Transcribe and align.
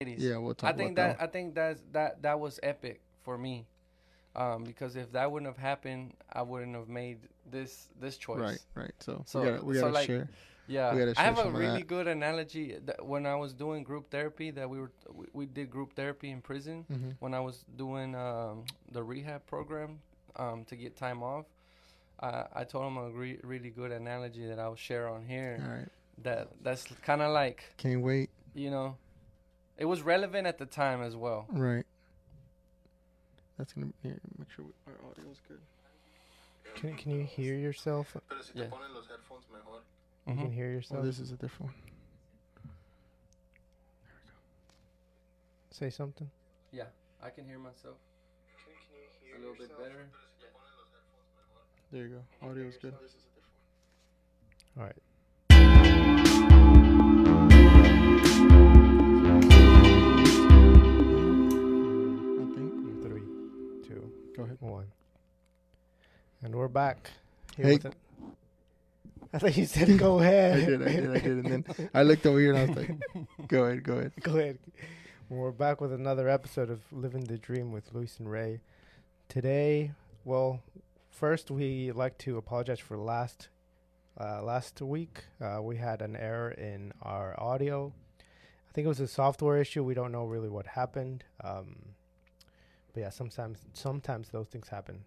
ladies. 0.00 0.22
Yeah, 0.22 0.36
we'll 0.38 0.54
talk 0.54 0.74
I 0.74 0.76
think 0.76 0.92
about 0.92 1.18
that, 1.18 1.22
I 1.22 1.26
think 1.26 1.54
that's 1.54 1.80
that 1.92 2.22
that 2.22 2.38
was 2.38 2.60
epic 2.62 3.00
for 3.24 3.36
me, 3.36 3.66
um, 4.36 4.62
because 4.64 4.94
if 4.96 5.10
that 5.12 5.30
wouldn't 5.30 5.48
have 5.48 5.58
happened, 5.58 6.12
I 6.32 6.42
wouldn't 6.42 6.74
have 6.76 6.88
made 6.88 7.18
this 7.50 7.88
this 8.00 8.16
choice. 8.16 8.38
Right, 8.38 8.58
right. 8.74 8.92
So, 9.00 9.22
So- 9.26 9.40
we 9.42 9.46
gotta, 9.50 9.64
we 9.64 9.74
gotta 9.74 9.92
like, 9.92 10.06
share. 10.06 10.28
Yeah, 10.68 10.92
We 10.92 10.98
gotta 11.00 11.18
I 11.18 11.22
have 11.24 11.38
a 11.38 11.50
really 11.50 11.78
that. 11.78 11.86
good 11.86 12.06
analogy 12.08 12.76
that 12.84 13.04
when 13.04 13.24
I 13.26 13.34
was 13.36 13.54
doing 13.54 13.82
group 13.82 14.10
therapy. 14.10 14.50
That 14.50 14.68
we 14.68 14.78
were 14.80 14.92
we, 15.12 15.26
we 15.32 15.46
did 15.46 15.70
group 15.70 15.94
therapy 15.94 16.30
in 16.30 16.42
prison 16.42 16.84
hmm 16.88 17.10
when 17.20 17.32
I 17.34 17.40
was 17.40 17.64
doing 17.76 18.14
um, 18.14 18.64
the 18.92 19.02
rehab 19.02 19.46
program 19.46 19.98
um, 20.36 20.64
to 20.66 20.76
get 20.76 20.94
time 20.96 21.22
off. 21.22 21.46
I 22.20 22.44
I 22.54 22.64
told 22.64 22.86
him 22.86 22.98
a 22.98 23.08
re- 23.10 23.40
really 23.42 23.70
good 23.70 23.90
analogy 23.92 24.46
that 24.46 24.58
I'll 24.60 24.76
share 24.76 25.08
on 25.08 25.24
here. 25.26 25.58
All 25.60 25.70
right. 25.78 25.88
That 26.22 26.48
that's 26.62 26.84
kind 27.02 27.22
of 27.22 27.32
like 27.32 27.64
Can't 27.78 28.02
wait. 28.02 28.28
you 28.54 28.70
know, 28.70 28.96
it 29.78 29.86
was 29.86 30.02
relevant 30.02 30.46
at 30.46 30.58
the 30.58 30.66
time 30.66 31.02
as 31.02 31.16
well. 31.16 31.46
Right. 31.50 31.86
That's 33.56 33.72
gonna 33.72 33.86
be, 33.86 33.92
yeah, 34.02 34.14
make 34.38 34.50
sure 34.50 34.64
we, 34.66 34.72
our 34.86 35.10
audio's 35.10 35.40
good. 35.48 35.60
Can 36.74 36.94
can 36.96 37.12
you 37.12 37.24
hear 37.24 37.54
yourself? 37.56 38.14
Yeah. 38.54 38.64
te 38.64 38.70
ponen 38.70 38.94
los. 38.94 39.06
Mm-hmm. 39.06 40.38
You 40.38 40.44
can 40.44 40.52
hear 40.52 40.66
Oh, 40.66 40.72
yourself. 40.72 41.04
this 41.04 41.18
is 41.18 41.32
a 41.32 41.36
different 41.36 41.72
one. 41.72 41.74
There 44.04 44.12
we 44.14 44.28
go. 44.28 44.34
Say 45.70 45.90
something. 45.90 46.30
Yeah, 46.70 46.84
I 47.22 47.30
can 47.30 47.46
hear 47.46 47.58
myself 47.58 47.96
can 48.68 48.96
you 48.96 49.32
hear 49.32 49.36
a 49.36 49.40
little 49.40 49.54
bit 49.54 49.78
better. 49.78 50.08
There 51.90 52.06
you 52.06 52.20
go. 52.40 52.46
Audio's 52.46 52.76
good. 52.76 52.94
All 54.76 54.84
right. 54.84 54.96
Go 64.38 64.44
ahead. 64.44 64.56
one. 64.60 64.86
And 66.44 66.54
we're 66.54 66.68
back. 66.68 67.10
Here 67.56 67.66
Hey. 67.66 67.72
with 67.72 67.86
it. 67.86 67.94
I 69.32 69.38
thought 69.38 69.56
you 69.56 69.66
said 69.66 69.98
go 69.98 70.18
ahead. 70.20 70.58
I 70.62 70.64
did, 70.64 70.82
I 70.82 70.84
did, 70.92 71.10
I 71.10 71.18
did. 71.18 71.26
And 71.26 71.44
then 71.64 71.90
I 71.92 72.04
looked 72.04 72.24
over 72.24 72.38
here 72.38 72.54
and 72.54 72.58
I 72.58 72.66
was 72.66 72.76
like, 72.76 72.98
go 73.48 73.64
ahead, 73.64 73.82
go 73.82 73.94
ahead. 73.94 74.12
Go 74.22 74.38
ahead. 74.38 74.58
We're 75.28 75.50
back 75.50 75.80
with 75.80 75.92
another 75.92 76.28
episode 76.28 76.70
of 76.70 76.82
Living 76.92 77.24
the 77.24 77.36
Dream 77.36 77.72
with 77.72 77.92
Luis 77.92 78.20
and 78.20 78.30
Rey. 78.30 78.60
Today, 79.28 79.90
well, 80.24 80.60
first 81.10 81.50
we 81.50 81.90
like 81.90 82.16
to 82.18 82.38
apologize 82.38 82.78
for 82.78 82.96
last 82.96 83.48
uh, 84.20 84.40
last 84.44 84.80
week. 84.80 85.24
Uh, 85.40 85.60
we 85.62 85.78
had 85.78 86.00
an 86.00 86.14
error 86.14 86.52
in 86.52 86.92
our 87.02 87.34
audio. 87.42 87.92
I 88.20 88.72
think 88.72 88.84
it 88.84 88.88
was 88.88 89.00
a 89.00 89.08
software 89.08 89.58
issue. 89.60 89.82
We 89.82 89.94
don't 89.94 90.12
know 90.12 90.26
really 90.26 90.48
what 90.48 90.66
happened. 90.68 91.24
Um, 91.42 91.76
but 92.98 93.04
yeah, 93.04 93.10
sometimes 93.10 93.58
sometimes 93.74 94.28
those 94.30 94.48
things 94.48 94.68
happen. 94.68 95.04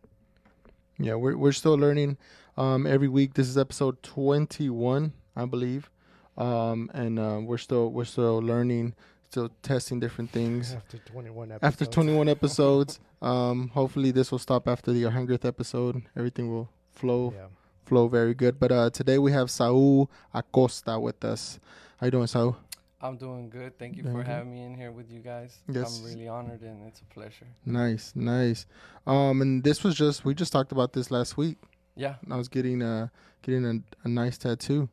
Yeah, 0.97 1.15
we're 1.15 1.35
we're 1.35 1.51
still 1.51 1.73
learning. 1.77 2.17
Um, 2.57 2.87
every 2.87 3.07
week. 3.09 3.33
This 3.33 3.47
is 3.49 3.57
episode 3.57 4.01
twenty 4.01 4.69
one, 4.69 5.11
I 5.35 5.45
believe. 5.45 5.89
Um, 6.37 6.89
and 6.93 7.19
uh, 7.19 7.39
we're 7.43 7.57
still 7.57 7.91
we're 7.91 8.05
still 8.05 8.37
learning, 8.39 8.93
still 9.29 9.49
testing 9.61 9.99
different 9.99 10.31
things. 10.31 10.73
After 10.81 10.97
21 10.99 11.51
episodes. 11.51 11.63
After 11.73 11.85
twenty 11.85 12.15
one 12.15 12.29
episodes, 12.37 12.99
um, 13.21 13.69
hopefully 13.73 14.11
this 14.11 14.31
will 14.31 14.39
stop 14.39 14.67
after 14.69 14.93
the 14.93 15.03
hundredth 15.09 15.43
episode. 15.43 16.03
Everything 16.15 16.49
will 16.49 16.69
flow 16.93 17.33
Yeah. 17.35 17.47
flow 17.85 18.07
very 18.07 18.33
good. 18.33 18.57
But 18.57 18.71
uh, 18.71 18.89
today 18.89 19.17
we 19.17 19.33
have 19.33 19.51
Saul 19.51 20.09
Acosta 20.33 20.97
with 20.97 21.25
us. 21.25 21.59
How 21.97 22.07
you 22.07 22.11
doing, 22.11 22.27
Saul? 22.27 22.55
I'm 23.01 23.17
doing 23.17 23.49
good. 23.49 23.77
Thank 23.79 23.97
you 23.97 24.03
Doing 24.03 24.15
for 24.15 24.21
good. 24.23 24.27
having 24.31 24.53
me 24.53 24.63
in 24.63 24.75
here 24.75 24.91
with 24.91 25.09
you 25.11 25.19
guys. 25.19 25.57
Yes. 25.67 25.99
I'm 25.99 26.05
really 26.05 26.27
honored 26.27 26.61
and 26.61 26.85
it's 26.87 27.01
a 27.01 27.05
pleasure. 27.05 27.47
Nice, 27.65 28.13
nice. 28.15 28.65
Um, 29.07 29.41
and 29.41 29.63
this 29.63 29.83
was 29.83 29.95
just 29.95 30.23
we 30.23 30.33
just 30.35 30.53
talked 30.53 30.71
about 30.71 30.93
this 30.93 31.09
last 31.11 31.35
week. 31.37 31.57
Yeah. 31.95 32.15
I 32.29 32.37
was 32.37 32.47
getting 32.47 32.81
uh 32.81 33.07
getting 33.41 33.65
a, 33.65 34.07
a 34.07 34.09
nice 34.09 34.37
tattoo. 34.37 34.87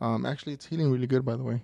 Um, 0.00 0.26
actually, 0.26 0.54
it's 0.54 0.66
healing 0.66 0.90
really 0.90 1.06
good, 1.06 1.24
by 1.24 1.36
the 1.36 1.42
way. 1.44 1.60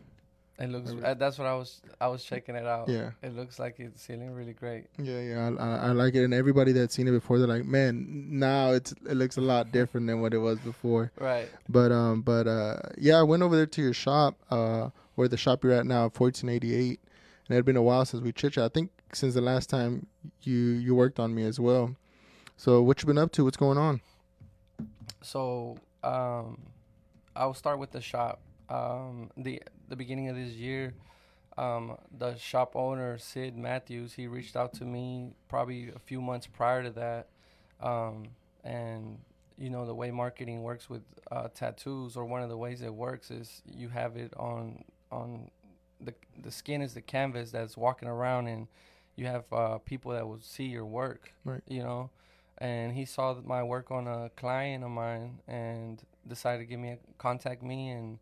It 0.60 0.70
looks. 0.70 0.90
Uh, 0.90 1.14
that's 1.14 1.38
what 1.38 1.46
I 1.46 1.54
was. 1.54 1.80
I 2.00 2.08
was 2.08 2.24
checking 2.24 2.56
it 2.56 2.66
out. 2.66 2.88
Yeah, 2.88 3.10
It 3.22 3.34
looks 3.36 3.58
like 3.60 3.76
it's 3.78 4.04
healing 4.04 4.32
really 4.32 4.52
great. 4.52 4.86
yeah, 4.98 5.20
yeah. 5.20 5.50
I, 5.58 5.62
I, 5.62 5.76
I 5.76 5.92
like 5.92 6.14
it, 6.16 6.24
and 6.24 6.34
everybody 6.34 6.72
that's 6.72 6.94
seen 6.94 7.06
it 7.06 7.12
before, 7.12 7.38
they're 7.38 7.46
like, 7.46 7.64
man, 7.64 8.26
now 8.28 8.72
it's 8.72 8.90
it 9.08 9.14
looks 9.14 9.36
a 9.36 9.40
lot 9.40 9.70
different 9.70 10.08
than 10.08 10.20
what 10.20 10.34
it 10.34 10.38
was 10.38 10.58
before. 10.58 11.12
Right. 11.18 11.48
But 11.68 11.92
um, 11.92 12.22
but 12.22 12.46
uh, 12.48 12.76
yeah, 12.98 13.18
I 13.20 13.22
went 13.22 13.42
over 13.44 13.54
there 13.56 13.66
to 13.66 13.82
your 13.82 13.92
shop, 13.94 14.34
uh, 14.50 14.90
where 15.18 15.26
the 15.26 15.36
shop 15.36 15.64
you're 15.64 15.72
at 15.72 15.84
now, 15.84 16.08
fourteen 16.08 16.48
eighty 16.48 16.76
eight, 16.76 17.00
and 17.48 17.50
it 17.50 17.54
had 17.56 17.64
been 17.64 17.76
a 17.76 17.82
while 17.82 18.04
since 18.04 18.22
we 18.22 18.30
chit 18.30 18.52
chat. 18.52 18.64
I 18.64 18.68
think 18.68 18.92
since 19.12 19.34
the 19.34 19.40
last 19.40 19.68
time 19.68 20.06
you 20.42 20.54
you 20.54 20.94
worked 20.94 21.18
on 21.18 21.34
me 21.34 21.42
as 21.42 21.58
well. 21.58 21.96
So 22.56 22.82
what 22.82 23.02
you 23.02 23.06
been 23.08 23.18
up 23.18 23.32
to? 23.32 23.44
What's 23.44 23.56
going 23.56 23.78
on? 23.78 24.00
So 25.20 25.76
um, 26.04 26.58
I'll 27.34 27.52
start 27.52 27.80
with 27.80 27.90
the 27.90 28.00
shop. 28.00 28.40
Um, 28.68 29.30
the 29.36 29.60
the 29.88 29.96
beginning 29.96 30.28
of 30.28 30.36
this 30.36 30.52
year, 30.52 30.94
um, 31.56 31.96
the 32.16 32.36
shop 32.36 32.76
owner 32.76 33.18
Sid 33.18 33.56
Matthews 33.56 34.12
he 34.12 34.28
reached 34.28 34.54
out 34.54 34.72
to 34.74 34.84
me 34.84 35.32
probably 35.48 35.90
a 35.90 35.98
few 35.98 36.20
months 36.20 36.46
prior 36.46 36.84
to 36.84 36.90
that, 36.90 37.26
um, 37.82 38.28
and 38.62 39.18
you 39.58 39.68
know 39.68 39.84
the 39.84 39.94
way 39.94 40.12
marketing 40.12 40.62
works 40.62 40.88
with 40.88 41.02
uh, 41.32 41.48
tattoos, 41.52 42.16
or 42.16 42.24
one 42.24 42.40
of 42.40 42.50
the 42.50 42.56
ways 42.56 42.82
it 42.82 42.94
works 42.94 43.32
is 43.32 43.62
you 43.66 43.88
have 43.88 44.16
it 44.16 44.32
on 44.36 44.84
on 45.10 45.50
the 46.00 46.14
the 46.40 46.50
skin 46.50 46.82
is 46.82 46.94
the 46.94 47.00
canvas 47.02 47.50
that's 47.50 47.76
walking 47.76 48.08
around, 48.08 48.46
and 48.46 48.68
you 49.16 49.26
have 49.26 49.44
uh, 49.52 49.78
people 49.78 50.12
that 50.12 50.26
will 50.26 50.40
see 50.40 50.64
your 50.66 50.84
work. 50.86 51.32
Right. 51.44 51.62
You 51.66 51.82
know, 51.82 52.10
and 52.58 52.92
he 52.92 53.04
saw 53.04 53.34
my 53.44 53.62
work 53.62 53.90
on 53.90 54.06
a 54.06 54.30
client 54.36 54.84
of 54.84 54.90
mine 54.90 55.38
and 55.48 56.02
decided 56.26 56.58
to 56.58 56.66
give 56.66 56.80
me 56.80 56.90
a 56.90 56.98
contact 57.18 57.62
me 57.62 57.90
and 57.90 58.18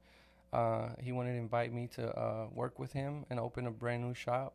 uh, 0.52 0.88
he 1.00 1.12
wanted 1.12 1.32
to 1.32 1.38
invite 1.38 1.72
me 1.72 1.88
to 1.88 2.08
uh, 2.16 2.46
work 2.54 2.78
with 2.78 2.92
him 2.92 3.24
and 3.30 3.40
open 3.40 3.66
a 3.66 3.70
brand 3.70 4.02
new 4.02 4.14
shop 4.14 4.54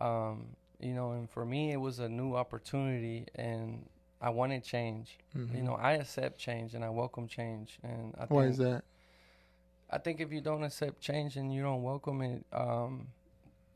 um, 0.00 0.46
you 0.80 0.92
know 0.92 1.12
and 1.12 1.30
for 1.30 1.44
me 1.44 1.72
it 1.72 1.76
was 1.76 1.98
a 1.98 2.08
new 2.08 2.34
opportunity 2.34 3.26
and 3.36 3.86
i 4.20 4.28
wanted 4.28 4.64
change 4.64 5.18
Mhm. 5.36 5.54
you 5.56 5.62
know 5.62 5.74
i 5.74 5.92
accept 5.92 6.38
change 6.38 6.74
and 6.74 6.84
i 6.84 6.90
welcome 6.90 7.28
change 7.28 7.78
and 7.84 8.14
i 8.18 8.24
why 8.26 8.42
think 8.42 8.52
is 8.52 8.58
that? 8.58 8.82
I 9.90 9.98
think 9.98 10.20
if 10.20 10.32
you 10.32 10.40
don't 10.40 10.62
accept 10.62 11.00
change 11.00 11.36
and 11.36 11.52
you 11.52 11.62
don't 11.62 11.82
welcome 11.82 12.22
it, 12.22 12.44
um, 12.52 13.08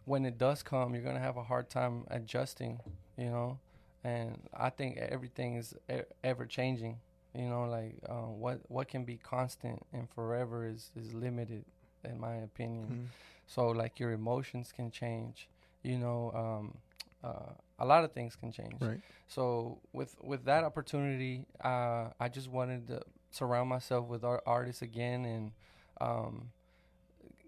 when 0.05 0.25
it 0.27 0.39
does 0.39 0.63
come, 0.63 0.95
you're 0.95 1.03
gonna 1.05 1.19
have 1.21 1.37
a 1.37 1.43
hard 1.43 1.69
time 1.71 2.05
adjusting. 2.11 2.81
You 3.17 3.27
know, 3.31 3.59
and 4.03 4.41
I 4.53 4.71
think 4.71 4.97
everything 4.99 5.57
is 5.57 5.75
e- 5.93 6.03
ever 6.23 6.47
changing. 6.47 6.99
You 7.35 7.49
know, 7.49 7.65
like 7.65 7.97
uh, 8.09 8.29
what 8.43 8.61
what 8.69 8.89
can 8.89 9.05
be 9.05 9.17
constant 9.17 9.85
and 9.93 10.09
forever 10.11 10.67
is 10.67 10.91
is 10.97 11.13
limited, 11.15 11.65
in 12.05 12.19
my 12.21 12.37
opinion. 12.37 12.87
Mhm. 12.87 13.07
So 13.47 13.69
like 13.69 13.99
your 14.01 14.13
emotions 14.13 14.73
can 14.73 14.91
change. 14.91 15.49
You 15.83 15.99
know, 15.99 16.31
um, 16.33 16.79
uh, 17.23 17.53
a 17.79 17.85
lot 17.87 18.05
of 18.05 18.13
things 18.13 18.37
can 18.37 18.53
change. 18.53 18.81
Right. 18.81 19.01
So 19.27 19.79
with 19.93 20.17
with 20.23 20.45
that 20.45 20.65
opportunity, 20.65 21.47
uh, 21.63 22.11
I 22.21 22.29
just 22.29 22.49
wanted 22.49 22.87
to 22.89 23.03
surround 23.31 23.69
myself 23.69 24.07
with 24.07 24.23
art- 24.25 24.43
artists 24.47 24.83
again 24.83 25.25
and 25.25 25.53
um, 26.01 26.51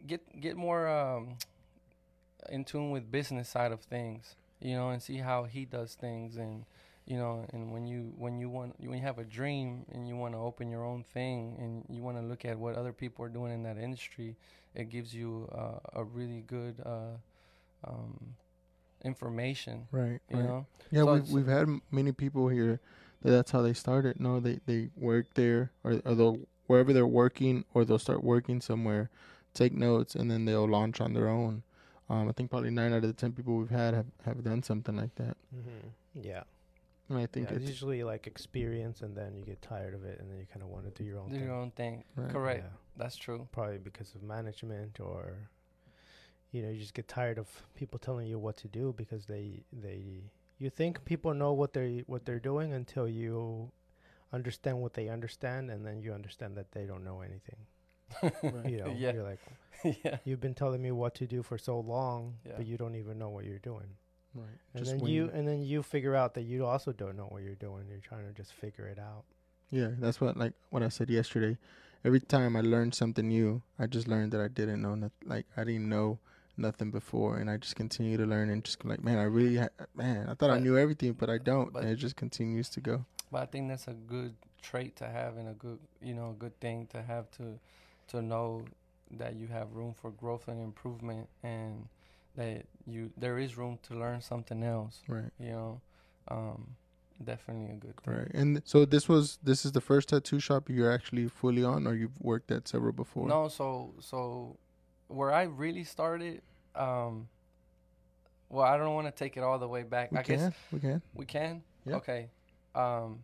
get 0.07 0.41
get 0.41 0.57
more 0.57 0.89
um, 0.89 1.37
in 2.51 2.65
tune 2.65 2.91
with 2.91 3.11
business 3.11 3.49
side 3.49 3.73
of 3.73 3.81
things. 3.81 4.37
You 4.61 4.75
know, 4.75 4.91
and 4.91 5.03
see 5.03 5.19
how 5.19 5.45
he 5.45 5.65
does 5.65 5.95
things 5.95 6.37
and. 6.37 6.65
You 7.09 7.19
know, 7.19 7.47
and 7.53 7.71
when 7.73 7.87
you 7.87 8.13
when 8.19 8.41
you 8.41 8.49
want 8.49 8.75
when 8.81 8.99
you 8.99 9.05
have 9.05 9.21
a 9.21 9.25
dream 9.25 9.85
and 9.93 10.09
you 10.09 10.17
want 10.17 10.35
to 10.35 10.39
open 10.39 10.69
your 10.69 10.85
own 10.85 11.05
thing 11.05 11.55
and 11.61 11.85
you 11.89 12.03
want 12.03 12.17
to 12.17 12.23
look 12.25 12.45
at 12.45 12.59
what 12.59 12.75
other 12.75 12.93
people 12.93 13.25
are 13.25 13.29
doing 13.29 13.53
in 13.53 13.63
that 13.63 13.79
industry, 13.79 14.35
it 14.75 14.91
gives 14.91 15.15
you 15.15 15.49
uh, 15.55 15.79
a 16.01 16.03
really 16.03 16.43
good 16.49 16.83
uh, 16.85 17.15
um, 17.85 18.35
information. 19.05 19.87
Right. 19.93 20.21
You 20.31 20.37
right. 20.37 20.45
know, 20.47 20.67
Yeah, 20.91 21.05
So 21.05 21.15
we've 21.15 21.29
we've 21.31 21.47
had 21.47 21.69
many 21.93 22.11
people 22.11 22.49
here 22.49 22.81
that 23.23 23.31
that's 23.31 23.53
how 23.53 23.63
they 23.63 23.73
started. 23.75 24.19
No, 24.19 24.41
they 24.41 24.59
they 24.67 24.91
work 24.97 25.27
there 25.35 25.71
or 25.85 26.01
or 26.05 26.15
they'll 26.17 26.41
wherever 26.67 26.93
they're 26.93 27.07
working 27.07 27.65
or 27.75 27.85
they'll 27.85 27.99
start 27.99 28.23
working 28.25 28.61
somewhere, 28.61 29.11
take 29.55 29.73
notes, 29.73 30.15
and 30.15 30.31
then 30.31 30.45
they'll 30.45 30.69
launch 30.69 31.01
on 31.01 31.13
their 31.13 31.29
own. 31.29 31.63
Um, 32.09 32.29
I 32.29 32.33
think 32.33 32.51
probably 32.51 32.71
nine 32.71 32.93
out 32.93 32.99
of 32.99 33.09
the 33.09 33.13
ten 33.13 33.33
people 33.33 33.57
we've 33.57 33.71
had 33.71 33.95
have, 33.95 34.07
have 34.25 34.45
done 34.45 34.63
something 34.63 34.97
like 34.97 35.15
that. 35.17 35.37
hmm 35.53 35.89
Yeah. 36.15 36.43
And 37.09 37.19
I 37.19 37.27
think 37.27 37.51
yeah, 37.51 37.57
it's 37.57 37.63
it's 37.63 37.71
usually 37.71 38.03
like 38.03 38.27
experience, 38.27 39.01
and 39.03 39.17
then 39.17 39.37
you 39.37 39.45
get 39.45 39.63
tired 39.63 39.95
of 39.95 40.05
it, 40.05 40.19
and 40.19 40.31
then 40.31 40.39
you 40.39 40.47
kind 40.53 40.63
of 40.63 40.69
want 40.69 40.85
to 40.93 41.03
do 41.03 41.09
your 41.09 41.19
own 41.21 41.29
do 41.29 41.37
thing. 41.37 41.45
your 41.45 41.55
own 41.55 41.71
thing. 41.73 42.05
right. 42.17 42.31
Correct. 42.31 42.65
Yeah. 42.65 42.71
That's 42.97 43.17
true. 43.17 43.47
Probably 43.53 43.79
because 43.79 44.15
of 44.15 44.23
management, 44.23 44.99
or 44.99 45.35
you 46.51 46.63
know, 46.63 46.71
you 46.71 46.81
just 46.81 46.95
get 46.95 47.07
tired 47.07 47.39
of 47.39 47.47
people 47.77 47.99
telling 47.99 48.27
you 48.27 48.39
what 48.39 48.57
to 48.59 48.69
do 48.69 48.93
because 48.97 49.27
they 49.27 49.63
they 49.73 50.23
you 50.59 50.71
think 50.71 51.05
people 51.05 51.33
know 51.35 51.53
what 51.53 51.73
they 51.75 52.03
what 52.07 52.25
they're 52.25 52.41
doing 52.41 52.73
until 52.73 53.09
you 53.09 53.71
understand 54.33 54.81
what 54.81 54.95
they 54.95 55.09
understand, 55.09 55.71
and 55.71 55.85
then 55.87 56.01
you 56.01 56.13
understand 56.13 56.57
that 56.57 56.73
they 56.73 56.85
don't 56.87 57.05
know 57.05 57.21
anything. 57.23 57.61
You 58.71 58.79
know, 58.79 58.95
Yeah. 58.97 59.13
you're 59.13 59.23
like, 59.23 59.41
yeah. 60.05 60.19
you've 60.25 60.41
been 60.41 60.55
telling 60.55 60.81
me 60.83 60.93
what 60.93 61.15
to 61.17 61.27
do 61.27 61.43
for 61.43 61.59
so 61.59 61.81
long, 61.81 62.35
Yeah. 62.47 62.53
but 62.57 62.67
you 62.67 62.77
don't 62.77 62.95
even 62.97 63.19
know 63.19 63.29
what 63.31 63.45
you're 63.45 63.59
doing. 63.59 63.89
Right. 64.35 64.47
And 64.75 64.85
Just 64.85 64.99
then 64.99 65.07
you 65.09 65.31
and 65.33 65.49
then 65.49 65.63
you 65.63 65.83
figure 65.83 66.15
out 66.15 66.35
that 66.35 66.43
you 66.43 66.67
also 66.67 66.93
don't 66.93 67.17
know 67.17 67.25
what 67.31 67.43
you're 67.43 67.55
doing. 67.55 67.87
You're 67.89 68.01
trying 68.01 68.27
to 68.27 68.33
just 68.35 68.53
figure 68.53 68.87
it 68.87 68.99
out. 68.99 69.25
Yeah, 69.71 69.91
that's 69.99 70.21
what 70.21 70.37
like 70.37 70.53
what 70.71 70.83
I 70.83 70.89
said 70.89 71.09
yesterday. 71.11 71.57
Every 72.05 72.21
time 72.21 72.55
I 72.55 72.61
learned 72.61 72.95
something 72.95 73.27
new, 73.27 73.63
I 73.79 73.87
just 73.87 74.07
learned 74.07 74.33
that 74.33 74.41
I 74.41 74.49
didn't 74.49 74.83
know 74.83 74.95
nothing. 74.95 75.25
Like 75.25 75.47
I 75.57 75.65
didn't 75.65 75.89
know 75.89 76.19
nothing 76.59 76.91
before, 76.91 77.39
and 77.39 77.51
I 77.51 77.57
just 77.57 77.77
continue 77.77 78.17
to 78.19 78.25
learn 78.27 78.51
and 78.51 78.63
just 78.63 78.85
like, 78.85 79.03
man, 79.03 79.19
I 79.19 79.25
really, 79.25 79.57
ha- 79.57 79.69
man, 79.95 80.29
I 80.29 80.35
thought 80.35 80.51
I 80.51 80.59
knew 80.59 80.79
everything, 80.79 81.13
but 81.15 81.29
I 81.29 81.39
don't, 81.39 81.73
but- 81.73 81.83
and 81.83 81.91
it 81.93 81.97
just 81.97 82.17
continues 82.17 82.69
to 82.71 82.81
go. 82.81 83.05
But 83.31 83.43
I 83.43 83.47
think 83.47 83.69
that's 83.69 83.89
a 83.89 83.93
good 83.93 84.35
trait 84.63 84.97
to 84.97 85.09
have 85.09 85.37
and 85.37 85.49
a 85.49 85.53
good, 85.55 85.79
you 86.01 86.15
know, 86.15 86.31
a 86.31 86.35
good 86.35 86.59
thing 86.61 86.87
to 86.93 87.03
have 87.03 87.31
to, 87.33 87.59
to 88.09 88.23
know 88.23 88.65
that 89.11 89.37
you 89.37 89.47
have 89.49 89.73
room 89.73 89.95
for 89.95 90.11
growth 90.11 90.49
and 90.49 90.61
improvement, 90.63 91.29
and 91.43 91.89
that 92.37 92.67
you 92.87 93.11
there 93.17 93.39
is 93.39 93.57
room 93.57 93.79
to 93.85 93.95
learn 93.95 94.21
something 94.21 94.63
else. 94.63 95.01
Right. 95.09 95.31
You 95.39 95.51
know, 95.51 95.81
um, 96.29 96.77
definitely 97.25 97.75
a 97.75 97.79
good 97.79 97.97
thing. 98.03 98.15
Right. 98.15 98.31
And 98.35 98.63
so 98.65 98.85
this 98.85 99.09
was 99.09 99.39
this 99.43 99.65
is 99.65 99.73
the 99.73 99.81
first 99.81 100.09
tattoo 100.09 100.41
shop 100.41 100.69
you're 100.69 100.93
actually 100.93 101.29
fully 101.29 101.65
on, 101.65 101.87
or 101.87 101.95
you've 101.95 102.21
worked 102.21 102.51
at 102.51 102.69
several 102.69 102.93
before. 102.93 103.29
No, 103.29 103.49
so 103.49 103.95
so 104.01 104.57
where 105.09 105.33
I 105.33 105.43
really 105.45 105.85
started, 105.85 106.43
um, 106.75 107.29
well, 108.49 108.65
I 108.65 108.77
don't 108.77 108.95
want 108.95 109.07
to 109.07 109.13
take 109.13 109.37
it 109.37 109.43
all 109.43 109.59
the 109.59 109.69
way 109.69 109.83
back. 109.83 110.13
we 110.13 110.19
I 110.19 110.23
can. 110.23 110.37
guess 110.37 110.53
we 110.73 110.81
can. 110.81 111.03
we 111.15 111.27
can. 111.27 111.63
Yeah. 111.85 111.97
Okay. 111.97 112.29
Um, 112.77 113.21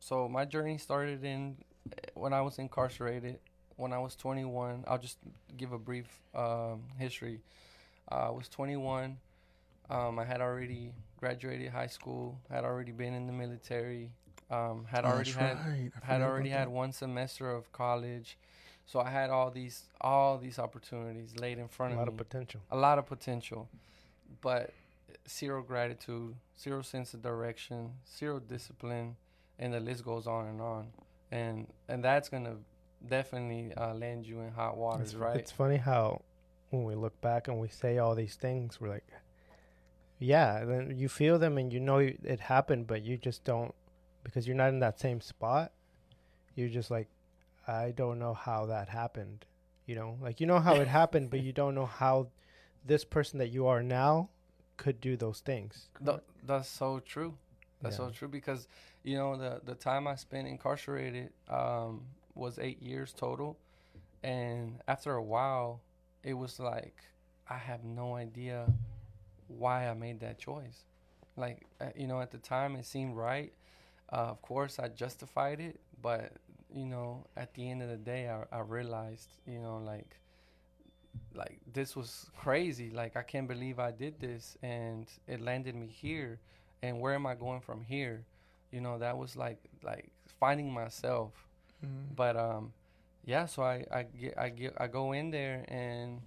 so 0.00 0.28
my 0.28 0.44
journey 0.44 0.78
started 0.78 1.24
in 1.24 1.56
when 2.14 2.32
I 2.32 2.40
was 2.42 2.58
incarcerated. 2.58 3.38
When 3.76 3.92
I 3.92 3.98
was 3.98 4.14
21, 4.16 4.84
I'll 4.86 4.98
just 4.98 5.18
give 5.56 5.72
a 5.72 5.78
brief 5.78 6.06
um, 6.34 6.82
history. 6.98 7.40
Uh, 8.10 8.26
I 8.28 8.30
was 8.30 8.48
21. 8.48 9.16
Um, 9.90 10.18
I 10.18 10.24
had 10.24 10.40
already 10.40 10.92
graduated 11.18 11.70
high 11.70 11.86
school. 11.86 12.38
Had 12.50 12.64
already 12.64 12.92
been 12.92 13.14
in 13.14 13.26
the 13.26 13.32
military. 13.32 14.10
Um, 14.50 14.84
had 14.90 15.04
Oh, 15.04 15.08
already 15.08 15.32
that's 15.32 15.56
had 15.58 15.66
right. 15.66 15.90
I 16.02 16.06
had 16.06 16.20
already 16.20 16.50
had 16.50 16.66
that. 16.68 16.70
one 16.70 16.92
semester 16.92 17.50
of 17.50 17.72
college, 17.72 18.36
so 18.86 19.00
I 19.00 19.10
had 19.10 19.30
all 19.30 19.50
these 19.50 19.84
all 20.00 20.36
these 20.38 20.58
opportunities 20.58 21.34
laid 21.36 21.58
in 21.58 21.68
front 21.68 21.94
A 21.94 21.96
of 21.96 21.98
me. 21.98 22.02
A 22.02 22.04
lot 22.04 22.08
me 22.12 22.12
of 22.12 22.16
potential. 22.28 22.60
a 22.70 22.76
lot 22.76 22.98
of 22.98 23.06
potential, 23.06 23.68
but 24.42 24.70
zero 25.28 25.62
gratitude, 25.62 26.34
zero 26.58 26.82
sense 26.82 27.14
of 27.14 27.22
direction, 27.22 27.90
zero 28.18 28.38
discipline, 28.40 29.16
and 29.58 29.72
the 29.72 29.80
list 29.80 30.04
goes 30.04 30.26
on 30.26 30.46
and 30.46 30.60
on. 30.60 30.88
And 31.30 31.66
and 31.88 32.04
that's 32.04 32.28
gonna 32.28 32.56
definitely 33.08 33.72
uh, 33.74 33.94
land 33.94 34.26
you 34.26 34.40
in 34.40 34.52
hot 34.52 34.76
waters, 34.76 35.12
It's, 35.12 35.14
right? 35.14 35.36
it's 35.36 35.50
funny 35.50 35.76
how 35.76 36.22
when 36.70 36.84
we 36.84 36.94
look 36.94 37.20
back 37.20 37.48
and 37.48 37.58
we 37.58 37.68
say 37.68 37.98
all 37.98 38.14
these 38.14 38.34
things, 38.34 38.80
we're 38.80 38.88
like, 38.88 39.06
yeah, 40.18 40.64
then 40.64 40.94
you 40.96 41.08
feel 41.08 41.38
them 41.38 41.58
and 41.58 41.72
you 41.72 41.80
know 41.80 41.98
it 41.98 42.40
happened, 42.40 42.86
but 42.86 43.02
you 43.02 43.16
just 43.16 43.44
don't 43.44 43.74
because 44.24 44.46
you're 44.46 44.56
not 44.56 44.68
in 44.68 44.80
that 44.80 45.00
same 45.00 45.20
spot. 45.20 45.72
You're 46.54 46.68
just 46.68 46.90
like, 46.90 47.08
I 47.66 47.92
don't 47.92 48.18
know 48.18 48.34
how 48.34 48.66
that 48.66 48.88
happened. 48.88 49.46
You 49.86 49.96
know, 49.96 50.16
like 50.22 50.40
you 50.40 50.46
know 50.46 50.60
how 50.60 50.74
it 50.76 50.86
happened, 50.88 51.30
but 51.30 51.40
you 51.40 51.52
don't 51.52 51.74
know 51.74 51.86
how 51.86 52.28
this 52.84 53.04
person 53.04 53.38
that 53.38 53.48
you 53.48 53.66
are 53.66 53.82
now 53.82 54.28
could 54.76 55.00
do 55.00 55.16
those 55.16 55.40
things. 55.40 55.88
Th- 56.04 56.20
that's 56.46 56.68
so 56.68 57.00
true. 57.00 57.34
That's 57.82 57.96
so 57.96 58.10
true 58.10 58.28
because 58.28 58.68
you 59.02 59.16
know 59.16 59.36
the 59.36 59.60
the 59.64 59.74
time 59.74 60.06
I 60.06 60.14
spent 60.14 60.46
incarcerated 60.46 61.30
um, 61.48 62.02
was 62.34 62.58
eight 62.58 62.80
years 62.80 63.12
total, 63.12 63.56
and 64.22 64.78
after 64.86 65.14
a 65.14 65.22
while, 65.22 65.80
it 66.22 66.34
was 66.34 66.60
like 66.60 67.04
I 67.48 67.56
have 67.56 67.84
no 67.84 68.14
idea 68.14 68.66
why 69.48 69.88
I 69.88 69.94
made 69.94 70.20
that 70.20 70.38
choice. 70.38 70.84
Like 71.36 71.66
uh, 71.80 71.86
you 71.96 72.06
know, 72.06 72.20
at 72.20 72.30
the 72.30 72.38
time 72.38 72.76
it 72.76 72.86
seemed 72.86 73.16
right. 73.16 73.52
Uh, 74.12 74.16
of 74.30 74.42
course, 74.42 74.78
I 74.78 74.88
justified 74.88 75.60
it, 75.60 75.80
but 76.00 76.32
you 76.72 76.86
know, 76.86 77.26
at 77.36 77.54
the 77.54 77.70
end 77.70 77.82
of 77.82 77.88
the 77.88 77.96
day, 77.96 78.28
I, 78.28 78.44
I 78.56 78.60
realized, 78.60 79.28
you 79.46 79.60
know, 79.60 79.78
like 79.78 80.16
like 81.34 81.58
this 81.72 81.96
was 81.96 82.26
crazy. 82.36 82.90
Like 82.90 83.16
I 83.16 83.22
can't 83.22 83.48
believe 83.48 83.78
I 83.78 83.90
did 83.90 84.20
this, 84.20 84.56
and 84.62 85.06
it 85.26 85.40
landed 85.40 85.74
me 85.74 85.86
here. 85.86 86.38
And 86.82 87.00
where 87.00 87.14
am 87.14 87.26
I 87.26 87.34
going 87.34 87.60
from 87.60 87.84
here? 87.84 88.24
You 88.70 88.80
know, 88.80 88.98
that 88.98 89.16
was 89.16 89.36
like 89.36 89.58
like 89.82 90.10
finding 90.40 90.72
myself. 90.72 91.32
Mhm. 91.84 92.14
But 92.16 92.36
um, 92.36 92.72
yeah. 93.24 93.46
So 93.46 93.62
I 93.62 93.84
I 93.90 94.02
get 94.04 94.38
I 94.38 94.48
get 94.50 94.74
I 94.78 94.86
go 94.88 95.12
in 95.12 95.30
there, 95.30 95.64
and 95.68 96.20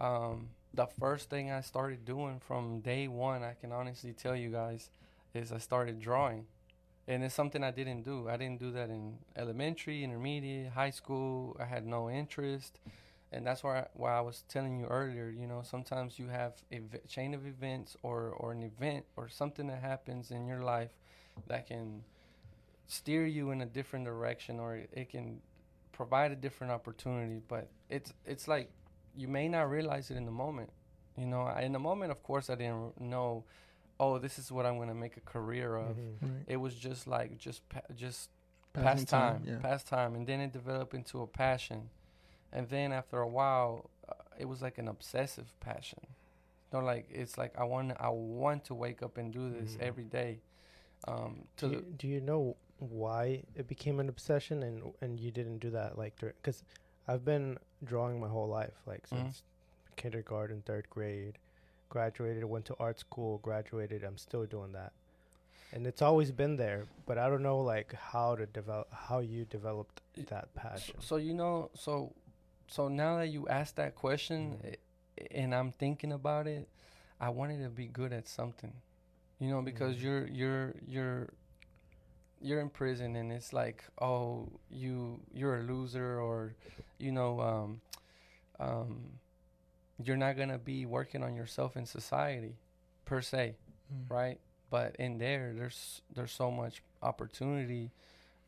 um, 0.00 0.48
the 0.74 0.86
first 0.98 1.30
thing 1.30 1.50
I 1.50 1.60
started 1.60 2.04
doing 2.04 2.40
from 2.40 2.80
day 2.80 3.08
one, 3.08 3.42
I 3.42 3.54
can 3.60 3.72
honestly 3.72 4.12
tell 4.12 4.36
you 4.36 4.50
guys, 4.50 4.90
is 5.34 5.52
I 5.52 5.58
started 5.58 6.00
drawing. 6.00 6.46
And 7.08 7.24
it's 7.24 7.34
something 7.34 7.64
I 7.64 7.72
didn't 7.72 8.02
do. 8.04 8.28
I 8.28 8.36
didn't 8.36 8.60
do 8.60 8.70
that 8.72 8.88
in 8.90 9.18
elementary, 9.36 10.04
intermediate, 10.04 10.72
high 10.72 10.90
school. 10.90 11.56
I 11.58 11.64
had 11.64 11.84
no 11.86 12.08
interest 12.10 12.78
and 13.32 13.46
that's 13.46 13.62
why 13.62 13.86
why 13.94 14.16
I 14.16 14.20
was 14.20 14.42
telling 14.48 14.78
you 14.78 14.86
earlier. 14.86 15.28
You 15.30 15.46
know, 15.46 15.62
sometimes 15.62 16.18
you 16.18 16.28
have 16.28 16.54
a 16.72 16.78
v- 16.78 16.98
chain 17.08 17.34
of 17.34 17.46
events 17.46 17.96
or 18.02 18.30
or 18.30 18.52
an 18.52 18.62
event 18.62 19.04
or 19.16 19.28
something 19.28 19.66
that 19.68 19.80
happens 19.82 20.30
in 20.30 20.46
your 20.46 20.62
life 20.62 20.92
that 21.46 21.66
can 21.66 22.04
steer 22.86 23.24
you 23.26 23.50
in 23.50 23.60
a 23.60 23.66
different 23.66 24.04
direction, 24.04 24.58
or 24.60 24.76
it, 24.76 24.90
it 24.92 25.08
can 25.10 25.40
provide 25.92 26.32
a 26.32 26.36
different 26.36 26.72
opportunity. 26.72 27.40
But 27.48 27.68
it's 27.88 28.12
it's 28.26 28.48
like 28.48 28.70
you 29.16 29.28
may 29.28 29.48
not 29.48 29.70
realize 29.70 30.10
it 30.10 30.16
in 30.16 30.24
the 30.24 30.30
moment. 30.32 30.70
You 31.16 31.26
know, 31.26 31.42
I, 31.42 31.62
in 31.62 31.72
the 31.72 31.78
moment, 31.78 32.10
of 32.10 32.22
course, 32.22 32.50
I 32.50 32.54
didn't 32.54 33.00
know. 33.00 33.44
Oh, 33.98 34.18
this 34.18 34.38
is 34.38 34.50
what 34.50 34.64
I'm 34.64 34.76
going 34.76 34.88
to 34.88 34.94
make 34.94 35.16
a 35.18 35.20
career 35.20 35.76
of. 35.76 35.94
Mhm. 35.96 36.22
Right. 36.22 36.30
It 36.46 36.56
was 36.56 36.74
just 36.74 37.06
like 37.06 37.36
just 37.38 37.68
pa- 37.68 37.82
just 37.94 38.30
Passing 38.72 38.86
past 39.04 39.08
time, 39.08 39.42
Yeah. 39.44 39.58
past 39.58 39.86
time, 39.88 40.14
and 40.14 40.24
then 40.26 40.40
it 40.40 40.52
developed 40.52 40.94
into 40.94 41.20
a 41.22 41.26
passion, 41.26 41.90
and 42.52 42.68
then 42.68 42.92
after 42.92 43.20
a 43.20 43.28
while, 43.28 43.90
uh, 44.08 44.14
it 44.38 44.46
was 44.46 44.60
like 44.62 44.78
an 44.78 44.88
obsessive 44.88 45.52
passion. 45.60 46.00
You 46.72 46.78
know, 46.80 46.84
like 46.84 47.06
it's 47.10 47.36
like 47.38 47.58
I 47.58 47.64
want, 47.64 47.92
I 47.98 48.08
want 48.10 48.64
to 48.66 48.74
wake 48.74 49.02
up 49.02 49.16
and 49.18 49.32
do 49.32 49.50
this 49.50 49.76
Mhm. 49.76 49.80
every 49.82 50.04
day. 50.04 50.40
Um, 51.08 51.46
to 51.56 51.66
Do 51.68 51.72
you, 51.74 51.80
do 51.98 52.08
you 52.08 52.20
know 52.20 52.56
why 52.78 53.42
it 53.54 53.66
became 53.68 54.00
an 54.00 54.08
obsession 54.08 54.62
and 54.62 54.92
and 55.02 55.18
you 55.20 55.30
didn't 55.30 55.58
do 55.58 55.70
that 55.70 55.98
like 55.98 56.14
because 56.18 56.62
I've 57.08 57.24
been 57.24 57.58
drawing 57.84 58.18
my 58.20 58.28
whole 58.28 58.48
life 58.48 58.74
like 58.86 59.02
Mhm. 59.08 59.08
since 59.08 59.42
kindergarten 59.96 60.62
third 60.62 60.88
grade 60.88 61.36
graduated 61.90 62.44
went 62.44 62.64
to 62.66 62.76
art 62.78 62.98
school 62.98 63.38
graduated 63.38 64.02
I'm 64.02 64.16
still 64.16 64.46
doing 64.46 64.72
that 64.72 64.92
and 65.72 65.86
it's 65.86 66.00
always 66.00 66.30
been 66.32 66.56
there 66.56 66.86
but 67.06 67.18
I 67.18 67.28
don't 67.28 67.42
know 67.42 67.60
like 67.60 67.92
how 67.92 68.34
to 68.36 68.46
develop 68.46 68.90
how 68.92 69.18
you 69.18 69.44
developed 69.44 70.00
that 70.16 70.48
so, 70.54 70.60
passion 70.60 70.94
so 71.00 71.16
you 71.16 71.34
know, 71.34 71.70
so 71.74 72.12
so 72.70 72.88
now 72.88 73.18
that 73.18 73.28
you 73.28 73.48
asked 73.48 73.76
that 73.76 73.96
question, 73.96 74.58
Mhm. 74.62 74.76
and 75.32 75.54
I'm 75.54 75.72
thinking 75.72 76.12
about 76.12 76.46
it, 76.46 76.68
I 77.20 77.30
wanted 77.30 77.62
to 77.64 77.70
be 77.70 77.86
good 77.88 78.12
at 78.12 78.28
something, 78.28 78.72
you 79.40 79.50
know, 79.50 79.62
because 79.62 79.96
Mhm. 79.96 80.02
you're 80.02 80.26
you're 80.28 80.74
you're 80.86 81.28
you're 82.40 82.60
in 82.60 82.70
prison 82.70 83.16
and 83.16 83.32
it's 83.32 83.52
like 83.52 83.84
oh 84.00 84.48
you 84.70 85.20
you're 85.34 85.58
a 85.60 85.62
loser 85.62 86.20
or 86.20 86.54
you 86.98 87.12
know 87.12 87.40
um 87.40 87.80
um 88.60 89.02
you're 90.02 90.16
not 90.16 90.36
gonna 90.36 90.58
be 90.58 90.86
working 90.86 91.22
on 91.22 91.34
yourself 91.34 91.76
in 91.76 91.86
society 91.86 92.56
per 93.04 93.20
se 93.20 93.56
Mm. 93.92 94.08
right 94.08 94.40
but 94.70 94.96
in 94.96 95.18
there 95.18 95.52
there's 95.54 96.02
there's 96.14 96.32
so 96.32 96.50
much 96.50 96.82
opportunity 97.02 97.90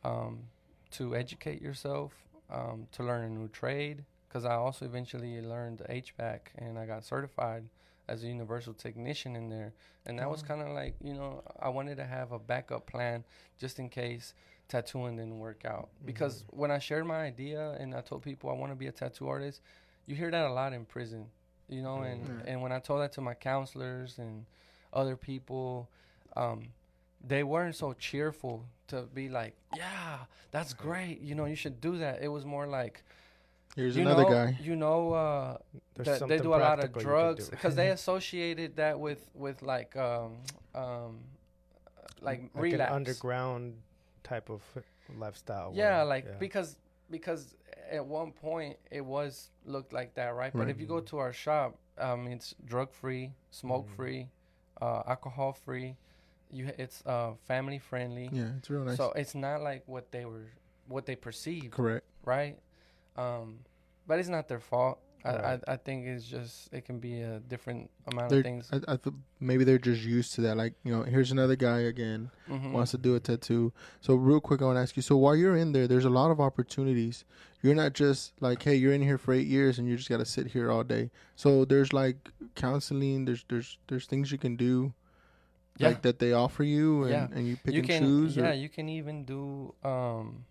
um 0.04 0.44
to 0.90 1.14
educate 1.16 1.60
yourself 1.62 2.12
um 2.50 2.86
to 2.92 3.02
learn 3.02 3.24
a 3.24 3.28
new 3.28 3.48
trade 3.48 4.04
because 4.32 4.44
i 4.46 4.54
also 4.54 4.84
eventually 4.86 5.40
learned 5.42 5.82
hvac 5.90 6.40
and 6.56 6.78
i 6.78 6.86
got 6.86 7.04
certified 7.04 7.64
as 8.08 8.24
a 8.24 8.26
universal 8.26 8.74
technician 8.74 9.36
in 9.36 9.48
there. 9.48 9.72
And 10.06 10.18
that 10.18 10.28
was 10.28 10.42
Oh. 10.42 10.46
kind 10.48 10.60
of 10.60 10.68
like 10.70 10.94
you 11.02 11.14
know 11.14 11.42
i 11.60 11.68
wanted 11.68 11.96
to 11.98 12.04
have 12.04 12.32
a 12.32 12.38
backup 12.38 12.86
plan 12.86 13.24
just 13.60 13.78
in 13.78 13.88
case 13.88 14.34
tattooing 14.68 15.16
didn't 15.16 15.38
work 15.38 15.64
out. 15.64 15.88
Because 16.04 16.44
when 16.50 16.70
i 16.72 16.78
shared 16.78 17.06
my 17.06 17.20
idea 17.24 17.76
and 17.78 17.94
i 17.94 18.00
told 18.00 18.22
people 18.22 18.50
i 18.50 18.54
want 18.54 18.72
to 18.72 18.76
be 18.76 18.86
a 18.88 18.92
tattoo 18.92 19.28
artist 19.28 19.60
you 20.06 20.16
hear 20.16 20.30
that 20.30 20.46
a 20.46 20.52
lot 20.52 20.72
in 20.72 20.84
prison 20.84 21.26
you 21.68 21.80
know 21.82 22.02
and 22.02 22.26
Mhm. 22.26 22.42
and 22.48 22.62
when 22.62 22.72
i 22.72 22.80
told 22.80 23.00
that 23.02 23.12
to 23.12 23.20
my 23.20 23.34
counselors 23.34 24.18
and 24.18 24.44
other 24.92 25.16
people 25.16 25.88
um 26.36 26.60
they 27.24 27.44
weren't 27.44 27.76
so 27.76 27.92
cheerful 27.92 28.64
to 28.88 29.02
be 29.14 29.28
like 29.28 29.54
yeah 29.76 30.18
that's 30.50 30.72
great. 30.74 31.20
You 31.20 31.34
know 31.36 31.44
you 31.46 31.54
should 31.56 31.80
do 31.80 31.98
that. 31.98 32.20
It 32.20 32.28
was 32.28 32.44
more 32.44 32.66
like 32.66 33.04
Here's 33.76 33.96
you 33.96 34.02
another 34.02 34.24
know, 34.24 34.28
guy. 34.30 34.58
you 34.62 34.76
know 34.76 35.12
uh 35.12 35.56
that 35.96 36.28
they 36.28 36.38
do 36.38 36.50
a 36.54 36.56
lot 36.56 36.78
of 36.78 36.92
practical 36.92 37.02
you 37.02 37.06
could 37.06 37.10
drugs 37.10 37.48
because 37.48 37.74
they 37.74 37.88
associated 37.98 38.76
that 38.76 38.98
with 39.00 39.28
with 39.34 39.62
like 39.62 39.96
um 39.96 40.36
um 40.74 41.20
like, 42.20 42.42
like 42.42 42.50
relapse 42.54 42.90
an 42.90 42.96
underground 42.96 43.74
type 44.22 44.50
of 44.50 44.62
lifestyle 45.16 45.72
yeah 45.74 45.96
where- 45.98 46.04
like 46.06 46.24
yeah. 46.26 46.34
because 46.38 46.76
because 47.10 47.54
at 47.90 48.04
one 48.04 48.32
point 48.32 48.76
it 48.90 49.04
was 49.04 49.50
looked 49.66 49.92
like 49.92 50.14
that, 50.14 50.34
right? 50.34 50.50
But 50.52 50.60
Right. 50.60 50.68
if 50.70 50.80
you 50.80 50.86
go 50.86 51.00
to 51.00 51.18
our 51.18 51.32
shop, 51.32 51.76
um, 51.98 52.26
it's 52.26 52.54
drug 52.64 52.90
free, 52.90 53.34
smoke 53.50 53.86
free, 53.90 54.28
uh, 54.80 55.02
alcohol 55.06 55.52
free. 55.52 55.96
You, 56.50 56.70
it's 56.78 57.02
uh 57.04 57.32
family 57.44 57.78
friendly. 57.78 58.30
Yeah, 58.32 58.56
it's 58.56 58.70
real 58.70 58.84
nice. 58.84 58.96
So 58.96 59.12
it's 59.12 59.34
not 59.34 59.60
like 59.60 59.82
what 59.86 60.10
they 60.10 60.24
were, 60.24 60.46
what 60.88 61.04
they 61.04 61.16
perceived, 61.16 61.72
Correct. 61.72 62.06
right? 62.24 62.58
Um, 63.16 63.58
but 64.06 64.18
it's 64.18 64.28
not 64.28 64.48
their 64.48 64.60
fault. 64.60 64.98
I, 65.24 65.36
Right. 65.36 65.60
I 65.68 65.72
I 65.74 65.76
think 65.76 66.06
it's 66.06 66.24
just 66.26 66.72
it 66.74 66.84
can 66.84 66.98
be 66.98 67.20
a 67.22 67.38
different 67.38 67.88
amount 68.10 68.30
They're- 68.30 68.40
of 68.40 68.44
things. 68.44 68.68
I, 68.72 68.78
I 68.94 68.96
th- 68.96 69.14
maybe 69.38 69.62
they're 69.62 69.78
just 69.78 70.02
used 70.02 70.34
to 70.34 70.40
that. 70.40 70.56
Like, 70.56 70.74
you 70.82 70.90
know, 70.92 71.04
here's 71.04 71.30
another 71.30 71.54
guy 71.54 71.78
again 71.80 72.30
Mhm. 72.48 72.72
wants 72.72 72.90
to 72.90 72.98
do 72.98 73.14
a 73.14 73.20
tattoo. 73.20 73.72
So, 74.00 74.16
real 74.16 74.40
quick, 74.40 74.60
I 74.60 74.64
want 74.64 74.78
to 74.78 74.80
ask 74.80 74.96
you. 74.96 75.02
So, 75.02 75.16
while 75.16 75.36
you're 75.36 75.56
in 75.56 75.70
there, 75.70 75.86
there's 75.86 76.04
a 76.06 76.10
lot 76.10 76.32
of 76.32 76.40
opportunities. 76.40 77.24
You're 77.62 77.76
not 77.76 77.92
just 77.92 78.32
like, 78.40 78.60
hey, 78.64 78.74
you're 78.74 78.92
in 78.92 79.02
here 79.02 79.16
for 79.18 79.32
eight 79.32 79.46
years 79.46 79.78
and 79.78 79.86
you 79.86 79.96
just 79.96 80.08
got 80.08 80.18
to 80.18 80.24
sit 80.26 80.48
here 80.48 80.72
all 80.72 80.82
day. 80.82 81.12
So, 81.36 81.64
there's 81.64 81.92
like 81.92 82.30
counseling. 82.56 83.24
There's 83.26 83.44
there's 83.48 83.78
there's 83.86 84.06
things 84.06 84.32
you 84.32 84.38
can 84.38 84.56
do, 84.56 84.92
Yeah. 85.78 85.88
like 85.88 86.02
that 86.02 86.18
they 86.18 86.32
offer 86.32 86.64
you, 86.64 87.04
and, 87.04 87.12
Yeah. 87.12 87.28
and 87.30 87.46
you 87.46 87.56
pick 87.62 87.74
you 87.74 87.80
and 87.82 87.88
can 87.88 88.02
choose. 88.02 88.36
yeah 88.36 88.50
or, 88.50 88.54
you 88.54 88.68
can 88.68 88.88
even 88.88 89.24
do 89.24 89.72
um 89.84 90.46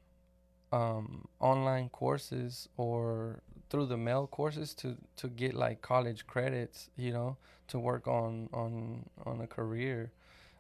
um 0.72 1.28
online 1.40 1.90
courses 1.90 2.70
or 2.78 3.42
through 3.70 3.86
the 3.86 3.98
mail 3.98 4.28
courses 4.28 4.74
to 4.74 4.96
to 5.16 5.28
get 5.28 5.54
like 5.54 5.82
college 5.82 6.26
credits 6.28 6.90
you 6.96 7.12
know 7.12 7.38
to 7.68 7.80
work 7.80 8.08
on 8.08 8.50
on 8.54 9.06
on 9.26 9.42
a 9.42 9.48
career 9.48 10.12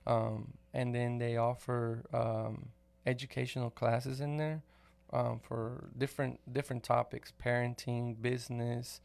um 0.07 0.53
and 0.73 0.93
then 0.95 1.17
they 1.17 1.37
offer 1.37 2.03
um 2.13 2.67
educational 3.05 3.69
classes 3.69 4.21
in 4.21 4.37
there 4.37 4.61
um 5.13 5.39
for 5.39 5.89
different 5.97 6.39
different 6.53 6.83
topics 6.83 7.33
parenting 7.43 8.19
business 8.21 9.01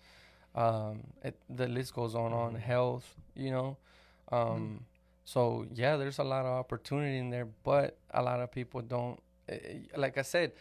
um 0.54 1.02
it, 1.22 1.36
the 1.50 1.68
list 1.68 1.94
goes 1.94 2.14
on 2.14 2.32
on 2.32 2.54
Mhm. 2.54 2.60
health 2.60 3.14
you 3.34 3.50
know 3.50 3.76
um 4.32 4.84
so 5.24 5.66
yeah, 5.74 5.96
there's 5.96 6.18
a 6.20 6.24
lot 6.24 6.46
of 6.46 6.52
opportunity 6.52 7.18
in 7.18 7.30
there, 7.30 7.46
but 7.64 7.98
a 8.12 8.22
lot 8.22 8.38
of 8.40 8.52
people 8.52 8.80
don't. 8.80 9.18
eh, 9.48 9.80
Like 9.96 10.18
I 10.18 10.22
said, 10.22 10.52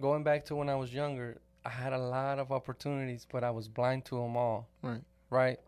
going 0.00 0.22
back 0.24 0.44
to 0.46 0.56
when 0.56 0.68
I 0.68 0.74
was 0.76 0.92
younger, 0.94 1.40
I 1.64 1.68
had 1.70 1.92
a 1.92 1.98
lot 1.98 2.38
of 2.38 2.50
opportunities, 2.52 3.26
but 3.30 3.44
I 3.44 3.50
was 3.50 3.68
blind 3.68 4.04
to 4.06 4.16
them 4.16 4.36
all. 4.36 4.68
Right. 4.82 5.02
Right. 5.30 5.60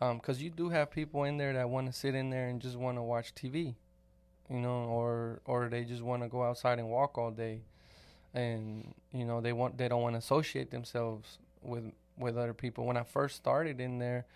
Um, 0.00 0.18
'cause 0.20 0.40
you 0.40 0.50
do 0.50 0.70
have 0.70 0.90
people 0.90 1.24
in 1.24 1.36
there 1.36 1.52
that 1.52 1.68
want 1.70 1.86
to 1.86 1.92
sit 1.92 2.14
in 2.14 2.30
there 2.30 2.48
and 2.48 2.60
just 2.60 2.76
want 2.76 2.98
to 2.98 3.02
watch 3.02 3.34
TV, 3.34 3.76
you 4.50 4.58
know, 4.60 4.84
or 4.84 5.40
or 5.46 5.68
they 5.68 5.84
just 5.84 6.02
want 6.02 6.22
to 6.22 6.28
go 6.28 6.42
outside 6.42 6.78
and 6.78 6.88
walk 6.90 7.16
all 7.16 7.30
day, 7.30 7.62
and 8.32 8.94
you 9.12 9.24
know 9.24 9.40
they 9.40 9.52
want 9.52 9.78
they 9.78 9.88
don't 9.88 10.02
want 10.02 10.14
to 10.14 10.18
associate 10.18 10.70
themselves 10.70 11.38
with 11.62 11.92
with 12.18 12.36
other 12.36 12.54
people. 12.54 12.84
When 12.86 12.96
I 12.96 13.02
first 13.04 13.36
started 13.36 13.80
in 13.80 13.98
there, 13.98 14.26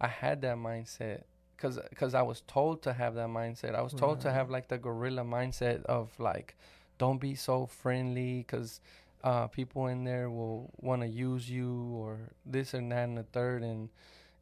I 0.00 0.08
had 0.08 0.42
that 0.42 0.56
mindset 0.56 1.22
because 1.56 1.78
cause 1.94 2.14
I 2.14 2.22
was 2.22 2.42
told 2.42 2.82
to 2.82 2.92
have 2.92 3.14
that 3.14 3.28
mindset. 3.28 3.74
I 3.74 3.80
was 3.82 3.92
told 3.94 4.20
to 4.20 4.32
have 4.32 4.50
like 4.50 4.68
the 4.68 4.78
gorilla 4.78 5.22
mindset 5.22 5.82
of 5.84 6.18
like, 6.20 6.56
don't 6.98 7.20
be 7.20 7.34
so 7.34 7.66
friendly 7.66 8.38
because 8.38 8.80
uh, 9.24 9.46
people 9.48 9.86
in 9.86 10.04
there 10.04 10.30
will 10.30 10.70
want 10.80 11.02
to 11.02 11.08
use 11.08 11.50
you 11.50 11.90
or 11.94 12.18
this 12.44 12.74
and 12.74 12.92
that 12.92 13.08
and 13.08 13.18
the 13.18 13.24
third 13.24 13.62
and 13.62 13.88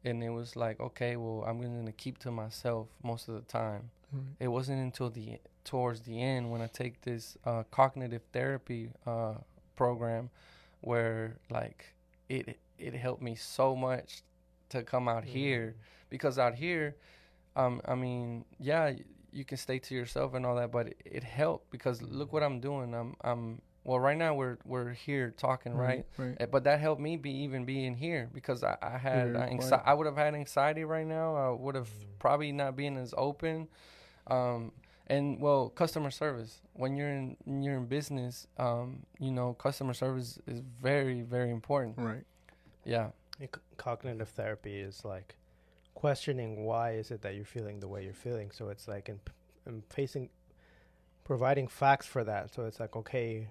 and 0.03 0.23
it 0.23 0.29
was 0.29 0.55
like 0.55 0.79
okay 0.79 1.15
well 1.15 1.43
I'm 1.47 1.61
gonna 1.61 1.91
keep 1.91 2.19
to 2.19 2.31
myself 2.31 2.87
most 3.03 3.27
of 3.27 3.35
the 3.35 3.41
time. 3.41 3.89
Right. 4.11 4.23
It 4.39 4.47
wasn't 4.47 4.81
until 4.81 5.09
the 5.09 5.39
towards 5.63 6.01
the 6.01 6.21
end 6.21 6.51
when 6.51 6.61
I 6.61 6.67
take 6.67 7.01
this 7.01 7.37
uh, 7.45 7.63
cognitive 7.71 8.21
therapy 8.31 8.91
uh, 9.05 9.33
program 9.75 10.29
where 10.81 11.37
like 11.49 11.93
it 12.29 12.57
it 12.77 12.93
helped 12.93 13.21
me 13.21 13.35
so 13.35 13.75
much 13.75 14.21
to 14.69 14.83
come 14.83 15.07
out 15.07 15.23
here 15.23 15.75
because 16.09 16.37
out 16.37 16.55
here 16.55 16.95
um 17.55 17.81
i 17.85 17.95
mean 17.95 18.43
yeah 18.59 18.91
you 19.35 19.43
can 19.45 19.57
stay 19.57 19.79
to 19.79 19.93
yourself 19.93 20.33
and 20.33 20.45
all 20.45 20.55
that 20.55 20.71
but 20.71 20.87
it, 20.87 20.97
it 21.05 21.23
helped 21.23 21.69
because 21.71 22.01
look 22.01 22.31
what 22.33 22.41
i'm 22.43 22.59
doing. 22.59 22.93
I'm 22.95 23.15
i'm 23.21 23.61
well 23.83 23.99
right 23.99 24.17
now 24.17 24.33
we're 24.33 24.57
we're 24.65 24.93
here 24.93 25.31
talking 25.37 25.73
right, 25.73 26.05
Right. 26.17 26.35
Eh, 26.39 26.45
but 26.47 26.63
that 26.63 26.79
helped 26.79 27.01
me 27.01 27.17
be 27.17 27.31
even 27.45 27.65
being 27.65 27.93
here 27.95 28.29
because 28.33 28.63
i, 28.63 28.75
I 28.81 28.97
had 28.97 29.33
very 29.33 29.49
anxi- 29.51 29.81
i 29.85 29.93
would 29.93 30.07
have 30.07 30.17
had 30.17 30.33
anxiety 30.35 30.83
right 30.85 31.05
now. 31.05 31.35
I 31.35 31.49
would 31.51 31.75
have 31.75 31.89
Mhm. 31.89 32.17
probably 32.19 32.51
not 32.51 32.75
been 32.75 32.97
as 32.97 33.13
open. 33.17 33.67
Um 34.27 34.71
and 35.07 35.39
well 35.39 35.69
customer 35.69 36.09
service. 36.09 36.61
When 36.73 36.95
you're 36.97 37.09
in 37.19 37.37
when 37.45 37.61
you're 37.61 37.77
in 37.77 37.85
business 37.85 38.47
um 38.57 39.05
you 39.19 39.31
know 39.31 39.53
customer 39.53 39.93
service 39.93 40.39
is 40.47 40.61
very 40.81 41.21
very 41.21 41.51
important. 41.51 41.97
Right. 41.97 42.25
yeah. 42.85 43.09
Yeah, 43.39 43.47
c- 43.53 43.61
Cognitive 43.77 44.29
therapy 44.29 44.79
is 44.79 45.03
like 45.05 45.35
questioning 45.95 46.65
why 46.65 46.91
is 46.91 47.11
it 47.11 47.21
that 47.23 47.35
you're 47.35 47.45
feeling 47.45 47.79
the 47.79 47.87
way 47.87 48.03
you're 48.03 48.13
feeling. 48.13 48.51
So 48.51 48.69
it's 48.69 48.87
like 48.87 49.09
in, 49.09 49.19
in 49.65 49.83
facing, 49.89 50.29
providing 51.23 51.67
facts 51.67 52.05
for 52.05 52.23
that. 52.23 52.53
So 52.53 52.65
it's 52.65 52.79
like, 52.79 52.95
okay, 52.95 53.47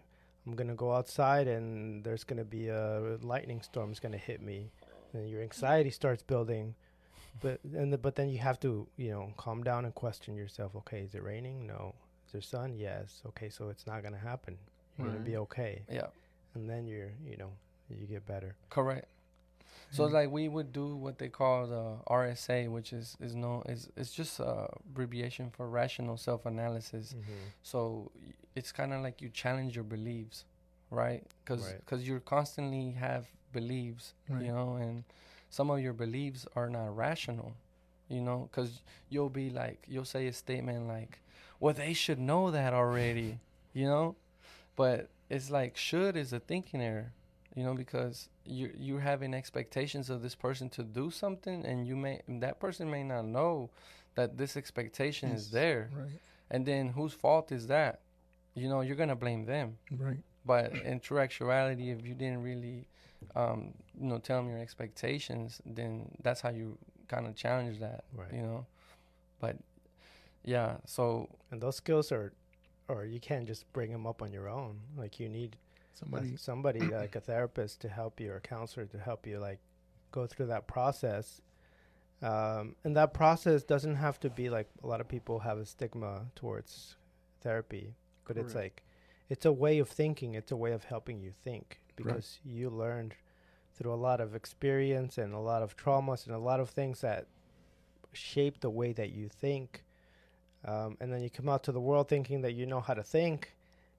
I'm 0.47 0.55
gonna 0.55 0.75
go 0.75 0.93
outside 0.93 1.49
and 1.49 2.05
there's 2.05 2.25
gonna 2.25 2.45
be 2.45 2.69
a 2.69 3.19
lightning 3.23 3.63
storm 3.63 3.91
is 3.91 3.99
gonna 3.99 4.17
hit 4.19 4.41
me, 4.41 4.71
and 5.13 5.29
your 5.29 5.43
anxiety 5.43 5.91
starts 5.91 6.23
building. 6.23 6.75
But 7.41 7.59
and 7.65 7.93
the, 7.93 7.99
but 7.99 8.15
then 8.15 8.29
you 8.29 8.39
have 8.39 8.61
to 8.61 8.87
you 8.97 9.11
know 9.11 9.33
calm 9.37 9.65
down 9.65 9.85
and 9.85 9.95
question 9.95 10.37
yourself. 10.37 10.77
Okay, 10.77 11.01
is 11.01 11.15
it 11.15 11.23
raining? 11.23 11.67
No. 11.67 11.95
Is 12.27 12.33
there 12.33 12.41
sun? 12.41 12.75
Yes. 12.77 13.23
Okay, 13.27 13.49
so 13.49 13.71
it's 13.71 13.87
not 13.87 14.03
gonna 14.03 14.19
happen. 14.19 14.57
You're 14.99 15.09
gonna 15.09 15.21
be 15.21 15.37
okay, 15.39 15.83
yeah 15.91 16.07
and 16.55 16.69
then 16.69 16.87
you're 16.87 17.11
you 17.27 17.37
know 17.37 17.51
you 17.91 18.07
get 18.07 18.27
better. 18.27 18.55
correct 18.71 19.07
So 19.90 20.04
Mhm. 20.04 20.12
like 20.12 20.31
we 20.31 20.49
would 20.49 20.73
do 20.73 20.97
what 20.97 21.19
they 21.19 21.28
call 21.28 21.66
the 21.66 21.99
RSA, 22.07 22.69
which 22.69 22.93
is 22.93 23.16
is 23.21 23.35
no 23.35 23.62
is 23.69 23.90
it's 23.97 24.12
just 24.12 24.40
a 24.40 24.69
abbreviation 24.87 25.50
for 25.50 25.69
rational 25.69 26.16
self 26.16 26.47
analysis. 26.47 27.14
Mm-hmm. 27.14 27.33
So 27.62 28.11
it's 28.54 28.73
kind 28.73 28.93
of 28.93 29.02
like 29.02 29.21
you 29.23 29.28
challenge 29.31 29.75
your 29.75 29.85
beliefs, 29.85 30.45
right? 30.90 31.25
Because 31.45 31.62
Right. 31.90 32.00
you 32.07 32.21
constantly 32.21 32.93
have 32.93 33.26
beliefs, 33.52 34.14
Right. 34.28 34.43
you 34.45 34.52
know, 34.52 34.75
and 34.76 35.04
some 35.50 35.71
of 35.71 35.81
your 35.81 35.93
beliefs 35.93 36.47
are 36.57 36.69
not 36.69 36.97
rational, 36.97 37.54
you 38.09 38.21
know, 38.21 38.49
because 38.50 38.83
you'll 39.09 39.31
be 39.31 39.50
like 39.50 39.85
you'll 39.88 40.04
say 40.04 40.26
a 40.26 40.33
statement 40.33 40.88
like, 40.88 41.21
"Well, 41.61 41.75
they 41.75 41.93
should 41.95 42.19
know 42.19 42.50
that 42.50 42.73
already," 42.75 43.38
you 43.73 43.87
know, 43.87 44.16
but 44.76 45.09
it's 45.31 45.50
like 45.50 45.76
should 45.76 46.16
is 46.16 46.33
a 46.33 46.40
thinking 46.40 46.81
error, 46.83 47.12
you 47.54 47.62
know, 47.64 47.75
because 47.75 48.28
you 48.44 48.70
you're 48.76 49.00
having 49.00 49.34
expectations 49.34 50.11
of 50.11 50.23
this 50.23 50.34
person 50.34 50.68
to 50.70 50.82
do 50.82 51.11
something, 51.11 51.64
and 51.64 51.87
you 51.87 51.96
may 51.96 52.20
that 52.28 52.58
person 52.61 52.90
may 52.90 53.02
not 53.04 53.25
know 53.25 53.70
that 54.16 54.37
this 54.37 54.56
expectation 54.56 55.30
Yes. 55.30 55.38
is 55.40 55.50
there. 55.50 55.90
Right. 55.96 56.20
And 56.50 56.66
then 56.66 56.88
whose 56.88 57.12
fault 57.12 57.50
is 57.52 57.66
that? 57.68 58.00
You 58.54 58.68
know, 58.68 58.80
you're 58.82 58.96
gonna 58.96 59.16
blame 59.16 59.44
them. 59.46 59.78
Right. 59.90 60.23
But 60.46 60.73
in 60.84 61.00
true 61.00 61.18
actuality, 61.18 61.90
if 61.90 62.06
you 62.06 62.14
didn't 62.14 62.42
really, 62.42 62.87
um, 63.34 63.73
you 63.99 64.06
know, 64.06 64.18
tell 64.18 64.40
them 64.42 64.50
your 64.50 64.58
expectations, 64.61 65.61
then 65.64 66.11
that's 66.23 66.40
how 66.42 66.50
you 66.50 66.76
kind 67.08 67.26
of 67.26 67.34
challenge 67.34 67.78
that. 67.80 68.04
Right. 68.12 68.32
You 68.32 68.42
know, 68.42 68.66
but 69.40 69.56
yeah. 70.44 70.76
So 70.84 71.28
And 71.50 71.61
those 71.61 71.76
skills 71.76 72.12
are, 72.12 72.32
or 72.88 73.04
you 73.04 73.20
can't 73.20 73.46
just 73.46 73.64
bring 73.73 73.90
them 73.90 74.06
up 74.06 74.20
on 74.23 74.32
your 74.32 74.49
own. 74.49 74.80
Like 74.96 75.18
you 75.18 75.28
need 75.28 75.56
Somebody. 75.95 76.37
somebody 76.37 76.81
like 77.01 77.17
a 77.17 77.21
therapist 77.21 77.81
to 77.83 77.89
help 77.89 78.21
you 78.21 78.33
or 78.33 78.37
a 78.37 78.41
counselor 78.41 78.87
to 78.87 78.99
help 78.99 79.27
you 79.27 79.39
like 79.39 79.61
go 80.13 80.27
through 80.27 80.47
that 80.47 80.67
process. 80.67 81.41
Um, 82.23 82.77
and 82.85 82.97
that 82.97 83.13
process 83.13 83.63
doesn't 83.65 83.97
have 83.97 84.19
to 84.21 84.31
be 84.31 84.49
like 84.49 84.69
a 84.83 84.87
lot 84.87 85.01
of 85.01 85.09
people 85.09 85.41
have 85.41 85.59
a 85.59 85.67
stigma 85.67 86.27
towards 86.35 86.97
therapy, 87.43 87.95
but 88.27 88.37
it's 88.37 88.55
like 88.55 88.83
it's 89.29 89.45
a 89.45 89.53
way 89.53 89.79
of 89.79 89.89
thinking. 89.89 90.35
It's 90.35 90.53
a 90.53 90.57
way 90.57 90.73
of 90.73 90.85
helping 90.85 91.21
you 91.21 91.33
think 91.45 91.81
because 91.97 92.39
you 92.45 92.71
learned 92.71 93.15
through 93.75 93.93
a 93.93 93.97
lot 93.97 94.21
of 94.21 94.35
experience 94.35 95.19
and 95.19 95.35
a 95.35 95.39
lot 95.39 95.63
of 95.63 95.77
traumas 95.77 96.27
and 96.27 96.35
a 96.35 96.39
lot 96.39 96.61
of 96.61 96.71
things 96.71 97.01
that 97.01 97.27
shape 98.13 98.61
the 98.61 98.71
way 98.71 98.93
that 98.93 99.13
you 99.13 99.29
think. 99.29 99.85
Um, 100.65 100.97
and 101.01 101.13
then 101.13 101.23
you 101.23 101.29
come 101.29 101.49
out 101.49 101.65
to 101.65 101.73
the 101.73 101.81
world 101.81 102.09
thinking 102.09 102.41
that 102.43 102.53
you 102.53 102.65
know 102.65 102.81
how 102.81 102.95
to 102.95 103.03
think, 103.03 103.53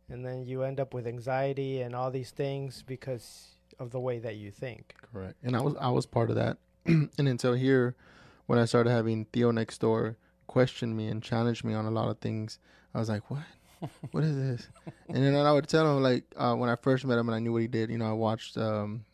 and 0.09 0.25
then 0.25 0.45
you 0.45 0.63
end 0.63 0.79
up 0.79 0.93
with 0.93 1.07
anxiety 1.07 1.81
and 1.81 1.95
all 1.95 2.11
these 2.11 2.31
things 2.31 2.83
because 2.85 3.55
of 3.79 3.91
the 3.91 3.99
way 3.99 4.19
that 4.19 4.35
you 4.35 4.51
think. 4.51 4.93
Correct. 5.11 5.35
And 5.43 5.55
I 5.55 5.61
was 5.61 5.75
I 5.79 5.89
was 5.89 6.05
part 6.05 6.29
of 6.29 6.35
that. 6.35 6.57
and 6.85 7.09
until 7.17 7.53
here, 7.53 7.95
when 8.45 8.59
I 8.59 8.65
started 8.65 8.89
having 8.91 9.25
Theo 9.25 9.51
next 9.51 9.79
door 9.79 10.17
question 10.47 10.95
me 10.95 11.07
and 11.07 11.21
challenge 11.21 11.63
me 11.63 11.73
on 11.73 11.85
a 11.85 11.91
lot 11.91 12.09
of 12.09 12.19
things, 12.19 12.59
I 12.93 12.99
was 12.99 13.09
like, 13.09 13.29
"What? 13.29 13.43
what 14.11 14.23
is 14.23 14.35
this?" 14.35 14.67
And 15.09 15.23
then 15.23 15.35
I 15.35 15.51
would 15.51 15.67
tell 15.67 15.97
him 15.97 16.03
like 16.03 16.23
uh, 16.37 16.55
when 16.55 16.69
I 16.69 16.75
first 16.75 17.05
met 17.05 17.17
him 17.17 17.27
and 17.27 17.35
I 17.35 17.39
knew 17.39 17.53
what 17.53 17.61
he 17.61 17.67
did. 17.67 17.89
You 17.89 17.97
know, 17.97 18.09
I 18.09 18.13
watched 18.13 18.57
um, 18.57 19.05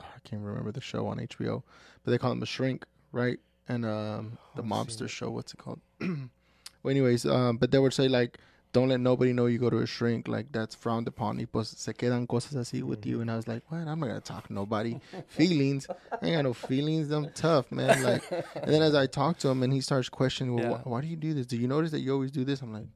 I 0.00 0.18
can't 0.24 0.42
remember 0.42 0.72
the 0.72 0.80
show 0.80 1.06
on 1.06 1.18
HBO, 1.18 1.62
but 2.04 2.10
they 2.10 2.18
call 2.18 2.32
him 2.32 2.40
the 2.40 2.46
Shrink, 2.46 2.84
right? 3.12 3.38
And 3.68 3.84
um, 3.84 4.38
the 4.56 4.62
I've 4.62 4.68
mobster 4.68 5.08
show. 5.08 5.30
What's 5.30 5.54
it 5.54 5.58
called? 5.58 5.80
well, 6.00 6.90
anyways, 6.90 7.24
um, 7.26 7.56
but 7.56 7.70
they 7.70 7.78
would 7.78 7.94
say 7.94 8.08
like 8.08 8.38
don't 8.74 8.88
let 8.88 9.00
nobody 9.00 9.32
know 9.32 9.46
you 9.46 9.58
go 9.58 9.70
to 9.70 9.78
a 9.78 9.86
shrink. 9.86 10.28
Like 10.28 10.50
that's 10.52 10.74
frowned 10.74 11.08
upon. 11.08 11.38
Y 11.38 11.46
pues 11.50 11.68
se 11.68 11.92
quedan 11.94 12.26
cosas 12.26 12.54
así 12.56 12.82
with 12.82 13.06
you. 13.06 13.20
And 13.22 13.30
I 13.30 13.36
was 13.36 13.46
like, 13.48 13.62
what? 13.70 13.78
I'm 13.78 14.00
not 14.00 14.08
gonna 14.08 14.20
talk 14.20 14.48
to 14.48 14.52
nobody. 14.52 14.98
feelings? 15.28 15.86
I 15.88 16.26
ain't 16.26 16.36
got 16.36 16.42
no 16.42 16.52
feelings. 16.52 17.10
I'm 17.10 17.30
tough, 17.30 17.70
man. 17.72 18.02
Like, 18.02 18.30
and 18.30 18.74
then 18.74 18.82
as 18.82 18.94
I 18.94 19.06
talk 19.06 19.38
to 19.38 19.48
him, 19.48 19.62
and 19.62 19.72
he 19.72 19.80
starts 19.80 20.08
questioning, 20.10 20.54
well, 20.56 20.64
Yeah. 20.64 20.70
why, 20.72 20.80
why 20.84 21.00
do 21.00 21.06
you 21.06 21.16
do 21.16 21.32
this? 21.32 21.46
Do 21.46 21.56
you 21.56 21.68
notice 21.68 21.92
that 21.92 22.00
you 22.00 22.12
always 22.12 22.32
do 22.32 22.44
this? 22.44 22.60
I'm 22.62 22.72
like, 22.72 22.88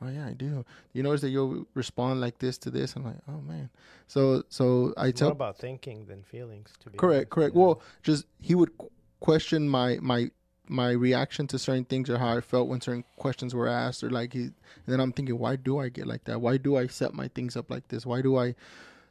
oh 0.00 0.08
yeah, 0.08 0.26
I 0.26 0.34
do. 0.34 0.64
You 0.92 1.02
notice 1.02 1.22
that 1.22 1.30
you'll 1.30 1.66
respond 1.74 2.20
like 2.20 2.38
this 2.38 2.56
to 2.58 2.70
this? 2.70 2.94
I'm 2.94 3.04
like, 3.04 3.16
oh 3.28 3.40
man. 3.40 3.70
So 4.06 4.44
so 4.48 4.94
I 4.96 5.10
tell 5.10 5.28
more 5.28 5.32
about 5.32 5.58
thinking 5.58 6.06
than 6.06 6.22
feelings. 6.22 6.70
To 6.84 6.90
be 6.90 6.96
correct 6.96 7.16
honest, 7.18 7.30
correct 7.30 7.54
yeah. 7.56 7.62
well 7.62 7.82
just 8.04 8.26
he 8.40 8.54
would 8.54 8.70
question 9.18 9.68
my 9.68 9.98
my 10.00 10.30
my 10.68 10.90
reaction 10.90 11.46
to 11.48 11.58
certain 11.58 11.84
things 11.84 12.08
or 12.08 12.16
how 12.18 12.36
i 12.36 12.40
felt 12.40 12.68
when 12.68 12.80
certain 12.80 13.04
questions 13.16 13.54
were 13.54 13.68
asked 13.68 14.02
or 14.02 14.10
like 14.10 14.32
he 14.32 14.42
and 14.44 14.52
then 14.86 15.00
i'm 15.00 15.12
thinking 15.12 15.38
why 15.38 15.56
do 15.56 15.78
i 15.78 15.88
get 15.88 16.06
like 16.06 16.24
that? 16.24 16.40
Why 16.40 16.56
do 16.56 16.76
i 16.76 16.86
set 16.86 17.12
my 17.12 17.28
things 17.28 17.56
up 17.56 17.70
like 17.70 17.88
this? 17.88 18.06
Why 18.06 18.22
do 18.22 18.36
i 18.38 18.54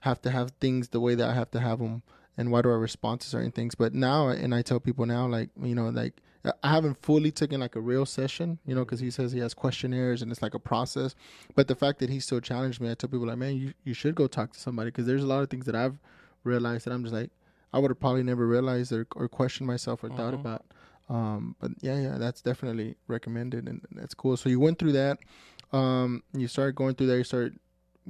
have 0.02 0.22
to 0.24 0.32
have 0.32 0.52
things 0.60 0.90
the 0.90 1.00
way 1.00 1.16
that 1.16 1.30
i 1.30 1.34
have 1.34 1.52
to 1.52 1.60
have 1.60 1.80
them 1.80 2.02
and 2.38 2.52
why 2.52 2.62
do 2.64 2.70
i 2.70 2.76
respond 2.76 3.22
to 3.22 3.28
certain 3.28 3.52
things? 3.52 3.76
But 3.76 3.94
now 3.94 4.30
and 4.30 4.54
i 4.56 4.62
tell 4.64 4.80
people 4.80 5.06
now 5.06 5.28
like 5.28 5.50
you 5.62 5.76
know 5.76 5.90
like 5.90 6.16
i 6.64 6.70
haven't 6.72 7.02
fully 7.02 7.32
taken 7.32 7.62
like 7.62 7.76
a 7.76 7.80
real 7.82 8.06
session 8.06 8.60
you 8.66 8.74
know 8.76 8.84
because 8.84 9.00
he 9.00 9.12
says 9.12 9.32
he 9.32 9.40
has 9.40 9.54
questionnaires 9.54 10.22
and 10.24 10.32
it's 10.32 10.42
like 10.42 10.56
a 10.56 10.60
process. 10.60 11.14
But 11.56 11.68
the 11.68 11.76
fact 11.76 12.00
that 12.00 12.10
he 12.10 12.20
still 12.20 12.40
challenged 12.42 12.82
me 12.82 12.90
i 12.90 12.96
tell 12.96 13.10
people 13.10 13.28
like 13.28 13.38
man 13.38 13.56
you, 13.56 13.74
you 13.84 13.94
should 13.94 14.16
go 14.16 14.26
talk 14.28 14.54
to 14.54 14.60
somebody. 14.60 14.90
Because 14.90 15.06
there's 15.06 15.24
a 15.24 15.28
lot 15.28 15.44
of 15.44 15.50
things 15.52 15.66
that 15.68 15.76
i've 15.76 15.98
realized 16.44 16.86
that 16.86 16.94
i'm 16.94 17.04
just 17.04 17.14
like 17.14 17.30
I 17.76 17.80
would 17.80 17.90
have 17.90 18.00
probably 18.00 18.22
never 18.22 18.46
realized 18.46 18.92
or, 18.92 19.08
or 19.16 19.28
questioned 19.28 19.66
myself 19.66 20.04
or 20.04 20.10
thought 20.10 20.34
Mhm. 20.36 20.42
about. 20.42 20.64
Um, 21.10 21.56
but 21.60 21.72
yeah, 21.82 22.00
yeah, 22.00 22.18
that's 22.18 22.42
definitely 22.42 22.96
recommended 23.08 23.68
and 23.68 23.82
that's 23.92 24.14
cool. 24.14 24.38
So 24.38 24.50
you 24.50 24.60
went 24.60 24.80
through 24.80 24.94
that. 24.94 25.20
Um, 25.72 26.24
you 26.34 26.48
started 26.48 26.76
going 26.76 26.96
through 26.96 27.08
there. 27.08 27.18
You 27.18 27.24
started 27.24 27.60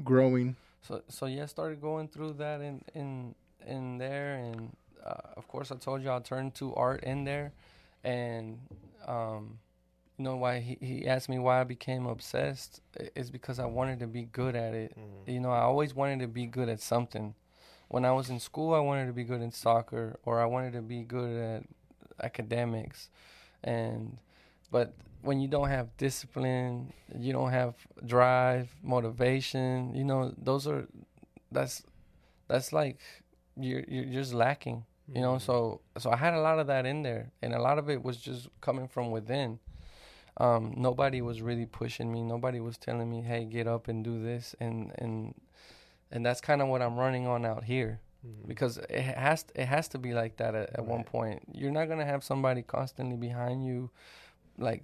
growing. 0.03 0.55
So 0.81 1.01
so 1.07 1.25
yeah, 1.25 1.43
I 1.43 1.45
started 1.47 1.81
going 1.81 2.07
through 2.09 2.33
that 2.33 2.61
in 2.61 2.83
in 2.93 3.35
in 3.65 3.97
there, 3.97 4.35
and 4.35 4.75
uh, 5.05 5.15
of 5.37 5.47
course 5.47 5.71
I 5.71 5.75
told 5.77 6.03
you 6.03 6.11
I 6.11 6.19
turned 6.19 6.55
to 6.55 6.75
art 6.75 7.03
in 7.03 7.23
there, 7.23 7.53
and 8.03 8.59
um, 9.07 9.59
you 10.17 10.25
know 10.25 10.35
why 10.35 10.59
he 10.59 10.77
he 10.81 11.07
asked 11.07 11.29
me 11.29 11.39
why 11.39 11.61
I 11.61 11.63
became 11.63 12.05
obsessed 12.05 12.81
i- 12.99 13.09
is 13.15 13.31
because 13.31 13.59
I 13.59 13.65
wanted 13.65 13.99
to 13.99 14.07
be 14.07 14.23
good 14.25 14.55
at 14.55 14.73
it. 14.73 14.93
Mhm. 14.97 15.33
You 15.33 15.39
know, 15.39 15.51
I 15.51 15.61
always 15.61 15.95
wanted 15.95 16.19
to 16.19 16.27
be 16.27 16.45
good 16.45 16.67
at 16.69 16.79
something. 16.81 17.33
When 17.87 18.03
I 18.05 18.11
was 18.11 18.29
in 18.29 18.39
school, 18.39 18.73
I 18.73 18.79
wanted 18.79 19.05
to 19.07 19.13
be 19.13 19.23
good 19.23 19.41
in 19.41 19.51
soccer, 19.51 20.19
or 20.25 20.41
I 20.41 20.45
wanted 20.45 20.73
to 20.73 20.81
be 20.81 21.03
good 21.03 21.37
at 21.37 21.63
academics, 22.21 23.09
and 23.63 24.17
but 24.71 24.93
when 25.21 25.39
you 25.39 25.47
don't 25.47 25.69
have 25.69 25.95
discipline, 25.97 26.91
you 27.17 27.31
don't 27.33 27.51
have 27.51 27.75
drive, 28.05 28.69
motivation, 28.83 29.93
you 29.95 30.03
know, 30.03 30.33
those 30.37 30.67
are 30.67 30.87
that's 31.51 31.83
that's 32.47 32.73
like 32.73 32.99
you're 33.57 33.83
you're 33.87 34.05
just 34.05 34.33
lacking, 34.33 34.85
you 35.13 35.21
know. 35.21 35.35
Mhm. 35.35 35.41
So 35.41 35.81
so 35.97 36.11
I 36.11 36.17
had 36.17 36.33
a 36.33 36.41
lot 36.41 36.59
of 36.59 36.67
that 36.67 36.85
in 36.85 37.03
there, 37.03 37.31
and 37.41 37.53
a 37.53 37.61
lot 37.61 37.77
of 37.79 37.89
it 37.89 38.03
was 38.03 38.17
just 38.17 38.49
coming 38.61 38.87
from 38.87 39.11
within. 39.11 39.59
Um, 40.37 40.73
nobody 40.77 41.21
was 41.21 41.41
really 41.41 41.65
pushing 41.67 42.11
me. 42.11 42.23
Nobody 42.23 42.59
was 42.59 42.77
telling 42.77 43.09
me, 43.09 43.21
"Hey, 43.21 43.45
get 43.45 43.67
up 43.67 43.87
and 43.87 44.03
do 44.03 44.21
this," 44.21 44.55
and 44.59 44.91
and 44.97 45.35
and 46.11 46.25
that's 46.25 46.41
kind 46.41 46.61
of 46.61 46.67
what 46.69 46.81
I'm 46.81 46.95
running 46.97 47.27
on 47.27 47.45
out 47.45 47.65
here 47.65 47.99
Mhm. 48.25 48.47
because 48.47 48.77
it 48.77 49.01
has 49.01 49.45
it 49.55 49.65
has 49.65 49.87
to 49.89 49.97
be 49.97 50.13
like 50.13 50.37
that 50.37 50.55
at, 50.55 50.69
at 50.79 50.85
one 50.85 51.03
point. 51.03 51.43
You're 51.51 51.71
not 51.71 51.87
gonna 51.89 52.05
have 52.05 52.23
somebody 52.23 52.61
constantly 52.61 53.17
behind 53.17 53.65
you, 53.65 53.89
like 54.57 54.83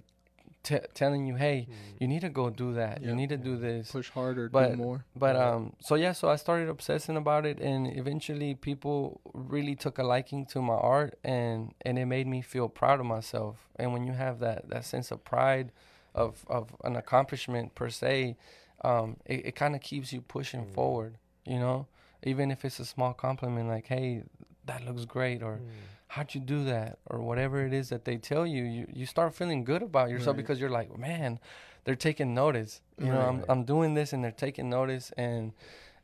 t- 0.62 0.78
telling 0.94 1.26
you, 1.26 1.36
"Hey, 1.36 1.66
Mhm. 1.68 2.00
you 2.00 2.08
need 2.08 2.20
to 2.20 2.28
go 2.28 2.50
do 2.50 2.74
that. 2.74 3.00
Yeah. 3.00 3.08
You 3.08 3.14
need 3.14 3.30
to 3.30 3.36
do 3.38 3.56
this." 3.56 3.90
Push 3.92 4.10
harder, 4.10 4.48
But- 4.50 4.72
do 4.72 4.76
more. 4.76 5.04
But 5.16 5.36
Right. 5.36 5.46
um, 5.46 5.72
so 5.80 5.94
yeah, 5.94 6.12
so 6.12 6.28
I 6.28 6.36
started 6.36 6.68
obsessing 6.68 7.16
about 7.16 7.46
it, 7.46 7.58
and 7.60 7.86
eventually 7.86 8.54
people 8.54 9.20
really 9.32 9.74
took 9.74 9.98
a 9.98 10.02
liking 10.02 10.44
to 10.46 10.60
my 10.60 10.74
art, 10.74 11.18
and 11.24 11.72
and 11.86 11.98
it 11.98 12.06
made 12.06 12.26
me 12.26 12.42
feel 12.42 12.68
proud 12.68 13.00
of 13.00 13.06
myself. 13.06 13.68
And 13.76 13.92
when 13.94 14.04
you 14.04 14.12
have 14.12 14.38
that 14.40 14.68
that 14.68 14.84
sense 14.84 15.10
of 15.10 15.24
pride, 15.24 15.72
of 16.14 16.44
of 16.48 16.76
an 16.84 16.94
accomplishment 16.96 17.74
per 17.74 17.88
se, 17.88 18.36
um, 18.82 19.16
it, 19.24 19.46
it 19.46 19.52
kind 19.56 19.74
of 19.74 19.80
keeps 19.80 20.12
you 20.12 20.20
pushing 20.20 20.64
Mm. 20.66 20.74
forward. 20.74 21.16
You 21.46 21.58
know, 21.58 21.86
even 22.22 22.50
if 22.50 22.64
it's 22.64 22.80
a 22.80 22.84
small 22.84 23.12
compliment, 23.14 23.68
like 23.68 23.86
"Hey, 23.86 24.22
that 24.66 24.84
looks 24.84 25.04
great," 25.04 25.42
or 25.42 25.58
Mhm. 25.58 25.68
how'd 26.08 26.34
you 26.34 26.40
do 26.40 26.64
that 26.64 26.98
or 27.06 27.20
whatever 27.20 27.64
it 27.64 27.72
is 27.72 27.88
that 27.90 28.04
they 28.04 28.16
tell 28.16 28.44
you 28.46 28.64
you, 28.64 28.86
you 28.92 29.06
start 29.06 29.32
feeling 29.34 29.62
good 29.64 29.80
about 29.82 30.10
yourself 30.10 30.34
Right. 30.36 30.42
because 30.42 30.58
you're 30.60 30.68
like 30.80 30.96
man 30.98 31.38
they're 31.84 31.94
taking 31.94 32.34
notice 32.34 32.80
you 32.98 33.06
know 33.12 33.20
I'm, 33.20 33.36
Right. 33.36 33.44
I'm 33.48 33.62
doing 33.64 33.94
this 33.94 34.12
and 34.12 34.24
they're 34.24 34.32
taking 34.46 34.68
notice 34.68 35.12
and 35.16 35.52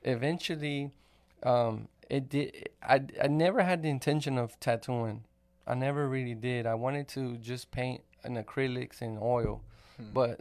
eventually 0.02 0.92
um 1.42 1.88
it 2.08 2.28
did 2.28 2.68
I, 2.82 3.02
I 3.20 3.26
never 3.26 3.62
had 3.62 3.82
the 3.82 3.88
intention 3.90 4.38
of 4.38 4.58
tattooing 4.60 5.24
i 5.66 5.74
never 5.74 6.08
really 6.08 6.34
did 6.34 6.66
i 6.66 6.74
wanted 6.74 7.08
to 7.08 7.36
just 7.38 7.70
paint 7.72 8.02
in 8.24 8.34
acrylics 8.36 9.02
and 9.02 9.18
oil 9.20 9.62
Hmm. 9.96 10.12
but 10.12 10.40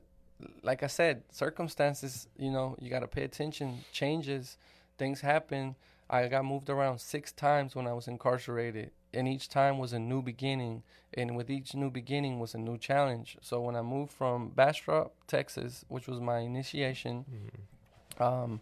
like 0.63 0.83
i 0.83 0.87
said 0.87 1.23
circumstances 1.31 2.27
you 2.37 2.51
know 2.51 2.75
you 2.79 2.89
got 2.89 2.99
to 2.99 3.07
pay 3.07 3.23
attention 3.23 3.83
changes 3.91 4.57
things 4.97 5.21
happened. 5.21 5.75
i 6.09 6.27
got 6.27 6.45
moved 6.45 6.69
around 6.69 6.99
six 6.99 7.31
times 7.31 7.75
when 7.75 7.87
i 7.87 7.93
was 7.93 8.07
incarcerated 8.07 8.91
and 9.13 9.27
each 9.27 9.47
time 9.49 9.77
was 9.77 9.93
a 9.93 9.99
new 9.99 10.21
beginning 10.21 10.83
and 11.13 11.35
with 11.35 11.49
each 11.49 11.73
new 11.73 11.89
beginning 11.89 12.39
was 12.39 12.53
a 12.53 12.57
new 12.57 12.77
challenge 12.77 13.37
so 13.41 13.61
when 13.61 13.75
i 13.75 13.81
moved 13.81 14.11
from 14.11 14.49
bastrop 14.49 15.13
texas 15.27 15.85
which 15.87 16.07
was 16.07 16.19
my 16.19 16.39
initiation 16.39 17.25
Mhm. 17.31 18.21
um, 18.21 18.61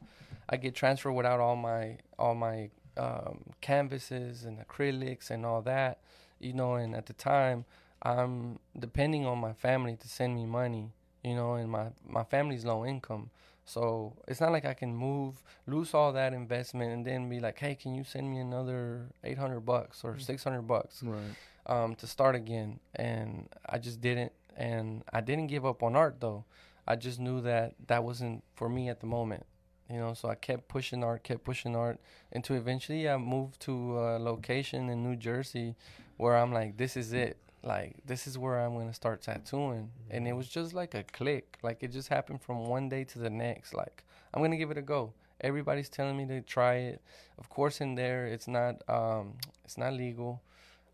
I 0.50 0.58
get 0.58 0.76
transferred 0.76 1.14
without 1.14 1.40
all 1.40 1.56
my 1.56 1.98
all 2.20 2.36
my 2.36 2.70
um, 2.98 3.40
canvases 3.62 4.44
and 4.44 4.60
acrylics 4.60 5.30
and 5.32 5.46
all 5.46 5.62
that, 5.64 6.00
you 6.40 6.54
know. 6.54 6.76
And 6.76 6.94
at 6.96 7.06
the 7.06 7.14
time, 7.14 7.66
I'm 8.02 8.60
depending 8.78 9.26
on 9.26 9.38
my 9.40 9.54
family 9.54 9.96
to 9.96 10.08
send 10.08 10.36
me 10.36 10.46
money, 10.46 10.92
you 11.24 11.36
know, 11.36 11.54
and 11.54 11.70
my 11.72 11.88
my 12.08 12.24
family's 12.24 12.66
low 12.66 12.86
income, 12.86 13.30
so 13.66 14.14
it's 14.28 14.42
not 14.42 14.52
like 14.52 14.66
I 14.66 14.74
can 14.74 14.96
move, 14.96 15.42
lose 15.68 15.94
all 15.94 16.12
that 16.14 16.34
investment, 16.34 16.92
and 16.92 17.06
then 17.06 17.30
be 17.30 17.40
like, 17.40 17.60
hey, 17.60 17.76
can 17.76 17.96
you 17.96 18.04
send 18.04 18.30
me 18.30 18.40
another 18.40 19.08
eight 19.24 19.38
hundred 19.38 19.62
bucks 19.62 20.04
or 20.04 20.20
six 20.20 20.44
hundred 20.44 20.64
bucks? 20.64 21.02
Right. 21.04 21.36
um, 21.66 21.96
to 21.96 22.08
start 22.08 22.36
again, 22.36 22.80
and 22.96 23.48
I 23.68 23.78
just 23.78 24.02
didn't. 24.02 24.32
And 24.56 25.04
I 25.12 25.22
didn't 25.22 25.48
give 25.48 25.66
up 25.66 25.82
on 25.82 25.96
art 25.96 26.18
though. 26.20 26.46
I 26.88 26.96
just 26.96 27.20
knew 27.20 27.42
that 27.42 27.74
that 27.88 28.04
wasn't 28.04 28.44
for 28.56 28.68
me 28.70 28.90
at 28.90 29.00
the 29.00 29.08
moment, 29.08 29.46
you 29.90 29.98
know. 29.98 30.14
So 30.14 30.30
I 30.30 30.36
kept 30.36 30.68
pushing 30.68 31.04
art, 31.04 31.24
kept 31.24 31.44
pushing 31.44 31.76
art, 31.76 32.00
until 32.32 32.58
eventually 32.58 33.10
I 33.10 33.18
moved 33.18 33.62
to 33.62 33.98
a 33.98 34.20
location 34.20 34.90
in 34.90 35.02
New 35.02 35.16
Jersey, 35.16 35.76
where 36.18 36.36
I'm 36.38 36.52
like, 36.54 36.78
this 36.78 36.98
is 36.98 37.14
it. 37.14 37.38
Like 37.64 37.96
this 38.06 38.28
is 38.28 38.38
where 38.38 38.60
I'm 38.60 38.78
gonna 38.78 38.94
start 38.94 39.22
tattooing, 39.22 39.90
and 40.10 40.28
it 40.28 40.34
was 40.34 40.50
just 40.50 40.74
like 40.74 40.94
a 40.94 41.04
click. 41.04 41.58
Like 41.64 41.82
it 41.82 41.92
just 41.92 42.10
happened 42.10 42.42
from 42.42 42.66
one 42.68 42.90
day 42.90 43.06
to 43.06 43.20
the 43.20 43.30
next. 43.30 43.74
Like 43.74 44.04
I'm 44.34 44.42
gonna 44.42 44.58
give 44.58 44.72
it 44.72 44.78
a 44.78 44.82
go. 44.82 45.14
Everybody's 45.42 45.90
telling 45.90 46.18
me 46.18 46.26
to 46.28 46.42
try 46.42 46.76
it. 46.76 47.02
Of 47.38 47.50
course, 47.50 47.80
in 47.82 47.96
there 47.96 48.26
it's 48.26 48.48
not 48.48 48.82
um, 48.90 49.36
it's 49.64 49.78
not 49.78 49.94
legal. 49.94 50.42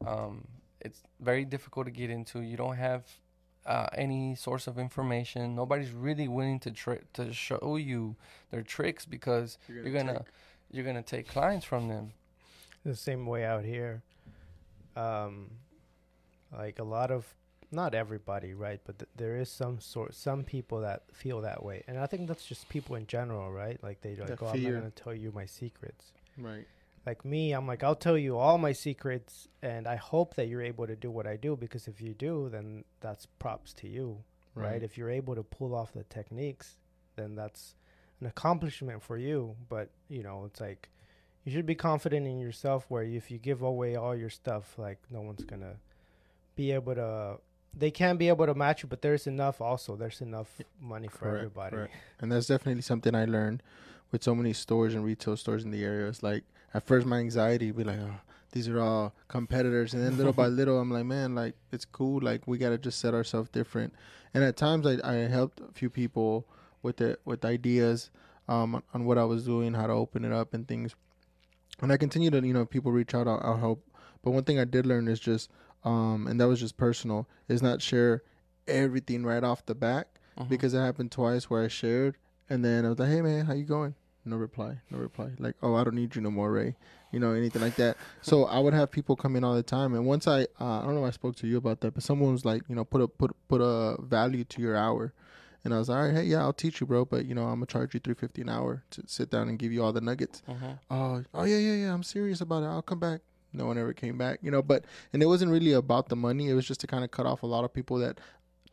Um, 0.06 0.48
it's 0.80 1.02
very 1.20 1.44
difficult 1.44 1.88
to 1.88 1.92
get 1.92 2.10
into. 2.10 2.42
You 2.42 2.56
don't 2.56 2.76
have 2.78 3.04
uh, 3.66 3.88
any 3.96 4.36
source 4.36 4.68
of 4.68 4.78
information. 4.80 5.56
Nobody's 5.56 5.92
really 5.92 6.28
willing 6.28 6.60
to 6.62 6.72
tr- 6.72 7.06
to 7.14 7.34
show 7.34 7.78
you 7.78 8.16
their 8.52 8.62
tricks 8.62 9.06
because 9.06 9.58
you're 9.68 9.92
gonna 9.92 10.24
you're 10.72 10.86
gonna 10.86 11.02
take 11.02 11.28
clients 11.28 11.66
from 11.66 11.88
them. 11.88 12.12
the 12.86 12.96
same 12.96 13.26
way 13.26 13.44
out 13.44 13.66
here. 13.66 14.04
Um, 14.96 15.50
like 16.56 16.80
a 16.80 16.84
lot 16.84 17.12
of, 17.12 17.34
not 17.72 17.94
everybody, 17.94 18.54
right? 18.54 18.80
But 18.86 19.00
th- 19.00 19.10
there 19.16 19.38
is 19.38 19.50
some 19.50 19.80
sort, 19.80 20.14
some 20.14 20.44
people 20.44 20.82
that 20.82 21.04
feel 21.14 21.42
that 21.42 21.64
way, 21.64 21.84
and 21.88 21.98
I 21.98 22.06
think 22.08 22.28
that's 22.28 22.46
just 22.46 22.68
people 22.70 22.96
in 22.96 23.08
general, 23.08 23.52
right? 23.52 23.82
Like 23.84 24.02
they 24.02 24.16
like, 24.16 24.28
That 24.28 24.42
oh, 24.42 24.48
I'm 24.48 24.64
not 24.64 24.72
gonna 24.72 24.92
tell 24.92 25.14
you 25.14 25.32
my 25.34 25.46
secrets. 25.46 26.12
Right. 26.38 26.66
Like 27.06 27.24
me, 27.26 27.54
I'm 27.54 27.66
like, 27.68 27.84
I'll 27.84 27.96
tell 27.96 28.18
you 28.18 28.38
all 28.38 28.58
my 28.58 28.74
secrets, 28.74 29.48
and 29.62 29.88
I 29.88 29.96
hope 29.96 30.36
that 30.36 30.48
you're 30.48 30.62
able 30.62 30.88
to 30.88 30.96
do 30.96 31.10
what 31.12 31.28
I 31.28 31.38
do 31.38 31.56
because 31.56 31.88
if 31.88 32.02
you 32.02 32.14
do, 32.14 32.50
then 32.52 32.84
that's 33.00 33.26
props 33.26 33.74
to 33.76 33.88
you, 33.88 34.18
right? 34.56 34.72
Right. 34.72 34.84
If 34.84 34.98
you're 34.98 35.10
able 35.10 35.36
to 35.36 35.44
pull 35.44 35.74
off 35.76 35.94
the 35.94 36.04
techniques, 36.04 36.76
then 37.16 37.36
that's 37.36 37.76
an 38.20 38.28
accomplishment 38.28 39.02
for 39.04 39.18
you. 39.18 39.56
But 39.70 39.90
you 40.10 40.24
know, 40.24 40.46
it's 40.46 40.60
like 40.60 40.90
you 41.46 41.52
should 41.52 41.66
be 41.66 41.76
confident 41.76 42.28
in 42.28 42.40
yourself. 42.40 42.86
Where 42.90 43.04
if 43.04 43.32
you 43.32 43.38
give 43.38 43.62
away 43.62 43.96
all 43.96 44.16
your 44.16 44.30
stuff, 44.30 44.78
like 44.78 45.00
no 45.10 45.22
one's 45.22 45.44
gonna 45.44 45.76
be 46.60 46.72
able 46.74 46.96
to. 46.96 47.38
They 47.74 47.92
can 47.92 48.18
be 48.18 48.28
able 48.28 48.46
to 48.48 48.54
match 48.54 48.84
you, 48.84 48.90
but 48.90 49.02
there's 49.02 49.28
enough. 49.28 49.62
Also, 49.62 49.96
there's 49.96 50.22
enough 50.22 50.50
money 50.82 51.08
for 51.08 51.20
Correct, 51.20 51.38
everybody. 51.38 51.76
correct. 51.76 51.94
And 52.20 52.32
that's 52.32 52.48
definitely 52.48 52.82
something 52.82 53.16
I 53.16 53.26
learned 53.26 53.64
with 54.12 54.24
so 54.24 54.34
many 54.36 54.54
stores 54.54 54.94
and 54.96 55.06
retail 55.06 55.38
stores 55.38 55.64
in 55.64 55.72
the 55.72 55.84
area. 55.84 56.08
It's 56.08 56.24
like 56.24 56.44
at 56.74 56.86
first 56.86 57.06
my 57.08 57.20
anxiety 57.20 57.72
would 57.72 57.86
be 57.86 57.92
like, 57.92 58.00
oh, 58.00 58.20
these 58.52 58.68
are 58.68 58.82
all 58.82 59.14
competitors, 59.28 59.94
and 59.94 60.04
then 60.04 60.18
little 60.18 60.34
by 60.34 60.48
little 60.60 60.80
I'm 60.80 60.92
like, 60.92 61.06
man, 61.06 61.36
like 61.36 61.54
it's 61.72 61.86
cool. 61.86 62.20
Like 62.22 62.48
we 62.48 62.58
gotta 62.58 62.78
just 62.78 63.00
set 63.00 63.14
ourselves 63.14 63.50
different. 63.50 63.94
And 64.34 64.44
at 64.44 64.58
times 64.58 64.86
I 64.86 64.98
I 65.04 65.14
helped 65.28 65.62
a 65.62 65.72
few 65.72 65.90
people 65.90 66.46
with 66.82 67.00
it 67.00 67.22
with 67.24 67.46
ideas 67.46 68.10
um, 68.48 68.76
on, 68.76 68.84
on 68.94 69.06
what 69.06 69.18
I 69.18 69.24
was 69.26 69.46
doing, 69.46 69.76
how 69.76 69.88
to 69.88 69.94
open 69.94 70.26
it 70.26 70.34
up 70.34 70.54
and 70.56 70.68
things. 70.68 70.96
And 71.82 71.94
I 71.94 71.98
continue 71.98 72.32
to, 72.32 72.46
you 72.46 72.54
know, 72.54 72.66
people 72.66 72.92
reach 72.92 73.14
out, 73.14 73.28
I'll, 73.28 73.40
I'll 73.44 73.58
help. 73.58 73.86
But 74.24 74.32
one 74.32 74.44
thing 74.44 74.60
I 74.60 74.66
did 74.66 74.86
learn 74.86 75.08
is 75.08 75.20
just, 75.20 75.50
um, 75.84 76.28
and 76.28 76.40
that 76.40 76.48
was 76.48 76.60
just 76.60 76.78
personal, 76.78 77.28
is 77.48 77.62
not 77.62 77.82
share 77.82 78.24
everything 78.68 79.26
right 79.26 79.44
off 79.44 79.66
the 79.66 79.76
back 79.76 80.20
Mhm. 80.38 80.50
because 80.50 80.74
it 80.74 80.80
happened 80.80 81.12
twice 81.12 81.50
where 81.50 81.64
I 81.64 81.68
shared 81.68 82.18
and 82.50 82.64
then 82.64 82.86
I 82.86 82.90
was 82.90 83.00
like, 83.00 83.10
"Hey 83.10 83.22
man, 83.22 83.46
how 83.46 83.54
you 83.54 83.64
going?" 83.66 83.96
No 84.26 84.36
reply, 84.38 84.82
no 84.92 84.98
reply. 85.00 85.32
Like, 85.40 85.56
"Oh, 85.64 85.76
I 85.76 85.84
don't 85.84 85.96
need 85.96 86.16
you 86.16 86.22
no 86.22 86.30
more, 86.32 86.52
Rey." 86.52 86.76
You 87.12 87.20
know, 87.20 87.32
anything 87.34 87.62
like 87.62 87.76
that. 87.78 87.98
So 88.22 88.46
I 88.46 88.60
would 88.60 88.74
have 88.74 88.92
people 88.92 89.16
come 89.16 89.36
in 89.36 89.44
all 89.44 89.56
the 89.56 89.64
time, 89.64 89.94
and 89.96 90.06
once 90.06 90.28
I, 90.28 90.44
uh, 90.60 90.80
I 90.80 90.84
don't 90.84 90.94
know, 90.96 91.06
if 91.06 91.08
I 91.08 91.12
spoke 91.12 91.36
to 91.38 91.48
you 91.48 91.58
about 91.58 91.80
that, 91.82 91.94
but 91.94 92.04
someone 92.04 92.32
was 92.34 92.46
like, 92.46 92.62
you 92.70 92.76
know, 92.76 92.84
put 92.86 93.02
a 93.02 93.08
put 93.08 93.32
put 93.48 93.62
a 93.62 94.00
value 94.02 94.44
to 94.44 94.62
your 94.62 94.76
hour, 94.76 95.14
and 95.64 95.74
I 95.74 95.80
was 95.80 95.90
like, 95.90 95.98
all 95.98 96.06
right, 96.06 96.14
hey, 96.16 96.24
yeah, 96.24 96.40
I'll 96.42 96.54
teach 96.54 96.80
you, 96.82 96.86
bro, 96.88 97.06
but 97.06 97.26
you 97.26 97.34
know, 97.34 97.46
I'm 97.46 97.56
gonna 97.56 97.66
charge 97.66 97.94
you 97.94 98.00
three 98.00 98.14
fifty 98.14 98.42
an 98.42 98.50
hour 98.50 98.84
to 98.92 99.04
sit 99.08 99.32
down 99.32 99.48
and 99.50 99.58
give 99.58 99.72
you 99.72 99.84
all 99.84 99.94
the 99.94 100.02
nuggets. 100.02 100.44
Mhm. 100.48 100.80
Oh, 100.92 101.24
oh 101.34 101.44
yeah, 101.46 101.58
yeah, 101.58 101.76
yeah, 101.86 101.94
I'm 101.94 102.04
serious 102.04 102.42
about 102.42 102.64
it. 102.64 102.68
I'll 102.68 102.82
come 102.84 103.00
back. 103.00 103.22
No 103.54 103.66
one 103.66 103.78
ever 103.78 103.94
came 103.94 104.18
back, 104.18 104.40
you 104.44 104.52
know. 104.52 104.62
But 104.62 104.86
and 105.14 105.22
it 105.24 105.26
wasn't 105.26 105.52
really 105.52 105.74
about 105.74 106.10
the 106.10 106.16
money. 106.16 106.50
It 106.50 106.54
was 106.54 106.68
just 106.68 106.80
to 106.82 106.88
kind 106.88 107.04
of 107.04 107.12
cut 107.12 107.26
off 107.26 107.44
a 107.44 107.48
lot 107.48 107.64
of 107.64 107.74
people 107.74 107.98
that 107.98 108.20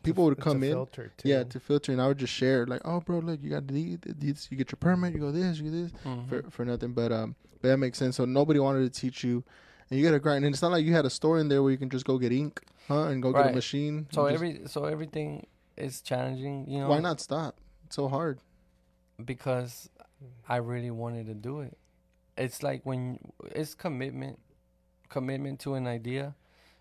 people 0.03 0.25
would 0.25 0.35
It's 0.39 0.47
a 0.47 0.51
come 0.51 0.63
in. 0.63 0.87
too. 0.93 1.11
Yeah, 1.25 1.43
to 1.45 1.59
filter, 1.59 1.93
and 1.93 2.01
I 2.01 2.07
would 2.09 2.19
just 2.19 2.33
share 2.33 2.67
like, 2.67 2.83
"Oh, 2.85 3.01
bro, 3.01 3.19
look, 3.21 3.43
you 3.43 3.51
got 3.51 3.67
these, 3.67 3.99
these 4.05 4.49
you 4.51 4.57
get 4.57 4.71
your 4.71 4.77
permit, 4.79 5.15
you 5.15 5.19
go 5.21 5.33
this, 5.33 5.59
you 5.59 5.71
go 5.71 5.77
this, 5.77 5.93
Mhm. 6.05 6.29
for 6.29 6.43
for 6.51 6.65
nothing." 6.65 6.93
But 6.93 7.11
um, 7.13 7.35
but 7.63 7.69
that 7.69 7.79
makes 7.79 7.99
sense. 7.99 8.17
So 8.17 8.25
nobody 8.27 8.61
wanted 8.61 8.93
to 8.93 9.01
teach 9.01 9.25
you, 9.25 9.43
and 9.91 9.99
you 9.99 10.05
got 10.05 10.13
to 10.13 10.21
grind. 10.21 10.45
And 10.45 10.55
it's 10.55 10.63
not 10.63 10.73
like 10.73 10.85
you 10.85 10.93
had 10.93 11.07
a 11.07 11.11
store 11.11 11.39
in 11.39 11.49
there 11.49 11.63
where 11.63 11.73
you 11.73 11.79
can 11.79 11.89
just 11.91 12.05
go 12.05 12.19
get 12.19 12.31
ink, 12.33 12.61
huh, 12.89 13.05
and 13.05 13.23
go 13.23 13.33
get 13.33 13.51
a 13.51 13.53
machine. 13.55 14.07
So 14.13 14.27
You 14.27 14.33
just- 14.33 14.45
every 14.45 14.69
so 14.69 14.85
everything 14.85 15.47
is 15.77 16.01
challenging, 16.03 16.69
you 16.69 16.79
know. 16.81 16.89
why 16.89 17.01
not 17.01 17.21
stop? 17.21 17.59
It's 17.87 17.97
so 17.97 18.09
hard. 18.09 18.41
Because 19.25 19.89
I 20.49 20.57
really 20.57 20.91
wanted 20.91 21.27
to 21.27 21.35
do 21.35 21.61
it. 21.61 21.77
It's 22.37 22.63
like 22.63 22.85
when 22.85 23.19
it's 23.53 23.75
commitment, 23.75 24.39
commitment 25.09 25.61
to 25.61 25.75
an 25.75 25.87
idea. 25.87 26.35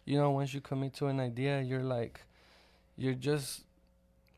You 0.06 0.18
know, 0.18 0.32
once 0.32 0.54
you 0.54 0.62
commit 0.62 0.94
to 0.96 1.08
an 1.08 1.20
idea, 1.20 1.62
you're 1.62 1.84
like, 1.84 2.22
you're 2.98 3.14
just 3.16 3.64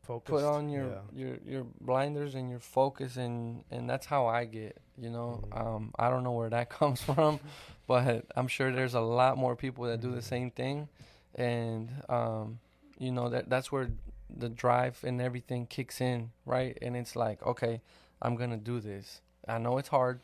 Focused. 0.02 0.30
put 0.30 0.44
on 0.44 0.70
your 0.70 0.86
yeah. 0.88 1.00
your 1.26 1.36
your 1.46 1.64
blinders 1.82 2.34
and 2.34 2.48
your 2.48 2.60
focus 2.60 3.16
and 3.18 3.62
and 3.70 3.88
that's 3.90 4.06
how 4.06 4.26
I 4.26 4.46
get 4.46 4.78
you 4.96 5.10
know 5.10 5.44
Mhm. 5.44 5.60
um 5.60 5.92
I 5.98 6.08
don't 6.08 6.24
know 6.24 6.32
where 6.32 6.48
that 6.48 6.70
comes 6.80 7.02
from 7.02 7.40
but 7.86 8.24
I'm 8.34 8.48
sure 8.48 8.72
there's 8.72 8.94
a 8.94 9.00
lot 9.02 9.36
more 9.36 9.54
people 9.54 9.84
that 9.84 10.00
do 10.00 10.10
the 10.12 10.20
Mhm. 10.22 10.32
same 10.34 10.50
thing 10.50 10.88
and 11.34 11.90
um 12.08 12.58
you 12.98 13.12
know 13.12 13.28
that 13.28 13.50
that's 13.50 13.70
where 13.70 13.90
the 14.34 14.48
drive 14.48 14.98
and 15.04 15.20
everything 15.20 15.66
kicks 15.66 16.00
in 16.00 16.30
right 16.46 16.78
and 16.80 16.96
it's 16.96 17.14
like 17.14 17.42
okay 17.44 17.82
I'm 18.22 18.34
going 18.34 18.50
to 18.50 18.56
do 18.56 18.80
this 18.80 19.20
I 19.46 19.58
know 19.58 19.76
it's 19.76 19.88
hard 19.90 20.20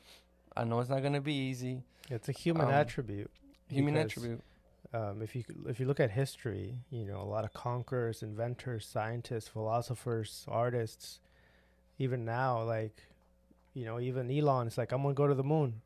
I 0.56 0.64
know 0.64 0.80
it's 0.80 0.88
not 0.88 1.00
going 1.02 1.12
to 1.12 1.20
be 1.20 1.34
easy 1.34 1.84
It's 2.08 2.28
a 2.30 2.32
human 2.32 2.68
um, 2.68 2.72
attribute. 2.72 3.30
Human 3.68 3.94
Because- 3.94 4.12
attribute 4.12 4.42
um, 4.92 5.22
if 5.22 5.34
you 5.34 5.42
if 5.66 5.80
you 5.80 5.86
look 5.86 5.98
at 5.98 6.12
history, 6.12 6.76
you 6.90 7.04
know 7.04 7.20
a 7.20 7.24
lot 7.24 7.44
of 7.44 7.52
conquerors, 7.52 8.22
inventors, 8.22 8.86
scientists, 8.86 9.48
philosophers, 9.48 10.44
artists. 10.46 11.18
Even 11.98 12.24
now, 12.24 12.62
like 12.62 13.02
you 13.72 13.84
know, 13.84 13.98
even 13.98 14.30
Elon 14.30 14.68
is 14.68 14.78
like, 14.78 14.92
I'm 14.92 15.02
gonna 15.02 15.14
go 15.14 15.26
to 15.26 15.34
the 15.34 15.42
moon. 15.42 15.80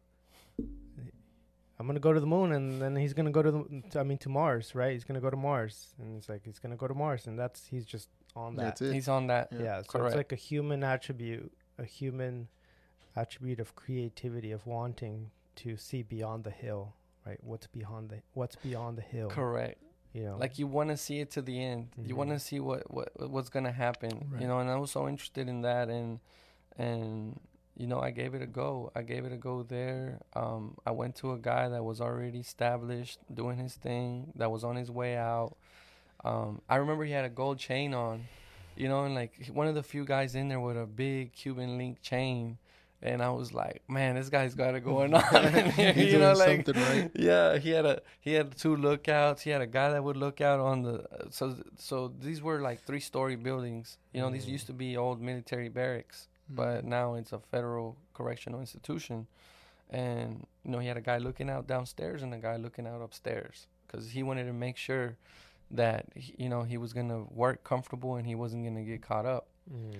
I'm 1.80 1.86
gonna 1.86 2.00
go 2.00 2.12
to 2.12 2.18
the 2.20 2.26
moon, 2.26 2.52
and 2.52 2.82
then 2.82 2.96
he's 2.96 3.14
gonna 3.14 3.30
go 3.30 3.40
to 3.42 3.50
the. 3.52 3.98
I 4.00 4.02
mean, 4.02 4.18
to 4.18 4.28
Mars, 4.28 4.74
right? 4.74 4.92
He's 4.92 5.04
gonna 5.04 5.20
go 5.20 5.30
to 5.30 5.36
Mars, 5.36 5.94
and 5.98 6.16
it's 6.18 6.28
like 6.28 6.42
he's 6.44 6.58
gonna 6.58 6.76
go 6.76 6.88
to 6.88 6.94
Mars, 6.94 7.26
and 7.26 7.38
that's 7.38 7.66
he's 7.66 7.86
just 7.86 8.08
on 8.34 8.56
that. 8.56 8.62
That's 8.62 8.82
it. 8.82 8.92
he's 8.94 9.08
on 9.08 9.28
that 9.28 9.48
Yeah. 9.52 9.62
Yeah, 9.62 9.82
so 9.82 9.88
correct. 9.92 10.06
it's 10.08 10.16
like 10.16 10.32
a 10.32 10.36
human 10.36 10.82
attribute, 10.82 11.52
a 11.78 11.84
human 11.84 12.48
attribute 13.14 13.60
of 13.60 13.74
creativity 13.76 14.50
of 14.50 14.66
wanting 14.66 15.30
to 15.56 15.76
see 15.76 16.02
beyond 16.02 16.42
the 16.44 16.50
hill, 16.50 16.94
right? 17.28 17.38
What's 17.42 17.66
behind 17.66 18.10
the 18.10 18.22
what's 18.34 18.56
beyond 18.56 18.98
the 18.98 19.02
hill? 19.02 19.28
correct. 19.28 19.82
You 20.14 20.24
know, 20.24 20.36
like 20.38 20.58
you 20.58 20.66
want 20.66 20.88
to 20.88 20.96
see 20.96 21.20
it 21.20 21.30
to 21.32 21.42
the 21.42 21.62
end. 21.62 21.88
You 22.02 22.16
want 22.16 22.30
to 22.30 22.38
see 22.38 22.60
what, 22.60 22.90
what 22.92 23.08
what's 23.30 23.50
gonna 23.50 23.70
happen 23.72 24.26
Right. 24.30 24.40
you 24.42 24.48
know? 24.48 24.58
And 24.58 24.70
i 24.70 24.76
was 24.76 24.90
so 24.90 25.06
interested 25.06 25.48
in 25.48 25.62
that 25.62 25.88
and 25.90 26.18
and 26.78 27.38
you 27.76 27.86
know 27.86 28.00
i 28.00 28.10
gave 28.10 28.34
it 28.34 28.42
a 28.42 28.46
go. 28.46 28.90
I 28.96 29.02
gave 29.02 29.24
it 29.26 29.32
a 29.32 29.36
go 29.36 29.62
there. 29.62 30.20
Um 30.34 30.76
i 30.86 30.90
went 30.90 31.14
to 31.16 31.32
a 31.32 31.38
guy 31.38 31.68
that 31.68 31.84
was 31.84 32.00
already 32.00 32.40
established 32.40 33.18
doing 33.32 33.58
his 33.58 33.74
thing 33.74 34.32
that 34.36 34.50
was 34.50 34.64
on 34.64 34.76
his 34.76 34.90
way 34.90 35.16
out. 35.16 35.56
Um 36.24 36.62
i 36.68 36.76
remember 36.76 37.04
he 37.04 37.12
had 37.12 37.24
a 37.26 37.34
gold 37.42 37.58
chain 37.58 37.92
on 37.94 38.24
you 38.76 38.88
know 38.88 39.04
and 39.04 39.14
like 39.14 39.32
one 39.52 39.68
of 39.68 39.74
the 39.74 39.82
few 39.82 40.04
guys 40.04 40.34
in 40.34 40.48
there 40.48 40.60
with 40.60 40.76
a 40.76 40.86
big 40.86 41.32
cuban 41.32 41.76
link 41.78 42.00
chain 42.00 42.58
and 43.02 43.22
I 43.22 43.30
was 43.30 43.52
like, 43.52 43.82
man, 43.88 44.16
this 44.16 44.28
guy's 44.28 44.54
got 44.54 44.74
it 44.74 44.84
going 44.84 45.14
on. 45.14 45.22
You 45.96 46.18
know, 46.18 46.32
like 46.34 46.66
right. 46.68 47.10
yeah, 47.14 47.56
he 47.58 47.70
had 47.70 47.86
a 47.86 48.02
he 48.20 48.32
had 48.32 48.56
two 48.56 48.74
lookouts. 48.76 49.42
He 49.42 49.50
had 49.50 49.60
a 49.60 49.66
guy 49.66 49.90
that 49.90 50.02
would 50.02 50.16
look 50.16 50.40
out 50.40 50.60
on 50.60 50.82
the 50.82 51.04
so 51.30 51.54
so 51.76 52.12
these 52.20 52.42
were 52.42 52.60
like 52.60 52.82
three 52.84 53.00
story 53.00 53.36
buildings. 53.36 53.98
You 54.12 54.20
know, 54.22 54.30
these 54.30 54.46
Mm. 54.46 54.50
used 54.56 54.66
to 54.66 54.72
be 54.72 54.96
old 54.96 55.20
military 55.20 55.68
barracks, 55.68 56.28
but 56.50 56.84
now 56.84 57.14
it's 57.14 57.32
a 57.32 57.38
federal 57.38 57.96
correctional 58.14 58.60
institution. 58.60 59.26
And 59.90 60.46
you 60.64 60.70
know, 60.72 60.78
he 60.80 60.88
had 60.88 60.96
a 60.96 61.00
guy 61.00 61.18
looking 61.18 61.48
out 61.48 61.66
downstairs 61.66 62.22
and 62.22 62.34
a 62.34 62.38
guy 62.38 62.56
looking 62.56 62.86
out 62.86 63.00
upstairs 63.00 63.66
because 63.86 64.10
he 64.10 64.22
wanted 64.22 64.44
to 64.44 64.52
make 64.52 64.76
sure 64.76 65.16
that 65.70 66.06
he- 66.14 66.34
you 66.38 66.48
know 66.48 66.62
he 66.62 66.76
was 66.78 66.92
gonna 66.92 67.22
work 67.24 67.62
comfortable 67.64 68.16
and 68.16 68.26
he 68.26 68.34
wasn't 68.34 68.64
gonna 68.64 68.82
get 68.82 69.02
caught 69.02 69.24
up. 69.26 69.46
Mm. 69.72 69.94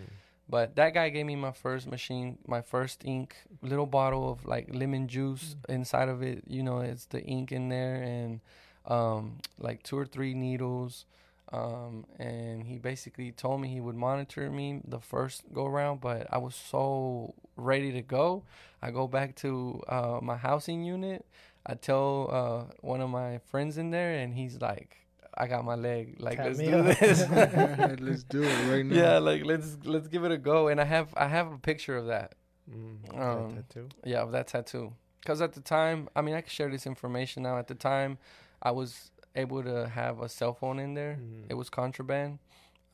But 0.48 0.76
that 0.76 0.94
guy 0.94 1.11
gave 1.11 1.26
me 1.26 1.37
my 1.37 1.52
first 1.52 1.87
machine, 1.87 2.38
my 2.46 2.62
first 2.62 3.04
ink, 3.04 3.37
little 3.61 3.87
bottle 3.87 4.32
of 4.32 4.46
like 4.46 4.68
lemon 4.72 5.06
juice 5.06 5.56
inside 5.68 6.08
of 6.08 6.22
it. 6.22 6.44
You 6.46 6.62
know, 6.62 6.80
it's 6.80 7.04
the 7.04 7.20
ink 7.22 7.52
in 7.52 7.68
there 7.68 7.96
and 8.02 8.40
um, 8.87 9.38
like 9.58 9.82
two 9.82 9.98
or 9.98 10.06
three 10.06 10.34
needles. 10.34 11.04
Um, 11.52 12.04
and 12.18 12.64
he 12.64 12.76
basically 12.76 13.32
told 13.32 13.61
me 13.61 13.68
he 13.68 13.80
would 13.80 13.96
monitor 13.96 14.50
me 14.50 14.80
the 14.87 15.00
first 15.00 15.42
go 15.52 15.66
around, 15.66 16.00
but 16.00 16.26
I 16.30 16.38
was 16.38 16.54
so 16.54 17.34
ready 17.56 17.92
to 17.92 18.02
go. 18.02 18.44
I 18.82 18.90
go 18.90 19.06
back 19.06 19.34
to 19.37 19.82
uh, 19.88 20.18
my 20.22 20.37
housing 20.37 20.82
unit. 20.84 21.24
I 21.66 21.74
tell 21.74 22.28
uh, 22.30 22.74
one 22.80 23.00
of 23.00 23.11
my 23.11 23.38
friends 23.50 23.78
in 23.78 23.90
there, 23.90 24.12
and 24.14 24.34
he's 24.34 24.61
like, 24.61 24.96
I 25.40 25.46
got 25.46 25.64
my 25.64 25.77
leg. 25.77 26.16
Like, 26.18 26.37
Tap 26.38 26.46
let's 26.46 26.59
do 26.59 26.74
up." 26.74 26.98
this. 26.98 27.20
Let's 28.01 28.24
do 28.24 28.42
it 28.42 28.68
right 28.72 28.85
now. 28.85 28.94
Yeah, 28.96 29.18
like 29.18 29.44
let's 29.44 29.79
let's 29.85 30.09
give 30.09 30.24
it 30.24 30.33
a 30.33 30.38
go. 30.38 30.68
And 30.68 30.81
I 30.81 30.85
have 30.85 31.09
I 31.16 31.29
have 31.29 31.53
a 31.53 31.59
picture 31.59 31.96
of 31.96 32.07
that. 32.09 32.35
Mm. 32.70 33.18
Um, 33.18 33.55
that 33.55 33.68
tattoo. 33.68 33.88
Yeah, 34.05 34.22
of 34.22 34.33
that 34.33 34.48
tattoo. 34.48 34.92
Because 35.20 35.40
at 35.40 35.53
the 35.53 35.61
time, 35.61 36.09
I 36.16 36.20
mean, 36.22 36.35
I 36.35 36.40
can 36.40 36.51
share 36.51 36.68
this 36.70 36.87
information 36.87 37.42
now. 37.44 37.57
At 37.59 37.68
the 37.68 37.74
time, 37.74 38.18
I 38.62 38.70
was 38.72 39.11
able 39.37 39.62
to 39.62 39.88
have 39.88 40.20
a 40.20 40.29
cell 40.29 40.55
phone 40.55 40.79
in 40.79 40.94
there. 40.94 41.18
Mhm. 41.20 41.46
It 41.51 41.55
was 41.55 41.70
contraband. 41.70 42.38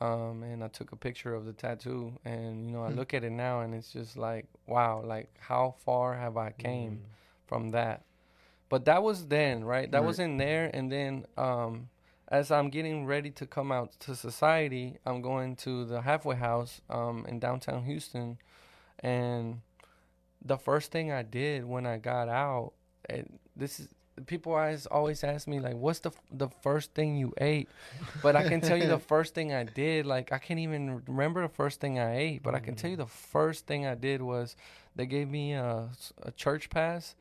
Um, 0.01 0.43
and 0.43 0.63
I 0.63 0.69
took 0.69 0.93
a 0.93 0.97
picture 0.97 1.35
of 1.35 1.47
the 1.47 1.53
tattoo, 1.53 2.19
and 2.25 2.67
you 2.67 2.73
know, 2.73 2.83
I 2.83 2.91
Hmm. 2.91 2.97
look 2.97 3.15
at 3.15 3.25
it 3.25 3.31
now, 3.31 3.61
and 3.61 3.75
it's 3.75 3.93
just 3.93 4.17
like, 4.17 4.47
wow, 4.67 5.01
like 5.03 5.31
how 5.39 5.77
far 5.85 6.15
have 6.17 6.37
I 6.37 6.51
came 6.51 6.93
Mm. 6.97 7.47
from 7.47 7.71
that? 7.71 8.03
But 8.69 8.85
that 8.87 9.03
was 9.03 9.29
then, 9.29 9.65
right? 9.65 9.91
That 9.91 10.01
Right. 10.01 10.07
was 10.07 10.19
in 10.19 10.37
there, 10.37 10.69
and 10.75 10.91
then 10.91 11.27
um, 11.39 11.89
as 12.35 12.51
I'm 12.51 12.69
getting 12.69 13.07
ready 13.07 13.31
to 13.31 13.47
come 13.47 13.71
out 13.71 13.93
to 14.01 14.17
society, 14.17 14.99
I'm 15.07 15.23
going 15.23 15.55
to 15.57 15.85
the 15.85 16.01
halfway 16.01 16.35
house 16.35 16.81
um, 16.91 17.25
in 17.29 17.39
downtown 17.39 17.85
Houston, 17.85 18.39
and 18.99 19.61
the 20.45 20.59
first 20.59 20.91
thing 20.91 21.13
I 21.13 21.23
did 21.23 21.65
when 21.65 21.87
I 21.87 21.99
got 21.99 22.29
out, 22.29 22.73
and 23.09 23.39
this 23.55 23.79
is 23.79 23.89
people 24.27 24.53
always 24.53 24.87
always 24.87 25.23
ask 25.23 25.47
me 25.47 25.61
like, 25.61 25.77
"What's 25.77 26.01
the 26.01 26.11
f- 26.11 26.21
the 26.33 26.49
first 26.61 26.93
thing 26.93 27.17
you 27.17 27.33
ate?" 27.39 27.69
But 28.21 28.35
I 28.35 28.49
can 28.49 28.61
tell 28.61 28.77
you 28.77 28.89
the 28.89 28.99
first 29.15 29.33
thing 29.37 29.53
I 29.53 29.63
did. 29.63 30.05
Like 30.05 30.33
I 30.33 30.39
can't 30.39 30.59
even 30.59 31.03
remember 31.07 31.41
the 31.43 31.55
first 31.55 31.81
thing 31.81 32.01
I 32.01 32.17
ate, 32.17 32.43
but 32.43 32.57
I 32.57 32.59
can 32.59 32.75
tell 32.75 32.91
you 32.91 32.97
the 32.97 33.07
first 33.07 33.69
thing 33.69 33.87
I 33.87 33.95
did 33.95 34.21
was 34.21 34.57
they 34.97 35.07
gave 35.07 35.31
me 35.31 35.53
a 35.53 35.89
church 36.35 36.69
pass, 36.69 37.15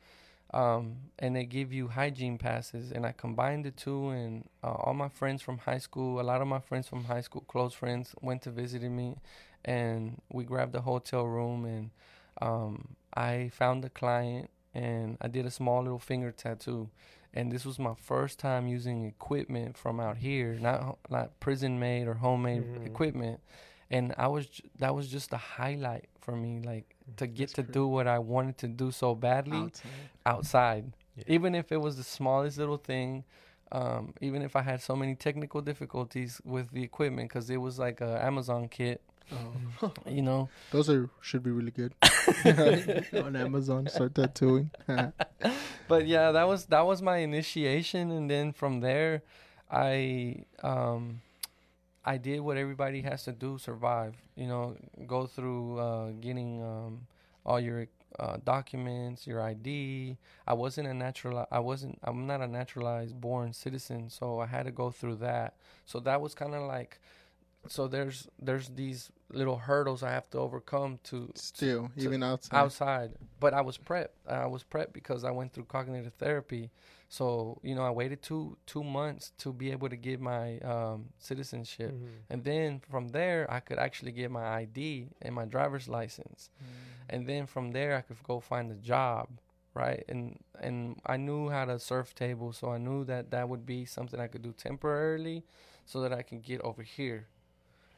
um, 0.54 0.96
and 1.18 1.36
they 1.36 1.44
give 1.44 1.72
you 1.72 1.88
hygiene 1.88 2.38
passes, 2.38 2.92
and 2.92 3.06
I 3.06 3.12
combined 3.12 3.66
the 3.66 3.72
two. 3.72 4.10
And 4.10 4.48
uh, 4.64 4.72
all 4.72 4.94
my 4.94 5.08
friends 5.08 5.42
from 5.42 5.58
high 5.58 5.78
school, 5.78 6.20
a 6.20 6.22
lot 6.22 6.40
of 6.42 6.48
my 6.48 6.60
friends 6.60 6.88
from 6.88 7.04
high 7.04 7.22
school, 7.22 7.42
close 7.48 7.74
friends, 7.74 8.14
went 8.22 8.42
to 8.42 8.50
visit 8.50 8.82
me, 8.82 9.16
and 9.64 10.20
we 10.32 10.44
grabbed 10.44 10.74
a 10.76 10.82
hotel 10.82 11.24
room, 11.26 11.64
and 11.66 11.90
um, 12.40 12.96
I 13.14 13.50
found 13.52 13.84
a 13.84 13.90
client, 13.90 14.50
and 14.74 15.18
I 15.20 15.28
did 15.28 15.46
a 15.46 15.50
small 15.50 15.82
little 15.82 15.98
finger 15.98 16.32
tattoo. 16.32 16.90
And 17.36 17.50
this 17.52 17.64
was 17.64 17.78
my 17.80 17.94
first 17.96 18.38
time 18.38 18.68
using 18.68 19.06
equipment 19.06 19.76
from 19.76 19.98
out 20.00 20.18
here, 20.18 20.56
not 20.60 20.98
not 21.10 21.40
prison 21.40 21.78
made 21.80 22.06
or 22.06 22.14
homemade 22.14 22.62
Mhm. 22.62 22.86
equipment. 22.86 23.40
And 23.90 24.14
I 24.16 24.28
was 24.28 24.46
that 24.78 24.94
was 24.94 25.08
just 25.08 25.32
a 25.32 25.36
highlight 25.36 26.08
for 26.20 26.36
me, 26.36 26.60
like 26.60 26.93
to 27.16 27.26
get 27.26 27.38
That's 27.48 27.52
to 27.54 27.62
crazy. 27.62 27.72
do 27.72 27.86
what 27.86 28.06
I 28.06 28.18
wanted 28.18 28.58
to 28.58 28.68
do 28.68 28.90
so 28.90 29.14
badly 29.14 29.58
Outside. 29.58 29.90
outside. 30.26 30.92
Yeah. 31.16 31.24
Even 31.28 31.54
if 31.54 31.70
it 31.72 31.80
was 31.80 31.96
the 31.96 32.02
smallest 32.02 32.58
little 32.58 32.76
thing, 32.78 33.24
um, 33.72 34.14
even 34.20 34.42
if 34.42 34.56
I 34.56 34.62
had 34.62 34.80
so 34.82 34.94
many 34.96 35.14
technical 35.14 35.60
difficulties 35.60 36.40
with 36.44 36.70
the 36.72 36.82
equipment, 36.82 37.28
because 37.28 37.50
it 37.50 37.58
was 37.58 37.78
like 37.78 38.00
a 38.00 38.22
Amazon 38.24 38.68
kit, 38.68 39.00
Oh. 39.32 39.90
You 40.06 40.20
know, 40.20 40.50
Those 40.70 40.90
are 40.90 41.08
should 41.22 41.42
be 41.42 41.50
really 41.50 41.70
good 41.70 41.94
on 43.14 43.34
Amazon. 43.36 43.86
Start 43.88 44.14
tattooing. 44.14 44.70
but 45.88 46.06
yeah, 46.06 46.32
that 46.32 46.46
was 46.46 46.66
that 46.66 46.84
was 46.86 47.00
my 47.02 47.18
initiation, 47.18 48.10
and 48.10 48.30
then 48.30 48.52
from 48.52 48.80
there, 48.80 49.22
I 49.70 50.44
um, 50.62 51.20
I 52.04 52.18
did 52.18 52.40
what 52.40 52.56
everybody 52.56 53.02
has 53.02 53.24
to 53.24 53.32
do: 53.32 53.58
survive. 53.58 54.14
You 54.36 54.46
know, 54.46 54.76
go 55.06 55.26
through 55.26 55.78
uh, 55.78 56.10
getting 56.20 56.62
um, 56.62 57.06
all 57.46 57.60
your 57.60 57.88
uh, 58.18 58.36
documents, 58.44 59.26
your 59.26 59.40
ID. 59.40 60.16
I 60.46 60.54
wasn't 60.54 60.88
a 60.88 60.94
natural. 60.94 61.46
I 61.50 61.60
wasn't. 61.60 61.98
I'm 62.04 62.26
not 62.26 62.40
a 62.40 62.46
naturalized 62.46 63.20
born 63.20 63.52
citizen, 63.52 64.10
so 64.10 64.40
I 64.40 64.46
had 64.46 64.66
to 64.66 64.72
go 64.72 64.90
through 64.90 65.16
that. 65.16 65.54
So 65.86 66.00
that 66.00 66.20
was 66.20 66.34
kind 66.34 66.54
of 66.54 66.62
like. 66.62 67.00
So 67.68 67.88
there's 67.88 68.28
there's 68.40 68.68
these 68.68 69.10
little 69.34 69.56
hurdles 69.58 70.02
I 70.02 70.10
have 70.10 70.28
to 70.30 70.38
overcome 70.38 70.98
to 71.04 71.30
Still, 71.34 71.90
to- 71.96 72.02
even 72.04 72.22
outside. 72.22 72.56
outside. 72.56 73.10
But 73.40 73.52
I 73.54 73.60
was 73.60 73.76
prepped. 73.78 74.16
I 74.28 74.46
was 74.46 74.64
prepped 74.64 74.92
because 74.92 75.24
I 75.24 75.30
went 75.30 75.52
through 75.52 75.64
cognitive 75.64 76.14
therapy. 76.14 76.70
So 77.08 77.58
you 77.62 77.74
know, 77.74 77.82
I 77.84 77.90
waited 77.90 78.22
two 78.22 78.56
two 78.66 78.82
months 78.82 79.32
to 79.38 79.52
be 79.52 79.70
able 79.70 79.88
to 79.88 79.96
get 79.96 80.20
my 80.20 80.58
um, 80.60 81.10
citizenship, 81.18 81.92
Mhm. 81.92 82.08
and 82.30 82.44
then 82.44 82.80
from 82.80 83.08
there 83.08 83.46
I 83.50 83.60
could 83.60 83.78
actually 83.78 84.12
get 84.12 84.30
my 84.30 84.46
ID 84.62 85.10
and 85.22 85.34
my 85.34 85.44
driver's 85.44 85.88
license, 85.88 86.50
Mm. 86.60 86.66
and 87.10 87.26
then 87.28 87.46
from 87.46 87.72
there 87.72 87.94
I 87.96 88.00
could 88.00 88.20
go 88.24 88.40
find 88.40 88.72
a 88.72 88.76
job, 88.76 89.28
right? 89.74 90.02
And 90.08 90.42
and 90.60 91.00
I 91.06 91.16
knew 91.16 91.50
how 91.50 91.66
to 91.66 91.78
surf 91.78 92.14
table, 92.14 92.52
so 92.52 92.70
I 92.72 92.78
knew 92.78 93.04
that 93.04 93.30
that 93.30 93.48
would 93.48 93.64
be 93.66 93.84
something 93.84 94.18
I 94.18 94.26
could 94.28 94.42
do 94.42 94.52
temporarily, 94.52 95.44
so 95.84 96.00
that 96.00 96.12
I 96.12 96.22
can 96.22 96.40
get 96.40 96.60
over 96.62 96.82
here. 96.82 97.28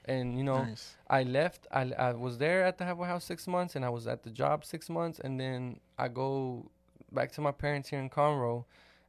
And 0.08 0.38
you 0.38 0.44
know, 0.44 0.62
nice. 0.62 0.94
I 1.10 1.24
left. 1.24 1.66
I, 1.72 1.92
I 1.98 2.12
was 2.12 2.38
there 2.38 2.64
at 2.64 2.78
the 2.78 2.84
Halfway 2.84 3.08
House 3.08 3.24
six 3.24 3.46
months, 3.48 3.74
and 3.76 3.84
I 3.84 3.88
was 3.88 4.06
at 4.06 4.22
the 4.22 4.30
job 4.30 4.64
six 4.64 4.88
months, 4.88 5.18
and 5.18 5.38
then 5.40 5.80
I 5.98 6.06
go 6.08 6.70
back 7.12 7.32
to 7.32 7.40
my 7.40 7.50
parents 7.52 7.88
here 7.88 7.98
in 7.98 8.08
Conroe, 8.08 8.64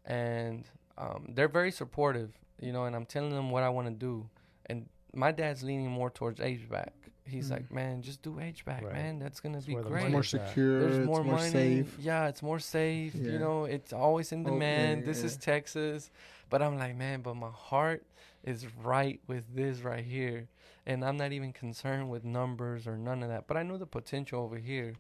and 0.06 0.66
um, 0.98 1.28
they're 1.36 1.48
very 1.48 1.72
supportive, 1.72 2.32
you 2.60 2.72
know. 2.72 2.86
And 2.86 2.96
I'm 2.96 3.06
telling 3.06 3.30
them 3.30 3.52
what 3.52 3.64
I 3.64 3.70
want 3.70 3.88
to 3.88 3.94
do, 3.94 4.28
and 4.66 4.88
my 5.14 5.32
dad's 5.32 5.64
leaning 5.64 5.90
more 5.90 6.10
towards 6.10 6.40
HVAC. 6.40 6.90
He's 7.26 7.50
Mm. 7.50 7.52
like, 7.52 7.72
man, 7.72 8.02
just 8.02 8.22
do 8.22 8.40
HVAC, 8.40 8.84
Right. 8.86 8.94
man. 8.94 9.20
That's 9.20 9.40
gonna 9.42 9.56
That's 9.58 9.66
be 9.68 9.76
great. 9.76 10.04
It's 10.06 10.12
more 10.12 10.24
secure. 10.24 10.80
There's 10.80 10.98
it's 11.00 11.06
more, 11.06 11.24
more, 11.24 11.36
money. 11.36 11.50
safe. 11.52 11.96
Yeah, 12.00 12.28
it's 12.30 12.42
more 12.42 12.60
safe. 12.60 13.14
Yeah. 13.16 13.34
You 13.34 13.40
know, 13.40 13.66
it's 13.66 13.92
always 13.92 14.32
in 14.32 14.40
Oh, 14.46 14.48
yeah, 14.48 14.54
demand. 14.54 15.06
this 15.06 15.20
yeah. 15.20 15.26
is 15.26 15.38
Texas. 15.38 16.10
But 16.50 16.62
I'm 16.62 16.78
like, 16.78 16.96
man, 16.96 17.22
but 17.22 17.36
my 17.36 17.50
heart 17.52 18.06
is 18.48 18.66
right 18.82 19.20
with 19.28 19.44
this 19.54 19.82
right 19.82 20.06
here. 20.06 20.48
And 20.86 21.04
I'm 21.04 21.18
not 21.18 21.34
even 21.34 21.52
concerned 21.52 22.10
with 22.10 22.24
numbers 22.24 22.88
or 22.88 22.98
none 22.98 23.22
of 23.22 23.30
that. 23.30 23.46
But 23.46 23.58
I 23.58 23.64
knew 23.64 23.78
the 23.78 23.86
potential 23.86 24.42
over 24.42 24.58
here. 24.58 24.94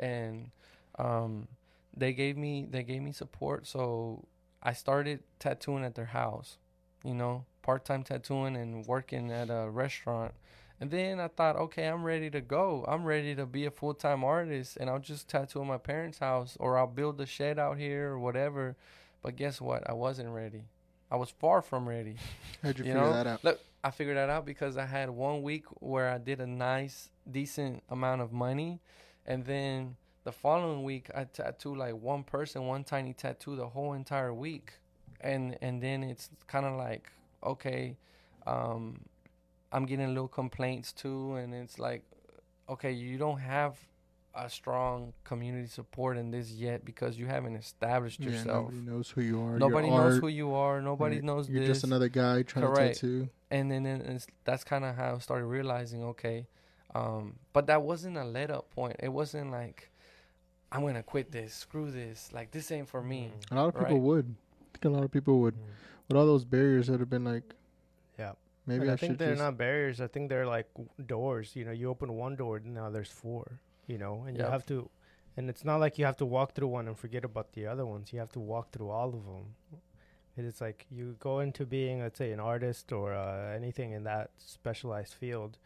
And 0.00 0.50
um 0.98 1.46
they 1.96 2.12
gave 2.12 2.36
me 2.36 2.66
they 2.68 2.82
gave 2.82 3.02
me 3.02 3.12
support. 3.12 3.66
So 3.66 4.24
I 4.62 4.72
started 4.72 5.20
tattooing 5.38 5.84
at 5.84 5.94
their 5.94 6.06
house, 6.06 6.58
you 7.04 7.14
know, 7.14 7.44
part 7.62 7.84
time 7.84 8.02
tattooing 8.02 8.56
and 8.56 8.84
working 8.86 9.30
at 9.30 9.48
a 9.48 9.70
restaurant. 9.70 10.34
And 10.80 10.90
then 10.90 11.18
I 11.18 11.28
thought, 11.28 11.56
okay, 11.56 11.86
I'm 11.86 12.04
ready 12.04 12.30
to 12.30 12.40
go. 12.40 12.84
I'm 12.86 13.04
ready 13.04 13.34
to 13.34 13.46
be 13.46 13.64
a 13.66 13.70
full 13.70 13.94
time 13.94 14.24
artist 14.24 14.76
and 14.80 14.90
I'll 14.90 14.98
just 14.98 15.28
tattoo 15.28 15.60
in 15.60 15.68
my 15.68 15.78
parents' 15.78 16.18
house 16.18 16.56
or 16.58 16.76
I'll 16.76 16.88
build 16.88 17.20
a 17.20 17.26
shed 17.26 17.60
out 17.60 17.78
here 17.78 18.10
or 18.10 18.18
whatever. 18.18 18.76
But 19.22 19.36
guess 19.36 19.60
what? 19.60 19.88
I 19.88 19.92
wasn't 19.92 20.30
ready. 20.30 20.64
I 21.10 21.16
was 21.16 21.30
far 21.30 21.62
from 21.62 21.88
ready. 21.88 22.16
How'd 22.62 22.78
you, 22.78 22.84
You 22.84 22.92
figure 22.92 23.00
know? 23.06 23.12
that 23.12 23.26
out? 23.26 23.44
Look, 23.44 23.60
I 23.82 23.90
figured 23.90 24.16
that 24.16 24.28
out 24.28 24.44
because 24.44 24.76
I 24.76 24.84
had 24.86 25.08
one 25.10 25.42
week 25.42 25.64
where 25.80 26.10
I 26.10 26.18
did 26.18 26.40
a 26.40 26.46
nice, 26.46 27.08
decent 27.30 27.82
amount 27.88 28.20
of 28.20 28.32
money. 28.32 28.80
And 29.26 29.44
then 29.44 29.96
the 30.24 30.32
following 30.32 30.82
week, 30.84 31.10
I 31.14 31.24
tattooed 31.24 31.78
like 31.78 31.94
one 31.94 32.24
person, 32.24 32.66
one 32.66 32.84
tiny 32.84 33.12
tattoo 33.14 33.56
the 33.56 33.68
whole 33.68 33.94
entire 33.94 34.34
week. 34.34 34.72
And, 35.20 35.56
and 35.62 35.82
then 35.82 36.02
it's 36.02 36.30
kind 36.46 36.66
of 36.66 36.74
like, 36.76 37.10
okay, 37.42 37.96
um, 38.46 39.00
I'm 39.72 39.86
getting 39.86 40.08
little 40.08 40.28
complaints 40.28 40.92
too. 40.92 41.36
And 41.36 41.54
it's 41.54 41.78
like, 41.78 42.02
okay, 42.68 42.92
you 42.92 43.16
don't 43.16 43.38
have 43.38 43.76
a 44.34 44.48
strong 44.48 45.12
community 45.24 45.66
support 45.66 46.16
in 46.16 46.30
this 46.30 46.50
yet 46.52 46.84
because 46.84 47.18
you 47.18 47.26
haven't 47.26 47.56
established 47.56 48.20
Yeah, 48.20 48.30
yourself. 48.30 48.70
nobody 48.72 48.90
knows 48.90 49.10
who 49.10 49.20
you 49.22 49.40
are. 49.42 49.58
Nobody 49.58 49.88
knows 49.90 50.14
art, 50.14 50.20
who 50.20 50.28
you 50.28 50.54
are. 50.54 50.80
Nobody 50.80 51.16
right? 51.16 51.24
knows 51.24 51.48
You're 51.48 51.60
this. 51.60 51.68
just 51.78 51.84
another 51.84 52.08
guy 52.08 52.42
trying 52.42 52.66
Correct. 52.66 52.98
to 53.00 53.20
tattoo. 53.24 53.28
and 53.50 53.70
then 53.70 53.82
then 53.82 54.00
it's, 54.02 54.26
that's 54.44 54.62
kind 54.64 54.84
of 54.84 54.94
how 54.96 55.14
I 55.16 55.18
started 55.18 55.46
realizing, 55.46 56.04
okay, 56.04 56.46
um, 56.94 57.36
but 57.52 57.66
that 57.66 57.82
wasn't 57.82 58.16
a 58.16 58.24
let 58.24 58.50
up 58.50 58.70
point. 58.70 58.96
It 59.00 59.08
wasn't 59.08 59.50
like 59.50 59.90
I'm 60.70 60.82
gonna 60.82 61.02
quit 61.02 61.32
this, 61.32 61.54
screw 61.54 61.90
this, 61.90 62.30
like 62.32 62.50
this 62.50 62.70
ain't 62.70 62.88
for 62.88 63.02
me. 63.02 63.32
Mhm. 63.50 63.52
A 63.52 63.54
lot 63.60 63.68
of 63.68 63.74
people 63.74 63.94
Right. 63.96 64.02
would. 64.02 64.34
I 64.60 64.78
think 64.78 64.84
a 64.84 64.88
lot 64.96 65.04
of 65.04 65.10
people 65.10 65.40
would. 65.40 65.54
Mhm. 65.54 65.58
With 66.08 66.16
all 66.16 66.26
those 66.26 66.44
barriers 66.44 66.86
that 66.88 67.00
have 67.00 67.10
been 67.10 67.24
like, 67.24 67.54
Yeah. 68.18 68.32
maybe 68.66 68.88
I, 68.88 68.92
I 68.92 68.96
think 68.96 69.12
should 69.12 69.18
they're 69.18 69.30
just. 69.30 69.42
not 69.42 69.56
barriers. 69.58 70.00
I 70.00 70.06
think 70.06 70.28
they're 70.28 70.46
like 70.46 70.68
doors. 71.06 71.56
You 71.56 71.64
know, 71.64 71.72
you 71.72 71.88
open 71.88 72.12
one 72.16 72.36
door, 72.36 72.60
now 72.60 72.90
there's 72.90 73.10
four. 73.10 73.60
You 73.88 73.98
know, 73.98 74.22
and 74.26 74.36
Yep. 74.36 74.46
you 74.46 74.52
have 74.52 74.66
to, 74.66 74.90
and 75.36 75.50
it's 75.50 75.64
not 75.64 75.78
like 75.80 75.98
you 75.98 76.04
have 76.04 76.16
to 76.18 76.26
walk 76.26 76.54
through 76.54 76.68
one 76.68 76.86
and 76.88 76.96
forget 76.96 77.24
about 77.24 77.52
the 77.54 77.66
other 77.66 77.84
ones. 77.86 78.12
You 78.12 78.20
have 78.20 78.30
to 78.32 78.40
walk 78.40 78.70
through 78.70 78.90
all 78.90 79.08
of 79.08 79.24
them. 79.24 79.56
It's 80.36 80.60
like 80.60 80.86
you 80.88 81.16
go 81.18 81.40
into 81.40 81.66
being, 81.66 81.98
let's 82.00 82.18
say, 82.18 82.30
an 82.30 82.38
artist 82.38 82.92
or 82.92 83.12
uh, 83.12 83.52
anything 83.56 83.90
in 83.90 84.04
that 84.04 84.30
specialized 84.38 85.14
field, 85.14 85.58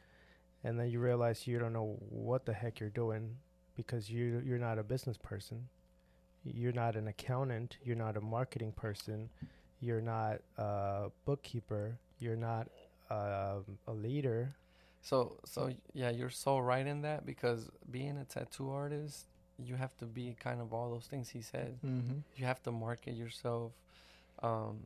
and 0.64 0.78
then 0.80 0.88
you 0.88 0.98
realize 0.98 1.46
you 1.46 1.58
don't 1.58 1.74
know 1.74 1.98
what 2.08 2.46
the 2.46 2.54
heck 2.54 2.80
you're 2.80 2.88
doing 3.04 3.37
because 3.76 4.08
you 4.11 4.40
you're 4.46 4.58
not 4.58 4.78
a 4.78 4.82
business 4.82 5.18
person, 5.18 5.68
you're 6.44 6.72
not 6.72 6.96
an 6.96 7.06
accountant, 7.08 7.76
you're 7.85 7.96
not 7.96 8.16
a 8.16 8.20
marketing 8.22 8.72
person, 8.72 9.28
you're 9.80 10.00
not 10.00 10.40
a 10.56 11.11
bookkeeper, 11.26 11.98
you're 12.18 12.37
not 12.37 12.68
um, 13.11 13.64
a 13.87 13.92
leader. 13.92 14.54
So 15.03 15.37
so 15.45 15.71
yeah, 15.93 16.11
you're 16.11 16.31
so 16.31 16.59
right 16.59 16.87
in 16.87 17.03
that 17.03 17.27
because 17.27 17.69
being 17.91 18.17
a 18.17 18.25
tattoo 18.25 18.71
artist, 18.71 19.27
you 19.59 19.75
have 19.77 19.97
to 19.99 20.07
be 20.07 20.37
kind 20.38 20.61
of 20.61 20.73
all 20.73 20.91
those 20.91 21.07
things 21.07 21.29
he 21.29 21.43
said. 21.43 21.79
hmm 21.83 22.19
You 22.37 22.47
have 22.47 22.62
to 22.62 22.73
market 22.73 23.15
yourself. 23.15 23.73
Um, 24.43 24.81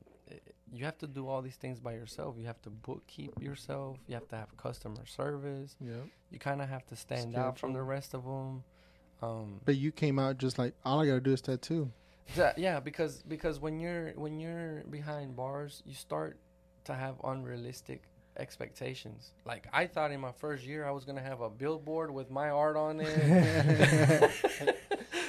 you 0.73 0.85
have 0.85 0.99
to 0.99 1.07
do 1.07 1.29
all 1.29 1.41
these 1.41 1.57
things 1.57 1.79
by 1.79 1.93
yourself. 1.95 2.35
You 2.39 2.47
have 2.47 2.61
to 2.63 2.71
bookkeep 2.71 3.41
yourself. 3.41 3.99
You 4.09 4.15
have 4.15 4.29
to 4.29 4.37
have 4.37 4.57
customer 4.57 5.07
service. 5.07 5.77
Yeah. 5.81 6.03
You 6.31 6.39
kind 6.41 6.61
of 6.61 6.69
have 6.69 6.85
to 6.87 6.97
stand 6.97 7.37
out 7.37 7.59
from 7.59 7.73
the 7.73 7.83
rest 7.83 8.13
of 8.15 8.25
them. 8.25 8.65
Um, 9.23 9.61
But 9.65 9.77
you 9.77 9.93
came 9.93 10.19
out 10.19 10.39
just 10.39 10.59
like 10.59 10.75
all 10.85 11.01
I 11.01 11.07
gotta 11.07 11.21
do 11.21 11.33
is 11.33 11.41
tattoo. 11.41 11.91
Yeah, 12.37 12.53
yeah, 12.57 12.81
because 12.81 13.23
because 13.23 13.61
when 13.61 13.79
you're 13.79 14.11
when 14.15 14.41
you're 14.41 14.83
behind 14.91 15.37
bars, 15.37 15.83
you 15.87 15.95
start 15.95 16.39
to 16.85 16.95
have 16.95 17.15
unrealistic 17.23 18.03
expectations. 18.39 19.33
Like 19.45 19.67
I 19.73 19.87
thought 19.87 20.11
in 20.13 20.21
my 20.21 20.33
first 20.33 20.65
year 20.65 20.87
I 20.87 20.91
was 20.91 21.05
gonna 21.05 21.23
have 21.23 21.41
a 21.41 21.51
billboard 21.51 22.11
with 22.11 22.31
my 22.31 22.51
art 22.51 22.77
on 22.77 23.01
it. 23.01 24.31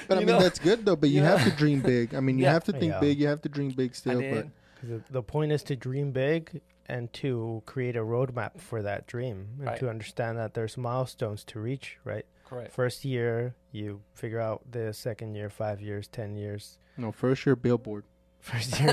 But 0.06 0.16
I 0.16 0.20
You 0.20 0.26
mean 0.26 0.36
know? 0.36 0.42
that's 0.42 0.58
good 0.58 0.86
though. 0.86 0.96
But 0.96 1.10
you 1.10 1.16
You 1.16 1.22
know? 1.22 1.36
have 1.36 1.50
to 1.50 1.54
dream 1.56 1.80
big. 1.80 2.14
I 2.14 2.20
mean, 2.20 2.38
you 2.38 2.44
Yeah. 2.44 2.52
have 2.54 2.64
to 2.64 2.72
think 2.72 2.92
Yeah. 2.94 3.00
big. 3.00 3.18
You 3.20 3.26
have 3.28 3.42
to 3.42 3.48
dream 3.50 3.70
big 3.72 3.94
still. 3.94 4.20
But 4.22 4.46
the, 4.82 5.02
the 5.10 5.22
point 5.22 5.52
is 5.52 5.62
to 5.64 5.76
dream 5.76 6.12
big 6.12 6.62
and 6.86 7.12
to 7.14 7.62
create 7.66 7.94
a 7.94 8.00
roadmap 8.00 8.58
for 8.58 8.80
that 8.82 9.06
dream 9.06 9.48
and 9.58 9.66
Right. 9.66 9.78
to 9.80 9.90
understand 9.90 10.38
that 10.38 10.54
there's 10.54 10.78
milestones 10.78 11.44
to 11.44 11.60
reach, 11.60 11.98
right? 12.04 12.24
Correct. 12.46 12.72
First 12.72 13.04
year, 13.04 13.54
you 13.70 14.00
figure 14.14 14.40
out 14.40 14.62
the 14.72 14.94
second 14.94 15.34
year, 15.34 15.50
five 15.50 15.82
years, 15.82 16.08
10 16.08 16.36
years. 16.36 16.78
no, 16.96 17.12
first 17.12 17.44
year 17.44 17.54
billboard. 17.54 18.04
First 18.40 18.80
year, 18.80 18.90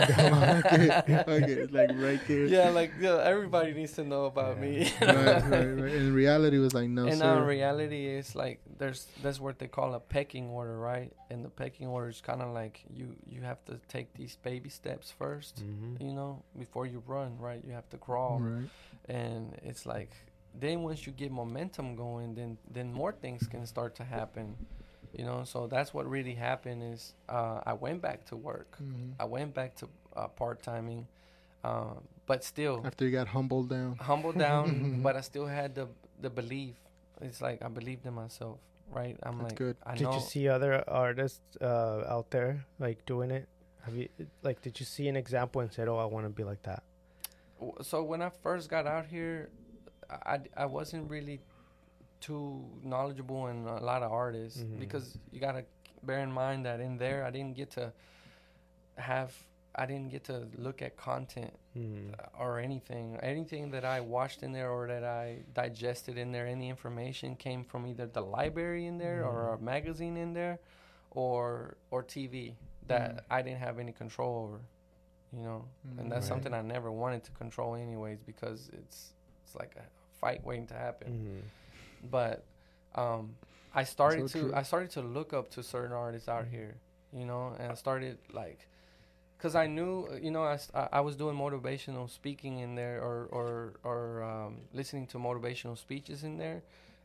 okay, 0.65 0.91
okay, 1.27 1.65
like 1.67 1.91
right 1.95 2.19
there. 2.27 2.45
Yeah, 2.45 2.69
like 2.71 2.91
yeah, 2.99 3.21
everybody 3.23 3.73
needs 3.73 3.93
to 3.93 4.03
know 4.03 4.25
about 4.25 4.59
me. 4.59 4.91
right, 5.01 5.07
right, 5.49 5.65
right. 5.83 5.93
In 5.93 6.13
reality, 6.13 6.57
it 6.57 6.59
was 6.59 6.73
like 6.73 6.89
no 6.89 7.05
and 7.05 7.17
sir. 7.19 7.23
now 7.23 7.37
in 7.41 7.45
reality, 7.47 8.07
it's 8.07 8.35
like 8.35 8.59
there's 8.77 9.07
that's 9.23 9.39
what 9.39 9.57
they 9.59 9.67
call 9.67 9.93
a 9.93 9.99
pecking 9.99 10.49
order, 10.49 10.77
right? 10.77 11.13
And 11.29 11.45
the 11.45 11.49
pecking 11.49 11.87
order 11.87 12.09
is 12.09 12.19
kind 12.21 12.41
of 12.41 12.53
like 12.53 12.83
you 12.89 13.15
you 13.25 13.41
have 13.41 13.63
to 13.65 13.79
take 13.87 14.13
these 14.15 14.35
baby 14.43 14.69
steps 14.69 15.13
1st 15.21 15.53
Mhm. 15.63 16.01
you 16.01 16.13
know, 16.13 16.43
before 16.57 16.85
you 16.85 17.01
run, 17.07 17.37
right? 17.39 17.61
You 17.63 17.73
have 17.73 17.89
to 17.91 17.97
crawl. 17.97 18.39
Right. 18.41 18.69
and 19.07 19.53
it's 19.63 19.85
like 19.85 20.11
then 20.59 20.81
once 20.83 21.05
you 21.05 21.11
get 21.13 21.31
momentum 21.31 21.95
going 21.95 22.33
then 22.33 22.57
then 22.71 22.91
more 22.91 23.11
things 23.11 23.45
can 23.47 23.65
start 23.67 23.93
to 23.95 24.03
happen 24.03 24.55
you 25.17 25.23
know 25.25 25.43
so 25.43 25.67
that's 25.67 25.93
what 25.93 26.05
really 26.09 26.33
happened 26.35 26.81
is 26.93 27.13
uh, 27.29 27.59
i 27.65 27.73
went 27.73 28.01
back 28.01 28.25
to 28.25 28.35
work 28.35 28.77
Mhm. 28.81 29.13
i 29.19 29.25
went 29.25 29.53
back 29.53 29.75
to 29.75 29.87
uh, 30.15 30.27
part-timing 30.27 31.07
um, 31.63 32.03
but 32.25 32.43
still 32.43 32.81
After 32.85 33.05
you 33.05 33.11
got 33.11 33.27
humbled 33.27 33.69
down. 33.69 33.95
humbled 33.99 34.37
down 34.37 34.99
but 35.05 35.15
i 35.15 35.21
still 35.21 35.47
had 35.47 35.73
the 35.75 35.87
the 36.21 36.29
belief 36.29 36.75
it's 37.21 37.41
like 37.41 37.61
i 37.63 37.67
believed 37.69 38.05
in 38.05 38.13
myself 38.13 38.59
right 38.91 39.17
i'm 39.23 39.37
That's 39.39 39.49
like 39.51 39.55
good. 39.57 39.75
i 39.85 39.93
Did 39.95 40.03
know 40.03 40.13
you 40.15 40.19
see 40.21 40.47
other 40.49 40.83
artists 40.87 41.41
uh, 41.61 42.03
out 42.15 42.29
there 42.31 42.65
like 42.79 43.05
doing 43.05 43.31
it? 43.31 43.47
Have 43.85 43.95
you 43.95 44.09
like? 44.41 44.61
Did 44.65 44.79
you 44.79 44.85
see 44.85 45.07
an 45.07 45.15
example 45.15 45.61
and 45.61 45.71
said, 45.71 45.87
"Oh, 45.87 45.97
I 45.97 46.05
want 46.05 46.25
to 46.25 46.33
be 46.33 46.43
like 46.43 46.61
that"? 46.63 46.81
So 47.81 48.01
when 48.01 48.21
I 48.21 48.29
first 48.41 48.67
got 48.69 48.85
out 48.87 49.05
here, 49.05 49.49
I, 50.09 50.39
I 50.57 50.65
wasn't 50.65 51.09
really 51.09 51.39
too 52.21 52.63
knowledgeable 52.83 53.47
in 53.47 53.65
a 53.67 53.83
lot 53.83 54.01
of 54.03 54.11
artists 54.11 54.61
Mhm. 54.63 54.79
because 54.79 55.17
you 55.31 55.39
gotta 55.39 55.65
bear 56.03 56.19
in 56.19 56.31
mind 56.31 56.65
that 56.65 56.79
in 56.79 56.97
there 56.97 57.23
I 57.25 57.31
didn't 57.31 57.55
get 57.55 57.71
to 57.71 57.93
have 58.97 59.33
I 59.77 59.85
didn't 59.85 60.09
get 60.09 60.23
to 60.25 60.47
look 60.55 60.81
at 60.81 60.95
content 60.95 61.53
Mm. 61.75 62.15
or 62.39 62.59
anything. 62.59 63.17
Anything 63.17 63.71
that 63.71 63.83
I 63.83 63.99
watched 63.99 64.41
in 64.41 64.53
there 64.53 64.71
or 64.71 64.87
that 64.87 65.03
I 65.03 65.43
digested 65.53 66.17
in 66.17 66.31
there, 66.31 66.47
any 66.47 66.69
information 66.69 67.35
came 67.35 67.65
from 67.65 67.85
either 67.85 68.05
the 68.07 68.21
library 68.21 68.85
in 68.85 68.97
there 68.99 69.25
or 69.25 69.53
a 69.53 69.57
magazine 69.57 70.15
in 70.15 70.31
there, 70.33 70.59
or 71.11 71.75
or 71.91 72.03
TV 72.03 72.55
that 72.87 73.15
Mm. 73.17 73.21
I 73.29 73.41
didn't 73.41 73.59
have 73.59 73.77
any 73.77 73.91
control 73.91 74.43
over. 74.45 74.61
You 75.33 75.41
know, 75.43 75.65
and 75.97 76.09
that's 76.09 76.21
Right. 76.23 76.29
something 76.29 76.53
I 76.53 76.61
never 76.61 76.89
wanted 76.89 77.25
to 77.25 77.31
control 77.31 77.75
anyways 77.75 78.21
because 78.21 78.69
it's 78.69 79.13
it's 79.43 79.55
like 79.55 79.75
a 79.75 79.83
fight 80.21 80.41
waiting 80.45 80.67
to 80.67 80.73
happen. 80.75 81.43
But 82.09 82.43
um, 82.95 83.35
I 83.73 83.83
started 83.83 84.27
So 84.27 84.39
to 84.39 84.39
true. 84.39 84.53
I 84.53 84.63
started 84.63 84.91
to 84.91 85.01
look 85.01 85.33
up 85.33 85.49
to 85.51 85.63
certain 85.63 85.93
artists 85.93 86.29
out 86.29 86.47
here, 86.47 86.75
you 87.13 87.25
know, 87.25 87.55
and 87.59 87.71
I 87.71 87.75
started 87.75 88.17
like, 88.33 88.67
cause 89.39 89.55
I 89.55 89.67
knew, 89.67 90.07
uh, 90.11 90.15
you 90.17 90.31
know, 90.31 90.43
I- 90.43 90.59
I 90.93 91.01
was 91.01 91.15
doing 91.15 91.35
motivational 91.37 92.09
speaking 92.09 92.59
in 92.59 92.75
there 92.75 93.01
or 93.01 93.27
or 93.31 93.73
or 93.83 94.23
um, 94.23 94.61
listening 94.73 95.07
to 95.07 95.17
motivational 95.17 95.77
speeches 95.77 96.23
in 96.23 96.37
there, 96.37 96.63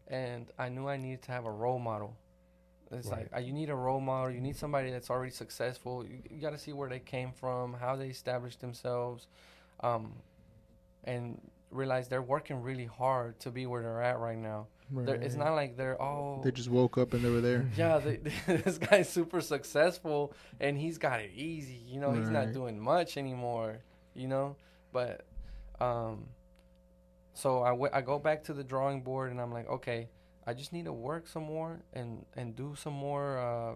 and 0.08 0.46
I 0.58 0.68
knew 0.68 0.88
I 0.88 0.96
needed 0.96 1.22
to 1.22 1.32
have 1.32 1.46
a 1.46 1.50
role 1.52 1.78
model. 1.78 2.16
It's 2.92 3.10
Right. 3.10 3.20
like 3.20 3.28
uh, 3.36 3.40
you 3.40 3.52
need 3.52 3.70
a 3.70 3.74
role 3.76 4.00
model. 4.00 4.30
You 4.32 4.40
need 4.40 4.56
somebody 4.56 4.90
that's 4.90 5.10
already 5.10 5.30
successful. 5.32 6.04
You, 6.04 6.18
you 6.30 6.40
got 6.40 6.50
to 6.50 6.58
see 6.58 6.72
where 6.72 6.88
they 6.88 6.98
came 7.00 7.32
from, 7.32 7.74
how 7.74 7.96
they 7.96 8.08
established 8.08 8.60
themselves, 8.60 9.28
um, 9.80 10.12
and 11.04 11.40
realize 11.70 12.08
they're 12.08 12.22
working 12.22 12.62
really 12.62 12.86
hard 12.86 13.38
to 13.40 13.50
be 13.50 13.66
where 13.66 13.82
they're 13.82 14.02
at 14.02 14.18
right 14.18 14.38
now. 14.38 14.66
They're, 14.92 15.14
it's 15.16 15.36
not 15.36 15.52
like 15.54 15.76
they're 15.76 16.00
all 16.00 16.40
They 16.42 16.50
just 16.50 16.68
woke 16.68 16.98
up 16.98 17.12
and 17.14 17.24
they 17.24 17.30
were 17.30 17.40
there. 17.40 17.68
yeah. 17.76 17.98
They, 17.98 18.16
this 18.46 18.78
guy's 18.78 19.08
super 19.08 19.40
successful 19.40 20.32
and 20.60 20.76
he's 20.78 20.98
got 20.98 21.20
it 21.20 21.30
easy. 21.34 21.80
You 21.86 22.00
know, 22.00 22.12
he's 22.12 22.28
not 22.30 22.52
doing 22.52 22.78
much 22.80 23.16
anymore. 23.16 23.78
You 24.14 24.26
know, 24.28 24.56
but 24.92 25.24
um, 25.80 26.26
so 27.34 27.62
I, 27.62 27.70
w- 27.70 27.90
I 27.92 28.00
go 28.00 28.18
back 28.18 28.44
to 28.44 28.52
the 28.52 28.64
drawing 28.64 29.02
board 29.02 29.30
and 29.30 29.40
I'm 29.40 29.52
like, 29.52 29.68
okay, 29.68 30.08
I 30.46 30.52
just 30.54 30.72
need 30.72 30.86
to 30.86 30.92
work 30.92 31.28
some 31.28 31.44
more 31.44 31.80
and 31.92 32.24
and 32.36 32.56
do 32.56 32.74
some 32.76 32.92
more 32.94 33.38
uh, 33.38 33.74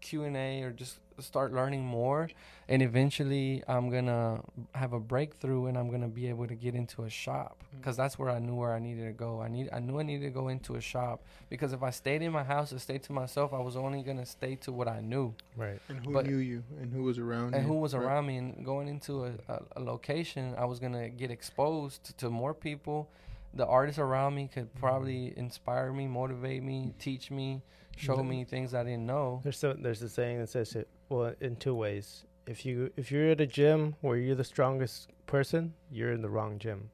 Q 0.00 0.24
and 0.24 0.36
A 0.36 0.62
or 0.62 0.70
just 0.72 0.98
start 1.22 1.52
learning 1.52 1.84
more, 1.84 2.28
and 2.68 2.82
eventually 2.82 3.62
I'm 3.68 3.90
gonna 3.90 4.40
have 4.74 4.92
a 4.92 5.00
breakthrough 5.00 5.66
and 5.66 5.76
I'm 5.76 5.90
gonna 5.90 6.08
be 6.08 6.28
able 6.28 6.46
to 6.46 6.54
get 6.54 6.74
into 6.74 7.04
a 7.04 7.10
shop 7.10 7.62
mm. 7.64 7.78
because 7.78 7.96
that's 7.96 8.18
where 8.18 8.30
I 8.30 8.38
knew 8.38 8.54
where 8.54 8.72
I 8.72 8.78
needed 8.78 9.06
to 9.06 9.12
go. 9.12 9.40
I 9.40 9.48
need 9.48 9.68
I 9.72 9.80
knew 9.80 9.98
I 9.98 10.02
needed 10.02 10.26
to 10.26 10.30
go 10.30 10.48
into 10.48 10.76
a 10.76 10.80
shop 10.80 11.22
because 11.48 11.72
if 11.72 11.82
I 11.82 11.90
stayed 11.90 12.22
in 12.22 12.32
my 12.32 12.44
house 12.44 12.72
and 12.72 12.80
stayed 12.80 13.02
to 13.04 13.12
myself, 13.12 13.52
I 13.52 13.58
was 13.60 13.76
only 13.76 14.02
gonna 14.02 14.26
stay 14.26 14.56
to 14.56 14.72
what 14.72 14.88
I 14.88 15.00
knew 15.00 15.34
Right. 15.56 15.80
And 15.88 16.04
who 16.04 16.12
But- 16.12 16.26
knew 16.26 16.36
you 16.36 16.62
and 16.80 16.92
who 16.92 17.02
was 17.02 17.18
around 17.18 17.54
and 17.54 17.66
you. 17.66 17.72
who 17.72 17.78
was 17.80 17.94
right? 17.94 18.02
around 18.04 18.26
me 18.26 18.36
and 18.36 18.64
going 18.64 18.88
into 18.88 19.24
a, 19.24 19.32
a, 19.48 19.62
a 19.76 19.80
location 19.80 20.54
i 20.56 20.64
was 20.64 20.78
going 20.78 20.92
to 20.92 21.08
get 21.08 21.30
exposed 21.30 22.04
to, 22.04 22.16
to 22.16 22.30
more 22.30 22.54
people 22.54 23.10
the 23.54 23.66
artists 23.66 23.98
around 23.98 24.34
me 24.34 24.48
could 24.52 24.72
mm. 24.74 24.80
probably 24.80 25.34
inspire 25.36 25.92
me 25.92 26.06
motivate 26.06 26.62
me 26.62 26.94
teach 26.98 27.30
me 27.30 27.62
show 27.96 28.22
me 28.22 28.44
things 28.44 28.74
i 28.74 28.82
didn't 28.82 29.04
know 29.06 29.40
There's 29.42 29.58
so, 29.58 29.74
there's 29.74 30.02
a 30.02 30.08
saying 30.08 30.38
that 30.40 30.48
says 30.48 30.74
it 30.74 30.88
well 31.10 31.34
in 31.40 31.56
two 31.56 31.74
ways. 31.74 32.24
If 32.46 32.64
you 32.64 32.90
if 32.96 33.12
you're 33.12 33.28
at 33.30 33.40
a 33.40 33.46
gym 33.46 33.96
where 34.00 34.16
you're 34.16 34.34
the 34.34 34.44
strongest 34.44 35.08
person, 35.26 35.74
you're 35.90 36.12
in 36.12 36.22
the 36.22 36.30
wrong 36.30 36.58
gym. 36.58 36.90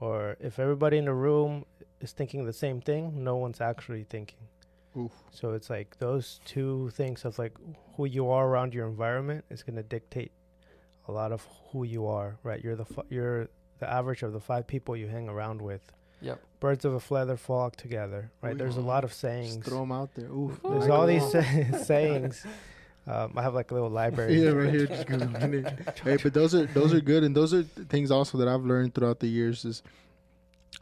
Or 0.00 0.36
if 0.40 0.58
everybody 0.60 0.96
in 0.98 1.06
the 1.06 1.14
room 1.14 1.64
is 2.00 2.12
thinking 2.12 2.44
the 2.44 2.52
same 2.52 2.80
thing, 2.80 3.24
no 3.24 3.36
one's 3.36 3.60
actually 3.60 4.04
thinking. 4.04 4.38
Oof. 4.96 5.12
So 5.32 5.52
it's 5.52 5.68
like 5.68 5.98
those 5.98 6.40
two 6.44 6.90
things 6.94 7.24
of 7.24 7.38
like 7.38 7.56
who 7.96 8.04
you 8.06 8.30
are 8.30 8.46
around 8.46 8.74
your 8.74 8.86
environment 8.86 9.44
is 9.50 9.62
going 9.64 9.76
to 9.76 9.82
dictate 9.82 10.30
a 11.08 11.12
lot 11.12 11.32
of 11.32 11.46
who 11.72 11.84
you 11.84 12.06
are, 12.06 12.38
right? 12.44 12.62
You're 12.62 12.76
the 12.76 12.86
f- 12.96 13.06
you're 13.08 13.48
the 13.80 13.90
average 13.90 14.22
of 14.22 14.32
the 14.32 14.40
five 14.40 14.66
people 14.66 14.96
you 14.96 15.08
hang 15.08 15.28
around 15.28 15.60
with. 15.60 15.82
Yep. 16.20 16.40
Birds 16.60 16.84
of 16.84 16.94
a 16.94 17.00
feather 17.00 17.36
flock 17.36 17.76
together, 17.76 18.30
right? 18.42 18.54
Ooh, 18.54 18.58
There's 18.58 18.76
a 18.76 18.80
lot 18.80 19.04
of 19.04 19.10
Just 19.10 19.20
sayings. 19.20 19.64
throw 19.64 19.80
them 19.80 19.92
out 19.92 20.14
there. 20.14 20.26
Oof. 20.26 20.58
There's 20.62 20.88
all 20.88 21.06
these 21.06 21.24
sayings. 21.86 22.44
Um, 23.08 23.32
I 23.36 23.42
have 23.42 23.54
like 23.54 23.70
a 23.70 23.74
little 23.74 23.88
library. 23.88 24.38
yeah, 24.38 24.50
right 24.50 24.70
here. 24.70 24.86
Just 24.86 25.08
hey, 26.04 26.18
but 26.22 26.34
those 26.34 26.54
are 26.54 26.66
those 26.66 26.92
are 26.92 27.00
good, 27.00 27.24
and 27.24 27.34
those 27.34 27.54
are 27.54 27.62
things 27.62 28.10
also 28.10 28.36
that 28.38 28.48
I've 28.48 28.64
learned 28.64 28.94
throughout 28.94 29.20
the 29.20 29.26
years. 29.26 29.64
Is 29.64 29.82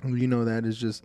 you 0.04 0.26
know 0.26 0.44
that 0.44 0.64
is 0.64 0.76
just 0.76 1.04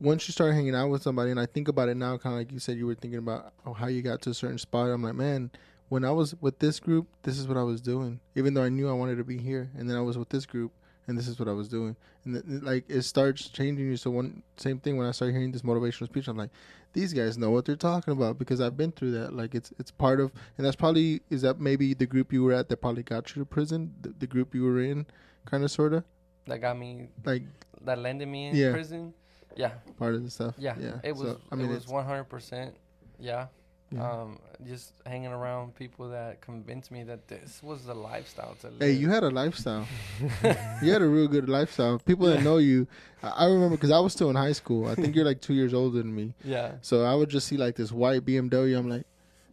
once 0.00 0.26
you 0.26 0.32
start 0.32 0.54
hanging 0.54 0.74
out 0.74 0.88
with 0.88 1.02
somebody, 1.02 1.30
and 1.30 1.38
I 1.38 1.44
think 1.44 1.68
about 1.68 1.90
it 1.90 1.96
now, 1.96 2.16
kind 2.16 2.34
of 2.34 2.40
like 2.40 2.52
you 2.52 2.58
said, 2.58 2.78
you 2.78 2.86
were 2.86 2.94
thinking 2.94 3.18
about 3.18 3.52
oh, 3.66 3.74
how 3.74 3.88
you 3.88 4.00
got 4.00 4.22
to 4.22 4.30
a 4.30 4.34
certain 4.34 4.58
spot. 4.58 4.88
I'm 4.88 5.02
like, 5.02 5.14
man, 5.14 5.50
when 5.90 6.02
I 6.02 6.10
was 6.12 6.34
with 6.40 6.60
this 6.60 6.80
group, 6.80 7.06
this 7.22 7.38
is 7.38 7.46
what 7.46 7.58
I 7.58 7.62
was 7.62 7.82
doing, 7.82 8.20
even 8.34 8.54
though 8.54 8.62
I 8.62 8.70
knew 8.70 8.88
I 8.88 8.92
wanted 8.92 9.16
to 9.16 9.24
be 9.24 9.36
here, 9.36 9.70
and 9.76 9.88
then 9.88 9.98
I 9.98 10.00
was 10.00 10.16
with 10.16 10.30
this 10.30 10.46
group, 10.46 10.72
and 11.06 11.18
this 11.18 11.28
is 11.28 11.38
what 11.38 11.48
I 11.48 11.52
was 11.52 11.68
doing, 11.68 11.96
and 12.24 12.34
th- 12.34 12.62
like 12.62 12.84
it 12.88 13.02
starts 13.02 13.48
changing 13.48 13.86
you. 13.86 13.96
So 13.96 14.10
one 14.10 14.42
same 14.56 14.78
thing 14.80 14.96
when 14.96 15.06
I 15.06 15.10
started 15.12 15.32
hearing 15.34 15.52
this 15.52 15.62
motivational 15.62 16.06
speech, 16.06 16.28
I'm 16.28 16.36
like, 16.36 16.50
these 16.92 17.12
guys 17.12 17.36
know 17.36 17.50
what 17.50 17.64
they're 17.64 17.76
talking 17.76 18.12
about 18.12 18.38
because 18.38 18.60
I've 18.60 18.76
been 18.76 18.92
through 18.92 19.12
that. 19.12 19.32
Like 19.34 19.54
it's 19.54 19.72
it's 19.78 19.90
part 19.90 20.20
of, 20.20 20.32
and 20.56 20.64
that's 20.66 20.76
probably 20.76 21.20
is 21.30 21.42
that 21.42 21.60
maybe 21.60 21.94
the 21.94 22.06
group 22.06 22.32
you 22.32 22.42
were 22.42 22.52
at 22.52 22.68
that 22.68 22.78
probably 22.78 23.02
got 23.02 23.34
you 23.34 23.42
to 23.42 23.46
prison, 23.46 23.92
the, 24.00 24.14
the 24.18 24.26
group 24.26 24.54
you 24.54 24.62
were 24.64 24.80
in, 24.80 25.06
kind 25.44 25.62
of 25.64 25.70
sorta, 25.70 26.04
that 26.46 26.60
got 26.60 26.78
me 26.78 27.08
like 27.24 27.42
that 27.82 27.98
landed 27.98 28.26
me 28.28 28.46
in 28.46 28.56
Yeah. 28.56 28.72
prison 28.72 29.12
yeah 29.56 29.70
part 29.98 30.14
of 30.14 30.24
the 30.24 30.30
stuff. 30.30 30.54
yeah, 30.58 30.74
yeah. 30.80 30.98
it 31.04 31.12
was 31.12 31.20
So, 31.32 31.40
I 31.52 31.54
mean, 31.54 31.70
it 31.70 31.74
was 31.74 31.86
100% 31.86 32.72
yeah 33.20 33.46
yeah. 33.94 34.10
um 34.10 34.38
just 34.66 34.92
hanging 35.06 35.32
around 35.32 35.74
people 35.74 36.08
that 36.10 36.40
convinced 36.40 36.90
me 36.90 37.02
that 37.04 37.28
this 37.28 37.60
was 37.62 37.84
the 37.84 37.94
lifestyle 37.94 38.54
to 38.60 38.68
live 38.68 38.80
Hey, 38.80 38.92
you 38.92 39.10
had 39.10 39.22
a 39.22 39.30
lifestyle. 39.30 39.86
you 40.82 40.92
had 40.92 41.02
a 41.02 41.06
real 41.06 41.28
good 41.28 41.48
lifestyle. 41.48 41.98
People 41.98 42.26
that 42.28 42.42
know 42.42 42.58
you, 42.58 42.86
I 43.22 43.46
remember 43.46 43.76
because 43.76 43.90
I 43.90 43.98
was 43.98 44.12
still 44.12 44.30
in 44.30 44.36
high 44.36 44.52
school. 44.52 44.86
I 44.88 44.94
think 44.94 45.14
you're 45.14 45.24
like 45.24 45.40
two 45.40 45.54
years 45.54 45.74
older 45.74 45.98
than 45.98 46.14
me. 46.14 46.34
yeah 46.44 46.72
So 46.82 47.04
I 47.04 47.14
would 47.14 47.28
just 47.28 47.46
see 47.48 47.56
like 47.56 47.74
this 47.76 47.92
white 47.92 48.24
BMW. 48.24 48.78
I'm 48.78 48.88
like, 48.88 49.04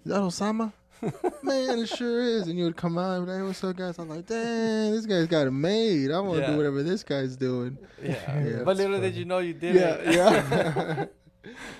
is 0.05 0.11
that 0.11 0.19
Osama? 0.21 0.71
Man, 1.43 1.79
it 1.79 1.87
sure 1.89 2.21
is. 2.21 2.47
And 2.47 2.57
you 2.57 2.65
would 2.65 2.77
come 2.77 2.97
out 2.99 3.17
and 3.17 3.25
be 3.25 3.31
like, 3.31 3.41
hey, 3.41 3.47
what's 3.47 3.63
up, 3.63 3.75
guys? 3.75 3.97
I'm 3.97 4.07
like, 4.07 4.27
dang, 4.27 4.91
this 4.91 5.07
guy's 5.07 5.25
got 5.27 5.47
it 5.47 5.51
made. 5.51 6.11
I 6.11 6.19
want 6.19 6.35
to 6.35 6.41
Yeah. 6.41 6.51
do 6.51 6.57
whatever 6.57 6.83
this 6.83 7.03
guy's 7.03 7.35
doing. 7.35 7.77
yeah, 8.01 8.39
Yeah, 8.47 8.63
but 8.63 8.77
little 8.77 9.01
did 9.01 9.15
you 9.15 9.25
know 9.25 9.39
you 9.39 9.53
did 9.53 9.75
yeah, 9.75 9.95
it 9.95 10.13
yeah. 10.15 11.05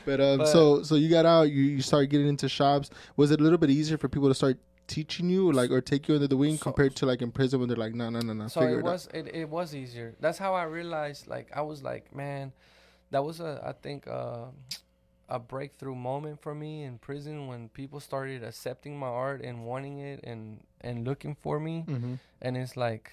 But 0.05 0.19
um, 0.21 0.37
But- 0.39 0.47
so 0.47 0.83
so 0.83 0.95
you 0.95 1.09
got 1.09 1.25
out. 1.25 1.43
You 1.51 1.61
you 1.63 1.81
started 1.81 2.09
getting 2.09 2.27
into 2.27 2.47
shops. 2.49 2.89
Was 3.15 3.31
it 3.31 3.39
a 3.39 3.43
little 3.43 3.57
bit 3.57 3.69
easier 3.69 3.97
for 3.97 4.07
people 4.09 4.27
to 4.29 4.35
start 4.35 4.57
teaching 4.87 5.29
you, 5.29 5.51
like, 5.53 5.71
or 5.71 5.79
take 5.79 6.07
you 6.09 6.15
under 6.15 6.27
the 6.27 6.35
wing 6.35 6.57
So- 6.57 6.63
compared 6.63 6.95
to 6.97 7.05
like 7.05 7.21
in 7.21 7.31
prison 7.31 7.59
when 7.59 7.69
they're 7.69 7.77
like, 7.77 7.93
no, 7.95 8.09
no, 8.09 8.19
no, 8.19 8.33
no, 8.33 8.47
so 8.47 8.61
it 8.61 8.77
it 8.79 8.83
was 8.83 9.07
it, 9.13 9.27
it 9.35 9.49
was 9.49 9.73
easier 9.73 10.15
that's 10.19 10.37
how 10.37 10.53
i 10.53 10.63
realized 10.63 11.27
like 11.27 11.47
i 11.55 11.61
was 11.61 11.81
like 11.81 12.13
man 12.13 12.51
that 13.11 13.23
was 13.23 13.39
a 13.39 13.61
i 13.65 13.71
think 13.71 14.05
uh, 14.07 14.45
a 15.29 15.39
breakthrough 15.39 15.95
moment 15.95 16.41
for 16.41 16.53
me 16.53 16.83
in 16.83 16.97
prison 16.97 17.47
when 17.47 17.69
people 17.69 18.01
started 18.01 18.43
accepting 18.43 18.99
my 18.99 19.07
art 19.07 19.41
and 19.41 19.63
wanting 19.65 19.99
it 19.99 20.19
and 20.25 20.59
and 20.81 21.05
looking 21.07 21.35
for 21.35 21.57
me 21.59 21.85
Mm-hmm. 21.87 22.15
and 22.41 22.57
it's 22.57 22.75
like 22.75 23.11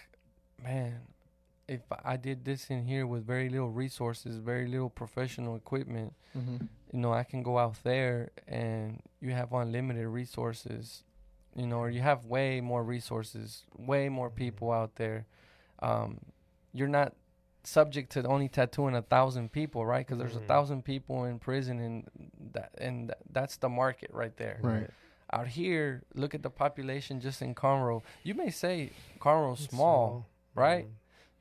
man 0.60 0.94
if 1.68 1.80
i 2.04 2.16
did 2.16 2.44
this 2.44 2.70
in 2.70 2.84
here 2.86 3.06
with 3.06 3.24
very 3.26 3.48
little 3.48 3.70
resources 3.70 4.36
very 4.38 4.66
little 4.66 4.90
professional 4.90 5.54
equipment 5.56 6.12
Mm-hmm. 6.36 6.56
you 6.92 6.98
know 7.00 7.12
i 7.12 7.24
can 7.24 7.42
go 7.42 7.58
out 7.58 7.76
there 7.84 8.30
and 8.46 9.00
you 9.20 9.30
have 9.30 9.52
unlimited 9.52 10.06
resources 10.06 11.02
you 11.56 11.66
know 11.66 11.78
or 11.78 11.90
you 11.90 12.00
have 12.00 12.24
way 12.26 12.60
more 12.60 12.84
resources 12.84 13.64
way 13.76 14.08
more 14.08 14.30
people 14.30 14.70
out 14.70 14.94
there 14.96 15.26
um, 15.80 16.18
you're 16.72 16.88
not 17.00 17.14
subject 17.64 18.12
to 18.12 18.22
only 18.26 18.48
tattooing 18.48 18.94
a 18.94 19.02
thousand 19.02 19.50
people 19.52 19.84
right 19.86 20.06
because 20.06 20.18
there's 20.18 20.36
a 20.36 20.40
Mhm. 20.40 20.46
thousand 20.46 20.84
people 20.84 21.24
in 21.24 21.38
prison 21.38 21.78
and 21.80 22.08
that 22.52 22.72
and 22.78 23.08
th- 23.08 23.18
that's 23.32 23.56
the 23.56 23.68
market 23.68 24.10
right 24.12 24.36
there 24.36 24.58
Right. 24.62 24.90
out 25.32 25.48
here 25.48 26.02
look 26.14 26.34
at 26.34 26.42
the 26.42 26.50
population 26.50 27.20
just 27.20 27.42
in 27.42 27.54
conroe 27.54 28.02
you 28.22 28.34
may 28.34 28.50
say 28.50 28.90
conroe's 29.18 29.64
It's 29.64 29.74
small 29.74 30.26
right? 30.54 30.86
Mhm. 30.86 30.92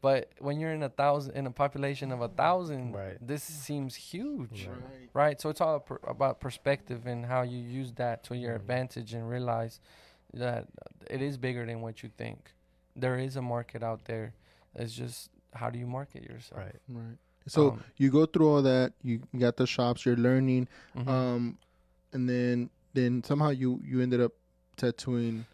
But 0.02 0.30
when 0.40 0.60
you're 0.60 0.74
in 0.74 0.84
a 0.84 0.90
thousand 0.90 1.36
in 1.36 1.46
a 1.48 1.52
population 1.52 2.12
of 2.12 2.22
a 2.22 2.28
thousand 2.28 2.94
Right. 2.94 3.18
this 3.26 3.44
seems 3.44 3.96
huge 3.96 4.68
Right. 4.68 4.78
Right. 4.78 5.10
right? 5.14 5.42
So 5.42 5.50
it's 5.50 5.62
all 5.62 5.80
per- 5.80 6.00
about 6.08 6.40
perspective 6.40 7.06
and 7.08 7.26
how 7.26 7.42
you 7.42 7.58
use 7.58 7.94
that 7.94 8.24
to 8.26 8.36
your 8.36 8.54
Mhm. 8.54 8.62
advantage 8.62 9.14
and 9.14 9.28
realize 9.30 9.80
that 10.34 10.68
it 11.10 11.22
is 11.22 11.38
bigger 11.38 11.66
than 11.66 11.82
what 11.82 12.04
you 12.04 12.10
think. 12.18 12.54
There 12.96 13.18
is 13.18 13.36
a 13.36 13.42
market 13.42 13.82
out 13.84 14.06
there. 14.06 14.34
It's 14.76 14.94
just 14.94 15.30
how 15.54 15.70
do 15.70 15.80
you 15.80 15.88
market 15.88 16.24
yourself? 16.24 16.60
Right. 16.62 16.76
Right. 16.90 17.18
So 17.48 17.72
Um, 17.72 17.84
you 17.96 18.12
go 18.12 18.26
through 18.26 18.50
all 18.50 18.62
that. 18.62 18.94
You 19.04 19.22
you 19.32 19.40
got 19.40 19.56
the 19.58 19.66
shops. 19.66 20.06
You're 20.06 20.18
learning. 20.18 20.68
mhm. 20.96 21.08
Um, 21.08 21.58
and 22.14 22.28
then 22.30 22.70
then 22.94 23.24
somehow 23.24 23.50
you 23.50 23.80
you 23.84 24.02
ended 24.02 24.20
up 24.22 24.34
tattooing 24.76 25.46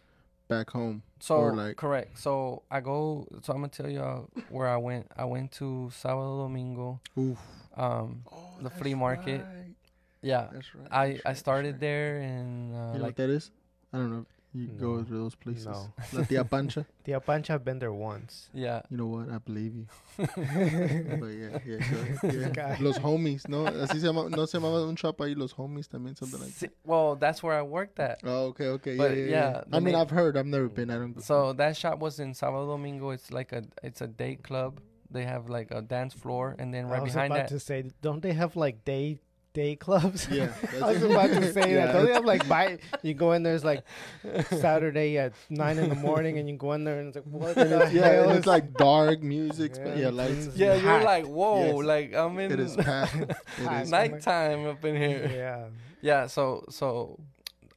back 0.48 0.70
home. 0.70 1.02
So 1.20 1.36
Or 1.36 1.54
like- 1.56 1.76
correct. 1.76 2.18
So 2.18 2.62
I 2.70 2.80
go. 2.80 3.26
So 3.42 3.52
I'm 3.52 3.60
gonna 3.60 3.68
tell 3.68 3.88
you 3.88 4.00
uh, 4.00 4.22
where 4.50 4.68
I 4.68 4.76
went. 4.76 5.06
I 5.16 5.24
went 5.24 5.52
to 5.52 5.90
Sábado 5.92 6.42
Domingo. 6.44 7.00
Oof. 7.18 7.38
Um, 7.76 8.22
Oh, 8.30 8.54
The 8.62 8.70
flea 8.70 8.94
market. 8.94 9.40
Right. 9.42 9.74
yeah. 10.22 10.48
That's 10.52 10.74
right. 10.74 10.88
I 10.92 11.06
that's 11.12 11.26
I 11.26 11.32
started 11.34 11.74
that's 11.74 11.80
there 11.80 12.18
and 12.20 12.72
uh, 12.72 12.76
You 12.76 12.82
know 12.82 12.90
what 12.92 13.02
like 13.02 13.16
that 13.16 13.30
is? 13.30 13.50
I 13.92 13.98
don't 13.98 14.10
know. 14.10 14.26
You 14.56 14.68
go 14.68 15.02
to 15.02 15.12
those 15.12 15.34
places. 15.34 15.66
No. 15.66 15.92
La 16.12 16.22
Tia 16.22 16.44
Pancha. 16.44 16.86
Tia 17.04 17.18
Pancha, 17.18 17.54
I've 17.54 17.64
been 17.64 17.80
there 17.80 17.92
once. 17.92 18.48
yeah. 18.54 18.82
You 18.88 18.96
know 18.96 19.06
what? 19.08 19.28
I 19.28 19.38
believe 19.38 19.74
you. 19.74 19.86
But 20.16 21.32
yeah, 21.34 21.58
yeah, 21.66 21.80
sure. 21.82 22.04
This 22.30 22.56
yeah. 22.56 22.76
Los 22.80 22.98
homies, 22.98 23.48
¿no? 23.48 23.66
Así 23.66 23.98
se 24.00 24.06
llama, 24.06 24.28
no 24.30 24.46
se 24.46 24.58
llamaba 24.58 24.86
un 24.88 24.94
shop 24.94 25.16
ahí, 25.20 25.34
los 25.36 25.52
homies 25.54 25.88
también, 25.88 26.16
something 26.16 26.38
like 26.40 26.52
Si- 26.52 26.66
that. 26.66 26.74
well, 26.84 27.16
that's 27.16 27.42
where 27.42 27.54
I 27.58 27.62
worked 27.62 27.98
at. 27.98 28.20
Oh, 28.24 28.46
okay, 28.54 28.68
okay. 28.68 28.96
But, 28.96 29.10
yeah, 29.10 29.16
yeah, 29.16 29.26
yeah, 29.30 29.50
yeah. 29.68 29.76
I 29.76 29.80
mean, 29.80 29.96
I've 29.96 30.10
heard. 30.10 30.36
I've 30.36 30.46
never 30.46 30.68
been. 30.68 30.88
I 30.90 30.94
don't. 30.98 31.20
So 31.20 31.52
that 31.54 31.76
shop 31.76 31.98
was 31.98 32.20
in 32.20 32.32
Sábado 32.32 32.68
Domingo. 32.68 33.10
It's 33.10 33.32
like 33.32 33.52
a 33.52 33.64
it's 33.82 34.00
a 34.02 34.06
day 34.06 34.36
club. 34.36 34.80
They 35.10 35.24
have 35.24 35.48
like 35.48 35.70
a 35.72 35.82
dance 35.82 36.14
floor, 36.14 36.54
and 36.58 36.72
then 36.72 36.86
right 36.86 37.02
behind 37.02 37.02
that. 37.02 37.02
I 37.02 37.02
was 37.04 37.12
behind 37.14 37.32
about 37.32 37.48
that, 37.48 37.54
to 37.54 37.60
say, 37.60 37.90
don't 38.02 38.20
they 38.22 38.32
have 38.32 38.54
like 38.56 38.84
day 38.84 39.18
day 39.54 39.74
clubs? 39.76 40.28
yeah. 40.30 40.52
I 40.82 40.92
was 40.92 41.02
about 41.02 41.28
to 41.30 41.52
say 41.52 41.72
Yeah, 41.74 41.86
that. 41.86 41.92
Don't 41.94 42.06
they 42.06 42.12
have 42.12 42.24
like 42.26 42.46
buy? 42.46 42.78
You 43.02 43.14
go 43.14 43.32
in 43.32 43.42
there, 43.42 43.54
it's 43.54 43.64
like 43.64 43.82
Saturday 44.50 45.16
at 45.16 45.32
nine 45.48 45.78
in 45.78 45.88
the 45.88 45.94
morning, 45.94 46.38
and 46.38 46.48
you 46.48 46.56
go 46.56 46.72
in 46.72 46.84
there, 46.84 47.00
and 47.00 47.08
it's 47.08 47.16
like 47.16 47.24
what 47.24 47.56
And 47.56 47.72
the 47.72 47.82
it's, 47.84 47.92
yeah, 47.92 48.08
hell 48.12 48.28
and 48.28 48.38
it's 48.38 48.46
like 48.46 48.74
dark 48.74 49.22
music, 49.22 49.72
Yeah, 49.76 49.94
yeah, 49.94 50.08
lights. 50.10 50.46
it's 50.48 50.56
yeah, 50.56 50.74
you're 50.74 50.82
packed. 50.82 51.04
like 51.06 51.24
whoa, 51.26 51.80
Yes. 51.80 51.86
like 51.86 52.14
I'm 52.14 52.38
in 52.38 52.52
It 52.52 52.60
is 52.60 52.76
packed. 52.90 53.14
It 53.16 53.36
Packed. 53.64 53.84
is. 53.86 53.90
nighttime 53.90 54.66
up 54.66 54.84
in 54.84 54.96
here. 54.96 55.30
yeah. 55.32 55.66
Yeah, 56.02 56.26
so 56.26 56.64
so 56.68 57.18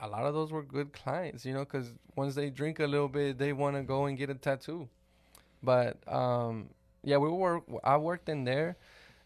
a 0.01 0.07
lot 0.09 0.25
of 0.25 0.33
those 0.33 0.51
were 0.51 0.63
good 0.63 0.91
clients, 0.93 1.45
you 1.45 1.53
know, 1.53 1.61
because 1.63 1.93
once 2.15 2.35
they 2.35 2.49
drink 2.49 2.79
a 2.79 2.85
little 2.87 3.07
bit, 3.07 3.37
they 3.37 3.53
want 3.53 3.75
to 3.77 3.83
go 3.83 4.05
and 4.05 4.17
get 4.17 4.29
a 4.29 4.35
tattoo. 4.35 4.89
But 5.63 5.97
um, 6.11 6.69
yeah, 7.03 7.17
we 7.17 7.29
were 7.29 7.61
I 7.83 7.97
worked 7.97 8.27
in 8.29 8.43
there, 8.43 8.75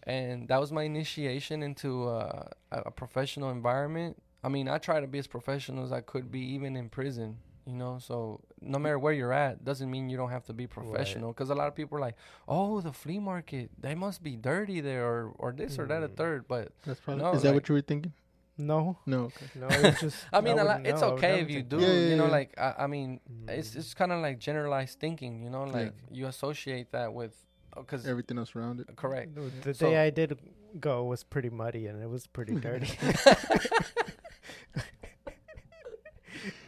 and 0.03 0.47
that 0.47 0.59
was 0.59 0.71
my 0.71 0.83
initiation 0.83 1.61
into 1.63 2.07
uh, 2.07 2.43
a, 2.71 2.79
a 2.87 2.91
professional 2.91 3.49
environment. 3.51 4.21
I 4.43 4.49
mean, 4.49 4.67
I 4.67 4.77
try 4.79 4.99
to 4.99 5.07
be 5.07 5.19
as 5.19 5.27
professional 5.27 5.83
as 5.83 5.91
I 5.91 6.01
could 6.01 6.31
be, 6.31 6.39
even 6.55 6.75
in 6.75 6.89
prison. 6.89 7.37
You 7.67 7.73
know, 7.73 7.99
so 7.99 8.41
no 8.59 8.79
matter 8.79 8.97
where 8.97 9.13
you're 9.13 9.31
at, 9.31 9.63
doesn't 9.63 9.89
mean 9.89 10.09
you 10.09 10.17
don't 10.17 10.31
have 10.31 10.45
to 10.45 10.53
be 10.53 10.65
professional. 10.65 11.31
Because 11.31 11.51
a 11.51 11.55
lot 11.55 11.67
of 11.67 11.75
people 11.75 11.95
are 11.99 12.01
like, 12.01 12.15
"Oh, 12.47 12.81
the 12.81 12.91
flea 12.91 13.19
market, 13.19 13.69
they 13.79 13.93
must 13.93 14.23
be 14.23 14.35
dirty 14.35 14.81
there, 14.81 15.05
or 15.05 15.31
or 15.37 15.51
this 15.51 15.77
or 15.77 15.85
that, 15.85 16.01
a 16.01 16.07
Mm. 16.09 16.15
third. 16.17 16.47
But 16.47 16.71
That's 16.85 16.99
probably. 16.99 17.21
No, 17.23 17.33
is 17.33 17.43
that 17.43 17.49
like- 17.49 17.55
what 17.55 17.69
you 17.69 17.75
were 17.75 17.81
thinking? 17.81 18.13
No, 18.57 18.97
No. 19.05 19.25
Okay. 19.35 19.45
no, 19.55 19.67
it's 19.69 20.01
just. 20.01 20.17
I 20.33 20.41
mean, 20.41 20.57
a 20.59 20.63
lot, 20.63 20.85
it's 20.85 21.01
know. 21.01 21.07
I 21.07 21.09
would 21.11 21.17
okay 21.23 21.39
if 21.41 21.49
you 21.51 21.61
do. 21.61 21.79
Yeah, 21.79 21.87
yeah, 21.87 22.09
you 22.09 22.15
know, 22.15 22.25
yeah. 22.25 22.31
like 22.31 22.53
I, 22.57 22.73
I 22.79 22.87
mean, 22.87 23.19
it's 23.47 23.71
Mm. 23.71 23.77
it's 23.77 23.93
kind 23.93 24.11
of 24.11 24.21
like 24.23 24.39
generalized 24.39 24.99
thinking. 24.99 25.43
You 25.43 25.51
know, 25.51 25.65
Yeah. 25.67 25.71
like 25.73 25.93
you 26.11 26.25
associate 26.27 26.91
that 26.93 27.13
with 27.13 27.33
because 27.75 28.05
Everything 28.07 28.37
else 28.37 28.55
around 28.55 28.79
it. 28.81 28.95
correct. 28.95 29.35
The- 29.35 29.51
The 29.63 29.73
So- 29.73 29.89
day 29.89 29.97
I 29.97 30.09
did 30.09 30.37
go 30.79 31.03
was 31.05 31.23
pretty 31.23 31.49
muddy 31.49 31.87
and 31.87 32.01
it 32.01 32.09
was 32.09 32.27
pretty 32.27 32.55
dirty. 32.55 32.89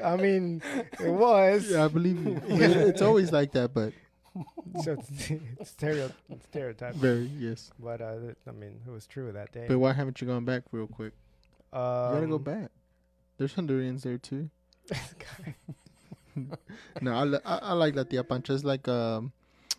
I 0.03 0.17
mean, 0.17 0.61
it 0.99 1.09
was. 1.09 1.71
Yeah, 1.71 1.85
I 1.85 1.87
believe 1.87 2.23
you. 2.25 2.35
But 2.47 2.61
it's 2.91 3.01
always 3.01 3.31
like 3.31 3.51
that, 3.53 3.73
but 3.73 3.93
So 4.83 4.93
it's, 4.93 5.29
it's 5.31 5.69
stereo, 5.71 6.11
stereotype. 6.49 6.95
very 6.95 7.29
yes. 7.39 7.71
But 7.79 8.01
uh, 8.01 8.19
th- 8.19 8.35
I 8.47 8.51
mean, 8.51 8.79
it 8.85 8.89
was 8.91 9.07
true 9.07 9.31
that 9.31 9.51
day. 9.51 9.65
But 9.67 9.79
why 9.79 9.93
haven't 9.93 10.19
you 10.21 10.27
gone 10.27 10.45
back 10.45 10.63
real 10.71 10.87
quick? 10.87 11.13
um, 11.71 11.81
You 11.81 12.13
gotta 12.15 12.27
go 12.27 12.39
back. 12.39 12.69
There's 13.37 13.53
Hondurians 13.53 14.01
there 14.03 14.17
too. 14.17 14.49
No, 17.01 17.13
I, 17.13 17.23
li- 17.23 17.39
I, 17.45 17.57
I 17.57 17.73
like 17.73 17.95
La 17.95 18.03
Tia 18.03 18.23
Pancha. 18.23 18.53
It's 18.53 18.63
like 18.63 18.87
um, 18.87 19.31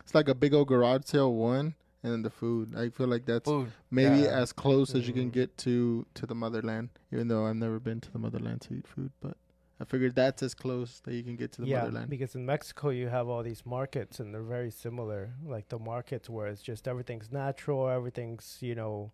it's 0.04 0.14
like 0.14 0.28
a 0.28 0.34
big 0.34 0.54
old 0.54 0.68
garage 0.68 1.02
sale 1.06 1.34
one, 1.34 1.74
and 2.02 2.12
then 2.12 2.22
the 2.22 2.30
food. 2.30 2.74
I 2.76 2.90
feel 2.90 3.06
like 3.08 3.24
that's 3.26 3.48
Food. 3.48 3.72
maybe 3.90 4.20
yeah. 4.20 4.40
as 4.42 4.52
close 4.52 4.94
as 4.94 5.08
you 5.08 5.14
can 5.14 5.30
Mhm. 5.30 5.32
get 5.40 5.58
to 5.58 6.06
to 6.14 6.26
the 6.26 6.34
motherland. 6.34 6.90
Even 7.12 7.28
though 7.28 7.46
I've 7.46 7.56
never 7.56 7.80
been 7.80 8.00
to 8.02 8.10
the 8.12 8.18
motherland 8.18 8.60
to 8.62 8.74
eat 8.74 8.86
food, 8.86 9.10
but 9.20 9.36
I 9.80 9.84
figured 9.84 10.14
that's 10.14 10.42
as 10.42 10.54
close 10.54 11.00
that 11.00 11.14
you 11.14 11.22
can 11.24 11.34
get 11.36 11.50
to 11.52 11.62
the 11.62 11.66
yeah, 11.68 11.80
motherland. 11.80 12.08
because 12.10 12.34
in 12.36 12.46
Mexico 12.46 12.90
you 12.90 13.08
have 13.08 13.26
all 13.28 13.42
these 13.42 13.64
markets 13.66 14.20
and 14.20 14.32
they're 14.32 14.42
very 14.42 14.70
similar. 14.70 15.34
Like 15.44 15.68
the 15.68 15.78
markets 15.80 16.30
where 16.30 16.46
it's 16.46 16.62
just 16.62 16.86
everything's 16.86 17.32
natural, 17.32 17.88
everything's 17.88 18.58
you 18.60 18.74
know, 18.74 19.10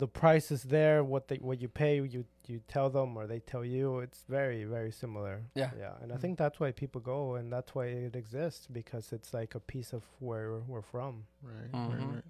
the 0.00 0.08
price 0.22 0.50
is 0.56 0.62
there. 0.76 1.04
What 1.12 1.28
they 1.28 1.36
what 1.36 1.58
you 1.60 1.68
pay, 1.68 1.94
you 2.14 2.24
you 2.48 2.60
tell 2.74 2.88
them 2.90 3.16
or 3.18 3.26
they 3.26 3.40
tell 3.52 3.64
you. 3.64 4.00
It's 4.06 4.24
very 4.28 4.64
very 4.64 4.92
similar. 5.02 5.34
Yeah. 5.54 5.70
yeah, 5.78 5.94
and 6.02 6.10
I 6.12 6.16
Mhm. 6.16 6.20
think 6.22 6.38
that's 6.38 6.58
why 6.60 6.70
people 6.72 7.00
go 7.14 7.34
and 7.38 7.52
that's 7.54 7.74
why 7.76 7.86
it 8.08 8.16
exists 8.16 8.66
because 8.80 9.12
it's 9.16 9.30
like 9.40 9.54
a 9.54 9.60
piece 9.72 9.92
of 9.98 10.02
where 10.18 10.48
we're 10.70 10.88
from. 10.94 11.14
Right, 11.42 11.72
Mhm. 11.72 11.92
right, 11.92 12.14
right. 12.16 12.24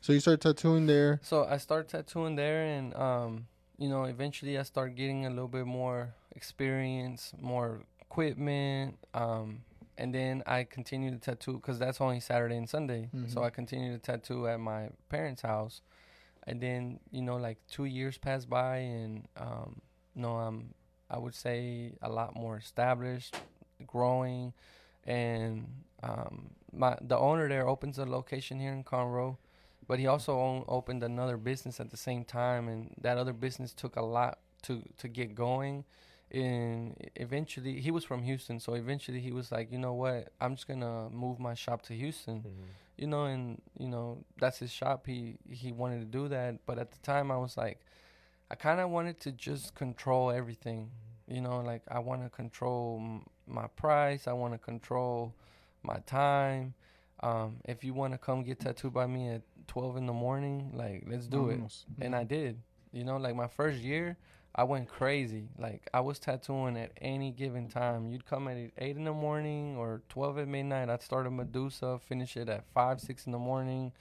So 0.00 0.12
you 0.14 0.20
start 0.20 0.40
tattooing 0.40 0.86
there. 0.86 1.18
So 1.22 1.36
I 1.44 1.58
start 1.58 1.88
tattooing 1.88 2.36
there, 2.36 2.62
and 2.76 2.94
um, 2.94 3.46
you 3.82 3.88
know, 3.92 4.04
eventually 4.04 4.56
I 4.58 4.62
start 4.64 4.94
getting 4.94 5.26
a 5.26 5.30
little 5.30 5.48
bit 5.58 5.66
more 5.66 6.14
experience, 6.36 7.32
more 7.40 7.82
equipment, 8.00 8.98
um, 9.14 9.62
and 9.98 10.14
then 10.14 10.42
I 10.46 10.64
continue 10.64 11.10
to 11.10 11.18
tattoo 11.18 11.54
because 11.54 11.78
that's 11.78 12.00
only 12.00 12.20
Saturday 12.20 12.56
and 12.56 12.68
Sunday. 12.68 13.08
So 13.28 13.40
Mhm. 13.40 13.46
I 13.46 13.50
continue 13.50 13.92
to 13.92 13.98
tattoo 13.98 14.46
at 14.48 14.58
my 14.60 14.90
parents' 15.08 15.42
house, 15.42 15.80
and 16.50 16.60
then 16.60 17.00
you 17.10 17.22
know, 17.22 17.36
like 17.36 17.58
two 17.70 17.84
years 17.86 18.18
passed 18.18 18.50
by, 18.50 18.78
and 18.78 19.28
um, 19.36 19.80
you 20.14 20.22
know, 20.22 20.36
I'm 20.36 20.74
I 21.08 21.18
would 21.18 21.34
say 21.34 21.92
a 22.02 22.10
lot 22.10 22.34
more 22.34 22.58
established, 22.58 23.36
growing, 23.86 24.52
and 25.04 25.66
um, 26.02 26.50
my 26.72 26.98
the 27.00 27.16
owner 27.16 27.48
there 27.48 27.68
opens 27.68 27.98
a 27.98 28.04
location 28.04 28.58
here 28.58 28.72
in 28.72 28.84
Conroe 28.84 29.36
but 29.90 29.98
he 29.98 30.06
also 30.06 30.38
own, 30.38 30.64
opened 30.68 31.02
another 31.02 31.36
business 31.36 31.80
at 31.80 31.90
the 31.90 31.96
same 31.96 32.24
time. 32.24 32.68
And 32.68 32.94
that 33.00 33.18
other 33.18 33.32
business 33.32 33.72
took 33.72 33.96
a 33.96 34.02
lot 34.02 34.38
to 34.62 34.82
to 34.98 35.08
get 35.08 35.34
going 35.34 35.84
and 36.32 36.96
eventually 37.16 37.80
he 37.80 37.90
was 37.90 38.04
from 38.04 38.22
Houston 38.22 38.60
so 38.60 38.74
eventually 38.74 39.20
he 39.20 39.32
was 39.32 39.50
like 39.50 39.72
you 39.72 39.78
know 39.78 39.94
what? 39.94 40.28
I'm 40.40 40.54
just 40.54 40.68
going 40.68 40.80
to 40.80 41.08
move 41.10 41.40
my 41.40 41.54
shop 41.54 41.82
to 41.82 41.94
Houston. 41.94 42.38
Mm-hmm. 42.38 42.62
You 42.98 43.06
know 43.06 43.24
and 43.24 43.60
you 43.78 43.88
know 43.88 44.24
that's 44.38 44.58
his 44.58 44.70
shop. 44.70 45.06
He 45.06 45.36
he 45.48 45.72
wanted 45.72 46.00
to 46.00 46.04
do 46.04 46.28
that 46.28 46.66
but 46.66 46.78
at 46.78 46.92
the 46.92 46.98
time 46.98 47.30
I 47.30 47.36
was 47.36 47.56
like 47.56 47.80
I 48.50 48.54
kind 48.54 48.80
of 48.80 48.90
wanted 48.90 49.20
to 49.20 49.32
just 49.32 49.74
control 49.74 50.30
everything. 50.30 50.90
Mm-hmm. 50.90 51.34
You 51.34 51.40
know 51.40 51.60
like 51.60 51.82
I 51.88 51.98
want 51.98 52.22
to 52.22 52.30
control 52.30 52.98
m- 53.00 53.26
my 53.46 53.66
price 53.68 54.28
I 54.28 54.32
want 54.32 54.54
to 54.54 54.58
control 54.58 55.34
my 55.82 55.98
time. 56.06 56.74
Um, 57.22 57.56
if 57.66 57.84
you 57.84 57.92
want 57.92 58.14
to 58.14 58.18
come 58.18 58.44
get 58.44 58.60
tattooed 58.60 58.94
by 58.94 59.06
me 59.06 59.28
at 59.28 59.42
12 59.66 59.98
in 59.98 60.06
the 60.06 60.12
morning 60.12 60.72
like 60.74 61.04
let's 61.08 61.26
do 61.26 61.48
it. 61.50 61.60
Vámonos. 61.60 61.84
and 62.00 62.14
I 62.14 62.20
mm-hmm. 62.20 62.28
did. 62.28 62.62
You 62.92 63.04
know, 63.04 63.18
like 63.18 63.36
my 63.36 63.46
first 63.46 63.78
year, 63.78 64.16
I 64.54 64.64
went 64.64 64.88
crazy. 64.88 65.48
Like 65.58 65.88
I 65.94 66.00
was 66.00 66.18
tattooing 66.18 66.76
at 66.76 66.92
any 67.00 67.30
given 67.30 67.68
time. 67.68 68.08
You'd 68.08 68.26
come 68.26 68.48
at 68.48 68.56
eight 68.78 68.96
in 68.96 69.04
the 69.04 69.12
morning 69.12 69.76
or 69.76 70.02
twelve 70.08 70.38
at 70.38 70.48
midnight. 70.48 70.88
I'd 70.88 71.02
start 71.02 71.26
a 71.26 71.30
Medusa, 71.30 71.98
finish 71.98 72.36
it 72.36 72.48
at 72.48 72.64
five, 72.74 73.00
six 73.00 73.26
in 73.26 73.32
the 73.32 73.38
morning, 73.38 73.92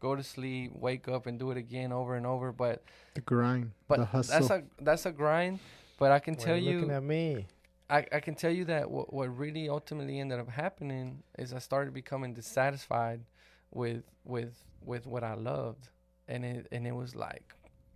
go 0.00 0.14
to 0.14 0.22
sleep, 0.22 0.72
wake 0.74 1.08
up, 1.08 1.26
and 1.26 1.38
do 1.38 1.50
it 1.50 1.56
again 1.56 1.92
over 1.92 2.16
and 2.16 2.26
over. 2.26 2.52
But 2.52 2.82
the 3.14 3.22
grind, 3.22 3.70
but 3.88 3.98
the 3.98 4.04
hustle. 4.04 4.32
that's 4.38 4.50
a 4.50 4.62
that's 4.80 5.06
a 5.06 5.12
grind. 5.12 5.60
But 5.98 6.12
I 6.12 6.18
can 6.18 6.34
Why 6.34 6.44
tell 6.44 6.56
you 6.56 6.80
looking 6.80 6.90
at 6.90 7.02
me. 7.02 7.46
I, 7.90 8.06
I 8.12 8.20
can 8.20 8.34
tell 8.34 8.50
you 8.50 8.64
that 8.66 8.90
what 8.90 9.12
what 9.12 9.36
really 9.36 9.68
ultimately 9.68 10.18
ended 10.18 10.40
up 10.40 10.48
happening 10.48 11.22
is 11.38 11.52
I 11.52 11.58
started 11.58 11.94
becoming 11.94 12.34
dissatisfied 12.34 13.20
with 13.70 14.02
with 14.24 14.54
with 14.82 15.06
what 15.06 15.24
I 15.24 15.34
loved, 15.34 15.88
and 16.28 16.44
it 16.44 16.66
and 16.72 16.86
it 16.86 16.94
was 16.94 17.14
like, 17.14 17.54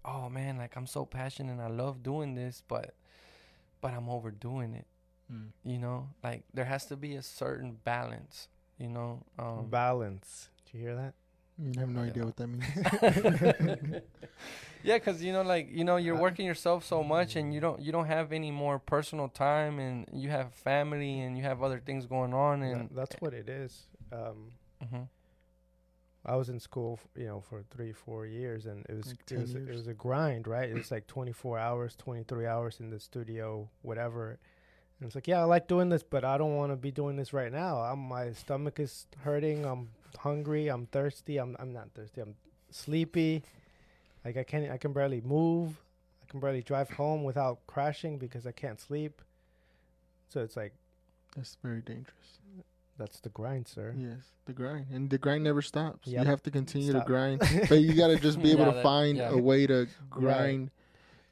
oh 0.08 0.28
man, 0.30 0.56
like 0.58 0.76
I'm 0.76 0.86
so 0.86 1.04
passionate 1.04 1.52
and 1.52 1.60
I 1.62 1.68
love 1.68 2.02
doing 2.02 2.34
this, 2.34 2.62
but 2.66 2.94
but 3.80 3.92
I'm 3.92 4.08
overdoing 4.08 4.74
it. 4.74 4.86
Mm. 5.32 5.48
You 5.64 5.78
know, 5.78 6.08
like 6.24 6.44
there 6.54 6.64
has 6.64 6.86
to 6.86 6.96
be 6.96 7.14
a 7.16 7.22
certain 7.22 7.76
balance. 7.84 8.48
You 8.78 8.88
know, 8.88 9.22
um, 9.38 9.68
Balance. 9.70 10.48
Do 10.70 10.78
you 10.78 10.84
hear 10.84 10.96
that? 10.96 11.14
Mm, 11.60 11.76
I 11.76 11.80
have 11.80 11.90
no 11.90 12.02
Yeah. 12.02 12.08
idea 12.10 12.24
what 12.24 12.36
that 12.36 12.46
means. 12.46 12.64
yeah, 14.82 14.96
because 14.98 15.22
you 15.22 15.32
know, 15.32 15.42
like 15.42 15.68
you 15.70 15.84
know, 15.84 15.96
you're 15.96 16.16
Uh, 16.16 16.20
working 16.20 16.46
yourself 16.46 16.84
so 16.84 17.02
much, 17.02 17.36
and 17.36 17.52
you 17.52 17.60
don't 17.60 17.80
you 17.80 17.92
don't 17.92 18.06
have 18.06 18.32
any 18.32 18.50
more 18.50 18.78
personal 18.78 19.28
time, 19.28 19.78
and 19.78 20.06
you 20.12 20.30
have 20.30 20.54
family, 20.54 21.20
and 21.20 21.36
you 21.36 21.42
have 21.44 21.62
other 21.62 21.80
things 21.80 22.06
going 22.06 22.32
on, 22.32 22.60
That- 22.60 22.66
and 22.72 22.90
that's 22.94 23.16
what 23.20 23.34
it 23.34 23.48
is. 23.48 23.86
Um, 24.12 24.52
hmm 24.88 25.02
I 26.28 26.36
was 26.36 26.50
in 26.50 26.60
school, 26.60 26.98
f- 27.02 27.08
you 27.20 27.26
know, 27.26 27.40
for 27.40 27.62
three, 27.70 27.92
four 27.92 28.26
years, 28.26 28.66
and 28.66 28.84
it 28.88 28.94
was 28.94 29.06
Like 29.06 29.20
it 29.20 29.26
10 29.26 29.40
was, 29.40 29.54
it 29.54 29.68
was 29.68 29.86
a 29.88 29.94
grind, 29.94 30.46
right? 30.46 30.68
It 30.68 30.74
was 30.74 30.90
like 30.90 31.06
24 31.06 31.58
hours, 31.58 31.96
23 31.96 32.46
hours 32.46 32.80
in 32.80 32.90
the 32.90 33.00
studio, 33.00 33.68
whatever. 33.82 34.38
And 35.00 35.06
it's 35.06 35.14
like, 35.14 35.26
yeah, 35.26 35.40
I 35.40 35.44
like 35.44 35.68
doing 35.68 35.88
this, 35.88 36.02
but 36.02 36.24
I 36.24 36.36
don't 36.36 36.54
want 36.56 36.70
to 36.72 36.76
be 36.76 36.90
doing 36.90 37.16
this 37.16 37.32
right 37.32 37.50
now. 37.50 37.78
I'm 37.78 38.00
my 38.00 38.32
stomach 38.32 38.78
is 38.78 39.06
hurting. 39.22 39.64
I'm 39.64 39.88
hungry. 40.18 40.68
I'm 40.68 40.86
thirsty. 40.86 41.38
I'm 41.38 41.56
I'm 41.58 41.72
not 41.72 41.88
thirsty. 41.94 42.20
I'm 42.20 42.34
sleepy. 42.70 43.42
Like 44.24 44.36
I 44.36 44.42
can't. 44.42 44.70
I 44.70 44.76
can 44.76 44.92
barely 44.92 45.22
move. 45.22 45.80
I 46.22 46.30
can 46.30 46.40
barely 46.40 46.62
drive 46.62 46.90
home 46.90 47.24
without 47.24 47.60
crashing 47.66 48.18
because 48.18 48.46
I 48.46 48.52
can't 48.52 48.80
sleep. 48.80 49.22
So 50.28 50.42
it's 50.42 50.56
like 50.56 50.74
That's 51.36 51.56
very 51.62 51.80
dangerous. 51.80 52.38
That's 52.98 53.20
the 53.20 53.28
grind, 53.28 53.68
sir. 53.68 53.94
Yes, 53.96 54.32
the 54.46 54.52
grind, 54.52 54.86
and 54.92 55.08
the 55.08 55.18
grind 55.18 55.44
never 55.44 55.62
stops. 55.62 56.08
Yep. 56.08 56.20
You 56.24 56.30
have 56.30 56.42
to 56.42 56.50
continue 56.50 56.90
Stop. 56.90 57.04
to 57.04 57.06
grind, 57.06 57.40
but 57.68 57.78
you 57.80 57.94
got 57.94 58.08
to 58.08 58.16
just 58.16 58.42
be 58.42 58.50
able 58.52 58.64
Yeah, 58.64 58.70
to 58.70 58.76
that- 58.76 58.82
find 58.82 59.16
yeah. 59.18 59.30
a 59.30 59.36
way 59.38 59.66
to 59.66 59.86
grind. 60.10 60.70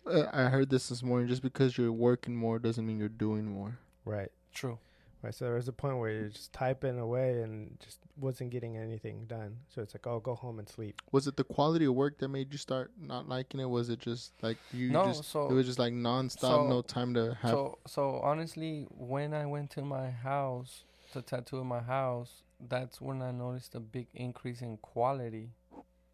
Uh, 0.07 0.27
I 0.33 0.45
heard 0.45 0.71
this 0.71 0.89
this 0.89 1.03
morning. 1.03 1.27
Just 1.29 1.43
because 1.43 1.77
you're 1.77 1.91
working 1.93 2.37
more 2.37 2.59
doesn't 2.61 2.87
mean 2.87 2.99
you're 2.99 3.09
doing 3.09 3.45
more. 3.47 3.77
Right. 4.05 4.31
True. 4.55 4.79
Right. 5.23 5.35
So 5.35 5.47
there 5.47 5.55
was 5.55 5.67
a 5.67 5.73
point 5.73 5.99
where 5.99 6.11
you're 6.13 6.29
just 6.29 6.53
typing 6.53 7.01
away 7.01 7.43
and 7.43 7.77
just 7.85 7.99
wasn't 8.17 8.51
getting 8.51 8.77
anything 8.77 9.25
done. 9.27 9.57
So 9.75 9.83
it's 9.83 9.93
like, 9.95 10.07
oh, 10.07 10.21
go 10.21 10.37
home 10.37 10.61
and 10.61 10.69
sleep. 10.69 11.03
Was 11.11 11.27
it 11.27 11.37
the 11.37 11.43
quality 11.43 11.87
of 11.87 11.95
work 11.95 12.19
that 12.19 12.29
made 12.29 12.53
you 12.53 12.59
start 12.59 12.93
not 13.01 13.29
liking 13.29 13.59
it? 13.59 13.69
Was 13.69 13.91
it 13.91 13.99
just 13.99 14.33
like 14.43 14.59
you 14.73 14.91
no, 14.91 15.07
just 15.07 15.25
so 15.25 15.49
it 15.51 15.53
was 15.55 15.67
just 15.67 15.81
like 15.81 15.93
nonstop, 15.93 16.39
so- 16.41 16.69
no 16.69 16.83
time 16.83 17.13
to 17.15 17.37
have 17.43 17.51
So 17.51 17.79
so 17.89 18.21
honestly, 18.23 18.87
when 18.97 19.35
I 19.35 19.47
went 19.47 19.71
to 19.71 19.83
my 19.83 20.11
house 20.11 20.85
to 21.17 21.23
tattoo 21.23 21.59
in 21.59 21.67
my 21.67 21.81
house, 21.81 22.43
that's 22.69 23.01
when 23.01 23.23
I 23.23 23.33
noticed 23.33 23.75
a 23.75 23.81
big 23.81 24.07
increase 24.15 24.63
in 24.63 24.77
quality, 24.79 25.51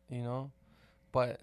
you 0.08 0.22
know. 0.22 0.50
But 1.12 1.42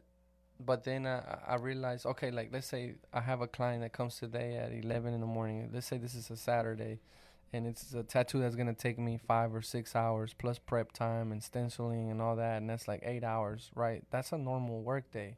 but 0.60 0.84
then 0.84 1.06
I 1.06 1.40
I 1.48 1.56
realized 1.56 2.06
okay, 2.06 2.32
like 2.32 2.50
let's 2.52 2.68
say 2.68 2.96
I 3.14 3.22
have 3.22 3.42
a 3.42 3.48
client 3.48 3.82
that 3.84 3.94
comes 3.94 4.18
today 4.20 4.58
at 4.58 4.72
eleven 4.74 5.14
in 5.14 5.22
the 5.22 5.28
morning. 5.28 5.70
Let's 5.74 5.88
say 5.88 5.98
this 5.98 6.16
is 6.16 6.30
a 6.32 6.38
Saturday, 6.38 7.00
and 7.54 7.68
it's 7.68 7.94
a 7.94 8.04
tattoo 8.04 8.40
that's 8.42 8.56
gonna 8.56 8.74
take 8.74 9.00
me 9.00 9.18
five 9.18 9.54
or 9.54 9.62
six 9.62 9.96
hours 9.96 10.34
plus 10.38 10.60
prep 10.60 10.92
time 10.94 11.32
and 11.32 11.44
stenciling 11.44 12.12
and 12.12 12.22
all 12.22 12.36
that, 12.38 12.58
and 12.58 12.70
that's 12.70 12.88
like 12.88 13.02
eight 13.04 13.24
hours, 13.24 13.72
right? 13.76 14.04
That's 14.12 14.32
a 14.32 14.38
normal 14.38 14.82
work 14.82 15.12
day. 15.12 15.38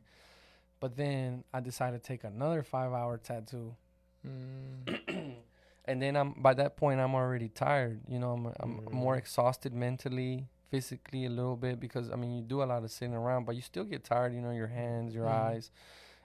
But 0.80 0.97
then 0.97 1.43
I 1.53 1.59
decided 1.59 2.03
to 2.03 2.07
take 2.07 2.24
another 2.24 2.63
five 2.63 2.93
hour 2.93 3.17
tattoo 3.17 3.76
Mm, 4.28 4.99
and 5.86 6.02
then 6.02 6.16
I'm 6.16 6.34
by 6.34 6.54
that 6.56 6.78
point 6.78 7.00
I'm 7.00 7.16
already 7.16 7.50
tired. 7.50 8.02
You 8.08 8.20
know, 8.20 8.32
I'm 8.32 8.46
I'm 8.60 8.80
Mm. 8.88 8.92
more 8.94 9.18
exhausted 9.18 9.74
mentally, 9.74 10.48
physically 10.70 11.26
a 11.26 11.30
little 11.30 11.56
bit 11.58 11.80
because 11.80 12.10
I 12.12 12.16
mean 12.16 12.32
you 12.38 12.42
do 12.44 12.62
a 12.64 12.66
lot 12.66 12.84
of 12.84 12.92
sitting 12.92 13.14
around, 13.16 13.46
but 13.46 13.56
you 13.56 13.62
still 13.62 13.84
get 13.86 14.04
tired. 14.04 14.34
You 14.34 14.42
know, 14.42 14.52
your 14.52 14.68
hands, 14.68 15.14
your 15.14 15.26
Mhm. 15.28 15.32
eyes, 15.48 15.72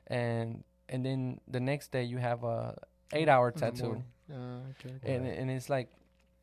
and 0.07 0.65
and 0.89 1.05
then 1.05 1.41
the 1.49 1.61
next 1.61 1.91
day 1.93 2.03
you 2.05 2.19
have 2.19 2.45
a 2.45 2.77
eight 3.13 3.29
hour 3.29 3.51
tattoo. 3.51 4.03
Uh, 4.31 4.35
okay. 4.71 4.95
okay. 4.97 5.15
and 5.15 5.27
and 5.27 5.51
it's 5.51 5.69
like, 5.71 5.89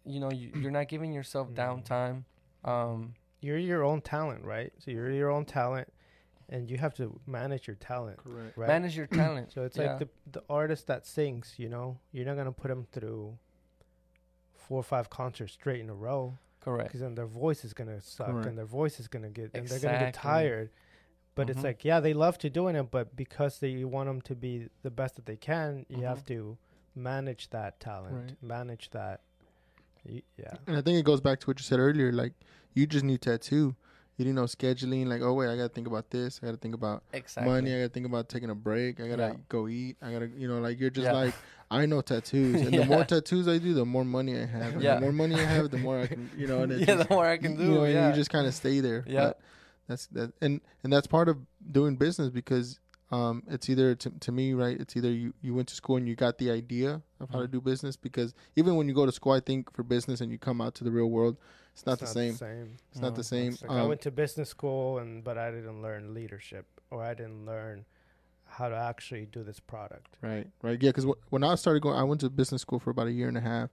you 0.05 0.19
know, 0.19 0.31
you, 0.31 0.51
you're 0.55 0.71
not 0.71 0.87
giving 0.87 1.13
yourself 1.13 1.49
Mm. 1.49 1.55
downtime. 1.55 2.23
Um, 2.63 3.13
You're 3.41 3.57
your 3.57 3.83
own 3.83 4.01
talent, 4.01 4.45
right? 4.45 4.71
So 4.79 4.89
you're 4.91 5.11
your 5.11 5.29
own 5.29 5.43
talent, 5.45 5.91
and 6.53 6.69
you 6.69 6.77
have 6.77 6.93
to 6.95 7.19
manage 7.25 7.67
your 7.67 7.75
talent, 7.75 8.17
Correct. 8.17 8.57
right? 8.57 8.67
manage 8.67 8.95
your 8.95 9.07
talent. 9.07 9.51
So 9.51 9.63
it's 9.63 9.75
Yeah. 9.77 9.95
like 9.95 9.99
the 9.99 10.09
the 10.39 10.43
artist 10.49 10.87
that 10.87 11.05
sings, 11.05 11.55
you 11.57 11.67
know, 11.67 11.97
you're 12.13 12.25
not 12.25 12.37
gonna 12.37 12.51
put 12.63 12.67
them 12.69 12.85
through 12.91 13.37
four 14.55 14.79
or 14.79 14.83
five 14.83 15.09
concerts 15.09 15.53
straight 15.53 15.81
in 15.81 15.89
a 15.89 15.93
row 15.95 16.37
Correct. 16.61 16.87
because 16.89 17.01
then 17.01 17.15
their 17.15 17.25
voice 17.27 17.65
is 17.65 17.73
gonna 17.73 17.99
suck 18.01 18.27
Correct. 18.27 18.47
and 18.47 18.57
their 18.57 18.65
voice 18.65 18.99
is 18.99 19.07
gonna 19.07 19.29
get 19.29 19.51
and 19.53 19.67
they're 19.67 19.79
gonna 19.79 19.99
get 19.99 20.13
tired. 20.13 20.69
But 21.35 21.47
Mhm. 21.47 21.49
it's 21.51 21.63
like, 21.63 21.83
yeah, 21.83 21.99
they 21.99 22.13
love 22.13 22.37
to 22.39 22.49
doing 22.49 22.75
it, 22.75 22.91
but 22.91 23.15
because 23.15 23.59
they 23.59 23.69
you 23.69 23.87
want 23.87 24.07
them 24.07 24.21
to 24.21 24.35
be 24.35 24.69
the 24.83 24.91
best 24.91 25.15
that 25.15 25.25
they 25.25 25.35
can, 25.37 25.85
you 25.89 25.97
Mhm. 25.97 26.03
have 26.03 26.23
to 26.25 26.57
manage 26.95 27.49
that 27.49 27.79
talent, 27.79 28.15
Right. 28.15 28.43
manage 28.43 28.91
that. 28.91 29.21
y- 30.05 30.21
Yeah, 30.37 30.53
And 30.67 30.75
I 30.77 30.81
think 30.81 30.99
it 30.99 31.05
goes 31.05 31.21
back 31.21 31.39
to 31.39 31.47
what 31.47 31.57
you 31.59 31.63
said 31.63 31.79
earlier. 31.79 32.11
Like 32.11 32.33
you 32.73 32.85
just 32.85 33.03
knew 33.05 33.17
tattoo. 33.17 33.75
You 34.17 34.25
didn't 34.25 34.35
know 34.35 34.43
scheduling. 34.43 35.07
Like, 35.07 35.21
oh 35.21 35.33
wait, 35.33 35.49
I 35.49 35.55
gotta 35.55 35.69
think 35.69 35.87
about 35.87 36.09
this. 36.11 36.39
I 36.41 36.45
gotta 36.45 36.57
think 36.57 36.75
about 36.75 37.03
Exactly. 37.13 37.51
money. 37.51 37.73
I 37.73 37.77
gotta 37.79 37.89
think 37.89 38.05
about 38.05 38.29
taking 38.29 38.49
a 38.51 38.55
break. 38.55 38.99
I 38.99 39.07
gotta 39.07 39.23
Yeah. 39.29 39.33
go 39.49 39.67
eat. 39.67 39.97
I 40.01 40.11
gotta, 40.11 40.27
you 40.37 40.47
know, 40.47 40.59
like 40.59 40.79
you're 40.79 40.91
just 40.91 41.05
Yeah. 41.05 41.13
like, 41.13 41.33
I 41.71 41.87
know 41.87 42.01
tattoos, 42.01 42.61
and 42.67 42.73
the 42.73 42.85
more 42.85 43.03
tattoos 43.03 43.47
I 43.47 43.57
do, 43.57 43.73
the 43.73 43.85
more 43.85 44.05
money 44.05 44.37
I 44.39 44.45
have. 44.45 44.73
And 44.73 44.81
Yeah. 44.83 44.95
The 44.95 45.01
more 45.01 45.11
money 45.11 45.35
I 45.35 45.43
have, 45.45 45.71
the 45.71 45.79
more 45.79 45.99
I 45.99 46.07
can, 46.07 46.29
you 46.37 46.45
know. 46.47 46.61
And 46.61 46.71
it's 46.71 46.81
yeah, 46.87 46.95
just, 46.97 47.09
the 47.09 47.15
more 47.15 47.25
I 47.25 47.37
can 47.37 47.53
you 47.53 47.57
do. 47.57 47.71
know, 47.73 47.83
and 47.85 47.93
yeah. 47.93 48.09
you 48.09 48.15
just 48.15 48.29
kind 48.29 48.45
of 48.45 48.53
stay 48.53 48.79
there. 48.81 49.03
Yeah. 49.07 49.25
But 49.27 49.39
that's 49.87 50.05
that, 50.07 50.31
and 50.41 50.61
and 50.83 50.93
that's 50.93 51.07
part 51.07 51.27
of 51.27 51.37
doing 51.71 51.95
business 51.95 52.29
because 52.29 52.79
um, 53.13 53.43
it's 53.47 53.69
either 53.69 53.95
to, 53.95 54.09
to 54.25 54.31
me, 54.31 54.53
right? 54.53 54.79
It's 54.79 54.95
either 54.97 55.11
you, 55.11 55.33
you 55.41 55.53
went 55.53 55.67
to 55.69 55.75
school 55.75 55.97
and 55.97 56.07
you 56.07 56.15
got 56.15 56.37
the 56.37 56.49
idea 56.49 57.01
of 57.19 57.29
how 57.29 57.41
to 57.41 57.47
Mhm. 57.47 57.51
do 57.51 57.61
business 57.61 57.95
because 57.95 58.33
even 58.55 58.75
when 58.75 58.87
you 58.87 58.93
go 58.93 59.05
to 59.05 59.11
school, 59.11 59.33
I 59.33 59.39
think 59.39 59.71
for 59.75 59.83
business 59.83 60.21
and 60.21 60.31
you 60.31 60.37
come 60.37 60.59
out 60.61 60.73
to 60.75 60.83
the 60.83 60.91
real 60.91 61.09
world, 61.09 61.37
it's 61.73 61.85
not 61.85 61.99
the 61.99 62.07
same. 62.07 62.33
same. 62.35 62.77
It's 62.91 63.01
not 63.01 63.15
the 63.15 63.23
same. 63.23 63.53
It's 63.53 63.61
like 63.63 63.71
I 63.71 63.81
Um, 63.81 63.89
went 63.89 64.01
to 64.01 64.11
business 64.11 64.49
school 64.49 64.97
and 64.99 65.23
but 65.23 65.37
I 65.37 65.51
didn't 65.51 65.81
learn 65.81 66.13
leadership 66.13 66.65
or 66.91 67.03
I 67.03 67.13
didn't 67.13 67.45
learn 67.45 67.85
how 68.45 68.69
to 68.69 68.75
actually 68.75 69.25
do 69.25 69.43
this 69.43 69.59
product. 69.59 70.17
Right, 70.21 70.47
right. 70.61 70.81
Yeah, 70.81 70.89
because 70.89 71.07
when 71.29 71.43
I 71.43 71.55
started 71.55 71.81
going, 71.81 71.97
I 71.97 72.03
went 72.03 72.21
to 72.21 72.29
business 72.29 72.61
school 72.61 72.79
for 72.79 72.91
about 72.91 73.07
a 73.07 73.11
year 73.11 73.27
and 73.27 73.37
a 73.37 73.41
half, 73.41 73.69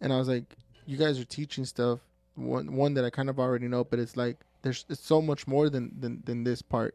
and 0.00 0.12
I 0.12 0.18
was 0.18 0.28
like, 0.28 0.56
"You 0.86 0.96
guys 0.96 1.18
are 1.20 1.24
teaching 1.24 1.64
stuff 1.64 2.00
one 2.34 2.74
one 2.76 2.94
that 2.94 3.04
I 3.04 3.10
kind 3.10 3.30
of 3.30 3.38
already 3.38 3.68
know, 3.68 3.84
but 3.84 3.98
it's 3.98 4.16
like 4.16 4.36
there's 4.62 4.84
it's 4.88 5.00
so 5.04 5.22
much 5.22 5.46
more 5.46 5.70
than 5.70 5.92
than 5.98 6.22
than 6.24 6.44
this 6.44 6.62
part." 6.62 6.94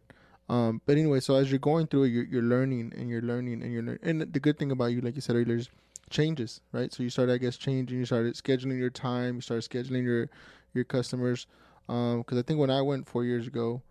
Um, 0.49 0.81
but 0.85 0.97
anyway, 0.97 1.19
so 1.21 1.35
as 1.35 1.49
you're 1.49 1.59
going 1.59 1.87
through 1.87 2.03
it, 2.03 2.09
you're, 2.09 2.25
you're 2.25 2.41
learning 2.41 2.93
and 2.97 3.09
you're 3.09 3.21
learning 3.21 3.63
and 3.63 3.71
you're 3.71 3.83
learning. 3.83 4.01
And 4.03 4.21
the 4.33 4.39
good 4.39 4.59
thing 4.59 4.71
about 4.71 4.87
you, 4.87 5.01
like 5.01 5.15
you 5.15 5.21
said 5.21 5.35
earlier, 5.35 5.55
is 5.55 5.69
changes, 6.09 6.59
right? 6.73 6.91
So 6.93 7.03
you 7.03 7.09
started, 7.09 7.33
I 7.33 7.37
guess, 7.37 7.55
changing. 7.57 7.97
You 7.99 8.05
started 8.05 8.35
scheduling 8.35 8.77
your 8.77 8.89
time. 8.89 9.35
You 9.35 9.41
started 9.41 9.69
scheduling 9.69 10.03
your 10.03 10.29
your 10.73 10.83
customers. 10.83 11.47
Because 11.87 12.37
I 12.37 12.41
think 12.41 12.59
when 12.59 12.69
I 12.69 12.81
went 12.81 13.07
four 13.07 13.23
years 13.25 13.47
ago, 13.47 13.81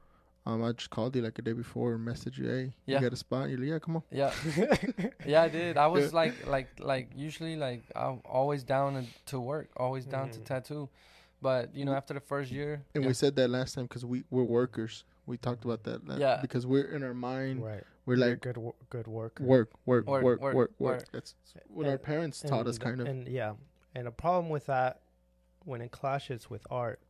um, 0.47 0.63
I 0.65 0.73
just 0.73 0.91
called 0.91 1.15
you 1.17 1.23
like 1.23 1.39
a 1.39 1.43
day 1.43 1.53
before 1.53 1.95
and 1.95 2.07
messaged 2.07 2.39
you, 2.39 2.49
"Hey, 2.49 2.73
Yeah. 2.87 2.97
you 2.97 3.03
got 3.05 3.13
a 3.13 3.17
spot?" 3.17 3.51
You're 3.51 3.59
like, 3.59 3.69
"Yeah, 3.69 3.79
come 3.79 3.97
on." 3.97 4.03
Yeah, 4.11 4.33
yeah, 5.27 5.43
I 5.43 5.49
did. 5.49 5.77
I 5.77 5.87
was 5.87 6.15
like, 6.15 6.47
like, 6.47 6.69
like 6.79 7.11
usually, 7.15 7.57
like 7.57 7.83
I'm 7.95 8.21
always 8.25 8.65
down 8.65 8.95
to, 8.95 9.05
to 9.33 9.41
work, 9.41 9.69
always 9.77 10.07
down 10.07 10.31
to 10.31 10.41
Mhm. 10.41 10.45
tattoo. 10.45 10.89
But 11.43 11.75
you 11.75 11.85
know, 11.85 11.93
after 11.93 12.15
the 12.15 12.21
first 12.21 12.51
year, 12.51 12.83
And 12.95 13.05
yeah, 13.05 13.09
we 13.09 13.15
said 13.15 13.37
that 13.37 13.49
last 13.49 13.75
time 13.75 13.85
because 13.85 14.05
we 14.05 14.25
we're 14.31 14.45
workers. 14.45 15.05
We 15.31 15.37
talked 15.39 15.65
about 15.65 15.85
that. 15.85 16.07
la- 16.07 16.17
Yeah. 16.17 16.39
Because 16.43 16.67
we're 16.67 16.91
in 16.97 17.03
our 17.03 17.15
mind, 17.15 17.65
right. 17.65 17.85
we're 18.05 18.17
You're 18.17 18.31
like 18.31 18.41
good 18.41 18.57
wo- 18.57 18.75
good 18.91 19.07
worker. 19.07 19.45
work, 19.45 19.71
work, 19.87 20.07
Work, 20.07 20.23
work, 20.23 20.25
work, 20.25 20.41
work, 20.41 20.55
work, 20.55 20.71
work. 20.79 21.13
That's 21.13 21.35
what 21.69 21.87
our 21.87 21.99
parents 21.99 22.41
taught 22.41 22.67
us, 22.67 22.77
And- 22.77 22.85
kind 22.85 23.01
of. 23.01 23.07
And 23.07 23.29
yeah, 23.29 23.55
and 23.95 24.07
a 24.09 24.11
problem 24.11 24.49
with 24.51 24.67
that 24.67 25.01
when 25.65 25.81
it 25.81 25.93
clashes 25.93 26.51
with 26.51 26.67
art 26.71 27.01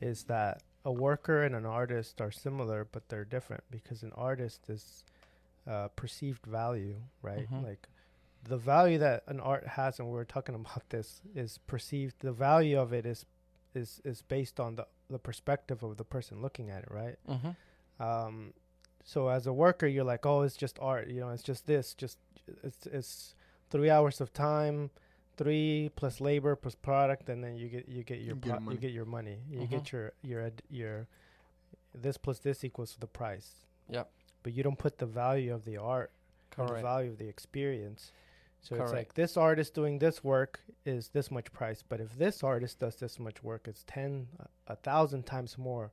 is 0.00 0.24
that 0.24 0.62
a 0.84 0.92
worker 0.92 1.42
and 1.42 1.54
an 1.54 1.66
artist 1.66 2.20
are 2.20 2.30
similar, 2.30 2.86
but 2.90 3.08
they're 3.08 3.24
different 3.24 3.64
because 3.70 4.02
an 4.02 4.12
artist 4.14 4.68
is 4.70 5.04
uh, 5.66 5.88
perceived 5.88 6.46
value, 6.46 6.96
right? 7.22 7.50
Mhm. 7.50 7.64
Like 7.64 7.88
the 8.44 8.56
value 8.56 8.98
that 8.98 9.24
an 9.26 9.40
art 9.40 9.66
has, 9.66 9.98
and 9.98 10.08
we 10.08 10.14
we're 10.14 10.24
talking 10.24 10.54
about 10.54 10.88
this, 10.90 11.20
is 11.34 11.58
perceived. 11.66 12.20
The 12.20 12.32
value 12.32 12.78
of 12.78 12.92
it 12.92 13.04
is 13.04 13.26
is 13.74 14.00
is 14.04 14.22
based 14.22 14.58
on 14.60 14.76
the 14.76 14.86
the 15.10 15.18
perspective 15.18 15.82
of 15.82 15.96
the 15.96 16.04
person 16.04 16.42
looking 16.42 16.70
at 16.70 16.82
it, 16.82 16.90
right? 16.90 17.16
hmm 17.28 17.50
um 18.02 18.52
so 19.04 19.28
as 19.28 19.46
a 19.46 19.52
worker 19.52 19.86
you're 19.86 20.04
like 20.04 20.26
oh 20.26 20.42
it's 20.42 20.56
just 20.56 20.78
art 20.82 21.08
you 21.08 21.18
know 21.20 21.30
it's 21.30 21.42
just 21.42 21.66
this 21.66 21.94
just 21.94 22.18
it's 22.62 22.86
it's 22.88 23.34
three 23.70 23.88
hours 23.88 24.20
of 24.20 24.32
time 24.34 24.90
three 25.38 25.90
plus 25.96 26.20
labor 26.20 26.54
plus 26.56 26.74
product 26.74 27.28
and 27.30 27.42
then 27.42 27.56
you 27.56 27.68
get 27.68 27.88
you 27.88 28.02
get 28.02 28.18
your 28.18 28.34
You 28.34 28.40
get 28.40 28.50
pro- 28.50 28.60
money. 28.60 28.74
you 28.74 28.80
get 28.80 28.92
your 28.92 29.04
money 29.06 29.38
you 29.48 29.60
Mhm. 29.60 29.70
get 29.70 29.92
your 29.92 30.12
your 30.22 30.42
ad- 30.42 30.62
your 30.68 31.06
this 31.94 32.18
plus 32.18 32.40
this 32.40 32.64
equals 32.64 32.96
the 33.00 33.06
price 33.06 33.64
Yep. 33.88 34.10
but 34.42 34.52
you 34.52 34.62
don't 34.62 34.78
put 34.78 34.98
the 34.98 35.06
value 35.06 35.54
of 35.54 35.64
the 35.64 35.78
art 35.78 36.10
or 36.58 36.66
the 36.66 36.82
value 36.82 37.10
of 37.12 37.18
the 37.18 37.28
experience 37.28 38.12
so 38.68 38.82
it's 38.82 38.92
like 38.92 39.14
this 39.14 39.36
artist 39.36 39.74
doing 39.74 39.98
this 39.98 40.24
work 40.24 40.60
is 40.84 41.08
this 41.08 41.30
much 41.30 41.52
price 41.52 41.82
but 41.88 42.00
if 42.00 42.16
this 42.18 42.42
artist 42.42 42.78
does 42.80 42.96
this 42.96 43.18
much 43.18 43.42
work 43.42 43.66
it's 43.68 43.84
10 43.86 44.26
a, 44.40 44.72
a 44.72 44.76
thousand 44.76 45.24
times 45.24 45.56
more 45.56 45.92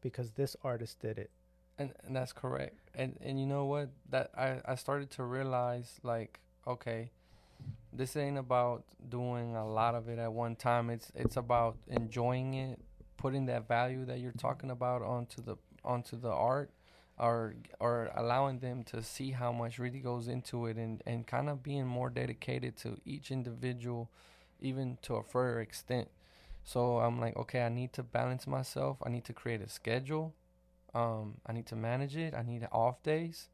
because 0.00 0.32
this 0.32 0.56
artist 0.64 1.00
did 1.00 1.18
it 1.18 1.30
and 1.78 1.92
and 2.04 2.16
that's 2.16 2.32
correct. 2.32 2.78
And 2.94 3.18
and 3.20 3.38
you 3.38 3.46
know 3.46 3.64
what? 3.66 3.90
That 4.10 4.30
I 4.36 4.60
I 4.64 4.74
started 4.74 5.10
to 5.12 5.24
realize 5.24 6.00
like, 6.02 6.40
okay, 6.66 7.10
this 7.92 8.16
ain't 8.16 8.38
about 8.38 8.84
doing 9.08 9.56
a 9.56 9.66
lot 9.66 9.94
of 9.94 10.08
it 10.08 10.18
at 10.18 10.32
one 10.32 10.56
time. 10.56 10.90
It's 10.90 11.10
it's 11.14 11.36
about 11.36 11.76
enjoying 11.88 12.54
it, 12.54 12.78
putting 13.16 13.46
that 13.46 13.68
value 13.68 14.04
that 14.06 14.20
you're 14.20 14.32
talking 14.32 14.70
about 14.70 15.02
onto 15.02 15.42
the 15.42 15.56
onto 15.84 16.18
the 16.18 16.30
art 16.30 16.70
or 17.22 17.54
or 17.78 18.10
allowing 18.16 18.58
them 18.58 18.82
to 18.84 19.02
see 19.02 19.30
how 19.30 19.52
much 19.52 19.78
really 19.78 20.00
goes 20.00 20.26
into 20.28 20.66
it 20.66 20.76
and 20.76 21.02
and 21.06 21.26
kind 21.26 21.48
of 21.48 21.62
being 21.62 21.86
more 21.86 22.10
dedicated 22.10 22.76
to 22.82 22.88
each 23.04 23.30
individual 23.30 24.10
even 24.60 24.98
to 25.02 25.14
a 25.16 25.22
further 25.22 25.60
extent. 25.60 26.08
So 26.64 26.98
I'm 26.98 27.18
like, 27.20 27.36
okay, 27.36 27.62
I 27.62 27.68
need 27.68 27.92
to 27.94 28.02
balance 28.02 28.46
myself. 28.46 28.98
I 29.06 29.08
need 29.10 29.24
to 29.24 29.32
create 29.32 29.60
a 29.62 29.68
schedule. 29.68 30.34
Um, 30.94 31.34
I 31.46 31.52
need 31.52 31.66
to 31.66 31.76
manage 31.76 32.16
it. 32.16 32.34
I 32.34 32.42
need 32.42 32.66
off 32.70 33.02
days. 33.02 33.48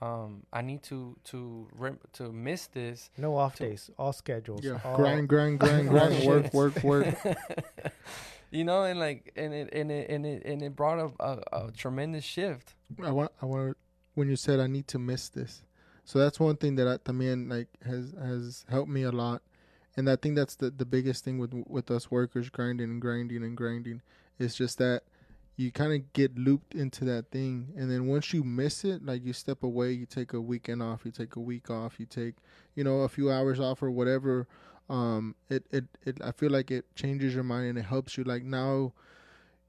Um, 0.00 0.42
I 0.52 0.62
need 0.62 0.82
to 0.84 1.16
to 1.30 1.68
rem- 1.72 1.98
to 2.14 2.32
miss 2.32 2.66
this. 2.68 3.10
No 3.16 3.36
off 3.36 3.56
To- 3.56 3.68
days, 3.68 3.90
all 3.98 4.12
schedules. 4.12 4.62
yeah, 4.64 4.78
all, 4.84 4.96
grind, 4.96 5.28
grind, 5.28 5.58
grind, 5.60 5.88
grind, 5.94 6.24
work, 6.24 6.54
work, 6.54 6.82
work. 6.84 7.14
you 8.50 8.64
know, 8.64 8.84
and 8.84 8.98
like, 8.98 9.32
and 9.36 9.52
it 9.52 9.68
and 9.72 9.90
it 9.90 10.08
and 10.10 10.24
it 10.26 10.44
and 10.44 10.62
it 10.62 10.74
brought 10.74 10.98
a, 10.98 11.24
a, 11.24 11.66
a 11.66 11.72
tremendous 11.72 12.24
shift. 12.24 12.74
I 13.02 13.10
want, 13.10 13.32
I 13.42 13.46
want. 13.46 13.76
When 14.14 14.28
you 14.28 14.36
said 14.36 14.58
I 14.58 14.66
need 14.66 14.88
to 14.88 14.98
miss 14.98 15.28
this, 15.28 15.62
so 16.04 16.18
that's 16.18 16.40
one 16.40 16.56
thing 16.56 16.74
that 16.76 16.88
I, 16.88 16.96
también 16.96 17.50
like 17.50 17.68
has 17.84 18.14
has 18.20 18.64
helped 18.68 18.90
me 18.90 19.02
a 19.02 19.12
lot, 19.12 19.42
and 19.96 20.10
I 20.10 20.16
think 20.16 20.36
that's 20.36 20.56
the 20.56 20.70
the 20.70 20.86
biggest 20.86 21.24
thing 21.24 21.38
with 21.38 21.52
with 21.66 21.90
us 21.90 22.10
workers 22.10 22.48
grinding 22.50 22.90
and 22.90 23.00
grinding 23.00 23.44
and 23.44 23.56
grinding. 23.56 24.02
It's 24.38 24.54
just 24.54 24.78
that 24.78 25.02
you 25.56 25.72
kind 25.72 25.92
of 25.92 26.12
get 26.12 26.38
looped 26.38 26.74
into 26.74 27.04
that 27.04 27.30
thing, 27.30 27.72
and 27.76 27.90
then 27.90 28.06
once 28.06 28.32
you 28.32 28.44
miss 28.44 28.84
it, 28.84 29.04
like 29.04 29.24
you 29.24 29.32
step 29.32 29.64
away, 29.64 29.90
you 29.90 30.06
take 30.06 30.32
a 30.32 30.40
weekend 30.40 30.82
off, 30.82 31.04
you 31.04 31.10
take 31.10 31.34
a 31.34 31.40
week 31.40 31.68
off, 31.68 31.98
you 31.98 32.06
take 32.06 32.36
you 32.74 32.84
know 32.84 33.00
a 33.00 33.08
few 33.08 33.30
hours 33.30 33.60
off 33.60 33.82
or 33.82 33.90
whatever. 33.90 34.46
Um, 34.88 35.34
it 35.50 35.66
it 35.70 35.84
it 36.04 36.18
I 36.22 36.32
feel 36.32 36.50
like 36.50 36.70
it 36.70 36.84
changes 36.94 37.34
your 37.34 37.44
mind 37.44 37.68
and 37.68 37.78
it 37.78 37.84
helps 37.84 38.16
you. 38.16 38.24
Like 38.24 38.42
now, 38.42 38.92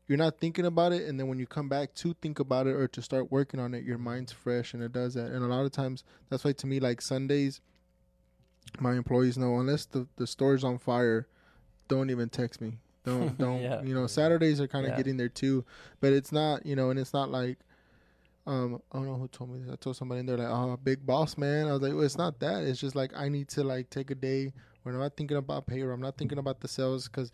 you're 0.07 0.17
not 0.17 0.39
thinking 0.39 0.65
about 0.65 0.93
it, 0.93 1.07
and 1.07 1.19
then 1.19 1.27
when 1.27 1.39
you 1.39 1.45
come 1.47 1.67
back 1.69 1.93
to 1.95 2.15
think 2.21 2.39
about 2.39 2.67
it 2.67 2.75
or 2.75 2.87
to 2.87 3.01
start 3.01 3.31
working 3.31 3.59
on 3.59 3.73
it, 3.73 3.83
your 3.83 3.97
mind's 3.97 4.31
fresh 4.31 4.73
and 4.73 4.81
it 4.81 4.93
does 4.93 5.13
that. 5.15 5.27
And 5.31 5.43
a 5.43 5.47
lot 5.47 5.65
of 5.65 5.71
times, 5.71 6.03
that's 6.29 6.43
why 6.43 6.53
to 6.53 6.67
me, 6.67 6.79
like 6.79 7.01
Sundays 7.01 7.61
my 8.79 8.93
employees 8.93 9.37
know 9.37 9.59
unless 9.59 9.85
the 9.85 10.07
the 10.17 10.27
store's 10.27 10.63
on 10.63 10.77
fire, 10.77 11.27
don't 11.87 12.09
even 12.09 12.29
text 12.29 12.61
me. 12.61 12.77
Don't 13.03 13.37
don't 13.37 13.61
Yeah. 13.61 13.81
you 13.81 13.93
know 13.93 14.07
Saturdays 14.07 14.61
are 14.61 14.67
kind 14.67 14.85
of 14.85 14.91
Yeah. 14.91 14.97
getting 14.97 15.17
there 15.17 15.29
too, 15.29 15.65
but 15.99 16.13
it's 16.13 16.31
not 16.31 16.65
you 16.65 16.75
know 16.75 16.89
and 16.89 16.99
it's 16.99 17.13
not 17.13 17.29
like 17.29 17.57
um 18.45 18.81
I 18.91 18.97
don't 18.97 19.07
know 19.07 19.15
who 19.15 19.27
told 19.27 19.49
me 19.49 19.59
this. 19.59 19.73
I 19.73 19.75
told 19.75 19.95
somebody 19.95 20.19
and 20.19 20.29
they're 20.29 20.37
like 20.37 20.47
oh 20.49 20.77
big 20.83 21.05
boss 21.05 21.37
man. 21.37 21.67
I 21.67 21.73
was 21.73 21.81
like 21.81 21.93
well 21.93 22.03
it's 22.03 22.17
not 22.17 22.39
that. 22.41 22.63
It's 22.63 22.79
just 22.79 22.95
like 22.95 23.11
I 23.15 23.27
need 23.29 23.47
to 23.49 23.63
like 23.63 23.89
take 23.89 24.11
a 24.11 24.15
day 24.15 24.53
where 24.83 24.93
I'm 24.95 25.01
not 25.01 25.15
thinking 25.17 25.37
about 25.37 25.67
payroll. 25.67 25.93
I'm 25.93 26.01
not 26.01 26.17
thinking 26.17 26.37
about 26.37 26.61
the 26.61 26.67
sales 26.67 27.07
because 27.07 27.31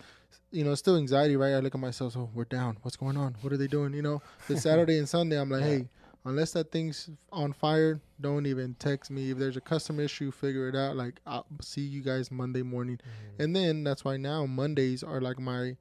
you 0.51 0.63
know 0.63 0.71
it's 0.71 0.79
still 0.79 0.97
anxiety 0.97 1.35
right. 1.35 1.53
I 1.53 1.59
look 1.59 1.75
at 1.75 1.81
myself 1.81 2.15
oh 2.17 2.29
we're 2.33 2.45
down. 2.45 2.77
What's 2.81 2.95
going 2.97 3.17
on? 3.17 3.35
What 3.41 3.53
are 3.53 3.57
they 3.57 3.67
doing? 3.67 3.93
You 3.93 4.01
know 4.01 4.21
the 4.47 4.57
Saturday 4.67 4.97
and 4.97 5.07
Sunday 5.09 5.39
I'm 5.39 5.49
like 5.49 5.61
Yeah. 5.61 5.67
hey 5.67 5.89
unless 6.27 6.53
that 6.53 6.71
thing's 6.71 7.07
on 7.31 7.53
fire, 7.53 7.99
don't 8.19 8.47
even 8.47 8.73
text 8.79 9.11
me. 9.11 9.29
If 9.29 9.37
there's 9.37 9.57
a 9.57 9.61
customer 9.61 10.01
issue, 10.01 10.31
figure 10.31 10.67
it 10.67 10.75
out. 10.75 10.95
Like 10.95 11.19
I'll 11.27 11.45
see 11.61 11.81
you 11.81 12.01
guys 12.01 12.31
Monday 12.31 12.63
morning, 12.63 12.97
Mm-hmm. 12.97 13.41
and 13.43 13.55
then 13.55 13.83
that's 13.83 14.03
why 14.03 14.17
now 14.17 14.45
Mondays 14.47 15.03
are 15.03 15.21
like 15.21 15.39
my 15.39 15.75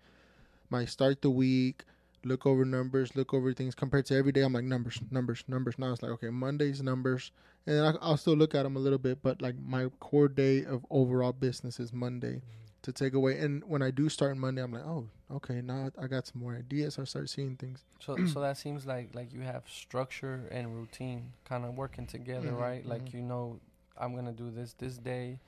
my 0.71 0.85
start 0.85 1.23
the 1.23 1.31
week. 1.31 1.85
Look 2.25 2.47
over 2.47 2.65
numbers, 2.65 3.15
look 3.17 3.35
over 3.35 3.53
things 3.53 3.75
compared 3.75 4.07
to 4.07 4.17
every 4.17 4.33
day. 4.33 4.41
I'm 4.43 4.53
like 4.53 4.65
numbers, 4.65 5.01
numbers, 5.11 5.45
numbers. 5.49 5.79
Now 5.79 5.93
it's 5.93 6.03
like 6.03 6.13
okay, 6.13 6.31
Mondays 6.31 6.83
numbers, 6.83 7.33
and 7.67 7.77
then 7.77 7.85
I, 7.85 7.91
I'll 8.01 8.17
still 8.17 8.35
look 8.37 8.55
at 8.55 8.63
them 8.63 8.77
a 8.77 8.81
little 8.81 8.99
bit, 8.99 9.23
but 9.23 9.43
like 9.43 9.57
my 9.59 9.89
core 10.01 10.29
day 10.29 10.65
of 10.65 10.85
overall 10.91 11.33
business 11.33 11.79
is 11.79 11.93
Monday 11.93 12.41
to 12.83 12.93
take 12.93 13.15
away. 13.15 13.39
And 13.39 13.63
when 13.67 13.83
I 13.83 13.91
do 13.91 14.09
start 14.09 14.37
Monday, 14.37 14.63
I'm 14.63 14.73
like, 14.73 14.85
oh, 14.85 15.09
okay, 15.31 15.61
now 15.63 15.91
I 16.01 16.07
got 16.07 16.27
some 16.27 16.41
more 16.43 16.55
ideas. 16.55 16.99
I 16.99 17.05
start 17.05 17.29
seeing 17.31 17.57
things. 17.57 17.85
So 18.01 18.17
so 18.27 18.41
that 18.41 18.57
seems 18.59 18.85
like 18.87 19.15
like 19.15 19.33
you 19.33 19.41
have 19.41 19.63
structure 19.69 20.47
and 20.51 20.75
routine 20.75 21.33
kind 21.45 21.65
of 21.65 21.75
working 21.77 22.07
together, 22.07 22.53
Mhm, 22.53 22.61
right? 22.61 22.87
Like 22.87 23.05
mhm. 23.07 23.15
you 23.15 23.23
know, 23.23 23.59
I'm 23.97 24.15
gonna 24.15 24.33
do 24.33 24.51
this 24.51 24.75
this 24.75 24.99
day, 24.99 25.39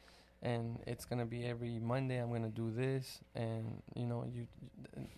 and 0.43 0.79
it's 0.87 1.05
gonna 1.05 1.27
be 1.27 1.45
every 1.45 1.79
Monday. 1.79 2.17
I'm 2.17 2.31
gonna 2.33 2.49
do 2.49 2.71
this, 2.71 3.19
and 3.35 3.83
you 3.95 4.07
know, 4.07 4.25
you 4.35 4.47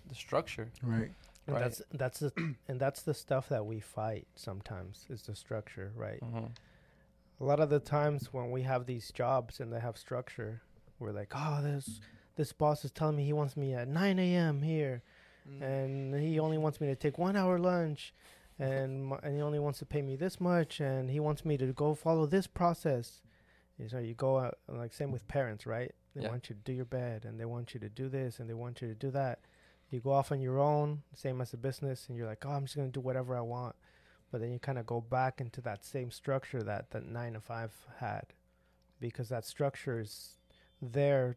the 0.09 0.15
structure. 0.15 0.69
Right. 0.83 1.13
And 1.49 1.57
Right. 1.57 1.63
that's 1.65 1.83
that's 1.93 2.21
the 2.21 2.33
and 2.69 2.79
that's 2.81 3.03
the 3.03 3.15
stuff 3.15 3.49
that 3.49 3.67
we 3.67 3.81
fight 3.81 4.29
sometimes 4.37 5.07
is 5.11 5.23
the 5.23 5.35
structure, 5.35 5.93
right? 5.97 6.23
hmm 6.23 6.47
A 7.41 7.45
lot 7.45 7.61
of 7.61 7.71
the 7.71 7.81
times 7.81 8.33
when 8.33 8.51
we 8.51 8.63
have 8.63 8.87
these 8.87 9.11
jobs 9.13 9.61
and 9.61 9.73
they 9.73 9.81
have 9.81 9.97
structure, 9.97 10.63
we're 10.99 11.13
like, 11.13 11.33
oh, 11.35 11.61
this 11.63 12.01
this 12.37 12.53
boss 12.53 12.85
is 12.85 12.91
telling 12.93 13.17
me 13.17 13.25
he 13.25 13.33
wants 13.33 13.57
me 13.57 13.75
at 13.75 13.89
9 13.89 14.19
a.m. 14.19 14.63
here, 14.63 15.03
Mm. 15.49 15.63
and 15.63 16.15
he 16.21 16.39
only 16.39 16.59
wants 16.59 16.81
me 16.81 16.89
to 16.89 16.95
take 16.97 17.17
one 17.19 17.37
hour 17.37 17.59
lunch, 17.59 18.13
and 18.59 19.13
and 19.23 19.35
he 19.37 19.41
only 19.43 19.59
wants 19.59 19.79
to 19.79 19.87
pay 19.87 20.03
me 20.03 20.17
this 20.17 20.41
much, 20.41 20.81
and 20.81 21.09
he 21.11 21.21
wants 21.21 21.45
me 21.45 21.57
to 21.57 21.73
go 21.73 21.95
follow 21.95 22.27
this 22.27 22.47
process. 22.47 23.23
So 23.89 23.99
you 23.99 24.15
go 24.15 24.39
out 24.39 24.59
like 24.69 24.93
same 24.93 25.13
with 25.13 25.27
parents, 25.29 25.65
right? 25.67 25.95
They 26.15 26.23
Yeah. 26.23 26.29
want 26.29 26.51
you 26.51 26.57
to 26.57 26.63
do 26.63 26.73
your 26.73 26.85
bed, 26.85 27.25
and 27.25 27.39
they 27.41 27.47
want 27.47 27.73
you 27.75 27.81
to 27.81 27.89
do 27.89 28.09
this, 28.09 28.41
and 28.41 28.51
they 28.51 28.55
want 28.55 28.83
you 28.83 28.89
to 28.89 28.95
do 28.95 29.11
that. 29.13 29.39
You 29.91 30.01
go 30.01 30.11
off 30.13 30.33
on 30.33 30.41
your 30.41 30.59
own, 30.59 31.03
same 31.15 31.41
as 31.41 31.53
a 31.55 31.57
business, 31.57 32.07
and 32.09 32.17
you're 32.17 32.27
like, 32.27 32.45
oh, 32.45 32.51
I'm 32.51 32.65
just 32.65 32.77
gonna 32.77 32.89
do 32.89 33.01
whatever 33.01 33.37
I 33.37 33.41
want. 33.41 33.75
But 34.31 34.41
then 34.43 34.53
you 34.53 34.59
kind 34.59 34.79
of 34.79 34.87
go 34.87 35.01
back 35.01 35.41
into 35.41 35.61
that 35.63 35.85
same 35.85 36.11
structure 36.11 36.63
that 36.63 36.91
that 36.91 37.07
nine 37.07 37.33
to 37.35 37.41
five 37.41 37.73
had, 37.99 38.27
because 39.01 39.29
that 39.31 39.47
structure 39.47 40.01
is 40.01 40.35
there 40.83 41.37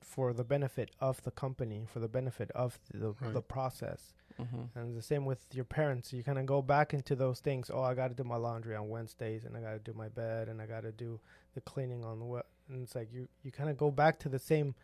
for 0.00 0.32
the 0.32 0.44
benefit 0.44 0.90
of 1.00 1.22
the 1.24 1.32
company, 1.32 1.84
for 1.92 1.98
the 1.98 2.08
benefit 2.08 2.50
of 2.52 2.78
the 2.92 3.14
the 3.20 3.28
Right. 3.34 3.48
process. 3.48 4.12
hmm 4.36 4.66
And 4.76 4.96
the 4.96 5.02
same 5.02 5.24
with 5.24 5.44
your 5.52 5.64
parents. 5.64 6.12
You 6.12 6.22
kind 6.22 6.38
of 6.38 6.46
go 6.46 6.62
back 6.62 6.94
into 6.94 7.16
those 7.16 7.40
things. 7.40 7.68
Oh, 7.68 7.82
I 7.82 7.94
got 7.94 8.08
to 8.08 8.14
do 8.14 8.22
my 8.22 8.36
laundry 8.36 8.76
on 8.76 8.88
Wednesdays, 8.88 9.44
and 9.44 9.56
I 9.56 9.60
got 9.60 9.72
to 9.72 9.80
do 9.80 9.92
my 9.92 10.08
bed, 10.08 10.48
and 10.48 10.62
I 10.62 10.66
got 10.66 10.82
to 10.82 10.92
do 10.92 11.18
the 11.54 11.60
cleaning 11.62 12.04
on 12.04 12.20
the 12.20 12.24
what. 12.24 12.46
And 12.68 12.82
it's 12.84 12.94
like 12.94 13.12
you 13.12 13.26
you 13.42 13.50
kind 13.50 13.68
of 13.70 13.76
go 13.76 13.90
back 13.90 14.20
to 14.20 14.28
the 14.28 14.38
same 14.38 14.76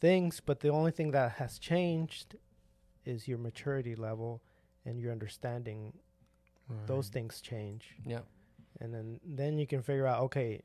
things, 0.00 0.40
but 0.44 0.60
the 0.60 0.68
only 0.68 0.90
thing 0.90 1.10
that 1.12 1.32
has 1.32 1.58
changed 1.58 2.36
is 3.04 3.26
your 3.28 3.38
maturity 3.38 3.94
level 3.94 4.42
and 4.84 5.00
your 5.00 5.12
understanding. 5.12 5.92
Those 6.86 7.08
things 7.08 7.40
change, 7.40 7.94
Yeah. 8.04 8.22
and 8.80 8.92
then 8.92 9.20
then 9.24 9.56
you 9.56 9.68
can 9.68 9.82
figure 9.82 10.04
out. 10.04 10.20
Okay, 10.24 10.62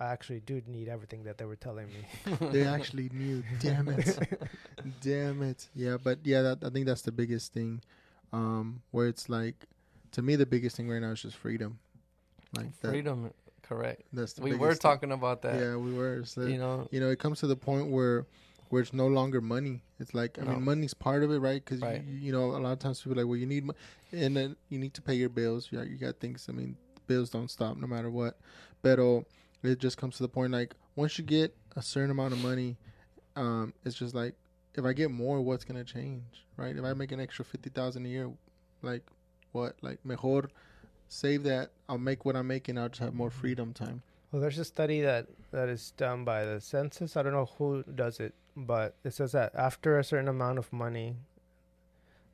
I 0.00 0.06
actually 0.06 0.40
do 0.40 0.62
need 0.66 0.88
everything 0.88 1.24
that 1.24 1.36
they 1.36 1.44
were 1.44 1.56
telling 1.56 1.88
me. 1.88 2.06
they 2.50 2.64
actually 2.64 3.10
knew. 3.12 3.42
Damn 3.60 3.88
it. 3.90 4.18
Damn 5.02 5.42
it. 5.42 5.68
Yeah, 5.74 5.98
but 6.02 6.20
yeah, 6.24 6.40
that, 6.40 6.64
I 6.64 6.70
think 6.70 6.86
that's 6.86 7.02
the 7.02 7.12
biggest 7.12 7.52
thing. 7.52 7.82
Um, 8.32 8.80
where 8.92 9.06
it's 9.06 9.28
like, 9.28 9.66
to 10.12 10.22
me, 10.22 10.36
the 10.36 10.46
biggest 10.46 10.74
thing 10.74 10.88
right 10.88 11.02
now 11.02 11.10
is 11.10 11.20
just 11.20 11.36
freedom. 11.36 11.78
Like 12.56 12.72
that. 12.80 13.32
Correct. 13.68 14.02
That's 14.12 14.34
the 14.34 14.42
We 14.42 14.54
were 14.54 14.72
thing. 14.72 14.78
talking 14.78 15.12
about 15.12 15.42
that. 15.42 15.58
Yeah, 15.58 15.76
we 15.76 15.92
were. 15.92 16.22
Like- 16.36 16.48
You 16.48 16.58
know. 16.58 16.86
you 16.90 17.00
know, 17.00 17.08
it 17.10 17.18
comes 17.18 17.40
to 17.40 17.46
the 17.46 17.56
point 17.56 17.88
where 17.90 18.26
where 18.70 18.82
it's 18.82 18.92
no 18.92 19.06
longer 19.06 19.40
money. 19.40 19.82
It's 20.00 20.14
like 20.14 20.38
I 20.38 20.42
No. 20.44 20.52
mean, 20.52 20.64
money's 20.64 20.94
part 20.94 21.22
of 21.22 21.30
it, 21.30 21.38
right? 21.38 21.64
Because 21.64 21.80
Right. 21.80 22.02
you, 22.02 22.14
you 22.16 22.32
know, 22.32 22.56
a 22.56 22.58
lot 22.58 22.72
of 22.72 22.78
times 22.80 23.00
people 23.00 23.12
are 23.12 23.22
like, 23.22 23.28
well, 23.28 23.36
you 23.36 23.46
need, 23.46 23.64
mo- 23.66 23.74
and 24.10 24.36
then 24.36 24.56
you 24.68 24.78
need 24.80 24.94
to 24.94 25.02
pay 25.02 25.14
your 25.14 25.28
bills. 25.28 25.68
Yeah, 25.70 25.82
you 25.82 25.96
got 25.96 26.18
things. 26.18 26.46
I 26.48 26.52
mean, 26.52 26.76
bills 27.06 27.30
don't 27.30 27.50
stop 27.50 27.76
no 27.76 27.86
matter 27.86 28.10
what. 28.10 28.36
But 28.82 28.98
it 29.62 29.78
just 29.78 29.96
comes 29.96 30.16
to 30.16 30.22
the 30.24 30.28
point 30.28 30.52
like 30.52 30.74
once 30.96 31.18
you 31.18 31.24
get 31.24 31.54
a 31.76 31.82
certain 31.82 32.10
amount 32.10 32.32
of 32.32 32.42
money, 32.42 32.76
um, 33.36 33.74
it's 33.84 33.94
just 33.96 34.14
like 34.14 34.34
if 34.74 34.84
I 34.84 34.92
get 34.92 35.10
more, 35.10 35.40
what's 35.40 35.64
gonna 35.64 35.84
change, 35.84 36.44
right? 36.56 36.74
If 36.76 36.84
I 36.84 36.94
make 36.94 37.12
an 37.12 37.20
extra 37.20 37.44
fifty 37.44 37.70
thousand 37.70 38.06
a 38.06 38.08
year, 38.08 38.30
like 38.82 39.02
what? 39.52 39.76
Like 39.82 40.04
mejor 40.04 40.50
save 41.08 41.42
that. 41.44 41.70
I'll 41.88 41.98
make 41.98 42.24
what 42.24 42.36
I'm 42.36 42.46
making. 42.46 42.78
I'll 42.78 42.88
just 42.88 43.00
have 43.00 43.14
more 43.14 43.30
freedom 43.30 43.72
time. 43.72 44.02
Well, 44.32 44.40
there's 44.42 44.58
a 44.58 44.64
study 44.64 45.00
that 45.02 45.26
that 45.52 45.68
is 45.68 45.92
done 45.96 46.24
by 46.24 46.44
the 46.44 46.60
census. 46.60 47.16
I 47.16 47.22
don't 47.22 47.32
know 47.32 47.48
who 47.58 47.84
does 47.84 48.18
it, 48.20 48.34
but 48.56 48.94
it 49.04 49.12
says 49.14 49.32
that 49.32 49.54
after 49.54 49.98
a 49.98 50.04
certain 50.04 50.28
amount 50.28 50.58
of 50.58 50.72
money, 50.72 51.16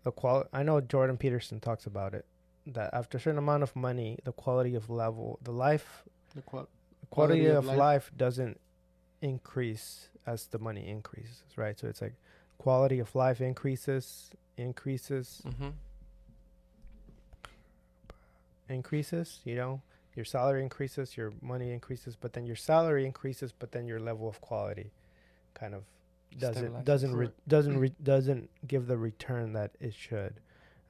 the 0.02 0.12
qual 0.12 0.46
I 0.52 0.62
know 0.62 0.80
Jordan 0.80 1.16
Peterson 1.18 1.60
talks 1.60 1.84
about 1.86 2.14
it. 2.14 2.24
That 2.66 2.90
after 2.94 3.18
a 3.18 3.20
certain 3.20 3.38
amount 3.38 3.62
of 3.62 3.74
money, 3.76 4.18
the 4.24 4.32
quality 4.32 4.74
of 4.74 4.88
level, 4.88 5.38
the 5.42 5.50
life 5.52 6.04
The 6.34 6.42
qual- 6.42 6.68
quality, 7.10 7.40
Quality 7.42 7.46
of 7.46 7.56
of 7.58 7.64
life. 7.66 7.76
life. 7.78 8.12
doesn't 8.16 8.60
increase 9.22 10.08
as 10.26 10.46
the 10.46 10.58
money 10.58 10.86
increases, 10.88 11.42
right? 11.56 11.78
So 11.78 11.86
it's 11.88 12.00
like 12.00 12.14
quality 12.58 12.98
of 12.98 13.14
life 13.14 13.40
increases, 13.40 14.30
increases, 14.56 15.42
hmm 15.58 15.70
increases, 18.70 19.40
you 19.44 19.54
know, 19.54 19.82
your 20.16 20.24
salary 20.24 20.62
increases, 20.62 21.16
your 21.16 21.32
money 21.40 21.72
increases, 21.72 22.16
but 22.16 22.32
then 22.32 22.46
your 22.46 22.56
salary 22.56 23.06
increases, 23.06 23.52
but 23.52 23.72
then 23.72 23.86
your 23.86 24.00
level 24.00 24.28
of 24.28 24.40
quality 24.40 24.90
kind 25.54 25.74
of 25.74 25.84
doesn't 26.38 26.84
doesn't 26.84 27.14
re- 27.14 27.30
doesn't 27.48 27.78
re- 27.78 27.92
doesn't 28.02 28.50
give 28.66 28.86
the 28.86 28.96
return 28.96 29.52
that 29.52 29.72
it 29.80 29.94
should. 29.94 30.34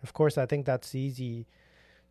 Of 0.03 0.12
course, 0.12 0.39
I 0.39 0.47
think 0.47 0.66
that's 0.66 0.95
easy 0.95 1.47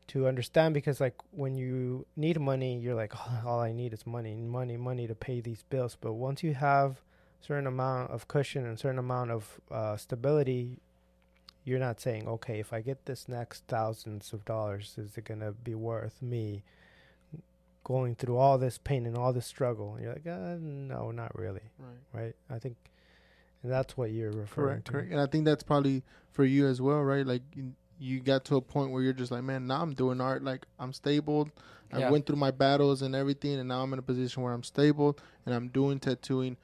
to 0.07 0.27
understand 0.27 0.73
because 0.73 0.99
like 0.99 1.15
when 1.31 1.55
you 1.55 2.05
need 2.15 2.39
money, 2.39 2.77
you're 2.77 2.95
like 2.95 3.13
oh, 3.15 3.41
all 3.45 3.59
I 3.59 3.71
need 3.71 3.93
is 3.93 4.05
money, 4.05 4.35
money, 4.35 4.77
money 4.77 5.07
to 5.07 5.15
pay 5.15 5.41
these 5.41 5.63
bills. 5.69 5.97
But 5.99 6.13
once 6.13 6.43
you 6.43 6.53
have 6.53 7.01
certain 7.41 7.67
amount 7.67 8.11
of 8.11 8.27
cushion 8.27 8.65
and 8.65 8.77
certain 8.79 8.99
amount 8.99 9.31
of 9.31 9.59
uh, 9.71 9.97
stability, 9.97 10.79
you're 11.63 11.79
not 11.79 11.99
saying, 12.01 12.27
okay, 12.27 12.59
if 12.59 12.73
I 12.73 12.81
get 12.81 13.05
this 13.05 13.27
next 13.27 13.63
thousands 13.67 14.33
of 14.33 14.45
dollars, 14.45 14.95
is 14.97 15.17
it 15.17 15.25
gonna 15.25 15.51
be 15.51 15.75
worth 15.75 16.21
me 16.21 16.63
going 17.83 18.15
through 18.15 18.37
all 18.37 18.57
this 18.57 18.77
pain 18.77 19.05
and 19.05 19.17
all 19.17 19.33
this 19.33 19.45
struggle? 19.45 19.95
And 19.95 20.03
you're 20.03 20.13
like, 20.13 20.27
uh, 20.27 20.57
no, 20.59 21.11
not 21.11 21.37
really, 21.37 21.61
Right. 21.77 22.21
right? 22.23 22.35
I 22.49 22.59
think, 22.59 22.77
and 23.63 23.71
that's 23.71 23.97
what 23.97 24.11
you're 24.11 24.31
referring 24.31 24.67
Correct, 24.67 24.85
to. 24.85 24.91
correct. 24.93 25.11
And 25.11 25.19
I 25.19 25.25
think 25.25 25.45
that's 25.45 25.63
probably 25.63 26.03
for 26.31 26.45
you 26.45 26.67
as 26.67 26.81
well, 26.81 27.01
right? 27.01 27.25
Like 27.25 27.41
you, 27.55 27.73
you 27.99 28.19
got 28.21 28.45
to 28.45 28.55
a 28.55 28.61
point 28.61 28.91
where 28.91 29.01
you're 29.03 29.13
just 29.13 29.31
like, 29.31 29.43
man, 29.43 29.67
now 29.67 29.81
I'm 29.81 29.93
doing 29.93 30.21
art. 30.21 30.43
Like 30.43 30.65
I'm 30.79 30.93
stable. 30.93 31.49
I 31.91 31.99
Yeah. 31.99 32.11
went 32.11 32.25
through 32.27 32.35
my 32.37 32.51
battles 32.51 33.01
and 33.01 33.15
everything, 33.15 33.59
and 33.59 33.67
now 33.67 33.81
I'm 33.81 33.91
in 33.93 33.99
a 33.99 34.03
position 34.03 34.43
where 34.43 34.53
I'm 34.53 34.63
stable 34.63 35.17
and 35.45 35.53
I'm 35.55 35.69
doing 35.69 35.99
tattooing. 35.99 36.55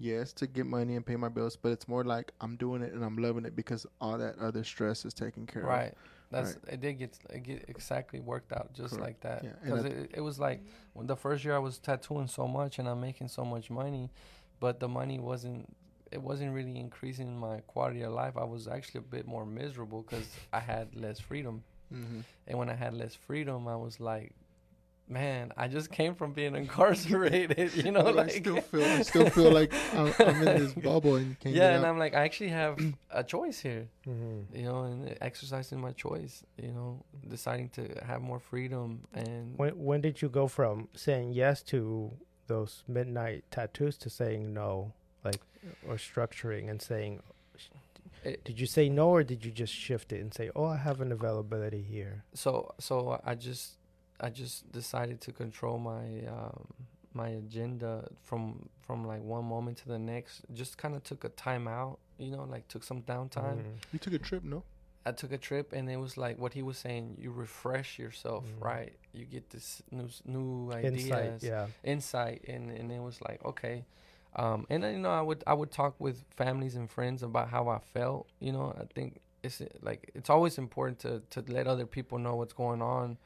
Yes, 0.00 0.32
to 0.34 0.46
get 0.46 0.66
money 0.66 0.96
and 0.96 1.04
pay 1.04 1.16
my 1.16 1.28
bills, 1.28 1.56
but 1.56 1.72
it's 1.72 1.86
more 1.86 2.04
like 2.04 2.32
I'm 2.40 2.56
doing 2.56 2.82
it 2.82 2.92
and 2.92 3.04
I'm 3.04 3.16
loving 3.16 3.44
it 3.44 3.54
because 3.54 3.86
all 4.00 4.16
that 4.18 4.38
other 4.38 4.64
stress 4.64 5.04
is 5.04 5.14
taken 5.14 5.46
care 5.46 5.62
of. 5.62 5.68
Right. 5.68 5.94
That's 6.30 6.52
it. 6.68 6.80
Did 6.80 6.98
get 6.98 7.18
it 7.30 7.42
get 7.42 7.64
exactly 7.68 8.20
worked 8.20 8.52
out 8.52 8.72
just 8.72 8.90
Correct. 8.94 9.04
like 9.04 9.20
that. 9.20 9.44
Yeah, 9.44 9.50
Because 9.62 9.84
I- 9.84 9.88
it, 9.88 10.10
it 10.14 10.20
was 10.20 10.38
like 10.38 10.60
when 10.92 11.06
the 11.06 11.16
first 11.16 11.44
year 11.44 11.54
I 11.56 11.58
was 11.58 11.78
tattooing 11.78 12.28
so 12.28 12.46
much 12.46 12.78
and 12.78 12.88
I'm 12.88 13.00
making 13.00 13.28
so 13.28 13.44
much 13.44 13.68
money, 13.68 14.10
but 14.60 14.80
the 14.80 14.88
money 14.88 15.18
wasn't. 15.18 15.74
It 16.12 16.20
wasn't 16.20 16.52
really 16.54 16.76
increasing 16.78 17.38
my 17.38 17.60
quality 17.68 18.02
of 18.02 18.12
life. 18.12 18.36
I 18.36 18.42
was 18.42 18.66
actually 18.66 18.98
a 18.98 19.02
bit 19.02 19.28
more 19.28 19.46
miserable 19.46 20.02
because 20.02 20.26
I 20.52 20.58
had 20.58 20.96
less 20.96 21.20
freedom. 21.20 21.62
Mm-hmm. 21.94 22.20
And 22.48 22.58
when 22.58 22.68
I 22.68 22.74
had 22.74 22.94
less 22.94 23.14
freedom, 23.14 23.68
I 23.68 23.76
was 23.76 24.00
like, 24.00 24.32
man, 25.10 25.52
I 25.56 25.66
just 25.68 25.90
came 25.90 26.14
from 26.14 26.32
being 26.32 26.54
incarcerated, 26.54 27.74
you 27.84 27.90
know, 27.90 28.04
like 28.10 28.26
I 28.26 28.38
still 28.38 28.60
feel 28.60 28.84
I 28.84 29.02
still 29.02 29.28
feel 29.28 29.50
like 29.52 29.72
I'm, 29.94 30.12
I'm 30.20 30.36
in 30.48 30.58
this 30.62 30.72
bubble 30.88 31.16
and 31.16 31.38
can't 31.40 31.54
yeah, 31.54 31.68
get 31.70 31.76
and 31.76 31.84
out. 31.84 31.90
I'm 31.90 31.98
like, 31.98 32.14
I 32.14 32.22
actually 32.24 32.50
have 32.50 32.78
a 33.10 33.24
choice 33.24 33.58
here, 33.60 33.88
Mm-hmm. 34.08 34.56
you 34.56 34.62
know, 34.64 34.84
and 34.84 35.16
exercising 35.20 35.80
my 35.80 35.92
choice, 35.92 36.42
you 36.56 36.72
know, 36.72 37.02
deciding 37.28 37.68
to 37.70 37.82
have 38.06 38.22
more 38.22 38.38
freedom 38.40 39.00
and 39.12 39.58
When 39.58 39.72
when 39.84 40.00
did 40.00 40.22
you 40.22 40.28
go 40.28 40.46
from 40.46 40.88
saying 40.94 41.32
yes 41.32 41.62
to 41.64 42.12
those 42.46 42.82
midnight 42.88 43.44
tattoos 43.50 43.96
to 43.98 44.08
saying 44.10 44.54
no, 44.54 44.92
like 45.24 45.40
or 45.86 45.96
structuring 45.96 46.70
and 46.70 46.80
saying? 46.80 47.20
It- 48.22 48.44
did 48.44 48.60
you 48.60 48.66
say 48.66 48.88
no 48.90 49.08
or 49.08 49.22
did 49.24 49.44
you 49.46 49.50
just 49.50 49.72
shift 49.72 50.12
it 50.12 50.20
and 50.20 50.32
say, 50.34 50.50
"Oh, 50.54 50.66
I 50.66 50.76
have 50.76 51.00
an 51.00 51.10
availability 51.10 51.82
here"? 51.82 52.24
so 52.34 52.74
so 52.78 53.18
I 53.24 53.34
just 53.34 53.76
I 54.20 54.28
just 54.30 54.70
decided 54.72 55.20
to 55.22 55.32
control 55.32 55.78
my 55.78 56.04
um 56.28 56.66
my 57.12 57.28
agenda 57.30 58.08
from 58.22 58.68
from 58.86 59.06
like 59.06 59.22
one 59.22 59.44
moment 59.44 59.78
to 59.78 59.88
the 59.88 59.98
next. 59.98 60.42
Just 60.52 60.78
kind 60.78 60.94
of 60.94 61.02
took 61.02 61.24
a 61.24 61.28
time 61.30 61.66
out, 61.66 61.98
you 62.18 62.30
know, 62.30 62.44
like 62.44 62.68
took 62.68 62.84
some 62.84 63.02
downtime. 63.02 63.58
Mhm. 63.64 63.76
You 63.92 63.98
took 63.98 64.12
a 64.14 64.18
trip, 64.18 64.44
no? 64.44 64.62
I 65.06 65.12
took 65.12 65.32
a 65.32 65.38
trip 65.38 65.72
and 65.72 65.90
it 65.90 65.96
was 65.96 66.16
like 66.16 66.38
what 66.38 66.52
he 66.52 66.62
was 66.62 66.76
saying. 66.76 67.16
You 67.18 67.32
refresh 67.32 67.98
yourself, 67.98 68.44
Mhm. 68.44 68.64
right? 68.64 68.92
You 69.12 69.24
get 69.24 69.50
this 69.50 69.82
new 69.90 70.08
new 70.24 70.70
ideas, 70.72 70.94
Insight, 71.10 71.42
yeah. 71.42 71.66
insight, 71.82 72.44
and 72.46 72.70
and 72.70 72.92
it 72.92 73.00
was 73.00 73.20
like 73.22 73.44
okay. 73.44 73.84
Um, 74.36 74.64
and 74.70 74.80
then, 74.84 74.92
you 74.92 75.00
know, 75.00 75.10
I 75.10 75.22
would 75.22 75.42
I 75.46 75.54
would 75.54 75.72
talk 75.72 75.94
with 75.98 76.22
families 76.36 76.76
and 76.76 76.88
friends 76.88 77.22
about 77.24 77.48
how 77.48 77.68
I 77.68 77.78
felt. 77.80 78.28
You 78.38 78.52
know, 78.52 78.72
I 78.78 78.84
think 78.94 79.20
it's 79.42 79.60
like 79.82 80.10
it's 80.14 80.30
always 80.30 80.58
important 80.58 80.98
to 81.00 81.22
to 81.30 81.52
let 81.52 81.66
other 81.66 81.86
people 81.86 82.18
know 82.18 82.36
what's 82.36 82.52
going 82.52 82.82
on, 82.82 83.16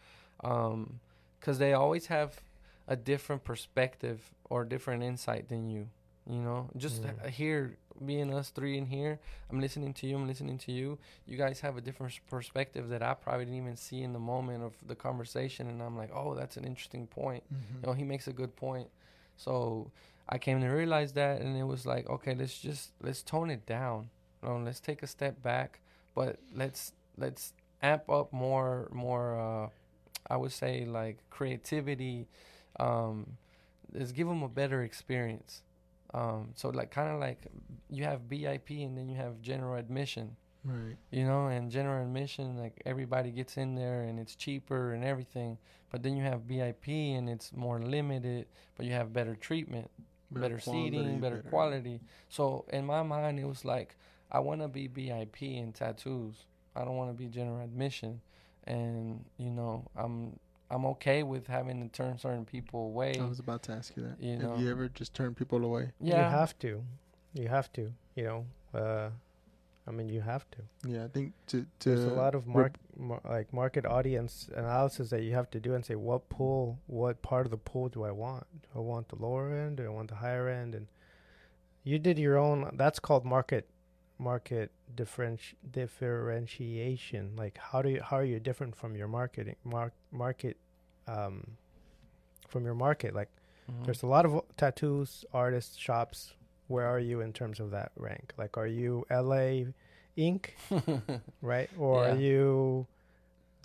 um, 0.43 1.01
because 1.41 1.59
they 1.59 1.73
always 1.73 2.07
have 2.07 2.41
a 2.89 2.97
different 2.97 3.45
perspective 3.45 4.31
or 4.51 4.65
different 4.65 5.03
insight 5.03 5.49
than 5.49 5.69
you. 5.71 5.89
You 6.29 6.41
know, 6.41 6.71
just 6.77 7.03
Mm. 7.03 7.29
here 7.29 7.77
being 8.05 8.33
us 8.33 8.51
three 8.51 8.79
in 8.79 8.87
here, 8.87 9.21
I'm 9.51 9.61
listening 9.61 9.93
to 9.95 10.07
you. 10.07 10.17
I'm 10.17 10.27
listening 10.27 10.59
to 10.59 10.73
you. 10.73 10.99
You 11.27 11.37
guys 11.37 11.61
have 11.61 11.77
a 11.77 11.81
different 11.81 12.19
perspective 12.29 12.89
that 12.89 13.03
I 13.03 13.15
probably 13.15 13.45
didn't 13.45 13.59
even 13.61 13.77
see 13.77 14.03
in 14.03 14.13
the 14.13 14.19
moment 14.19 14.65
of 14.65 14.73
the 14.87 14.95
conversation, 14.95 15.69
and 15.69 15.83
I'm 15.83 15.97
like, 15.97 16.11
oh, 16.15 16.35
that's 16.35 16.57
an 16.57 16.65
interesting 16.65 17.07
point. 17.07 17.45
Mm-hmm. 17.53 17.77
You 17.83 17.87
know, 17.87 17.93
he 17.93 18.05
makes 18.05 18.27
a 18.27 18.33
good 18.33 18.57
point. 18.57 18.89
So 19.37 19.91
I 20.29 20.39
came 20.39 20.61
to 20.63 20.69
realize 20.69 21.13
that, 21.13 21.41
and 21.43 21.57
it 21.57 21.65
was 21.65 21.85
like, 21.87 22.09
okay, 22.09 22.35
let's 22.35 22.59
just 22.59 22.93
let's 23.03 23.23
tone 23.23 23.51
it 23.51 23.67
down. 23.67 24.09
You 24.43 24.49
know, 24.49 24.59
let's 24.59 24.81
take 24.81 25.03
a 25.03 25.07
step 25.07 25.43
back, 25.43 25.81
but 26.15 26.39
let's 26.55 26.93
let's 27.19 27.53
amp 27.83 28.09
up 28.09 28.33
more 28.33 28.89
more. 28.93 29.39
Uh, 29.39 29.69
I 30.29 30.37
would 30.37 30.53
say 30.53 30.85
like 30.85 31.19
creativity. 31.31 32.29
Um, 32.81 33.37
let's 33.93 34.13
give 34.13 34.27
them 34.27 34.43
a 34.43 34.49
better 34.49 34.83
experience. 34.83 35.63
Um, 36.13 36.51
so 36.55 36.69
like 36.71 36.91
kind 36.91 37.11
of 37.13 37.21
like 37.21 37.47
you 37.91 38.05
have 38.05 38.23
VIP 38.23 38.71
and 38.71 38.97
then 38.97 39.09
you 39.09 39.17
have 39.17 39.41
general 39.43 39.75
admission 39.75 40.37
Right. 40.67 40.97
you 41.11 41.27
know 41.27 41.49
and 41.49 41.71
general 41.71 42.03
admission 42.03 42.57
like 42.57 42.81
everybody 42.87 43.31
gets 43.31 43.59
in 43.59 43.75
there 43.75 44.01
and 44.01 44.19
it's 44.19 44.35
cheaper 44.35 44.95
and 44.95 45.05
everything 45.05 45.59
but 45.91 46.03
then 46.03 46.17
you 46.17 46.23
have 46.23 46.41
vip 46.43 46.89
and 46.89 47.29
it's 47.29 47.53
more 47.53 47.79
limited 47.83 48.47
but 48.75 48.87
you 48.87 48.93
have 48.93 49.13
better 49.13 49.35
treatment 49.37 49.91
better, 50.31 50.59
seating 50.59 50.93
quality, 50.93 51.21
better, 51.21 51.43
quality 51.51 52.01
so 52.31 52.65
in 52.73 52.87
my 52.87 53.03
mind 53.03 53.39
it 53.39 53.45
was 53.45 53.67
like 53.67 53.95
i 54.33 54.39
want 54.39 54.63
to 54.63 54.69
be 54.69 54.87
vip 54.87 55.43
in 55.43 55.71
tattoos 55.71 56.47
i 56.75 56.83
don't 56.83 56.97
want 56.97 57.11
to 57.11 57.15
be 57.15 57.27
general 57.29 57.63
admission 57.63 58.23
and 58.67 59.25
you 59.37 59.51
know 59.51 59.85
i'm 59.97 60.39
i'm 60.71 60.85
okay 60.87 61.23
with 61.23 61.47
having 61.47 61.81
to 61.83 61.89
turn 61.97 62.19
certain 62.19 62.45
people 62.45 62.87
away 62.87 63.19
I 63.21 63.25
was 63.29 63.39
about 63.39 63.63
to 63.65 63.73
ask 63.73 63.97
you 63.97 64.03
that. 64.05 64.17
You 64.21 64.37
know, 64.39 64.51
Have 64.53 64.61
you 64.61 64.71
ever 64.71 64.89
just 64.89 65.13
turned 65.15 65.37
people 65.37 65.65
away? 65.65 65.93
yeah 66.01 66.25
You 66.31 66.37
have 66.37 66.59
to. 66.61 66.83
You 67.35 67.49
have 67.49 67.73
to. 67.75 67.93
You 68.17 68.25
know. 68.25 68.47
Uh, 68.73 69.11
I 69.87 69.91
mean, 69.91 70.09
you 70.09 70.23
have 70.23 70.47
to. 70.53 70.59
Yeah, 70.89 71.05
I 71.05 71.09
think 71.09 71.35
to 71.49 71.67
to 71.81 71.89
There's 71.91 72.05
a 72.05 72.15
lot 72.15 72.35
of 72.35 72.47
rep- 72.47 72.55
mark, 72.57 73.21
mar- 73.25 73.33
like 73.37 73.53
market 73.53 73.85
audience 73.85 74.49
analysis 74.57 75.11
that 75.11 75.23
you 75.23 75.35
have 75.35 75.51
to 75.51 75.61
do 75.61 75.75
and 75.75 75.85
say 75.85 75.95
what 75.95 76.29
pool, 76.31 76.79
what 76.87 77.21
part 77.21 77.45
of 77.47 77.51
the 77.51 77.59
pool 77.59 77.89
do 77.91 78.03
I 78.05 78.11
want? 78.11 78.47
Do 78.63 78.69
I 78.77 78.81
want 78.81 79.09
the 79.11 79.17
lower 79.17 79.53
end? 79.53 79.77
Do 79.77 79.85
I 79.85 79.91
want 79.91 80.09
the 80.09 80.17
higher 80.17 80.49
end? 80.49 80.75
And 80.75 80.87
you 81.83 81.99
did 81.99 82.19
your 82.19 82.39
own. 82.39 82.71
That's 82.77 82.99
called 82.99 83.25
market 83.27 83.69
market 84.19 84.71
differenti- 84.97 85.55
differentiation. 85.71 87.33
Like 87.37 87.59
how 87.59 87.83
do 87.83 87.89
you 87.91 88.03
how 88.03 88.17
are 88.19 88.25
you 88.25 88.41
different 88.41 88.77
from 88.77 88.97
your 88.97 89.09
marketing 89.09 89.57
mark 89.65 89.93
market 90.13 90.57
um 91.07 91.57
from 92.49 92.65
your 92.65 92.75
market? 92.75 93.15
Like 93.15 93.29
Mhm. 93.71 93.85
there's 93.87 94.03
a 94.03 94.07
lot 94.07 94.25
of 94.27 94.41
tattoos 94.57 95.25
artists 95.33 95.77
shops. 95.77 96.35
Where 96.69 96.87
are 96.87 96.99
you 97.01 97.21
in 97.21 97.33
terms 97.33 97.61
of 97.61 97.71
that 97.73 97.93
rank? 97.97 98.33
Like, 98.39 98.57
are 98.57 98.67
you 98.67 99.05
LA 99.11 99.73
Ink 100.17 100.55
right? 101.43 101.69
Or 101.79 102.09
are 102.09 102.17
you 102.17 102.87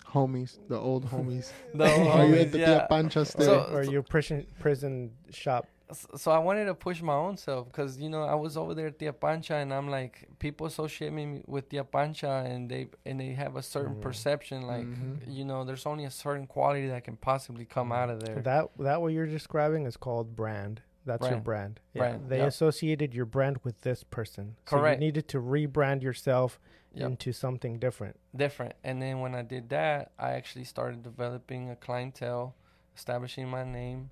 homies, 0.06 0.58
the 0.68 0.76
old 0.78 1.04
homies. 1.06 1.52
The 1.74 1.84
Are 1.84 2.26
you 2.26 2.34
at 2.34 2.48
homies, 2.48 2.50
the 2.52 2.58
yeah. 2.58 2.66
Tia 2.66 2.86
Pancha 2.90 3.24
still? 3.24 3.44
So- 3.66 3.74
or 3.74 3.82
you 3.84 4.02
prison 4.02 4.46
prison 4.58 5.12
shop? 5.30 5.66
S- 5.90 6.06
so 6.16 6.30
I 6.30 6.38
wanted 6.38 6.66
to 6.66 6.74
push 6.74 7.02
my 7.02 7.14
own 7.14 7.36
self 7.36 7.66
because 7.66 7.98
you 7.98 8.08
know 8.08 8.22
I 8.22 8.34
was 8.34 8.56
over 8.56 8.74
there 8.74 8.86
at 8.88 8.98
Tia 8.98 9.12
Pancha 9.12 9.54
and 9.56 9.72
I'm 9.74 9.88
like 9.90 10.28
people 10.38 10.66
associate 10.66 11.12
me 11.12 11.42
with 11.46 11.68
Tia 11.68 11.84
Pancha 11.84 12.44
and 12.46 12.68
they 12.70 12.88
and 13.04 13.18
they 13.20 13.32
have 13.34 13.56
a 13.56 13.62
certain 13.62 13.96
Mhm. 13.96 14.00
perception 14.00 14.62
like 14.66 14.86
Mhm. 14.86 15.20
you 15.26 15.44
know 15.44 15.64
there's 15.64 15.86
only 15.86 16.04
a 16.04 16.10
certain 16.10 16.46
quality 16.46 16.86
that 16.88 17.04
can 17.04 17.16
possibly 17.16 17.64
come 17.64 17.90
out 17.92 18.08
of 18.10 18.20
there. 18.20 18.36
That 18.40 18.70
that 18.78 19.00
what 19.02 19.08
you're 19.12 19.26
describing 19.26 19.84
is 19.86 19.96
called 19.96 20.36
brand. 20.36 20.82
That's 21.06 21.28
your 21.28 21.40
brand. 21.40 21.80
Yeah. 21.94 21.98
Brand, 22.00 22.28
They 22.28 22.38
yep. 22.38 22.48
associated 22.48 23.14
your 23.14 23.24
brand 23.26 23.58
with 23.64 23.80
this 23.80 24.04
person. 24.04 24.56
So 24.66 24.76
Correct. 24.76 25.00
you 25.00 25.06
needed 25.06 25.28
to 25.28 25.40
rebrand 25.40 26.02
yourself 26.02 26.60
Yep. 26.92 27.06
into 27.10 27.32
something 27.32 27.78
different. 27.78 28.16
different. 28.36 28.74
And 28.84 29.00
then 29.00 29.20
when 29.20 29.34
I 29.34 29.42
did 29.42 29.70
that, 29.70 30.12
I 30.18 30.32
actually 30.32 30.64
started 30.64 31.02
developing 31.02 31.70
a 31.70 31.76
clientele, 31.76 32.54
establishing 32.94 33.48
my 33.48 33.64
name 33.64 34.10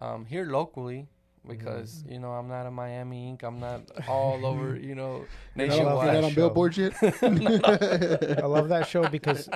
um, 0.00 0.26
here 0.26 0.44
locally 0.44 1.08
because 1.48 2.02
Mm-hmm. 2.02 2.12
you 2.12 2.18
know 2.20 2.30
I'm 2.32 2.48
not 2.48 2.66
a 2.66 2.70
Miami 2.70 3.28
Ink. 3.28 3.42
I'm 3.42 3.58
not 3.60 3.82
all 4.08 4.44
over 4.46 4.76
you 4.88 4.94
know 4.94 5.24
You're 5.56 5.66
not 5.68 5.76
You're 5.76 5.84
not 5.84 6.24
on 6.24 6.30
show. 6.30 6.34
billboards 6.36 6.78
yet. 6.82 6.94
I 7.02 8.46
love 8.46 8.68
that 8.68 8.86
show 8.86 9.08
because 9.08 9.48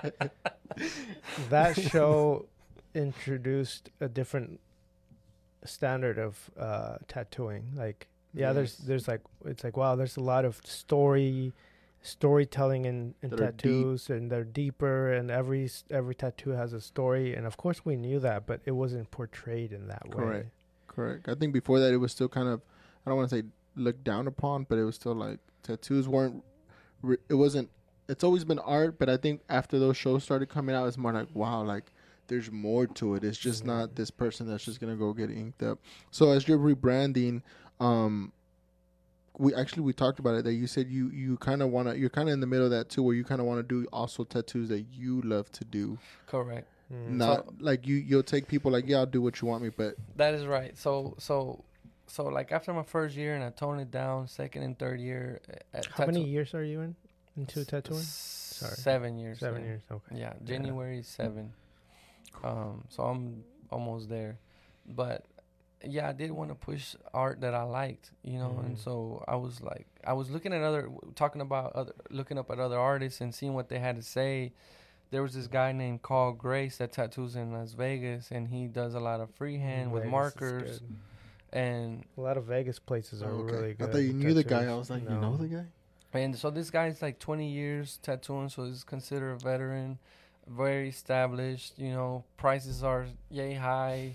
that 1.51 1.78
show 1.78 2.47
introduced 2.95 3.90
a 4.01 4.09
different 4.09 4.61
standard 5.64 6.18
of 6.18 6.51
uh, 6.59 6.97
tattooing. 7.09 7.64
Like, 7.74 8.09
yeah, 8.34 8.53
there's 8.53 8.76
Yes. 8.78 8.86
there's 8.86 9.09
like 9.09 9.20
it's 9.45 9.64
like 9.64 9.76
wow, 9.76 9.95
there's 9.97 10.16
a 10.16 10.20
lot 10.22 10.45
of 10.45 10.61
story 10.64 11.53
storytelling 12.05 12.84
in, 12.84 13.14
in 13.22 13.30
That 13.30 13.40
are 13.40 13.47
deep. 13.53 13.59
tattoos 13.59 14.11
and 14.11 14.28
they're 14.30 14.43
deeper 14.43 15.12
and 15.12 15.30
every 15.30 15.70
every 15.88 16.16
tattoo 16.16 16.51
has 16.51 16.72
a 16.72 16.80
story 16.80 17.32
and 17.36 17.47
of 17.47 17.57
course 17.57 17.84
we 17.84 17.95
knew 17.95 18.18
that 18.18 18.45
but 18.45 18.61
it 18.64 18.72
wasn't 18.72 19.09
portrayed 19.12 19.70
in 19.72 19.86
that 19.86 20.12
way 20.12 20.47
Correct. 20.95 21.28
I 21.28 21.34
think 21.34 21.53
before 21.53 21.80
that 21.80 21.93
it 21.93 21.99
was 21.99 22.12
still 22.12 22.28
kind 22.28 22.49
of 22.49 22.61
I 23.05 23.11
don't 23.11 23.16
want 23.16 23.30
to 23.30 23.36
say 23.36 23.43
looked 23.76 24.05
down 24.05 24.26
upon, 24.26 24.64
but 24.64 24.78
it 24.78 24.84
was 24.84 24.95
still 24.95 25.14
like 25.14 25.38
tattoos 25.62 26.09
weren't. 26.09 26.43
It 27.28 27.34
wasn't. 27.34 27.70
It's 28.09 28.24
always 28.24 28.45
been 28.45 28.59
art, 28.59 28.99
but 28.99 29.09
I 29.09 29.16
think 29.16 29.40
after 29.49 29.78
those 29.78 29.97
shows 29.97 30.22
started 30.22 30.49
coming 30.49 30.74
out, 30.74 30.86
it's 30.86 30.99
more 30.99 31.12
like 31.12 31.28
wow, 31.34 31.62
like 31.62 31.93
there's 32.28 32.51
more 32.51 32.86
to 32.86 33.14
it. 33.14 33.24
It's 33.24 33.38
just 33.38 33.64
not 33.64 33.97
this 33.97 34.11
person 34.11 34.47
that's 34.47 34.64
just 34.64 34.80
gonna 34.80 34.97
go 34.97 35.12
get 35.12 35.30
inked 35.30 35.62
up. 35.62 35.78
So 36.11 36.30
as 36.30 36.47
you're 36.47 36.59
rebranding, 36.59 37.43
um, 37.80 38.32
we 39.38 39.55
actually 39.55 39.82
we 39.82 39.93
talked 39.93 40.18
about 40.18 40.34
it 40.34 40.45
that 40.45 40.53
you 40.55 40.66
said 40.66 40.88
you 40.88 41.11
you 41.11 41.36
kind 41.38 41.62
of 41.62 41.70
want 41.70 41.88
to 41.88 41.99
you're 41.99 42.11
kind 42.11 42.28
of 42.28 42.34
in 42.34 42.40
the 42.40 42.47
middle 42.47 42.66
of 42.66 42.70
that 42.70 42.88
too, 42.88 43.03
where 43.03 43.14
you 43.14 43.24
kind 43.24 43.40
of 43.40 43.47
want 43.47 43.59
to 43.59 43.62
do 43.62 43.86
also 43.93 44.24
tattoos 44.24 44.68
that 44.68 44.86
you 44.93 45.20
love 45.22 45.51
to 45.53 45.64
do, 45.64 45.99
correct. 46.26 46.68
Mm. 46.93 47.09
not 47.16 47.47
So- 47.47 47.55
like 47.61 47.86
you 47.86 47.97
you'll 47.97 48.22
take 48.22 48.47
people 48.49 48.70
like 48.70 48.86
yeah 48.86 48.99
I'll 48.99 49.07
do 49.07 49.22
what 49.22 49.40
you 49.40 49.49
want 49.49 49.62
me, 49.62 49.70
but 49.70 49.97
That 50.16 50.34
is 50.34 50.45
right. 50.47 50.76
So 50.76 51.14
so 51.18 51.64
so 52.07 52.24
like 52.24 52.53
after 52.53 52.72
my 52.74 52.82
first 52.82 53.16
year 53.16 53.34
and 53.34 53.43
I 53.43 53.51
toned 53.51 53.80
it 53.80 53.90
down, 53.90 54.28
second 54.28 54.62
and 54.62 54.78
third 54.78 55.01
year. 55.01 55.40
At 55.72 55.86
how 55.86 56.07
many 56.07 56.24
years 56.24 56.53
are 56.55 56.64
you 56.64 56.80
in 56.82 56.97
into 57.36 57.61
s- 57.61 57.66
tattooing 57.66 58.01
s- 58.01 58.38
Seven 58.76 59.18
years. 59.18 59.38
seven 59.40 59.62
yeah. 59.62 59.68
years 59.68 59.82
okay 59.90 60.16
Yeah, 60.18 60.34
January 60.45 61.03
seven. 61.03 61.53
Um, 62.45 62.84
so 62.88 63.03
I'm 63.05 63.45
almost 63.70 64.09
there, 64.09 64.38
but 64.86 65.24
yeah, 65.84 66.09
I 66.09 66.12
did 66.12 66.30
want 66.30 66.51
to 66.51 66.55
push 66.55 66.95
art 67.12 67.40
that 67.40 67.55
I 67.55 67.62
liked, 67.64 68.11
you 68.22 68.38
know, 68.38 68.61
and 68.64 68.76
Mhm. 68.76 68.84
so 68.84 69.24
I 69.26 69.36
was 69.36 69.61
like, 69.61 69.86
I 70.05 70.12
was 70.12 70.30
looking 70.30 70.53
at 70.53 70.62
other, 70.62 70.88
talking 71.16 71.40
about 71.43 71.72
other, 71.72 71.93
looking 72.11 72.38
up 72.38 72.51
at 72.51 72.61
other 72.61 72.78
artists 72.78 73.20
and 73.20 73.34
seeing 73.34 73.55
what 73.55 73.68
they 73.68 73.78
had 73.80 73.97
to 73.97 74.03
say. 74.03 74.53
There 75.12 75.22
was 75.22 75.34
this 75.34 75.46
guy 75.46 75.72
named 75.72 76.00
Carl 76.00 76.32
Grace 76.32 76.78
that 76.78 76.92
tattoos 76.92 77.36
in 77.36 77.52
Las 77.52 77.74
Vegas, 77.74 78.30
and 78.30 78.48
he 78.48 78.66
does 78.66 78.94
a 78.94 78.98
lot 79.00 79.20
of 79.20 79.28
freehand 79.34 79.92
with 79.92 80.04
Vegas 80.04 80.08
is 80.08 80.10
markers, 80.10 80.80
and 81.52 82.04
A 82.16 82.20
lot 82.22 82.38
of 82.38 82.44
Vegas 82.44 82.78
places 82.78 83.22
are 83.22 83.26
Oh, 83.30 83.40
okay. 83.40 83.56
really 83.56 83.74
good. 83.74 83.88
I 83.90 83.92
thought 83.92 83.98
you 83.98 84.14
knew 84.14 84.32
the 84.32 84.42
guy. 84.42 84.64
I 84.64 84.74
was 84.74 84.88
like, 84.88 85.02
you 85.02 85.10
know 85.10 85.36
the 85.36 85.48
guy? 85.48 85.66
and 86.14 86.34
so 86.34 86.48
this 86.48 86.70
guy's 86.70 87.02
like 87.02 87.18
20 87.18 87.46
years 87.46 87.98
tattooing, 88.02 88.48
so 88.48 88.64
he's 88.64 88.84
considered 88.84 89.32
a 89.32 89.36
veteran, 89.36 89.98
very 90.48 90.88
established. 90.88 91.78
You 91.78 91.92
know, 91.92 92.24
prices 92.38 92.82
are 92.82 93.04
yay 93.30 93.52
high. 93.52 94.14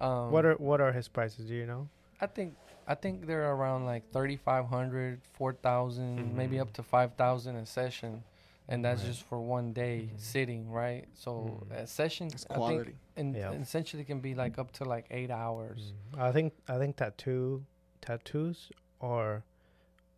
Um, 0.00 0.30
What 0.30 0.44
are 0.44 0.54
what 0.54 0.80
are 0.80 0.92
his 0.92 1.08
prices? 1.08 1.46
Do 1.46 1.54
you 1.56 1.66
know? 1.66 1.88
I 2.20 2.26
think 2.26 2.54
I 2.86 2.94
think 2.94 3.26
they're 3.26 3.50
around 3.50 3.84
like 3.84 4.04
3,500, 4.12 5.20
4,000, 5.32 6.36
maybe 6.36 6.58
Mhm. 6.58 6.60
up 6.60 6.72
to 6.74 6.84
5,000 6.84 7.56
a 7.56 7.66
session. 7.66 8.22
And 8.68 8.84
that's 8.84 9.02
Right. 9.02 9.08
just 9.12 9.22
for 9.22 9.40
one 9.40 9.72
day 9.72 10.10
Mhm. 10.12 10.18
sitting, 10.20 10.70
right? 10.70 11.06
So 11.14 11.60
Mhm. 11.68 11.70
a 11.70 11.86
session, 11.86 12.26
It's 12.28 12.44
I 12.46 12.54
think, 12.54 12.58
quality. 12.58 12.96
in, 13.16 13.34
Yeah. 13.34 13.52
essentially 13.52 14.04
can 14.04 14.20
be 14.20 14.34
like 14.34 14.58
up 14.58 14.72
to 14.72 14.84
like 14.84 15.06
eight 15.10 15.30
hours. 15.30 15.92
Mm. 16.12 16.18
I 16.20 16.32
think 16.32 16.52
I 16.68 16.78
think 16.78 16.96
tattoo 16.96 17.64
tattoos 18.00 18.72
are 19.00 19.44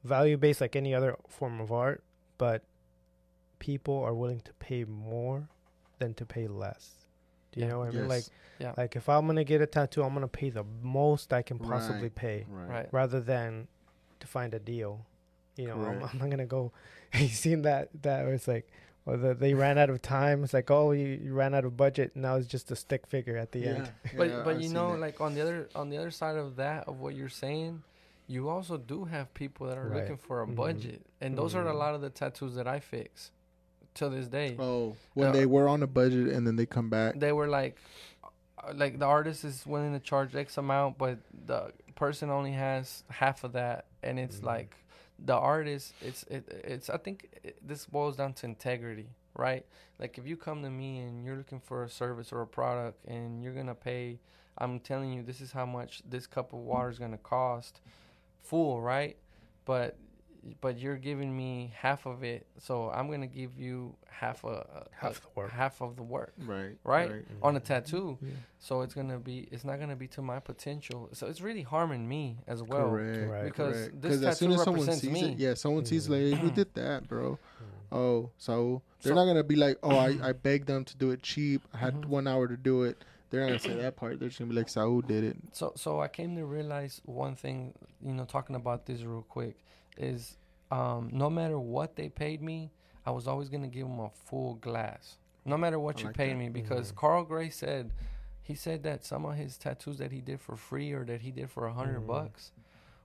value 0.02 0.36
based 0.38 0.60
like 0.62 0.76
any 0.76 0.94
other 0.94 1.16
form 1.28 1.60
of 1.60 1.70
art, 1.72 2.02
but 2.38 2.62
people 3.58 3.98
are 4.02 4.14
willing 4.14 4.40
to 4.40 4.52
pay 4.54 4.84
more 4.84 5.48
than 5.98 6.14
to 6.14 6.24
pay 6.24 6.46
less. 6.46 7.06
Do 7.52 7.60
you 7.60 7.66
Yeah. 7.66 7.72
know 7.72 7.78
what 7.80 7.88
I 7.88 7.90
mean? 7.92 8.08
Like 8.08 8.24
Yeah. 8.58 8.72
like 8.78 8.96
if 8.96 9.08
I'm 9.08 9.26
gonna 9.26 9.44
get 9.44 9.60
a 9.60 9.66
tattoo, 9.66 10.02
I'm 10.04 10.14
gonna 10.14 10.26
pay 10.28 10.48
the 10.50 10.64
most 10.64 11.32
I 11.32 11.42
can 11.42 11.58
possibly 11.58 12.02
Right. 12.02 12.14
pay, 12.14 12.44
Right. 12.48 12.68
Right. 12.68 12.92
rather 12.92 13.20
than 13.20 13.68
to 14.20 14.26
find 14.26 14.54
a 14.54 14.58
deal. 14.58 15.04
You 15.58 15.66
know, 15.66 15.74
I'm, 15.74 16.02
I'm 16.04 16.18
not 16.18 16.30
gonna 16.30 16.46
go. 16.46 16.72
you 17.14 17.28
seen 17.28 17.62
that 17.62 17.88
that 18.02 18.24
where 18.24 18.34
it's 18.34 18.48
like. 18.48 18.70
Well, 19.04 19.16
the, 19.16 19.32
they 19.34 19.54
ran 19.54 19.78
out 19.78 19.88
of 19.88 20.02
time. 20.02 20.44
It's 20.44 20.52
like, 20.52 20.70
oh, 20.70 20.90
you, 20.92 21.06
you 21.06 21.32
ran 21.32 21.54
out 21.54 21.64
of 21.64 21.78
budget. 21.78 22.10
And 22.12 22.24
Now 22.24 22.36
it's 22.36 22.46
just 22.46 22.70
a 22.70 22.76
stick 22.76 23.06
figure 23.06 23.38
at 23.38 23.52
the 23.52 23.64
end. 23.66 23.90
But 24.14 24.28
yeah, 24.28 24.42
but 24.44 24.56
I've 24.56 24.60
you 24.60 24.68
know, 24.68 24.92
it. 24.92 25.00
like 25.00 25.18
on 25.18 25.34
the 25.34 25.40
other 25.40 25.70
on 25.74 25.88
the 25.88 25.96
other 25.96 26.10
side 26.10 26.36
of 26.36 26.56
that 26.56 26.86
of 26.88 27.00
what 27.00 27.14
you're 27.14 27.30
saying, 27.30 27.82
you 28.26 28.50
also 28.50 28.76
do 28.76 29.06
have 29.06 29.32
people 29.32 29.66
that 29.68 29.78
are 29.78 29.88
Right. 29.88 30.02
looking 30.02 30.18
for 30.18 30.42
a 30.42 30.46
Mhm. 30.46 30.56
budget, 30.56 31.00
and 31.22 31.38
those 31.38 31.54
are 31.54 31.66
a 31.66 31.72
Mhm. 31.72 31.78
lot 31.78 31.94
of 31.94 32.02
the 32.02 32.10
tattoos 32.10 32.54
that 32.56 32.68
I 32.68 32.80
fix 32.80 33.30
to 33.94 34.10
this 34.10 34.26
day. 34.28 34.56
Oh, 34.58 34.94
when 35.14 35.28
Uh, 35.28 35.32
they 35.32 35.46
were 35.46 35.68
on 35.68 35.82
a 35.82 35.86
budget 35.86 36.28
and 36.28 36.46
then 36.46 36.56
they 36.56 36.66
come 36.66 36.90
back. 36.90 37.18
they 37.18 37.32
were 37.32 37.48
like 37.48 37.78
uh, 38.22 38.74
like 38.74 38.98
the 38.98 39.06
artist 39.06 39.42
is 39.42 39.66
willing 39.66 39.94
to 39.94 40.00
charge 40.00 40.34
x 40.36 40.58
amount 40.58 40.98
but 40.98 41.16
the 41.46 41.72
person 41.94 42.28
only 42.28 42.52
has 42.52 43.04
half 43.08 43.42
of 43.42 43.52
that 43.52 43.86
and 44.02 44.18
it's 44.18 44.40
Mhm. 44.40 44.44
like 44.44 44.74
the 45.24 45.34
artist 45.34 45.94
it's 46.00 46.22
it, 46.24 46.46
it's 46.64 46.88
i 46.90 46.96
think 46.96 47.28
it, 47.42 47.56
this 47.66 47.86
boils 47.86 48.16
down 48.16 48.32
to 48.32 48.46
integrity 48.46 49.08
right? 49.38 49.64
Like 50.00 50.18
if 50.18 50.26
you 50.26 50.36
come 50.36 50.62
to 50.64 50.70
me 50.70 50.98
and 50.98 51.24
you're 51.24 51.36
looking 51.36 51.60
for 51.60 51.84
a 51.84 51.88
service 51.88 52.32
or 52.32 52.42
a 52.42 52.46
product 52.46 53.04
and 53.06 53.42
you're 53.42 53.54
gonna 53.54 53.74
pay 53.74 54.18
i'm 54.58 54.80
telling 54.80 55.12
you 55.12 55.22
this 55.22 55.40
is 55.40 55.52
how 55.52 55.64
much 55.64 56.02
this 56.08 56.26
cup 56.26 56.52
of 56.52 56.58
water 56.58 56.90
is 56.90 56.98
gonna 56.98 57.16
cost 57.18 57.80
full 58.42 58.80
right? 58.80 59.16
But 59.64 59.96
but 60.60 60.78
you're 60.78 60.96
giving 60.96 61.36
me 61.36 61.72
half 61.76 62.06
of 62.06 62.22
it 62.22 62.46
so 62.58 62.90
i'm 62.90 63.10
gonna 63.10 63.26
give 63.26 63.58
you 63.58 63.94
half 64.10 64.42
a, 64.44 64.48
a 64.48 64.86
Half 64.96 65.20
the 65.22 65.28
work. 65.36 65.50
half 65.52 65.80
of 65.80 65.94
the 65.94 66.02
work 66.02 66.32
Right. 66.44 66.76
Right? 66.82 67.24
on 67.40 67.54
a 67.54 67.60
tattoo. 67.60 68.18
Yeah. 68.20 68.30
So 68.58 68.82
it's 68.82 68.92
gonna 68.92 69.20
be 69.20 69.46
it's 69.52 69.62
not 69.64 69.78
gonna 69.78 69.94
be 69.94 70.08
to 70.08 70.22
my 70.22 70.40
potential. 70.40 71.08
So 71.12 71.28
it's 71.28 71.40
really 71.40 71.62
harming 71.62 72.08
me 72.08 72.38
as 72.48 72.60
well. 72.64 72.88
Correct. 72.88 73.30
Right. 73.30 73.44
Because 73.44 73.76
correct. 73.76 74.02
this 74.02 74.22
as 74.24 74.36
soon 74.38 74.50
as 74.50 74.64
someone 74.64 74.90
sees 74.90 75.08
me. 75.08 75.32
it, 75.34 75.38
yeah, 75.38 75.54
someone 75.54 75.84
sees 75.84 76.08
like, 76.08 76.20
Mhm. 76.22 76.38
who 76.38 76.50
did 76.50 76.74
that, 76.74 77.06
bro? 77.06 77.38
Mm. 77.38 77.96
Oh, 77.96 78.30
so 78.38 78.82
they're 79.02 79.12
So- 79.12 79.14
not 79.14 79.26
gonna 79.26 79.44
be 79.44 79.54
like, 79.54 79.78
oh, 79.84 79.96
I, 79.96 80.18
I 80.20 80.32
begged 80.32 80.66
them 80.66 80.84
to 80.86 80.96
do 80.96 81.12
it 81.12 81.22
cheap. 81.22 81.62
I 81.72 81.76
had 81.78 81.94
Mhm. 81.94 82.06
one 82.06 82.26
hour 82.26 82.48
to 82.48 82.56
do 82.56 82.82
it. 82.82 83.04
They're 83.30 83.42
not 83.42 83.46
gonna 83.48 83.58
say 83.60 83.76
that 83.76 83.94
part. 83.94 84.18
They're 84.18 84.28
just 84.30 84.40
gonna 84.40 84.50
be 84.50 84.56
like, 84.56 84.68
Saul 84.68 85.00
did 85.00 85.22
it. 85.22 85.36
So 85.52 85.74
so 85.76 86.00
I 86.00 86.08
came 86.08 86.34
to 86.34 86.44
realize 86.44 87.00
one 87.04 87.36
thing, 87.36 87.72
you 88.02 88.14
know, 88.14 88.24
talking 88.24 88.56
about 88.56 88.86
this 88.86 89.02
real 89.02 89.22
quick, 89.28 89.56
is 89.98 90.36
um, 90.70 91.10
no 91.12 91.28
matter 91.30 91.58
what 91.58 91.96
they 91.96 92.08
paid 92.08 92.42
me, 92.42 92.70
I 93.06 93.10
was 93.10 93.26
always 93.26 93.48
gonna 93.48 93.68
give 93.68 93.86
them 93.86 94.00
a 94.00 94.10
full 94.10 94.54
glass. 94.54 95.16
No 95.44 95.56
matter 95.56 95.78
what 95.78 95.96
I 95.96 96.00
you 96.00 96.06
like 96.08 96.16
paid 96.16 96.32
that. 96.32 96.38
me, 96.38 96.48
because 96.50 96.92
Mhm. 96.92 96.96
Carl 96.96 97.24
Grace 97.24 97.56
said, 97.56 97.92
he 98.42 98.54
said 98.54 98.82
that 98.82 99.04
some 99.04 99.24
of 99.24 99.36
his 99.36 99.56
tattoos 99.58 99.98
that 99.98 100.12
he 100.12 100.20
did 100.20 100.40
for 100.40 100.56
free 100.56 100.92
or 100.92 101.04
that 101.04 101.22
he 101.22 101.30
did 101.30 101.50
for 101.50 101.66
a 101.66 101.72
100 101.72 102.00
Mhm. 102.02 102.06
bucks 102.06 102.52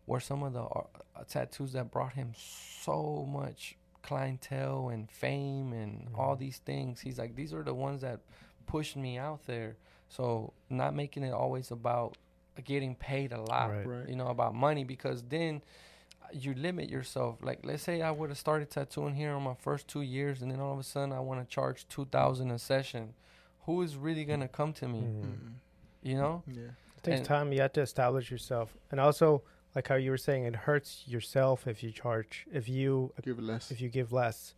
were 0.06 0.20
some 0.20 0.44
of 0.44 0.54
the 0.54 0.62
uh, 0.64 1.24
tattoos 1.28 1.72
that 1.74 1.90
brought 1.92 2.14
him 2.14 2.34
so 2.36 3.26
much 3.30 3.78
clientele 4.02 4.90
and 4.90 5.10
fame 5.10 5.72
and 5.72 6.10
all 6.16 6.36
Mhm. 6.36 6.40
these 6.40 6.58
things. 6.60 7.00
He's 7.00 7.18
like, 7.18 7.36
these 7.36 7.54
are 7.54 7.64
the 7.64 7.74
ones 7.74 8.02
that 8.02 8.20
pushed 8.66 8.98
me 8.98 9.18
out 9.18 9.46
there. 9.46 9.78
So 10.10 10.52
not 10.70 10.94
making 10.94 11.24
it 11.24 11.32
always 11.32 11.72
about 11.72 12.18
getting 12.66 12.96
paid 12.96 13.32
a 13.32 13.42
lot, 13.42 13.70
Right. 13.72 13.88
Right. 13.88 14.10
you 14.10 14.16
know, 14.18 14.28
about 14.28 14.54
money 14.54 14.84
because 14.84 15.24
then 15.24 15.62
you 16.36 16.54
limit 16.56 16.90
yourself. 16.90 17.38
Like 17.42 17.60
let's 17.64 17.84
say 17.84 18.02
I 18.02 18.12
would 18.12 18.30
have 18.30 18.38
started 18.38 18.70
tattooing 18.70 19.16
here 19.16 19.32
on 19.34 19.44
my 19.44 19.56
first 19.56 19.88
two 19.88 20.02
years 20.02 20.42
and 20.42 20.52
then 20.52 20.60
all 20.60 20.74
of 20.74 20.80
a 20.80 20.84
sudden 20.84 21.12
I 21.14 21.20
want 21.20 21.42
to 21.42 21.54
charge 21.54 21.88
two 21.90 22.06
thousand 22.06 22.52
a 22.52 22.60
session. 22.60 23.14
Who 23.66 23.82
is 23.82 23.96
really 23.96 24.26
gonna 24.26 24.48
come 24.48 24.74
to 24.74 24.88
me? 24.88 25.00
Mhm. 25.02 25.22
Mm-mm. 25.24 25.54
You 26.02 26.16
know? 26.18 26.44
Yeah. 26.48 26.64
It 26.98 27.04
takes 27.04 27.18
And- 27.20 27.26
time. 27.26 27.54
You 27.54 27.62
have 27.62 27.74
to 27.74 27.82
establish 27.82 28.30
yourself, 28.32 28.76
and 28.92 29.00
also 29.00 29.44
like 29.76 29.88
how 29.88 29.96
you 29.96 30.12
were 30.12 30.18
saying, 30.18 30.44
it 30.46 30.56
hurts 30.56 31.04
yourself 31.08 31.66
if 31.68 31.82
you 31.84 31.92
charge 31.92 32.46
if 32.52 32.68
you 32.70 33.14
Give 33.24 33.40
less. 33.40 33.72
if 33.72 33.80
you 33.82 33.90
give 33.90 34.12
less. 34.12 34.54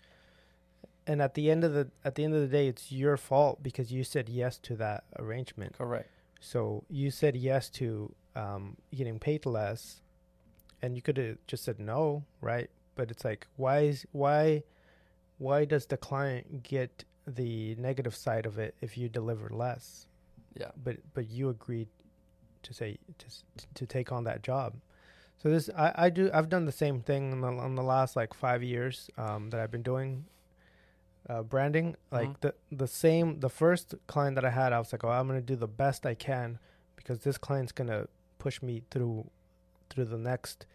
And 1.08 1.22
at 1.22 1.36
the 1.36 1.52
end 1.52 1.64
of 1.64 1.74
the 1.74 1.90
at 2.04 2.16
the 2.16 2.24
end 2.24 2.34
of 2.34 2.42
the 2.42 2.48
day, 2.48 2.68
it's 2.68 2.92
your 2.92 3.16
fault 3.18 3.62
because 3.62 3.92
you 3.92 4.04
said 4.04 4.28
yes 4.28 4.58
to 4.60 4.76
that 4.78 5.04
arrangement. 5.20 5.78
Correct. 5.78 6.10
So 6.40 6.84
you 6.90 7.12
said 7.12 7.36
yes 7.36 7.70
to 7.72 8.14
um, 8.36 8.76
getting 8.94 9.20
paid 9.20 9.46
less, 9.46 10.02
and 10.82 10.96
you 10.96 11.02
could 11.02 11.18
have 11.18 11.38
just 11.48 11.64
said 11.64 11.80
no, 11.80 12.24
right? 12.42 12.70
But 12.96 13.12
it's 13.12 13.26
like, 13.26 13.48
why 13.58 13.80
is 13.80 14.06
why 14.12 14.64
why 15.38 15.66
does 15.66 15.86
the 15.86 15.98
client 15.98 16.64
get 16.64 17.04
the 17.28 17.76
negative 17.76 18.16
side 18.16 18.46
of 18.46 18.58
it 18.60 18.76
if 18.82 18.98
you 18.98 19.10
deliver 19.10 19.50
less? 19.50 20.08
Yeah. 20.58 20.72
But 20.82 20.98
but 21.14 21.30
you 21.30 21.50
agreed 21.50 21.88
to 22.64 22.74
say 22.74 22.98
to 23.18 23.26
to 23.74 23.86
take 23.86 24.12
on 24.12 24.24
that 24.26 24.42
job. 24.44 24.76
So 25.38 25.50
this 25.50 25.70
I, 25.76 25.92
I 25.96 26.10
do 26.10 26.30
I've 26.34 26.50
done 26.50 26.66
the 26.66 26.72
same 26.72 27.02
thing 27.02 27.32
in 27.32 27.42
the, 27.42 27.48
on 27.48 27.76
the 27.76 27.84
last 27.84 28.16
like 28.16 28.34
five 28.34 28.64
years 28.64 29.10
um, 29.18 29.50
that 29.50 29.60
I've 29.60 29.72
been 29.72 29.84
doing 29.84 30.26
uh, 31.30 31.44
branding. 31.44 31.96
Like 32.12 32.30
Mhm. 32.30 32.40
the 32.42 32.54
the 32.72 32.88
same 32.88 33.40
the 33.42 33.50
first 33.50 33.96
client 34.08 34.36
that 34.36 34.46
I 34.46 34.52
had, 34.52 34.72
I 34.72 34.80
was 34.80 34.92
like, 34.94 35.04
oh, 35.04 35.10
I'm 35.10 35.28
gonna 35.28 35.42
do 35.42 35.56
the 35.58 35.68
best 35.68 36.06
I 36.06 36.14
can 36.16 36.60
because 36.96 37.20
this 37.20 37.38
client's 37.38 37.74
gonna 37.74 38.08
push 38.40 38.62
me 38.62 38.84
through 38.92 39.30
through 39.90 40.06
the 40.06 40.18
next 40.18 40.66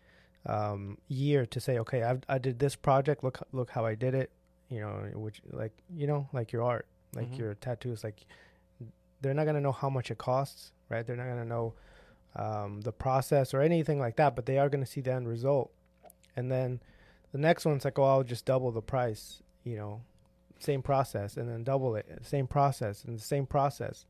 um, 0.47 0.99
year 1.09 1.45
to 1.47 1.61
say, 1.61 1.79
okay, 1.79 2.03
I 2.03 2.19
I 2.29 2.39
did 2.39 2.59
this 2.59 2.77
project. 2.77 3.23
Look 3.25 3.39
look 3.53 3.71
how 3.71 3.85
I 3.85 3.95
did 3.95 4.15
it. 4.15 4.31
You 4.69 4.81
know, 4.81 5.11
which 5.15 5.43
like 5.51 5.73
you 5.95 6.07
know 6.07 6.29
like 6.33 6.53
your 6.53 6.63
art, 6.63 6.87
like 7.15 7.31
Mhm. 7.33 7.39
your 7.39 7.55
tattoos, 7.55 8.05
like 8.05 8.25
they're 9.21 9.35
not 9.35 9.45
gonna 9.45 9.61
know 9.61 9.73
how 9.73 9.91
much 9.91 10.11
it 10.11 10.19
costs, 10.19 10.73
right? 10.89 11.07
They're 11.07 11.17
not 11.17 11.27
gonna 11.27 11.45
know 11.45 11.75
um, 12.37 12.81
the 12.83 12.93
process 12.93 13.53
or 13.53 13.61
anything 13.61 13.99
like 13.99 14.17
that, 14.17 14.37
but 14.37 14.47
they 14.47 14.57
are 14.59 14.69
gonna 14.69 14.87
see 14.87 15.01
the 15.01 15.13
end 15.13 15.29
result. 15.29 15.73
And 16.37 16.51
then 16.51 16.81
the 17.33 17.39
next 17.39 17.65
one's 17.67 17.85
like, 17.85 17.99
oh, 17.99 18.05
I'll 18.05 18.23
just 18.23 18.45
double 18.45 18.71
the 18.71 18.81
price, 18.81 19.43
you 19.65 19.77
know, 19.77 20.03
same 20.61 20.81
process, 20.81 21.37
and 21.37 21.49
then 21.49 21.65
double 21.65 21.97
it, 21.97 22.07
same 22.23 22.47
process, 22.47 23.05
and 23.05 23.19
the 23.19 23.23
same 23.23 23.47
process. 23.47 24.07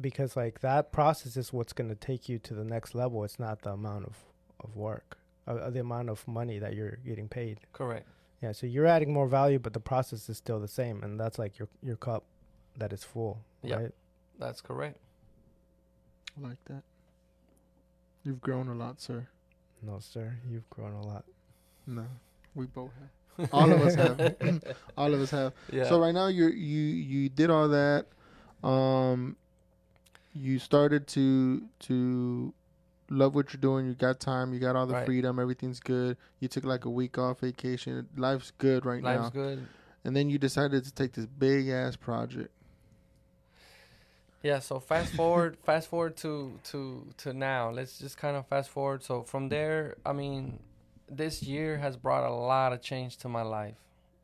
Because 0.00 0.36
like 0.36 0.60
that 0.60 0.92
process 0.92 1.36
is 1.36 1.52
what's 1.52 1.72
gonna 1.72 1.94
take 1.94 2.28
you 2.28 2.38
to 2.40 2.54
the 2.54 2.64
next 2.64 2.94
level. 2.94 3.24
It's 3.24 3.38
not 3.38 3.62
the 3.62 3.72
amount 3.72 4.06
of 4.06 4.16
of 4.60 4.76
work, 4.76 5.18
uh, 5.48 5.54
uh, 5.54 5.70
the 5.70 5.80
amount 5.80 6.08
of 6.08 6.26
money 6.28 6.58
that 6.58 6.74
you're 6.74 6.96
getting 7.04 7.28
paid. 7.28 7.58
Correct. 7.72 8.06
Yeah, 8.40 8.52
so 8.52 8.66
you're 8.66 8.86
adding 8.86 9.12
more 9.12 9.28
value, 9.28 9.58
but 9.58 9.72
the 9.72 9.80
process 9.80 10.28
is 10.28 10.36
still 10.36 10.58
the 10.60 10.68
same, 10.68 11.02
and 11.02 11.18
that's 11.18 11.38
like 11.38 11.58
your 11.58 11.68
your 11.82 11.96
cup 11.96 12.24
that 12.78 12.92
is 12.92 13.04
full, 13.04 13.40
Yeah. 13.62 13.76
right? 13.76 13.92
That's 14.38 14.60
correct. 14.60 14.98
I 16.36 16.48
like 16.48 16.64
that. 16.66 16.82
You've 18.24 18.40
grown 18.40 18.68
a 18.68 18.74
lot, 18.74 19.00
sir. 19.00 19.28
No, 19.82 19.98
sir, 19.98 20.36
you've 20.48 20.68
grown 20.70 20.92
a 20.92 21.02
lot. 21.06 21.24
No, 21.86 22.06
we 22.54 22.66
both 22.66 22.90
have. 23.00 23.48
All 23.52 23.70
of 23.72 23.80
us 23.80 23.94
have. 23.94 24.18
All 24.96 25.12
of 25.14 25.20
us 25.20 25.30
have. 25.30 25.52
Yeah. 25.72 25.84
So 25.88 25.98
right 26.00 26.12
now 26.14 26.26
you 26.28 26.46
you 26.48 26.80
you 26.82 27.28
did 27.28 27.50
all 27.50 27.68
that. 27.68 28.06
Um, 28.62 29.36
you 30.34 30.58
started 30.58 31.06
to 31.08 31.68
to 31.80 32.54
love 33.10 33.34
what 33.34 33.52
you're 33.52 33.60
doing. 33.60 33.86
You 33.86 33.94
got 33.94 34.20
time. 34.20 34.52
You 34.54 34.60
got 34.60 34.76
all 34.76 34.86
the 34.86 34.94
Right. 34.94 35.06
freedom. 35.06 35.38
Everything's 35.38 35.80
good. 35.80 36.16
You 36.40 36.48
took 36.48 36.64
like 36.64 36.84
a 36.84 36.90
week 36.90 37.18
off 37.18 37.40
vacation. 37.40 38.08
Life's 38.16 38.52
good 38.58 38.86
right 38.86 39.02
Life's 39.02 39.16
now. 39.16 39.22
Life's 39.24 39.34
good. 39.34 39.66
And 40.04 40.16
then 40.16 40.30
you 40.30 40.38
decided 40.38 40.84
to 40.84 40.92
take 40.92 41.12
this 41.12 41.26
big 41.26 41.68
ass 41.68 41.96
project. 41.96 42.50
Yeah, 44.42 44.58
so 44.58 44.80
fast 44.80 45.12
forward, 45.16 45.58
fast 45.62 45.88
forward 45.88 46.16
to 46.18 46.58
to 46.64 47.06
to 47.18 47.32
now. 47.32 47.70
Let's 47.70 47.98
just 47.98 48.16
kind 48.16 48.36
of 48.36 48.46
fast 48.46 48.70
forward. 48.70 49.02
So 49.04 49.22
from 49.22 49.48
there, 49.50 49.96
I 50.04 50.12
mean, 50.12 50.60
this 51.08 51.42
year 51.42 51.78
has 51.78 51.96
brought 51.96 52.24
a 52.24 52.34
lot 52.34 52.72
of 52.72 52.80
change 52.80 53.18
to 53.18 53.28
my 53.28 53.42
life, 53.42 53.76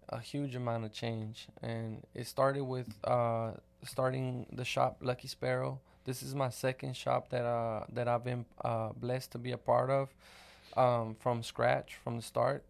a 0.08 0.18
huge 0.18 0.56
amount 0.56 0.84
of 0.86 0.92
change, 0.92 1.46
and 1.62 2.02
it 2.14 2.26
started 2.26 2.64
with 2.64 2.88
uh 3.04 3.52
starting 3.84 4.46
the 4.52 4.64
shop 4.64 4.96
Lucky 5.00 5.28
Sparrow 5.28 5.80
This 6.08 6.22
is 6.22 6.34
my 6.34 6.48
second 6.48 6.96
shop 6.96 7.28
that 7.28 7.44
uh 7.44 7.84
that 7.92 8.08
I've 8.08 8.24
been 8.24 8.46
uh 8.64 8.92
blessed 8.96 9.32
to 9.32 9.38
be 9.38 9.52
a 9.52 9.58
part 9.58 9.90
of, 9.90 10.08
um, 10.74 11.14
from 11.20 11.42
scratch 11.42 11.96
from 12.02 12.16
the 12.16 12.22
start. 12.22 12.64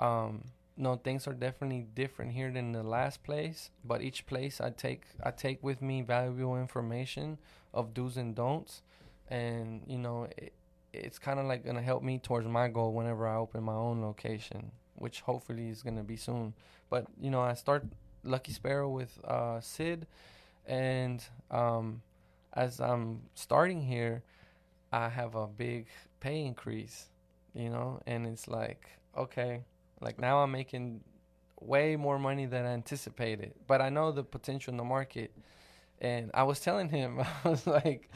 Um, 0.00 0.42
no, 0.76 0.96
things 0.96 1.28
are 1.28 1.32
definitely 1.32 1.86
different 1.94 2.32
here 2.32 2.50
than 2.50 2.72
the 2.72 2.82
last 2.82 3.22
place, 3.22 3.70
but 3.84 4.02
each 4.02 4.26
place 4.26 4.60
I 4.60 4.70
take 4.70 5.04
I 5.22 5.30
take 5.30 5.62
with 5.62 5.80
me 5.80 6.02
valuable 6.02 6.56
information 6.56 7.38
of 7.72 7.94
do's 7.94 8.16
and 8.16 8.34
don'ts, 8.34 8.82
and 9.28 9.82
you 9.86 9.98
know 9.98 10.26
it, 10.36 10.52
it's 10.92 11.20
kind 11.20 11.38
of 11.38 11.46
like 11.46 11.64
gonna 11.64 11.82
help 11.82 12.02
me 12.02 12.18
towards 12.18 12.48
my 12.48 12.66
goal 12.66 12.92
whenever 12.92 13.24
I 13.28 13.36
open 13.36 13.62
my 13.62 13.78
own 13.88 14.02
location, 14.02 14.72
which 14.96 15.20
hopefully 15.20 15.68
is 15.68 15.84
gonna 15.84 16.02
be 16.02 16.16
soon. 16.16 16.54
But 16.88 17.06
you 17.20 17.30
know 17.30 17.40
I 17.40 17.54
start 17.54 17.84
Lucky 18.24 18.52
Sparrow 18.52 18.88
with 18.88 19.16
uh, 19.22 19.60
Sid, 19.60 20.08
and 20.66 21.22
um, 21.52 22.02
as 22.54 22.80
I'm 22.80 23.22
starting 23.34 23.82
here, 23.82 24.22
I 24.92 25.08
have 25.08 25.34
a 25.34 25.46
big 25.46 25.86
pay 26.20 26.44
increase, 26.44 27.08
you 27.54 27.70
know, 27.70 28.00
and 28.06 28.26
it's 28.26 28.48
like 28.48 28.88
okay, 29.16 29.62
like 30.00 30.18
now 30.18 30.38
I'm 30.42 30.52
making 30.52 31.00
way 31.60 31.96
more 31.96 32.18
money 32.18 32.46
than 32.46 32.64
I 32.66 32.70
anticipated, 32.70 33.54
but 33.66 33.80
I 33.80 33.90
know 33.90 34.12
the 34.12 34.24
potential 34.24 34.72
in 34.72 34.76
the 34.78 34.84
market, 34.84 35.32
and 36.00 36.30
I 36.34 36.44
was 36.44 36.60
telling 36.60 36.88
him 36.88 37.20
I 37.44 37.48
was 37.48 37.66
like. 37.66 38.10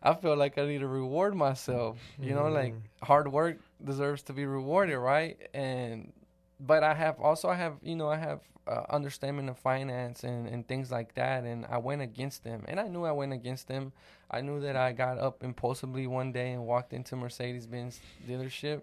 I 0.00 0.14
feel 0.14 0.36
like 0.36 0.58
I 0.58 0.64
need 0.66 0.78
to 0.80 0.86
reward 0.86 1.34
myself. 1.34 1.98
You 2.22 2.32
know, 2.34 2.48
like 2.50 2.74
Mm. 2.74 2.82
hard 3.02 3.32
work 3.32 3.58
deserves 3.82 4.22
to 4.24 4.32
be 4.32 4.46
rewarded, 4.46 4.96
right? 4.96 5.36
And 5.52 6.12
but 6.60 6.82
I 6.82 6.94
have 6.94 7.20
also 7.20 7.48
I 7.48 7.54
have 7.56 7.74
you 7.82 7.96
know 7.96 8.08
I 8.08 8.16
have 8.16 8.40
uh, 8.66 8.84
understanding 8.90 9.48
of 9.48 9.58
finance 9.58 10.24
and 10.24 10.46
and 10.48 10.66
things 10.66 10.90
like 10.90 11.14
that, 11.14 11.44
and 11.44 11.66
I 11.66 11.78
went 11.78 12.02
against 12.02 12.44
them, 12.44 12.64
and 12.68 12.78
I 12.80 12.88
knew 12.88 13.04
I 13.04 13.12
went 13.12 13.32
against 13.32 13.68
them. 13.68 13.92
I 14.30 14.40
knew 14.42 14.60
that 14.60 14.76
I 14.76 14.92
got 14.92 15.18
up 15.18 15.42
impulsively 15.42 16.06
one 16.06 16.32
day 16.32 16.52
and 16.52 16.66
walked 16.66 16.92
into 16.92 17.16
Mercedes 17.16 17.66
Benz 17.66 17.98
dealership, 18.28 18.82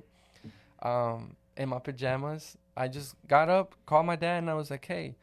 um, 0.81 1.35
in 1.57 1.69
my 1.69 1.79
pajamas. 1.79 2.57
I 2.75 2.87
just 2.87 3.15
got 3.27 3.47
up, 3.49 3.75
called 3.85 4.05
my 4.07 4.15
dad, 4.15 4.39
and 4.39 4.49
I 4.49 4.53
was 4.55 4.69
like, 4.71 4.85
"Hey." 4.85 5.15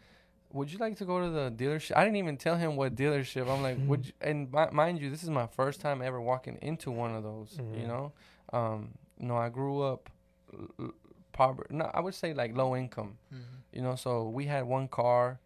Would 0.54 0.70
you 0.70 0.76
like 0.78 0.96
to 0.98 1.06
go 1.06 1.18
to 1.18 1.30
the 1.30 1.50
dealership? 1.50 1.96
I 1.96 2.04
didn't 2.04 2.16
even 2.18 2.36
tell 2.36 2.56
him 2.56 2.76
what 2.76 2.94
dealership. 2.94 3.48
I'm 3.50 3.62
like, 3.62 3.78
would 3.88 4.04
you, 4.04 4.12
and 4.20 4.52
mi- 4.52 4.66
mind 4.70 5.00
you, 5.00 5.08
this 5.08 5.22
is 5.22 5.30
my 5.30 5.46
first 5.46 5.80
time 5.80 6.02
ever 6.02 6.20
walking 6.20 6.58
into 6.60 6.90
one 6.90 7.14
of 7.16 7.22
those. 7.22 7.56
You 7.58 7.84
Mhm. 7.84 7.88
know, 7.88 8.12
um, 8.52 8.90
you 9.18 9.28
know, 9.28 9.36
I 9.38 9.48
grew 9.48 9.80
up 9.80 10.10
poverty. 11.32 11.74
No, 11.74 11.90
I 11.94 12.00
would 12.00 12.14
say 12.14 12.34
like 12.34 12.56
low 12.56 12.76
income. 12.76 13.18
You 13.72 13.80
know, 13.82 13.94
so 13.96 14.28
we 14.28 14.44
had 14.46 14.64
one 14.64 14.88
car. 14.88 15.38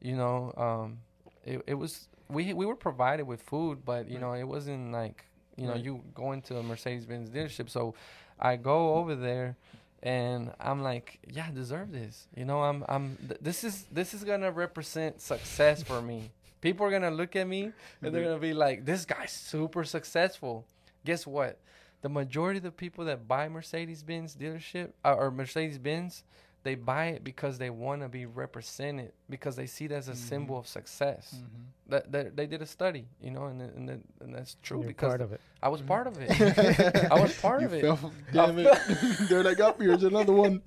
You 0.00 0.16
know, 0.16 0.52
um, 0.56 0.98
it 1.44 1.62
it 1.66 1.74
was 1.74 2.08
we 2.28 2.52
we 2.54 2.66
were 2.66 2.76
provided 2.76 3.26
with 3.26 3.42
food, 3.42 3.84
but 3.84 4.08
you 4.08 4.18
know, 4.18 4.32
it 4.32 4.44
wasn't 4.44 4.92
like 4.92 5.24
you 5.56 5.66
know 5.66 5.72
Right. 5.72 5.84
you 5.84 6.02
going 6.14 6.42
to 6.42 6.58
a 6.58 6.62
Mercedes 6.62 7.04
Benz 7.06 7.30
dealership. 7.30 7.68
So 7.70 7.94
I 8.38 8.56
go 8.56 8.94
over 8.94 9.14
there. 9.14 9.56
And 10.00 10.52
I'm 10.60 10.80
like, 10.84 11.18
yeah, 11.28 11.46
I 11.48 11.50
deserve 11.50 11.90
this. 11.90 12.28
You 12.36 12.44
know, 12.44 12.62
I'm, 12.62 12.84
I'm. 12.88 13.16
Th- 13.16 13.40
this 13.42 13.64
is, 13.64 13.84
this 13.90 14.14
is 14.14 14.22
gonna 14.22 14.52
represent 14.52 15.20
success 15.20 15.82
for 15.82 16.00
me. 16.00 16.30
People 16.60 16.86
are 16.86 16.90
gonna 16.92 17.10
look 17.10 17.34
at 17.34 17.48
me 17.48 17.72
and 18.00 18.14
they're 18.14 18.22
gonna 18.22 18.38
be 18.38 18.54
like, 18.54 18.84
this 18.84 19.04
guy's 19.04 19.32
super 19.32 19.82
successful. 19.82 20.64
Guess 21.04 21.26
what? 21.26 21.58
The 22.02 22.08
majority 22.08 22.58
of 22.58 22.62
the 22.64 22.70
people 22.70 23.04
that 23.06 23.26
buy 23.26 23.48
Mercedes 23.48 24.02
Benz 24.02 24.36
dealership 24.36 24.92
uh, 25.04 25.14
or 25.14 25.30
Mercedes 25.30 25.78
Benz, 25.78 26.22
they 26.62 26.74
buy 26.74 27.06
it 27.06 27.24
because 27.24 27.58
they 27.58 27.70
want 27.70 28.02
to 28.02 28.08
be 28.08 28.24
represented 28.26 29.12
because 29.30 29.56
they 29.56 29.66
see 29.66 29.86
it 29.86 29.92
as 29.92 30.08
a 30.08 30.12
Mhm. 30.12 30.16
symbol 30.16 30.58
of 30.58 30.66
success. 30.68 31.34
Mm-hmm. 31.36 31.62
That, 31.90 32.12
that 32.12 32.36
they 32.36 32.46
did 32.46 32.60
a 32.62 32.66
study, 32.66 33.06
you 33.20 33.30
know, 33.30 33.46
and 33.46 33.60
and, 33.62 33.88
that- 33.88 34.00
and 34.20 34.34
that's 34.34 34.56
true 34.62 34.78
You're 34.80 34.88
because 34.88 35.08
part 35.08 35.20
of 35.22 35.32
it. 35.32 35.40
I 35.62 35.68
was 35.70 35.80
part 35.82 36.06
of 36.06 36.18
it. 36.20 36.30
I 37.12 37.20
was 37.20 37.34
part 37.40 37.60
you 37.62 37.66
of 37.66 37.74
it. 37.74 37.80
Fell, 37.80 38.12
damn 38.32 38.58
it! 38.58 38.68
They're 39.28 39.42
like, 39.42 39.58
up 39.60 39.80
here's 39.80 40.02
another 40.04 40.32
one. 40.34 40.60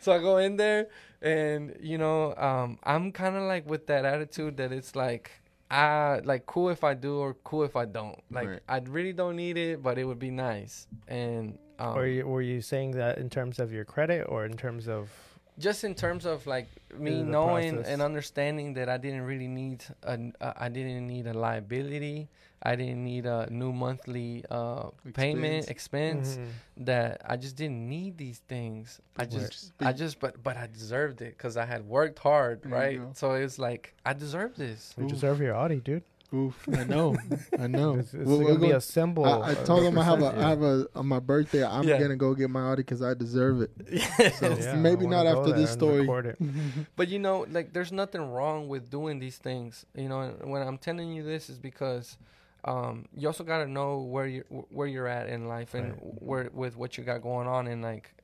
so 0.00 0.12
I 0.12 0.18
go 0.18 0.38
in 0.38 0.56
there, 0.56 0.88
and 1.20 1.76
you 1.80 1.98
know, 1.98 2.34
um, 2.36 2.78
I'm 2.82 3.12
kind 3.12 3.36
of 3.36 3.42
like 3.42 3.68
with 3.68 3.86
that 3.88 4.04
attitude 4.04 4.56
that 4.56 4.72
it's 4.72 4.96
like, 4.96 5.30
I 5.72 6.20
like 6.24 6.44
cool 6.46 6.68
if 6.68 6.84
I 6.84 6.94
do 6.94 7.16
or 7.16 7.34
cool 7.44 7.64
if 7.64 7.76
I 7.76 7.86
don't. 7.86 8.20
Like 8.30 8.48
Right. 8.48 8.60
I 8.68 8.78
really 8.86 9.14
don't 9.14 9.36
need 9.36 9.56
it, 9.56 9.82
but 9.82 9.98
it 9.98 10.04
would 10.04 10.18
be 10.18 10.30
nice. 10.30 10.86
And 11.08 11.58
um, 11.78 11.96
Or 11.96 12.06
you, 12.06 12.26
were 12.26 12.42
you 12.42 12.60
saying 12.60 12.92
that 12.92 13.18
in 13.18 13.30
terms 13.30 13.58
of 13.58 13.72
your 13.72 13.84
credit 13.84 14.26
or 14.28 14.44
in 14.44 14.56
terms 14.56 14.86
of 14.86 15.10
just 15.58 15.84
in 15.84 15.94
terms 15.94 16.24
of 16.26 16.46
like 16.46 16.68
me 16.96 17.22
knowing 17.22 17.74
process. 17.76 17.92
and 17.92 18.02
understanding 18.02 18.74
that 18.74 18.88
I 18.88 18.96
didn't 18.96 19.22
really 19.22 19.48
need 19.48 19.84
a, 20.02 20.18
uh, 20.40 20.68
didn't 20.68 21.06
need 21.06 21.26
a 21.26 21.34
liability. 21.34 22.28
I 22.64 22.76
didn't 22.76 23.02
need 23.04 23.26
a 23.26 23.48
new 23.50 23.72
monthly 23.72 24.44
uh, 24.50 24.90
payment 25.14 25.68
expense. 25.68 26.36
Mhm. 26.38 26.46
That 26.86 27.20
I 27.26 27.36
just 27.36 27.56
didn't 27.56 27.88
need 27.88 28.16
these 28.18 28.38
things. 28.48 29.00
I 29.18 29.22
Right. 29.22 29.30
just 29.30 29.72
I 29.80 29.92
just 29.92 30.20
but 30.20 30.42
but 30.42 30.56
I 30.56 30.66
deserved 30.72 31.20
it 31.22 31.36
because 31.36 31.56
I 31.56 31.64
had 31.66 31.82
worked 31.86 32.18
hard, 32.20 32.62
There 32.62 32.72
right? 32.72 33.00
So 33.16 33.32
it's 33.34 33.58
like 33.58 33.94
I 34.06 34.12
deserve 34.12 34.56
this. 34.56 34.94
You 34.96 35.04
Oof. 35.04 35.10
deserve 35.10 35.40
your 35.40 35.54
Audi, 35.56 35.80
dude. 35.80 36.04
Oof, 36.34 36.66
I 36.74 36.84
know, 36.84 37.14
I 37.58 37.66
know. 37.66 37.96
It's, 37.98 38.14
it's 38.14 38.24
We're- 38.26 38.38
we're 38.38 38.44
gonna 38.46 38.54
be 38.58 38.66
going- 38.68 38.76
a 38.76 38.80
symbol. 38.80 39.26
I, 39.26 39.50
I 39.50 39.54
told 39.54 39.82
him 39.84 39.98
I 39.98 40.04
have 40.04 40.20
a, 40.22 40.32
represent 40.32 40.46
I 40.46 40.48
have 40.48 40.62
a 40.62 40.86
on 40.94 41.06
my 41.06 41.18
birthday. 41.20 41.62
I'm 41.62 41.84
Yeah. 41.86 41.98
gonna 42.00 42.16
go 42.16 42.34
get 42.34 42.48
my 42.48 42.62
Audi 42.70 42.82
because 42.82 43.02
I 43.02 43.12
deserve 43.12 43.60
it. 43.60 43.70
So 44.40 44.56
Yeah, 44.56 44.76
maybe 44.76 45.06
not 45.06 45.26
after 45.26 45.52
this 45.52 45.70
story. 45.72 46.06
But 46.96 47.08
you 47.08 47.18
know, 47.18 47.44
like 47.50 47.74
there's 47.74 47.92
nothing 47.92 48.22
wrong 48.32 48.68
with 48.68 48.88
doing 48.88 49.18
these 49.18 49.36
things. 49.36 49.84
You 49.94 50.08
know, 50.08 50.20
when 50.44 50.62
I'm 50.66 50.78
telling 50.78 51.12
you 51.12 51.22
this 51.22 51.50
is 51.50 51.58
because 51.58 52.16
um, 52.64 53.06
you 53.16 53.26
also 53.26 53.42
got 53.44 53.58
to 53.58 53.66
know 53.66 53.98
where 53.98 54.26
you 54.26 54.42
where 54.70 54.86
you're 54.86 55.08
at 55.08 55.28
in 55.28 55.48
life 55.48 55.74
and 55.74 55.92
Right. 55.92 56.22
where 56.22 56.50
with 56.52 56.76
what 56.76 56.96
you 56.96 57.04
got 57.04 57.22
going 57.22 57.48
on 57.48 57.66
and 57.66 57.82
like 57.82 58.14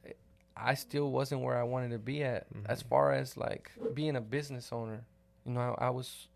I 0.57 0.75
still 0.75 1.11
wasn't 1.11 1.41
where 1.43 1.57
I 1.59 1.63
wanted 1.65 1.91
to 1.91 1.99
be 1.99 2.23
at 2.25 2.47
as 2.67 2.83
Mhm. 2.83 2.89
far 2.89 3.13
as 3.13 3.37
like 3.37 3.71
being 3.95 4.17
a 4.17 4.21
business 4.21 4.73
owner. 4.73 5.05
You 5.45 5.53
know, 5.53 5.75
I, 5.79 5.87
I 5.87 5.91
was 5.91 6.29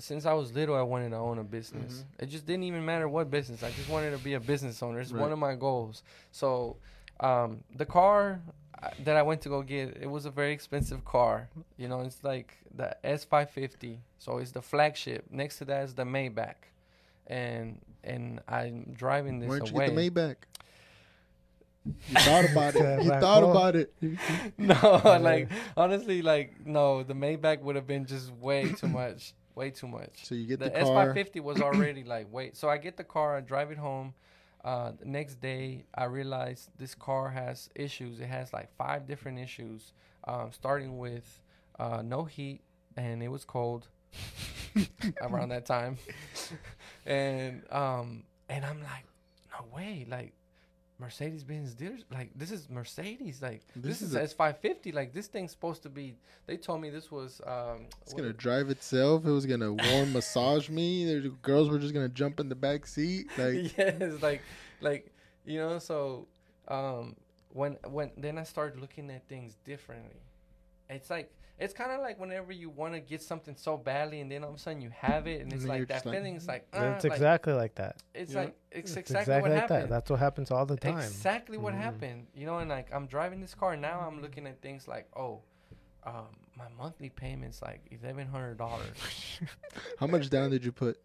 since 0.00 0.26
I 0.26 0.32
was 0.32 0.52
little 0.52 0.74
I 0.74 0.82
wanted 0.82 1.10
to 1.10 1.16
own 1.16 1.38
a 1.38 1.44
business. 1.44 2.04
Mhm. 2.18 2.22
It 2.22 2.26
just 2.26 2.46
didn't 2.46 2.64
even 2.64 2.84
matter 2.84 3.08
what 3.08 3.30
business. 3.30 3.62
I 3.62 3.70
just 3.70 3.88
wanted 3.88 4.10
to 4.10 4.18
be 4.18 4.34
a 4.34 4.40
business 4.40 4.82
owner. 4.82 5.00
It's 5.00 5.12
one 5.12 5.32
of 5.32 5.38
my 5.38 5.54
goals. 5.54 6.02
So 6.32 6.76
um, 7.20 7.62
the 7.76 7.86
car 7.86 8.40
uh, 8.82 8.90
that 9.04 9.16
I 9.16 9.22
went 9.22 9.40
to 9.42 9.48
go 9.48 9.62
get, 9.62 9.96
it 9.96 10.10
was 10.10 10.26
a 10.26 10.30
very 10.30 10.52
expensive 10.52 11.04
car. 11.04 11.48
You 11.76 11.86
know, 11.88 12.00
it's 12.00 12.24
like 12.24 12.58
the 12.74 12.96
S550. 13.04 13.98
So 14.18 14.38
it's 14.38 14.50
the 14.50 14.60
flagship. 14.62 15.26
Next 15.30 15.58
to 15.58 15.64
that 15.66 15.84
is 15.84 15.94
the 15.94 16.04
Maybach. 16.04 16.56
And 17.26 17.80
and 18.02 18.40
I'm 18.48 18.92
driving 18.96 19.38
this 19.38 19.48
Where'd 19.48 19.68
you 19.68 19.74
away. 19.74 19.86
get 19.88 19.94
the 19.94 20.10
Maybach? 20.10 20.36
You 22.08 22.14
thought 22.20 22.50
about 22.50 22.74
it. 22.76 23.02
You 23.02 23.08
black 23.10 23.20
thought 23.20 23.42
hole. 23.42 23.50
about 23.50 23.76
it. 23.76 23.92
no, 24.58 25.02
like 25.20 25.50
honestly, 25.76 26.22
like 26.22 26.66
no, 26.66 27.02
the 27.02 27.12
Maybach 27.14 27.60
would 27.60 27.76
have 27.76 27.86
been 27.86 28.06
just 28.06 28.32
way 28.32 28.72
too 28.72 28.88
much, 28.88 29.34
way 29.54 29.70
too 29.70 29.86
much. 29.88 30.24
So 30.24 30.34
you 30.34 30.46
get 30.46 30.60
The, 30.60 30.70
the, 30.70 30.80
car. 30.80 31.12
S550 31.14 31.42
was 31.42 31.60
already 31.60 32.02
like 32.14 32.26
wait. 32.32 32.56
So 32.56 32.70
I 32.70 32.78
get 32.78 32.96
the 32.96 33.04
car, 33.04 33.36
I 33.36 33.40
drive 33.42 33.70
it 33.70 33.76
home. 33.76 34.14
Uh, 34.64 34.92
the 34.98 35.04
next 35.04 35.42
day, 35.42 35.84
I 35.94 36.04
realized 36.04 36.70
this 36.78 36.94
car 36.94 37.28
has 37.28 37.68
issues. 37.74 38.18
It 38.18 38.28
has 38.28 38.50
like 38.54 38.74
five 38.78 39.06
different 39.06 39.38
issues, 39.38 39.92
um, 40.26 40.52
starting 40.52 40.96
with 40.96 41.42
uh, 41.78 42.00
no 42.02 42.24
heat, 42.24 42.62
and 42.96 43.22
it 43.22 43.28
was 43.28 43.44
cold 43.44 43.88
around 45.20 45.50
that 45.50 45.66
time. 45.66 45.98
And 47.06 47.62
um, 47.70 48.24
and 48.48 48.64
I'm 48.64 48.80
like, 48.82 49.04
no 49.58 49.66
way, 49.76 50.06
like 50.08 50.32
Mercedes 50.98 51.42
Benz 51.44 51.74
dealers, 51.74 52.04
like 52.12 52.30
this 52.36 52.50
is 52.50 52.68
Mercedes, 52.70 53.42
like 53.42 53.62
this, 53.74 54.00
This 54.00 54.02
is 54.10 54.16
S 54.16 54.32
five 54.32 54.58
fifty, 54.58 54.92
like 54.92 55.12
this 55.12 55.26
thing's 55.26 55.50
supposed 55.50 55.82
to 55.82 55.88
be. 55.88 56.14
They 56.46 56.56
told 56.56 56.80
me 56.80 56.90
this 56.90 57.10
was 57.10 57.40
um, 57.46 57.86
It's 58.02 58.12
gonna 58.14 58.28
it- 58.28 58.36
drive 58.36 58.70
itself. 58.70 59.26
It 59.26 59.30
was 59.30 59.46
gonna 59.46 59.72
warm 59.72 60.12
massage 60.12 60.68
me. 60.68 61.04
There's 61.06 61.26
girls 61.42 61.68
were 61.68 61.78
just 61.78 61.94
gonna 61.94 62.08
jump 62.08 62.40
in 62.40 62.48
the 62.48 62.54
back 62.54 62.86
seat. 62.86 63.26
Like 63.36 63.76
yes, 63.78 64.22
like 64.22 64.42
like 64.80 65.12
you 65.44 65.58
know. 65.58 65.78
So 65.78 66.26
um, 66.68 67.16
when 67.50 67.76
when 67.88 68.12
then 68.16 68.38
I 68.38 68.44
started 68.44 68.80
looking 68.80 69.10
at 69.10 69.26
things 69.28 69.56
differently. 69.64 70.20
It's 70.90 71.10
like 71.10 71.32
it's 71.58 71.72
kind 71.72 71.92
of 71.92 72.00
like 72.00 72.18
whenever 72.18 72.52
you 72.52 72.68
want 72.68 72.94
to 72.94 73.00
get 73.00 73.22
something 73.22 73.54
so 73.56 73.76
badly, 73.76 74.20
and 74.20 74.30
then 74.30 74.42
all 74.42 74.50
of 74.50 74.56
a 74.56 74.58
sudden 74.58 74.80
you 74.80 74.90
have 74.90 75.26
it, 75.26 75.34
and 75.40 75.44
And 75.44 75.52
it's 75.52 75.62
then 75.62 75.68
like 75.68 75.76
you're 75.78 75.86
that 75.86 75.94
just 75.94 76.06
like, 76.06 76.16
feeling's 76.16 76.48
like 76.48 76.66
It's 76.72 76.78
uh, 77.04 77.08
like, 77.08 77.12
exactly 77.12 77.52
like 77.52 77.74
that. 77.76 77.96
it's 78.14 78.32
Yeah. 78.32 78.40
like 78.40 78.56
it's, 78.72 78.90
It's 78.96 79.10
exactly, 79.10 79.34
what 79.34 79.50
like 79.50 79.60
happened. 79.60 79.82
that. 79.84 79.88
That's 79.90 80.10
what 80.10 80.18
happens 80.18 80.50
all 80.50 80.66
the 80.66 80.76
time. 80.76 80.98
Exactly 80.98 81.56
what 81.58 81.74
Mhm. 81.74 81.78
happened. 81.78 82.26
You 82.34 82.46
know, 82.46 82.58
and 82.58 82.68
like 82.68 82.92
I'm 82.92 83.06
driving 83.06 83.40
this 83.40 83.54
car 83.54 83.76
now. 83.76 84.00
I'm 84.00 84.20
looking 84.20 84.46
at 84.46 84.60
things 84.62 84.88
like, 84.88 85.08
oh, 85.16 85.42
um, 86.04 86.26
my 86.56 86.66
monthly 86.76 87.08
payment's 87.08 87.62
like 87.62 87.80
eleven 87.90 88.26
hundred 88.26 88.58
dollars. 88.58 88.96
how 89.98 90.06
much 90.06 90.30
down 90.30 90.50
did 90.50 90.64
you 90.64 90.72
put? 90.72 90.98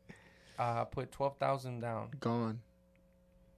uh, 0.57 0.81
I 0.81 0.85
put 0.89 1.11
twelve 1.11 1.37
thousand 1.37 1.79
down, 1.79 2.09
Gone. 2.19 2.59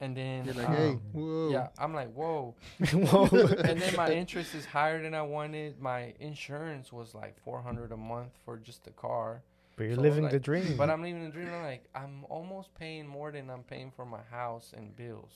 And 0.02 0.18
then 0.18 0.44
You're 0.46 0.56
like, 0.56 0.68
um, 0.70 0.76
hey, 0.76 0.92
whoa. 1.14 1.50
yeah, 1.52 1.68
I'm 1.78 1.94
like, 1.94 2.12
whoa. 2.14 2.56
Whoa. 2.92 3.26
and 3.70 3.80
then 3.82 3.96
my 3.96 4.12
interest 4.12 4.54
is 4.56 4.66
higher 4.66 5.02
than 5.02 5.14
I 5.14 5.22
wanted. 5.22 5.80
My 5.80 6.14
insurance 6.20 6.92
was 6.92 7.14
like 7.16 7.38
four 7.44 7.62
hundred 7.62 7.92
a 7.94 7.98
month 7.98 8.32
for 8.44 8.58
just 8.58 8.84
the 8.84 8.92
car. 8.92 9.44
But 9.78 9.84
you're 9.86 9.96
So, 9.96 10.02
living 10.02 10.24
like, 10.24 10.34
the 10.34 10.40
dream. 10.40 10.76
But 10.76 10.90
I'm 10.90 11.02
living 11.02 11.24
the 11.24 11.32
dream. 11.32 11.48
I'm 11.54 11.64
like 11.64 11.86
I'm 11.96 12.26
almost 12.30 12.74
paying 12.76 13.08
more 13.08 13.32
than 13.32 13.50
I'm 13.50 13.64
paying 13.64 13.92
for 13.96 14.06
my 14.06 14.22
house 14.30 14.74
and 14.76 14.94
bills. 14.96 15.32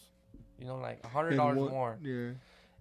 You 0.60 0.66
know, 0.68 0.78
like 0.78 1.00
a 1.04 1.08
hundred 1.08 1.30
And 1.30 1.38
dollars 1.38 1.70
more. 1.72 1.98
Yeah. 2.04 2.32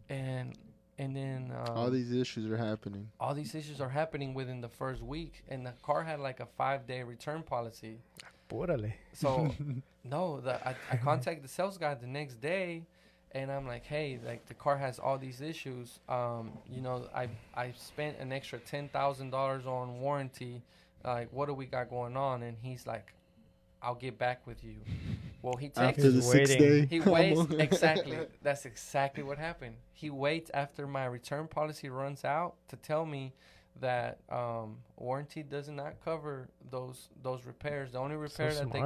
And 0.08 0.56
and 0.98 1.14
then 1.16 1.52
um, 1.56 1.76
All 1.76 1.90
these 1.90 2.12
issues 2.12 2.48
are 2.50 2.56
happening. 2.56 3.08
all 3.18 3.34
these 3.34 3.54
issues 3.54 3.80
are 3.80 3.88
happening 3.88 4.32
within 4.32 4.60
the 4.60 4.68
first 4.68 5.02
week, 5.02 5.42
and 5.48 5.66
the 5.66 5.72
car 5.82 6.04
had 6.04 6.20
like 6.20 6.40
a 6.40 6.46
five 6.46 6.86
day 6.86 7.02
return 7.02 7.42
policy. 7.42 7.98
Órale. 8.54 8.92
So 9.12 9.54
no, 10.04 10.40
the 10.40 10.54
I, 10.66 10.74
I 10.92 10.96
contacted 10.96 11.44
the 11.44 11.48
sales 11.48 11.78
guy 11.78 11.94
the 11.94 12.06
next 12.06 12.40
day, 12.40 12.86
and 13.32 13.50
I'm 13.50 13.66
like, 13.66 13.84
hey, 13.84 14.18
like 14.24 14.46
the 14.46 14.54
car 14.54 14.76
has 14.78 14.98
all 14.98 15.18
these 15.18 15.40
issues. 15.40 15.98
Um, 16.08 16.52
you 16.68 16.80
know, 16.80 17.08
I 17.14 17.28
I 17.54 17.72
spent 17.76 18.18
an 18.18 18.32
extra 18.32 18.58
ten 18.58 18.88
thousand 18.88 19.30
dollars 19.30 19.66
on 19.66 20.00
warranty. 20.00 20.62
Like, 21.04 21.28
what 21.32 21.46
do 21.48 21.54
we 21.54 21.66
got 21.66 21.90
going 21.90 22.16
on? 22.16 22.42
And 22.42 22.56
he's 22.62 22.86
like, 22.86 23.12
I'll 23.82 23.94
get 23.94 24.18
back 24.18 24.46
with 24.46 24.64
you. 24.64 24.76
Well, 25.42 25.56
he 25.56 25.66
takes 25.68 25.78
After 25.78 26.10
the 26.10 26.22
He's 26.22 26.30
sixth 26.30 26.58
day. 26.58 26.86
he 26.86 27.00
waits 27.00 27.40
exactly. 27.58 28.18
That's 28.42 28.64
exactly 28.64 29.22
what 29.22 29.36
happened. 29.36 29.74
He 29.92 30.08
waits 30.08 30.50
after 30.54 30.86
my 30.86 31.04
return 31.04 31.46
policy 31.48 31.90
runs 31.90 32.24
out 32.24 32.54
to 32.68 32.76
tell 32.76 33.04
me 33.04 33.34
that 33.80 34.18
um, 34.30 34.76
warranty 34.96 35.42
does 35.42 35.68
not 35.68 35.94
cover 36.04 36.48
those 36.70 37.08
those 37.22 37.44
repairs. 37.44 37.92
The 37.92 37.98
only 37.98 38.16
repair 38.16 38.50
so 38.52 38.60
that 38.60 38.72
they 38.72 38.78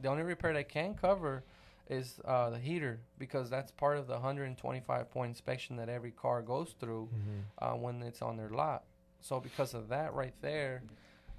the 0.00 0.08
only 0.08 0.22
repair 0.22 0.52
they 0.52 0.64
can 0.64 0.94
cover 0.94 1.44
is 1.88 2.20
uh, 2.24 2.50
the 2.50 2.58
heater 2.58 2.98
because 3.18 3.48
that's 3.48 3.70
part 3.70 3.96
of 3.96 4.06
the 4.08 4.14
125 4.14 5.10
point 5.10 5.28
inspection 5.28 5.76
that 5.76 5.88
every 5.88 6.10
car 6.10 6.42
goes 6.42 6.74
through 6.80 7.08
Mhm. 7.14 7.42
uh, 7.58 7.76
when 7.76 8.02
it's 8.02 8.20
on 8.22 8.36
their 8.36 8.50
lot. 8.50 8.84
So 9.20 9.38
because 9.40 9.72
of 9.74 9.88
that 9.88 10.12
right 10.12 10.34
there, 10.40 10.82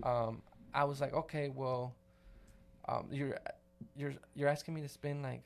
um, 0.03 0.41
I 0.73 0.85
was 0.85 1.01
like, 1.01 1.13
okay, 1.13 1.49
well, 1.49 1.93
um, 2.87 3.07
you're 3.11 3.37
you're 3.95 4.13
you're 4.33 4.49
asking 4.49 4.73
me 4.73 4.81
to 4.81 4.89
spend 4.89 5.21
like, 5.23 5.43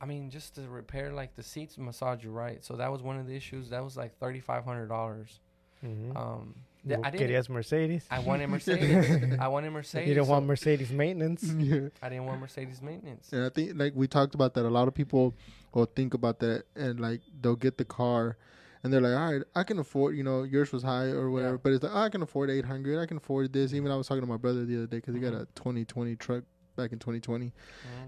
I 0.00 0.06
mean, 0.06 0.30
just 0.30 0.54
to 0.54 0.68
repair 0.68 1.12
like 1.12 1.34
the 1.34 1.42
seats, 1.42 1.76
massage 1.76 2.22
you 2.24 2.30
right. 2.30 2.64
So 2.64 2.76
that 2.76 2.90
was 2.92 3.02
one 3.02 3.18
of 3.18 3.26
the 3.26 3.34
issues. 3.34 3.70
That 3.70 3.82
was 3.84 3.96
like 3.96 4.16
thirty 4.18 4.40
five 4.40 4.64
hundred 4.64 4.86
dollars. 4.88 5.40
Mhm. 5.84 6.16
Um, 6.16 6.54
th- 6.86 7.00
I 7.02 7.10
didn't. 7.10 7.30
Querías 7.30 7.48
Mercedes. 7.48 8.06
I 8.10 8.18
wanted 8.20 8.48
Mercedes. 8.56 9.36
I 9.38 9.48
wanted 9.48 9.70
Mercedes. 9.70 10.08
you 10.08 10.14
didn't 10.14 10.28
want 10.28 10.46
Mercedes 10.46 10.90
maintenance. 10.90 11.42
yeah. 11.58 11.88
I 12.02 12.08
didn't 12.08 12.26
want 12.26 12.40
Mercedes 12.40 12.80
maintenance. 12.82 13.32
And 13.32 13.44
I 13.44 13.48
think 13.48 13.72
like 13.76 13.92
we 13.94 14.06
talked 14.06 14.34
about 14.34 14.54
that. 14.54 14.64
A 14.66 14.68
lot 14.68 14.88
of 14.88 14.94
people 14.94 15.34
will 15.72 15.86
think 15.86 16.14
about 16.14 16.38
that 16.40 16.64
and 16.76 17.00
like 17.00 17.20
they'll 17.40 17.56
get 17.56 17.78
the 17.78 17.84
car 17.84 18.36
and 18.82 18.92
they're 18.92 19.00
like, 19.00 19.14
all 19.16 19.32
right, 19.32 19.42
I 19.54 19.62
can 19.64 19.78
afford, 19.78 20.14
you 20.16 20.22
know, 20.22 20.42
yours 20.42 20.70
was 20.70 20.82
high 20.82 21.06
or 21.06 21.30
whatever, 21.30 21.54
Yeah. 21.54 21.60
but 21.62 21.72
it's 21.72 21.82
like, 21.82 21.92
oh, 21.94 22.00
I 22.00 22.08
can 22.10 22.20
afford 22.22 22.50
800. 22.50 23.00
I 23.00 23.06
can 23.06 23.16
afford 23.16 23.52
this. 23.52 23.72
Even 23.72 23.90
I 23.90 23.96
was 23.96 24.06
talking 24.06 24.20
to 24.22 24.26
my 24.28 24.36
brother 24.36 24.64
the 24.66 24.76
other 24.76 24.86
day 24.86 24.96
because 24.98 25.14
he 25.14 25.20
got 25.20 25.32
a 25.32 25.46
2020 25.54 26.16
truck 26.16 26.44
back 26.76 26.92
in 26.92 26.98
2020. 26.98 27.46
Mhm. 27.46 27.50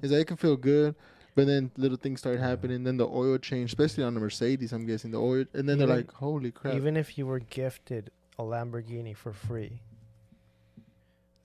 He's 0.03 0.13
like, 0.13 0.21
it 0.21 0.27
can 0.27 0.37
feel 0.37 0.57
good. 0.57 0.95
But 1.35 1.47
then 1.47 1.71
little 1.77 1.99
things 1.99 2.21
start 2.21 2.39
happening. 2.41 2.85
Then 2.85 2.97
the 2.97 3.07
oil 3.07 3.37
change, 3.39 3.71
especially 3.71 4.05
on 4.05 4.15
the 4.15 4.21
Mercedes, 4.21 4.73
I'm 4.73 4.87
guessing 4.87 5.11
the 5.11 5.19
oil. 5.21 5.45
And 5.55 5.69
then 5.69 5.79
they're 5.79 5.87
like, 5.87 6.11
holy 6.13 6.51
crap. 6.51 6.75
Even 6.75 6.97
if 6.97 7.19
you 7.19 7.27
were 7.27 7.41
gifted 7.41 8.11
a 8.39 8.43
Lamborghini 8.43 9.17
for 9.17 9.33
free, 9.33 9.81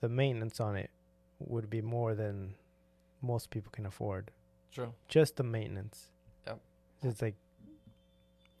the 0.00 0.08
maintenance 0.08 0.60
on 0.60 0.76
it 0.76 0.90
would 1.38 1.70
be 1.70 1.80
more 1.80 2.14
than 2.14 2.54
most 3.20 3.50
people 3.50 3.70
can 3.72 3.86
afford. 3.86 4.30
True. 4.72 4.92
Just 5.08 5.36
the 5.36 5.42
maintenance. 5.42 6.10
Yep. 6.46 6.60
It's 7.02 7.22
like 7.22 7.34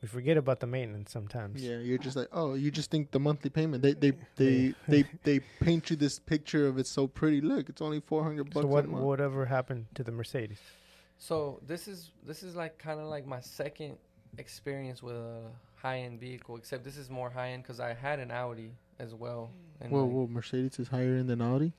we 0.00 0.08
forget 0.08 0.36
about 0.36 0.60
the 0.60 0.66
maintenance 0.66 1.12
sometimes. 1.12 1.62
Yeah, 1.62 1.78
you're 1.78 1.98
just 1.98 2.16
like, 2.16 2.28
oh, 2.32 2.54
you 2.54 2.70
just 2.70 2.90
think 2.90 3.12
the 3.12 3.20
monthly 3.20 3.50
payment. 3.50 3.82
They 3.82 3.92
they 3.94 4.12
they 4.36 4.74
they, 4.88 5.04
they 5.22 5.40
paint 5.60 5.90
you 5.90 5.96
this 5.96 6.18
picture 6.18 6.66
of 6.66 6.78
it's 6.78 6.90
so 6.90 7.06
pretty. 7.06 7.40
Look, 7.40 7.68
it's 7.68 7.80
only 7.80 8.00
four 8.00 8.24
hundred 8.24 8.44
bucks 8.52 8.64
So 8.64 8.66
what 8.66 8.84
a 8.84 8.88
month. 8.88 9.04
whatever 9.04 9.46
happened 9.46 9.86
to 9.94 10.02
the 10.02 10.12
Mercedes? 10.12 10.58
So 11.18 11.60
this 11.66 11.86
is 11.86 12.10
this 12.26 12.42
is 12.42 12.56
like 12.56 12.78
kind 12.78 12.98
of 12.98 13.06
like 13.06 13.26
my 13.26 13.40
second 13.40 13.96
experience 14.38 15.02
with 15.02 15.14
a 15.14 15.42
high 15.82 15.98
end 16.00 16.20
vehicle, 16.20 16.56
except 16.56 16.84
this 16.84 16.96
is 16.96 17.10
more 17.10 17.30
high 17.30 17.50
end 17.50 17.62
because 17.64 17.80
I 17.80 17.92
had 17.94 18.20
an 18.20 18.30
Audi 18.30 18.72
as 18.98 19.14
well. 19.14 19.50
And 19.80 19.90
Whoa, 19.90 20.04
like, 20.04 20.12
whoa, 20.12 20.26
Mercedes 20.28 20.78
is 20.78 20.88
higher 20.88 21.16
end 21.16 21.28
than 21.28 21.42
Audi. 21.42 21.72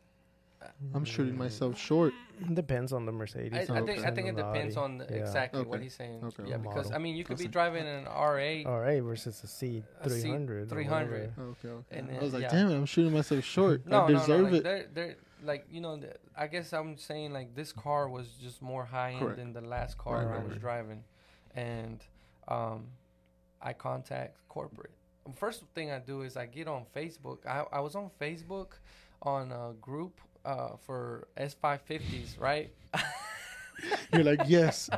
I'm 0.93 1.03
shooting 1.03 1.37
myself 1.37 1.77
short. 1.77 2.13
Depends 2.53 2.93
on 2.93 3.05
the 3.05 3.11
Mercedes. 3.11 3.69
I, 3.69 3.79
I 3.79 3.81
think 3.81 4.05
I 4.05 4.11
think 4.11 4.27
it 4.29 4.35
depends 4.37 4.77
Audi. 4.77 4.83
on 4.83 4.97
the, 4.97 5.05
Yeah. 5.09 5.17
exactly 5.17 5.61
what 5.63 5.81
he's 5.81 5.93
saying. 5.93 6.21
Okay. 6.23 6.43
Yeah, 6.49 6.57
because 6.57 6.85
Model. 6.85 6.95
I 6.95 6.97
mean 6.99 7.15
you 7.17 7.23
could 7.25 7.37
be 7.37 7.47
driving 7.47 7.85
an 7.85 8.05
R8. 8.05 8.65
All 8.65 8.79
right, 8.79 9.01
versus 9.03 9.41
a 9.43 9.47
C300. 9.47 10.69
300. 10.69 11.33
Okay, 11.37 11.67
okay. 11.67 11.97
And 11.97 12.09
I 12.17 12.23
was 12.23 12.33
like, 12.33 12.43
yeah. 12.43 12.49
damn 12.49 12.69
it, 12.71 12.75
I'm 12.75 12.85
shooting 12.85 13.11
myself 13.13 13.43
short. 13.43 13.85
No, 13.85 14.03
I 14.03 14.07
no, 14.07 14.13
no. 14.13 14.19
deserve 14.19 14.43
Like 14.43 14.53
it. 14.53 14.63
they're, 14.63 14.85
they're 14.93 15.15
like 15.43 15.65
you 15.69 15.81
know. 15.81 15.97
The, 15.97 16.13
I 16.37 16.47
guess 16.47 16.71
I'm 16.71 16.97
saying 16.97 17.33
like 17.33 17.55
this 17.55 17.73
car 17.73 18.07
was 18.09 18.27
just 18.41 18.61
more 18.61 18.85
high 18.85 19.11
end 19.11 19.19
Correct. 19.19 19.37
than 19.37 19.51
the 19.53 19.61
last 19.61 19.97
car 19.97 20.25
Right, 20.25 20.39
I 20.39 20.43
was 20.43 20.51
right. 20.53 20.61
driving, 20.61 21.03
and 21.55 21.99
um, 22.47 22.85
I 23.63 23.73
contact 23.73 24.37
corporate. 24.49 24.91
First 25.35 25.63
thing 25.73 25.89
I 25.91 25.99
do 25.99 26.21
is 26.21 26.35
I 26.35 26.45
get 26.45 26.67
on 26.67 26.83
Facebook. 26.95 27.45
I 27.47 27.63
I 27.71 27.79
was 27.79 27.95
on 27.95 28.09
Facebook 28.19 28.73
on 29.21 29.51
a 29.51 29.73
group 29.81 30.19
uh, 30.45 30.75
for 30.85 31.27
S550s, 31.37 32.39
right? 32.39 32.69
You're 34.13 34.23
like, 34.23 34.41
yes. 34.47 34.89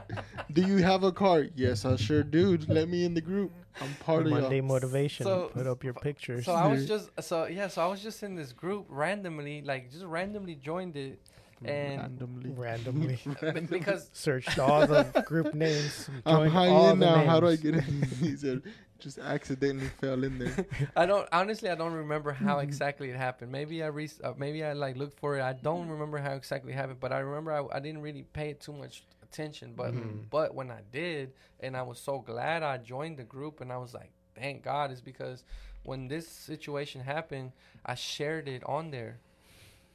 Do 0.51 0.61
you 0.61 0.77
have 0.77 1.03
a 1.03 1.11
car? 1.11 1.45
Yes, 1.55 1.85
I 1.85 1.95
sure 1.95 2.23
do. 2.23 2.57
Let 2.67 2.89
me 2.89 3.05
in 3.05 3.13
the 3.13 3.21
group. 3.21 3.51
I'm 3.81 3.93
part 3.95 4.25
of 4.25 4.31
Monday 4.31 4.57
y'all. 4.57 4.65
motivation. 4.65 5.25
So- 5.25 5.49
Put 5.53 5.67
up 5.67 5.83
your 5.83 5.93
pictures. 5.93 6.45
So 6.45 6.53
I 6.53 6.67
was 6.67 6.87
just 6.87 7.09
so 7.21 7.45
yeah. 7.45 7.67
So 7.67 7.81
I 7.81 7.87
was 7.87 8.01
just 8.01 8.23
in 8.23 8.35
this 8.35 8.51
group 8.51 8.85
randomly, 8.89 9.61
like 9.61 9.91
just 9.91 10.05
randomly 10.05 10.55
joined 10.55 10.95
it, 10.97 11.19
and 11.67 11.99
randomly. 11.99 12.49
randomly 12.55 13.67
because 13.79 14.09
searched 14.13 14.59
all 14.59 14.85
the 14.87 15.03
group 15.25 15.53
names. 15.53 16.09
I'm 16.25 16.37
joined 16.37 16.53
high 16.53 16.67
all 16.69 16.91
in 16.91 16.99
the 16.99 17.05
now. 17.05 17.25
How 17.25 17.39
do 17.39 17.47
I 17.47 17.55
get 17.55 17.75
in? 17.75 17.81
he 18.19 18.35
said, 18.35 18.61
just 18.99 19.17
accidentally 19.19 19.89
fell 19.99 20.23
in 20.23 20.37
there. 20.39 20.65
I 20.95 21.05
don't 21.05 21.27
honestly. 21.31 21.69
I 21.69 21.75
don't 21.75 21.93
remember 21.93 22.31
how 22.31 22.57
Mm-hmm. 22.57 22.63
exactly 22.69 23.09
it 23.09 23.15
happened. 23.17 23.51
Maybe 23.51 23.83
I 23.83 23.87
re- 23.87 24.09
uh, 24.23 24.33
maybe 24.37 24.63
I 24.63 24.73
like 24.73 24.95
looked 24.97 25.19
for 25.19 25.37
it. 25.37 25.41
I 25.41 25.53
don't 25.53 25.89
remember 25.89 26.17
how 26.19 26.33
exactly 26.33 26.71
it 26.73 26.75
happened, 26.75 26.99
but 26.99 27.11
I 27.11 27.19
remember 27.19 27.51
I, 27.51 27.77
I 27.77 27.79
didn't 27.79 28.01
really 28.01 28.23
pay 28.23 28.49
it 28.51 28.61
too 28.61 28.73
much 28.73 29.03
attention. 29.23 29.73
But 29.75 29.93
Mhm. 29.93 30.29
but 30.29 30.55
when 30.55 30.71
I 30.71 30.81
did, 30.91 31.33
and 31.59 31.75
I 31.75 31.81
was 31.81 31.99
so 31.99 32.19
glad 32.19 32.63
I 32.63 32.77
joined 32.77 33.17
the 33.17 33.23
group, 33.23 33.59
and 33.61 33.71
I 33.71 33.77
was 33.77 33.93
like, 33.93 34.11
thank 34.35 34.63
God, 34.63 34.91
is 34.91 35.01
because 35.01 35.43
when 35.83 36.07
this 36.07 36.27
situation 36.27 37.01
happened, 37.01 37.51
I 37.85 37.95
shared 37.95 38.47
it 38.47 38.63
on 38.65 38.91
there. 38.91 39.19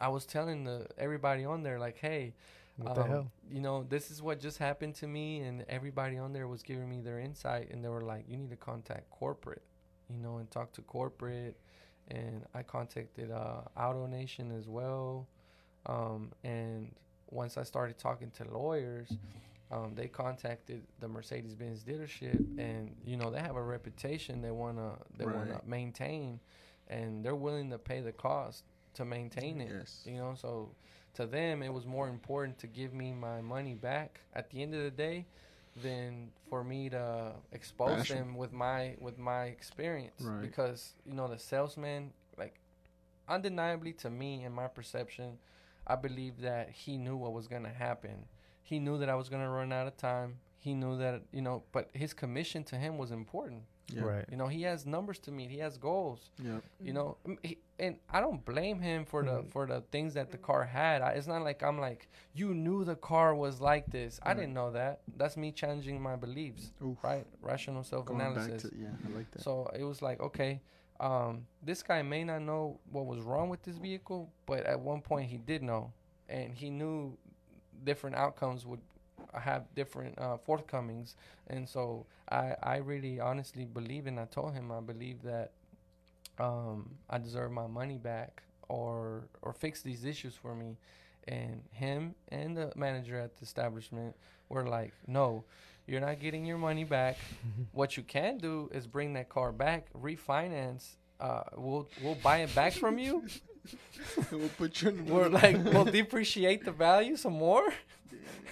I 0.00 0.08
was 0.08 0.24
telling 0.24 0.64
the 0.64 0.86
everybody 0.96 1.44
on 1.44 1.62
there 1.62 1.78
like, 1.78 1.98
hey, 1.98 2.34
What 2.76 2.94
the 2.94 3.02
um, 3.02 3.08
hell? 3.08 3.32
You 3.50 3.60
know, 3.60 3.82
this 3.82 4.10
is 4.10 4.22
what 4.22 4.40
just 4.40 4.58
happened 4.58 4.94
to 4.96 5.06
me, 5.06 5.40
and 5.40 5.64
everybody 5.68 6.18
on 6.18 6.32
there 6.32 6.48
was 6.48 6.62
giving 6.62 6.88
me 6.88 7.00
their 7.00 7.18
insight, 7.18 7.70
and 7.70 7.84
they 7.84 7.88
were 7.88 8.00
like, 8.00 8.24
"You 8.28 8.36
need 8.36 8.50
to 8.50 8.56
contact 8.56 9.10
corporate, 9.10 9.62
you 10.08 10.18
know, 10.18 10.38
and 10.38 10.50
talk 10.50 10.72
to 10.74 10.82
corporate." 10.82 11.56
And 12.08 12.44
I 12.54 12.62
contacted 12.62 13.30
uh, 13.30 13.62
Auto 13.76 14.06
Nation 14.06 14.50
as 14.52 14.68
well, 14.68 15.28
um, 15.86 16.32
and 16.42 16.94
once 17.30 17.56
I 17.56 17.62
started 17.62 17.98
talking 17.98 18.30
to 18.32 18.44
lawyers, 18.44 19.12
um, 19.70 19.94
they 19.94 20.08
contacted 20.08 20.82
the 20.98 21.06
Mercedes-Benz 21.08 21.84
dealership, 21.84 22.38
and 22.58 22.96
you 23.04 23.16
know 23.16 23.30
they 23.30 23.40
have 23.40 23.56
a 23.56 23.62
reputation 23.62 24.42
they 24.42 24.50
wanna 24.50 24.92
they 25.16 25.26
wanna 25.26 25.60
maintain, 25.66 26.40
and 26.88 27.24
they're 27.24 27.36
willing 27.36 27.70
to 27.70 27.78
pay 27.78 28.00
the 28.00 28.12
cost 28.12 28.64
to 28.94 29.04
maintain 29.04 29.60
it. 29.60 29.70
Yes. 29.72 30.02
You 30.04 30.16
know, 30.18 30.34
so 30.36 30.70
to 31.14 31.26
them 31.26 31.62
it 31.62 31.72
was 31.72 31.86
more 31.86 32.08
important 32.08 32.58
to 32.58 32.66
give 32.66 32.92
me 32.94 33.12
my 33.12 33.40
money 33.40 33.74
back 33.74 34.20
at 34.34 34.50
the 34.50 34.62
end 34.62 34.74
of 34.74 34.82
the 34.82 34.90
day 34.90 35.26
than 35.82 36.30
for 36.48 36.64
me 36.64 36.88
to 36.90 37.32
expose 37.52 37.96
Bash 37.98 38.10
'em. 38.10 38.16
them 38.18 38.34
with 38.36 38.52
my 38.52 38.96
with 39.00 39.18
my 39.18 39.44
experience 39.46 40.20
Right. 40.22 40.40
because 40.42 40.94
you 41.06 41.14
know 41.14 41.28
the 41.28 41.38
salesman 41.38 42.12
like 42.36 42.58
undeniably 43.28 43.92
to 43.94 44.10
me 44.10 44.44
in 44.44 44.52
my 44.52 44.66
perception 44.68 45.38
I 45.86 45.96
believe 45.96 46.40
that 46.42 46.70
he 46.70 46.98
knew 46.98 47.16
what 47.16 47.32
was 47.32 47.48
going 47.48 47.64
to 47.64 47.70
happen. 47.70 48.26
He 48.62 48.78
knew 48.78 48.98
that 48.98 49.08
I 49.08 49.14
was 49.16 49.28
going 49.28 49.42
to 49.42 49.48
run 49.48 49.72
out 49.72 49.88
of 49.88 49.96
time. 49.96 50.38
He 50.58 50.72
knew 50.74 50.96
that, 50.98 51.22
you 51.32 51.40
know, 51.42 51.64
but 51.72 51.88
his 51.94 52.12
commission 52.12 52.62
to 52.64 52.76
him 52.76 52.96
was 52.96 53.10
important. 53.10 53.62
Yeah. 53.92 54.02
Right. 54.02 54.24
You 54.30 54.36
know, 54.36 54.46
he 54.46 54.62
has 54.62 54.86
numbers 54.86 55.18
to 55.20 55.32
meet. 55.32 55.50
He 55.50 55.58
has 55.58 55.78
goals 55.78 56.30
Yep. 56.38 56.62
you 56.80 56.92
know 56.92 57.16
he, 57.42 57.58
and 57.80 57.96
i 58.10 58.20
don't 58.20 58.44
blame 58.44 58.78
him 58.80 59.04
for 59.04 59.22
the 59.24 59.38
Mhm. 59.42 59.50
for 59.50 59.66
the 59.66 59.80
things 59.94 60.14
that 60.14 60.30
the 60.30 60.38
car 60.38 60.62
had. 60.64 61.02
I, 61.02 61.10
it's 61.18 61.26
not 61.26 61.42
like 61.42 61.62
i'm 61.68 61.78
like 61.80 62.08
you 62.40 62.54
knew 62.54 62.84
the 62.84 62.96
car 62.96 63.34
was 63.34 63.60
like 63.60 63.86
this. 63.90 64.20
I 64.22 64.34
didn't 64.34 64.54
know 64.54 64.70
that. 64.72 65.00
That's 65.16 65.36
me 65.36 65.50
changing 65.52 66.00
my 66.00 66.16
beliefs 66.16 66.72
Oof. 66.84 66.98
right? 67.02 67.26
Rational 67.42 67.82
self-analysis. 67.82 68.66
Yeah, 68.76 68.88
I 69.06 69.08
like 69.18 69.30
that. 69.32 69.42
so 69.42 69.52
it 69.78 69.84
was 69.84 70.00
like 70.08 70.20
okay 70.28 70.60
um 71.00 71.46
this 71.62 71.82
guy 71.82 72.02
may 72.02 72.22
not 72.30 72.40
know 72.50 72.78
what 72.94 73.06
was 73.06 73.20
wrong 73.28 73.48
with 73.48 73.62
this 73.62 73.78
vehicle 73.78 74.22
but 74.50 74.60
at 74.72 74.78
one 74.92 75.00
point 75.00 75.26
he 75.34 75.38
did 75.38 75.62
know 75.62 75.92
and 76.28 76.54
he 76.54 76.68
knew 76.70 77.16
different 77.84 78.14
outcomes 78.16 78.66
would 78.66 78.80
have 79.34 79.62
different 79.74 80.18
uh, 80.18 80.36
forthcomings. 80.46 81.16
And 81.46 81.68
so 81.68 82.06
i 82.30 82.54
i 82.62 82.76
really 82.92 83.20
honestly 83.20 83.64
believe 83.64 84.06
and 84.06 84.18
i 84.20 84.26
told 84.26 84.50
him 84.54 84.70
i 84.70 84.80
believe 84.80 85.22
that 85.22 85.52
um 86.40 86.90
i 87.08 87.18
deserve 87.18 87.50
my 87.52 87.66
money 87.66 87.98
back 87.98 88.42
or 88.70 89.28
or 89.42 89.52
fix 89.52 89.82
these 89.82 90.04
issues 90.04 90.34
for 90.34 90.54
me. 90.54 90.76
And 91.28 91.62
him 91.72 92.14
and 92.28 92.56
the 92.56 92.72
manager 92.74 93.18
at 93.18 93.36
the 93.36 93.42
establishment 93.42 94.16
were 94.48 94.66
like 94.66 94.94
no 95.06 95.44
you're 95.86 96.00
not 96.00 96.20
getting 96.20 96.44
your 96.46 96.58
money 96.58 96.84
back. 96.84 97.18
What 97.72 97.96
you 97.96 98.04
can 98.04 98.38
do 98.38 98.70
is 98.72 98.86
bring 98.86 99.12
that 99.14 99.28
car 99.28 99.52
back 99.52 99.92
refinance 99.92 100.96
uh, 101.20 101.42
we'll 101.56 101.86
we'll 102.02 102.14
buy 102.16 102.38
it 102.38 102.54
back 102.54 102.72
from 102.72 102.98
you. 102.98 103.26
We'll 104.32 104.48
put 104.56 104.80
you 104.80 104.88
in 104.88 105.04
we're 105.14 105.28
like 105.28 105.56
we'll 105.62 105.84
depreciate 105.84 106.64
the 106.64 106.72
value 106.72 107.14
some 107.14 107.34
more 107.34 107.68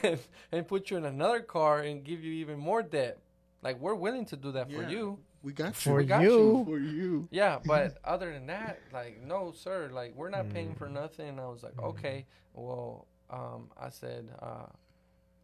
and, 0.03 0.19
and 0.53 0.69
put 0.69 0.91
you 0.91 0.99
in 0.99 1.07
another 1.07 1.41
car 1.41 1.81
and 1.81 2.05
give 2.05 2.23
you 2.23 2.33
even 2.35 2.59
more 2.59 2.83
debt. 2.83 3.19
Like 3.63 3.81
we're 3.81 3.95
willing 3.95 4.27
to 4.27 4.37
do 4.37 4.53
that 4.53 4.71
for 4.71 4.83
you 4.83 5.19
we 5.43 5.53
got 5.53 5.69
you. 5.69 5.73
For 5.93 5.95
We 5.97 6.05
got 6.05 6.23
you. 6.23 6.31
you. 6.31 6.65
For 6.67 6.79
you. 6.79 7.29
yeah 7.31 7.59
but 7.65 7.99
other 8.05 8.33
than 8.33 8.47
that 8.47 8.81
like 8.93 9.23
no 9.23 9.53
sir 9.53 9.89
like 9.93 10.15
we're 10.17 10.31
not 10.31 10.49
paying 10.51 10.75
for 10.75 10.89
Mm. 10.89 10.93
nothing 10.93 11.29
and 11.29 11.41
i 11.41 11.47
was 11.47 11.63
like 11.63 11.77
Mm. 11.77 11.85
okay 11.91 12.27
well 12.55 13.07
um 13.31 13.71
i 13.81 13.89
said 13.91 14.29
uh 14.41 14.67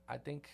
i 0.08 0.16
think 0.16 0.48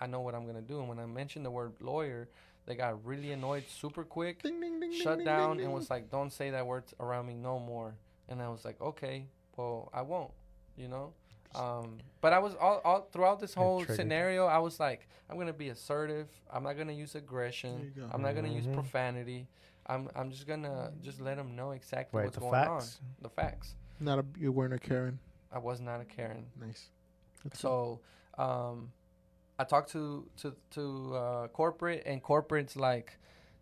i 0.00 0.06
know 0.06 0.20
what 0.20 0.34
i'm 0.34 0.46
gonna 0.46 0.60
do 0.62 0.78
and 0.80 0.88
when 0.88 0.98
i 0.98 1.06
mentioned 1.06 1.44
the 1.44 1.50
word 1.50 1.72
lawyer 1.80 2.28
they 2.66 2.74
got 2.74 3.04
really 3.04 3.32
annoyed 3.32 3.64
super 3.68 4.04
quick 4.04 4.42
Ding, 4.42 4.60
ding, 4.60 4.80
ding, 4.80 4.92
shut 4.92 5.18
ding, 5.18 5.24
down 5.26 5.56
ding, 5.56 5.66
and 5.66 5.68
ding. 5.68 5.72
was 5.72 5.90
like 5.90 6.10
don't 6.10 6.32
say 6.32 6.50
that 6.50 6.66
word 6.66 6.84
around 7.00 7.26
me 7.26 7.34
no 7.34 7.58
more 7.58 7.94
and 8.28 8.40
i 8.42 8.48
was 8.48 8.64
like 8.64 8.80
okay 8.80 9.26
well 9.56 9.90
i 9.94 10.02
won't 10.02 10.30
you 10.76 10.88
know 10.88 11.12
um, 11.58 11.98
but 12.20 12.32
I 12.32 12.38
was 12.38 12.54
all, 12.60 12.80
all 12.84 13.08
throughout 13.12 13.40
this 13.40 13.54
whole 13.54 13.84
scenario. 13.84 14.46
I 14.46 14.58
was 14.58 14.78
like, 14.80 15.08
I'm 15.30 15.38
gonna 15.38 15.52
be 15.52 15.68
assertive. 15.70 16.28
I'm 16.50 16.62
not 16.62 16.76
gonna 16.76 16.92
use 16.92 17.14
aggression. 17.14 17.92
Go. 17.96 18.08
I'm 18.12 18.22
not 18.22 18.34
gonna 18.34 18.48
use 18.48 18.66
Mhm. 18.66 18.74
profanity. 18.74 19.46
I'm 19.86 20.08
I'm 20.14 20.30
just 20.30 20.46
gonna 20.46 20.92
just 21.02 21.20
let 21.20 21.36
them 21.36 21.54
know 21.56 21.70
exactly 21.72 22.18
Right, 22.18 22.24
what's 22.26 22.38
going 22.38 22.52
facts. 22.52 22.98
on. 23.00 23.14
The 23.22 23.28
facts. 23.30 23.74
Not 24.00 24.18
a 24.18 24.24
you 24.38 24.52
weren't 24.52 24.74
a 24.74 24.78
Karen. 24.78 25.18
I 25.52 25.58
was 25.58 25.80
not 25.80 26.00
a 26.00 26.04
Karen. 26.04 26.46
Nice. 26.60 26.90
That's 27.44 27.60
So, 27.60 28.00
um, 28.36 28.92
I 29.58 29.64
talked 29.64 29.90
to 29.92 30.28
to 30.38 30.54
to 30.72 31.14
uh, 31.16 31.48
corporate, 31.48 32.02
and 32.06 32.22
corporate's 32.22 32.76
like 32.76 33.18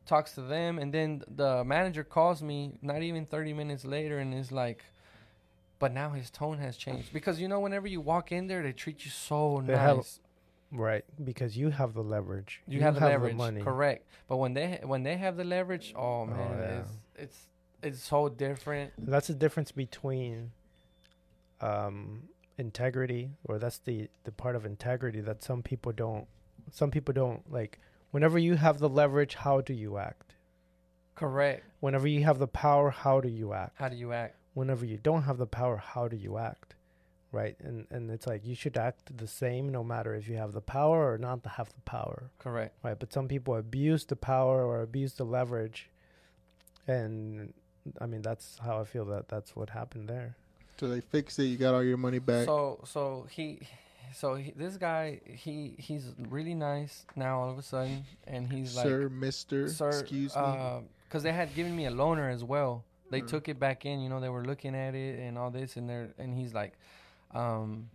talks 0.07 0.33
to 0.35 0.43
them, 0.43 0.79
and 0.79 0.93
then 0.93 1.23
the 1.29 1.63
manager 1.65 2.05
calls 2.05 2.43
me 2.43 2.79
not 2.83 3.03
even 3.03 3.25
thirty 3.27 3.53
minutes 3.53 3.85
later, 3.85 4.19
and 4.19 4.35
is 4.35 4.51
like, 4.51 4.85
"But 5.85 5.93
now 5.93 6.09
his 6.13 6.31
tone 6.31 6.57
has 6.61 6.79
changed 6.79 7.13
because 7.13 7.39
you 7.39 7.47
know 7.47 7.61
whenever 7.61 7.87
you 7.87 8.01
walk 8.01 8.33
in 8.33 8.47
there, 8.47 8.63
they 8.63 8.73
treat 8.73 9.05
you 9.05 9.11
so 9.11 9.63
They 9.67 9.77
have- 9.77 9.99
nice. 9.99 10.21
Right, 10.73 11.05
because 11.23 11.59
you 11.59 11.69
have 11.69 11.93
the 11.93 12.03
leverage. 12.03 12.63
You, 12.67 12.81
have, 12.81 12.95
the 12.95 13.07
leverage, 13.07 13.37
money. 13.37 13.61
correct? 13.61 14.07
But 14.27 14.39
when 14.39 14.55
they 14.55 14.81
when 14.83 15.03
they 15.03 15.19
have 15.19 15.37
the 15.37 15.45
leverage, 15.45 15.93
oh 15.95 16.25
man, 16.25 16.59
yeah. 16.59 16.79
it's 16.79 16.93
it's 17.17 17.47
it's 17.83 18.03
so 18.03 18.31
different. 18.31 18.93
That's 18.97 19.27
the 19.27 19.35
difference 19.35 19.73
between 19.73 20.53
um, 21.61 22.31
integrity, 22.57 23.33
or 23.45 23.59
that's 23.59 23.81
the 23.81 24.09
the 24.25 24.33
part 24.33 24.57
of 24.57 24.65
integrity 24.65 25.21
that 25.21 25.43
some 25.43 25.63
people 25.63 25.93
don't. 25.93 26.27
Some 26.73 26.91
people 26.91 27.13
don't 27.13 27.43
like. 27.53 27.79
Whenever 28.11 28.39
you 28.39 28.55
have 28.55 28.79
the 28.79 28.89
leverage, 28.89 29.35
how 29.35 29.61
do 29.61 29.75
you 29.75 29.99
act? 29.99 30.33
Correct. 31.15 31.63
Whenever 31.81 32.09
you 32.09 32.25
have 32.25 32.39
the 32.39 32.49
power, 32.49 32.89
how 32.89 33.21
do 33.21 33.29
you 33.29 33.53
act? 33.53 33.73
How 33.77 33.91
do 33.91 33.97
you 33.97 34.15
act? 34.15 34.37
Whenever 34.55 34.85
you 34.85 34.97
don't 34.97 35.23
have 35.23 35.39
the 35.39 35.47
power, 35.47 35.77
how 35.77 36.09
do 36.09 36.17
you 36.17 36.39
act? 36.39 36.75
Right, 37.33 37.57
and 37.59 37.87
and 37.91 38.11
it's 38.13 38.29
like 38.29 38.47
you 38.47 38.55
should 38.55 38.77
act 38.77 39.17
the 39.17 39.27
same 39.27 39.69
no 39.69 39.83
matter 39.83 40.15
if 40.15 40.29
you 40.29 40.37
have 40.37 40.53
the 40.53 40.61
power 40.61 41.13
or 41.13 41.19
not 41.19 41.43
to 41.43 41.49
have 41.49 41.69
the 41.69 41.81
power. 41.81 42.31
Correct. 42.39 42.77
right? 42.85 42.97
But 42.97 43.13
some 43.13 43.27
people 43.27 43.57
abuse 43.57 44.05
the 44.05 44.15
power 44.15 44.65
or 44.65 44.83
abuse 44.83 45.15
the 45.15 45.25
leverage, 45.25 45.91
and 46.87 47.53
I 48.01 48.07
mean 48.07 48.23
that's 48.23 48.59
how 48.65 48.81
I 48.81 48.85
feel 48.85 49.05
that 49.07 49.29
that's 49.29 49.57
what 49.57 49.71
happened 49.71 50.09
there. 50.09 50.37
So 50.79 50.89
they 50.89 51.01
fixed 51.01 51.39
it. 51.41 51.47
You 51.47 51.57
got 51.57 51.75
all 51.75 51.83
your 51.83 51.97
money 51.97 52.21
back. 52.21 52.47
So 52.47 52.81
so 52.85 53.27
he, 53.31 53.61
so 54.15 54.37
he, 54.37 54.53
this 54.53 54.77
guy 54.77 55.21
he 55.25 55.75
he's 55.79 56.13
really 56.29 56.55
nice 56.55 57.05
now 57.17 57.41
all 57.41 57.51
of 57.51 57.59
a 57.59 57.63
sudden, 57.63 58.05
and 58.29 58.49
he's 58.53 58.77
like 58.77 58.87
Sir, 58.87 59.09
Mister, 59.09 59.69
sir, 59.69 59.89
excuse 59.89 60.37
me. 60.37 60.43
Uh, 60.43 60.81
because 61.09 61.23
they 61.25 61.33
had 61.33 61.55
given 61.55 61.75
me 61.75 61.87
a 61.87 61.91
loaner 61.91 62.33
as 62.33 62.43
well. 62.45 62.85
They 63.15 63.21
Mm. 63.23 63.29
took 63.29 63.49
it 63.49 63.61
back 63.61 63.87
in. 63.87 64.01
You 64.01 64.09
know, 64.09 64.19
they 64.19 64.29
were 64.29 64.45
looking 64.45 64.75
at 64.75 64.97
it 64.97 65.21
and 65.21 65.39
all 65.39 65.51
this, 65.53 65.77
and 65.77 65.89
they're 65.89 66.11
and 66.19 66.35
he's 66.35 66.53
like, 66.53 66.73
um, 67.33 67.89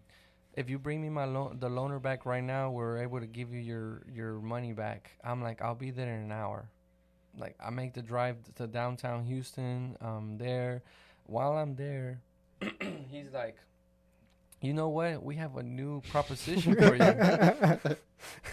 if 0.54 0.70
you 0.70 0.80
bring 0.80 1.02
me 1.02 1.10
my 1.10 1.26
loan, 1.26 1.60
the 1.60 1.68
loaner 1.70 2.02
back 2.02 2.26
right 2.26 2.44
now, 2.44 2.72
we're 2.72 3.00
able 3.04 3.20
to 3.20 3.28
give 3.28 3.52
you 3.54 3.60
your 3.60 4.04
your 4.10 4.40
money 4.40 4.72
back. 4.72 5.12
I'm 5.22 5.42
like, 5.44 5.62
I'll 5.62 5.76
be 5.76 5.92
there 5.92 6.14
in 6.16 6.22
an 6.22 6.32
hour. 6.32 6.70
Like 7.38 7.56
I 7.60 7.70
make 7.70 7.94
the 7.94 8.02
drive 8.02 8.38
to 8.56 8.66
downtown 8.68 9.26
Houston. 9.26 9.98
Um, 10.00 10.38
there, 10.38 10.84
while 11.26 11.52
I'm 11.58 11.76
there, 11.76 12.22
he's 13.12 13.32
like, 13.34 13.58
you 14.62 14.74
know 14.74 14.88
what? 14.88 15.22
We 15.22 15.36
have 15.36 15.58
a 15.58 15.64
new 15.64 16.00
proposition 16.12 16.76
for 16.76 16.96
you. 16.96 17.04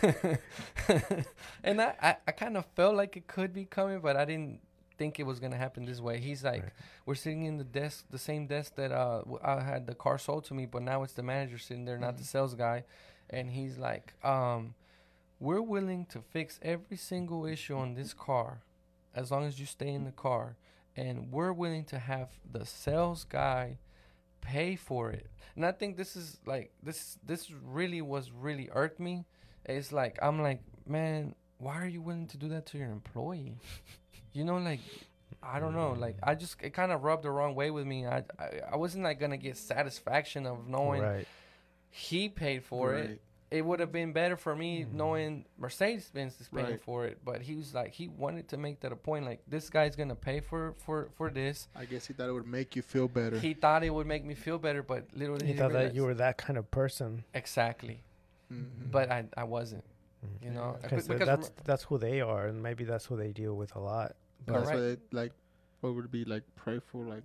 and 1.64 1.80
I, 1.80 1.94
I, 2.02 2.16
I 2.26 2.32
kind 2.32 2.56
of 2.56 2.66
felt 2.74 2.96
like 2.96 3.16
it 3.16 3.26
could 3.28 3.52
be 3.52 3.64
coming, 3.66 4.00
but 4.00 4.16
I 4.16 4.24
didn't 4.24 4.60
think 4.98 5.18
it 5.20 5.24
was 5.26 5.38
gonna 5.40 5.56
happen 5.56 5.84
this 5.84 6.00
way. 6.00 6.18
He's 6.20 6.42
like, 6.44 6.62
Right. 6.62 6.72
we're 7.06 7.14
sitting 7.14 7.44
in 7.44 7.56
the 7.58 7.64
desk, 7.64 8.06
the 8.10 8.18
same 8.18 8.46
desk 8.46 8.74
that 8.76 8.92
uh 8.92 9.22
I 9.42 9.60
had 9.62 9.86
the 9.86 9.94
car 9.94 10.18
sold 10.18 10.44
to 10.44 10.54
me, 10.54 10.66
but 10.66 10.82
now 10.82 11.02
it's 11.02 11.12
the 11.14 11.22
manager 11.22 11.58
sitting 11.58 11.84
there, 11.84 11.98
not 11.98 12.16
the 12.18 12.24
sales 12.24 12.54
guy, 12.54 12.84
and 13.30 13.50
he's 13.50 13.78
like, 13.78 14.14
um, 14.24 14.74
we're 15.38 15.60
willing 15.62 16.06
to 16.06 16.20
fix 16.20 16.58
every 16.62 16.96
single 16.96 17.44
issue 17.46 17.76
on 17.76 17.94
this 17.94 18.14
car, 18.14 18.62
as 19.14 19.30
long 19.30 19.44
as 19.44 19.60
you 19.60 19.66
stay 19.66 19.88
in 19.90 20.04
the 20.04 20.12
car, 20.12 20.56
and 20.96 21.30
we're 21.30 21.52
willing 21.52 21.84
to 21.84 21.98
have 21.98 22.30
the 22.50 22.64
sales 22.64 23.24
guy 23.24 23.78
pay 24.40 24.76
for 24.76 25.10
it. 25.10 25.26
And 25.56 25.64
I 25.66 25.72
think 25.72 25.96
this 25.96 26.16
is 26.16 26.38
like 26.46 26.70
this 26.82 27.18
this 27.24 27.50
really 27.50 28.00
was 28.00 28.30
really 28.30 28.68
irked 28.72 29.00
me. 29.00 29.24
It's 29.64 29.92
like 29.92 30.18
I'm 30.22 30.40
like, 30.42 30.60
man, 30.86 31.34
why 31.58 31.76
are 31.82 31.88
you 31.88 32.00
willing 32.00 32.28
to 32.28 32.36
do 32.36 32.48
that 32.50 32.66
to 32.66 32.78
your 32.78 32.90
employee? 32.90 33.56
You 34.36 34.44
know, 34.44 34.58
like 34.58 34.80
I 35.42 35.60
don't 35.60 35.72
know, 35.74 35.92
like 35.92 36.16
I 36.22 36.34
just 36.34 36.56
it 36.62 36.70
kind 36.74 36.92
of 36.92 37.02
rubbed 37.04 37.22
the 37.24 37.30
wrong 37.30 37.54
way 37.54 37.70
with 37.70 37.86
me. 37.86 38.06
I, 38.06 38.18
I 38.38 38.48
I 38.72 38.76
wasn't 38.76 39.04
like 39.04 39.18
gonna 39.18 39.38
get 39.38 39.56
satisfaction 39.56 40.44
of 40.46 40.68
knowing 40.68 41.00
right. 41.02 41.26
he 41.90 42.28
paid 42.28 42.62
for 42.64 42.94
it. 42.94 43.08
Right. 43.08 43.20
It 43.48 43.64
would 43.64 43.78
have 43.80 43.92
been 43.92 44.12
better 44.12 44.36
for 44.36 44.54
me 44.56 44.82
Mhm. 44.84 44.92
knowing 44.92 45.44
Mercedes 45.56 46.10
Benz 46.12 46.38
is 46.40 46.48
paying 46.48 46.66
Right. 46.66 46.80
for 46.82 47.06
it. 47.06 47.18
But 47.24 47.40
he 47.42 47.54
was 47.54 47.72
like 47.74 47.92
he 47.94 48.08
wanted 48.08 48.48
to 48.48 48.56
make 48.58 48.80
that 48.80 48.92
a 48.92 48.96
point. 48.96 49.24
Like 49.24 49.40
this 49.48 49.70
guy's 49.70 49.96
gonna 49.96 50.16
pay 50.16 50.40
for 50.40 50.74
for 50.84 51.08
for 51.16 51.30
this. 51.30 51.68
I 51.74 51.84
guess 51.86 52.06
he 52.06 52.12
thought 52.12 52.28
it 52.28 52.32
would 52.32 52.46
make 52.58 52.76
you 52.76 52.82
feel 52.82 53.08
better. 53.08 53.38
He 53.38 53.54
thought 53.54 53.84
it 53.84 53.94
would 53.94 54.06
make 54.06 54.24
me 54.24 54.34
feel 54.34 54.58
better, 54.58 54.82
but 54.82 55.06
literally 55.14 55.46
did 55.46 55.46
He 55.46 55.52
he 55.54 55.58
thought 55.58 55.72
that 55.72 55.94
you 55.94 56.02
were 56.04 56.14
that 56.14 56.36
kind 56.36 56.58
of 56.58 56.70
person. 56.70 57.24
exactly. 57.32 58.02
Mhm. 58.52 58.90
But 58.90 59.10
I 59.10 59.24
I 59.36 59.44
wasn't. 59.44 59.84
You 60.42 60.50
know, 60.50 60.76
Because 60.82 61.06
because 61.06 61.26
that's 61.26 61.50
that's 61.64 61.84
who 61.84 61.98
they 61.98 62.20
are, 62.20 62.48
and 62.48 62.60
maybe 62.60 62.82
that's 62.84 63.06
who 63.06 63.16
they 63.16 63.30
deal 63.32 63.54
with 63.56 63.76
a 63.76 63.78
lot. 63.80 64.16
That's 64.46 64.70
correct. 64.70 64.74
why 64.74 64.80
they, 64.80 64.96
like 65.12 65.32
what 65.80 65.94
would 65.94 66.04
it 66.06 66.12
be 66.12 66.24
like 66.24 66.42
prideful, 66.56 67.02
like 67.02 67.22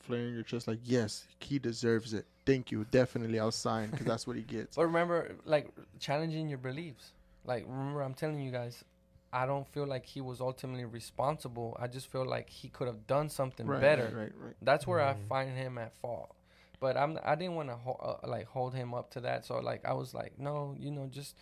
flaring 0.00 0.34
your 0.34 0.42
chest, 0.42 0.68
like 0.68 0.80
yes, 0.84 1.24
he 1.40 1.58
deserves 1.58 2.14
it. 2.14 2.26
Thank 2.44 2.70
you, 2.70 2.86
definitely, 2.90 3.38
I'll 3.40 3.50
sign 3.50 3.90
because 3.90 4.06
that's 4.06 4.26
what 4.26 4.36
he 4.36 4.42
gets. 4.42 4.76
But 4.76 4.86
remember, 4.86 5.34
like 5.44 5.68
challenging 5.98 6.48
your 6.48 6.58
beliefs. 6.58 7.12
Like 7.44 7.64
remember, 7.68 8.02
I'm 8.02 8.14
telling 8.14 8.40
you 8.40 8.50
guys, 8.50 8.84
I 9.32 9.46
don't 9.46 9.66
feel 9.68 9.86
like 9.86 10.06
he 10.06 10.20
was 10.20 10.40
ultimately 10.40 10.84
responsible. 10.84 11.76
I 11.80 11.86
just 11.88 12.10
feel 12.10 12.24
like 12.24 12.48
he 12.48 12.68
could 12.68 12.86
have 12.86 13.06
done 13.06 13.28
something 13.28 13.66
right, 13.66 13.80
better. 13.80 14.04
Right, 14.04 14.12
right, 14.14 14.32
right. 14.38 14.54
That's 14.62 14.86
where 14.86 15.00
I 15.00 15.14
Mhm. 15.14 15.28
find 15.28 15.56
him 15.56 15.78
at 15.78 15.92
fault. 15.94 16.34
But 16.78 16.96
I'm 16.96 17.18
I 17.24 17.34
didn't 17.34 17.54
want 17.54 17.68
to 17.70 17.76
ho- 17.76 18.18
uh, 18.22 18.26
like 18.28 18.46
hold 18.46 18.74
him 18.74 18.94
up 18.94 19.10
to 19.12 19.20
that. 19.22 19.44
So 19.44 19.58
like 19.60 19.84
I 19.84 19.92
was 19.94 20.14
like, 20.14 20.38
no, 20.38 20.74
you 20.78 20.90
know, 20.90 21.06
just 21.06 21.34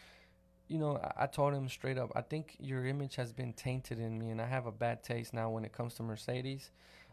you 0.69 0.79
know, 0.79 0.97
I, 0.97 1.25
I 1.25 1.27
told 1.27 1.55
him 1.55 1.69
straight 1.69 1.99
up. 1.99 2.11
I 2.15 2.23
think 2.23 2.57
your 2.59 2.87
image 2.87 3.17
has 3.17 3.33
been 3.33 3.53
tainted 3.53 3.99
in 3.99 4.19
me, 4.19 4.31
and 4.31 4.41
I 4.41 4.47
have 4.47 4.67
a 4.67 4.73
bad 4.73 5.03
taste 5.03 5.35
now 5.35 5.51
when 5.51 5.65
it 5.65 5.73
comes 5.73 5.95
to 5.95 6.03
Mercedes. 6.03 6.71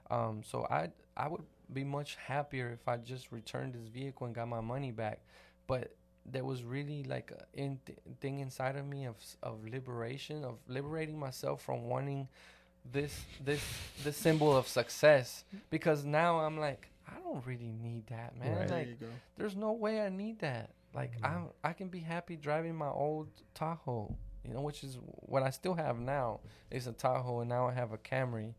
Um, 0.09 0.41
so 0.43 0.65
I 0.69 0.89
I 1.17 1.27
would 1.27 1.43
be 1.73 1.83
much 1.83 2.15
happier 2.15 2.69
if 2.71 2.87
I 2.87 2.97
just 2.97 3.31
returned 3.31 3.73
this 3.73 3.87
vehicle 3.87 4.25
and 4.27 4.35
got 4.35 4.47
my 4.47 4.61
money 4.61 4.91
back. 4.91 5.19
But 5.67 5.95
there 6.25 6.43
was 6.43 6.63
really 6.63 7.03
like 7.03 7.31
a 7.31 7.45
in 7.59 7.79
th- 7.85 7.97
thing 8.19 8.39
inside 8.39 8.75
of 8.75 8.85
me 8.85 9.05
of 9.05 9.15
of 9.41 9.63
liberation, 9.65 10.43
of 10.43 10.57
liberating 10.67 11.17
myself 11.19 11.61
from 11.63 11.87
wanting 11.87 12.27
this 12.91 13.13
this 13.43 13.61
this 14.03 14.17
symbol 14.17 14.55
of 14.57 14.67
success 14.67 15.43
because 15.69 16.03
now 16.03 16.39
I'm 16.39 16.59
like 16.59 16.89
I 17.07 17.13
don't 17.23 17.45
really 17.45 17.71
need 17.71 18.07
that 18.07 18.35
man 18.39 18.57
Right. 18.57 18.67
there 18.67 18.77
like 18.79 18.87
you 18.87 18.95
go. 18.95 19.05
there's 19.37 19.55
no 19.55 19.71
way 19.73 20.01
I 20.01 20.09
need 20.09 20.39
that 20.39 20.71
like 20.93 21.17
Mhm. 21.19 21.25
I'm 21.25 21.47
I 21.63 21.73
can 21.73 21.89
be 21.89 21.99
happy 21.99 22.35
driving 22.35 22.75
my 22.75 22.89
old 22.89 23.29
Tahoe 23.53 24.15
you 24.45 24.53
know 24.53 24.61
which 24.61 24.83
is 24.83 24.97
what 25.03 25.43
I 25.43 25.49
still 25.51 25.75
have 25.75 25.99
now 25.99 26.39
It's 26.69 26.87
a 26.87 26.93
Tahoe 26.93 27.41
and 27.41 27.49
now 27.49 27.67
I 27.67 27.73
have 27.73 27.91
a 27.93 27.97
Camry 27.97 28.53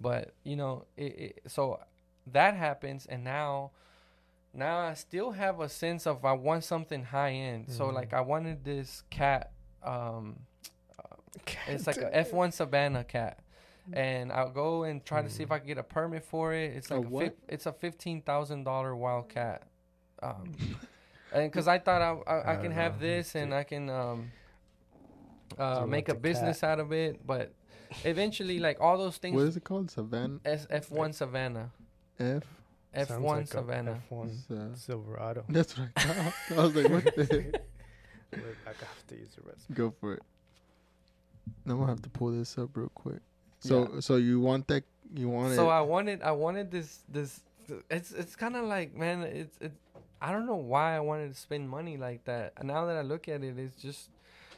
but 0.00 0.34
you 0.44 0.56
know 0.56 0.84
it, 0.96 1.18
it 1.18 1.42
so 1.50 1.80
that 2.28 2.54
happens 2.54 3.06
and 3.06 3.24
now 3.24 3.70
now 4.54 4.78
I 4.78 4.94
still 4.94 5.30
have 5.32 5.60
a 5.60 5.68
sense 5.68 6.06
of 6.06 6.24
I 6.24 6.32
want 6.32 6.64
something 6.64 7.04
high 7.04 7.32
end 7.32 7.70
so 7.70 7.86
Mhm. 7.88 7.94
like 7.94 8.12
I 8.12 8.20
wanted 8.20 8.64
this 8.64 9.02
cat 9.10 9.52
um 9.82 10.40
it's 11.66 11.86
like 11.86 11.96
a 11.96 12.10
F1 12.10 12.52
Savannah 12.52 13.04
cat. 13.04 13.38
and 13.92 14.30
I'll 14.30 14.50
go 14.50 14.84
and 14.84 15.04
try 15.04 15.22
to 15.22 15.30
see 15.30 15.42
if 15.42 15.50
I 15.50 15.58
can 15.58 15.66
get 15.66 15.78
a 15.78 15.82
permit 15.82 16.24
for 16.24 16.52
it. 16.54 16.76
It's 16.76 16.90
A 16.90 16.96
like 16.98 17.06
a 17.06 17.08
what? 17.08 17.24
fif- 17.24 17.40
it's 17.48 17.66
a 17.66 17.72
fifteen 17.72 18.22
thousand 18.22 18.62
dollar 18.64 18.94
wildcat, 18.94 19.62
um, 20.22 20.52
and 21.32 21.50
because 21.50 21.68
I 21.68 21.78
thought 21.78 22.02
I 22.02 22.30
I, 22.30 22.38
I 22.38 22.52
I 22.54 22.56
can 22.62 22.72
have 22.72 23.00
know. 23.00 23.06
this 23.06 23.34
and 23.34 23.54
I 23.54 23.64
can 23.64 23.90
um 23.90 24.30
uh 25.58 25.86
make 25.86 26.08
a 26.08 26.12
the 26.14 26.18
business 26.20 26.62
out 26.62 26.80
of 26.80 26.92
it, 26.92 27.26
but 27.26 27.52
eventually 28.04 28.58
like 28.58 28.80
all 28.80 28.98
those 28.98 29.16
things. 29.18 29.36
What 29.36 29.46
is 29.48 29.56
it 29.56 29.64
called? 29.64 29.90
Savannah 29.90 30.40
S 30.44 30.66
F 30.70 30.90
one 30.90 31.12
Savannah, 31.12 31.70
F. 32.18 32.44
F 32.94 33.10
one 33.18 33.38
like 33.38 33.48
Savannah. 33.48 34.02
F1 34.10 34.28
It's, 34.30 34.50
uh, 34.50 34.74
Silverado. 34.74 35.44
that's 35.48 35.78
right. 35.78 35.88
I. 35.96 36.32
I 36.50 36.54
was 36.56 36.74
like, 36.76 36.90
what 36.90 37.04
the 37.16 37.24
heck? 37.24 37.62
Wait, 38.32 38.56
I 38.66 38.68
have 38.68 39.06
to 39.08 39.16
use 39.16 39.30
the 39.34 39.42
recipe. 39.42 39.74
Go 39.74 39.92
for 39.98 40.14
it. 40.14 40.22
I'm 41.66 41.78
gonna 41.78 41.86
have 41.86 42.02
to 42.02 42.10
pull 42.10 42.30
this 42.32 42.56
up 42.58 42.76
real 42.76 42.90
quick. 42.94 43.20
So, 43.60 44.00
so 44.00 44.16
you 44.16 44.40
want 44.40 44.68
that? 44.68 44.84
You 45.14 45.28
want 45.28 45.52
it 45.52 45.56
so 45.56 45.68
it? 45.70 45.72
I 45.72 45.80
wanted 45.80 46.22
I 46.22 46.32
wanted 46.32 46.70
this 46.70 47.00
this 47.08 47.40
it's 47.90 48.12
it's 48.12 48.34
kind 48.36 48.56
of 48.56 48.64
like 48.66 48.94
man 48.94 49.22
it's 49.22 49.56
it 49.60 49.72
I 50.22 50.32
don't 50.32 50.46
know 50.46 50.54
why 50.56 50.96
I 50.96 51.00
wanted 51.00 51.34
to 51.34 51.38
spend 51.38 51.68
money 51.68 51.96
like 51.96 52.24
that. 52.24 52.52
And 52.56 52.68
now 52.68 52.86
that 52.86 52.96
I 52.96 53.02
look 53.02 53.28
at 53.28 53.42
it, 53.42 53.58
it's 53.58 53.80
just 53.82 54.10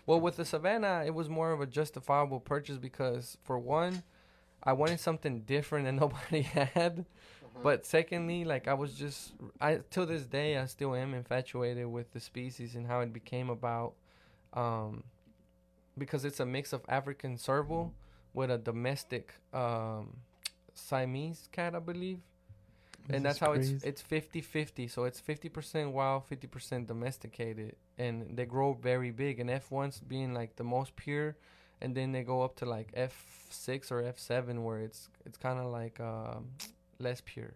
well 0.07 0.21
with 0.21 0.37
the 0.37 0.45
Savannah, 0.45 1.05
it 1.07 1.15
was 1.15 1.29
more 1.31 1.53
of 1.53 1.61
a 1.61 1.67
justifiable 1.67 2.41
purchase 2.41 2.77
because 2.79 3.39
for 3.45 3.59
one, 3.59 4.03
I 4.63 4.75
wanted 4.75 5.01
something 5.01 5.41
different 5.41 5.87
that 5.87 5.93
nobody 6.05 6.43
had. 6.43 7.07
But 7.63 7.87
secondly, 7.87 8.45
like 8.45 8.69
I 8.69 8.75
was 8.75 8.95
just 8.95 9.33
I 9.61 9.81
till 9.91 10.07
this 10.07 10.27
day 10.27 10.59
I 10.59 10.67
still 10.67 10.95
am 10.95 11.15
infatuated 11.15 11.87
with 11.87 12.13
the 12.13 12.21
species 12.21 12.75
and 12.75 12.87
how 12.87 13.01
it 13.01 13.13
became 13.13 13.49
about 13.49 13.95
um 14.53 15.05
because 15.97 16.25
it's 16.25 16.41
a 16.41 16.47
mix 16.47 16.73
of 16.73 16.83
African 16.89 17.39
serval 17.39 17.95
with 18.35 18.51
a 18.51 18.59
domestic 18.59 19.35
um 19.55 20.19
Siamese 20.75 21.49
cat, 21.53 21.75
I 21.75 21.79
believe. 21.79 22.21
This 23.07 23.17
and 23.17 23.25
that's 23.25 23.39
how 23.39 23.53
crazy. 23.53 23.75
it's 23.83 24.03
it's 24.03 24.03
50-50. 24.03 24.91
So 24.91 25.05
it's 25.05 25.21
50% 25.21 25.93
wild, 25.93 26.29
50% 26.29 26.87
domesticated 26.87 27.77
and 27.99 28.37
they 28.37 28.47
grow 28.47 28.73
very 28.73 29.11
big 29.11 29.41
and 29.41 29.51
F1's 29.51 30.01
being 30.01 30.33
like 30.33 30.57
the 30.57 30.65
most 30.65 30.97
pure 30.97 31.37
and 31.81 31.95
then 31.95 32.13
they 32.13 32.23
go 32.23 32.43
up 32.43 32.57
to 32.57 32.65
like 32.65 32.93
F6 32.95 33.91
or 33.91 34.03
F7 34.03 34.63
where 34.63 34.79
it's 34.79 35.09
it's 35.27 35.37
kind 35.37 35.59
of 35.59 35.67
like 35.67 36.01
um 36.01 36.49
less 36.99 37.21
pure, 37.25 37.55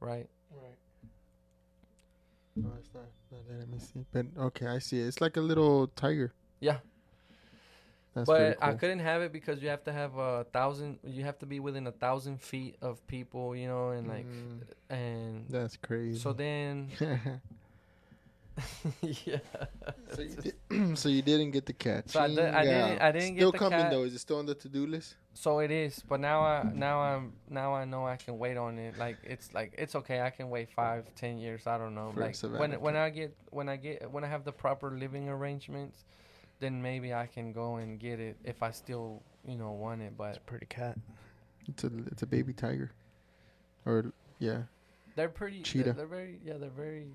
right? 0.00 0.28
Right. 0.50 0.78
No, 2.56 2.70
it's 2.78 2.90
not, 2.94 3.04
not 3.32 3.40
letting 3.50 3.70
me 3.72 3.78
see. 3.78 4.04
But 4.12 4.26
okay, 4.38 4.66
I 4.66 4.78
see 4.78 5.00
it. 5.00 5.06
It's 5.06 5.20
like 5.20 5.36
a 5.36 5.40
little 5.40 5.88
tiger. 5.88 6.32
Yeah. 6.60 6.78
That's 8.14 8.26
but 8.26 8.58
pretty 8.58 8.62
I 8.62 8.74
couldn't 8.74 9.00
have 9.00 9.22
it 9.22 9.32
because 9.32 9.60
you 9.62 9.68
have 9.68 9.82
to 9.84 9.92
have 9.92 10.16
a 10.16 10.44
thousand. 10.52 10.98
You 11.04 11.24
have 11.24 11.38
to 11.40 11.46
be 11.46 11.58
within 11.60 11.86
a 11.88 11.92
thousand 11.92 12.40
feet 12.40 12.76
of 12.80 13.04
people, 13.08 13.56
you 13.56 13.66
know, 13.66 13.90
and 13.90 14.08
like, 14.08 14.26
Mm, 14.26 14.60
and 14.88 15.44
that's 15.48 15.76
crazy. 15.76 16.18
so 16.18 16.32
then, 16.32 16.90
yeah. 19.02 19.38
so, 20.14 20.22
you 20.22 20.36
did, 20.36 20.54
so 20.98 21.08
you 21.08 21.22
didn't 21.22 21.50
get 21.50 21.66
the 21.66 21.72
cat. 21.72 22.08
So 22.08 22.20
I 22.20 22.28
did, 22.28 22.38
I 22.38 22.62
didn't. 22.64 23.02
I 23.02 23.10
didn't 23.12 23.34
get 23.34 23.40
Still 23.40 23.50
the 23.52 23.58
coming 23.58 23.78
cat. 23.80 23.90
though. 23.90 24.04
Is 24.04 24.14
it 24.14 24.20
still 24.20 24.38
on 24.38 24.46
the 24.46 24.54
to-do 24.54 24.86
list? 24.86 25.16
So 25.34 25.58
it 25.58 25.72
is, 25.72 26.00
but 26.08 26.20
now 26.20 26.42
I 26.42 26.70
now 26.72 27.00
I'm 27.00 27.32
now 27.50 27.74
I 27.74 27.84
know 27.84 28.06
I 28.06 28.14
can 28.14 28.38
wait 28.38 28.56
on 28.56 28.78
it. 28.78 28.96
Like 28.96 29.16
it's 29.24 29.52
like 29.52 29.74
it's 29.76 29.96
okay. 29.96 30.20
I 30.20 30.30
can 30.30 30.50
wait 30.50 30.70
five, 30.70 31.12
ten 31.16 31.38
years. 31.38 31.66
I 31.66 31.76
don't 31.78 31.96
know. 31.96 32.12
For 32.14 32.20
like 32.20 32.36
when 32.60 32.80
when. 32.80 32.94
I 32.94 33.10
get 33.10 33.36
when 33.50 33.68
I 33.68 33.74
get 33.74 34.08
when 34.12 34.22
I 34.22 34.28
have 34.28 34.44
the 34.44 34.52
proper 34.52 34.92
living 34.92 35.28
arrangements, 35.28 36.04
then 36.60 36.80
maybe 36.82 37.12
I 37.14 37.26
can 37.26 37.52
go 37.52 37.76
and 37.76 37.98
get 37.98 38.20
it 38.20 38.36
if 38.44 38.62
I 38.62 38.70
still 38.70 39.22
you 39.46 39.56
know 39.56 39.70
want 39.72 40.02
it. 40.02 40.06
It's 40.06 40.14
But 40.16 40.36
a 40.36 40.40
pretty 40.40 40.66
cat. 40.66 40.98
It's 41.68 41.84
a 41.84 41.90
it's 42.10 42.22
a 42.22 42.26
baby 42.26 42.52
tiger. 42.52 42.90
Or 43.86 44.12
yeah. 44.38 44.62
they're 45.16 45.28
pretty. 45.28 45.56
they're- 45.58 45.64
Cheetah. 45.64 45.92
They're, 45.92 46.06
very 46.06 46.38
yeah. 46.44 46.54
They're 46.58 46.70
very 46.70 47.06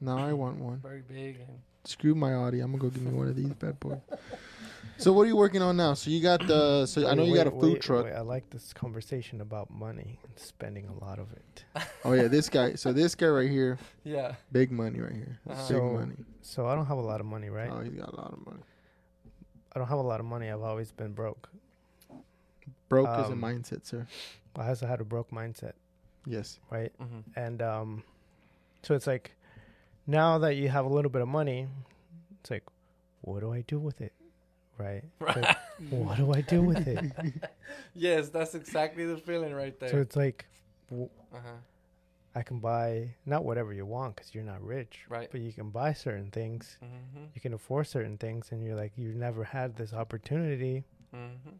Now 0.00 0.18
I 0.18 0.32
want 0.32 0.58
one. 0.58 0.78
very 0.78 1.02
big 1.02 1.36
and 1.40 1.58
Screw 1.88 2.14
my 2.14 2.34
Audi. 2.34 2.60
I'm 2.60 2.70
gonna 2.72 2.82
go 2.82 2.90
give 2.90 3.02
me 3.02 3.12
one 3.12 3.28
of 3.28 3.36
these 3.36 3.52
bad 3.54 3.78
boys. 3.80 3.98
So 4.98 5.12
what 5.12 5.22
are 5.22 5.26
you 5.26 5.36
working 5.36 5.62
on 5.62 5.76
now? 5.76 5.94
So 5.94 6.10
you 6.10 6.20
got 6.20 6.44
the. 6.46 6.84
So 6.86 7.06
I 7.08 7.14
know 7.14 7.22
Wait, 7.22 7.28
you 7.30 7.34
got 7.36 7.46
a 7.46 7.50
food 7.52 7.74
wait, 7.74 7.82
truck. 7.82 8.04
wait, 8.04 8.12
I 8.14 8.20
like 8.20 8.50
this 8.50 8.72
conversation 8.72 9.40
about 9.40 9.70
money 9.70 10.18
and 10.24 10.32
spending 10.38 10.86
a 10.88 11.04
lot 11.04 11.18
of 11.18 11.32
it. 11.32 11.64
Oh 12.04 12.12
yeah, 12.12 12.28
this 12.28 12.48
guy. 12.48 12.74
So 12.74 12.92
this 12.92 13.14
guy 13.14 13.26
right 13.28 13.50
here, 13.50 13.78
yeah. 14.04 14.34
big 14.52 14.70
money 14.70 15.00
right 15.00 15.12
here. 15.12 15.38
Uh-huh. 15.48 15.56
Big 15.68 15.76
So- 15.78 15.92
money. 15.92 16.16
So 16.42 16.66
I 16.66 16.74
don't 16.74 16.86
have 16.86 16.98
a 16.98 17.02
lot 17.02 17.20
of 17.20 17.26
money, 17.26 17.48
right? 17.50 17.70
Oh, 17.70 17.80
he's 17.80 17.92
got 17.94 18.08
a 18.12 18.16
lot 18.16 18.32
of 18.32 18.44
money. 18.46 18.62
I 19.74 19.78
don't 19.78 19.88
have 19.88 19.98
a 19.98 20.02
lot 20.02 20.18
of 20.20 20.26
money. 20.26 20.48
I've 20.50 20.62
always 20.62 20.90
been 20.92 21.12
broke. 21.12 21.48
Broke 22.88 23.08
is 23.20 23.28
a 23.28 23.32
Um, 23.32 23.40
mindset, 23.42 23.84
sir. 23.86 24.06
I 24.56 24.68
also 24.68 24.86
had 24.86 25.00
a 25.00 25.04
broke 25.04 25.30
mindset, 25.30 25.72
Yes. 26.26 26.58
right? 26.70 26.90
hmm 26.98 27.20
And 27.36 27.60
um, 27.62 28.02
so 28.82 28.94
it's 28.94 29.06
like 29.06 29.32
now 30.08 30.38
that 30.38 30.54
you 30.56 30.68
have 30.68 30.84
a 30.84 30.88
little 30.88 31.10
bit 31.10 31.22
of 31.22 31.28
money, 31.28 31.68
it's 32.40 32.50
like, 32.50 32.64
what 33.20 33.40
do 33.40 33.52
I 33.52 33.60
do 33.68 33.78
with 33.78 34.00
it, 34.00 34.12
right? 34.78 35.04
It's 35.20 35.36
like, 35.36 35.56
what 35.90 36.16
do 36.16 36.32
I 36.32 36.40
do 36.40 36.62
with 36.62 36.88
it? 36.88 37.12
yes, 37.94 38.28
that's 38.30 38.54
exactly 38.56 39.04
the 39.06 39.18
feeling 39.18 39.54
right 39.54 39.78
there. 39.78 39.90
So 39.90 39.98
it's 39.98 40.16
like, 40.16 40.46
w- 40.90 41.10
uh-huh. 41.32 41.48
I 42.34 42.42
can 42.42 42.58
buy 42.60 43.14
not 43.26 43.44
whatever 43.44 43.72
you 43.72 43.84
want 43.84 44.16
because 44.16 44.34
you're 44.34 44.44
not 44.44 44.62
rich, 44.62 45.00
Right. 45.08 45.28
but 45.30 45.40
you 45.40 45.52
can 45.52 45.70
buy 45.70 45.92
certain 45.92 46.30
things. 46.30 46.78
Mm-hmm. 46.82 47.24
You 47.34 47.40
can 47.40 47.52
afford 47.54 47.86
certain 47.86 48.16
things, 48.16 48.48
and 48.50 48.64
you're 48.64 48.76
like, 48.76 48.92
you've 48.96 49.16
never 49.16 49.44
had 49.44 49.76
this 49.76 49.92
opportunity. 49.92 50.84
Mm-hmm. 51.14 51.50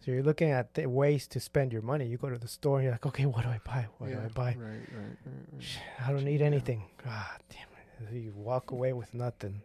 So 0.00 0.10
you're 0.10 0.22
looking 0.22 0.50
at 0.50 0.74
the 0.74 0.86
ways 0.86 1.26
to 1.28 1.40
spend 1.40 1.72
your 1.72 1.82
money. 1.82 2.06
You 2.06 2.16
go 2.18 2.28
to 2.30 2.38
the 2.38 2.48
store, 2.48 2.78
and 2.78 2.84
you're 2.84 2.92
like, 2.92 3.06
okay, 3.06 3.26
what 3.26 3.42
do 3.42 3.48
I 3.50 3.60
buy? 3.64 3.86
What 3.98 4.10
do 4.10 4.18
I 4.18 4.28
buy? 4.28 4.54
Right, 4.58 4.58
right, 4.58 4.88
right, 4.96 5.16
right. 5.52 6.06
I 6.06 6.12
don't 6.12 6.24
need 6.24 6.40
Yeah. 6.40 6.46
anything. 6.46 6.84
Ah, 7.06 7.36
damn 7.50 7.60
it. 7.62 7.68
You 8.12 8.32
walk 8.36 8.70
away 8.70 8.92
with 8.92 9.12
nothing. 9.14 9.62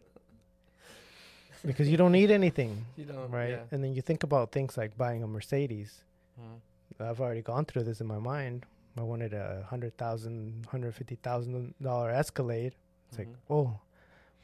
because 1.66 1.90
you 1.90 1.98
don't 1.98 2.12
need 2.14 2.32
anything, 2.32 2.86
You 2.98 3.06
don't 3.06 3.30
right? 3.32 3.50
Yeah. 3.52 3.64
And 3.72 3.84
then 3.84 3.94
you 3.94 4.02
think 4.02 4.24
about 4.24 4.52
things 4.52 4.78
like 4.78 4.98
buying 4.98 5.24
a 5.24 5.28
Mercedes. 5.28 6.02
Mhm. 6.40 6.62
I've 7.10 7.20
already 7.22 7.42
gone 7.42 7.66
through 7.66 7.84
this 7.84 8.02
in 8.02 8.08
my 8.08 8.20
mind. 8.20 8.66
I 8.98 9.02
wanted 9.04 9.34
a 9.34 9.66
hundred 9.70 9.96
thousand, 9.98 10.66
hundred 10.70 10.96
fifty 10.96 11.16
thousand 11.16 11.74
dollar 11.82 12.10
Escalade. 12.12 12.76
It's 13.10 13.18
like, 13.18 13.28
Mhm. 13.28 13.36
oh, 13.50 13.80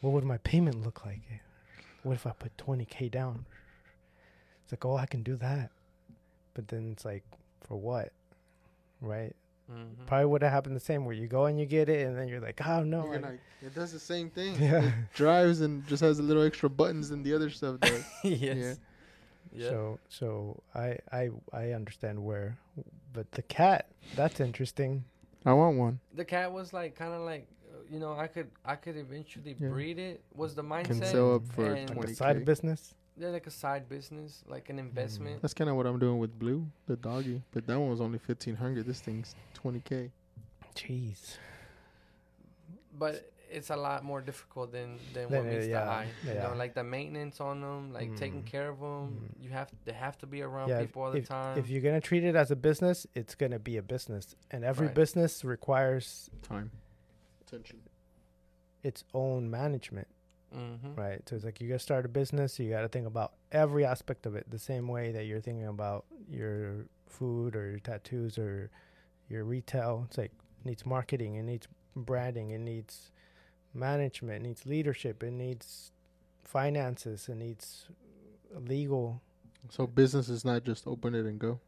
what 0.01 0.11
would 0.13 0.23
my 0.23 0.37
payment 0.39 0.83
look 0.83 1.05
like? 1.05 1.21
What 2.03 2.13
if 2.13 2.25
I 2.27 2.31
put 2.31 2.57
twenty 2.57 2.85
k 2.85 3.09
down? 3.09 3.45
It's 4.63 4.71
like, 4.73 4.85
oh, 4.85 4.95
I 4.97 5.05
can 5.05 5.21
do 5.23 5.35
that, 5.37 5.71
but 6.53 6.67
then 6.69 6.91
it's 6.91 7.05
like, 7.05 7.23
for 7.61 7.77
what, 7.77 8.11
right? 9.01 9.35
Mhm. 9.71 10.05
Probably 10.05 10.25
would 10.27 10.43
have 10.43 10.51
happened 10.51 10.75
the 10.75 10.79
same 10.79 11.05
where 11.05 11.15
you 11.15 11.27
go 11.27 11.45
and 11.45 11.59
you 11.59 11.65
get 11.65 11.89
it, 11.89 12.05
and 12.07 12.17
then 12.17 12.27
you're 12.27 12.39
like, 12.41 12.59
oh 12.67 12.83
no, 12.83 13.05
You're 13.11 13.19
like, 13.19 13.39
it 13.61 13.73
does 13.73 13.91
the 13.91 13.99
same 13.99 14.29
thing. 14.29 14.55
Yeah. 14.61 14.83
It 14.85 14.93
drives 15.15 15.61
and 15.61 15.85
just 15.87 16.01
has 16.03 16.19
a 16.19 16.23
little 16.23 16.43
extra 16.43 16.69
buttons 16.69 17.09
than 17.09 17.23
the 17.23 17.33
other 17.33 17.49
stuff 17.49 17.79
does. 17.79 18.03
yes. 18.23 18.79
Yeah. 19.51 19.69
So 19.69 19.99
so 20.09 20.63
I 20.75 20.97
I 21.11 21.29
I 21.53 21.71
understand 21.71 22.23
where, 22.23 22.57
but 23.13 23.31
the 23.31 23.41
cat 23.43 23.87
that's 24.15 24.39
interesting. 24.39 25.03
I 25.45 25.53
want 25.53 25.77
one. 25.77 25.99
the 26.13 26.25
cat 26.25 26.51
was 26.51 26.73
like 26.73 26.95
kind 26.95 27.13
of 27.13 27.21
like 27.21 27.47
uh, 27.71 27.77
you 27.89 27.99
know 27.99 28.13
I 28.17 28.27
could 28.27 28.49
I 28.65 28.75
could 28.75 28.97
eventually 28.97 29.55
Yeah. 29.59 29.69
breed 29.69 29.97
it 29.99 30.21
was 30.35 30.55
the 30.55 30.63
mindset 30.63 30.85
Can 30.85 30.99
mindset 31.01 31.11
sell 31.11 31.35
up 31.35 31.47
for 31.47 31.65
and- 31.65 31.89
Like 31.89 31.93
twenty 31.97 32.11
a 32.13 32.15
side 32.15 32.43
business. 32.45 32.93
Yeah 33.17 33.29
like 33.29 33.47
a 33.47 33.51
side 33.51 33.87
business 33.89 34.43
like 34.47 34.69
an 34.69 34.77
investment 34.79 35.41
That's 35.41 35.53
kind 35.53 35.69
of 35.69 35.75
what 35.77 35.85
I'm 35.85 35.99
doing 35.99 36.19
with 36.19 36.37
Blue, 36.37 36.67
the 36.87 36.95
doggy. 36.97 37.41
But 37.51 37.65
that 37.67 37.79
one 37.79 37.89
was 37.89 38.01
only 38.01 38.19
fifteen 38.19 38.55
hundred. 38.55 38.85
This 38.85 38.99
thing's 38.99 39.35
twenty 39.53 39.79
k. 39.81 40.11
Jeez. 40.75 41.37
but 42.97 43.31
it's 43.49 43.69
a 43.69 43.75
lot 43.75 44.03
more 44.03 44.21
difficult 44.21 44.71
than 44.71 44.97
than 45.13 45.29
Than 45.29 45.45
what 45.45 45.53
it- 45.53 45.57
meets 45.59 45.67
yeah, 45.67 45.85
the 45.85 45.91
eye 45.91 46.07
you 46.25 46.33
yeah. 46.33 46.47
know 46.47 46.55
like 46.55 46.73
the 46.73 46.83
maintenance 46.83 47.39
on 47.39 47.61
them 47.61 47.93
like 47.93 48.15
taking 48.17 48.41
Mm. 48.43 48.45
care 48.47 48.69
of 48.69 48.79
them 48.79 49.29
Mm. 49.39 49.43
you 49.43 49.49
have 49.51 49.69
they 49.85 49.93
have 49.93 50.17
to 50.19 50.25
be 50.27 50.41
around 50.41 50.69
Yeah, 50.69 50.79
if- 50.79 50.87
people 50.87 51.03
all 51.03 51.11
the 51.11 51.19
if, 51.19 51.27
time 51.29 51.57
If 51.57 51.69
you're 51.69 51.81
gonna 51.81 52.01
treat 52.01 52.23
it 52.23 52.35
as 52.35 52.51
a 52.51 52.55
business, 52.55 53.05
it's 53.15 53.35
gonna 53.35 53.59
be 53.59 53.77
a 53.77 53.81
business, 53.83 54.35
and 54.51 54.65
every 54.65 54.87
Right. 54.87 54.95
business 54.95 55.45
requires 55.45 56.29
Time. 56.41 56.71
Attention. 57.47 57.79
its 58.83 59.03
own 59.13 59.49
management, 59.49 60.07
mm-hmm. 60.55 60.95
right? 60.95 61.21
So 61.27 61.35
it's 61.35 61.45
like 61.45 61.59
you 61.61 61.67
gotta 61.67 61.79
start 61.79 62.05
a 62.05 62.09
business, 62.09 62.59
you 62.59 62.69
gotta 62.69 62.87
think 62.87 63.07
about 63.07 63.33
every 63.51 63.85
aspect 63.85 64.25
of 64.25 64.35
it 64.35 64.45
the 64.49 64.59
same 64.59 64.87
way 64.87 65.11
that 65.11 65.25
you're 65.25 65.41
thinking 65.41 65.67
about 65.67 66.05
your 66.29 66.85
food 67.07 67.55
or 67.55 67.69
your 67.69 67.79
tattoos 67.79 68.37
or 68.37 68.69
your 69.29 69.43
retail. 69.43 70.05
It's 70.07 70.17
like 70.17 70.31
it 70.31 70.65
needs 70.65 70.85
marketing, 70.85 71.35
it 71.35 71.43
needs 71.43 71.67
branding, 71.95 72.51
it 72.51 72.59
needs 72.59 73.11
management, 73.73 74.45
it 74.45 74.47
needs 74.47 74.65
leadership, 74.65 75.23
it 75.23 75.31
needs 75.31 75.91
finances, 76.43 77.27
it 77.29 77.35
needs 77.35 77.87
legal. 78.67 79.21
So 79.69 79.87
business 79.87 80.29
is 80.29 80.45
not 80.45 80.63
just 80.63 80.87
open 80.87 81.15
it 81.15 81.25
and 81.25 81.39
go 81.39 81.59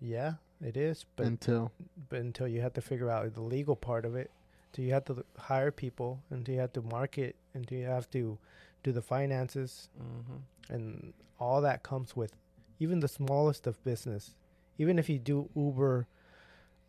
Yeah, 0.00 0.34
it 0.60 0.76
is, 0.76 1.04
but 1.16 1.26
until 1.26 1.72
but 2.08 2.20
until 2.20 2.48
you 2.48 2.60
have 2.60 2.74
to 2.74 2.80
figure 2.80 3.10
out 3.10 3.34
the 3.34 3.42
legal 3.42 3.76
part 3.76 4.04
of 4.04 4.14
it, 4.14 4.30
until 4.70 4.84
you 4.84 4.92
have 4.92 5.04
to 5.06 5.24
hire 5.38 5.70
people, 5.70 6.20
until 6.30 6.54
you 6.54 6.60
have 6.60 6.72
to 6.74 6.82
market, 6.82 7.36
until 7.54 7.78
you 7.78 7.86
have 7.86 8.08
to 8.10 8.38
do 8.82 8.92
the 8.92 9.02
finances, 9.02 9.88
Mm-hmm. 10.00 10.74
and 10.74 11.12
all 11.38 11.60
that 11.62 11.82
comes 11.82 12.14
with 12.16 12.32
even 12.78 13.00
the 13.00 13.08
smallest 13.08 13.66
of 13.66 13.82
business, 13.84 14.34
even 14.78 14.98
if 14.98 15.08
you 15.08 15.18
do 15.18 15.48
Uber, 15.56 16.06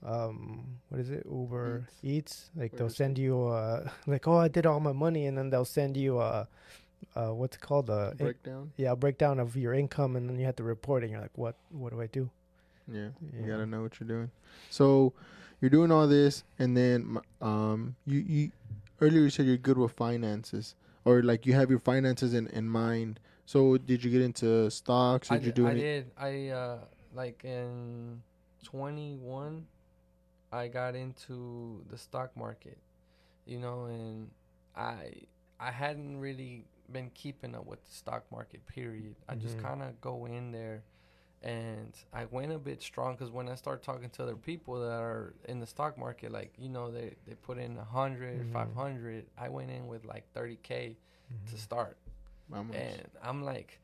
um, 0.06 0.66
what 0.90 1.00
is 1.02 1.10
it? 1.10 1.26
Uber 1.30 1.88
Eats. 2.04 2.04
Eats. 2.04 2.50
Like 2.56 2.76
they'll 2.76 2.90
send 2.90 3.18
you 3.18 3.48
uh 3.48 3.90
like 4.08 4.28
oh 4.28 4.38
I 4.38 4.48
did 4.48 4.66
all 4.66 4.80
my 4.80 4.94
money 4.94 5.26
and 5.28 5.38
then 5.38 5.50
they'll 5.50 5.66
send 5.66 5.96
you 5.98 6.18
uh 6.20 6.46
uh 7.16 7.30
what's 7.34 7.56
it 7.56 7.62
called 7.62 7.90
in- 7.90 8.16
breakdown. 8.18 8.72
yeah 8.78 8.92
a 8.92 8.96
breakdown 8.96 9.40
of 9.40 9.56
your 9.56 9.74
income 9.74 10.16
and 10.16 10.30
then 10.30 10.40
you 10.40 10.46
have 10.46 10.56
to 10.58 10.64
report 10.64 11.04
it 11.04 11.06
and 11.08 11.12
you're 11.14 11.22
like 11.22 11.38
what 11.38 11.56
what 11.72 11.92
do 11.92 12.02
I 12.02 12.08
do? 12.08 12.30
Yeah, 12.92 13.10
you 13.38 13.48
gotta 13.48 13.66
know 13.66 13.82
what 13.84 14.00
you're 14.00 14.08
doing. 14.08 14.32
So 14.70 15.14
you're 15.62 15.70
doing 15.70 15.92
all 15.92 16.08
this, 16.08 16.44
and 16.60 16.76
then 16.76 17.20
um, 17.42 17.96
you 18.06 18.20
you 18.20 18.52
earlier 19.00 19.22
you 19.22 19.30
said 19.30 19.46
you're 19.46 19.58
good 19.58 19.78
with 19.78 19.94
finances, 19.94 20.76
or 21.06 21.22
like 21.24 21.46
you 21.46 21.54
have 21.54 21.70
your 21.70 21.80
finances 21.80 22.34
in 22.34 22.48
in 22.48 22.68
mind. 22.70 23.20
So 23.46 23.78
did 23.78 24.04
you 24.04 24.12
get 24.12 24.22
into 24.22 24.70
stocks? 24.72 25.32
Or 25.32 25.36
I 25.36 25.38
did 25.38 25.46
you 25.48 25.52
do 25.52 25.68
I 25.68 25.72
any? 25.72 25.82
did. 25.82 26.12
I 26.18 26.48
uh 26.50 26.78
like 27.14 27.44
in 27.44 28.22
21 28.64 29.68
I 30.52 30.68
got 30.68 30.96
into 30.96 31.84
the 31.90 31.98
stock 31.98 32.36
market. 32.36 32.78
You 33.46 33.60
know, 33.60 33.86
and 33.86 34.30
I 34.76 35.14
I 35.60 35.72
hadn't 35.72 36.20
really 36.20 36.66
been 36.92 37.10
keeping 37.14 37.56
up 37.56 37.66
with 37.66 37.84
the 37.86 37.94
stock 37.94 38.24
market 38.32 38.66
period. 38.68 39.16
I 39.30 39.36
just 39.36 39.58
Mhm. 39.58 39.64
kind 39.64 39.82
of 39.84 40.00
go 40.02 40.26
in 40.26 40.52
there 40.52 40.84
and 41.44 41.94
I 42.14 42.26
went 42.26 42.52
a 42.52 42.60
bit 42.60 42.82
strong 42.82 43.18
cuz 43.18 43.30
when 43.32 43.50
I 43.50 43.56
start 43.56 43.82
talking 43.84 44.10
to 44.12 44.24
other 44.24 44.36
people 44.36 44.80
that 44.82 45.00
are 45.02 45.34
in 45.48 45.60
the 45.60 45.66
stock 45.68 45.98
market 45.98 46.32
like, 46.32 46.52
you 46.58 46.70
know, 46.70 46.92
they 46.92 47.16
they 47.26 47.36
put 47.36 47.58
in 47.58 47.78
100, 47.78 48.42
Mhm. 48.42 48.52
500. 48.54 49.26
I 49.38 49.50
went 49.50 49.72
in 49.72 49.88
with 49.88 50.06
like 50.06 50.26
30k 50.34 50.96
to 51.50 51.58
start 51.58 51.98
Vamos. 52.50 52.76
and 52.76 53.10
I'm 53.24 53.42
like, 53.44 53.80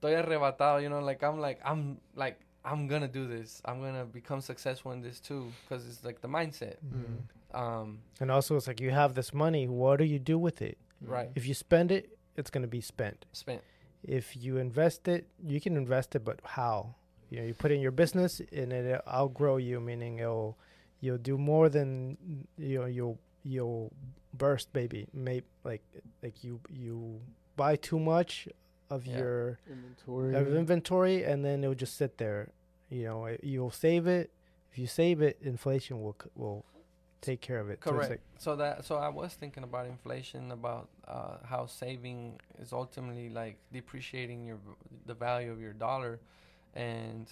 estoy 0.00 0.14
arrebatado, 0.24 0.82
you 0.82 0.88
know, 0.88 1.00
like 1.00 1.22
I'm 1.22 1.40
like 1.40 1.60
I'm 1.64 2.00
like 2.14 2.38
I'm 2.64 2.86
gonna 2.88 3.08
do 3.08 3.26
this. 3.26 3.62
I'm 3.64 3.80
gonna 3.80 4.04
become 4.04 4.40
successful 4.42 4.92
in 4.92 5.00
this 5.00 5.18
too, 5.18 5.50
because 5.62 5.88
it's 5.88 6.04
like 6.04 6.20
the 6.20 6.28
mindset. 6.28 6.76
Mhm. 6.84 7.22
Um, 7.52 8.02
And 8.20 8.30
also, 8.30 8.54
it's 8.56 8.66
like 8.68 8.80
you 8.80 8.90
have 8.90 9.14
this 9.14 9.32
money. 9.32 9.66
What 9.66 9.96
do 9.98 10.04
you 10.04 10.18
do 10.18 10.38
with 10.38 10.60
it? 10.62 10.76
right. 11.00 11.30
If 11.34 11.46
you 11.46 11.54
spend 11.54 11.90
it, 11.90 12.18
it's 12.36 12.50
gonna 12.50 12.66
be 12.68 12.82
spent. 12.82 13.24
Spent. 13.32 13.62
If 14.02 14.36
you 14.36 14.56
invest 14.56 15.08
it, 15.08 15.26
you 15.44 15.60
can 15.60 15.76
invest 15.76 16.14
it, 16.14 16.24
but 16.24 16.40
how? 16.44 16.94
You 17.28 17.40
know, 17.40 17.44
you 17.46 17.54
put 17.54 17.70
in 17.70 17.80
your 17.80 17.92
business, 17.92 18.40
and 18.52 18.72
it 18.72 19.00
outgrow 19.06 19.58
you, 19.58 19.78
meaning 19.80 20.18
it'll 20.18 20.56
you'll 21.00 21.18
do 21.18 21.38
more 21.38 21.68
than 21.68 22.16
you 22.58 22.78
know. 22.80 22.86
You'll 22.86 23.18
you'll 23.44 23.92
burst, 24.34 24.72
baby. 24.72 25.06
May 25.12 25.42
like 25.64 25.82
like 26.22 26.42
you 26.42 26.60
you 26.70 27.20
buy 27.56 27.76
too 27.76 27.98
much 28.00 28.48
of 28.90 29.06
Yeah. 29.06 29.18
your 29.18 29.58
Inventory. 29.70 30.34
of 30.34 30.54
inventory, 30.56 31.22
and 31.24 31.44
then 31.44 31.62
it'll 31.62 31.74
just 31.74 31.96
sit 31.96 32.18
there. 32.18 32.48
You 32.88 33.04
know, 33.04 33.26
it- 33.26 33.44
you'll 33.44 33.70
save 33.70 34.06
it. 34.08 34.30
If 34.72 34.78
you 34.78 34.86
save 34.88 35.20
it, 35.22 35.38
inflation 35.42 36.02
will 36.02 36.16
will 36.34 36.64
take 37.20 37.40
care 37.40 37.58
of 37.60 37.68
it. 37.70 37.78
So 37.84 37.90
Correct. 37.90 38.10
like- 38.10 38.20
So 38.38 38.56
that 38.56 38.84
so 38.84 38.96
I 38.96 39.08
was 39.08 39.34
thinking 39.34 39.64
about 39.64 39.86
inflation, 39.86 40.50
about 40.52 40.88
uh, 41.06 41.36
how 41.44 41.66
saving 41.66 42.40
is 42.58 42.72
ultimately 42.72 43.28
like 43.28 43.56
depreciating 43.72 44.46
your 44.46 44.58
the 45.06 45.14
value 45.14 45.50
of 45.52 45.60
your 45.60 45.72
dollar, 45.74 46.18
and 46.74 47.26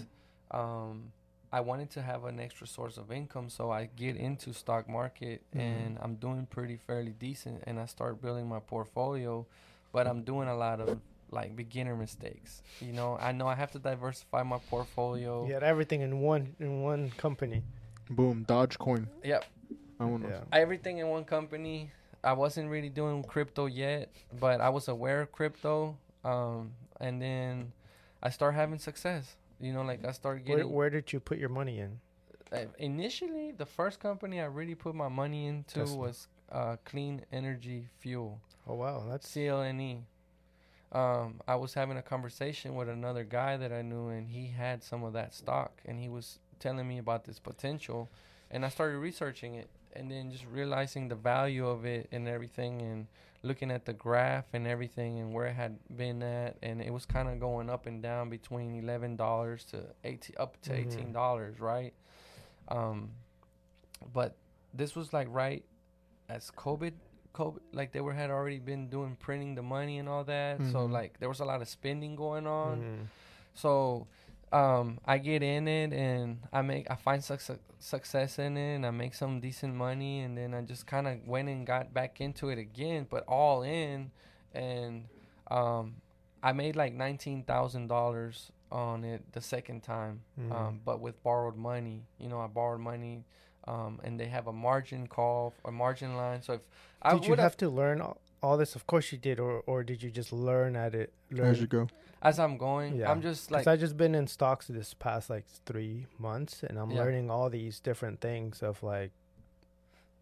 um, 0.50 1.12
I 1.52 1.60
wanted 1.60 1.90
to 1.92 2.02
have 2.02 2.24
an 2.24 2.38
extra 2.40 2.66
source 2.66 2.98
of 2.98 3.10
income, 3.10 3.48
so 3.48 3.70
I 3.70 3.86
get 3.96 4.16
into 4.16 4.52
stock 4.52 4.88
market, 4.88 5.42
Mhm. 5.54 5.60
and 5.60 5.98
I'm 6.02 6.16
doing 6.16 6.46
pretty 6.46 6.76
fairly 6.76 7.12
decent, 7.12 7.62
and 7.66 7.78
I 7.80 7.86
start 7.86 8.20
building 8.20 8.46
my 8.48 8.60
portfolio, 8.60 9.46
but 9.92 10.06
I'm 10.06 10.22
doing 10.24 10.48
a 10.48 10.54
lot 10.56 10.80
of 10.80 11.00
like 11.30 11.54
beginner 11.56 11.94
mistakes. 11.96 12.62
You 12.80 12.92
know, 12.92 13.16
I 13.20 13.32
know 13.32 13.46
I 13.46 13.54
have 13.54 13.70
to 13.72 13.78
diversify 13.78 14.42
my 14.42 14.58
portfolio. 14.70 15.46
you 15.46 15.54
had 15.54 15.62
everything 15.62 16.00
in 16.02 16.20
one 16.20 16.54
in 16.58 16.82
one 16.82 17.10
company. 17.10 17.62
Boom. 18.10 18.44
Dogecoin. 18.46 19.06
Yep. 19.22 19.44
I 20.00 20.04
want 20.04 20.24
to. 20.24 20.30
Yeah. 20.30 20.40
everything 20.52 20.98
in 20.98 21.08
one 21.08 21.24
company. 21.24 21.90
I 22.24 22.32
wasn't 22.32 22.68
really 22.70 22.88
doing 22.88 23.22
crypto 23.22 23.66
yet, 23.66 24.10
but 24.40 24.60
I 24.60 24.68
was 24.70 24.88
aware 24.88 25.20
of 25.22 25.32
crypto. 25.32 25.96
Um, 26.24 26.72
and 27.00 27.22
then 27.22 27.72
I 28.22 28.30
start 28.30 28.54
having 28.54 28.78
success. 28.78 29.36
You 29.60 29.72
know, 29.72 29.82
like 29.82 30.04
I 30.04 30.12
started 30.12 30.46
Where, 30.48 30.58
getting. 30.58 30.72
where 30.72 30.90
did 30.90 31.12
you 31.12 31.20
put 31.20 31.38
your 31.38 31.48
money 31.48 31.78
in? 31.80 32.00
uh, 32.52 32.64
initially, 32.78 33.52
the 33.52 33.66
first 33.66 34.00
company 34.00 34.40
I 34.40 34.46
really 34.46 34.74
put 34.74 34.94
my 34.94 35.08
money 35.08 35.46
into 35.46 35.80
Tesla. 35.80 35.96
was 35.96 36.28
uh, 36.50 36.76
Clean 36.84 37.22
Energy 37.32 37.88
Fuel, 37.98 38.40
Oh 38.66 38.74
wow, 38.74 39.04
that's 39.08 39.28
CLNE. 39.30 40.02
Um, 40.92 41.40
I 41.46 41.56
was 41.56 41.74
having 41.74 41.98
a 41.98 42.02
conversation 42.02 42.74
with 42.74 42.88
another 42.88 43.24
guy 43.24 43.56
that 43.58 43.72
I 43.72 43.82
knew, 43.82 44.08
and 44.08 44.28
he 44.28 44.48
had 44.48 44.82
some 44.82 45.04
of 45.04 45.12
that 45.12 45.34
stock, 45.34 45.72
and 45.84 46.00
he 46.00 46.08
was 46.08 46.38
telling 46.58 46.88
me 46.88 46.98
about 46.98 47.24
this 47.24 47.38
potential, 47.38 48.08
and 48.50 48.64
I 48.64 48.70
started 48.70 48.98
researching 48.98 49.54
it, 49.54 49.68
and 49.94 50.10
then 50.10 50.30
just 50.30 50.44
realizing 50.46 51.08
the 51.08 51.14
value 51.14 51.66
of 51.66 51.84
it 51.84 52.08
and 52.12 52.28
everything, 52.28 52.80
and 52.82 53.06
looking 53.42 53.70
at 53.70 53.84
the 53.84 53.92
graph 53.92 54.46
and 54.52 54.66
everything, 54.66 55.18
and 55.18 55.32
where 55.32 55.46
it 55.46 55.54
had 55.54 55.78
been 55.96 56.22
at, 56.22 56.56
and 56.62 56.80
it 56.82 56.92
was 56.92 57.06
kind 57.06 57.28
of 57.28 57.38
going 57.40 57.70
up 57.70 57.86
and 57.86 58.02
down 58.02 58.28
between 58.30 58.74
eleven 58.74 59.16
dollars 59.16 59.64
to 59.66 59.84
eighteen, 60.04 60.36
up 60.38 60.60
to 60.62 60.70
Mhm. 60.70 60.76
eighteen 60.78 61.12
dollars, 61.12 61.60
right? 61.60 61.94
Um, 62.68 63.10
but 64.12 64.36
this 64.74 64.94
was 64.94 65.12
like 65.12 65.28
right 65.30 65.64
as 66.28 66.50
COVID 66.50 66.92
COVID, 67.34 67.60
like 67.72 67.92
they 67.92 68.00
were 68.00 68.14
had 68.14 68.30
already 68.30 68.58
been 68.58 68.88
doing 68.88 69.14
printing 69.16 69.54
the 69.54 69.62
money 69.62 69.98
and 69.98 70.08
all 70.08 70.24
that. 70.24 70.58
So 70.72 70.88
Mhm. 70.88 70.90
like 70.92 71.20
there 71.20 71.28
was 71.28 71.38
a 71.40 71.44
lot 71.44 71.62
of 71.62 71.68
spending 71.68 72.16
going 72.16 72.46
on. 72.48 72.82
Mhm. 72.82 73.06
So 73.54 74.08
um, 74.52 74.98
I 75.04 75.18
get 75.18 75.42
in 75.42 75.68
it 75.68 75.92
and 75.92 76.38
I 76.52 76.62
make 76.62 76.90
I 76.90 76.94
find 76.96 77.22
suc- 77.22 77.58
success 77.78 78.38
in 78.38 78.56
it 78.56 78.76
and 78.76 78.86
I 78.86 78.90
make 78.90 79.14
some 79.14 79.40
decent 79.40 79.74
money 79.74 80.20
and 80.20 80.36
then 80.36 80.54
I 80.54 80.62
just 80.62 80.86
kind 80.86 81.06
of 81.06 81.26
went 81.26 81.48
and 81.48 81.66
got 81.66 81.92
back 81.94 82.20
into 82.20 82.48
it 82.48 82.58
again, 82.58 83.06
but 83.08 83.24
all 83.28 83.62
in, 83.62 84.10
and 84.54 85.04
um, 85.50 85.96
I 86.42 86.52
made 86.52 86.76
like 86.76 86.92
nineteen 86.94 87.42
thousand 87.44 87.88
dollars 87.88 88.50
on 88.70 89.02
it 89.04 89.22
the 89.32 89.40
second 89.40 89.82
time, 89.82 90.20
Mhm. 90.38 90.52
um, 90.52 90.80
but 90.84 91.00
with 91.00 91.22
borrowed 91.22 91.56
money. 91.56 92.02
You 92.18 92.28
know, 92.28 92.40
I 92.40 92.46
borrowed 92.46 92.80
money. 92.80 93.24
Um, 93.66 94.00
and 94.02 94.18
they 94.18 94.28
have 94.28 94.46
a 94.46 94.52
margin 94.52 95.06
call, 95.08 95.52
a 95.62 95.70
margin 95.70 96.16
line. 96.16 96.40
So 96.40 96.54
if 96.54 96.60
I 97.02 97.12
did 97.12 97.24
you 97.24 97.30
would 97.30 97.38
have 97.38 97.54
to 97.58 97.68
learn 97.68 98.00
all, 98.00 98.16
all 98.42 98.56
this? 98.56 98.74
Of 98.74 98.86
course 98.86 99.12
you 99.12 99.18
did, 99.18 99.38
or 99.38 99.62
or 99.66 99.84
did 99.84 100.02
you 100.02 100.10
just 100.10 100.32
learn 100.32 100.74
at 100.74 100.94
it? 100.94 101.12
Learn. 101.30 101.48
As 101.48 101.60
you 101.60 101.66
go. 101.66 101.86
As 102.22 102.38
I'm 102.38 102.56
going, 102.58 102.96
Yeah. 102.96 103.10
I'm 103.10 103.22
just 103.22 103.50
like 103.50 103.66
I 103.66 103.76
just 103.76 103.96
been 103.96 104.14
in 104.14 104.26
stocks 104.26 104.66
this 104.68 104.94
past 104.94 105.30
like 105.30 105.46
three 105.66 106.06
months, 106.18 106.62
and 106.62 106.78
I'm 106.78 106.90
Yeah. 106.90 107.02
learning 107.02 107.30
all 107.30 107.48
these 107.50 107.80
different 107.80 108.20
things 108.20 108.62
of 108.62 108.82
like 108.82 109.12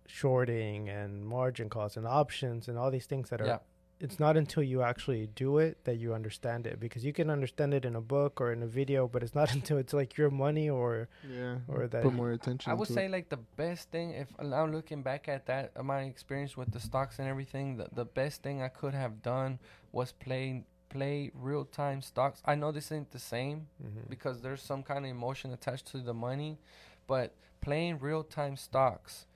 shorting 0.06 0.88
and 0.88 1.26
margin 1.26 1.68
calls 1.68 1.96
and 1.96 2.06
options 2.06 2.68
and 2.68 2.78
all 2.78 2.90
these 2.90 3.06
things 3.06 3.30
that 3.30 3.40
are. 3.40 3.46
yeah. 3.46 3.58
It's 3.98 4.20
not 4.20 4.36
until 4.36 4.62
you 4.62 4.82
actually 4.82 5.26
do 5.34 5.56
it 5.56 5.78
that 5.84 5.96
you 5.96 6.12
understand 6.12 6.66
it 6.66 6.78
because 6.78 7.02
you 7.02 7.14
can 7.14 7.30
understand 7.30 7.72
it 7.72 7.86
in 7.86 7.96
a 7.96 8.00
book 8.02 8.42
or 8.42 8.52
in 8.52 8.62
a 8.62 8.66
video, 8.66 9.08
but 9.08 9.22
it's 9.22 9.34
not 9.34 9.54
until 9.58 9.78
it's 9.78 9.94
like 9.94 10.18
your 10.18 10.28
money 10.30 10.68
or 10.68 11.08
Yeah. 11.26 11.60
Or 11.66 11.86
that- 11.88 12.02
Put 12.02 12.12
more 12.12 12.30
attention. 12.32 12.70
I 12.70 12.74
would 12.74 12.88
to 12.88 12.92
say 12.92 13.06
It. 13.06 13.10
like 13.10 13.30
the 13.30 13.38
best 13.56 13.90
thing 13.90 14.10
if 14.10 14.28
now 14.38 14.66
looking 14.66 15.02
back 15.02 15.28
at 15.28 15.46
that 15.46 15.72
uh, 15.74 15.82
my 15.82 16.02
experience 16.02 16.58
with 16.58 16.72
the 16.72 16.78
stocks 16.80 17.18
and 17.18 17.26
everything 17.26 17.78
the, 17.78 17.88
the 17.90 18.04
best 18.04 18.42
thing 18.42 18.60
I 18.60 18.68
could 18.68 18.92
have 18.92 19.22
done 19.22 19.58
was 19.92 20.12
play 20.12 20.64
play 20.88 21.30
real 21.34 21.64
time 21.64 22.00
stocks. 22.02 22.40
I 22.44 22.54
know 22.54 22.72
this 22.72 22.90
ain't 22.92 23.10
the 23.10 23.18
same 23.18 23.68
Mhm. 23.82 24.08
because 24.08 24.40
there's 24.42 24.62
some 24.62 24.82
kind 24.82 25.04
of 25.04 25.10
emotion 25.10 25.52
attached 25.52 25.86
to 25.88 25.98
the 25.98 26.14
money, 26.14 26.58
but 27.06 27.32
playing 27.60 27.98
real 27.98 28.22
time 28.24 28.56
stocks 28.56 29.26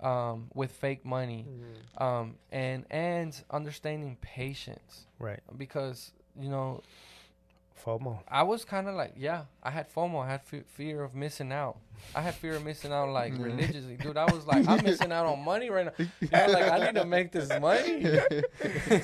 um, 0.00 0.48
with 0.54 0.70
fake 0.70 1.04
money 1.04 1.46
Mhm. 1.48 2.00
um, 2.00 2.38
and 2.52 2.86
and 2.90 3.42
understanding 3.50 4.16
patience 4.20 5.06
right 5.18 5.40
because 5.56 6.12
you 6.38 6.48
know 6.48 6.80
FOMO. 7.84 8.20
I 8.28 8.42
was 8.42 8.64
kind 8.64 8.88
of 8.88 8.94
like, 8.94 9.12
yeah, 9.16 9.44
I 9.62 9.70
had 9.70 9.92
FOMO. 9.92 10.22
I 10.24 10.28
had 10.30 10.42
fe- 10.42 10.64
fear 10.66 11.02
of 11.02 11.14
missing 11.14 11.52
out. 11.52 11.78
I 12.14 12.20
had 12.22 12.34
fear 12.34 12.54
of 12.56 12.64
missing 12.64 12.92
out, 12.92 13.08
like 13.10 13.32
religiously, 13.38 13.96
dude. 13.96 14.16
I 14.16 14.24
was 14.32 14.46
like, 14.46 14.66
I'm 14.68 14.82
missing 14.84 15.12
out 15.12 15.26
on 15.26 15.44
money 15.44 15.68
right 15.70 15.86
now. 15.86 15.92
You 16.20 16.28
know, 16.32 16.46
like 16.52 16.70
I 16.70 16.86
need 16.86 16.94
to 16.94 17.04
make 17.04 17.32
this 17.32 17.48
money. 17.60 18.04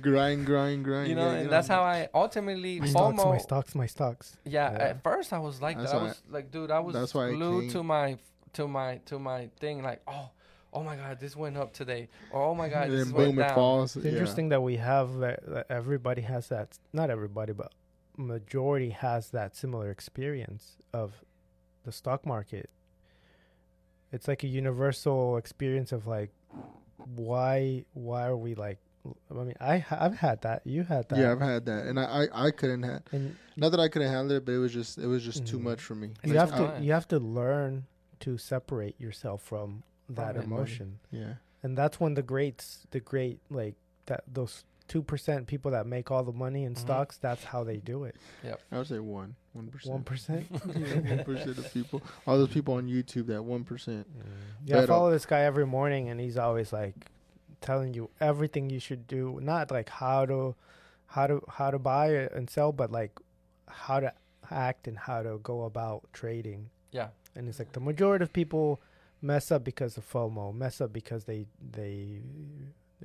grind, 0.00 0.46
grind, 0.46 0.84
grind. 0.84 1.08
You 1.08 1.14
know, 1.14 1.30
yeah, 1.32 1.38
and 1.38 1.50
that's 1.50 1.68
how 1.68 1.82
I 1.82 2.08
ultimately 2.14 2.80
My 2.80 2.86
stocks, 2.86 3.16
my 3.16 3.22
FOMO. 3.24 3.40
stocks, 3.40 3.74
my 3.74 3.86
stocks. 3.86 4.36
Yeah, 4.44 4.72
Yeah. 4.72 4.78
at 4.78 5.02
first 5.02 5.32
I 5.32 5.38
was 5.38 5.60
like 5.62 5.78
That's 5.78 5.92
that. 5.92 5.98
I 5.98 6.02
why- 6.02 6.08
was 6.08 6.22
like, 6.30 6.50
dude, 6.50 6.70
I 6.70 6.80
was 6.80 6.94
that's 6.94 7.14
why 7.14 7.30
glued 7.32 7.62
came. 7.62 7.70
to 7.70 7.82
my 7.82 8.18
to 8.54 8.68
my 8.68 8.96
to 9.06 9.18
my 9.18 9.48
thing. 9.60 9.82
Like, 9.82 10.02
oh, 10.08 10.30
oh 10.72 10.82
my 10.82 10.96
god, 10.96 11.20
this 11.20 11.36
went 11.36 11.56
up 11.56 11.72
today. 11.72 12.08
Or 12.32 12.42
oh 12.42 12.54
my 12.54 12.68
god, 12.68 12.84
and 12.88 12.92
this 12.92 13.06
then 13.08 13.14
went 13.16 13.36
boom, 13.36 13.44
it 13.44 13.54
falls. 13.54 13.96
It's 13.96 14.04
yeah. 14.04 14.12
interesting 14.12 14.48
that 14.50 14.62
we 14.62 14.76
have 14.76 15.18
that, 15.18 15.40
that 15.48 15.66
everybody 15.70 16.22
has 16.22 16.48
that. 16.48 16.78
Not 16.92 17.10
everybody, 17.10 17.52
but 17.52 17.72
majority 18.20 18.90
has 18.90 19.30
that 19.30 19.56
similar 19.56 19.90
experience 19.90 20.76
of 20.92 21.24
the 21.84 21.92
stock 21.92 22.26
market. 22.26 22.70
It's 24.12 24.28
like 24.28 24.42
a 24.44 24.48
universal 24.48 25.36
experience 25.36 25.92
of 25.92 26.06
like, 26.06 26.30
why 27.16 27.84
why 27.94 28.26
are 28.26 28.36
we 28.36 28.54
like 28.54 28.78
I 29.30 29.34
mean, 29.34 29.54
I 29.60 29.84
I've 29.90 30.16
had 30.18 30.42
that. 30.42 30.60
You 30.66 30.82
had 30.82 31.08
that. 31.08 31.18
Yeah, 31.18 31.32
I've 31.32 31.40
had 31.40 31.64
that, 31.66 31.86
and 31.86 31.98
I 31.98 32.04
I, 32.24 32.46
I 32.46 32.50
couldn't 32.50 32.82
have. 32.82 33.02
and 33.12 33.36
Not 33.56 33.70
that 33.70 33.80
I 33.80 33.88
couldn't 33.88 34.12
handle 34.12 34.36
it, 34.36 34.44
but 34.44 34.52
it 34.52 34.58
was 34.58 34.72
just 34.72 34.98
it 34.98 35.06
was 35.06 35.24
just 35.24 35.46
too 35.46 35.58
Mhm. 35.58 35.62
much 35.62 35.80
for 35.80 35.94
me. 35.94 36.10
you 36.24 36.34
have 36.36 36.50
to 36.56 36.78
you 36.82 36.92
have 36.92 37.08
to 37.08 37.18
learn 37.18 37.86
to 38.20 38.36
separate 38.36 39.00
yourself 39.00 39.40
from 39.42 39.82
that 40.10 40.36
emotion, 40.36 40.98
Yeah. 41.10 41.34
and 41.62 41.78
that's 41.78 41.98
when 41.98 42.12
the 42.14 42.22
greats, 42.22 42.86
the 42.90 43.00
great 43.00 43.40
like 43.48 43.76
that 44.06 44.24
those 44.28 44.64
two 44.90 45.02
percent 45.02 45.46
people 45.46 45.70
that 45.70 45.86
make 45.86 46.10
all 46.10 46.24
the 46.24 46.32
money 46.32 46.64
in 46.64 46.74
Mhm. 46.74 46.78
stocks. 46.78 47.16
That's 47.16 47.44
how 47.44 47.62
they 47.62 47.76
do 47.76 48.02
it. 48.04 48.16
Yep. 48.42 48.60
I 48.72 48.78
would 48.78 48.86
say 48.88 48.98
one, 48.98 49.36
one 49.52 49.68
percent. 49.68 49.92
One 49.94 50.02
percent. 50.02 50.50
one 50.50 51.24
percent 51.24 51.58
of 51.58 51.72
people. 51.72 52.02
All 52.26 52.36
those 52.36 52.48
people 52.50 52.74
on 52.74 52.88
YouTube, 52.88 53.26
that 53.28 53.42
one 53.44 53.62
percent. 53.64 54.06
Yeah, 54.64 54.78
I 54.78 54.80
But, 54.80 54.88
follow 54.88 55.10
this 55.12 55.26
guy 55.26 55.42
every 55.42 55.64
morning, 55.66 56.08
and 56.08 56.20
he's 56.20 56.36
always 56.36 56.72
like 56.72 56.96
telling 57.60 57.94
you 57.94 58.10
everything 58.20 58.68
you 58.68 58.80
should 58.80 59.06
do. 59.06 59.38
Not 59.40 59.70
like 59.70 59.88
how 59.88 60.26
to, 60.26 60.56
how 61.06 61.26
to, 61.28 61.40
how 61.48 61.70
to 61.70 61.78
buy 61.78 62.08
and 62.08 62.50
sell, 62.50 62.72
but 62.72 62.90
like 62.90 63.12
how 63.68 64.00
to 64.00 64.12
act 64.50 64.88
and 64.88 64.98
how 64.98 65.22
to 65.22 65.38
go 65.42 65.62
about 65.62 66.08
trading. 66.12 66.70
Yeah. 66.90 67.10
And 67.36 67.48
it's 67.48 67.60
like 67.60 67.72
the 67.72 67.80
majority 67.80 68.24
of 68.24 68.32
people 68.32 68.80
mess 69.22 69.52
up 69.52 69.62
because 69.62 69.96
of 69.96 70.10
FOMO, 70.10 70.52
mess 70.52 70.80
up 70.80 70.92
because 70.92 71.24
they 71.26 71.46
they 71.78 72.22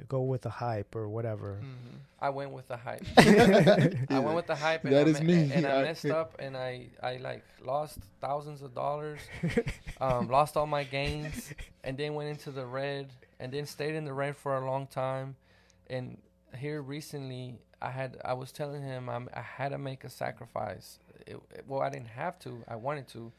go 0.07 0.22
with 0.22 0.41
the 0.41 0.49
hype 0.49 0.95
or 0.95 1.07
whatever. 1.07 1.59
I 2.19 2.30
went 2.30 2.51
with 2.51 2.67
the 2.67 2.77
hype. 2.77 3.03
I 3.17 3.91
I 4.09 4.19
went 4.19 4.35
with 4.35 4.47
the 4.47 4.55
hype. 4.55 4.84
And 4.84 4.93
That 4.93 5.07
I 5.07 5.09
is 5.09 5.22
me- 5.22 5.45
me. 5.45 5.51
And 5.53 5.65
I 5.65 5.80
I- 5.80 5.84
messed 5.84 6.05
up, 6.05 6.35
and 6.39 6.55
I 6.57 6.88
I 7.01 7.17
like 7.17 7.43
lost 7.63 7.99
thousands 8.22 8.61
of 8.61 8.73
dollars, 8.76 9.19
um, 10.01 10.27
lost 10.30 10.57
all 10.57 10.67
my 10.67 10.84
gains, 10.84 11.53
and 11.84 11.97
then 11.97 12.13
went 12.15 12.30
into 12.30 12.51
the 12.51 12.65
red, 12.65 13.07
and 13.39 13.51
then 13.51 13.65
stayed 13.65 13.95
in 13.95 14.05
the 14.05 14.13
red 14.13 14.35
for 14.35 14.57
a 14.57 14.65
long 14.65 14.88
time, 14.88 15.35
and 15.89 16.17
here 16.57 16.81
recently 16.81 17.59
I 17.81 17.91
had 17.91 18.17
I 18.23 18.34
was 18.34 18.51
telling 18.51 18.81
him 18.81 19.09
I'm, 19.09 19.30
I 19.34 19.41
had 19.41 19.69
to 19.69 19.77
make 19.77 20.03
a 20.03 20.09
sacrifice. 20.09 20.99
It, 21.27 21.38
it- 21.53 21.65
well, 21.67 21.81
I 21.81 21.89
didn't 21.89 22.09
have 22.09 22.38
to. 22.39 22.63
I 22.67 22.76
wanted 22.76 23.07
to, 23.09 23.31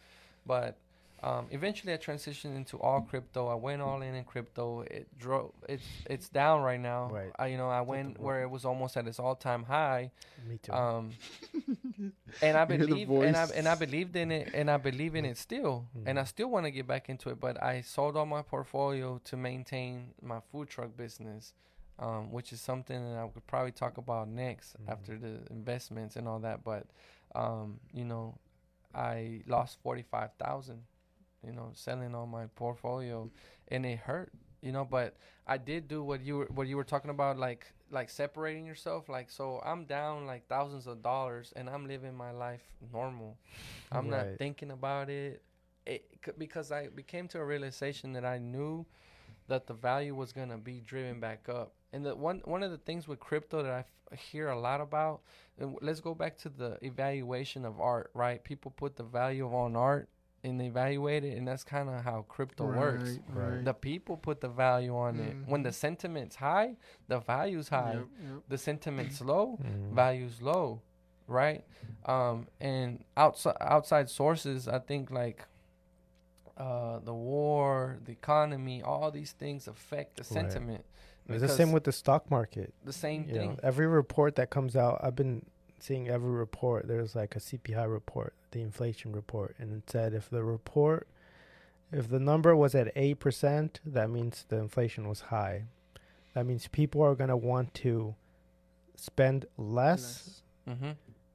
but 0.46 0.76
um, 1.22 1.46
eventually 1.50 1.92
I 1.92 1.96
transitioned 1.96 2.56
into 2.56 2.78
all 2.78 3.00
crypto. 3.00 3.48
I 3.48 3.54
went 3.54 3.80
all 3.82 4.02
in 4.02 4.14
in 4.14 4.24
crypto. 4.24 4.82
It 4.82 5.06
drove. 5.18 5.52
It's 5.68 5.84
it's 6.10 6.28
down 6.28 6.62
right 6.62 6.80
now. 6.80 7.08
Right. 7.10 7.32
I, 7.38 7.46
you 7.48 7.56
know 7.56 7.68
I 7.70 7.80
went 7.80 8.20
where 8.20 8.42
it 8.42 8.50
was 8.50 8.64
almost 8.64 8.96
at 8.96 9.06
its 9.06 9.18
all 9.18 9.34
time 9.34 9.64
high. 9.64 10.10
Me 10.48 10.58
too. 10.58 10.72
Um, 10.72 11.12
and 12.42 12.56
I 12.56 12.62
You 12.62 12.78
believe 12.78 13.08
and 13.10 13.36
I 13.36 13.44
and 13.54 13.66
I 13.68 13.74
believed 13.74 14.14
in 14.16 14.30
it 14.30 14.50
and 14.54 14.70
I 14.70 14.76
believe 14.76 15.14
in 15.14 15.24
it 15.24 15.38
still 15.38 15.86
and 16.04 16.18
I 16.18 16.24
still 16.24 16.48
want 16.48 16.66
to 16.66 16.70
get 16.70 16.86
back 16.86 17.08
into 17.08 17.30
it. 17.30 17.40
But 17.40 17.62
I 17.62 17.80
sold 17.80 18.16
all 18.16 18.26
my 18.26 18.42
portfolio 18.42 19.20
to 19.24 19.36
maintain 19.36 20.08
my 20.22 20.40
food 20.52 20.68
truck 20.68 20.96
business, 20.96 21.54
um, 21.98 22.30
which 22.30 22.52
is 22.52 22.60
something 22.60 23.02
that 23.12 23.18
I 23.18 23.26
could 23.28 23.46
probably 23.46 23.72
talk 23.72 23.96
about 23.98 24.28
next 24.28 24.76
Mhm. 24.82 24.92
after 24.92 25.18
the 25.18 25.40
investments 25.50 26.16
and 26.16 26.28
all 26.28 26.40
that. 26.40 26.62
But 26.62 26.86
um, 27.34 27.80
you 27.92 28.04
know, 28.04 28.38
I 28.94 29.42
lost 29.46 29.78
forty 29.82 30.02
five 30.02 30.30
thousand, 30.38 30.82
you 31.44 31.52
know, 31.52 31.70
selling 31.74 32.14
all 32.14 32.26
my 32.26 32.46
portfolio, 32.54 33.30
and 33.68 33.84
it 33.84 33.98
hurt, 33.98 34.32
you 34.60 34.72
know. 34.72 34.84
But 34.84 35.16
I 35.46 35.56
did 35.58 35.88
do 35.88 36.02
what 36.02 36.20
you 36.22 36.36
were 36.38 36.48
what 36.52 36.66
you 36.66 36.76
were 36.76 36.84
talking 36.84 37.10
about, 37.10 37.38
like 37.38 37.72
like 37.90 38.10
separating 38.10 38.66
yourself. 38.66 39.08
Like 39.08 39.30
so, 39.30 39.60
I'm 39.64 39.84
down 39.84 40.26
like 40.26 40.46
thousands 40.48 40.86
of 40.86 41.02
dollars, 41.02 41.52
and 41.56 41.68
I'm 41.68 41.86
living 41.86 42.14
my 42.14 42.30
life 42.30 42.62
normal. 42.92 43.36
I'm 43.92 44.08
not 44.08 44.28
thinking 44.38 44.70
about 44.70 45.08
it. 45.10 45.42
It 45.86 46.04
c- 46.24 46.32
because 46.38 46.70
I 46.72 46.88
became 46.88 47.28
to 47.28 47.38
a 47.38 47.44
realization 47.44 48.12
that 48.12 48.24
I 48.24 48.38
knew 48.38 48.86
that 49.48 49.66
the 49.66 49.74
value 49.74 50.14
was 50.14 50.32
gonna 50.32 50.58
be 50.58 50.80
driven 50.80 51.20
back 51.20 51.48
up. 51.48 51.72
And 51.92 52.04
the 52.04 52.14
one 52.14 52.40
one 52.44 52.62
of 52.62 52.70
the 52.70 52.78
things 52.78 53.06
with 53.08 53.20
crypto 53.20 53.62
that 53.62 53.72
I 53.72 53.84
f- 54.12 54.18
hear 54.18 54.48
a 54.48 54.58
lot 54.58 54.80
about, 54.80 55.20
and 55.58 55.72
w- 55.74 55.78
let's 55.86 56.00
go 56.00 56.14
back 56.14 56.36
to 56.38 56.48
the 56.48 56.78
evaluation 56.82 57.64
of 57.64 57.80
art, 57.80 58.10
right? 58.14 58.42
People 58.42 58.70
put 58.70 58.96
the 58.96 59.02
value 59.04 59.46
on 59.48 59.76
art 59.76 60.08
and 60.46 60.60
they 60.60 60.66
evaluate 60.66 61.24
it, 61.24 61.36
and 61.36 61.46
that's 61.48 61.64
kind 61.64 61.88
of 61.88 62.02
how 62.04 62.24
crypto 62.28 62.64
works. 62.66 63.18
Right, 63.34 63.52
right. 63.54 63.64
The 63.64 63.74
people 63.74 64.16
put 64.16 64.40
the 64.40 64.48
value 64.48 64.96
on 64.96 65.18
it. 65.20 65.36
When 65.46 65.62
the 65.62 65.72
sentiment's 65.72 66.36
high, 66.36 66.76
the 67.08 67.18
value's 67.18 67.68
high. 67.68 67.94
Yep, 67.94 68.06
yep. 68.22 68.42
The 68.48 68.58
sentiment's 68.58 69.20
low, 69.20 69.58
Mm. 69.62 69.90
values 69.92 70.40
low, 70.40 70.80
right? 71.26 71.64
Um, 72.06 72.46
and 72.60 73.04
outside 73.16 73.56
outside 73.60 74.08
sources, 74.08 74.68
I 74.68 74.78
think 74.78 75.10
like 75.10 75.44
uh, 76.56 77.00
the 77.00 77.12
war, 77.12 77.98
the 78.04 78.12
economy, 78.12 78.82
all 78.82 79.10
these 79.10 79.32
things 79.32 79.68
affect 79.68 80.16
the 80.16 80.22
Right. 80.22 80.26
sentiment. 80.50 80.84
It's 81.28 81.42
the 81.42 81.48
same 81.48 81.72
with 81.72 81.84
the 81.84 81.92
stock 81.92 82.30
market. 82.30 82.72
the 82.84 82.92
same 82.92 83.24
You 83.24 83.34
know, 83.34 83.40
thing. 83.40 83.60
every 83.62 83.86
report 83.86 84.36
that 84.36 84.48
comes 84.48 84.74
out, 84.76 85.00
I've 85.02 85.16
been 85.16 85.44
seeing 85.80 86.08
every 86.08 86.30
report. 86.30 86.86
There's 86.88 87.14
like 87.14 87.36
a 87.36 87.40
CPI 87.40 87.84
report, 87.84 88.32
the 88.56 88.62
inflation 88.62 89.12
report, 89.12 89.54
and 89.58 89.72
it 89.76 89.90
said 89.90 90.14
if 90.14 90.30
the 90.30 90.42
report, 90.42 91.06
if 91.92 92.08
the 92.08 92.18
number 92.18 92.56
was 92.56 92.74
at 92.74 92.90
eight 92.96 93.18
percent, 93.20 93.80
that 93.84 94.08
means 94.10 94.44
the 94.48 94.56
inflation 94.56 95.08
was 95.08 95.20
high. 95.20 95.64
That 96.34 96.46
means 96.46 96.68
people 96.68 97.02
are 97.02 97.14
gonna 97.14 97.36
want 97.36 97.74
to 97.74 98.14
spend 98.94 99.44
less, 99.58 100.42
Mm-hmm. 100.68 100.92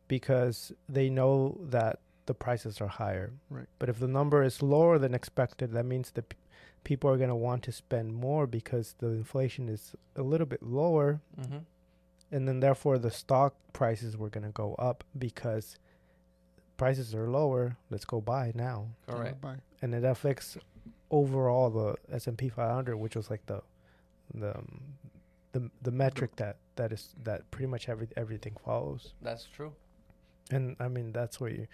because 0.07 0.73
they 0.89 1.09
know 1.09 1.57
that 1.69 1.99
the 2.25 2.33
prices 2.33 2.81
are 2.81 2.87
higher. 2.87 3.31
Right. 3.49 3.67
But 3.79 3.87
if 3.87 3.97
the 3.99 4.07
number 4.07 4.43
is 4.43 4.61
lower 4.61 4.97
than 4.97 5.13
expected, 5.13 5.71
that 5.71 5.85
means 5.85 6.11
that 6.11 6.27
p- 6.29 6.37
people 6.83 7.09
are 7.09 7.17
gonna 7.17 7.35
want 7.35 7.63
to 7.63 7.71
spend 7.71 8.13
more 8.13 8.45
because 8.45 8.95
the 8.99 9.07
inflation 9.07 9.69
is 9.69 9.95
a 10.17 10.21
little 10.23 10.47
bit 10.47 10.61
lower 10.63 11.21
Mm-hmm. 11.39 11.59
and 12.31 12.47
then 12.47 12.59
therefore 12.59 12.97
the 12.97 13.11
stock 13.11 13.53
prices 13.73 14.17
were 14.17 14.29
going 14.29 14.43
to 14.45 14.51
go 14.51 14.75
up 14.75 15.03
because 15.17 15.77
prices 16.83 17.13
are 17.13 17.29
lower 17.29 17.63
let's 17.91 18.05
go 18.13 18.19
buy 18.33 18.51
now 18.55 18.77
Correct. 19.07 19.39
Bye. 19.45 19.57
and 19.81 19.93
it 19.93 20.03
affects 20.03 20.57
overall 21.19 21.69
the 21.69 21.89
S&P 22.15 22.49
500 22.49 22.95
which 22.97 23.15
was 23.15 23.29
like 23.29 23.45
the 23.45 23.59
the 24.33 24.51
um, 24.57 24.81
the, 25.53 25.69
the 25.81 25.91
metric 25.91 26.31
that 26.37 26.55
that 26.77 26.91
is 26.91 27.03
that 27.23 27.39
pretty 27.51 27.67
much 27.73 27.83
every 27.93 28.07
everything 28.23 28.55
follows 28.65 29.13
That's 29.21 29.45
true. 29.55 29.73
and 30.49 30.75
i 30.79 30.87
mean 30.95 31.11
that's 31.11 31.39
what 31.41 31.51
you 31.51 31.67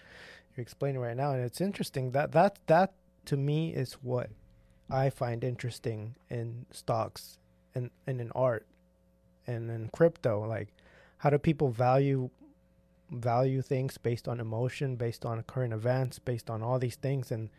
you're 0.56 0.64
explaining 0.68 1.00
right 1.08 1.16
now 1.24 1.32
and 1.34 1.42
it's 1.50 1.62
interesting 1.62 2.12
that 2.12 2.32
that 2.34 2.54
that 2.74 2.90
to 3.30 3.38
me 3.38 3.60
is 3.84 3.94
what 4.12 4.30
i 5.04 5.10
find 5.22 5.44
interesting 5.44 6.16
in 6.30 6.66
stocks 6.72 7.38
and 7.76 7.92
and 8.08 8.20
in 8.20 8.32
art 8.48 8.66
and 9.46 9.70
in 9.70 9.90
crypto 9.98 10.34
like 10.56 10.70
how 11.22 11.30
do 11.30 11.38
people 11.38 11.70
value 11.70 12.30
value 13.12 13.62
things 13.62 13.98
based 13.98 14.28
on 14.28 14.40
emotion 14.40 14.96
based 14.96 15.26
on 15.26 15.42
current 15.44 15.74
events 15.74 16.20
based 16.20 16.50
on 16.50 16.62
all 16.62 16.78
these 16.80 16.96
things 16.96 17.32
and 17.32 17.50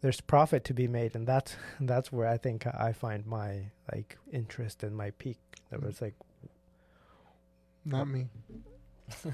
there's 0.00 0.20
profit 0.20 0.64
to 0.64 0.72
be 0.72 0.88
made 0.88 1.14
and 1.14 1.26
that's 1.26 1.56
that's 1.80 2.10
where 2.10 2.26
i 2.26 2.36
think 2.38 2.66
i 2.66 2.92
find 2.92 3.26
my 3.26 3.64
like 3.92 4.16
interest 4.32 4.82
and 4.82 4.96
my 4.96 5.10
peak 5.12 5.38
that 5.70 5.82
was 5.82 6.00
like 6.00 6.14
Not 7.84 8.08
me. 8.08 8.26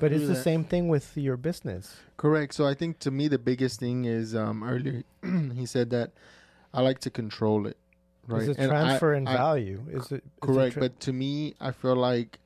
but 0.00 0.12
it's 0.12 0.26
the 0.26 0.34
that. 0.34 0.42
same 0.42 0.64
thing 0.64 0.88
with 0.88 1.16
your 1.16 1.36
business 1.36 1.96
Correct. 2.16 2.52
So 2.54 2.66
I 2.66 2.74
think 2.74 2.98
to 3.00 3.10
me 3.10 3.28
the 3.28 3.38
biggest 3.38 3.78
thing 3.78 4.04
is 4.04 4.34
um, 4.34 4.62
earlier 4.64 5.02
he 5.54 5.66
said 5.66 5.90
that 5.90 6.10
I 6.72 6.80
like 6.82 6.98
to 7.00 7.10
control 7.10 7.66
it. 7.68 7.76
Right. 8.26 8.42
Is 8.42 8.48
it 8.48 8.58
And 8.58 8.72
I- 8.72 8.80
transfer 8.82 9.14
in 9.14 9.28
I- 9.28 9.36
value? 9.36 9.84
Is 9.88 9.94
it 9.94 9.98
is 9.98 10.12
it 10.12 10.24
Correct. 10.40 10.72
tra- 10.74 10.80
but 10.82 10.98
to 11.00 11.12
me, 11.12 11.54
I 11.60 11.70
feel 11.70 11.94
like, 11.94 12.40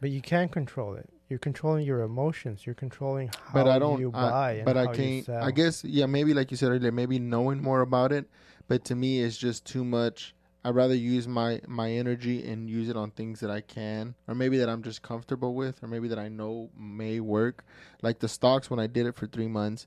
but 0.00 0.10
you 0.10 0.20
can't 0.20 0.50
control 0.50 0.94
it. 0.96 1.08
You're 1.28 1.38
controlling 1.40 1.84
your 1.84 2.02
emotions. 2.02 2.64
You're 2.64 2.74
controlling 2.76 3.28
how 3.28 3.52
but 3.54 3.68
I 3.68 3.78
don't. 3.78 3.98
you 4.00 4.10
I- 4.14 4.30
buy 4.30 4.52
and 4.52 4.64
but 4.64 4.76
how 4.76 4.82
I 4.82 4.90
you 4.92 4.96
can't. 4.96 5.24
sell. 5.26 5.42
I 5.42 5.50
guess 5.50 5.84
yeah. 5.84 6.06
Maybe 6.06 6.32
like 6.34 6.50
you 6.50 6.56
said 6.56 6.70
earlier, 6.70 6.92
maybe 6.92 7.18
knowing 7.18 7.60
more 7.62 7.80
about 7.80 8.12
it. 8.12 8.28
But 8.68 8.84
to 8.86 8.94
me, 8.94 9.20
it's 9.22 9.36
just 9.36 9.64
too 9.64 9.84
much. 9.84 10.34
I'd 10.64 10.74
rather 10.74 10.94
use 10.94 11.28
my 11.28 11.60
my 11.68 11.90
energy 11.90 12.48
and 12.48 12.68
use 12.68 12.88
it 12.88 12.96
on 12.96 13.10
things 13.12 13.40
that 13.40 13.50
I 13.50 13.60
can, 13.60 14.14
or 14.28 14.34
maybe 14.34 14.58
that 14.58 14.68
I'm 14.68 14.82
just 14.82 15.02
comfortable 15.02 15.54
with, 15.54 15.82
or 15.82 15.88
maybe 15.88 16.08
that 16.08 16.18
I 16.18 16.28
know 16.28 16.70
may 16.78 17.20
work. 17.20 17.64
Like 18.02 18.18
the 18.20 18.28
stocks, 18.28 18.68
when 18.70 18.80
I 18.80 18.86
did 18.88 19.06
it 19.06 19.14
for 19.16 19.26
three 19.26 19.46
months, 19.46 19.86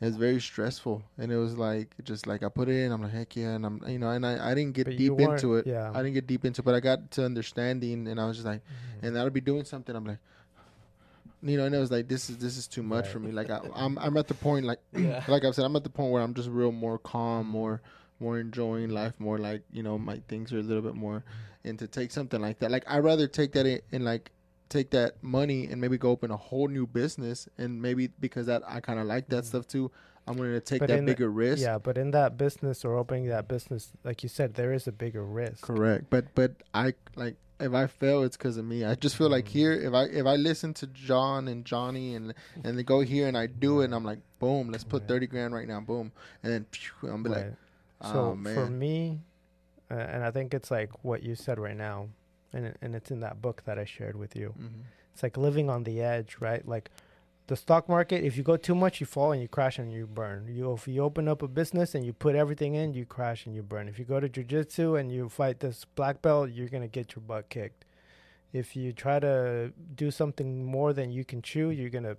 it 0.00 0.06
was 0.06 0.16
very 0.16 0.40
stressful, 0.40 1.02
and 1.18 1.30
it 1.32 1.36
was 1.36 1.56
like 1.58 1.94
just 2.04 2.26
like 2.26 2.42
I 2.42 2.48
put 2.48 2.68
it 2.70 2.76
in. 2.76 2.92
I'm 2.92 3.02
like 3.02 3.12
heck 3.12 3.36
yeah, 3.36 3.54
and 3.54 3.66
I'm 3.66 3.82
you 3.86 3.98
know, 3.98 4.08
and 4.10 4.24
I, 4.24 4.50
I 4.50 4.54
didn't 4.54 4.72
get 4.74 4.86
But 4.86 4.96
deep 4.96 5.18
into 5.20 5.56
it. 5.56 5.66
yeah. 5.66 5.90
I 5.94 5.98
didn't 6.02 6.14
get 6.14 6.26
deep 6.26 6.44
into, 6.46 6.60
it, 6.62 6.64
but 6.64 6.74
I 6.74 6.80
got 6.80 7.10
to 7.12 7.24
understanding, 7.26 8.06
and 8.08 8.18
I 8.20 8.26
was 8.26 8.36
just 8.38 8.46
like, 8.46 8.62
Mhm. 8.62 9.08
and 9.08 9.18
I'll 9.18 9.28
be 9.30 9.42
doing 9.42 9.64
something. 9.64 9.94
I'm 9.94 10.04
like, 10.04 10.18
you 11.42 11.56
know, 11.56 11.64
and 11.66 11.74
it 11.74 11.78
was 11.78 11.90
like 11.90 12.08
this 12.08 12.28
is 12.30 12.38
this 12.38 12.56
is 12.56 12.66
too 12.66 12.82
much 12.82 13.04
Right. 13.04 13.12
for 13.12 13.18
me. 13.20 13.32
Like 13.32 13.50
I, 13.50 13.60
I'm 13.74 13.98
I'm 13.98 14.16
at 14.16 14.28
the 14.28 14.34
point 14.34 14.66
like 14.66 14.80
Yeah. 14.92 15.24
like 15.28 15.44
I've 15.44 15.54
said, 15.54 15.64
I'm 15.64 15.76
at 15.76 15.84
the 15.84 15.90
point 15.90 16.10
where 16.12 16.22
I'm 16.22 16.34
just 16.34 16.48
real 16.48 16.72
more 16.72 16.98
calm, 16.98 17.46
more 17.48 17.80
more 18.20 18.38
enjoying 18.38 18.90
life, 18.90 19.14
more 19.18 19.38
like 19.38 19.62
you 19.72 19.82
know 19.82 19.98
my 19.98 20.20
things 20.28 20.52
are 20.52 20.58
a 20.58 20.62
little 20.62 20.82
bit 20.82 20.94
more, 20.94 21.24
and 21.64 21.78
to 21.78 21.86
take 21.86 22.10
something 22.10 22.40
like 22.40 22.58
that, 22.60 22.70
like 22.70 22.84
I'd 22.88 23.04
rather 23.04 23.26
take 23.28 23.52
that 23.52 23.66
in, 23.66 23.80
and 23.92 24.04
like 24.04 24.32
take 24.68 24.90
that 24.90 25.22
money 25.22 25.66
and 25.66 25.80
maybe 25.80 25.96
go 25.96 26.10
open 26.10 26.30
a 26.30 26.36
whole 26.36 26.68
new 26.68 26.86
business, 26.86 27.48
and 27.58 27.80
maybe 27.80 28.08
because 28.20 28.46
that 28.46 28.62
I 28.66 28.80
kind 28.80 28.98
of 28.98 29.06
like 29.06 29.28
that 29.28 29.44
Mhm. 29.44 29.46
stuff 29.46 29.66
too. 29.68 29.90
I'm 30.26 30.36
willing 30.36 30.52
to 30.52 30.60
take 30.60 30.80
But 30.80 30.88
that 30.88 30.98
in 30.98 31.06
the- 31.06 31.12
bigger 31.12 31.30
risk. 31.30 31.62
Yeah, 31.62 31.78
but 31.78 31.96
in 31.96 32.10
that 32.10 32.36
business 32.36 32.84
or 32.84 32.96
opening 32.98 33.28
that 33.28 33.48
business, 33.48 33.92
like 34.04 34.22
you 34.22 34.28
said, 34.28 34.54
there 34.54 34.74
is 34.74 34.86
a 34.86 34.92
bigger 34.92 35.24
risk. 35.24 35.62
Correct. 35.62 36.04
But 36.10 36.34
but 36.34 36.52
I 36.74 36.92
like 37.16 37.36
if 37.60 37.72
I 37.74 37.86
fail, 37.86 38.22
it's 38.22 38.36
because 38.36 38.56
of 38.56 38.64
me. 38.64 38.84
I 38.84 38.94
just 38.94 39.16
feel 39.16 39.28
like 39.28 39.46
Mm. 39.46 39.48
here, 39.48 39.72
if 39.72 39.92
I 39.94 40.04
if 40.04 40.26
I 40.26 40.36
listen 40.36 40.74
to 40.74 40.86
John 40.86 41.48
and 41.48 41.64
Johnny 41.64 42.14
and 42.14 42.34
and 42.64 42.78
they 42.78 42.82
go 42.82 43.00
here 43.00 43.26
and 43.26 43.36
I 43.36 43.46
do 43.46 43.80
it, 43.80 43.86
and 43.86 43.94
I'm 43.94 44.04
like, 44.04 44.20
boom, 44.38 44.70
let's 44.70 44.84
put 44.84 45.02
Right. 45.02 45.08
thirty 45.08 45.26
grand 45.26 45.54
right 45.54 45.66
now, 45.68 45.80
boom, 45.80 46.12
and 46.42 46.52
then 46.52 46.66
phew, 46.70 47.10
I'm 47.10 47.22
be 47.22 47.30
like, 47.30 47.52
oh 48.02 48.12
so 48.12 48.34
man, 48.36 48.54
for 48.54 48.66
me, 48.68 49.20
uh, 49.90 49.94
and 49.94 50.22
I 50.24 50.30
think 50.30 50.54
it's 50.54 50.70
like 50.70 51.04
what 51.04 51.22
you 51.22 51.34
said 51.34 51.58
right 51.58 51.76
now, 51.76 52.08
and 52.52 52.66
it, 52.66 52.76
and 52.80 52.94
it's 52.94 53.10
in 53.10 53.20
that 53.20 53.42
book 53.42 53.62
that 53.64 53.78
I 53.78 53.84
shared 53.84 54.16
with 54.16 54.36
you. 54.36 54.54
Mhm. 54.58 54.82
It's 55.14 55.22
like 55.22 55.36
living 55.36 55.68
on 55.68 55.82
the 55.84 56.00
edge, 56.00 56.36
right? 56.40 56.66
Like 56.66 56.90
the 57.48 57.56
stock 57.56 57.88
market, 57.88 58.22
if 58.24 58.36
you 58.36 58.42
go 58.42 58.56
too 58.56 58.74
much, 58.74 59.00
you 59.00 59.06
fall 59.06 59.32
and 59.32 59.42
you 59.42 59.48
crash 59.48 59.78
and 59.78 59.90
you 59.90 60.06
burn. 60.06 60.46
You 60.48 60.72
if 60.74 60.86
you 60.86 61.02
open 61.02 61.26
up 61.28 61.42
a 61.42 61.48
business 61.48 61.94
and 61.94 62.04
you 62.04 62.12
put 62.12 62.34
everything 62.34 62.74
in, 62.74 62.94
you 62.94 63.04
crash 63.04 63.46
and 63.46 63.54
you 63.54 63.62
burn. 63.62 63.88
If 63.88 63.98
you 63.98 64.04
go 64.04 64.20
to 64.20 64.28
jujitsu 64.28 65.00
and 65.00 65.10
you 65.10 65.28
fight 65.28 65.60
this 65.60 65.84
black 65.96 66.22
belt, 66.22 66.50
you're 66.50 66.68
gonna 66.68 66.88
get 66.88 67.14
your 67.16 67.22
butt 67.22 67.48
kicked. 67.48 67.86
If 68.52 68.76
you 68.76 68.92
try 68.92 69.18
to 69.18 69.72
do 69.94 70.10
something 70.10 70.64
more 70.64 70.92
than 70.92 71.10
you 71.10 71.24
can 71.24 71.42
chew, 71.42 71.70
you're 71.70 71.90
gonna, 71.90 72.16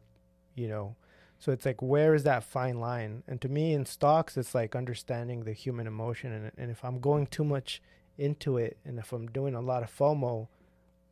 you 0.55 0.67
know. 0.67 0.95
So 1.37 1.51
it's 1.51 1.65
like 1.65 1.81
where 1.81 2.15
is 2.15 2.23
that 2.23 2.43
fine 2.43 2.79
line? 2.79 3.23
And 3.27 3.39
to 3.41 3.49
me, 3.49 3.73
in 3.73 3.85
stocks, 3.85 4.35
it's 4.35 4.53
like 4.55 4.75
understanding 4.75 5.43
the 5.43 5.53
human 5.53 5.87
emotion. 5.87 6.33
And 6.33 6.51
and 6.57 6.71
if 6.71 6.83
I'm 6.83 6.99
going 6.99 7.27
too 7.27 7.43
much 7.45 7.81
into 8.17 8.57
it, 8.57 8.77
and 8.83 8.97
if 8.99 9.13
I'm 9.13 9.27
doing 9.27 9.53
a 9.53 9.61
lot 9.61 9.83
of 9.83 9.95
FOMO, 9.95 10.47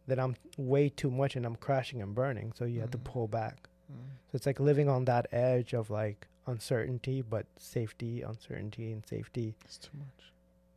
then 0.07 0.19
I'm 0.19 0.35
way 0.57 0.89
too 0.89 1.11
much 1.11 1.35
and 1.35 1.45
I'm 1.45 1.55
crashing 1.55 2.01
and 2.01 2.15
burning. 2.15 2.51
So 2.57 2.65
you 2.65 2.81
have 2.81 2.91
to 2.91 2.97
Mhm. 2.97 3.03
pull 3.03 3.27
back. 3.27 3.69
So 3.89 4.35
it's 4.35 4.45
like 4.45 4.59
living 4.59 4.89
on 4.89 5.05
that 5.05 5.27
edge 5.31 5.73
of 5.73 5.89
like 5.89 6.27
uncertainty, 6.47 7.21
but 7.21 7.45
safety, 7.57 8.21
uncertainty, 8.21 8.91
and 8.91 9.05
safety. 9.05 9.55
it's 9.63 9.77
too 9.77 9.97
much. 9.97 10.31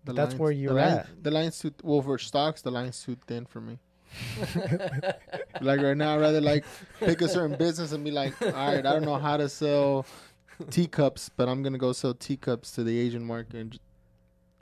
But 0.05 0.16
that's 0.16 0.35
where 0.35 0.51
you're 0.51 0.73
line- 0.73 0.99
at. 0.99 1.23
The 1.23 1.31
line's 1.31 1.59
too 1.59 1.73
well 1.82 2.01
for 2.03 2.16
stocks. 2.19 2.62
The 2.62 2.70
line's 2.70 3.03
too 3.03 3.16
thin 3.27 3.45
for 3.47 3.61
me. 3.61 3.78
like 5.61 5.81
right 5.81 5.97
now, 5.97 6.15
I'd 6.16 6.20
rather 6.20 6.41
like 6.41 6.65
pick 6.99 7.20
a 7.20 7.28
certain 7.28 7.57
business 7.57 7.93
and 7.93 8.05
be 8.05 8.11
like, 8.11 8.41
all 8.43 8.51
right, 8.51 8.78
I 8.85 8.93
don't 8.93 9.05
know 9.05 9.16
how 9.19 9.37
to 9.37 9.49
sell 9.49 10.07
teacups, 10.70 11.28
but 11.37 11.49
I'm 11.49 11.62
gonna 11.62 11.78
go 11.78 11.93
sell 11.93 12.15
teacups 12.15 12.73
to 12.73 12.85
the 12.85 12.99
Asian 12.99 13.24
market 13.24 13.55
and, 13.55 13.78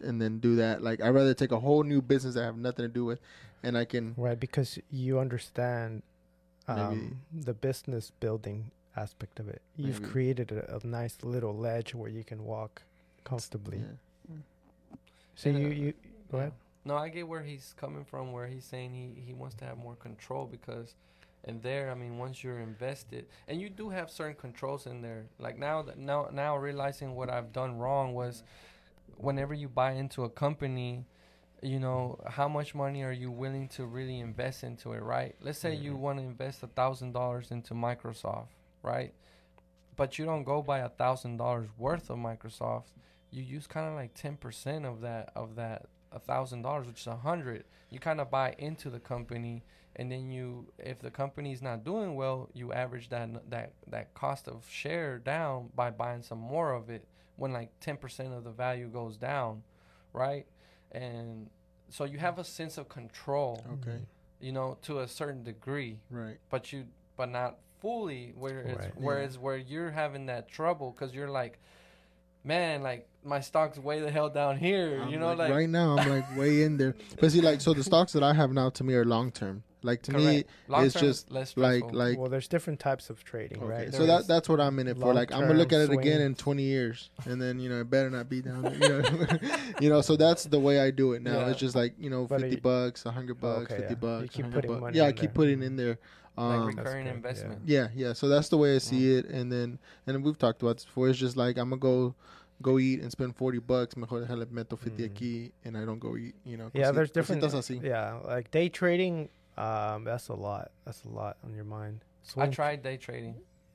and 0.03 0.21
then 0.21 0.39
do 0.39 0.57
that. 0.57 0.83
Like 0.83 1.01
I'd 1.03 1.11
rather 1.11 1.35
take 1.35 1.53
a 1.53 1.61
whole 1.61 1.83
new 1.83 2.03
business 2.03 2.35
that 2.35 2.43
I 2.43 2.47
have 2.47 2.59
nothing 2.59 2.85
to 2.85 2.89
do 2.89 3.05
with, 3.05 3.21
and 3.63 3.77
I 3.77 3.85
can 3.85 4.15
Right, 4.17 4.39
because 4.39 4.79
you 4.91 5.19
understand 5.19 5.91
Maybe- 5.95 6.03
um, 6.69 7.21
the 7.33 7.55
business 7.55 8.13
building 8.21 8.71
aspect 8.97 9.41
of 9.41 9.49
it. 9.49 9.63
You've 9.77 10.01
Maybe. 10.01 10.13
created 10.13 10.53
a, 10.53 10.77
a 10.77 10.87
nice 10.87 11.19
little 11.23 11.55
ledge 11.57 11.95
where 11.95 12.11
you 12.11 12.25
can 12.25 12.45
walk 12.45 12.83
comfortably. 13.25 13.79
yeah. 13.79 14.37
So 15.35 15.51
And, 15.51 15.59
you, 15.59 15.67
uh, 15.67 15.71
you 15.71 15.93
go 16.31 16.39
ahead. 16.39 16.53
No, 16.85 16.97
I 16.97 17.09
get 17.09 17.29
where 17.29 17.43
he's 17.43 17.75
coming 17.79 18.05
from. 18.05 18.33
Where 18.33 18.47
he's 18.47 18.65
saying 18.65 18.93
he 18.93 19.21
he 19.27 19.35
wants 19.35 19.55
to 19.57 19.65
have 19.65 19.79
more 19.79 19.95
control 19.97 20.47
because, 20.47 20.95
And 21.45 21.63
there, 21.63 21.91
I 21.91 21.95
mean, 21.95 22.19
once 22.19 22.43
you're 22.43 22.61
invested, 22.61 23.27
and 23.47 23.61
you 23.61 23.69
do 23.71 23.91
have 23.91 24.11
certain 24.11 24.35
controls 24.37 24.87
in 24.87 25.01
there. 25.03 25.27
Like 25.39 25.59
now 25.59 25.83
that 25.83 25.99
now 25.99 26.29
now 26.33 26.57
realizing 26.57 27.15
what 27.15 27.31
I've 27.31 27.53
done 27.53 27.79
wrong 27.79 28.15
was, 28.15 28.43
whenever 29.17 29.55
you 29.55 29.69
buy 29.69 29.93
into 29.93 30.25
a 30.25 30.29
company, 30.31 31.05
you 31.63 31.79
know 31.81 32.19
how 32.27 32.49
much 32.49 32.75
money 32.75 33.03
are 33.03 33.13
you 33.13 33.31
willing 33.31 33.69
to 33.69 33.85
really 33.87 34.21
invest 34.21 34.63
into 34.65 34.93
it, 34.93 35.03
right? 35.03 35.35
Let's 35.41 35.59
say 35.59 35.75
you 35.75 35.95
Mhm. 35.95 35.99
want 36.01 36.19
to 36.19 36.25
invest 36.25 36.63
a 36.63 36.69
thousand 36.69 37.13
dollars 37.13 37.51
into 37.51 37.75
Microsoft, 37.75 38.49
right? 38.83 39.13
But 39.97 40.19
you 40.19 40.25
don't 40.25 40.45
go 40.45 40.63
buy 40.63 40.79
a 40.81 40.89
thousand 40.89 41.37
dollars 41.39 41.69
worth 41.77 42.11
of 42.11 42.19
Microsoft. 42.19 42.93
You 43.31 43.43
use 43.43 43.67
kind 43.67 43.89
of 43.89 43.95
like 43.95 44.15
ten 44.15 44.37
percent 44.37 44.87
of 44.87 45.01
that 45.01 45.33
of 45.35 45.57
that 45.57 45.87
a 46.13 46.19
thousand 46.19 46.63
dollars, 46.63 46.87
which 46.87 47.01
is 47.01 47.07
a 47.07 47.17
hundred. 47.17 47.65
You 47.91 47.99
kind 47.99 48.21
of 48.21 48.31
buy 48.31 48.55
into 48.59 48.89
the 48.91 49.01
company, 49.01 49.63
and 49.97 50.11
then 50.11 50.31
you, 50.31 50.73
if 50.79 51.01
the 51.01 51.11
company's 51.11 51.61
not 51.61 51.85
doing 51.85 52.15
well, 52.15 52.49
you 52.55 52.73
average 52.73 53.09
that 53.11 53.51
that 53.51 53.73
that 53.89 54.15
cost 54.15 54.47
of 54.49 54.65
share 54.69 55.19
down 55.19 55.71
by 55.75 55.91
buying 55.91 56.23
some 56.23 56.39
more 56.39 56.73
of 56.73 56.89
it. 56.89 57.07
When 57.37 57.53
like 57.53 57.71
ten 57.81 57.97
percent 57.97 58.33
of 58.33 58.45
the 58.45 58.51
value 58.53 58.89
goes 58.89 59.17
down, 59.17 59.65
right? 60.13 60.47
And 60.93 61.51
so 61.89 62.05
you 62.05 62.19
have 62.19 62.39
a 62.39 62.45
sense 62.45 62.79
of 62.79 62.89
control, 62.89 63.65
Okay. 63.75 64.01
you 64.41 64.53
know, 64.53 64.79
to 64.83 65.01
a 65.01 65.09
certain 65.09 65.43
degree 65.43 65.99
Right. 66.11 66.39
but 66.51 66.73
you 66.73 66.87
but 67.17 67.31
not 67.31 67.59
fully 67.81 68.33
where 68.37 68.61
it's 68.61 68.85
Right. 68.85 68.93
whereas 68.97 69.39
where 69.39 69.57
you're 69.57 69.91
having 69.91 70.27
that 70.27 70.49
trouble 70.49 70.91
because 70.93 71.15
you're 71.15 71.31
like 71.31 71.59
man 72.45 72.83
like 72.83 73.07
my 73.25 73.41
stock's 73.41 73.79
way 73.79 74.01
the 74.01 74.11
hell 74.11 74.29
down 74.31 74.57
here 74.57 75.01
I'm 75.03 75.11
you 75.11 75.19
know 75.19 75.29
like, 75.29 75.39
like, 75.39 75.51
right 75.51 75.69
now 75.69 75.97
I'm 75.97 76.09
like 76.09 76.37
way 76.37 76.63
in 76.63 76.77
there. 76.77 76.95
But 77.21 77.33
see, 77.33 77.41
like 77.41 77.61
so 77.61 77.75
the 77.75 77.85
stocks 77.85 78.13
that 78.13 78.23
I 78.23 78.33
have 78.35 78.53
now 78.53 78.71
to 78.71 78.85
me 78.85 78.95
are 78.95 79.05
long 79.05 79.31
term. 79.33 79.63
Like 79.83 80.03
to 80.03 80.13
me, 80.13 80.25
correct. 80.43 80.49
Long 80.69 80.85
it's 80.87 80.95
just 80.95 81.31
less 81.31 81.57
like 81.57 81.85
like 81.93 82.19
well, 82.19 82.29
there's 82.29 82.49
different 82.49 82.81
types 82.81 83.11
of 83.11 83.23
trading, 83.23 83.59
Okay, 83.63 83.67
right? 83.67 83.93
so 83.93 83.99
There 83.99 84.07
that 84.09 84.21
is- 84.23 84.27
that's 84.27 84.49
what 84.49 84.61
I'm 84.61 84.77
in 84.81 84.89
it 84.89 84.99
for. 84.99 85.15
Like 85.15 85.33
I'm 85.33 85.43
gonna 85.43 85.55
look 85.55 85.73
at 85.73 85.81
it 85.81 85.89
long-term 85.89 85.99
again 86.01 86.21
in 86.21 86.35
20 86.35 86.63
years, 86.65 87.11
and 87.27 87.41
then 87.41 87.61
you 87.61 87.69
know 87.69 87.81
it 87.81 87.89
better 87.89 88.11
not 88.11 88.29
be 88.29 88.41
down. 88.43 88.63
There, 88.63 88.73
you 88.75 88.89
know, 88.89 89.39
you 89.81 89.89
know. 89.89 90.01
So 90.01 90.17
that's 90.17 90.45
the 90.45 90.59
way 90.59 90.81
I 90.81 90.91
do 90.91 91.13
it 91.13 91.23
now. 91.23 91.41
Yeah. 91.41 91.51
It's 91.51 91.61
just 91.61 91.77
like 91.77 91.95
you 91.97 92.11
know, 92.11 92.27
But 92.27 92.41
50 92.41 92.57
you- 92.57 92.61
bucks, 92.63 93.05
100 93.05 93.41
bucks, 93.41 93.71
Okay, 93.73 93.77
50 93.83 93.95
yeah. 93.95 93.99
bucks. 94.01 94.23
You 94.25 94.29
keep 94.43 94.53
putting 94.53 94.71
bucks. 94.71 94.81
money 94.81 94.99
Yeah, 94.99 95.05
I 95.05 95.13
keep 95.13 95.21
there. 95.21 95.29
putting 95.31 95.63
in 95.63 95.77
there. 95.77 95.99
like 96.37 96.45
Um, 96.47 96.67
That's 96.67 96.77
recurring 96.77 97.05
good, 97.05 97.11
yeah. 97.11 97.15
investment 97.17 97.61
yeah, 97.67 97.89
yeah. 97.95 98.13
So 98.15 98.29
that's 98.29 98.49
the 98.49 98.57
way 98.59 98.75
I 98.75 98.79
see 98.79 99.01
Mm. 99.11 99.19
it, 99.19 99.27
and 99.27 99.51
then 99.53 99.79
and 100.07 100.25
we've 100.25 100.39
talked 100.39 100.63
about 100.63 100.77
this 100.77 100.85
before. 100.87 101.09
It's 101.09 101.19
just 101.19 101.37
like 101.37 101.57
I'm 101.59 101.71
gonna 101.71 101.81
go 101.81 102.15
go 102.61 102.79
eat 102.81 103.01
and 103.01 103.11
spend 103.13 103.37
40 103.37 103.59
bucks. 103.61 103.97
Mejor 103.97 104.25
déjale 104.25 104.47
meto 104.47 104.77
50 104.77 105.03
Mm. 105.03 105.11
aquí, 105.11 105.53
and 105.65 105.77
I 105.77 105.85
don't 105.85 105.99
go 106.01 106.17
eat. 106.17 106.35
You 106.45 106.57
know. 106.57 106.71
yeah, 106.75 106.87
cosi- 106.87 106.95
there's 106.97 107.11
different. 107.11 107.43
cositas 107.43 107.55
así. 107.55 107.83
Yeah, 107.83 108.19
like 108.25 108.51
day 108.51 108.69
trading. 108.69 109.29
Um, 109.59 110.05
that's 110.05 110.29
a 110.29 110.35
lot. 110.35 110.71
That's 110.85 111.05
a 111.05 111.09
lot 111.09 111.37
on 111.45 111.55
your 111.55 111.65
mind. 111.65 112.05
i 112.37 112.47
tried 112.47 112.83
day 112.83 112.97
trading 112.97 113.35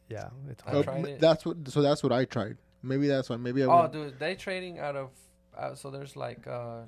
Yeah, 0.09 0.29
it's 0.49 0.63
I 0.65 0.71
Uh, 0.71 0.83
tried 0.83 0.97
m- 0.99 1.05
it. 1.05 1.19
That's 1.19 1.45
what. 1.45 1.67
So 1.67 1.81
that's 1.81 2.01
what 2.03 2.11
I 2.11 2.25
tried. 2.25 2.57
Maybe 2.81 3.07
that's 3.07 3.29
why. 3.29 3.37
Maybe 3.37 3.63
I. 3.63 3.67
oh 3.67 3.81
went- 3.81 3.93
dude 3.93 4.19
day 4.19 4.35
trading 4.35 4.79
out 4.79 4.95
of 4.95 5.09
uh, 5.57 5.75
so 5.75 5.89
there's 5.91 6.15
like 6.15 6.47
uh 6.47 6.81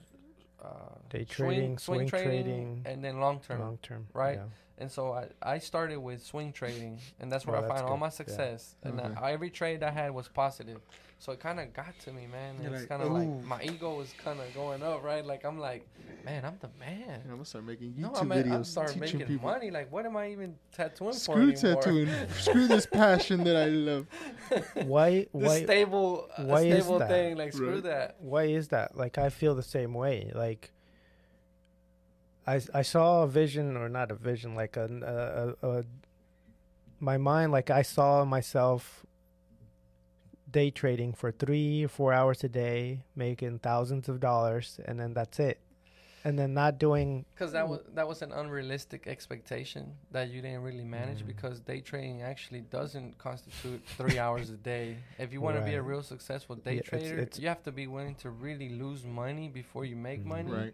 uh 0.63 0.67
Day 1.09 1.25
swing- 1.25 1.49
trading, 1.49 1.77
swing 1.77 2.07
trading, 2.07 2.29
trading, 2.29 2.81
and 2.85 3.03
then 3.03 3.19
long 3.19 3.39
term 3.41 3.59
long 3.59 3.77
term. 3.81 4.07
right? 4.13 4.37
Yeah. 4.37 4.45
And 4.77 4.91
so 4.91 5.13
I, 5.13 5.27
I 5.41 5.59
started 5.59 5.99
with 5.99 6.21
swing 6.23 6.51
trading, 6.51 6.99
and 7.19 7.31
that's 7.31 7.45
where 7.47 7.55
Oh, 7.55 7.59
I 7.59 7.61
that's 7.67 7.73
find 7.73 7.83
all 7.87 7.95
good. 7.95 7.99
my 8.01 8.05
Yeah. 8.07 8.21
success. 8.21 8.75
And 8.83 8.99
Okay. 8.99 9.13
I, 9.21 9.31
every 9.31 9.49
trade 9.49 9.83
I 9.83 9.91
had 9.91 10.11
was 10.13 10.27
positive, 10.27 10.81
so 11.17 11.31
it 11.31 11.39
kind 11.39 11.59
of 11.59 11.73
got 11.73 11.97
to 11.99 12.11
me, 12.11 12.27
man. 12.27 12.55
You're 12.61 12.73
it's 12.73 12.81
like, 12.81 12.89
kind 12.89 13.01
of 13.01 13.11
like 13.11 13.43
my 13.45 13.61
ego 13.63 13.95
was 13.95 14.13
kind 14.23 14.39
of 14.39 14.53
going 14.53 14.83
up, 14.83 15.03
right? 15.03 15.25
Like 15.25 15.45
I'm 15.45 15.57
like, 15.57 15.87
man, 16.25 16.45
I'm 16.45 16.57
the 16.59 16.69
man. 16.79 17.21
I'm 17.25 17.31
gonna 17.31 17.45
start 17.45 17.63
making 17.65 17.93
YouTube 17.93 17.99
No, 17.99 18.11
I'm, 18.15 18.31
at, 18.31 18.45
videos. 18.45 18.53
I'm 18.53 18.63
start 18.63 18.87
teaching 18.89 19.01
making 19.19 19.27
people. 19.27 19.49
money. 19.49 19.71
Like, 19.71 19.91
what 19.91 20.05
am 20.05 20.17
I 20.17 20.29
even 20.31 20.55
tattooing 20.71 21.13
for 21.13 21.19
Screw 21.19 21.51
anymore? 21.51 21.81
tattooing. 21.81 22.09
Screw 22.39 22.67
this 22.67 22.85
passion 22.85 23.43
that 23.45 23.55
I 23.55 23.65
love. 23.67 24.07
Why? 24.85 25.11
This 25.19 25.29
Why? 25.31 25.63
stable, 25.63 26.27
uh, 26.37 26.43
why 26.43 26.61
is 26.61 26.83
stable 26.83 26.99
that? 26.99 27.09
thing. 27.09 27.37
Like, 27.37 27.53
screw 27.53 27.73
Right. 27.75 27.83
that. 27.83 28.15
why 28.19 28.43
is 28.43 28.67
that? 28.69 28.95
Like 28.97 29.17
I 29.17 29.29
feel 29.29 29.55
the 29.55 29.63
same 29.63 29.93
way. 29.93 30.31
Like 30.35 30.71
I 32.45 32.61
I 32.73 32.81
saw 32.83 33.23
a 33.23 33.27
vision 33.27 33.75
or 33.77 33.89
not 33.89 34.11
a 34.11 34.15
vision, 34.15 34.53
like 34.55 34.77
a, 34.77 35.55
a, 35.63 35.67
a, 35.67 35.79
a 35.79 35.83
my 36.99 37.17
mind 37.17 37.51
like 37.51 37.69
I 37.69 37.81
saw 37.81 38.23
myself 38.25 39.05
day 40.49 40.69
trading 40.71 41.13
for 41.13 41.31
3 41.31 41.83
or 41.85 41.87
4 41.87 42.13
hours 42.13 42.43
a 42.43 42.49
day, 42.49 43.03
making 43.15 43.59
thousands 43.59 44.07
of 44.09 44.19
dollars 44.19 44.79
and 44.85 44.99
then 44.99 45.13
that's 45.13 45.39
it. 45.39 45.59
And 46.23 46.39
then 46.39 46.55
not 46.55 46.79
doing 46.79 47.23
Because 47.35 47.51
that 47.51 47.69
was 47.69 47.81
that 47.93 48.07
was 48.07 48.23
an 48.23 48.31
unrealistic 48.31 49.05
expectation 49.05 49.93
that 50.11 50.31
you 50.31 50.41
didn't 50.41 50.63
really 50.63 50.83
manage. 50.83 51.21
Mm. 51.23 51.27
Because 51.27 51.59
day 51.59 51.81
trading 51.81 52.23
actually 52.23 52.61
doesn't 52.61 53.15
constitute 53.19 53.83
three 53.95 54.17
hours 54.17 54.49
a 54.49 54.57
day. 54.57 54.97
If 55.19 55.31
you 55.33 55.39
want 55.41 55.57
to 55.57 55.63
be 55.63 55.75
a 55.75 55.81
real 55.83 56.01
successful 56.01 56.55
day 56.55 56.77
Yeah, 56.77 56.81
trader, 56.81 57.19
it's- 57.19 57.37
you 57.39 57.47
have 57.47 57.61
to 57.63 57.71
be 57.71 57.85
willing 57.85 58.15
to 58.15 58.31
really 58.31 58.69
lose 58.69 59.05
money 59.05 59.49
before 59.49 59.85
you 59.85 59.95
make 59.95 60.21
Mhm. 60.23 60.25
money. 60.35 60.51
Right. 60.51 60.73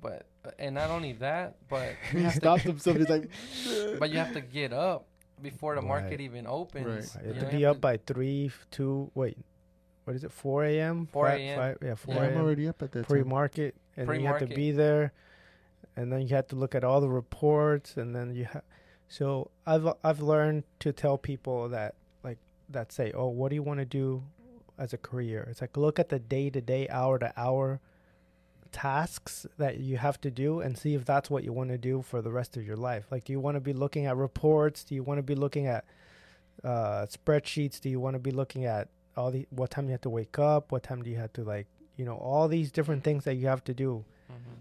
But 0.00 0.26
and 0.60 0.76
not 0.76 0.90
only 0.90 1.14
that, 1.14 1.56
but 1.68 1.88
you 2.12 2.18
he 2.18 2.24
have 2.24 2.34
to- 2.34 2.38
stopped 2.38 2.62
himself. 2.62 2.96
He's 2.98 3.08
like, 3.08 3.28
but 3.98 4.10
you 4.10 4.18
have 4.18 4.34
to 4.34 4.40
get 4.40 4.72
up 4.72 5.08
before 5.42 5.74
the 5.74 5.82
market 5.82 6.10
Right. 6.12 6.20
even 6.20 6.46
opens. 6.46 7.14
Right. 7.16 7.24
you 7.26 7.32
have 7.34 7.44
to 7.44 7.50
be 7.50 7.58
you 7.62 7.68
up 7.68 7.80
by 7.80 7.96
3 7.98 8.50
2 8.70 9.10
wait. 9.14 9.38
What 10.04 10.14
is 10.16 10.22
it? 10.24 10.30
4 10.32 10.64
a.m. 10.64 11.06
4 11.12 11.26
a.m.. 11.28 11.58
fi- 11.80 11.86
yeah, 11.86 11.94
4 11.96 12.14
yeah, 12.14 12.20
I'm 12.20 12.32
a.m. 12.32 12.40
already 12.40 12.68
up 12.68 12.80
at 12.82 12.92
that 12.92 13.00
time. 13.00 13.04
pre-market 13.08 13.74
and 13.96 14.08
then 14.08 14.20
you 14.20 14.26
have 14.26 14.38
to 14.38 14.46
be 14.46 14.70
there 14.70 15.12
and 15.96 16.12
then 16.12 16.22
you 16.22 16.34
have 16.36 16.46
to 16.48 16.56
look 16.56 16.74
at 16.74 16.84
all 16.84 17.00
the 17.00 17.08
reports 17.08 17.96
and 17.96 18.14
then 18.14 18.34
you 18.34 18.44
have 18.44 18.62
so 19.08 19.50
i've 19.66 19.86
i've 20.04 20.20
learned 20.20 20.64
to 20.80 20.92
tell 20.92 21.16
people 21.16 21.68
that 21.70 21.94
like 22.22 22.38
that 22.68 22.92
say 22.92 23.10
oh 23.14 23.28
what 23.28 23.48
do 23.50 23.54
you 23.54 23.62
want 23.62 23.78
to 23.80 23.84
do 23.86 24.22
as 24.78 24.92
a 24.92 24.98
career 24.98 25.46
it's 25.50 25.60
like 25.60 25.76
look 25.76 25.98
at 25.98 26.08
the 26.10 26.18
day 26.18 26.50
to 26.50 26.60
day 26.60 26.86
hour 26.88 27.18
to 27.18 27.32
hour 27.36 27.80
tasks 28.66 29.46
that 29.58 29.78
you 29.78 29.96
have 29.96 30.20
to 30.20 30.30
do 30.30 30.60
and 30.60 30.76
see 30.76 30.94
if 30.94 31.04
that's 31.04 31.28
what 31.30 31.44
you 31.44 31.52
want 31.52 31.70
to 31.70 31.78
do 31.78 32.02
for 32.02 32.20
the 32.22 32.30
rest 32.30 32.56
of 32.56 32.64
your 32.66 32.76
life 32.76 33.06
like 33.10 33.24
do 33.24 33.32
you 33.32 33.40
want 33.40 33.54
to 33.56 33.60
be 33.60 33.72
looking 33.72 34.06
at 34.06 34.16
reports 34.16 34.84
do 34.84 34.94
you 34.94 35.02
want 35.02 35.18
to 35.18 35.22
be 35.22 35.34
looking 35.34 35.66
at 35.66 35.84
uh 36.64 37.06
spreadsheets 37.06 37.80
do 37.80 37.88
you 37.88 38.00
want 38.00 38.14
to 38.14 38.18
be 38.20 38.30
looking 38.30 38.64
at 38.64 38.88
all 39.16 39.30
the 39.30 39.46
what 39.50 39.70
time 39.70 39.86
you 39.86 39.92
have 39.92 40.00
to 40.02 40.10
wake 40.10 40.38
up, 40.38 40.70
what 40.72 40.82
time 40.82 41.02
do 41.02 41.10
you 41.10 41.16
have 41.16 41.32
to 41.32 41.42
like, 41.42 41.66
you 41.96 42.04
know, 42.04 42.16
all 42.16 42.48
these 42.48 42.70
different 42.70 43.02
things 43.02 43.24
that 43.24 43.34
you 43.36 43.46
have 43.46 43.64
to 43.64 43.72
do. 43.72 44.04
Mhm. 44.30 44.58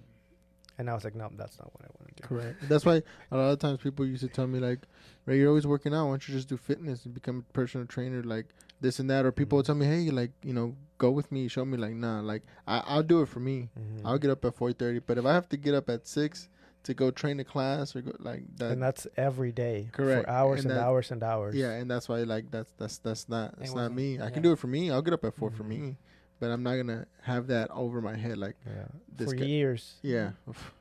And 0.78 0.90
I 0.90 0.94
was 0.94 1.04
like, 1.04 1.16
no, 1.16 1.30
that's 1.36 1.58
not 1.58 1.74
what 1.74 1.84
I 1.84 1.88
want 2.00 2.16
to 2.16 2.22
do. 2.24 2.28
Correct. 2.28 2.70
That's 2.70 2.86
why 2.86 3.02
a 3.32 3.38
lot 3.38 3.52
of 3.52 3.60
times 3.60 3.80
people 3.80 4.06
used 4.06 4.22
to 4.22 4.30
tell 4.30 4.48
me 4.48 4.60
like, 4.60 4.80
"Rey, 5.26 5.40
you're 5.40 5.50
always 5.50 5.68
working 5.68 5.94
out. 5.94 6.06
Why 6.06 6.12
don't 6.12 6.28
you 6.28 6.36
just 6.36 6.48
do 6.48 6.58
fitness 6.58 7.06
and 7.06 7.14
become 7.14 7.46
a 7.50 7.54
personal 7.54 7.86
trainer, 7.88 8.24
like 8.24 8.46
this 8.86 9.00
and 9.02 9.10
that?" 9.10 9.26
Or 9.26 9.32
people 9.32 9.58
would 9.58 9.66
tell 9.66 9.76
me, 9.76 9.86
"Hey, 9.86 10.10
like 10.12 10.32
you 10.44 10.54
know, 10.54 10.76
go 10.98 11.10
with 11.12 11.32
me, 11.32 11.48
show 11.50 11.66
me." 11.66 11.78
Like, 11.78 11.96
nah, 12.06 12.22
like 12.22 12.44
I, 12.68 12.82
I'll 12.86 13.04
do 13.14 13.22
it 13.24 13.28
for 13.30 13.40
me. 13.42 13.70
Mhm. 13.78 14.02
I'll 14.06 14.18
get 14.18 14.32
up 14.32 14.46
at 14.46 14.54
four 14.56 14.72
thirty, 14.74 15.00
but 15.00 15.18
if 15.18 15.26
I 15.26 15.34
have 15.34 15.50
to 15.50 15.58
get 15.58 15.74
up 15.74 15.90
at 15.90 16.08
six 16.08 16.48
to 16.84 16.94
go 16.94 17.10
train 17.10 17.40
a 17.40 17.44
class 17.44 17.96
or 17.96 18.02
go 18.02 18.14
like 18.20 18.44
that, 18.58 18.72
and 18.72 18.82
that's 18.82 19.08
every 19.18 19.52
day 19.52 19.90
Correct. 19.92 20.26
for 20.26 20.30
hours 20.30 20.62
And 20.62 20.72
and, 20.72 20.80
that- 20.80 20.86
hours 20.86 21.10
and 21.12 21.24
hours. 21.24 21.56
yeah, 21.56 21.72
and 21.82 21.90
that's 21.90 22.08
why 22.08 22.20
like 22.24 22.52
that's 22.52 22.72
that's 22.78 22.98
that's 23.00 23.28
not 23.28 23.58
that's 23.58 23.74
not 23.74 23.92
me. 23.92 24.20
I 24.20 24.26
yeah. 24.26 24.30
can 24.30 24.44
do 24.44 24.52
it 24.54 24.60
for 24.60 24.68
me. 24.68 24.92
I'll 24.92 25.02
get 25.02 25.14
up 25.18 25.26
at 25.26 25.34
4 25.34 25.50
for 25.50 25.64
Mhm. 25.64 25.68
me, 25.68 25.98
but 26.40 26.52
I'm 26.52 26.64
not 26.64 26.76
gonna 26.76 27.06
have 27.22 27.48
that 27.48 27.70
over 27.72 28.02
my 28.02 28.16
head 28.16 28.38
like 28.38 28.56
yeah. 28.66 28.86
This 29.16 29.30
For 29.32 29.36
guy- 29.38 29.46
years. 29.46 29.96
yeah 30.02 30.32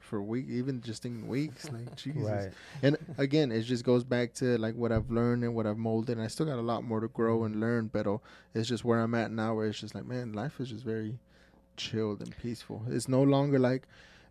for 0.00 0.20
week 0.22 0.46
even 0.48 0.80
just 0.82 1.06
in 1.06 1.26
weeks 1.28 1.70
like 1.72 1.94
Jesus. 2.04 2.22
Right. 2.22 2.50
And 2.82 2.96
again, 3.18 3.50
it 3.52 3.62
just 3.62 3.84
goes 3.84 4.04
back 4.04 4.34
to 4.34 4.58
like 4.58 4.74
what 4.74 4.92
I've 4.92 5.10
learned 5.10 5.44
and 5.44 5.54
what 5.54 5.66
I've 5.66 5.78
molded. 5.78 6.16
And 6.18 6.24
I 6.24 6.28
still 6.28 6.46
got 6.46 6.58
a 6.58 6.62
lot 6.62 6.84
more 6.84 7.00
to 7.00 7.08
grow 7.08 7.44
and 7.44 7.58
learn, 7.60 7.88
but 7.92 8.06
uh, 8.06 8.18
it's 8.54 8.68
just 8.68 8.84
where 8.84 9.00
I'm 9.00 9.14
at 9.14 9.30
now. 9.30 9.54
Where 9.54 9.66
it's 9.66 9.80
just 9.80 9.94
like, 9.94 10.04
man, 10.04 10.32
life 10.32 10.60
is 10.60 10.68
just 10.68 10.84
very 10.84 11.18
chilled 11.76 12.20
and 12.20 12.36
peaceful. 12.38 12.82
It's 12.88 13.08
no 13.08 13.22
longer 13.22 13.58
like 13.58 13.86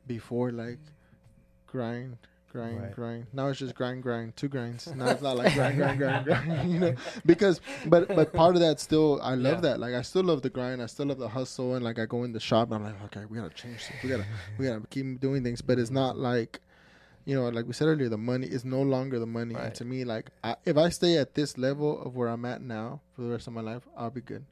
before, 0.06 0.52
like 0.52 0.80
grind, 1.68 2.18
grind, 2.54 2.80
Right. 2.82 2.96
grind. 2.96 3.26
Now 3.34 3.48
it's 3.48 3.60
just 3.60 3.76
grind, 3.80 4.02
grind, 4.04 4.36
two 4.38 4.48
grinds. 4.48 4.88
Now 4.96 5.08
it's 5.08 5.22
not 5.22 5.36
like 5.36 5.54
grind, 5.60 5.78
grind, 5.78 5.98
grind, 6.00 6.26
grind. 6.26 6.70
You 6.72 6.80
know, 6.80 6.96
because 7.26 7.60
but 7.88 8.08
but 8.08 8.32
part 8.32 8.56
of 8.56 8.62
that 8.62 8.80
still, 8.80 9.20
I 9.22 9.36
love 9.36 9.56
Yeah. 9.56 9.72
that. 9.72 9.80
Like 9.80 9.94
I 9.96 10.04
still 10.04 10.24
love 10.24 10.42
the 10.44 10.50
grind. 10.50 10.82
I 10.82 10.86
still 10.86 11.08
love 11.08 11.18
the 11.20 11.28
hustle. 11.30 11.74
And 11.76 11.84
like 11.84 12.00
I 12.00 12.06
go 12.06 12.24
in 12.24 12.32
the 12.32 12.40
shop, 12.40 12.68
and 12.72 12.76
I'm 12.76 12.84
like, 12.86 13.04
okay, 13.06 13.26
we 13.26 13.38
gotta 13.38 13.50
change. 13.54 13.80
This. 13.88 14.04
We 14.04 14.10
gotta 14.10 14.26
we 14.58 14.66
gotta 14.68 14.82
keep 14.90 15.20
doing 15.20 15.44
things. 15.44 15.62
But 15.62 15.80
it's 15.80 15.92
not 15.92 16.18
like 16.18 16.62
you 17.26 17.36
know, 17.36 17.48
like 17.50 17.66
we 17.66 17.74
said 17.74 17.88
earlier, 17.88 18.10
the 18.10 18.18
money 18.18 18.48
is 18.48 18.64
no 18.66 18.82
longer 18.82 19.18
the 19.18 19.26
money. 19.26 19.56
And 19.56 19.74
to 19.76 19.86
me, 19.86 20.04
like, 20.04 20.30
I, 20.44 20.58
if 20.66 20.76
I 20.78 20.90
stay 20.90 21.18
at 21.18 21.36
this 21.36 21.58
level 21.58 22.02
of 22.04 22.16
where 22.18 22.28
I'm 22.28 22.44
at 22.44 22.62
now 22.62 23.00
for 23.16 23.22
the 23.22 23.30
rest 23.30 23.48
of 23.48 23.54
my 23.54 23.62
life, 23.62 23.84
I'll 23.96 24.10
be 24.10 24.20
good. 24.20 24.44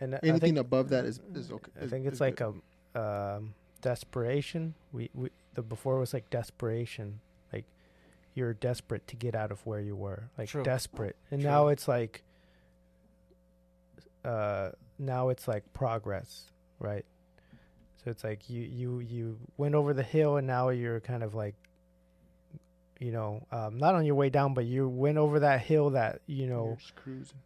And 0.00 0.18
Anything 0.22 0.40
think, 0.40 0.58
above 0.58 0.90
that 0.90 1.06
is 1.06 1.18
is 1.34 1.50
okay. 1.50 1.72
I 1.80 1.84
is- 1.84 1.90
think 1.90 2.04
it's 2.06 2.20
like 2.20 2.36
good. 2.36 2.60
a 2.94 3.00
um, 3.38 3.54
desperation. 3.80 4.74
We 4.92 5.08
we 5.14 5.30
the 5.54 5.62
before 5.62 5.98
was 5.98 6.12
like 6.12 6.28
desperation, 6.28 7.20
you're 8.34 8.52
desperate 8.54 9.06
to 9.08 9.16
get 9.16 9.34
out 9.34 9.50
of 9.52 9.64
where 9.66 9.80
you 9.80 9.94
were, 9.96 10.28
like 10.36 10.48
True. 10.48 10.62
desperate. 10.64 11.16
And 11.30 11.40
True. 11.40 11.50
now 11.50 11.68
it's 11.68 11.86
like, 11.88 12.22
uh, 14.24 14.70
now 14.98 15.28
it's 15.28 15.46
like 15.46 15.72
progress, 15.72 16.50
right? 16.78 17.04
So 18.04 18.10
it's 18.10 18.24
like 18.24 18.50
you 18.50 18.62
you 18.62 19.00
you 19.00 19.38
went 19.56 19.74
over 19.74 19.94
the 19.94 20.02
hill 20.02 20.36
and 20.36 20.46
now 20.46 20.68
you're 20.70 21.00
kind 21.00 21.22
of 21.22 21.34
like, 21.34 21.54
you 23.00 23.12
know, 23.12 23.46
um, 23.50 23.78
not 23.78 23.94
on 23.94 24.04
your 24.04 24.14
way 24.14 24.30
down, 24.30 24.52
but 24.54 24.64
you 24.66 24.88
went 24.88 25.16
over 25.18 25.40
that 25.40 25.60
hill 25.62 25.90
that 25.90 26.20
you 26.26 26.46
know 26.46 26.76
cruising. 26.96 27.36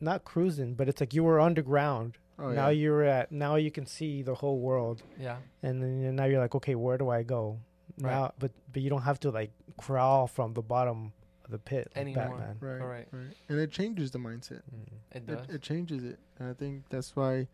not 0.00 0.24
cruising, 0.24 0.74
but 0.74 0.88
it's 0.88 1.00
like 1.00 1.14
you 1.14 1.22
were 1.24 1.40
underground. 1.40 2.18
Oh 2.38 2.50
now 2.50 2.68
yeah. 2.68 2.80
you're 2.82 3.04
at 3.04 3.30
now 3.30 3.54
you 3.56 3.70
can 3.70 3.86
see 3.86 4.22
the 4.22 4.34
whole 4.34 4.58
world 4.58 5.02
Yeah. 5.20 5.36
and 5.62 5.82
then 5.82 6.16
now 6.16 6.24
you're 6.24 6.40
like 6.40 6.54
okay 6.56 6.74
where 6.74 6.96
do 6.96 7.08
i 7.10 7.22
go 7.22 7.60
Right. 8.02 8.12
now 8.12 8.32
but 8.38 8.50
but 8.72 8.82
you 8.82 8.90
don't 8.90 9.02
have 9.02 9.20
to 9.20 9.30
like 9.30 9.52
crawl 9.76 10.26
from 10.26 10.52
the 10.54 10.62
bottom 10.62 11.12
of 11.44 11.50
the 11.50 11.58
pit 11.58 11.88
like 11.94 12.02
Anymore. 12.02 12.24
batman 12.38 12.56
right, 12.60 12.80
Correct. 12.80 13.08
right. 13.12 13.34
And 13.48 13.58
it 13.58 13.70
changes 13.70 14.10
the 14.10 14.18
mindset. 14.18 14.62
Mm. 14.74 14.86
It 15.12 15.16
It, 15.16 15.26
does. 15.26 15.48
it 15.56 15.62
changes 15.62 16.04
it, 16.04 16.18
and 16.38 16.48
I 16.48 16.54
think 16.54 16.84
that's 16.88 17.14
why 17.16 17.48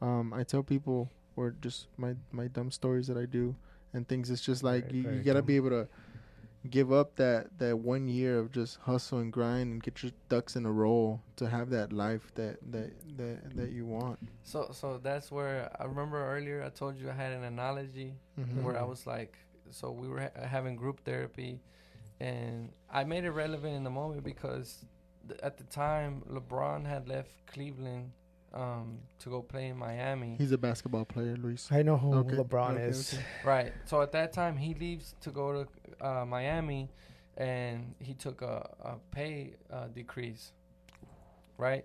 um, 0.00 0.32
I 0.32 0.42
tell 0.44 0.62
people 0.62 1.10
or 1.36 1.54
just 1.60 1.86
my 1.96 2.14
my 2.32 2.48
dumb 2.48 2.70
stories 2.70 3.06
that 3.08 3.16
I 3.16 3.26
do 3.26 3.54
and 3.94 4.06
things. 4.08 4.30
It's 4.30 4.44
just 4.44 4.62
like 4.62 4.84
Very, 4.90 4.98
you, 4.98 5.10
you 5.18 5.22
gotta 5.22 5.40
dumb. 5.40 5.46
be 5.46 5.56
able 5.56 5.70
to 5.70 5.88
give 6.68 6.92
up 6.92 7.14
that 7.16 7.46
that 7.58 7.78
one 7.78 8.08
year 8.08 8.38
of 8.40 8.50
just 8.52 8.78
hustle 8.80 9.18
and 9.20 9.32
grind 9.32 9.72
and 9.72 9.82
get 9.82 10.02
your 10.02 10.12
ducks 10.28 10.56
in 10.56 10.66
a 10.66 10.72
row 10.72 11.20
to 11.36 11.48
have 11.48 11.70
that 11.70 11.92
life 11.92 12.32
that 12.34 12.58
that 12.72 12.90
that 13.16 13.56
that 13.56 13.70
you 13.70 13.86
want. 13.86 14.18
So 14.42 14.70
so 14.72 14.98
that's 14.98 15.30
where 15.30 15.70
I 15.80 15.84
remember 15.84 16.18
earlier 16.36 16.62
I 16.64 16.70
told 16.70 16.98
you 16.98 17.08
I 17.08 17.14
had 17.14 17.32
an 17.32 17.44
analogy 17.44 18.14
Mhm. 18.38 18.62
where 18.64 18.76
I 18.78 18.82
was 18.84 19.06
like, 19.06 19.38
so 19.70 19.90
we 19.90 20.08
were 20.08 20.20
ha- 20.20 20.46
having 20.46 20.76
group 20.76 21.00
therapy, 21.04 21.60
and 22.20 22.70
I 22.90 23.04
made 23.04 23.24
it 23.24 23.30
relevant 23.30 23.74
in 23.74 23.84
the 23.84 23.90
moment 23.90 24.24
because 24.24 24.84
th- 25.28 25.40
at 25.42 25.56
the 25.58 25.64
time 25.64 26.22
LeBron 26.30 26.86
had 26.86 27.08
left 27.08 27.30
Cleveland 27.46 28.12
um, 28.54 28.98
to 29.20 29.28
go 29.28 29.42
play 29.42 29.66
in 29.68 29.76
Miami. 29.76 30.34
He's 30.38 30.52
a 30.52 30.58
basketball 30.58 31.04
player, 31.04 31.36
Luis. 31.36 31.68
i 31.70 31.82
know 31.82 31.96
who 31.98 32.14
Okay, 32.14 32.36
lebron 32.36 32.74
okay, 32.74 32.84
is 32.84 33.14
okay. 33.14 33.22
Right. 33.44 33.72
So 33.84 34.00
at 34.00 34.12
that 34.12 34.32
time, 34.32 34.56
he 34.56 34.74
leaves 34.74 35.14
to 35.20 35.30
go 35.30 35.64
to 35.64 36.06
uh, 36.06 36.24
Miami, 36.24 36.88
and 37.36 37.94
he 38.00 38.14
took 38.14 38.42
a, 38.42 38.68
a 38.82 38.94
pay 39.10 39.54
uh, 39.72 39.88
decrease. 39.88 40.52
Right. 41.58 41.84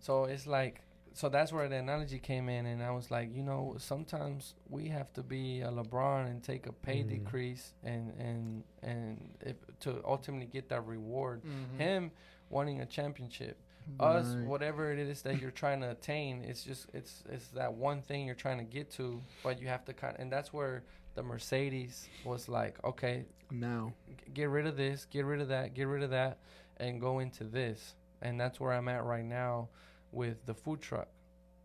So 0.00 0.24
it's 0.24 0.46
like, 0.46 0.80
so 1.14 1.28
that's 1.28 1.52
where 1.52 1.68
the 1.68 1.76
analogy 1.76 2.18
came 2.18 2.48
in, 2.48 2.66
and 2.66 2.82
I 2.82 2.90
was 2.90 3.10
like, 3.10 3.34
you 3.34 3.42
know, 3.42 3.74
sometimes 3.78 4.54
we 4.68 4.88
have 4.88 5.12
to 5.14 5.22
be 5.22 5.60
a 5.60 5.68
LeBron 5.70 6.26
and 6.30 6.42
take 6.42 6.66
a 6.66 6.72
pay 6.72 7.02
Mhm. 7.02 7.08
decrease, 7.08 7.74
and 7.84 8.12
and 8.18 8.64
and 8.82 9.34
if, 9.40 9.56
to 9.80 10.00
ultimately 10.04 10.46
get 10.46 10.68
that 10.70 10.86
reward. 10.86 11.42
Mhm. 11.44 11.78
Him 11.78 12.10
wanting 12.50 12.80
a 12.80 12.86
championship 12.86 13.56
us 13.98 14.26
whatever 14.46 14.92
it 14.92 14.98
is 15.00 15.22
that 15.22 15.40
you're 15.40 15.50
trying 15.50 15.80
to 15.80 15.90
attain 15.90 16.44
it's 16.44 16.62
just 16.62 16.86
it's 16.94 17.24
it's 17.28 17.48
that 17.48 17.72
one 17.74 18.00
thing 18.00 18.26
you're 18.26 18.34
trying 18.36 18.58
to 18.58 18.62
get 18.64 18.88
to 18.88 19.20
but 19.42 19.60
you 19.60 19.66
have 19.66 19.84
to 19.84 19.92
kind 19.92 20.14
and 20.20 20.30
that's 20.30 20.52
where 20.52 20.84
the 21.16 21.22
mercedes 21.22 22.08
was 22.24 22.48
like 22.48 22.78
okay 22.84 23.24
now. 23.50 23.92
g- 24.08 24.14
get 24.34 24.48
rid 24.50 24.66
of 24.68 24.76
this 24.76 25.04
get 25.06 25.24
rid 25.24 25.40
of 25.40 25.48
that 25.48 25.74
get 25.74 25.88
rid 25.88 26.04
of 26.04 26.10
that 26.10 26.38
and 26.76 27.00
go 27.00 27.18
into 27.18 27.42
this 27.42 27.96
and 28.20 28.38
that's 28.40 28.60
where 28.60 28.72
i'm 28.72 28.86
at 28.86 29.02
right 29.04 29.24
now 29.24 29.68
with 30.12 30.44
the 30.46 30.54
food 30.54 30.80
truck. 30.80 31.08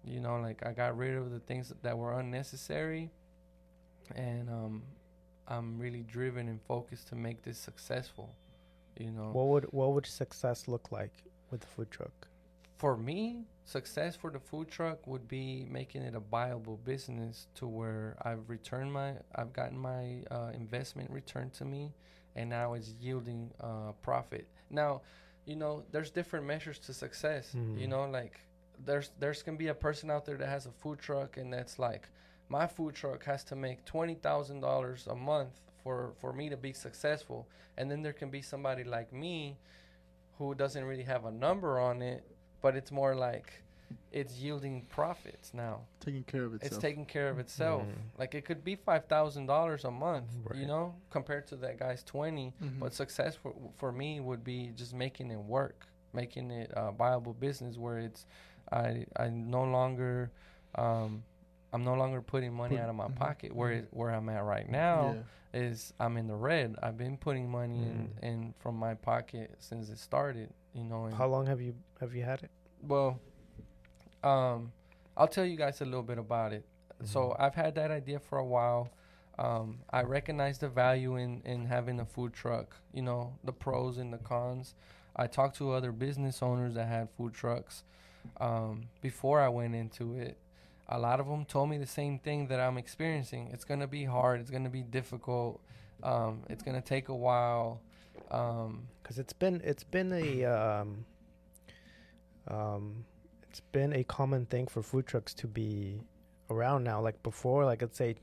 You 0.03 0.21
know 0.21 0.37
like 0.37 0.65
i 0.65 0.71
got 0.71 0.97
rid 0.97 1.15
of 1.15 1.31
the 1.31 1.39
things 1.39 1.73
that 1.81 1.97
were 1.97 2.17
unnecessary 2.17 3.09
and 4.15 4.49
um 4.49 4.83
i'm 5.49 5.77
really 5.77 6.03
driven 6.03 6.47
and 6.47 6.61
focused 6.61 7.09
to 7.09 7.15
make 7.15 7.41
this 7.43 7.57
successful 7.57 8.33
you 8.99 9.11
know. 9.11 9.29
What 9.31 9.47
would 9.47 9.65
what 9.71 9.93
would 9.93 10.05
success 10.05 10.67
look 10.67 10.91
like 10.91 11.11
with 11.51 11.61
the 11.61 11.67
food 11.67 11.91
truck? 11.91 12.27
For 12.77 12.95
me, 12.95 13.45
success 13.65 14.15
for 14.15 14.29
the 14.29 14.39
food 14.39 14.69
truck 14.69 15.07
would 15.07 15.27
be 15.27 15.65
making 15.69 16.03
it 16.03 16.13
a 16.15 16.19
viable 16.19 16.77
business 16.77 17.47
to 17.55 17.67
where 17.67 18.15
I've 18.21 18.47
returned 18.47 18.93
my, 18.93 19.13
I've 19.33 19.51
gotten 19.51 19.77
my 19.77 20.23
uh, 20.29 20.51
investment 20.53 21.09
returned 21.09 21.53
to 21.53 21.65
me, 21.65 21.91
and 22.35 22.49
now 22.49 22.75
it's 22.75 22.93
yielding 23.01 23.51
uh, 23.59 23.93
profit. 24.03 24.47
Now, 24.69 25.01
you 25.47 25.55
know, 25.55 25.83
there's 25.91 26.11
different 26.11 26.45
measures 26.45 26.77
to 26.79 26.93
success. 26.93 27.55
You 27.55 27.87
Mhm. 27.87 27.89
know, 27.89 28.05
like 28.19 28.41
there's 28.85 29.09
there's 29.19 29.41
gonna 29.41 29.57
be 29.57 29.69
a 29.69 29.73
person 29.73 30.11
out 30.11 30.25
there 30.25 30.37
that 30.37 30.47
has 30.49 30.65
a 30.67 30.71
food 30.71 30.99
truck, 30.99 31.37
and 31.37 31.51
that's 31.51 31.79
like, 31.79 32.09
my 32.49 32.67
food 32.67 32.93
truck 32.93 33.23
has 33.23 33.43
to 33.45 33.55
make 33.55 33.83
twenty 33.85 34.15
thousand 34.15 34.59
dollars 34.59 35.07
a 35.07 35.15
month 35.15 35.55
for 35.83 36.11
for 36.19 36.33
me 36.33 36.49
to 36.49 36.57
be 36.57 36.73
successful, 36.73 37.47
and 37.77 37.89
then 37.89 38.01
there 38.03 38.13
can 38.13 38.29
be 38.29 38.41
somebody 38.41 38.83
like 38.83 39.11
me 39.13 39.57
who 40.37 40.53
doesn't 40.53 40.83
really 40.85 41.03
have 41.03 41.25
a 41.25 41.31
number 41.31 41.79
on 41.79 42.01
it, 42.01 42.23
but 42.61 42.75
it's 42.75 42.91
more 42.91 43.15
like 43.15 43.63
it's 44.11 44.35
yielding 44.37 44.85
profits 44.89 45.53
now. 45.53 45.81
Taking 45.99 46.23
care 46.23 46.43
of 46.45 46.53
itself. 46.55 46.71
It's 46.71 46.81
taking 46.81 47.05
care 47.05 47.29
of 47.29 47.39
itself. 47.39 47.83
Mm. 47.83 48.19
Like 48.19 48.35
it 48.35 48.45
could 48.45 48.63
be 48.63 48.75
five 48.75 49.05
thousand 49.05 49.45
dollars 49.47 49.83
a 49.85 49.91
month, 49.91 50.27
you 50.55 50.65
know, 50.65 50.95
compared 51.09 51.47
to 51.47 51.55
that 51.57 51.77
guy's 51.79 52.03
twenty. 52.03 52.53
Mhm. 52.63 52.79
But 52.79 52.93
success 52.93 53.35
for 53.35 53.53
for 53.75 53.91
me 53.91 54.19
would 54.19 54.43
be 54.43 54.71
just 54.75 54.93
making 54.93 55.31
it 55.31 55.39
work, 55.39 55.85
making 56.13 56.51
it 56.51 56.71
a 56.75 56.91
viable 56.91 57.33
business 57.33 57.77
where 57.77 57.99
it's 57.99 58.25
I 58.71 59.05
I 59.15 59.29
no 59.29 59.63
longer 59.63 60.31
um 60.75 61.23
I'm 61.73 61.83
no 61.83 61.95
longer 61.95 62.21
putting 62.21 62.53
money 62.53 62.75
Put- 62.75 62.83
out 62.83 62.89
of 62.89 62.95
my 62.95 63.07
mhm, 63.07 63.15
pocket. 63.15 63.53
Where 63.55 63.71
mhm. 63.71 63.79
it, 63.79 63.87
where 63.91 64.09
I'm 64.09 64.29
at 64.29 64.43
right 64.43 64.69
now 64.69 65.15
Yeah. 65.53 65.61
is 65.61 65.93
I'm 65.99 66.17
in 66.17 66.27
the 66.27 66.35
red. 66.35 66.75
I've 66.81 66.97
been 66.97 67.17
putting 67.17 67.49
money 67.49 67.83
in, 67.83 68.09
Mm. 68.21 68.23
in 68.23 68.53
from 68.59 68.75
my 68.75 68.95
pocket 68.95 69.55
since 69.59 69.89
it 69.89 69.99
started. 69.99 70.53
You 70.73 70.83
know, 70.85 71.07
how 71.09 71.27
long 71.27 71.45
have 71.47 71.61
you 71.61 71.75
have 71.99 72.13
you 72.15 72.23
had 72.23 72.41
it 72.43 72.51
well, 72.81 73.19
um, 74.27 74.59
I'll 75.15 75.27
tell 75.37 75.45
you 75.45 75.57
guys 75.57 75.81
a 75.81 75.85
little 75.85 76.03
bit 76.11 76.17
about 76.27 76.51
it. 76.53 76.65
So 77.03 77.19
Mhm. 77.29 77.35
I've 77.43 77.55
had 77.55 77.75
that 77.75 77.91
idea 77.91 78.19
for 78.19 78.37
a 78.37 78.45
while. 78.55 78.89
Um, 79.39 79.67
I 79.99 80.01
recognize 80.17 80.57
the 80.59 80.69
value 80.69 81.15
in, 81.23 81.41
in 81.45 81.65
having 81.65 81.99
a 81.99 82.05
food 82.05 82.33
truck, 82.33 82.67
you 82.97 83.03
know, 83.03 83.21
the 83.43 83.53
pros 83.53 83.97
and 83.97 84.11
the 84.11 84.17
cons. 84.17 84.73
I 85.15 85.27
talked 85.27 85.55
to 85.57 85.71
other 85.77 85.91
business 85.91 86.41
owners 86.41 86.73
that 86.73 86.87
had 86.87 87.09
food 87.17 87.33
trucks 87.33 87.83
um, 88.41 88.89
before 89.01 89.39
I 89.47 89.49
went 89.49 89.75
into 89.75 90.15
it. 90.27 90.37
A 90.89 90.97
lot 90.99 91.19
of 91.19 91.27
them 91.27 91.45
told 91.45 91.69
me 91.69 91.77
the 91.77 91.93
same 92.01 92.17
thing 92.19 92.47
that 92.47 92.59
I'm 92.59 92.77
experiencing. 92.77 93.49
It's 93.53 93.65
going 93.65 93.79
to 93.81 93.87
be 93.99 94.05
hard, 94.05 94.39
it's 94.41 94.49
going 94.49 94.63
to 94.71 94.75
be 94.81 94.83
difficult, 94.99 95.61
um, 96.03 96.43
it's 96.49 96.63
going 96.63 96.79
to 96.81 96.87
take 96.95 97.09
a 97.09 97.15
while. 97.27 97.81
Um, 98.31 98.87
because 99.01 99.19
it's 99.19 99.33
been 99.33 99.61
it's 99.63 99.83
been 99.85 100.11
a 100.11 100.43
um 100.45 101.05
um 102.47 103.05
it's 103.57 103.65
been 103.71 103.91
a 103.93 104.03
common 104.03 104.45
thing 104.45 104.67
for 104.67 104.83
food 104.83 105.07
trucks 105.07 105.33
to 105.33 105.47
be 105.47 105.99
around 106.51 106.83
now. 106.83 107.01
Like 107.01 107.21
before, 107.23 107.65
like 107.65 107.81
let's 107.81 107.97
say 107.97 108.15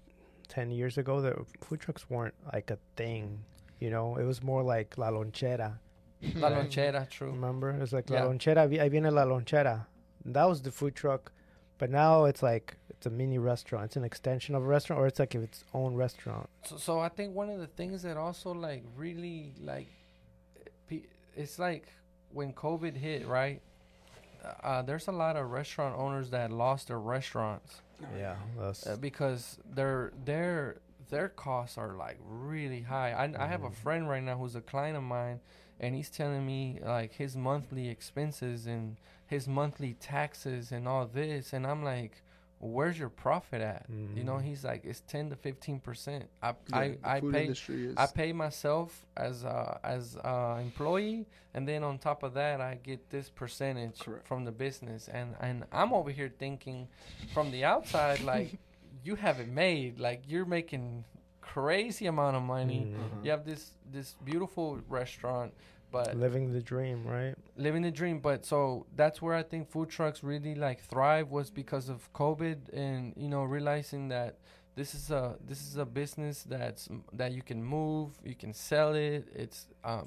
ten 0.46 0.70
years 0.70 0.96
ago, 0.96 1.20
the 1.20 1.44
food 1.60 1.80
trucks 1.80 2.08
weren't 2.08 2.34
like 2.52 2.70
a 2.70 2.78
thing. 2.94 3.40
You 3.80 3.90
know, 3.90 4.16
it 4.16 4.22
was 4.24 4.44
more 4.44 4.62
like 4.62 4.96
la 4.96 5.10
lonchera. 5.10 5.78
La 6.36 6.48
lonchera, 6.50 7.08
true. 7.10 7.32
Remember, 7.32 7.70
it 7.70 7.80
was 7.80 7.92
like 7.92 8.08
Yeah. 8.08 8.22
la 8.24 8.30
lonchera. 8.30 8.68
vi- 8.68 8.78
Ahí 8.78 8.90
viene 8.92 9.10
la 9.12 9.24
lonchera. 9.24 9.86
That 10.24 10.44
was 10.48 10.62
the 10.62 10.70
food 10.70 10.94
truck, 10.94 11.32
but 11.78 11.90
now 11.90 12.24
it's 12.26 12.40
like 12.42 12.76
it's 12.88 13.06
a 13.06 13.10
mini 13.10 13.38
restaurant. 13.38 13.86
It's 13.86 13.96
an 13.96 14.04
extension 14.04 14.54
of 14.54 14.62
a 14.62 14.66
restaurant, 14.66 15.00
or 15.02 15.06
it's 15.08 15.18
like 15.18 15.34
its 15.34 15.64
own 15.74 15.96
restaurant. 15.96 16.48
So, 16.64 16.76
so 16.76 17.00
I 17.00 17.08
think 17.08 17.34
one 17.34 17.50
of 17.50 17.58
the 17.58 17.66
things 17.66 18.02
that 18.02 18.16
also 18.16 18.52
like 18.54 18.84
really 18.96 19.52
like, 19.60 19.88
it's 21.36 21.58
like 21.58 21.88
when 22.32 22.52
COVID 22.52 22.96
hit, 22.96 23.26
right? 23.26 23.60
Uh, 24.62 24.82
there's 24.82 25.08
a 25.08 25.12
lot 25.12 25.36
of 25.36 25.50
restaurant 25.50 25.94
owners 25.98 26.30
that 26.30 26.50
lost 26.50 26.88
their 26.88 26.98
restaurants 27.00 27.82
Yeah, 28.18 28.36
that's 28.58 28.86
uh, 28.86 28.96
because 28.96 29.58
their 29.74 30.12
their 30.24 30.80
their 31.10 31.28
costs 31.28 31.78
are 31.78 31.94
like 31.94 32.18
really 32.24 32.82
high. 32.82 33.12
I, 33.12 33.44
I 33.44 33.46
have 33.46 33.62
a 33.64 33.70
Mhm. 33.70 33.74
friend 33.74 34.08
right 34.08 34.22
now 34.22 34.36
who's 34.38 34.56
a 34.56 34.60
client 34.60 34.96
of 34.96 35.02
mine, 35.04 35.40
and 35.80 35.94
he's 35.94 36.10
telling 36.10 36.44
me 36.46 36.80
like 36.84 37.12
his 37.14 37.36
monthly 37.36 37.88
expenses 37.88 38.66
and 38.66 38.96
his 39.26 39.46
monthly 39.48 39.94
taxes 39.94 40.72
and 40.72 40.86
all 40.88 41.06
this, 41.06 41.52
and 41.52 41.66
I'm 41.66 41.82
like, 41.84 42.22
where's 42.64 42.98
your 42.98 43.08
profit 43.10 43.60
at? 43.60 43.86
You 44.14 44.24
know, 44.24 44.34
Mhm. 44.34 44.42
he's 44.44 44.64
like, 44.64 44.84
it's 44.84 45.00
ten 45.00 45.30
to 45.30 45.36
fifteen 45.36 45.80
percent. 45.80 46.28
I 46.42 46.54
Yeah, 46.68 46.76
I 46.76 46.98
I 47.04 47.20
pay 47.20 47.46
is 47.48 47.94
I 47.96 48.06
pay 48.06 48.32
myself 48.32 49.04
as 49.16 49.44
a, 49.44 49.78
as 49.84 50.16
a 50.16 50.58
employee, 50.62 51.26
and 51.52 51.68
then 51.68 51.84
on 51.84 51.98
top 51.98 52.22
of 52.22 52.34
that, 52.34 52.60
I 52.60 52.76
get 52.76 53.10
this 53.10 53.28
percentage 53.28 53.98
Correct. 54.00 54.26
from 54.26 54.44
the 54.44 54.52
business. 54.52 55.08
And 55.08 55.34
and 55.40 55.64
I'm 55.72 55.92
over 55.92 56.10
here 56.10 56.32
thinking, 56.38 56.88
from 57.32 57.50
the 57.50 57.64
outside, 57.64 58.20
like 58.32 58.58
you 59.04 59.16
have 59.16 59.40
it 59.40 59.48
made. 59.48 59.98
Like 60.00 60.22
you're 60.26 60.46
making 60.46 61.04
crazy 61.40 62.06
amount 62.06 62.36
of 62.36 62.42
money. 62.42 62.86
Mm. 62.86 62.94
Uh-huh. 62.94 63.16
You 63.24 63.30
have 63.30 63.44
this 63.44 63.72
this 63.92 64.14
beautiful 64.24 64.80
restaurant, 64.88 65.52
but 65.96 66.14
living 66.26 66.52
the 66.52 66.60
dream, 66.72 66.98
right? 67.16 67.34
living 67.56 67.82
the 67.88 67.90
dream 68.00 68.18
but 68.28 68.44
so 68.52 68.58
that's 69.00 69.18
where 69.22 69.34
i 69.42 69.44
think 69.50 69.62
food 69.74 69.88
trucks 69.96 70.18
really 70.32 70.54
like 70.66 70.78
thrive 70.92 71.28
was 71.38 71.46
because 71.62 71.86
of 71.94 71.98
covid 72.22 72.58
and 72.84 73.00
you 73.22 73.28
know 73.32 73.42
realizing 73.56 74.08
that 74.16 74.32
this 74.80 74.90
is 74.98 75.06
a 75.22 75.24
this 75.50 75.60
is 75.68 75.76
a 75.76 75.84
business 76.00 76.36
that's 76.54 76.88
that 77.20 77.30
you 77.36 77.42
can 77.50 77.60
move 77.78 78.08
you 78.30 78.34
can 78.42 78.52
sell 78.70 78.92
it 79.08 79.22
it's 79.42 79.58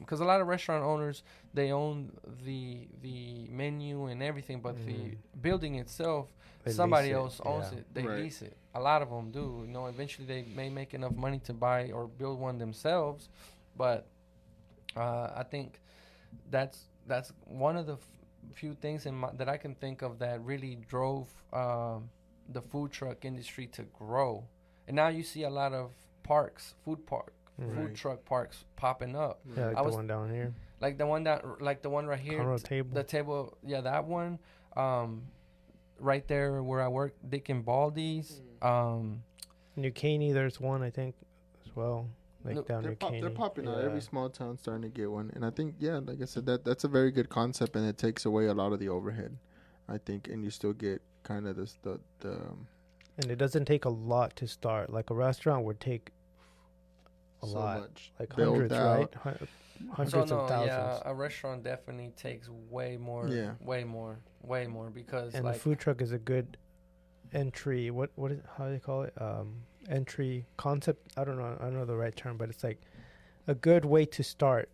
because 0.02 0.20
a 0.20 0.26
lot 0.32 0.42
of 0.42 0.48
restaurant 0.56 0.84
owners 0.92 1.18
they 1.54 1.70
own 1.84 2.12
the 2.50 2.62
the 3.02 3.48
menu 3.62 3.96
and 4.12 4.20
everything 4.22 4.60
but 4.68 4.76
Mhm. 4.76 4.86
the 4.90 5.00
building 5.48 5.74
itself 5.84 6.26
They 6.66 6.74
somebody 6.82 7.08
lease 7.10 7.16
it, 7.16 7.22
else 7.22 7.36
owns 7.54 7.72
yeah. 7.72 7.80
it 7.80 7.86
they 7.96 8.04
Right. 8.06 8.20
lease 8.24 8.42
it 8.50 8.56
a 8.80 8.82
lot 8.90 9.00
of 9.06 9.10
them 9.10 9.26
do 9.40 9.46
you 9.66 9.72
know 9.76 9.86
eventually 9.96 10.28
they 10.34 10.44
may 10.62 10.70
make 10.80 10.92
enough 11.00 11.16
money 11.28 11.40
to 11.50 11.54
buy 11.68 11.82
or 11.96 12.04
build 12.22 12.38
one 12.48 12.58
themselves 12.66 13.30
but 13.84 14.00
uh, 14.96 15.32
i 15.36 15.44
think 15.44 15.80
that's 16.50 16.86
that's 17.08 17.32
one 17.46 17.76
of 17.78 17.86
the 17.86 17.94
f- 17.94 18.08
few 18.54 18.74
things 18.74 19.06
in 19.06 19.16
my, 19.16 19.30
that 19.38 19.50
i 19.50 19.58
can 19.58 19.76
think 19.76 20.02
of 20.02 20.20
that 20.20 20.42
really 20.44 20.76
drove 20.88 21.28
um, 21.54 22.10
the 22.50 22.62
food 22.62 22.92
truck 22.92 23.26
industry 23.26 23.68
to 23.68 23.82
grow. 23.98 24.44
And 24.88 24.96
now 24.96 25.10
you 25.10 25.22
see 25.24 25.44
a 25.44 25.50
lot 25.50 25.74
of 25.74 25.92
parks 26.24 26.76
food 26.86 27.06
park 27.06 27.34
Mhm. 27.60 27.76
food 27.76 27.96
truck 27.96 28.24
parks 28.24 28.64
popping 28.78 29.16
up. 29.16 29.42
Yeah, 29.56 29.68
like 29.68 29.76
I 29.78 29.82
the 29.82 29.86
was- 29.88 29.96
one 29.96 30.08
down 30.08 30.30
here, 30.32 30.54
like 30.80 30.98
the 30.98 31.06
one 31.08 31.24
that 31.24 31.62
like 31.62 31.82
the 31.82 31.90
one 31.90 32.06
right 32.08 32.20
here 32.20 32.40
Conroe 32.40 32.58
t- 32.58 32.64
table. 32.64 32.94
the 32.94 33.04
table 33.04 33.58
yeah 33.64 33.82
that 33.82 34.06
one 34.06 34.40
um 34.78 35.24
right 36.00 36.26
there 36.28 36.62
where 36.64 36.82
i 36.82 36.88
work 36.88 37.16
dick 37.28 37.50
and 37.50 37.66
baldi's 37.66 38.42
um 38.62 39.24
New 39.76 39.92
Caney, 39.92 40.32
there's 40.32 40.60
one 40.60 40.82
I 40.84 40.90
think 40.90 41.16
as 41.66 41.76
well, 41.76 42.08
like 42.48 42.56
No, 42.56 42.62
down 42.64 42.82
They're, 42.82 42.92
near 42.92 42.96
pop, 42.98 43.12
they're 43.12 43.30
popping 43.30 43.68
out. 43.68 43.78
Yeah. 43.78 43.86
Every 43.86 44.02
small 44.02 44.30
town's 44.30 44.62
starting 44.62 44.84
to 44.84 44.90
get 44.90 45.12
one, 45.12 45.32
and 45.36 45.46
I 45.46 45.50
think 45.52 45.76
yeah, 45.80 46.00
like 46.04 46.22
I 46.22 46.26
said, 46.26 46.46
that 46.48 46.64
that's 46.66 46.84
a 46.84 46.88
very 46.88 47.12
good 47.12 47.30
concept, 47.30 47.76
and 47.76 47.86
it 47.88 47.98
takes 47.98 48.26
away 48.26 48.48
a 48.48 48.54
lot 48.54 48.74
of 48.74 48.80
the 48.80 48.90
overhead. 48.90 49.38
I 49.90 49.98
think, 50.00 50.28
and 50.28 50.44
you 50.44 50.50
still 50.50 50.74
get 50.74 51.02
kind 51.24 51.48
of 51.48 51.56
this 51.56 51.78
the 51.84 52.00
the 52.20 52.34
um, 52.34 52.68
and 53.18 53.32
it 53.32 53.38
doesn't 53.38 53.66
take 53.66 53.86
a 53.86 53.90
lot 53.90 54.36
to 54.38 54.48
start. 54.48 54.92
Like 54.92 55.10
a 55.10 55.14
restaurant 55.14 55.64
would 55.66 55.80
take 55.80 56.12
a 57.44 57.48
so 57.48 57.54
lot, 57.54 57.82
much 57.82 58.12
like 58.20 58.36
built 58.36 58.50
hundreds, 58.56 58.74
out. 58.74 59.00
right? 59.00 59.14
Hun- 59.16 59.48
Hundreds 59.92 60.12
so 60.14 60.20
of 60.22 60.30
no, 60.30 60.48
thousands. 60.48 60.68
yeah, 61.06 61.12
a 61.12 61.14
restaurant 61.14 61.64
definitely 61.64 62.12
takes 62.18 62.50
way 62.50 62.98
more, 62.98 63.28
Yeah. 63.28 63.52
way 63.62 63.84
more, 63.84 64.18
way 64.42 64.66
more 64.66 64.90
because 64.90 65.36
and 65.36 65.46
like 65.46 65.54
the 65.54 65.60
food 65.60 65.78
truck 65.78 66.02
is 66.02 66.12
a 66.12 66.18
good 66.18 66.58
entry. 67.32 67.92
What 67.92 68.10
what 68.16 68.32
is 68.32 68.40
how 68.58 68.66
do 68.66 68.72
they 68.72 68.80
call 68.80 69.04
it? 69.04 69.14
Um, 69.22 69.54
entry 69.90 70.46
concept. 70.58 71.14
I 71.18 71.24
don't 71.24 71.38
know. 71.38 71.58
I 71.60 71.64
don't 71.66 71.76
know 71.76 71.86
the 71.86 71.98
right 71.98 72.16
term, 72.16 72.38
but 72.38 72.50
it's 72.50 72.64
like 72.64 72.82
a 73.48 73.56
good 73.56 73.86
way 73.86 74.06
to 74.06 74.24
start 74.24 74.70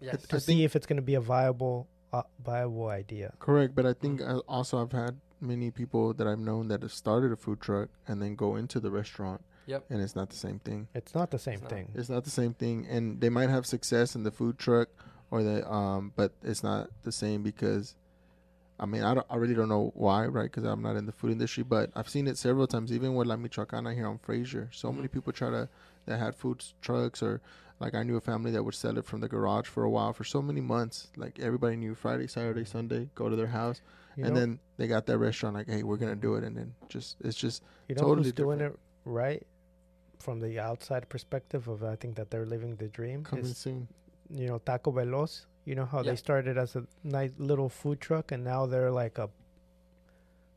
yes, 0.00 0.26
to 0.26 0.36
I 0.36 0.38
see 0.38 0.64
if 0.64 0.76
it's 0.76 0.86
going 0.86 0.96
to 0.96 1.02
be 1.02 1.14
a 1.14 1.20
viable 1.20 1.88
uh, 2.12 2.22
viable 2.44 2.88
idea. 2.88 3.32
Correct, 3.38 3.74
but 3.74 3.86
I 3.86 3.92
think 3.92 4.20
I 4.22 4.34
also 4.48 4.82
I've 4.82 4.92
had 4.92 5.20
many 5.40 5.70
people 5.70 6.12
that 6.14 6.26
I've 6.26 6.38
known 6.38 6.68
that 6.68 6.82
have 6.82 6.92
started 6.92 7.32
a 7.32 7.36
food 7.36 7.60
truck 7.60 7.88
and 8.06 8.20
then 8.20 8.34
go 8.34 8.56
into 8.56 8.80
the 8.80 8.90
restaurant. 8.90 9.42
Yep. 9.66 9.84
And 9.90 10.02
it's 10.02 10.16
not 10.16 10.30
the 10.30 10.36
same 10.36 10.58
thing. 10.58 10.88
It's 10.94 11.14
not 11.14 11.30
the 11.30 11.38
same 11.38 11.60
not. 11.60 11.70
thing. 11.70 11.92
It's 11.94 12.08
not 12.08 12.24
the 12.24 12.30
same 12.30 12.54
thing, 12.54 12.86
and 12.90 13.20
they 13.20 13.28
might 13.28 13.50
have 13.50 13.66
success 13.66 14.16
in 14.16 14.24
the 14.24 14.30
food 14.30 14.58
truck 14.58 14.88
or 15.30 15.42
the 15.42 15.70
um, 15.70 16.12
but 16.16 16.32
it's 16.42 16.62
not 16.62 16.90
the 17.02 17.12
same 17.12 17.42
because, 17.42 17.94
I 18.80 18.86
mean, 18.86 19.02
I 19.02 19.22
I 19.28 19.36
really 19.36 19.54
don't 19.54 19.68
know 19.68 19.92
why, 19.94 20.24
right? 20.26 20.50
Because 20.50 20.64
I'm 20.64 20.80
not 20.82 20.96
in 20.96 21.04
the 21.06 21.12
food 21.12 21.30
industry, 21.32 21.62
but 21.62 21.90
I've 21.94 22.08
seen 22.08 22.26
it 22.26 22.38
several 22.38 22.66
times, 22.66 22.92
even 22.92 23.14
with 23.14 23.26
La 23.28 23.36
Michoacana 23.36 23.94
here 23.94 24.06
on 24.08 24.18
Frazier. 24.18 24.70
So 24.72 24.90
many 24.90 25.06
Mhm. 25.06 25.12
people 25.12 25.32
try 25.34 25.50
to 25.50 25.68
that 26.06 26.18
had 26.18 26.34
food 26.34 26.64
trucks 26.80 27.22
or 27.22 27.40
like 27.78 27.94
I 27.94 28.02
knew 28.02 28.16
a 28.16 28.20
family 28.22 28.50
that 28.52 28.62
would 28.64 28.74
sell 28.74 28.96
it 28.98 29.04
from 29.04 29.20
the 29.20 29.28
garage 29.28 29.66
for 29.68 29.84
a 29.84 29.90
while 29.90 30.12
for 30.14 30.24
so 30.24 30.40
many 30.42 30.60
months. 30.62 31.08
Like 31.16 31.38
everybody 31.38 31.76
knew 31.76 31.94
Friday, 31.94 32.26
Saturday, 32.26 32.64
Sunday, 32.64 33.10
go 33.14 33.28
to 33.28 33.36
their 33.36 33.46
house, 33.60 33.80
You 34.16 34.24
and 34.24 34.34
know, 34.34 34.40
then 34.40 34.58
they 34.78 34.86
got 34.88 35.04
that 35.06 35.18
restaurant 35.18 35.54
like, 35.56 35.68
hey, 35.68 35.82
we're 35.82 35.98
gonna 35.98 36.16
do 36.16 36.34
it, 36.36 36.42
and 36.44 36.56
then 36.56 36.74
just 36.88 37.16
it's 37.20 37.36
just 37.36 37.62
you 37.88 37.94
know 37.94 38.00
totally 38.02 38.24
who's 38.28 38.32
doing 38.32 38.60
it 38.60 38.74
right 39.04 39.46
from 40.18 40.40
the 40.40 40.58
outside 40.58 41.08
perspective 41.08 41.68
of 41.68 41.82
I 41.84 41.96
think 41.96 42.16
that 42.16 42.30
they're 42.30 42.46
living 42.46 42.76
the 42.76 42.88
dream. 42.88 43.24
coming 43.24 43.44
soon. 43.54 43.88
you 44.30 44.46
know 44.48 44.58
Taco 44.58 44.90
Veloz. 44.92 45.44
You 45.64 45.74
know 45.74 45.84
how 45.86 45.98
Yeah. 45.98 46.10
they 46.12 46.16
started 46.16 46.56
as 46.58 46.74
a 46.76 46.86
nice 47.04 47.32
little 47.38 47.68
food 47.68 48.00
truck 48.00 48.32
and 48.32 48.42
now 48.44 48.66
they're 48.66 48.90
like 48.90 49.18
a 49.18 49.28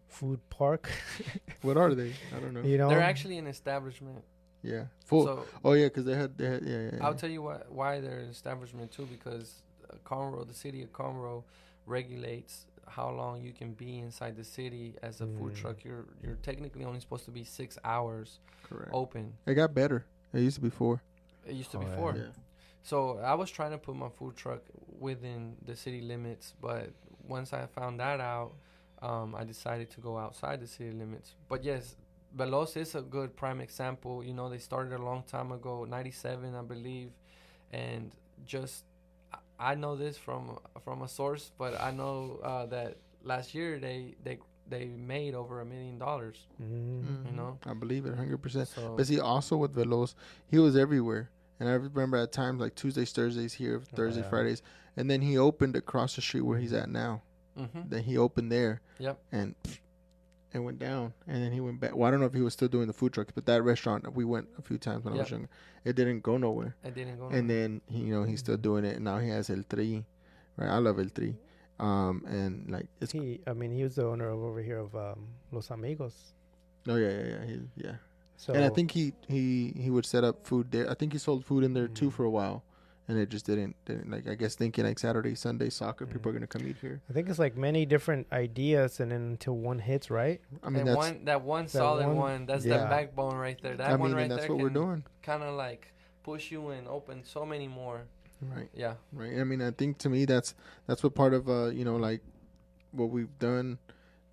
food 0.08 0.40
park. 0.50 0.90
What 1.62 1.78
are 1.78 1.96
they? 1.96 2.14
I 2.36 2.40
don't 2.40 2.54
know. 2.54 2.62
you 2.62 2.78
know, 2.78 2.90
they're 2.90 3.02
actually 3.02 3.38
an 3.38 3.48
establishment. 3.48 4.24
Yeah, 4.62 4.86
full. 5.06 5.26
So 5.26 5.46
Oh 5.64 5.74
yeah, 5.74 5.86
because 5.88 6.06
they 6.06 6.16
had 6.16 6.38
they 6.38 6.46
had 6.46 6.64
yeah 6.64 6.78
yeah. 6.78 6.90
yeah. 6.98 7.06
I'll 7.06 7.16
tell 7.16 7.30
you 7.30 7.42
what 7.42 7.72
why 7.72 8.00
they're 8.02 8.20
an 8.20 8.30
establishment 8.30 8.92
too 8.92 9.06
because 9.06 9.62
uh, 9.90 9.96
Conroe, 10.06 10.46
the 10.48 10.54
city 10.54 10.84
of 10.84 10.92
Conroe, 10.94 11.44
regulates 11.86 12.66
how 12.88 13.10
long 13.10 13.42
you 13.42 13.54
can 13.54 13.74
be 13.74 14.00
inside 14.00 14.36
the 14.36 14.44
city 14.44 14.96
as 15.02 15.22
a 15.22 15.28
food 15.28 15.54
Mm. 15.54 15.62
truck. 15.62 15.84
You're 15.84 16.06
you're 16.24 16.36
technically 16.50 16.84
only 16.86 17.00
supposed 17.00 17.26
to 17.26 17.32
be 17.32 17.44
six 17.44 17.78
hours 17.84 18.40
Correct. 18.64 18.92
open. 18.94 19.34
It 19.46 19.54
got 19.56 19.74
better. 19.74 20.06
It 20.34 20.42
used 20.42 20.56
to 20.56 20.62
be 20.62 20.70
four. 20.70 21.02
It 21.46 21.56
used 21.56 21.72
to 21.72 21.78
Oh, 21.78 21.82
be 21.82 21.88
four. 21.96 22.16
Yeah. 22.16 22.24
So 22.84 23.20
I 23.20 23.34
was 23.36 23.50
trying 23.52 23.72
to 23.72 23.78
put 23.78 23.96
my 23.96 24.10
food 24.10 24.36
truck 24.36 24.62
within 25.04 25.42
the 25.70 25.76
city 25.76 26.02
limits, 26.14 26.54
but 26.68 26.86
once 27.36 27.50
I 27.54 27.68
found 27.80 28.00
that 28.00 28.20
out, 28.34 28.52
um, 29.10 29.36
I 29.42 29.44
decided 29.54 29.88
to 29.96 30.00
go 30.02 30.14
outside 30.18 30.58
the 30.66 30.68
city 30.78 30.92
limits. 31.04 31.36
But 31.52 31.64
yes, 31.64 31.96
Veloz 32.40 32.76
is 32.78 32.96
a 32.96 33.02
good 33.02 33.30
prime 33.42 33.60
example. 33.68 34.24
You 34.24 34.34
know, 34.34 34.48
they 34.50 34.58
started 34.70 34.94
a 35.02 35.04
long 35.10 35.22
time 35.36 35.52
ago, 35.52 35.86
'97, 35.86 36.56
I 36.56 36.64
believe, 36.76 37.12
and 37.72 38.06
just 38.46 38.86
I- 39.34 39.72
I 39.72 39.76
know 39.76 39.94
this 40.04 40.16
from 40.26 40.44
from 40.86 41.02
a 41.02 41.08
source, 41.08 41.52
but 41.58 41.72
I 41.88 41.92
know 42.00 42.40
uh, 42.52 42.66
that 42.76 42.92
last 43.24 43.54
year 43.58 43.80
they 43.80 44.16
they 44.26 44.38
they 44.74 44.86
made 45.16 45.34
over 45.42 45.56
a 45.62 45.66
million 45.66 45.98
dollars. 46.00 46.38
Mhm. 46.62 47.04
Mhm. 47.04 47.36
know? 47.40 47.52
I 47.72 47.74
believe 47.74 48.04
it 48.08 48.12
100%. 48.16 48.68
So 48.70 48.96
But 48.98 49.06
see, 49.08 49.20
also 49.20 49.58
with 49.58 49.74
Veloz, 49.76 50.16
he 50.54 50.58
was 50.66 50.76
everywhere. 50.86 51.30
And 51.60 51.70
I 51.70 51.74
remember 51.74 52.18
at 52.18 52.32
times 52.32 52.60
like 52.60 52.76
Tuesdays, 52.76 53.12
Thursdays 53.12 53.54
here, 53.54 53.82
Thursday, 53.96 54.22
yeah. 54.22 54.30
Fridays. 54.30 54.62
And 54.98 55.10
then 55.10 55.22
he 55.22 55.38
opened 55.38 55.76
across 55.76 56.16
the 56.16 56.22
street 56.22 56.42
where 56.42 56.58
he's 56.60 56.74
at 56.74 56.90
now. 56.90 57.22
mhm. 57.58 57.90
Then 57.90 58.04
he 58.04 58.18
opened 58.18 58.52
there. 58.52 58.82
Yep. 59.00 59.20
And 59.32 59.56
pfft, 59.64 59.80
it 60.54 60.60
went 60.60 60.80
down. 60.80 61.14
And 61.28 61.44
then 61.44 61.52
he 61.52 61.60
went 61.62 61.80
back. 61.80 61.96
Well, 61.96 62.08
I 62.08 62.12
don't 62.12 62.20
know 62.20 62.26
if 62.26 62.34
he 62.34 62.42
was 62.42 62.54
still 62.54 62.68
doing 62.68 62.88
the 62.88 62.94
food 62.94 63.14
trucks, 63.14 63.32
but 63.34 63.46
that 63.46 63.64
restaurant, 63.64 64.12
we 64.14 64.24
went 64.26 64.48
a 64.58 64.62
few 64.62 64.78
times 64.78 65.04
when 65.04 65.14
I 65.14 65.18
was 65.18 65.28
Yep. 65.28 65.32
younger. 65.32 65.50
It 65.86 65.96
didn't 65.96 66.22
go 66.22 66.38
nowhere. 66.38 66.76
it 66.84 66.94
didn't 66.96 67.18
go. 67.18 67.28
And 67.28 67.48
nowhere. 67.48 67.62
then, 67.62 67.82
he, 67.88 68.00
you 68.06 68.14
know, 68.14 68.24
he's 68.24 68.40
still 68.40 68.58
doing 68.58 68.86
it. 68.86 68.96
And 68.96 69.06
now 69.06 69.20
he 69.20 69.30
has 69.30 69.50
El 69.50 69.64
Tri. 69.64 70.04
Right? 70.58 70.70
I 70.70 70.78
love 70.78 71.00
El 71.00 71.10
Tri. 71.10 71.36
Um, 71.80 72.24
and 72.28 72.70
like, 72.70 72.88
it's. 73.02 73.12
He, 73.12 73.40
I 73.48 73.54
mean, 73.54 73.72
he 73.72 73.84
was 73.84 73.96
the 73.96 74.06
owner 74.06 74.30
of 74.30 74.40
over 74.40 74.62
here 74.62 74.78
of 74.80 74.96
um, 74.96 75.28
Los 75.52 75.70
Amigos. 75.72 76.34
Oh, 76.88 76.96
yeah, 76.98 77.10
yeah, 77.10 77.26
yeah. 77.26 77.46
He, 77.46 77.60
yeah. 77.78 77.96
So 78.44 78.52
and 78.54 78.64
I 78.66 78.70
think 78.78 78.92
he, 78.92 79.14
he 79.36 79.74
he 79.84 79.90
would 79.90 80.06
set 80.06 80.24
up 80.30 80.36
food 80.46 80.66
there. 80.76 80.86
I 80.92 80.96
think 81.00 81.14
he 81.14 81.20
sold 81.20 81.46
food 81.46 81.64
in 81.64 81.72
there 81.74 81.88
too 81.88 82.10
Mhm. 82.10 82.14
for 82.18 82.24
a 82.26 82.30
while, 82.40 82.58
and 83.08 83.18
it 83.18 83.30
just 83.36 83.46
didn't, 83.46 83.74
didn't 83.86 84.10
like 84.12 84.28
I 84.28 84.36
guess 84.36 84.54
thinking 84.62 84.84
like 84.90 85.00
Saturday, 85.00 85.34
Sunday 85.36 85.70
soccer, 85.70 86.06
people 86.06 86.28
are 86.30 86.34
gonna 86.38 86.48
come 86.56 86.68
eat 86.68 86.76
here. 86.82 86.98
I 87.10 87.14
think 87.14 87.30
it's 87.30 87.40
like 87.40 87.56
many 87.56 87.86
different 87.86 88.28
ideas, 88.34 89.00
and 89.00 89.12
then 89.14 89.22
until 89.40 89.56
one 89.56 89.80
hits, 89.80 90.08
right? 90.12 90.42
I 90.62 90.68
mean 90.70 90.80
and 90.82 90.88
that's 90.90 90.98
one 90.98 91.26
that 91.32 91.42
one 91.56 91.66
that 91.66 91.72
solid 91.72 92.08
one- 92.08 92.16
one, 92.18 92.46
that's 92.46 92.66
yeah. 92.66 92.80
the 92.84 92.90
backbone 92.96 93.38
right 93.48 93.60
there. 93.64 93.78
That 93.78 93.92
I 93.92 93.96
one 93.96 94.10
mean 94.10 94.16
right 94.18 94.24
and 94.24 94.32
that's 94.32 94.42
there 94.48 94.56
what 94.56 94.62
we're 94.64 94.78
doing, 94.84 95.04
kind 95.22 95.42
of 95.44 95.56
like 95.56 95.94
push 96.24 96.52
you 96.52 96.62
and 96.76 96.86
open 96.98 97.24
so 97.24 97.46
many 97.46 97.68
more. 97.70 98.00
right? 98.56 98.70
Yeah, 98.76 98.96
right 99.14 99.40
i 99.40 99.44
mean 99.46 99.62
i 99.62 99.72
think 99.72 99.92
to 100.04 100.10
me 100.10 100.26
that's 100.26 100.54
that's 100.88 101.02
what 101.02 101.16
part 101.16 101.34
of 101.34 101.48
uh 101.48 101.68
you 101.78 101.86
know 101.88 101.96
like 102.10 102.20
what 102.92 103.10
we've 103.16 103.36
done 103.40 103.78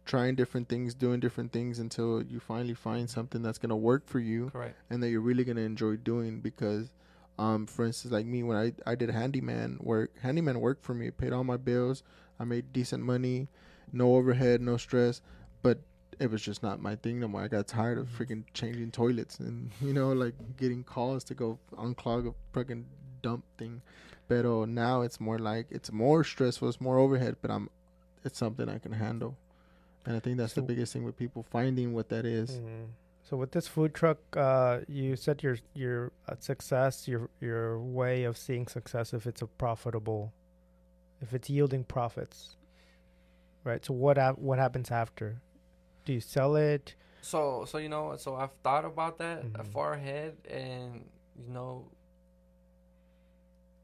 trying 0.04 0.34
different 0.34 0.68
things 0.68 0.94
doing 0.94 1.20
different 1.20 1.52
things 1.52 1.78
until 1.78 2.22
you 2.22 2.40
finally 2.40 2.74
find 2.74 3.08
something 3.08 3.42
that's 3.42 3.58
going 3.58 3.70
to 3.70 3.76
work 3.76 4.06
for 4.06 4.18
you 4.18 4.50
correct. 4.50 4.76
and 4.90 5.02
that 5.02 5.10
you're 5.10 5.20
really 5.20 5.44
going 5.44 5.56
to 5.56 5.62
enjoy 5.62 5.96
doing 5.96 6.40
because 6.40 6.92
um 7.38 7.66
for 7.66 7.84
instance 7.84 8.12
like 8.12 8.26
me 8.26 8.42
when 8.42 8.56
i 8.56 8.72
i 8.90 8.94
did 8.94 9.10
handyman 9.10 9.78
work 9.80 10.10
handyman 10.20 10.60
work 10.60 10.82
for 10.82 10.94
me 10.94 11.06
it 11.08 11.18
paid 11.18 11.32
all 11.32 11.44
my 11.44 11.56
bills 11.56 12.02
i 12.38 12.44
made 12.44 12.72
decent 12.72 13.02
money 13.02 13.48
no 13.92 14.16
overhead 14.16 14.60
no 14.60 14.76
stress 14.76 15.20
but 15.62 15.78
it 16.18 16.30
was 16.30 16.42
just 16.42 16.62
not 16.62 16.82
my 16.82 16.96
thing 16.96 17.18
no 17.18 17.28
more. 17.28 17.40
I 17.40 17.48
got 17.48 17.66
tired 17.66 17.96
of 17.96 18.06
freaking 18.06 18.44
changing 18.52 18.90
toilets 18.90 19.38
and 19.40 19.70
you 19.80 19.94
know 19.94 20.12
like 20.12 20.34
getting 20.58 20.84
calls 20.84 21.24
to 21.24 21.34
go 21.34 21.58
unclog 21.76 22.28
a 22.28 22.34
freaking 22.56 22.84
dump 23.22 23.44
thing. 23.56 23.80
But 24.28 24.44
now 24.68 25.02
it's 25.02 25.18
more 25.18 25.38
like 25.40 25.66
it's 25.70 25.90
more 25.90 26.22
stressful 26.22 26.68
it's 26.68 26.80
more 26.80 26.98
overhead 26.98 27.34
but 27.42 27.50
i'm 27.50 27.68
it's 28.24 28.38
something 28.38 28.68
i 28.68 28.78
can 28.78 28.92
handle 28.92 29.36
and 30.06 30.16
i 30.16 30.20
think 30.20 30.36
that's 30.38 30.54
the 30.54 30.62
biggest 30.62 30.92
thing 30.92 31.04
with 31.04 31.16
people 31.16 31.42
finding 31.42 31.92
what 31.94 32.08
that 32.08 32.24
is. 32.24 32.50
Mhm. 32.58 32.86
So 33.22 33.36
with 33.36 33.52
this 33.52 33.68
food 33.68 33.94
truck, 33.94 34.18
uh, 34.36 34.80
you 34.88 35.14
said 35.14 35.42
your 35.42 35.56
your 35.74 36.10
uh, 36.28 36.34
success, 36.40 37.06
your 37.06 37.28
your 37.40 37.78
way 37.78 38.24
of 38.24 38.36
seeing 38.36 38.66
success, 38.66 39.12
if 39.14 39.24
it's 39.26 39.40
a 39.42 39.46
profitable, 39.46 40.32
if 41.20 41.32
it's 41.32 41.48
yielding 41.48 41.84
profits, 41.84 42.56
right? 43.62 43.84
So 43.84 43.94
what 43.94 44.16
hap- 44.16 44.38
what 44.38 44.58
happens 44.58 44.90
after? 44.90 45.40
Do 46.04 46.12
you 46.12 46.20
sell 46.20 46.56
it? 46.56 46.94
So 47.22 47.64
so 47.66 47.78
you 47.78 47.88
know 47.88 48.16
so 48.16 48.34
I've 48.34 48.52
thought 48.64 48.84
about 48.84 49.18
that 49.18 49.40
uh 49.54 49.62
Mhm. 49.62 49.66
far 49.68 49.92
ahead, 49.92 50.36
and 50.50 51.04
you 51.38 51.52
know, 51.52 51.86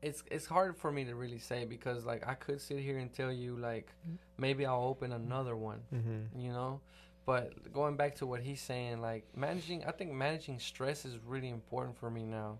it's 0.07 0.20
it's 0.35 0.47
hard 0.57 0.73
for 0.83 0.91
me 0.97 1.03
to 1.11 1.15
really 1.23 1.39
say 1.51 1.61
because 1.77 2.01
like 2.12 2.23
I 2.33 2.35
could 2.45 2.61
sit 2.61 2.78
here 2.89 2.99
and 3.03 3.09
tell 3.20 3.33
you 3.43 3.51
like 3.70 3.89
Mm. 4.09 4.16
maybe 4.45 4.62
I'll 4.70 4.85
open 4.93 5.11
another 5.12 5.57
one, 5.70 5.81
Mm-hmm. 5.95 6.20
you 6.45 6.51
know, 6.57 6.73
but 7.31 7.45
going 7.78 7.97
back 7.97 8.12
to 8.20 8.27
what 8.31 8.41
he's 8.49 8.61
saying, 8.70 9.01
like 9.11 9.24
managing, 9.35 9.78
I 9.85 9.93
think 9.99 10.09
managing 10.12 10.59
stress 10.61 10.99
is 11.05 11.15
really 11.33 11.51
important 11.59 11.95
for 12.01 12.09
me 12.11 12.24
now. 12.41 12.51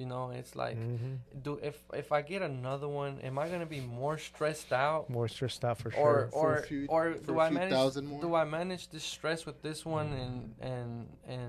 You 0.00 0.06
know, 0.12 0.24
it's 0.40 0.54
like 0.64 0.76
mm-hmm. 0.78 1.14
do 1.46 1.52
if 1.70 1.76
if 2.02 2.08
I 2.18 2.20
get 2.32 2.40
another 2.42 2.88
one, 3.02 3.12
am 3.28 3.36
I 3.42 3.48
gonna 3.52 3.72
be 3.78 3.82
more 4.02 4.16
stressed 4.30 4.72
out, 4.86 5.02
More 5.18 5.28
stressed 5.36 5.64
out 5.68 5.78
for 5.82 5.88
or 5.88 5.92
sure. 5.92 6.28
For 6.32 6.54
a 6.54 6.58
or 6.58 6.62
few- 6.70 6.86
or 6.96 7.04
do 7.28 7.34
I 7.46 7.48
manage 7.50 7.96
more. 8.10 8.20
do 8.24 8.28
I 8.42 8.44
manage 8.58 8.84
this 8.94 9.02
stress 9.16 9.40
with 9.48 9.58
this 9.66 9.80
one 9.98 10.08
and 10.24 10.34
and 10.72 10.88
and 11.36 11.48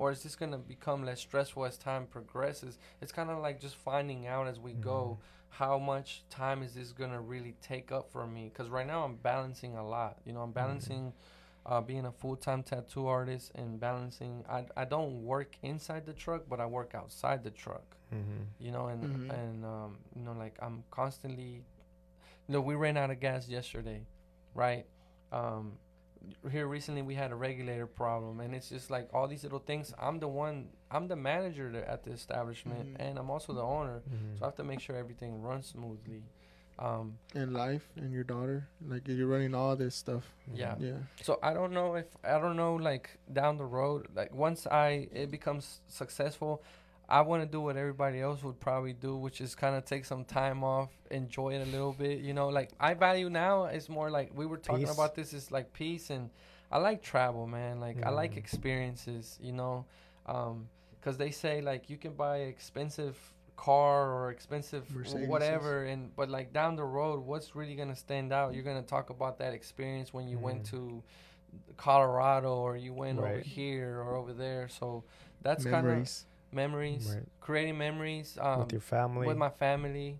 or 0.00 0.10
is 0.10 0.22
this 0.22 0.34
gonna 0.34 0.58
become 0.58 1.04
less 1.04 1.20
stressful 1.20 1.64
as 1.66 1.76
time 1.78 2.06
progresses? 2.06 2.78
It's 3.02 3.12
kind 3.12 3.30
of 3.30 3.38
like 3.38 3.60
just 3.60 3.76
finding 3.76 4.26
out 4.26 4.46
as 4.48 4.58
we 4.58 4.72
go 4.72 5.18
how 5.50 5.78
much 5.78 6.22
time 6.30 6.62
is 6.62 6.72
this 6.74 6.92
gonna 6.92 7.20
really 7.20 7.54
take 7.60 7.92
up 7.92 8.10
for 8.10 8.26
me? 8.26 8.44
Because 8.52 8.68
right 8.70 8.86
now 8.86 9.04
I'm 9.04 9.16
balancing 9.16 9.76
a 9.76 9.86
lot. 9.86 10.18
You 10.24 10.32
know, 10.32 10.42
I'm 10.42 10.52
balancing 10.52 11.12
uh, 11.66 11.80
being 11.82 12.06
a 12.06 12.12
full 12.12 12.36
time 12.36 12.62
tattoo 12.62 13.06
artist 13.06 13.52
and 13.54 13.78
balancing. 13.78 14.44
I 14.48 14.60
I 14.76 14.84
don't 14.86 15.22
work 15.24 15.50
inside 15.62 16.06
the 16.06 16.14
truck, 16.14 16.42
but 16.48 16.58
I 16.60 16.66
work 16.66 16.94
outside 16.94 17.44
the 17.44 17.50
truck 17.64 17.84
Mm-hmm. 18.14 18.42
you 18.64 18.72
know 18.72 18.86
and 18.92 19.02
Mhm. 19.04 19.30
and 19.38 19.64
um 19.64 19.98
you 20.16 20.22
know 20.24 20.32
like 20.44 20.56
i'm 20.60 20.82
constantly 20.90 21.62
you 22.46 22.52
know 22.54 22.60
we 22.60 22.74
ran 22.74 22.96
out 22.96 23.10
of 23.14 23.20
gas 23.20 23.48
yesterday 23.48 24.00
right 24.54 24.84
um 25.32 25.78
here 26.50 26.66
recently 26.66 27.02
we 27.02 27.14
had 27.14 27.30
a 27.32 27.34
regulator 27.34 27.86
problem 27.86 28.40
and 28.40 28.54
it's 28.54 28.68
just 28.68 28.90
like 28.90 29.08
all 29.14 29.26
these 29.28 29.42
little 29.42 29.58
things. 29.58 29.92
I'm 29.98 30.18
the 30.20 30.28
one 30.28 30.68
i'm 30.90 31.06
the 31.08 31.16
manager 31.16 31.72
at 31.86 32.02
the 32.04 32.10
establishment 32.12 32.94
Mhm. 32.94 32.96
and 33.04 33.18
i'm 33.18 33.30
also 33.30 33.52
the 33.52 33.62
owner. 33.62 34.02
Mm-hmm. 34.02 34.36
so 34.38 34.44
i 34.44 34.46
have 34.48 34.56
to 34.56 34.64
make 34.64 34.80
sure 34.80 34.96
everything 34.96 35.40
runs 35.42 35.66
smoothly. 35.66 36.22
Um 36.78 37.18
and 37.34 37.52
life 37.52 37.86
and 37.96 38.10
your 38.12 38.24
daughter? 38.24 38.68
Like 38.86 39.06
you're 39.06 39.26
running 39.26 39.54
all 39.54 39.76
this 39.76 39.94
stuff? 39.94 40.24
Yeah. 40.52 40.74
Yeah. 40.78 40.98
So 41.22 41.38
i 41.42 41.52
don't 41.54 41.72
know 41.72 41.94
if 41.96 42.06
i 42.24 42.38
don't 42.38 42.56
know 42.56 42.74
like 42.76 43.18
down 43.32 43.56
the 43.56 43.66
road 43.66 44.08
like 44.14 44.32
once 44.34 44.66
i 44.66 45.08
it 45.12 45.30
becomes 45.30 45.80
successful 45.88 46.62
i 47.10 47.20
want 47.20 47.42
to 47.42 47.48
do 47.48 47.60
what 47.60 47.76
everybody 47.76 48.20
else 48.20 48.42
would 48.42 48.58
probably 48.60 48.92
do 48.92 49.16
which 49.16 49.40
is 49.40 49.54
kind 49.54 49.74
of 49.76 49.84
take 49.84 50.04
some 50.04 50.24
time 50.24 50.62
off 50.64 50.90
enjoy 51.10 51.50
it 51.54 51.62
a 51.66 51.70
little 51.70 51.92
bit 51.92 52.20
you 52.20 52.32
know 52.32 52.48
like 52.48 52.70
i 52.80 52.94
value 52.94 53.28
now 53.28 53.64
is 53.66 53.88
more 53.88 54.10
like 54.10 54.30
we 54.34 54.46
were 54.46 54.56
talking 54.58 54.86
Peace. 54.86 54.94
about 54.94 55.14
this 55.14 55.32
is 55.32 55.50
like 55.50 55.72
peace 55.72 56.10
and 56.10 56.30
i 56.70 56.78
like 56.78 57.02
travel 57.02 57.46
man 57.46 57.80
like 57.80 57.98
i 58.04 58.10
like 58.10 58.34
Mm. 58.34 58.38
experiences 58.38 59.38
you 59.42 59.52
know 59.52 59.84
um 60.26 60.68
because 61.00 61.16
they 61.16 61.30
say 61.30 61.60
like 61.60 61.90
you 61.90 61.96
can 61.96 62.12
buy 62.12 62.38
expensive 62.38 63.16
car 63.56 64.12
or 64.14 64.30
expensive 64.30 64.84
Mercedeses. 64.94 65.28
whatever 65.28 65.84
and 65.84 66.14
but 66.16 66.28
like 66.30 66.52
down 66.52 66.76
the 66.76 66.84
road 66.84 67.20
what's 67.26 67.54
really 67.54 67.74
gonna 67.74 67.96
stand 67.96 68.32
out 68.32 68.54
you're 68.54 68.62
gonna 68.64 68.82
talk 68.82 69.10
about 69.10 69.36
that 69.38 69.52
experience 69.52 70.14
when 70.14 70.28
you 70.28 70.38
went 70.38 70.62
Mhm. 70.62 70.70
to 70.70 71.02
colorado 71.76 72.54
or 72.54 72.76
you 72.76 72.92
went 72.92 73.18
over 73.18 73.28
here 73.40 74.00
or 74.00 74.14
over 74.16 74.32
there 74.32 74.68
so 74.68 75.02
that's 75.42 75.64
kind 75.64 75.86
of 75.86 75.92
memories 76.52 77.04
memories 77.04 77.16
Right. 77.16 77.26
creating 77.40 77.78
memories 77.78 78.38
um, 78.40 78.60
with 78.60 78.72
your 78.72 78.80
family. 78.80 79.26
with 79.26 79.36
my 79.36 79.50
family 79.50 80.18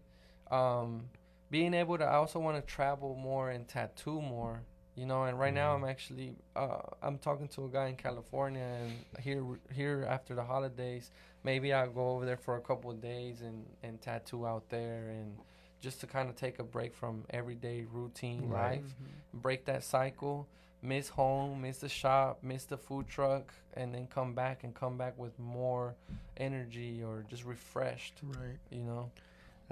um 0.50 1.04
being 1.50 1.74
able 1.74 1.98
to 1.98 2.04
i 2.04 2.14
also 2.14 2.38
want 2.38 2.56
to 2.56 2.72
travel 2.74 3.16
more 3.16 3.50
and 3.50 3.66
tattoo 3.68 4.20
more 4.20 4.62
you 4.94 5.06
know 5.06 5.24
and 5.24 5.38
right 5.38 5.54
now 5.54 5.72
Mhm. 5.72 5.76
i'm 5.76 5.84
actually 5.88 6.36
uh 6.56 6.78
i'm 7.02 7.18
talking 7.18 7.48
to 7.48 7.64
a 7.64 7.68
guy 7.68 7.88
in 7.88 7.96
california 7.96 8.62
and 8.62 8.92
here 9.20 9.44
here 9.72 10.06
after 10.08 10.34
the 10.34 10.42
holidays 10.44 11.10
maybe 11.44 11.72
i'll 11.72 11.90
go 11.90 12.10
over 12.10 12.24
there 12.24 12.36
for 12.36 12.56
a 12.56 12.60
couple 12.60 12.90
of 12.90 13.00
days 13.00 13.40
and 13.42 13.66
and 13.82 14.00
tattoo 14.00 14.46
out 14.46 14.68
there 14.68 15.08
and 15.08 15.36
just 15.80 16.00
to 16.00 16.06
kind 16.06 16.28
of 16.28 16.36
take 16.36 16.58
a 16.58 16.64
break 16.64 16.94
from 16.94 17.24
everyday 17.30 17.84
routine 17.90 18.48
Right. 18.48 18.80
life 18.82 18.94
break 19.32 19.64
that 19.66 19.82
cycle 19.84 20.46
miss 20.82 21.08
home 21.10 21.60
miss 21.62 21.78
the 21.78 21.88
shop 21.88 22.38
miss 22.42 22.64
the 22.64 22.76
food 22.76 23.06
truck 23.08 23.52
and 23.74 23.94
then 23.94 24.06
come 24.06 24.34
back 24.34 24.64
and 24.64 24.74
come 24.74 24.96
back 24.96 25.18
with 25.18 25.38
more 25.38 25.94
energy 26.38 27.02
or 27.02 27.24
just 27.28 27.44
refreshed 27.44 28.14
right 28.38 28.58
you 28.70 28.82
know 28.82 29.10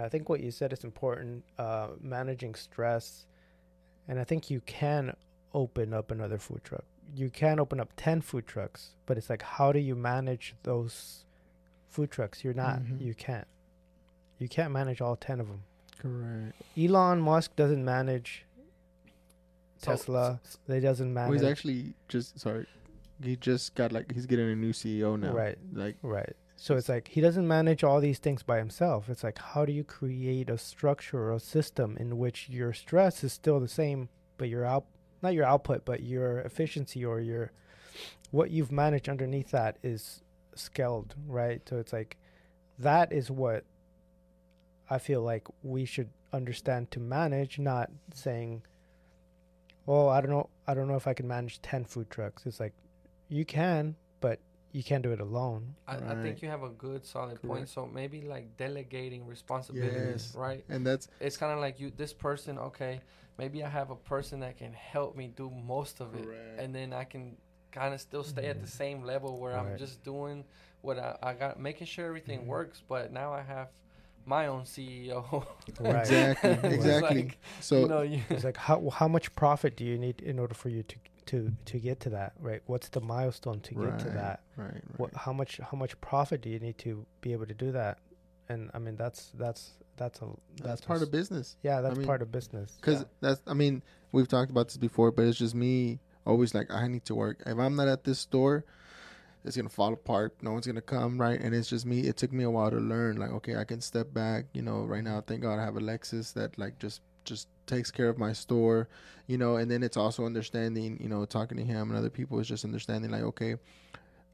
I 0.01 0.09
think 0.09 0.28
what 0.28 0.39
you 0.39 0.52
said 0.52 0.72
is 0.72 0.85
important. 0.85 1.43
Uh, 1.59 1.89
managing 2.01 2.55
stress, 2.55 3.26
and 4.06 4.20
I 4.20 4.22
think 4.22 4.48
you 4.48 4.60
can 4.60 5.16
open 5.52 5.93
up 5.93 6.12
another 6.12 6.39
food 6.39 6.62
truck. 6.62 6.85
You 7.16 7.30
can 7.30 7.59
open 7.59 7.80
up 7.80 7.90
ten 7.97 8.20
food 8.20 8.47
trucks, 8.47 8.90
but 9.06 9.18
it's 9.18 9.28
like, 9.28 9.43
how 9.43 9.72
do 9.72 9.80
you 9.80 9.97
manage 9.97 10.55
those 10.62 11.24
food 11.89 12.12
trucks? 12.12 12.44
You're 12.44 12.55
not. 12.55 12.78
Mhm. 12.78 13.01
You 13.01 13.12
can't. 13.12 13.48
You 14.39 14.48
can't 14.48 14.72
manage 14.72 15.01
all 15.01 15.16
ten 15.16 15.40
of 15.40 15.48
them. 15.48 15.64
correct 16.01 16.55
Elon 16.78 17.20
Musk 17.20 17.56
doesn't 17.56 17.85
manage 17.85 18.44
So- 18.44 18.48
Tesla. 19.80 20.38
Oh, 20.42 20.46
so- 20.48 20.59
They 20.66 20.80
doesn't 20.80 21.12
matter. 21.12 21.30
well, 21.30 21.38
he's 21.38 21.48
actually 21.48 21.94
just 22.09 22.38
sorry 22.40 22.66
he 23.22 23.34
just 23.36 23.74
got 23.74 23.90
like 23.90 24.12
he's 24.12 24.26
getting 24.26 24.48
a 24.48 24.55
new 24.55 24.72
ceo 24.72 25.18
now 25.18 25.32
Right. 25.32 25.59
like 25.72 25.96
Right. 26.02 26.34
So 26.56 26.76
it's 26.76 26.88
like 26.88 27.09
he 27.09 27.20
doesn't 27.20 27.46
manage 27.46 27.82
all 27.84 28.00
these 28.00 28.18
things 28.18 28.42
by 28.42 28.59
himself. 28.59 29.09
It's 29.09 29.22
like 29.24 29.38
how 29.38 29.64
do 29.64 29.72
you 29.72 29.84
create 29.84 30.50
a 30.50 30.59
structure 30.59 31.18
or 31.18 31.32
a 31.32 31.40
system 31.40 31.96
in 31.98 32.18
which 32.18 32.48
your 32.48 32.72
stress 32.72 33.22
is 33.24 33.32
still 33.32 33.59
the 33.60 33.68
same, 33.68 34.09
but 34.38 34.48
your 34.48 34.64
out 34.64 34.84
not 35.22 35.34
your 35.34 35.44
output, 35.44 35.84
but 35.84 36.02
your 36.02 36.40
efficiency 36.40 37.05
or 37.05 37.20
your 37.20 37.50
what 38.30 38.50
you've 38.50 38.70
managed 38.72 39.09
underneath 39.09 39.50
that 39.50 39.78
is 39.82 40.22
scaled, 40.55 41.14
right? 41.26 41.60
So 41.68 41.78
it's 41.78 41.92
like 41.92 42.16
that 42.78 43.12
is 43.12 43.30
what 43.30 43.64
I 44.90 44.98
feel 44.98 45.22
like 45.22 45.46
we 45.62 45.84
should 45.84 46.10
understand 46.32 46.90
to 46.92 47.00
manage, 47.00 47.59
not 47.59 47.90
saying, 48.14 48.62
"Oh, 49.89 50.09
I 50.09 50.20
don't 50.20 50.31
know, 50.31 50.48
I 50.69 50.74
don't 50.74 50.86
know 50.89 50.97
if 50.97 51.06
I 51.09 51.15
can 51.15 51.27
manage 51.27 51.60
10 51.62 51.85
food 51.85 52.10
trucks." 52.10 52.47
It's 52.47 52.60
like 52.60 52.74
you 53.28 53.44
can, 53.44 53.97
but 54.20 54.39
you 54.73 54.82
can't 54.85 55.02
do 55.02 55.12
it 55.12 55.20
alone. 55.20 55.74
I, 55.89 55.97
I 56.12 56.15
think 56.23 56.43
you 56.43 56.48
have 56.51 56.62
a 56.62 56.69
good 56.69 57.05
solid 57.06 57.40
point 57.43 57.69
so 57.69 57.86
maybe 57.86 58.20
like 58.23 58.56
delegating 58.59 59.27
responsibilities 59.27 60.32
Yes. 60.32 60.35
right 60.35 60.65
and 60.69 60.86
that's 60.86 61.09
it's 61.20 61.36
kind 61.39 61.52
of 61.52 61.59
like 61.60 61.81
you 61.81 61.90
this 61.97 62.12
person 62.12 62.59
okay 62.59 63.01
maybe 63.39 63.65
i 63.65 63.69
have 63.69 63.90
a 63.90 63.97
person 63.97 64.40
that 64.40 64.59
can 64.59 64.73
help 64.74 65.16
me 65.16 65.28
do 65.35 65.51
most 65.51 66.01
of 66.01 66.15
it 66.15 66.24
Correct. 66.24 66.59
and 66.60 66.74
then 66.74 66.93
i 66.93 67.05
can 67.05 67.36
kind 67.73 67.94
of 67.94 68.01
still 68.02 68.23
stay 68.23 68.47
at 68.48 68.60
the 68.60 68.66
Mhm. 68.66 68.70
same 68.82 69.02
level 69.02 69.39
where 69.39 69.56
i'm 69.56 69.78
just 69.78 70.02
doing 70.05 70.44
what 70.82 70.98
i, 70.98 71.16
I 71.23 71.32
got 71.32 71.59
making 71.59 71.86
sure 71.86 72.06
everything 72.06 72.43
Mhm. 72.43 72.47
works 72.47 72.82
but 72.86 73.10
now 73.12 73.32
i 73.32 73.40
have 73.43 73.69
my 74.28 74.46
own 74.46 74.62
ceo 74.62 75.46
Right. 75.80 76.00
exactly 76.02 76.50
exactly 76.76 77.22
like, 77.24 77.38
so 77.60 77.80
you 77.82 77.88
know 77.88 78.02
you, 78.02 78.20
It's 78.30 78.44
like 78.44 78.56
how 78.56 78.90
how 78.90 79.09
much 79.09 79.34
profit 79.34 79.76
do 79.76 79.84
you 79.84 79.96
need 79.98 80.20
in 80.20 80.38
order 80.38 80.55
for 80.55 80.68
you 80.68 80.82
to 80.82 80.96
to 81.26 81.52
to 81.66 81.78
get 81.78 82.00
to 82.00 82.10
that, 82.10 82.32
right? 82.40 82.62
What's 82.66 82.88
the 82.88 83.02
milestone 83.02 83.60
to 83.68 83.74
get 83.74 83.98
to 84.05 84.09
that? 84.20 84.40
right 84.56 84.70
right 84.72 85.00
What 85.00 85.10
how 85.14 85.32
much 85.40 85.52
how 85.70 85.76
much 85.76 85.92
profit 86.00 86.40
do 86.44 86.48
you 86.48 86.59
need 86.59 86.78
to 86.78 87.05
be 87.20 87.32
able 87.32 87.46
to 87.46 87.55
do 87.55 87.72
that? 87.72 87.98
and 88.50 88.70
I 88.72 88.78
mean 88.78 88.96
that's 88.96 89.30
that's 89.42 89.72
that's 89.98 90.20
a 90.22 90.26
That's, 90.56 90.62
that's, 90.68 90.80
part 90.82 91.00
s- 91.00 91.02
of 91.06 91.10
business. 91.10 91.56
yeah 91.62 91.80
that's 91.82 91.98
mean, 91.98 92.06
part 92.06 92.22
of 92.22 92.30
business. 92.32 92.76
Because 92.80 93.00
Yeah. 93.00 93.06
that's, 93.20 93.40
I 93.46 93.55
mean, 93.55 93.82
we've 94.12 94.28
talked 94.28 94.50
about 94.50 94.68
this 94.68 94.76
before, 94.78 95.10
but 95.12 95.24
it's 95.26 95.36
just 95.38 95.55
me 95.55 95.98
always 96.24 96.55
like, 96.55 96.70
I 96.70 96.86
need 96.88 97.05
to 97.06 97.14
work. 97.14 97.42
If 97.44 97.59
I'm 97.59 97.74
not 97.76 97.88
at 97.88 98.05
this 98.05 98.20
store, 98.20 98.64
it's 99.49 99.57
to 99.57 99.69
fall 99.69 99.93
apart. 99.93 100.35
No 100.43 100.53
one's 100.53 100.66
to 100.66 100.81
come, 100.81 101.20
right? 101.20 101.41
And 101.41 101.55
it's 101.55 101.69
just 101.69 101.87
me. 101.87 102.01
It 102.01 102.16
took 102.16 102.33
me 102.33 102.45
a 102.45 102.51
while 102.51 102.70
to 102.70 102.77
learn, 102.77 103.16
like, 103.16 103.31
okay, 103.31 103.57
I 103.57 103.65
can 103.65 103.81
step 103.81 104.12
back. 104.15 104.47
You 104.53 104.62
know, 104.62 104.85
right 104.85 105.03
now, 105.03 105.20
thank 105.20 105.43
God 105.43 105.59
I 105.59 105.65
have 105.65 105.77
Alexis 105.77 106.33
that, 106.33 106.59
like, 106.59 106.79
just, 106.79 107.01
just 107.25 107.49
takes 107.66 107.91
care 107.91 108.09
of 108.09 108.19
my 108.19 108.33
store, 108.33 108.89
you 109.27 109.37
know, 109.37 109.57
and 109.57 109.70
then 109.70 109.83
it's 109.83 109.97
also 109.97 110.25
understanding, 110.25 110.99
you 111.01 111.09
know, 111.09 111.25
talking 111.25 111.59
to 111.59 111.65
him 111.65 111.91
and 111.91 111.99
other 111.99 112.11
people 112.11 112.39
is 112.39 112.49
just 112.49 112.65
understanding, 112.65 113.11
like, 113.11 113.23
okay, 113.23 113.57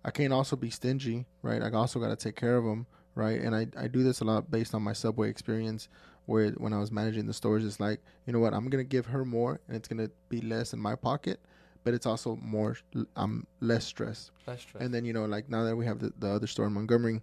I 0.05 0.11
can't 0.11 0.32
also 0.32 0.55
be 0.57 0.70
stingy, 0.70 1.27
right? 1.43 1.62
I 1.62 1.70
also 1.70 1.99
got 1.99 2.09
to 2.09 2.16
take 2.16 2.36
care 2.36 2.57
of 2.57 2.65
them, 2.65 2.86
right? 3.15 3.41
And 3.41 3.55
I, 3.55 3.66
I 3.77 3.89
do 3.89 4.03
this 4.03 4.20
a 4.20 4.24
lot 4.24 4.51
based 4.51 4.74
on 4.74 4.82
my 4.82 4.93
Subway 4.93 5.31
experience 5.31 5.89
where 6.27 6.51
when 6.53 6.73
I 6.73 6.78
was 6.78 6.91
managing 6.91 7.27
the 7.27 7.35
stores, 7.35 7.65
it's 7.65 7.81
like, 7.81 8.01
you 8.27 8.32
know 8.32 8.39
what, 8.39 8.55
I'm 8.55 8.69
gonna 8.69 8.85
give 8.85 9.07
her 9.07 9.24
more, 9.24 9.61
and 9.69 9.77
it's 9.77 9.89
gonna 9.89 10.11
be 10.28 10.41
less 10.41 10.73
in 10.73 10.81
my 10.81 10.95
pocket, 10.95 11.41
but 11.85 11.94
it's 11.94 12.06
also 12.06 12.36
more, 12.43 12.77
I'm 13.15 13.47
less 13.61 13.85
stressed. 13.85 14.31
That's 14.47 14.65
true. 14.65 14.81
And 14.81 14.93
then 14.93 15.05
you 15.05 15.12
know, 15.12 15.27
like 15.27 15.48
now 15.48 15.65
that 15.65 15.77
we 15.77 15.86
have 15.86 16.01
the, 16.01 16.12
the 16.19 16.28
other 16.28 16.47
store 16.47 16.66
in 16.66 16.73
Montgomery, 16.73 17.20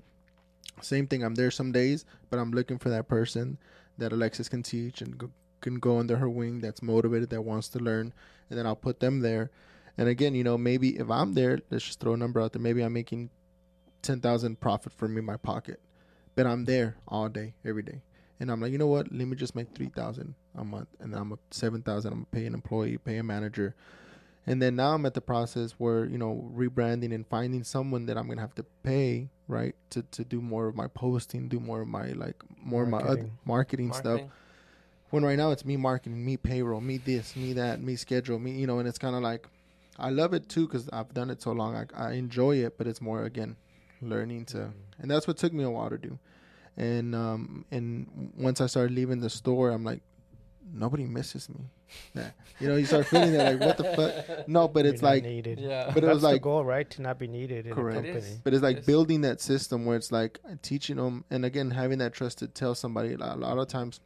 same 0.81 1.07
thing. 1.07 1.23
I'm 1.23 1.35
there 1.35 1.51
some 1.51 1.71
days, 1.71 2.05
but 2.29 2.39
I'm 2.39 2.51
looking 2.51 2.77
for 2.79 2.89
that 2.89 3.07
person 3.07 3.57
that 3.97 4.13
Alexis 4.13 4.47
can 4.49 4.63
teach 4.63 5.01
and 5.01 5.17
go, 5.17 5.29
can 5.59 5.75
go 5.75 5.99
under 5.99 6.17
her 6.17 6.29
wing. 6.29 6.59
That's 6.59 6.81
motivated, 6.81 7.29
that 7.31 7.41
wants 7.41 7.67
to 7.69 7.79
learn, 7.79 8.13
and 8.49 8.57
then 8.57 8.65
I'll 8.65 8.75
put 8.75 8.99
them 8.99 9.19
there. 9.19 9.51
And 9.97 10.07
again, 10.07 10.33
you 10.33 10.43
know, 10.43 10.57
maybe 10.57 10.97
if 10.97 11.09
I'm 11.09 11.33
there, 11.33 11.59
let's 11.69 11.85
just 11.85 11.99
throw 11.99 12.13
a 12.13 12.17
number 12.17 12.39
out 12.39 12.53
there. 12.53 12.61
Maybe 12.61 12.81
I'm 12.81 12.93
making 12.93 13.29
ten 14.01 14.21
thousand 14.21 14.59
profit 14.59 14.93
for 14.93 15.07
me 15.07 15.19
in 15.19 15.25
my 15.25 15.37
pocket, 15.37 15.79
but 16.35 16.47
I'm 16.47 16.65
there 16.65 16.95
all 17.07 17.29
day, 17.29 17.53
every 17.65 17.83
day. 17.83 18.01
And 18.39 18.49
I'm 18.51 18.59
like, 18.59 18.71
you 18.71 18.79
know 18.79 18.87
what? 18.87 19.11
Let 19.11 19.27
me 19.27 19.35
just 19.35 19.55
make 19.55 19.75
three 19.75 19.89
thousand 19.89 20.33
a 20.55 20.63
month, 20.63 20.87
and 20.99 21.13
I'm 21.13 21.33
a 21.33 21.37
seven 21.51 21.83
thousand. 21.83 22.13
I'm 22.13 22.19
gonna 22.19 22.27
pay 22.31 22.45
an 22.45 22.53
employee, 22.53 22.97
pay 22.97 23.17
a 23.17 23.23
manager, 23.23 23.75
and 24.47 24.61
then 24.61 24.75
now 24.75 24.93
I'm 24.93 25.05
at 25.05 25.13
the 25.13 25.21
process 25.21 25.73
where 25.73 26.05
you 26.05 26.17
know 26.17 26.49
rebranding 26.55 27.13
and 27.13 27.25
finding 27.27 27.63
someone 27.63 28.05
that 28.07 28.17
I'm 28.17 28.27
gonna 28.27 28.41
have 28.41 28.55
to 28.55 28.65
pay 28.83 29.29
right 29.47 29.75
to 29.91 30.01
to 30.03 30.23
do 30.23 30.41
more 30.41 30.67
of 30.67 30.75
my 30.75 30.87
posting, 30.87 31.47
do 31.47 31.59
more 31.59 31.81
of 31.81 31.87
my 31.87 32.11
like 32.13 32.41
more 32.61 32.83
of 32.83 32.89
my 32.89 32.99
other 32.99 33.07
Marketing. 33.07 33.37
marketing 33.45 33.93
stuff. 33.93 34.21
When 35.11 35.25
right 35.25 35.37
now 35.37 35.51
it's 35.51 35.65
me 35.65 35.75
marketing, 35.75 36.23
me 36.25 36.37
payroll, 36.37 36.79
me 36.79 36.97
this, 36.97 37.35
me 37.35 37.51
that, 37.53 37.81
me 37.81 37.97
schedule, 37.97 38.39
me 38.39 38.51
you 38.51 38.65
know, 38.65 38.79
and 38.79 38.87
it's 38.87 38.97
kind 38.97 39.15
of 39.15 39.21
like 39.21 39.47
I 39.99 40.09
love 40.09 40.33
it 40.33 40.47
too 40.47 40.67
because 40.67 40.87
I've 40.93 41.13
done 41.13 41.29
it 41.29 41.41
so 41.41 41.51
long. 41.51 41.75
I, 41.75 41.85
I 42.07 42.11
enjoy 42.13 42.55
it, 42.57 42.77
but 42.77 42.87
it's 42.87 43.01
more 43.01 43.23
again 43.25 43.57
learning 44.01 44.45
to, 44.45 44.57
Mm. 44.57 44.71
and 44.99 45.11
that's 45.11 45.27
what 45.27 45.37
took 45.37 45.53
me 45.53 45.63
a 45.63 45.69
while 45.69 45.89
to 45.89 45.97
do. 45.97 46.17
And 46.77 47.13
um 47.13 47.65
and 47.71 48.31
once 48.37 48.61
I 48.61 48.67
started 48.67 48.95
leaving 48.95 49.19
the 49.19 49.29
store, 49.29 49.69
I'm 49.71 49.83
like, 49.83 50.01
nobody 50.73 51.05
misses 51.05 51.49
me. 51.49 51.69
Yeah. 52.15 52.31
You 52.59 52.69
know, 52.69 52.75
you 52.77 52.85
start 52.85 53.05
feeling 53.07 53.33
that 53.33 53.59
like, 53.59 53.67
what 53.67 53.77
the 53.77 53.83
fuck? 53.83 54.47
No, 54.47 54.67
but 54.69 54.85
You're 54.85 54.93
it's 54.93 55.03
like, 55.03 55.23
needed. 55.23 55.59
Yeah. 55.59 55.87
but 55.93 55.97
it 55.97 56.01
that's 56.07 56.13
was 56.15 56.23
like 56.23 56.35
the 56.35 56.39
goal, 56.39 56.63
right? 56.63 56.89
To 56.91 57.01
not 57.01 57.19
be 57.19 57.27
needed 57.27 57.67
in 57.67 57.73
Correct. 57.73 57.97
a 57.97 57.99
It 58.09 58.13
company. 58.13 58.31
is. 58.33 58.39
But 58.39 58.53
it's 58.53 58.63
like 58.63 58.77
Yes. 58.77 58.85
building 58.85 59.21
that 59.21 59.41
system 59.41 59.85
where 59.85 59.97
it's 59.97 60.09
like 60.11 60.39
teaching 60.61 60.95
them, 60.95 61.25
and 61.29 61.43
again 61.43 61.71
having 61.71 61.97
that 61.99 62.13
trust 62.13 62.37
to 62.39 62.47
tell 62.47 62.75
somebody. 62.75 63.13
A 63.13 63.17
lot, 63.17 63.57
of 63.57 63.67
times, 63.67 63.99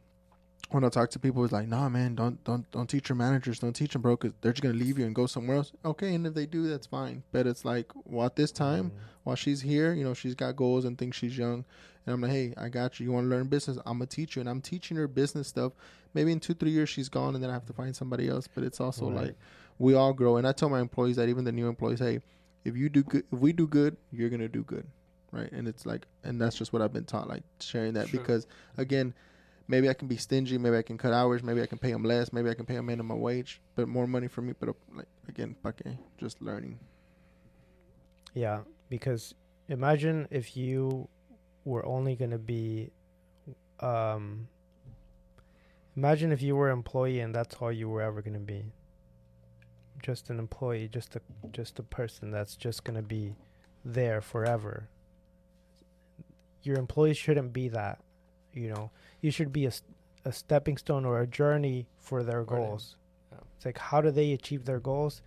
when 0.70 0.82
I 0.82 0.88
talk 0.88 1.10
to 1.10 1.20
people, 1.20 1.44
it's 1.44 1.52
like, 1.52 1.68
"Nah, 1.68 1.88
man, 1.88 2.16
don't 2.16 2.42
don't 2.42 2.68
don't 2.72 2.88
teach 2.90 3.08
your 3.08 3.14
managers, 3.16 3.60
don't 3.60 3.72
teach 3.72 3.92
them, 3.92 4.02
bro, 4.02 4.16
because 4.16 4.32
they're 4.40 4.52
just 4.52 4.62
gonna 4.64 4.74
leave 4.74 4.98
you 4.98 5.06
and 5.06 5.14
go 5.14 5.26
somewhere 5.26 5.58
else." 5.58 5.70
Okay, 5.84 6.12
and 6.12 6.26
if 6.26 6.34
they 6.34 6.46
do, 6.46 6.66
that's 6.66 6.88
fine. 6.88 7.22
But 7.30 7.46
it's 7.46 7.64
like, 7.64 7.92
well, 8.04 8.26
at 8.26 8.34
this 8.34 8.50
time, 8.50 8.90
Mm. 8.90 8.94
while 9.22 9.36
she's 9.36 9.60
here, 9.60 9.92
you 9.92 10.02
know, 10.02 10.14
she's 10.14 10.34
got 10.34 10.56
goals 10.56 10.84
and 10.84 10.98
thinks 10.98 11.16
she's 11.18 11.38
young, 11.38 11.64
and 12.06 12.14
I'm 12.14 12.20
like, 12.20 12.30
"Hey, 12.30 12.54
I 12.56 12.68
got 12.68 12.98
you. 12.98 13.06
You 13.06 13.12
want 13.12 13.24
to 13.24 13.28
learn 13.28 13.48
business? 13.48 13.76
I'm 13.84 13.98
gonna 13.98 14.06
teach 14.06 14.36
you." 14.36 14.40
And 14.40 14.48
I'm 14.48 14.60
teaching 14.60 14.96
her 14.96 15.08
business 15.08 15.48
stuff. 15.48 15.72
Maybe 16.14 16.32
in 16.32 16.40
two, 16.40 16.54
three 16.54 16.70
years, 16.70 16.88
she's 16.88 17.08
gone, 17.08 17.34
and 17.34 17.42
then 17.42 17.50
I 17.50 17.54
have 17.54 17.66
to 17.66 17.72
find 17.72 17.94
somebody 17.94 18.28
else. 18.28 18.48
But 18.52 18.64
it's 18.64 18.80
also 18.80 19.10
Right. 19.10 19.26
like 19.26 19.34
we 19.78 19.94
all 19.94 20.12
grow, 20.12 20.36
and 20.36 20.46
I 20.46 20.52
tell 20.52 20.68
my 20.68 20.80
employees 20.80 21.16
that 21.16 21.28
even 21.28 21.44
the 21.44 21.52
new 21.52 21.68
employees, 21.68 21.98
hey, 21.98 22.20
if 22.64 22.76
you 22.76 22.88
do 22.88 23.02
good, 23.02 23.24
if 23.30 23.38
we 23.38 23.52
do 23.52 23.66
good, 23.66 23.96
you're 24.12 24.30
gonna 24.30 24.48
do 24.48 24.62
good, 24.62 24.86
right? 25.32 25.50
And 25.52 25.68
it's 25.68 25.84
like, 25.84 26.06
and 26.24 26.40
that's 26.40 26.56
just 26.56 26.72
what 26.72 26.80
I've 26.82 26.92
been 26.92 27.04
taught, 27.04 27.28
like 27.28 27.42
sharing 27.60 27.92
that 27.94 28.08
True. 28.08 28.20
because 28.20 28.46
again, 28.76 29.12
maybe 29.68 29.88
I 29.88 29.94
can 29.94 30.08
be 30.08 30.16
stingy, 30.16 30.58
maybe 30.58 30.76
I 30.76 30.82
can 30.82 30.96
cut 30.98 31.12
hours, 31.12 31.42
maybe 31.42 31.60
I 31.62 31.66
can 31.66 31.78
pay 31.78 31.92
them 31.92 32.04
less, 32.04 32.32
maybe 32.32 32.48
I 32.48 32.54
can 32.54 32.66
pay 32.66 32.74
them 32.74 32.86
minimum 32.86 33.20
wage, 33.20 33.60
but 33.74 33.88
more 33.88 34.06
money 34.06 34.28
for 34.28 34.42
me. 34.42 34.54
But 34.58 34.74
like 34.94 35.08
again, 35.28 35.56
okay, 35.64 35.98
just 36.18 36.40
learning. 36.40 36.78
Yeah, 38.34 38.60
because 38.88 39.34
imagine 39.68 40.28
if 40.30 40.56
you 40.56 41.08
were 41.66 41.84
only 41.84 42.14
going 42.14 42.30
to 42.30 42.38
be 42.38 42.90
um 43.80 44.48
imagine 45.96 46.30
if 46.30 46.40
you 46.40 46.54
were 46.54 46.68
an 46.68 46.78
employee 46.78 47.20
and 47.20 47.34
that's 47.34 47.56
all 47.56 47.72
you 47.72 47.88
were 47.88 48.02
ever 48.02 48.22
going 48.22 48.34
to 48.34 48.40
be. 48.40 48.64
Just 50.02 50.30
an 50.30 50.38
employee, 50.38 50.88
just 50.92 51.16
a 51.16 51.20
just 51.52 51.78
a 51.78 51.82
person 51.82 52.30
that's 52.30 52.54
just 52.54 52.84
going 52.84 52.96
to 52.96 53.02
be 53.02 53.34
there 53.84 54.20
forever. 54.20 54.88
Your 56.62 56.78
employees 56.78 57.16
shouldn't 57.16 57.52
be 57.52 57.68
that, 57.68 58.00
you 58.52 58.68
know. 58.68 58.90
You 59.20 59.30
should 59.30 59.52
be 59.52 59.66
a, 59.66 59.72
a 60.24 60.32
stepping 60.32 60.76
stone 60.76 61.04
or 61.04 61.20
a 61.20 61.26
journey 61.26 61.86
for 61.98 62.22
their 62.22 62.44
goals. 62.44 62.96
Yeah. 63.32 63.38
It's 63.56 63.66
like 63.66 63.78
how 63.78 64.00
do 64.00 64.10
they 64.10 64.32
achieve 64.32 64.64
their 64.64 64.80
goals? 64.80 65.22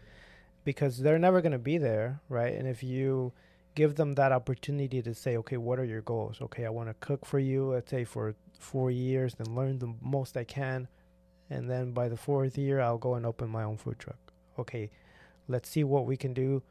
Because 0.63 0.99
they're 0.99 1.19
never 1.19 1.41
going 1.41 1.53
to 1.53 1.59
be 1.59 1.77
there, 1.77 2.21
right? 2.29 2.53
And 2.53 2.67
if 2.67 2.83
you 2.83 3.33
give 3.75 3.95
them 3.95 4.13
that 4.13 4.31
opportunity 4.31 5.01
to 5.01 5.13
say, 5.13 5.37
okay, 5.37 5.57
what 5.57 5.79
are 5.79 5.85
your 5.85 6.01
goals? 6.01 6.37
Okay, 6.41 6.65
I 6.65 6.69
want 6.69 6.89
to 6.89 6.95
cook 6.95 7.25
for 7.25 7.39
you, 7.39 7.71
let's 7.71 7.91
say 7.91 8.03
for 8.03 8.35
four 8.57 8.91
years, 8.91 9.35
and 9.39 9.55
learn 9.55 9.79
the 9.79 9.93
most 10.01 10.35
I 10.35 10.43
can. 10.43 10.87
And 11.49 11.69
then 11.69 11.91
by 11.91 12.09
the 12.09 12.17
fourth 12.17 12.57
year, 12.57 12.79
I'll 12.79 12.97
go 12.97 13.15
and 13.15 13.25
open 13.25 13.49
my 13.49 13.63
own 13.63 13.77
food 13.77 13.99
truck. 13.99 14.19
Okay, 14.57 14.91
let's 15.47 15.69
see 15.69 15.83
what 15.83 16.05
we 16.05 16.17
can 16.17 16.33
do. 16.33 16.61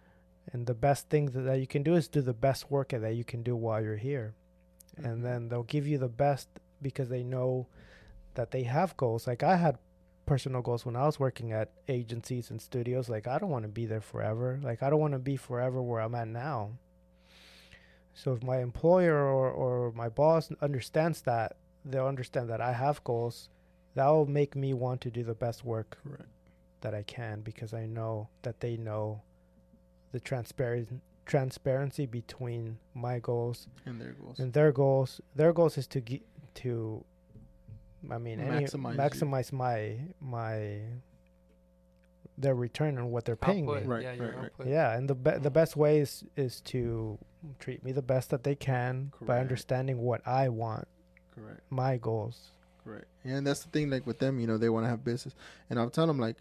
And 0.53 0.67
the 0.67 0.75
best 0.75 1.09
thing 1.09 1.27
that, 1.27 1.59
you 1.59 1.67
can 1.67 1.83
do 1.83 1.95
is 1.95 2.09
do 2.09 2.21
the 2.21 2.33
best 2.33 2.71
work 2.71 2.91
that 2.91 3.15
you 3.15 3.25
can 3.25 3.43
do 3.43 3.57
while 3.57 3.83
you're 3.83 3.97
here. 3.97 4.35
And 4.97 5.07
mm-hmm. 5.07 5.23
then 5.23 5.49
they'll 5.49 5.63
give 5.63 5.87
you 5.87 5.99
the 5.99 6.09
best 6.09 6.49
because 6.81 7.09
they 7.09 7.23
know 7.23 7.67
that 8.35 8.51
they 8.51 8.63
have 8.63 8.97
goals. 8.97 9.27
Like 9.27 9.43
I 9.43 9.57
had 9.57 9.79
personal 10.27 10.63
goals 10.63 10.87
when 10.87 10.97
I 10.97 11.07
was 11.07 11.19
working 11.19 11.53
at 11.53 11.71
agencies 11.89 12.51
and 12.51 12.61
studios. 12.61 13.09
Like 13.09 13.27
I 13.27 13.39
don't 13.39 13.51
want 13.51 13.65
to 13.65 13.69
be 13.69 13.87
there 13.87 14.01
forever. 14.01 14.61
Like 14.63 14.83
I 14.83 14.91
don't 14.91 15.01
want 15.01 15.15
to 15.15 15.19
be 15.19 15.37
forever 15.37 15.83
where 15.83 16.01
I'm 16.01 16.15
at 16.15 16.29
now. 16.29 16.73
So 18.21 18.33
if 18.33 18.43
my 18.43 18.59
employer 18.61 19.15
or, 19.17 19.49
or 19.51 19.93
my 19.93 20.09
boss 20.09 20.51
understands 20.61 21.21
that, 21.23 21.57
they'll 21.85 22.07
understand 22.15 22.49
that 22.51 22.61
I 22.61 22.73
have 22.73 23.03
goals. 23.05 23.49
That'll 23.95 24.27
make 24.27 24.57
me 24.57 24.75
want 24.75 25.01
to 25.03 25.11
do 25.11 25.23
the 25.23 25.35
best 25.35 25.65
work 25.65 25.99
correct. 26.03 26.29
that 26.81 26.95
I 26.95 27.05
can 27.05 27.41
because 27.43 27.73
I 27.73 27.87
know 27.87 28.29
that 28.43 28.59
they 28.61 28.77
know 28.77 29.23
the 30.13 30.19
transparent 30.21 30.89
transparency 31.27 32.07
between 32.07 32.79
my 32.95 33.19
goals 33.21 33.69
And 33.87 34.01
their 34.01 34.13
goals. 34.21 34.39
and 34.41 34.53
their 34.53 34.73
goals. 34.73 35.21
Their 35.37 35.53
goals 35.53 35.77
is 35.79 35.87
to 35.89 36.01
ge- 36.01 36.23
to 36.63 37.05
I 38.11 38.19
mean 38.19 38.41
any, 38.41 38.65
Maximize 38.65 38.93
you. 38.95 38.99
maximize 38.99 39.53
my 39.53 39.97
my 40.21 40.81
their 42.41 42.55
return 42.55 42.99
on 42.99 43.11
what 43.11 43.25
they're 43.25 43.37
paying 43.37 43.69
Output, 43.69 43.83
me. 43.83 43.89
Right, 43.89 44.03
yeah, 44.05 44.13
your 44.15 44.33
right, 44.33 44.51
right. 44.59 44.69
Yeah, 44.69 44.97
and 44.97 45.09
the 45.11 45.15
be- 45.15 45.33
the 45.39 45.51
Mhm. 45.51 45.53
best 45.53 45.77
way 45.77 45.99
is 45.99 46.25
is 46.37 46.61
to 46.63 47.19
treat 47.59 47.83
me 47.85 47.93
the 47.93 48.03
best 48.03 48.31
that 48.31 48.45
they 48.45 48.55
can 48.55 49.13
by 49.21 49.39
understanding 49.41 49.99
what 49.99 50.27
I 50.27 50.49
want, 50.49 50.87
correct. 51.35 51.61
my 51.71 51.97
goals. 51.97 52.51
Correct. 52.85 53.07
And 53.25 53.47
that's 53.47 53.65
the 53.65 53.71
thing, 53.71 53.91
like 53.91 54.07
with 54.07 54.19
them, 54.19 54.41
you 54.41 54.47
know, 54.47 54.57
they 54.57 54.69
want 54.71 54.85
to 54.87 54.89
have 54.91 55.05
business. 55.05 55.35
And 55.69 55.79
I'll 55.79 55.91
tell 55.91 56.07
them, 56.07 56.19
like, 56.19 56.37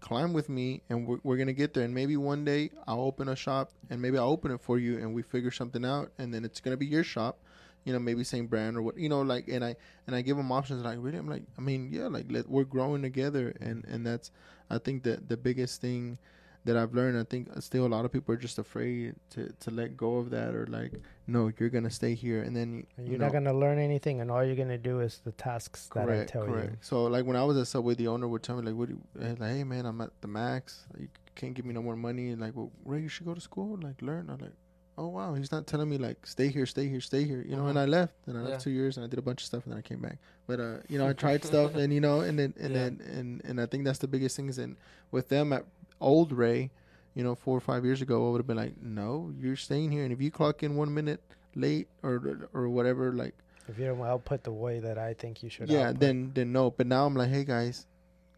climb 0.00 0.32
with 0.32 0.48
me 0.48 0.82
and 0.90 1.06
we're, 1.06 1.18
we're 1.22 1.36
going 1.36 1.46
to 1.46 1.52
get 1.52 1.72
there. 1.74 1.84
And 1.84 1.94
maybe 1.94 2.16
one 2.16 2.44
day 2.44 2.70
I'll 2.88 3.02
open 3.02 3.28
a 3.28 3.36
shop 3.36 3.70
and 3.88 4.02
maybe 4.02 4.18
I'll 4.18 4.30
open 4.30 4.50
it 4.50 4.60
for 4.60 4.78
you 4.78 4.98
and 4.98 5.14
we 5.14 5.22
figure 5.22 5.52
something 5.52 5.84
out. 5.84 6.10
And 6.18 6.34
then 6.34 6.44
it's 6.44 6.60
going 6.60 6.72
to 6.72 6.76
be 6.76 6.86
your 6.86 7.04
shop, 7.04 7.38
you 7.86 7.92
know, 7.92 7.98
maybe 8.00 8.24
same 8.24 8.46
brand 8.48 8.76
or 8.76 8.82
what, 8.82 8.98
you 8.98 9.08
know, 9.08 9.22
like, 9.22 9.48
and 9.48 9.64
I, 9.64 9.76
and 10.06 10.14
I 10.14 10.20
give 10.20 10.36
them 10.36 10.50
options. 10.52 10.84
Like, 10.84 10.98
really? 11.00 11.16
I'm 11.16 11.28
like, 11.30 11.44
I 11.56 11.60
mean, 11.62 11.88
yeah, 11.90 12.08
like, 12.08 12.26
let, 12.28 12.48
we're 12.50 12.64
growing 12.64 13.00
together. 13.00 13.54
And, 13.60 13.84
and 13.86 14.04
that's, 14.04 14.30
I 14.68 14.78
think 14.78 15.04
that 15.04 15.28
the 15.28 15.36
biggest 15.36 15.80
thing 15.80 16.18
that 16.64 16.76
I've 16.76 16.94
learned, 16.94 17.16
I 17.16 17.22
think 17.22 17.48
still 17.62 17.86
a 17.86 17.92
lot 17.96 18.04
of 18.04 18.10
people 18.10 18.34
are 18.34 18.36
just 18.38 18.58
afraid 18.58 19.14
to, 19.30 19.52
to 19.60 19.70
let 19.70 19.96
go 19.96 20.16
of 20.16 20.30
that 20.30 20.52
or 20.52 20.66
like, 20.66 20.94
no, 21.28 21.52
you're 21.58 21.68
going 21.68 21.84
to 21.84 21.90
stay 21.90 22.14
here. 22.14 22.42
And 22.42 22.56
then, 22.56 22.84
And 22.96 23.06
you 23.06 23.12
you're 23.12 23.20
know, 23.20 23.26
not 23.26 23.32
gonna 23.32 23.54
learn 23.54 23.78
anything, 23.78 24.20
and 24.20 24.32
all 24.32 24.44
you're 24.44 24.56
gonna 24.56 24.76
do 24.76 24.98
is 24.98 25.20
the 25.24 25.30
tasks 25.30 25.88
that 25.94 26.10
I 26.10 26.24
tell 26.24 26.48
you. 26.48 26.70
So 26.80 27.04
like 27.04 27.24
when 27.24 27.36
I 27.36 27.44
was 27.44 27.56
at 27.56 27.68
Subway, 27.68 27.94
the 27.94 28.08
owner 28.08 28.26
would 28.26 28.42
tell 28.42 28.56
me 28.56 28.62
like, 28.62 28.74
"What? 28.74 28.88
Do 28.88 28.94
you, 28.94 29.22
eh, 29.24 29.34
like, 29.38 29.52
hey 29.52 29.64
man, 29.64 29.86
I'm 29.86 30.00
at 30.00 30.10
the 30.20 30.26
max. 30.28 30.86
You 30.98 31.08
can't 31.36 31.54
give 31.54 31.64
me 31.64 31.72
no 31.72 31.82
more 31.82 31.94
money." 31.96 32.30
And 32.30 32.40
like, 32.40 32.56
well, 32.56 32.72
Rey, 32.84 33.02
you 33.02 33.08
should 33.08 33.26
go 33.26 33.34
to 33.34 33.40
school, 33.40 33.78
like 33.80 34.02
learn. 34.02 34.28
I'm 34.30 34.38
like, 34.38 34.50
oh 34.98 35.08
wow, 35.08 35.34
he's 35.34 35.52
not 35.52 35.66
telling 35.66 35.88
me 35.88 35.98
like 35.98 36.26
stay 36.26 36.48
here, 36.48 36.66
stay 36.66 36.88
here, 36.88 37.00
stay 37.00 37.24
here. 37.24 37.44
You 37.48 37.56
know, 37.56 37.66
and 37.66 37.76
Mhm. 37.76 37.82
I 37.82 37.84
left, 37.86 38.14
and 38.26 38.36
I 38.36 38.40
left 38.40 38.52
Yeah. 38.52 38.58
two 38.58 38.70
years, 38.70 38.96
and 38.96 39.04
I 39.04 39.08
did 39.08 39.18
a 39.18 39.22
bunch 39.22 39.42
of 39.42 39.46
stuff, 39.46 39.64
and 39.64 39.72
then 39.72 39.78
I 39.78 39.82
came 39.82 40.00
back. 40.00 40.18
But 40.46 40.60
uh, 40.60 40.76
you 40.88 40.98
know, 40.98 41.06
I 41.06 41.12
tried 41.12 41.44
stuff, 41.52 41.74
and 41.74 41.92
you 41.92 42.00
know, 42.00 42.20
and 42.20 42.38
then 42.38 42.54
and 42.58 42.74
Yeah. 42.74 42.82
then 42.88 43.00
and 43.12 43.42
and 43.44 43.60
I 43.60 43.66
think 43.66 43.84
that's 43.84 43.98
the 43.98 44.08
biggest 44.08 44.36
thing 44.36 44.48
is 44.48 44.58
in 44.58 44.76
with 45.10 45.28
them 45.28 45.52
at 45.52 45.64
old 46.00 46.32
Rey, 46.32 46.70
you 47.14 47.22
know, 47.24 47.34
four 47.34 47.56
or 47.56 47.60
five 47.60 47.84
years 47.84 48.02
ago, 48.02 48.28
I 48.28 48.30
would 48.32 48.38
have 48.38 48.46
been 48.46 48.56
like, 48.56 48.80
no, 48.82 49.32
you're 49.38 49.56
staying 49.56 49.90
here, 49.92 50.04
and 50.04 50.12
if 50.12 50.20
you 50.20 50.30
clock 50.30 50.62
in 50.62 50.76
one 50.76 50.92
minute 50.92 51.20
late 51.54 51.88
or 52.02 52.48
or 52.52 52.68
whatever, 52.68 53.12
like 53.12 53.34
If 53.68 53.78
you 53.78 53.86
don't 53.86 54.00
output 54.02 54.44
the 54.44 54.52
way 54.52 54.78
that 54.80 54.96
I 54.98 55.14
think 55.14 55.42
you 55.42 55.48
should. 55.50 55.68
yeah, 55.68 55.88
output. 55.88 56.00
then 56.00 56.30
then 56.34 56.52
no. 56.52 56.70
But 56.70 56.86
now 56.86 57.06
I'm 57.06 57.14
like, 57.14 57.30
hey 57.30 57.44
guys, 57.44 57.86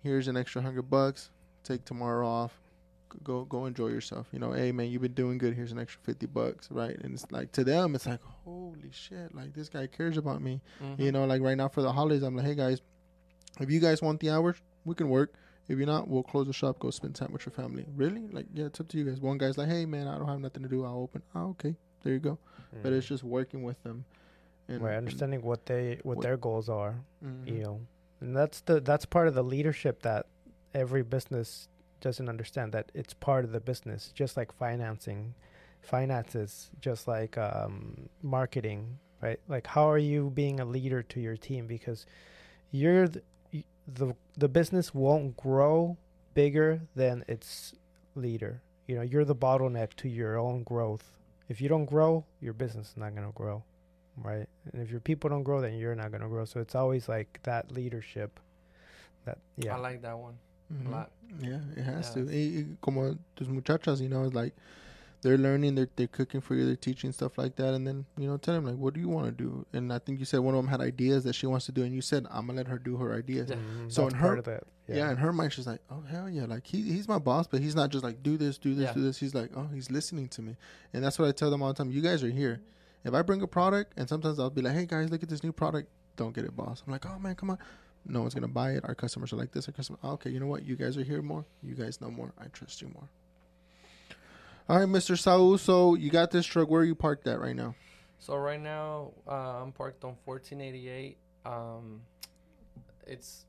here's 0.03 0.29
an 0.29 0.37
extra 0.37 0.63
hundred 0.63 0.89
bucks. 0.91 1.31
Take 1.65 1.85
tomorrow 1.85 2.27
off. 2.27 2.59
Go 3.25 3.45
go 3.45 3.67
enjoy 3.67 3.89
yourself. 3.89 4.27
You 4.33 4.39
know, 4.39 4.53
hey 4.53 4.73
man, 4.73 4.89
you've 4.91 5.03
been 5.03 5.15
doing 5.15 5.39
good. 5.39 5.55
Here's 5.55 5.73
an 5.73 5.79
extra 5.79 6.01
fifty 6.03 6.27
bucks, 6.27 6.71
right? 6.71 6.97
And 7.01 7.15
it's 7.15 7.31
like 7.31 7.53
to 7.53 7.65
them, 7.65 7.95
it's 7.95 8.07
like, 8.07 8.21
holy 8.45 8.91
shit, 8.91 9.35
like 9.35 9.55
this 9.55 9.69
guy 9.69 9.87
cares 9.87 10.17
about 10.17 10.43
me. 10.43 10.61
Mhm. 10.83 10.99
You 10.99 11.13
know, 11.13 11.25
like 11.25 11.41
right 11.43 11.57
now 11.57 11.69
for 11.69 11.83
the 11.83 11.93
holidays, 11.93 12.23
I'm 12.23 12.37
like, 12.37 12.47
hey 12.47 12.55
guys, 12.55 12.81
if 13.61 13.71
you 13.71 13.81
guys 13.81 14.03
want 14.03 14.21
the 14.21 14.31
hours, 14.31 14.57
we 14.85 14.95
can 14.95 15.09
work. 15.09 15.35
If 15.69 15.77
you're 15.79 15.87
not, 15.87 16.09
we'll 16.09 16.23
close 16.23 16.47
the 16.47 16.53
shop, 16.53 16.79
go 16.79 16.91
spend 16.91 17.15
time 17.15 17.31
with 17.33 17.45
your 17.45 17.53
family. 17.53 17.85
Really? 17.95 18.27
Like, 18.29 18.47
yeah, 18.55 18.67
it's 18.67 18.81
up 18.81 18.89
to 18.89 18.97
you 18.99 19.05
guys. 19.05 19.21
One 19.21 19.37
guy's 19.39 19.59
like, 19.59 19.69
hey 19.69 19.85
man, 19.87 20.07
I 20.07 20.17
don't 20.19 20.29
have 20.29 20.41
nothing 20.41 20.63
to 20.63 20.69
do. 20.69 20.85
I'll 20.85 20.97
open. 20.99 21.23
Oh, 21.35 21.49
okay, 21.51 21.77
there 22.03 22.13
you 22.15 22.21
go. 22.21 22.39
But 22.83 22.93
it's 22.93 23.07
just 23.07 23.25
working 23.25 23.63
with 23.63 23.83
them. 23.83 24.05
And, 24.69 24.81
Mm. 24.83 24.85
right, 24.85 24.97
understanding 24.97 25.41
what 25.43 25.65
they 25.67 25.99
what 26.03 26.19
what- 26.19 26.23
their 26.23 26.37
goals 26.37 26.69
are. 26.69 27.01
and- 27.23 27.49
You 27.49 27.63
know, 27.63 27.81
and 28.21 28.37
that's 28.37 28.61
the 28.61 28.81
that's 28.81 29.07
part 29.07 29.29
of 29.29 29.35
the 29.35 29.43
leadership 29.45 30.03
that 30.03 30.27
every 30.75 31.03
business 31.03 31.69
doesn't 32.01 32.29
understand. 32.29 32.73
That 32.73 32.91
it's 32.95 33.15
part 33.15 33.45
of 33.45 33.53
the 33.53 33.61
business, 33.61 34.13
just 34.15 34.37
like 34.37 34.53
financing, 34.53 35.35
finances, 35.83 36.71
just 36.81 37.09
like 37.09 37.37
um, 37.39 38.09
marketing. 38.23 38.99
Right? 39.21 39.41
Like, 39.49 39.67
how 39.67 39.91
are 39.91 39.99
you 39.99 40.31
being 40.31 40.61
a 40.61 40.65
leader 40.65 41.03
to 41.03 41.21
your 41.21 41.37
team? 41.37 41.67
Because 41.67 42.07
you're 42.71 43.09
the 43.09 43.23
the, 43.87 44.15
the 44.37 44.49
business 44.49 44.95
won't 44.95 45.37
grow 45.37 45.97
bigger 46.35 46.83
than 46.95 47.25
its 47.27 47.75
leader. 48.15 48.61
You 48.87 48.97
know, 48.97 49.03
you're 49.03 49.25
the 49.25 49.35
bottleneck 49.35 49.95
to 49.97 50.09
your 50.09 50.39
own 50.39 50.63
growth. 50.63 51.11
If 51.49 51.61
you 51.61 51.69
don't 51.69 51.87
grow, 51.87 52.25
your 52.41 52.53
business 52.53 52.91
is 52.91 52.97
not 52.97 53.15
going 53.15 53.27
to 53.27 53.33
grow, 53.33 53.63
right? 54.17 54.47
And 54.73 54.83
if 54.83 54.91
your 54.91 55.01
people 55.01 55.31
don't 55.31 55.43
grow, 55.43 55.61
then 55.61 55.75
you're 55.75 55.95
not 55.95 56.11
going 56.11 56.21
to 56.21 56.29
grow. 56.29 56.45
So 56.45 56.61
it's 56.61 56.75
always 56.75 57.09
like 57.09 57.41
that 57.45 57.73
leadership. 57.73 58.39
That 59.25 59.39
yeah, 59.57 59.75
I 59.75 59.79
like 59.79 60.03
that 60.03 60.19
one 60.19 60.39
Mhm. 60.73 60.87
a 60.87 60.91
lot. 60.91 61.11
Yeah, 61.41 61.61
it 61.77 61.83
has 61.83 62.09
Yeah. 62.17 62.25
to. 62.25 62.29
Y- 62.29 62.53
y- 62.57 62.77
como 62.81 63.17
tus 63.37 63.49
muchachas, 63.49 64.01
you 64.01 64.09
know, 64.09 64.25
it's 64.25 64.35
like 64.35 64.55
they're 65.21 65.37
learning, 65.39 65.75
they're 65.75 65.89
they're 65.97 66.07
cooking 66.07 66.41
for 66.41 66.55
you, 66.55 66.65
they're 66.67 66.77
teaching 66.77 67.13
stuff 67.13 67.37
like 67.39 67.57
that, 67.57 67.75
and 67.75 67.87
then 67.87 68.07
you 68.17 68.27
know, 68.29 68.37
tell 68.37 68.55
them 68.55 68.65
like, 68.65 68.77
what 68.77 68.95
do 68.95 69.01
you 69.01 69.09
want 69.09 69.27
to 69.27 69.33
do? 69.33 69.67
And 69.73 69.93
I 69.93 69.99
think 69.99 70.19
you 70.21 70.25
said 70.25 70.39
one 70.41 70.55
of 70.55 70.59
them 70.63 70.69
had 70.69 70.81
ideas 70.81 71.25
that 71.25 71.35
she 71.35 71.47
wants 71.47 71.67
to 71.67 71.73
do, 71.73 71.83
and 71.83 71.93
you 71.95 72.01
said 72.01 72.27
I'm 72.31 72.47
gonna 72.47 72.59
let 72.59 72.69
her 72.69 72.79
do 72.79 72.97
her 72.97 73.13
ideas. 73.15 73.51
Yeah. 73.51 73.57
Mhm, 73.57 73.93
So 73.93 74.03
that's 74.03 74.15
in 74.15 74.21
part 74.21 74.33
her- 74.33 74.39
of 74.39 74.45
that. 74.47 74.65
Yeah. 74.87 75.11
in 75.11 75.19
her 75.19 75.35
mind, 75.35 75.53
she's 75.53 75.67
like, 75.67 75.83
oh 75.91 76.01
hell 76.01 76.31
yeah, 76.31 76.47
like 76.47 76.67
he 76.67 76.81
he's 76.83 77.07
my 77.09 77.19
boss, 77.19 77.47
but 77.47 77.61
he's 77.61 77.75
not 77.75 77.91
just 77.91 78.03
like 78.05 78.23
do 78.23 78.39
this, 78.39 78.57
do 78.57 78.75
this, 78.75 78.85
Yeah. 78.87 78.95
do 78.95 79.03
this. 79.03 79.19
He's 79.19 79.35
like, 79.35 79.51
oh, 79.55 79.67
he's 79.67 79.91
listening 79.91 80.29
to 80.29 80.41
me, 80.43 80.57
and 80.95 81.05
that's 81.05 81.19
what 81.19 81.29
I 81.29 81.33
tell 81.33 81.51
them 81.51 81.63
all 81.63 81.69
the 81.69 81.75
time. 81.75 81.91
You 81.91 82.01
guys 82.01 82.23
are 82.25 82.31
here. 82.31 82.61
If 83.05 83.13
I 83.15 83.21
bring 83.23 83.43
a 83.43 83.47
product, 83.47 83.93
and 83.97 84.09
sometimes 84.09 84.39
I'll 84.39 84.51
be 84.51 84.63
like, 84.63 84.73
hey 84.75 84.87
guys, 84.87 85.11
look 85.11 85.23
at 85.23 85.29
this 85.29 85.43
new 85.45 85.53
product. 85.53 85.89
Don't 86.17 86.35
get 86.35 86.45
it, 86.45 86.57
boss. 86.57 86.83
I'm 86.87 86.93
like, 86.93 87.05
oh 87.07 87.19
man, 87.19 87.35
come 87.35 87.51
on. 87.51 87.59
No 88.09 88.21
one's 88.23 88.35
gonna 88.35 88.49
buy 88.49 88.73
it. 88.73 88.85
Our 88.85 88.95
customers 88.95 89.33
are 89.33 89.37
like 89.37 89.53
this. 89.53 89.69
Our 89.69 89.73
customer. 89.73 89.99
Okay, 90.03 90.31
you 90.31 90.41
know 90.41 90.47
what? 90.47 90.65
You 90.65 90.77
guys 90.77 90.97
are 90.97 91.05
here 91.05 91.23
more. 91.23 91.45
You 91.63 91.75
guys 91.75 92.01
know 92.01 92.11
more. 92.11 92.33
I 92.39 92.47
trust 92.47 92.81
you 92.83 92.89
more. 92.89 93.09
All 94.69 94.79
right, 94.79 94.89
Mr. 94.89 95.19
Saul. 95.19 95.57
So 95.59 95.95
you 95.95 96.11
got 96.11 96.31
this 96.31 96.45
truck. 96.47 96.69
Where 96.69 96.83
are 96.83 96.85
you 96.85 96.95
parked 96.95 97.27
at 97.27 97.41
right 97.41 97.57
now? 97.57 97.75
So 98.19 98.37
right 98.37 98.61
now, 98.61 99.13
uh, 99.27 99.63
I'm 99.63 99.73
parked 99.73 100.05
on 100.05 100.17
1488. 100.25 101.17
Um, 101.47 102.03
it's 103.07 103.47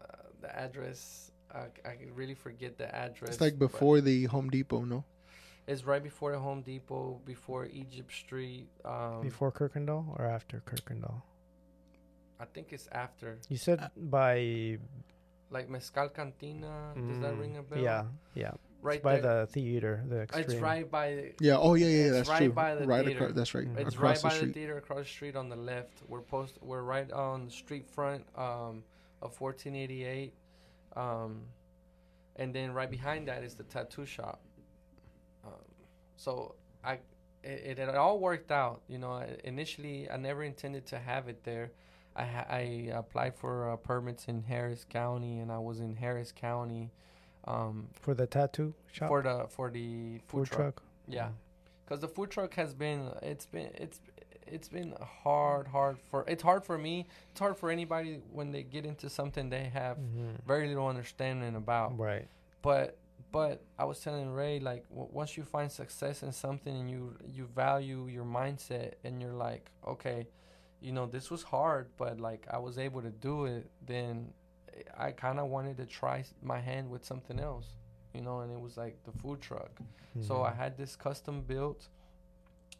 uh, 0.00 0.16
the 0.40 0.56
address. 0.56 1.32
I, 1.52 1.66
I 1.84 1.96
really 2.14 2.34
forget 2.34 2.78
the 2.78 2.94
address. 2.94 3.30
It's 3.32 3.40
like 3.40 3.58
before 3.58 4.00
the 4.00 4.24
Home 4.24 4.48
Depot, 4.50 4.84
no? 4.84 5.04
It's 5.66 5.84
right 5.84 6.02
before 6.02 6.32
the 6.32 6.38
Home 6.38 6.62
Depot, 6.62 7.20
before 7.24 7.66
Egypt 7.66 8.12
Street. 8.12 8.68
Um, 8.84 9.20
Before 9.22 9.50
Kirkendall 9.50 10.18
or 10.18 10.24
after 10.24 10.62
Kirkendall? 10.64 11.22
I 12.38 12.44
think 12.44 12.72
it's 12.72 12.88
after, 12.92 13.38
You 13.48 13.56
said 13.56 13.80
Uh, 13.80 13.88
by. 13.96 14.78
like 15.50 15.68
Mezcal 15.70 16.08
Cantina. 16.10 16.92
Does 16.94 17.18
that 17.20 17.34
mm, 17.34 17.40
ring 17.40 17.56
a 17.56 17.62
bell? 17.62 17.78
Yeah, 17.78 18.04
yeah. 18.34 18.52
right 18.82 18.96
it's 18.96 19.04
by 19.04 19.20
there. 19.20 19.40
the 19.40 19.46
theater. 19.46 20.02
The 20.08 20.20
extreme. 20.22 20.44
It's 20.44 20.54
right 20.56 20.90
by. 20.90 21.32
Yeah. 21.40 21.56
Oh 21.58 21.74
yeah, 21.74 21.86
yeah. 21.86 21.96
yeah 21.96 22.04
It's 22.08 22.16
that's 22.16 22.28
right 22.28 22.38
true. 22.38 22.52
by 22.52 22.74
the 22.74 22.86
right 22.86 23.04
theater. 23.06 23.18
across. 23.24 23.36
That's 23.36 23.54
right. 23.54 23.68
It's 23.78 23.94
across 23.94 24.24
right 24.24 24.32
the 24.34 24.40
by 24.40 24.46
the 24.46 24.52
theater 24.52 24.76
across 24.78 24.98
the 25.04 25.10
street 25.16 25.36
on 25.36 25.48
the 25.48 25.56
left. 25.56 26.02
We're 26.08 26.20
post. 26.20 26.58
We're 26.62 26.82
right 26.82 27.10
on 27.12 27.46
the 27.46 27.50
street 27.50 27.86
front 27.88 28.22
um, 28.36 28.82
of 29.22 29.40
1488, 29.40 30.34
um, 30.96 31.42
and 32.36 32.54
then 32.54 32.72
right 32.72 32.90
behind 32.90 33.28
that 33.28 33.42
is 33.42 33.54
the 33.54 33.64
tattoo 33.64 34.04
shop. 34.04 34.40
Um, 35.44 35.52
so 36.16 36.54
I, 36.84 36.98
it, 37.42 37.78
it, 37.78 37.88
all 37.94 38.18
worked 38.18 38.50
out. 38.50 38.82
You 38.88 38.98
know, 38.98 39.12
I- 39.12 39.36
initially 39.44 40.10
I 40.10 40.16
never 40.16 40.42
intended 40.42 40.86
to 40.86 40.98
have 40.98 41.28
it 41.28 41.44
there. 41.44 41.70
I 42.16 42.24
ha- 42.24 42.46
I 42.48 42.90
applied 42.94 43.34
for 43.34 43.70
uh, 43.70 43.76
permits 43.76 44.26
in 44.28 44.42
Harris 44.44 44.84
County, 44.88 45.38
and 45.40 45.52
I 45.52 45.58
was 45.58 45.80
in 45.80 45.96
Harris 45.96 46.32
County 46.32 46.90
um, 47.44 47.88
for 48.00 48.14
the 48.14 48.26
tattoo 48.26 48.74
shop. 48.92 49.08
for 49.08 49.22
the 49.22 49.46
for 49.48 49.70
the 49.70 50.18
food, 50.26 50.48
food 50.48 50.56
truck. 50.56 50.82
yeah, 51.06 51.28
because 51.84 52.00
the 52.00 52.08
food 52.08 52.30
truck 52.30 52.54
has 52.54 52.74
been 52.74 53.10
it's 53.22 53.46
been 53.46 53.70
it's 53.74 54.00
it's 54.46 54.68
been 54.68 54.94
hard 55.22 55.66
hard 55.66 55.98
for 56.10 56.24
it's 56.26 56.42
hard 56.42 56.64
for 56.64 56.78
me. 56.78 57.06
It's 57.30 57.40
hard 57.40 57.56
for 57.56 57.70
anybody 57.70 58.20
when 58.32 58.50
they 58.52 58.62
get 58.62 58.86
into 58.86 59.08
something 59.10 59.50
they 59.50 59.64
have 59.64 59.96
Mhm. 59.98 60.40
very 60.46 60.68
little 60.68 60.86
understanding 60.88 61.54
about. 61.56 61.98
Right. 61.98 62.28
But 62.62 62.96
but 63.32 63.60
I 63.78 63.84
was 63.84 64.00
telling 64.00 64.30
Rey 64.30 64.60
like 64.60 64.88
w- 64.88 65.08
once 65.12 65.36
you 65.36 65.42
find 65.44 65.70
success 65.70 66.22
in 66.22 66.32
something 66.32 66.74
and 66.80 66.90
you 66.90 67.16
you 67.26 67.46
value 67.54 68.06
your 68.06 68.24
mindset 68.24 68.94
and 69.04 69.20
you're 69.20 69.34
like 69.34 69.70
okay, 69.86 70.26
you 70.80 70.92
know 70.92 71.06
this 71.06 71.30
was 71.30 71.42
hard 71.42 71.88
but 71.96 72.20
like 72.20 72.46
I 72.50 72.58
was 72.58 72.78
able 72.78 73.02
to 73.02 73.10
do 73.10 73.46
it 73.46 73.70
then 73.86 74.32
I 74.96 75.10
kind 75.12 75.38
of 75.38 75.48
wanted 75.48 75.76
to 75.78 75.86
try 75.86 76.24
my 76.42 76.60
hand 76.60 76.90
with 76.90 77.04
something 77.04 77.38
else. 77.38 77.66
You 78.14 78.22
know, 78.22 78.40
and 78.40 78.50
it 78.50 78.58
was 78.58 78.76
like 78.76 78.96
the 79.04 79.12
food 79.20 79.40
truck. 79.40 79.70
So 80.26 80.42
I 80.42 80.50
had 80.50 80.78
this 80.78 80.96
custom 80.96 81.42
built. 81.42 81.88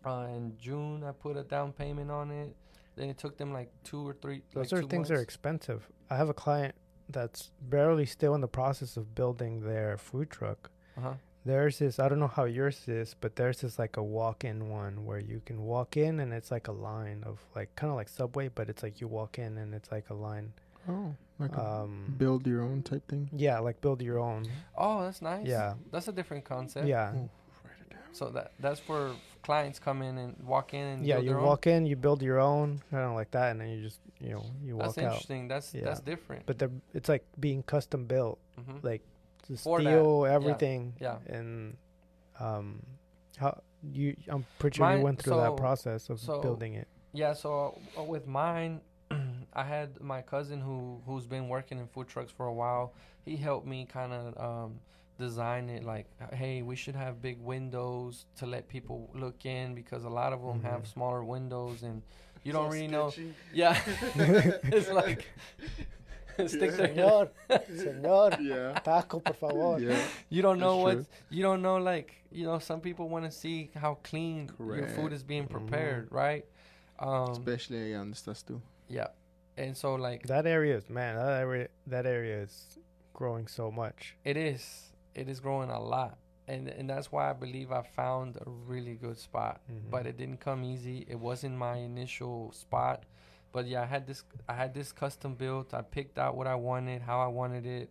Uh, 0.06 0.28
in 0.34 0.56
June, 0.58 1.04
I 1.04 1.12
put 1.12 1.36
a 1.36 1.42
down 1.42 1.72
payment 1.72 2.10
on 2.10 2.30
it. 2.30 2.56
Then 2.96 3.10
it 3.10 3.18
took 3.18 3.36
them 3.36 3.52
like 3.52 3.70
two 3.84 4.08
or 4.08 4.14
three. 4.14 4.40
Those 4.54 4.72
like 4.72 4.84
are 4.84 4.86
things 4.86 5.08
that 5.08 5.18
are 5.18 5.20
expensive. 5.20 5.86
I 6.08 6.16
have 6.16 6.30
a 6.30 6.34
client 6.34 6.74
that's 7.10 7.50
barely 7.60 8.06
still 8.06 8.34
in 8.34 8.40
the 8.40 8.48
process 8.48 8.96
of 8.96 9.14
building 9.14 9.60
their 9.60 9.98
food 9.98 10.30
truck. 10.30 10.70
Uh-huh. 10.96 11.12
There's 11.46 11.78
this, 11.78 12.00
I 12.00 12.08
don't 12.08 12.18
know 12.18 12.26
how 12.26 12.44
yours 12.44 12.88
is, 12.88 13.14
but 13.20 13.36
there's 13.36 13.60
this 13.60 13.78
like 13.78 13.96
a 13.96 14.02
walk 14.02 14.44
in 14.44 14.68
one 14.68 15.06
where 15.06 15.20
you 15.20 15.40
can 15.46 15.62
walk 15.62 15.96
in 15.96 16.18
and 16.20 16.32
it's 16.32 16.50
like 16.50 16.66
a 16.66 16.72
line 16.72 17.22
of 17.24 17.38
like 17.54 17.74
kind 17.76 17.90
of 17.90 17.96
like 17.96 18.08
Subway, 18.08 18.48
but 18.48 18.68
it's 18.68 18.82
like 18.82 19.00
you 19.00 19.06
walk 19.06 19.38
in 19.38 19.56
and 19.56 19.72
it's 19.72 19.92
like 19.92 20.10
a 20.10 20.14
line. 20.14 20.52
Oh, 20.88 21.14
like 21.38 21.52
a 21.56 21.60
Um, 21.84 22.14
build 22.18 22.46
your 22.46 22.62
own 22.62 22.82
type 22.82 23.06
thing. 23.08 23.30
yeah, 23.32 23.60
like 23.60 23.80
build 23.80 24.02
your 24.02 24.18
own. 24.18 24.44
Oh, 24.76 25.02
that's 25.04 25.22
nice. 25.22 25.46
Yeah. 25.46 25.74
that's 25.92 26.08
a 26.08 26.12
different 26.12 26.44
concept. 26.44 26.86
Yeah. 26.88 27.12
Oh, 27.14 27.30
write 27.64 27.80
it 27.80 27.90
down. 27.90 28.00
So 28.12 28.30
that 28.30 28.50
that's 28.58 28.80
for 28.80 29.14
clients 29.42 29.78
come 29.78 30.02
in 30.02 30.18
and 30.18 30.34
walk 30.44 30.74
in 30.74 30.80
and 30.84 31.06
Yeah, 31.06 31.14
build 31.16 31.24
you 31.26 31.30
their 31.30 31.38
own? 31.38 31.44
walk 31.46 31.66
in, 31.68 31.86
you 31.86 31.94
build 31.94 32.22
your 32.22 32.40
own, 32.40 32.82
kind 32.90 33.04
of 33.04 33.14
like 33.14 33.30
that, 33.30 33.52
and 33.52 33.60
then 33.60 33.68
you 33.68 33.82
just, 33.82 34.00
you 34.20 34.30
know, 34.30 34.44
you 34.64 34.76
That's 34.78 34.96
walk 34.96 34.98
out. 34.98 35.12
interesting. 35.12 35.46
That's 35.46 35.72
Yeah. 35.74 35.84
that's 35.84 36.00
different. 36.00 36.44
But 36.46 36.58
they're, 36.58 36.72
it's 36.92 37.08
like 37.08 37.24
being 37.38 37.62
custom 37.62 38.06
built, 38.06 38.40
hmm 38.56 38.78
like 38.82 39.02
the 39.46 39.56
For 39.56 39.80
that, 39.82 39.88
steel, 39.88 40.24
yeah, 40.26 40.34
everything. 40.34 40.94
yeah. 41.00 41.16
And 41.26 41.76
um, 42.40 42.82
how 43.38 43.60
you? 43.92 44.16
I'm 44.28 44.44
pretty 44.58 44.76
sure 44.78 44.86
Mine- 44.86 44.98
you 44.98 45.04
went 45.04 45.22
through 45.22 45.34
so- 45.34 45.40
that 45.40 45.56
process 45.56 46.08
of 46.10 46.20
so 46.20 46.40
building 46.40 46.74
it. 46.74 46.88
Yeah, 47.12 47.32
so 47.32 47.78
uh, 47.98 48.02
with 48.02 48.26
mine, 48.26 48.80
I 49.54 49.64
had 49.64 50.00
my 50.00 50.20
cousin 50.22 50.60
who 50.60 51.00
who's 51.06 51.26
been 51.26 51.48
working 51.48 51.78
in 51.78 51.86
food 51.88 52.08
trucks 52.08 52.30
for 52.30 52.46
a 52.46 52.52
while. 52.52 52.92
He 53.24 53.36
helped 53.36 53.66
me 53.66 53.86
kind 53.86 54.12
of 54.12 54.36
um, 54.38 54.80
design 55.18 55.68
it. 55.70 55.82
Like, 55.84 56.06
hey, 56.32 56.62
we 56.62 56.76
should 56.76 56.94
have 56.94 57.22
big 57.22 57.40
windows 57.40 58.26
to 58.38 58.46
let 58.46 58.68
people 58.68 59.08
look 59.14 59.46
in 59.46 59.74
because 59.74 60.04
a 60.04 60.08
lot 60.10 60.32
of 60.32 60.42
them 60.42 60.62
have 60.62 60.82
Mhm. 60.82 60.92
smaller 60.92 61.24
windows 61.24 61.82
and 61.82 62.02
you 62.44 62.52
don't 62.52 62.70
really 62.70 62.86
know. 62.86 63.12
Yeah, 63.52 63.76
it's 64.16 64.90
like 64.90 65.24
stick 65.24 65.86
their 65.88 66.05
Señor, 66.38 67.30
señor, 67.68 68.38
Yeah. 68.40 68.78
taco, 68.80 69.20
por 69.20 69.34
favor. 69.34 69.80
Yeah. 69.80 69.98
you 70.28 70.42
don't 70.42 70.58
know 70.58 70.78
what 70.78 70.98
you 71.30 71.42
don't 71.42 71.62
know 71.62 71.76
like 71.78 72.12
you 72.30 72.44
know 72.44 72.58
some 72.58 72.80
people 72.80 73.08
want 73.08 73.24
to 73.24 73.30
see 73.30 73.70
how 73.74 73.98
clean 74.02 74.50
your 74.58 74.88
food 74.88 75.12
is 75.12 75.22
being 75.22 75.44
Mhm. 75.46 75.50
prepared 75.50 76.08
right 76.10 76.44
um 76.98 77.30
Especially 77.32 77.78
allá 77.92 77.98
donde 77.98 78.16
stuff 78.16 78.44
too. 78.46 78.60
yeah 78.88 79.08
and 79.56 79.76
so 79.76 79.94
like 79.94 80.26
That 80.26 80.46
area 80.46 80.76
is 80.76 80.88
man. 80.90 81.16
That 81.16 81.40
area, 81.40 81.68
that 81.86 82.06
area 82.06 82.42
is 82.42 82.78
growing 83.14 83.46
so 83.48 83.70
much. 83.70 84.16
it 84.24 84.36
is 84.36 84.92
it 85.14 85.28
is 85.28 85.40
growing 85.40 85.70
a 85.70 85.80
lot 85.80 86.18
and 86.48 86.68
and 86.68 86.88
that's 86.90 87.10
why 87.10 87.30
i 87.30 87.32
believe 87.32 87.72
i 87.72 87.82
found 87.82 88.36
a 88.36 88.50
really 88.68 88.94
good 88.94 89.18
spot 89.18 89.60
Mhm. 89.70 89.90
but 89.90 90.06
it 90.06 90.16
didn't 90.18 90.40
come 90.40 90.62
easy 90.64 91.06
it 91.08 91.18
wasn't 91.18 91.56
my 91.56 91.76
initial 91.78 92.52
spot 92.52 93.04
but 93.56 93.64
yeah 93.72 93.80
i 93.86 93.88
had 93.94 94.04
this 94.10 94.20
i 94.52 94.54
had 94.62 94.70
this 94.78 94.88
custom 95.02 95.30
built 95.42 95.68
i 95.80 95.82
picked 95.96 96.16
out 96.24 96.32
what 96.38 96.46
i 96.54 96.56
wanted 96.68 96.98
how 97.10 97.18
i 97.28 97.30
wanted 97.40 97.64
it 97.78 97.88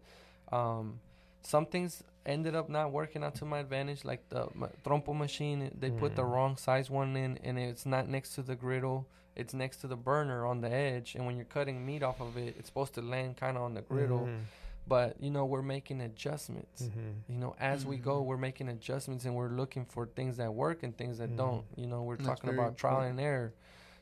um 0.60 1.00
some 1.42 1.66
things 1.74 1.92
ended 2.26 2.56
up 2.60 2.68
not 2.78 2.88
working 3.00 3.24
out 3.24 3.36
to 3.36 3.46
my 3.46 3.60
advantage. 3.60 4.02
Like 4.12 4.22
the 4.30 4.48
trompo 4.84 5.14
machine, 5.26 5.60
they 5.82 5.92
put 6.04 6.12
the 6.16 6.24
Mm. 6.24 6.32
wrong 6.34 6.54
size 6.58 6.88
one 6.90 7.16
in, 7.16 7.32
and 7.48 7.56
it's 7.60 7.86
not 7.86 8.04
next 8.16 8.30
to 8.36 8.42
the 8.42 8.56
griddle. 8.56 9.00
It's 9.36 9.54
next 9.54 9.78
to 9.82 9.88
the 9.94 9.96
burner 10.10 10.40
on 10.52 10.58
the 10.66 10.72
edge, 10.88 11.14
and 11.16 11.22
when 11.28 11.36
you're 11.38 11.46
cutting 11.58 11.86
meat 11.86 12.02
off 12.02 12.20
of 12.28 12.36
it, 12.36 12.56
it's 12.58 12.68
supposed 12.72 12.94
to 12.96 13.02
land 13.14 13.38
kind 13.38 13.58
of 13.58 13.62
on 13.68 13.76
the 13.76 13.84
griddle. 13.84 14.22
Mhm. 14.26 14.40
But 14.88 15.10
you 15.26 15.30
know, 15.36 15.46
we're 15.46 15.62
making 15.78 16.02
adjustments. 16.02 16.82
Mhm. 16.82 17.14
You 17.32 17.38
know, 17.44 17.56
as 17.60 17.86
we 17.86 17.98
go, 17.98 18.16
Mhm. 18.24 18.26
we're 18.26 18.44
making 18.50 18.70
adjustments, 18.70 19.24
and 19.26 19.36
we're 19.36 19.50
looking 19.62 19.86
for 19.86 20.08
things 20.08 20.38
that 20.38 20.52
work 20.52 20.82
and 20.82 20.98
things 20.98 21.20
that 21.20 21.30
Mhm. 21.30 21.38
don't. 21.44 21.66
You 21.76 21.86
know, 21.86 22.02
we're 22.02 22.16
That's 22.18 22.28
talking 22.30 22.50
about 22.50 22.76
trial 22.76 23.02
and 23.02 23.20
error. 23.20 23.54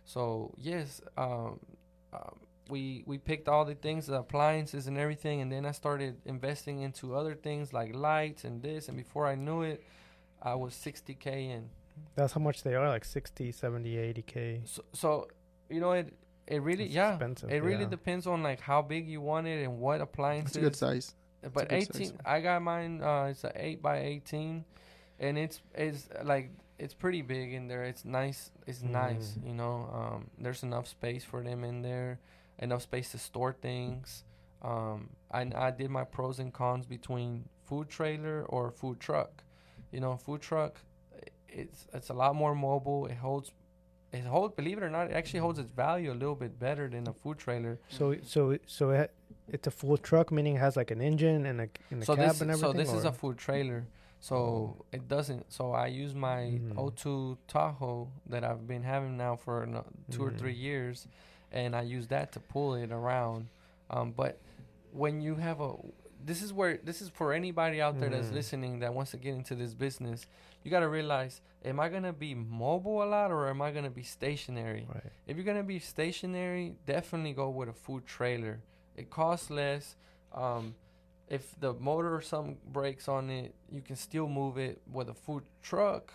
So 0.05 0.53
yes, 0.57 1.01
um, 1.17 1.59
um, 2.13 2.39
we 2.69 3.03
we 3.05 3.17
picked 3.17 3.47
all 3.47 3.65
the 3.65 3.75
things, 3.75 4.07
the 4.07 4.19
appliances 4.19 4.87
and 4.87 4.97
everything, 4.97 5.41
and 5.41 5.51
then 5.51 5.65
I 5.65 5.71
started 5.71 6.17
investing 6.25 6.81
into 6.81 7.15
other 7.15 7.35
things 7.35 7.73
like 7.73 7.95
lights 7.95 8.43
and 8.43 8.61
this. 8.61 8.87
And 8.87 8.97
before 8.97 9.27
I 9.27 9.35
knew 9.35 9.61
it, 9.63 9.83
I 10.41 10.55
was 10.55 10.73
60k 10.73 11.27
in. 11.27 11.69
That's 12.15 12.33
how 12.33 12.41
much 12.41 12.63
they 12.63 12.73
are, 12.73 12.87
like 12.89 13.05
60, 13.05 13.51
70, 13.51 13.95
80k. 13.95 14.67
So, 14.67 14.83
so 14.93 15.27
you 15.69 15.79
know, 15.79 15.91
it 15.91 16.13
it 16.47 16.61
really 16.61 16.85
It's 16.85 16.93
yeah, 16.93 17.13
expensive, 17.13 17.51
it 17.51 17.63
really 17.63 17.83
yeah. 17.83 17.89
depends 17.89 18.27
on 18.27 18.43
like 18.43 18.59
how 18.59 18.81
big 18.81 19.07
you 19.07 19.21
want 19.21 19.47
it 19.47 19.63
and 19.63 19.79
what 19.79 20.01
appliances. 20.01 20.55
It's 20.55 20.57
a 20.57 20.61
good 20.61 20.75
size. 20.75 21.13
but 21.53 21.71
a 21.71 21.79
good 21.79 21.93
size. 21.93 22.01
18 22.01 22.19
i 22.25 22.39
got 22.39 22.61
mine 22.61 23.01
uh 23.01 23.25
it's 23.25 23.43
an 23.43 23.51
8 23.55 23.81
by 23.81 23.99
18 23.99 24.63
and 25.19 25.37
it's 25.37 25.61
it's 25.75 26.07
like 26.23 26.51
it's 26.83 26.93
pretty 27.03 27.21
big 27.35 27.47
in 27.57 27.63
there. 27.71 27.83
It's 27.91 28.03
nice 28.21 28.41
it's 28.69 28.81
nice 29.03 29.27
Mm. 29.37 29.47
you 29.49 29.53
know 29.61 29.75
um 29.99 30.19
there's 30.43 30.63
enough 30.69 30.87
space 30.97 31.23
for 31.31 31.39
them 31.47 31.59
in 31.63 31.81
there 31.89 32.11
enough 32.65 32.83
space 32.89 33.07
to 33.13 33.17
store 33.29 33.53
things. 33.67 34.07
Um 34.71 34.99
i 35.39 35.41
i 35.67 35.69
did 35.81 35.89
my 35.99 36.05
pros 36.15 36.35
and 36.43 36.51
cons 36.61 36.85
between 36.97 37.29
food 37.67 37.87
trailer 37.97 38.37
or 38.55 38.63
food 38.81 38.97
truck. 39.07 39.31
You 39.93 39.99
know 40.03 40.13
food 40.27 40.41
truck 40.49 40.73
it's 41.61 41.79
it's 41.97 42.09
a 42.09 42.17
lot 42.23 42.33
more 42.43 42.55
mobile. 42.55 43.01
It 43.13 43.19
holds 43.27 43.47
it 44.11 44.25
holds 44.35 44.51
believe 44.59 44.77
it 44.79 44.83
or 44.87 44.89
not 44.97 45.03
it 45.11 45.13
actually 45.19 45.39
holds 45.45 45.59
its 45.63 45.71
value 45.85 46.09
a 46.15 46.17
little 46.23 46.39
bit 46.45 46.53
better 46.67 46.85
than 46.93 47.03
a 47.07 47.13
food 47.13 47.37
trailer. 47.45 47.73
So 47.97 48.15
so 48.33 48.57
so 48.77 48.83
it, 49.01 49.09
it's 49.55 49.67
a 49.67 49.71
full 49.71 49.97
truck, 49.97 50.31
meaning 50.31 50.55
it 50.55 50.59
has 50.67 50.75
like 50.81 50.91
an 50.97 51.01
engine 51.01 51.45
and 51.49 51.57
a 51.65 51.67
and 51.91 52.01
a 52.03 52.05
so 52.05 52.15
cab 52.15 52.29
this 52.29 52.41
and 52.41 52.51
everything. 52.51 52.71
so 52.71 52.77
this 52.83 52.91
is 52.99 53.05
a 53.05 53.11
food 53.21 53.37
trailer 53.37 53.81
so 54.23 54.85
it 54.93 55.09
doesn't 55.09 55.51
so 55.51 55.73
i 55.73 55.85
use 55.87 56.15
my 56.15 56.43
Mhm. 56.57 56.75
o2 56.77 57.37
tahoe 57.45 58.07
that 58.25 58.41
i've 58.45 58.65
been 58.65 58.83
having 58.83 59.17
now 59.17 59.35
for 59.35 59.65
no, 59.65 59.83
2 60.11 60.23
or 60.23 60.31
Mhm. 60.31 60.37
three 60.37 60.53
years 60.53 61.07
and 61.51 61.75
i 61.75 61.81
use 61.81 62.07
that 62.07 62.31
to 62.31 62.39
pull 62.39 62.73
it 62.75 62.89
around 62.91 63.49
um, 63.89 64.11
but 64.13 64.39
when 64.93 65.19
you 65.21 65.35
have 65.35 65.59
a 65.59 65.71
this 66.25 66.41
is 66.41 66.53
where 66.53 66.77
this 66.77 67.01
is 67.01 67.09
for 67.09 67.33
anybody 67.33 67.81
out 67.81 67.99
there 67.99 68.09
that's 68.09 68.29
Mhm. 68.29 68.39
listening 68.39 68.79
that 68.79 68.93
wants 68.93 69.11
to 69.11 69.17
get 69.17 69.33
into 69.35 69.55
this 69.55 69.73
business 69.73 70.25
you 70.63 70.71
got 70.71 70.79
to 70.79 70.87
realize 70.87 71.41
am 71.65 71.77
i 71.81 71.89
going 71.89 72.03
to 72.03 72.13
be 72.13 72.33
mobile 72.33 73.03
a 73.03 73.07
lot 73.15 73.29
or 73.29 73.49
am 73.49 73.61
i 73.61 73.71
going 73.71 73.83
to 73.83 73.89
be 74.01 74.03
stationary 74.03 74.87
right. 74.87 75.11
if 75.27 75.35
you're 75.35 75.45
gonna 75.51 75.63
be 75.75 75.79
stationary, 75.79 76.77
definitely 76.85 77.33
go 77.33 77.49
with 77.49 77.67
a 77.67 77.73
food 77.73 78.05
trailer. 78.05 78.61
It 78.95 79.09
costs 79.09 79.49
less. 79.49 79.95
Um, 80.33 80.75
if 81.37 81.43
the 81.59 81.73
motor 81.89 82.13
or 82.15 82.21
something 82.21 82.57
breaks 82.71 83.07
on 83.07 83.29
it, 83.29 83.49
you 83.75 83.81
can 83.81 83.95
still 83.95 84.27
move 84.27 84.55
it 84.57 84.75
with 84.91 85.09
a 85.09 85.13
food 85.25 85.43
truck. 85.61 86.13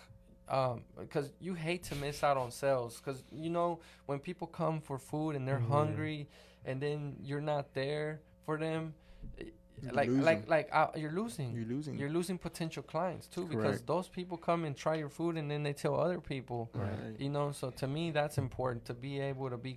Um, 0.57 0.81
because 0.97 1.27
you 1.39 1.53
hate 1.53 1.83
to 1.89 1.95
miss 1.95 2.23
out 2.23 2.37
on 2.37 2.49
sales. 2.51 2.91
Because 2.99 3.23
you 3.31 3.49
know 3.57 3.79
when 4.07 4.19
people 4.19 4.47
come 4.47 4.81
for 4.81 4.97
food 4.97 5.31
and 5.35 5.43
they're 5.47 5.59
Mhm. 5.65 5.69
hungry, 5.77 6.19
and 6.65 6.81
then 6.81 6.99
you're 7.27 7.45
not 7.53 7.65
there 7.73 8.21
for 8.45 8.57
them, 8.57 8.93
i- 9.39 9.51
You 9.81 9.91
like 9.99 10.09
lose 10.09 10.25
like 10.29 10.41
like 10.55 10.67
uh, 10.79 10.89
you're 11.01 11.17
losing. 11.21 11.49
You're 11.55 11.71
losing. 11.75 11.95
You're 11.99 12.09
losing 12.19 12.37
potential 12.39 12.83
clients 12.93 13.27
too 13.27 13.45
because 13.53 13.77
those 13.93 14.07
people 14.09 14.37
come 14.49 14.65
and 14.67 14.75
try 14.75 14.95
your 15.03 15.09
food 15.19 15.37
and 15.37 15.49
then 15.51 15.61
they 15.63 15.73
tell 15.83 15.95
other 16.05 16.19
people 16.33 16.61
right. 16.73 17.15
you 17.23 17.29
know 17.35 17.51
so 17.59 17.69
to 17.81 17.87
me 17.87 18.11
that's 18.19 18.37
important 18.45 18.81
to 18.85 18.93
be 19.07 19.13
able 19.31 19.49
to 19.55 19.57
be 19.57 19.73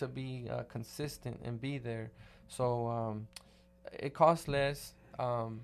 to 0.00 0.06
be 0.08 0.28
uh, 0.54 0.62
consistent 0.76 1.36
and 1.46 1.60
be 1.60 1.74
there 1.78 2.06
so 2.48 2.66
um 2.98 3.26
it 3.92 4.14
costs 4.14 4.48
less 4.48 4.94
um 5.18 5.60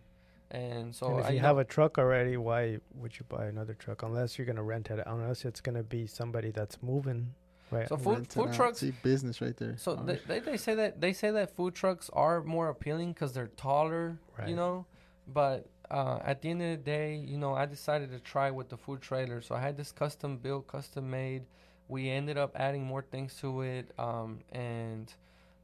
and 0.51 0.95
so 0.95 1.07
and 1.09 1.21
if 1.21 1.27
I 1.27 1.31
you 1.31 1.41
have 1.41 1.57
a 1.57 1.65
truck 1.65 1.97
already, 1.97 2.37
why 2.37 2.79
would 2.97 3.19
you 3.19 3.25
buy 3.29 3.47
another 3.47 3.73
truck? 3.73 4.03
Unless 4.03 4.37
you're 4.37 4.47
gonna 4.47 4.63
rent 4.63 4.91
it, 4.91 5.03
unless 5.07 5.47
it's 5.47 5.63
gonna 5.63 5.83
be 5.83 6.07
somebody 6.07 6.51
that's 6.51 6.83
moving, 6.83 7.33
right? 7.71 7.89
so 7.89 7.97
food 7.97 8.31
food 8.31 8.49
out. 8.49 8.55
trucks 8.55 8.81
See 8.81 8.93
business 9.03 9.41
right 9.41 9.57
there. 9.57 9.77
so 9.79 9.93
Oh, 9.99 10.05
they, 10.05 10.19
they, 10.29 10.41
they 10.41 10.57
say 10.59 10.75
that 10.75 11.01
they 11.01 11.15
say 11.15 11.31
that 11.31 11.57
food 11.57 11.75
trucks 11.75 12.11
are 12.13 12.43
more 12.43 12.69
appealing 12.69 13.15
because 13.15 13.33
they're 13.33 13.47
taller 13.57 14.19
Right. 14.39 14.49
you 14.49 14.57
know 14.57 14.85
but 15.27 15.67
uh, 15.91 16.19
at 16.25 16.43
the 16.43 16.51
end 16.51 16.61
of 16.63 16.71
the 16.71 16.77
day 16.77 17.17
you 17.17 17.39
know 17.39 17.55
i 17.55 17.65
decided 17.67 18.11
to 18.11 18.19
try 18.21 18.51
with 18.51 18.69
the 18.69 18.77
food 18.77 19.01
trailer 19.03 19.41
so 19.41 19.55
i 19.55 19.61
had 19.61 19.77
this 19.77 19.91
custom 19.93 20.37
built 20.39 20.67
custom 20.67 21.09
made 21.11 21.45
we 21.89 22.09
ended 22.11 22.37
up 22.39 22.53
adding 22.57 22.83
more 22.85 23.03
things 23.03 23.35
to 23.37 23.61
it 23.63 23.91
um, 23.99 24.41
and 24.53 25.15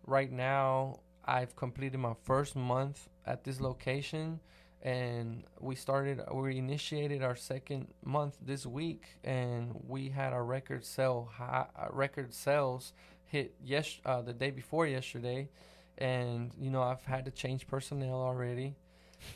right 0.06 0.30
now 0.32 0.98
i've 1.36 1.54
completed 1.56 1.98
my 1.98 2.14
first 2.24 2.56
month 2.56 3.08
at 3.26 3.44
this 3.44 3.60
location 3.60 4.40
and 4.82 5.44
we 5.60 5.74
started 5.74 6.20
we 6.32 6.56
initiated 6.58 7.22
our 7.22 7.36
second 7.36 7.88
month 8.04 8.34
this 8.40 8.64
week 8.64 9.02
and 9.24 9.72
we 9.88 10.08
had 10.08 10.32
our 10.32 10.44
record 10.44 10.84
sale 10.84 11.28
high, 11.38 11.66
uh, 11.76 11.88
record 11.92 12.32
sales 12.32 12.92
hit 13.24 13.54
yes 13.62 13.98
uh, 14.06 14.22
the 14.22 14.32
day 14.32 14.50
before 14.50 14.86
yesterday. 14.86 15.48
And 15.98 16.52
you 16.64 16.70
know 16.70 16.82
I've 16.82 17.04
had 17.04 17.24
to 17.24 17.32
change 17.32 17.66
personnel 17.66 18.14
already. 18.30 18.76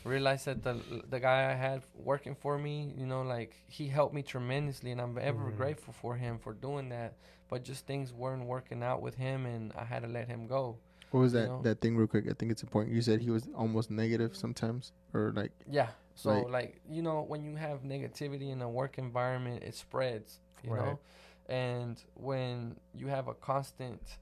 Realized 0.05 0.45
that 0.45 0.63
the 0.63 0.75
the 1.09 1.19
guy 1.19 1.51
I 1.51 1.55
had 1.55 1.83
working 1.93 2.35
for 2.35 2.57
me 2.57 2.93
you 2.97 3.05
know 3.05 3.21
like 3.21 3.53
he 3.67 3.89
helped 3.89 4.13
me 4.15 4.23
tremendously 4.23 4.91
and 4.93 5.01
I'm 5.01 5.17
ever 5.17 5.51
Mhm. 5.51 5.57
grateful 5.57 5.93
for 5.93 6.15
him 6.15 6.39
for 6.39 6.53
doing 6.53 6.87
that. 6.89 7.11
But 7.49 7.65
just 7.65 7.85
things 7.85 8.13
weren't 8.13 8.45
working 8.45 8.81
out 8.81 9.01
with 9.01 9.15
him 9.15 9.45
and 9.45 9.73
I 9.73 9.83
had 9.83 10.03
to 10.03 10.07
let 10.07 10.29
him 10.29 10.47
go 10.47 10.77
What 11.13 11.19
was 11.19 11.33
that 11.33 11.47
know. 11.47 11.59
that 11.61 11.79
thing 11.79 11.95
real 11.95 12.07
quick? 12.07 12.25
I 12.27 12.33
think 12.33 12.51
it's 12.51 12.63
important. 12.63 12.95
You 12.95 13.01
said 13.03 13.21
he 13.21 13.29
was 13.29 13.47
almost 13.55 13.91
negative 13.91 14.35
sometimes, 14.35 14.93
or 15.13 15.31
like 15.35 15.51
Yeah. 15.69 15.89
So 16.15 16.31
Right. 16.31 16.49
like 16.49 16.81
you 16.89 17.03
know 17.03 17.21
when 17.21 17.43
you 17.43 17.55
have 17.55 17.83
negativity 17.83 18.49
in 18.49 18.63
a 18.63 18.69
work 18.69 18.97
environment, 18.97 19.61
it 19.61 19.75
spreads. 19.75 20.39
You 20.63 20.71
Right. 20.71 20.79
know, 20.81 20.99
and 21.47 22.01
when 22.15 22.77
you 22.95 23.07
have 23.07 23.27
a 23.27 23.35
constant, 23.35 24.17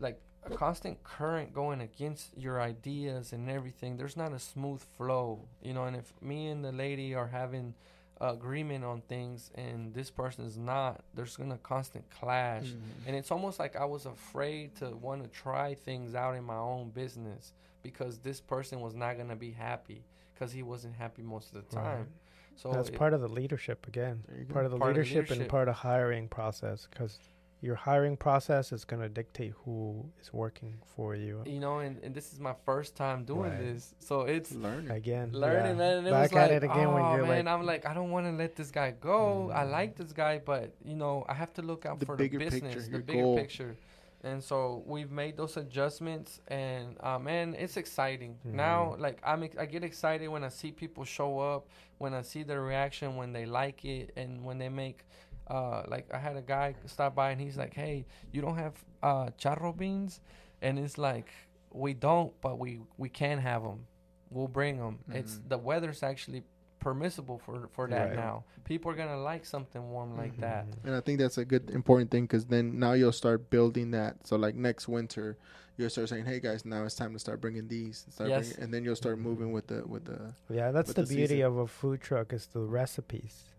like 0.00 0.18
a 0.44 0.50
constant 0.56 1.02
current 1.04 1.52
going 1.52 1.82
against 1.82 2.30
your 2.34 2.62
ideas 2.62 3.34
and 3.34 3.50
everything, 3.50 3.98
there's 3.98 4.16
not 4.16 4.32
a 4.32 4.38
smooth 4.38 4.80
flow. 4.96 5.48
You 5.60 5.74
know, 5.74 5.84
and 5.84 5.96
if 5.96 6.14
me 6.22 6.46
and 6.48 6.64
the 6.64 6.72
lady 6.72 7.14
are 7.14 7.26
having 7.28 7.74
agreement 8.20 8.84
on 8.84 9.02
things 9.02 9.50
and 9.54 9.92
this 9.94 10.10
person 10.10 10.44
is 10.44 10.56
not, 10.56 11.02
there's 11.14 11.36
gonna 11.36 11.58
constant 11.58 12.04
clash 12.10 12.64
Mm-hmm. 12.64 13.06
and 13.08 13.16
it's 13.16 13.30
almost 13.30 13.58
like 13.58 13.76
I 13.76 13.84
was 13.84 14.06
afraid 14.06 14.74
to 14.76 14.90
want 14.96 15.22
to 15.22 15.28
try 15.28 15.74
things 15.74 16.14
out 16.14 16.34
in 16.34 16.44
my 16.44 16.56
own 16.56 16.90
business 16.90 17.52
because 17.82 18.18
this 18.18 18.40
person 18.40 18.80
was 18.80 18.94
not 18.94 19.16
gonna 19.18 19.36
be 19.36 19.50
happy 19.50 20.02
because 20.34 20.52
he 20.52 20.62
wasn't 20.62 20.94
happy 20.94 21.22
most 21.22 21.54
of 21.54 21.68
the 21.70 21.76
Right. 21.76 21.84
time. 21.84 22.08
So 22.56 22.72
that's 22.72 22.88
it- 22.88 22.96
part 22.96 23.12
of 23.12 23.20
the 23.20 23.28
leadership 23.28 23.86
again. 23.86 24.22
There 24.28 24.38
you 24.38 24.44
go. 24.44 24.54
Part 24.54 24.64
of 24.64 24.70
the 24.72 24.78
Part 24.78 24.92
of 24.92 24.96
leadership 24.96 25.30
and 25.30 25.46
part 25.48 25.68
of 25.68 25.74
hiring 25.76 26.26
process, 26.28 26.88
because 26.90 27.18
your 27.62 27.74
hiring 27.74 28.16
process 28.16 28.70
is 28.70 28.84
gonna 28.84 29.08
dictate 29.08 29.52
who 29.64 30.04
is 30.20 30.32
working 30.32 30.74
for 30.94 31.14
you. 31.16 31.42
you 31.46 31.58
know, 31.58 31.78
and, 31.78 31.98
and 32.04 32.14
this 32.14 32.32
is 32.32 32.38
my 32.38 32.54
first 32.64 32.94
time 32.96 33.24
doing 33.24 33.50
Right. 33.50 33.58
this, 33.58 33.94
so 33.98 34.22
it's 34.22 34.52
learning. 34.52 34.90
Again, 34.90 35.30
learning, 35.32 35.72
yeah. 35.72 35.72
man. 35.74 35.96
And 35.98 36.06
it 36.06 36.10
Back 36.10 36.22
was 36.30 36.32
like, 36.32 36.50
it 36.50 36.62
again 36.64 36.86
oh 36.88 36.94
when 36.94 37.16
you're 37.16 37.26
man, 37.26 37.46
like, 37.46 37.54
I'm 37.54 37.66
like, 37.66 37.86
I 37.86 37.94
don't 37.94 38.10
want 38.10 38.26
to 38.26 38.32
let 38.32 38.56
this 38.56 38.70
guy 38.70 38.92
go. 39.00 39.50
I 39.52 39.64
Mm. 39.64 39.70
like 39.72 39.96
this 39.96 40.12
guy, 40.12 40.38
but 40.44 40.74
you 40.84 40.94
know, 40.96 41.24
I 41.28 41.34
have 41.34 41.52
to 41.54 41.62
look 41.62 41.86
out 41.86 41.98
The 41.98 42.06
for 42.06 42.16
bigger 42.16 42.38
the 42.38 42.44
picture, 42.44 42.60
business, 42.66 42.88
the 42.88 42.98
bigger 42.98 43.22
goal. 43.22 43.36
picture. 43.36 43.74
And 44.22 44.42
so 44.42 44.82
we've 44.86 45.10
made 45.12 45.36
those 45.36 45.56
adjustments, 45.56 46.40
and 46.48 46.96
uh, 47.00 47.18
man, 47.18 47.54
it's 47.58 47.76
exciting. 47.76 48.36
Mhm. 48.46 48.52
Now, 48.54 48.96
like 48.98 49.18
I'm, 49.24 49.42
ex- 49.44 49.56
I 49.56 49.66
get 49.66 49.82
excited 49.84 50.28
when 50.28 50.42
I 50.44 50.48
see 50.48 50.72
people 50.72 51.04
show 51.04 51.38
up, 51.38 51.68
when 51.98 52.12
I 52.12 52.22
see 52.22 52.42
their 52.42 52.60
reaction, 52.62 53.16
when 53.16 53.32
they 53.32 53.46
like 53.46 53.84
it, 53.84 54.12
and 54.16 54.44
when 54.44 54.58
they 54.58 54.68
make. 54.68 55.06
Uh, 55.46 55.82
like 55.88 56.12
I 56.12 56.18
had 56.18 56.36
a 56.36 56.42
guy 56.42 56.74
stop 56.86 57.14
by 57.14 57.30
and 57.30 57.40
he's 57.40 57.56
like, 57.56 57.74
"Hey, 57.74 58.06
you 58.32 58.40
don't 58.42 58.56
have 58.56 58.74
uh, 59.02 59.26
charro 59.38 59.76
beans," 59.76 60.20
and 60.62 60.78
it's 60.78 60.98
like, 60.98 61.28
"We 61.70 61.94
don't, 61.94 62.32
but 62.40 62.58
we 62.58 62.80
we 62.98 63.08
can 63.08 63.38
have 63.38 63.62
them. 63.62 63.86
We'll 64.30 64.48
bring 64.48 64.78
them. 64.78 64.98
It's 65.12 65.36
Mhm. 65.36 65.48
the 65.50 65.58
weather's 65.58 66.02
actually 66.02 66.42
permissible 66.80 67.38
for 67.38 67.68
for 67.72 67.86
that 67.88 68.08
Right. 68.08 68.16
now. 68.16 68.44
People 68.64 68.90
are 68.90 68.94
gonna 68.94 69.16
like 69.20 69.44
something 69.44 69.90
warm 69.90 70.16
like 70.16 70.36
that. 70.40 70.66
Mhm. 70.66 70.84
And 70.86 70.94
I 70.96 71.00
think 71.00 71.18
that's 71.20 71.38
a 71.38 71.44
good 71.44 71.70
important 71.70 72.10
thing 72.10 72.24
because 72.24 72.46
then 72.46 72.78
now 72.78 72.92
you'll 72.92 73.12
start 73.12 73.48
building 73.50 73.92
that. 73.92 74.26
So 74.26 74.36
like 74.36 74.54
next 74.56 74.88
winter, 74.88 75.36
you'll 75.76 75.90
start 75.90 76.08
saying, 76.08 76.24
"Hey 76.26 76.40
guys, 76.40 76.64
now 76.64 76.84
it's 76.84 76.94
time 76.96 77.12
to 77.12 77.18
start 77.20 77.40
bringing 77.40 77.68
these." 77.68 78.06
Start 78.10 78.30
Yes. 78.30 78.48
bringing, 78.48 78.64
and 78.64 78.74
then 78.74 78.84
you'll 78.84 78.96
start 78.96 79.18
moving 79.20 79.52
with 79.52 79.68
the 79.68 79.86
with 79.86 80.04
the. 80.06 80.34
Yeah, 80.48 80.72
that's 80.72 80.92
the, 80.92 81.02
the 81.02 81.08
beauty 81.08 81.26
season. 81.38 81.42
of 81.46 81.56
a 81.58 81.66
food 81.68 82.00
truck 82.00 82.32
is 82.32 82.46
the 82.48 82.60
recipes. 82.62 83.52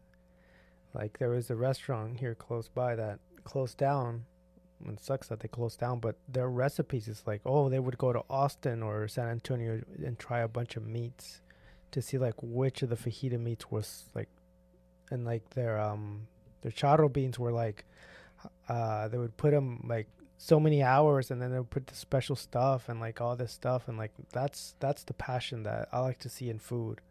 Like 0.97 1.19
there 1.19 1.29
was 1.29 1.49
a 1.51 1.55
restaurant 1.55 2.19
here 2.19 2.35
close 2.35 2.67
by 2.67 2.95
that 2.95 3.19
closed 3.43 3.77
down. 3.77 4.25
It 4.85 4.99
sucks 4.99 5.27
that 5.27 5.39
they 5.41 5.47
closed 5.47 5.79
down, 5.79 5.99
but 5.99 6.15
their 6.27 6.49
recipes 6.49 7.07
is 7.07 7.23
like, 7.25 7.41
oh, 7.45 7.69
they 7.69 7.79
would 7.79 7.97
go 7.97 8.13
to 8.13 8.23
Austin 8.29 8.83
or 8.83 9.07
San 9.07 9.27
Antonio 9.27 9.81
and 10.05 10.17
try 10.17 10.39
a 10.39 10.47
bunch 10.47 10.75
of 10.75 10.85
meats 10.85 11.41
to 11.91 12.01
see 12.01 12.17
like 12.17 12.35
which 12.41 12.81
of 12.83 12.89
the 12.89 12.95
fajita 12.95 13.39
meats 13.39 13.71
was 13.71 14.05
like, 14.13 14.29
and 15.11 15.25
like 15.25 15.49
their 15.51 15.79
um 15.79 16.27
their 16.61 16.71
charro 16.71 17.11
beans 17.11 17.37
were 17.39 17.51
like, 17.51 17.85
uh 18.69 19.07
they 19.07 19.17
would 19.17 19.37
put 19.37 19.51
them 19.51 19.85
like 19.87 20.07
so 20.37 20.59
many 20.59 20.83
hours 20.83 21.31
and 21.31 21.41
then 21.41 21.51
they 21.51 21.57
would 21.57 21.71
put 21.71 21.87
the 21.87 21.95
special 21.95 22.35
stuff 22.35 22.89
and 22.89 22.99
like 22.99 23.19
all 23.21 23.35
this 23.35 23.51
stuff 23.51 23.87
and 23.87 23.97
like 23.97 24.11
that's 24.31 24.75
that's 24.79 25.03
the 25.03 25.13
passion 25.13 25.63
that 25.63 25.89
I 25.91 25.99
like 26.01 26.19
to 26.19 26.29
see 26.29 26.49
in 26.49 26.59
food, 26.59 27.01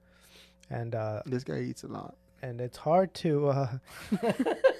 and 0.71 0.95
uh 0.95 1.23
This 1.27 1.45
guy 1.45 1.61
eats 1.61 1.83
a 1.85 1.89
lot. 1.89 2.15
And 2.43 2.61
it's 2.61 2.77
hard 2.77 3.13
to 3.15 3.49
uh 3.49 3.69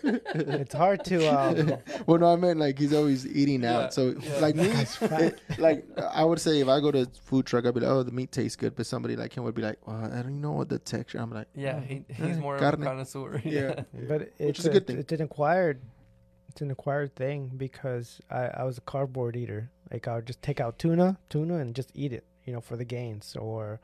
it's 0.03 0.75
hard 0.75 1.05
to 1.05 1.27
um 1.29 1.79
well, 2.07 2.19
no, 2.19 2.33
I 2.33 2.37
meant 2.37 2.59
like 2.59 2.79
he's 2.79 2.93
always 2.93 3.27
eating 3.27 3.63
Yeah, 3.63 3.79
out. 3.79 3.95
So 3.95 4.15
yeah. 4.21 4.39
like 4.39 4.55
me, 4.57 4.65
it- 4.69 5.41
like 5.59 5.85
I 5.99 6.25
would 6.25 6.41
say 6.41 6.61
if 6.61 6.69
I 6.69 6.81
go 6.81 6.91
to 6.91 7.03
a 7.03 7.07
food 7.07 7.47
truck, 7.47 7.65
I'd 7.67 7.75
be 7.75 7.81
like, 7.81 7.91
oh, 7.91 8.03
the 8.03 8.13
meat 8.13 8.33
tastes 8.33 8.57
good. 8.57 8.75
But 8.77 8.87
somebody 8.87 9.17
like 9.17 9.33
him 9.37 9.45
would 9.45 9.55
be 9.55 9.63
like, 9.63 9.79
well, 9.87 9.97
I 10.05 10.23
don't 10.23 10.41
know 10.41 10.53
what 10.53 10.69
the 10.69 10.79
texture. 10.79 11.19
I'm 11.19 11.31
like, 11.31 11.49
Yeah, 11.55 11.81
he, 11.81 11.97
Mm. 11.97 12.15
he's 12.29 12.39
more 12.39 12.57
of 12.57 12.63
a 12.63 12.77
connoisseur. 12.77 13.41
Yeah. 13.45 13.83
but 14.09 14.33
it's 14.39 14.61
is 14.61 14.67
a 14.67 14.71
good 14.71 14.87
thing. 14.87 14.99
It's 14.99 15.13
an 15.13 15.23
acquired, 15.23 15.81
it's 16.49 16.61
an 16.61 16.71
acquired 16.71 17.15
thing 17.17 17.51
because 17.57 18.21
I 18.31 18.47
I 18.49 18.63
was 18.65 18.79
a 18.79 18.83
cardboard 18.83 19.37
eater. 19.37 19.71
Like 19.91 20.09
I 20.09 20.17
would 20.17 20.27
just 20.27 20.43
take 20.43 20.61
out 20.61 20.79
tuna, 20.79 21.19
tuna, 21.31 21.57
and 21.59 21.75
just 21.75 21.91
eat 21.95 22.13
it, 22.13 22.25
you 22.45 22.53
know, 22.53 22.61
for 22.61 22.77
the 22.77 22.85
gains 22.85 23.37
or 23.37 23.81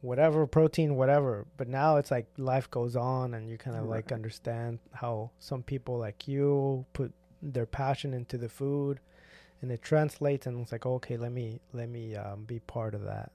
whatever 0.00 0.46
protein, 0.46 0.96
whatever. 0.96 1.46
But 1.56 1.68
now 1.68 1.96
it's 1.96 2.10
like 2.10 2.26
life 2.36 2.70
goes 2.70 2.96
on, 2.96 3.34
and 3.34 3.48
you 3.48 3.58
kind 3.58 3.76
of 3.76 3.86
like 3.86 4.12
understand 4.12 4.78
how 4.92 5.30
some 5.38 5.62
people 5.62 5.98
like 5.98 6.28
you 6.28 6.84
put 6.92 7.12
their 7.42 7.66
passion 7.66 8.14
into 8.14 8.38
the 8.38 8.48
food, 8.48 9.00
and 9.62 9.70
it 9.70 9.82
translates, 9.82 10.46
and 10.46 10.60
it's 10.60 10.72
like 10.72 10.86
okay, 10.86 11.16
let 11.16 11.32
me 11.32 11.60
let 11.72 11.88
me 11.88 12.16
um, 12.16 12.44
be 12.44 12.60
part 12.60 12.94
of 12.94 13.04
that. 13.04 13.32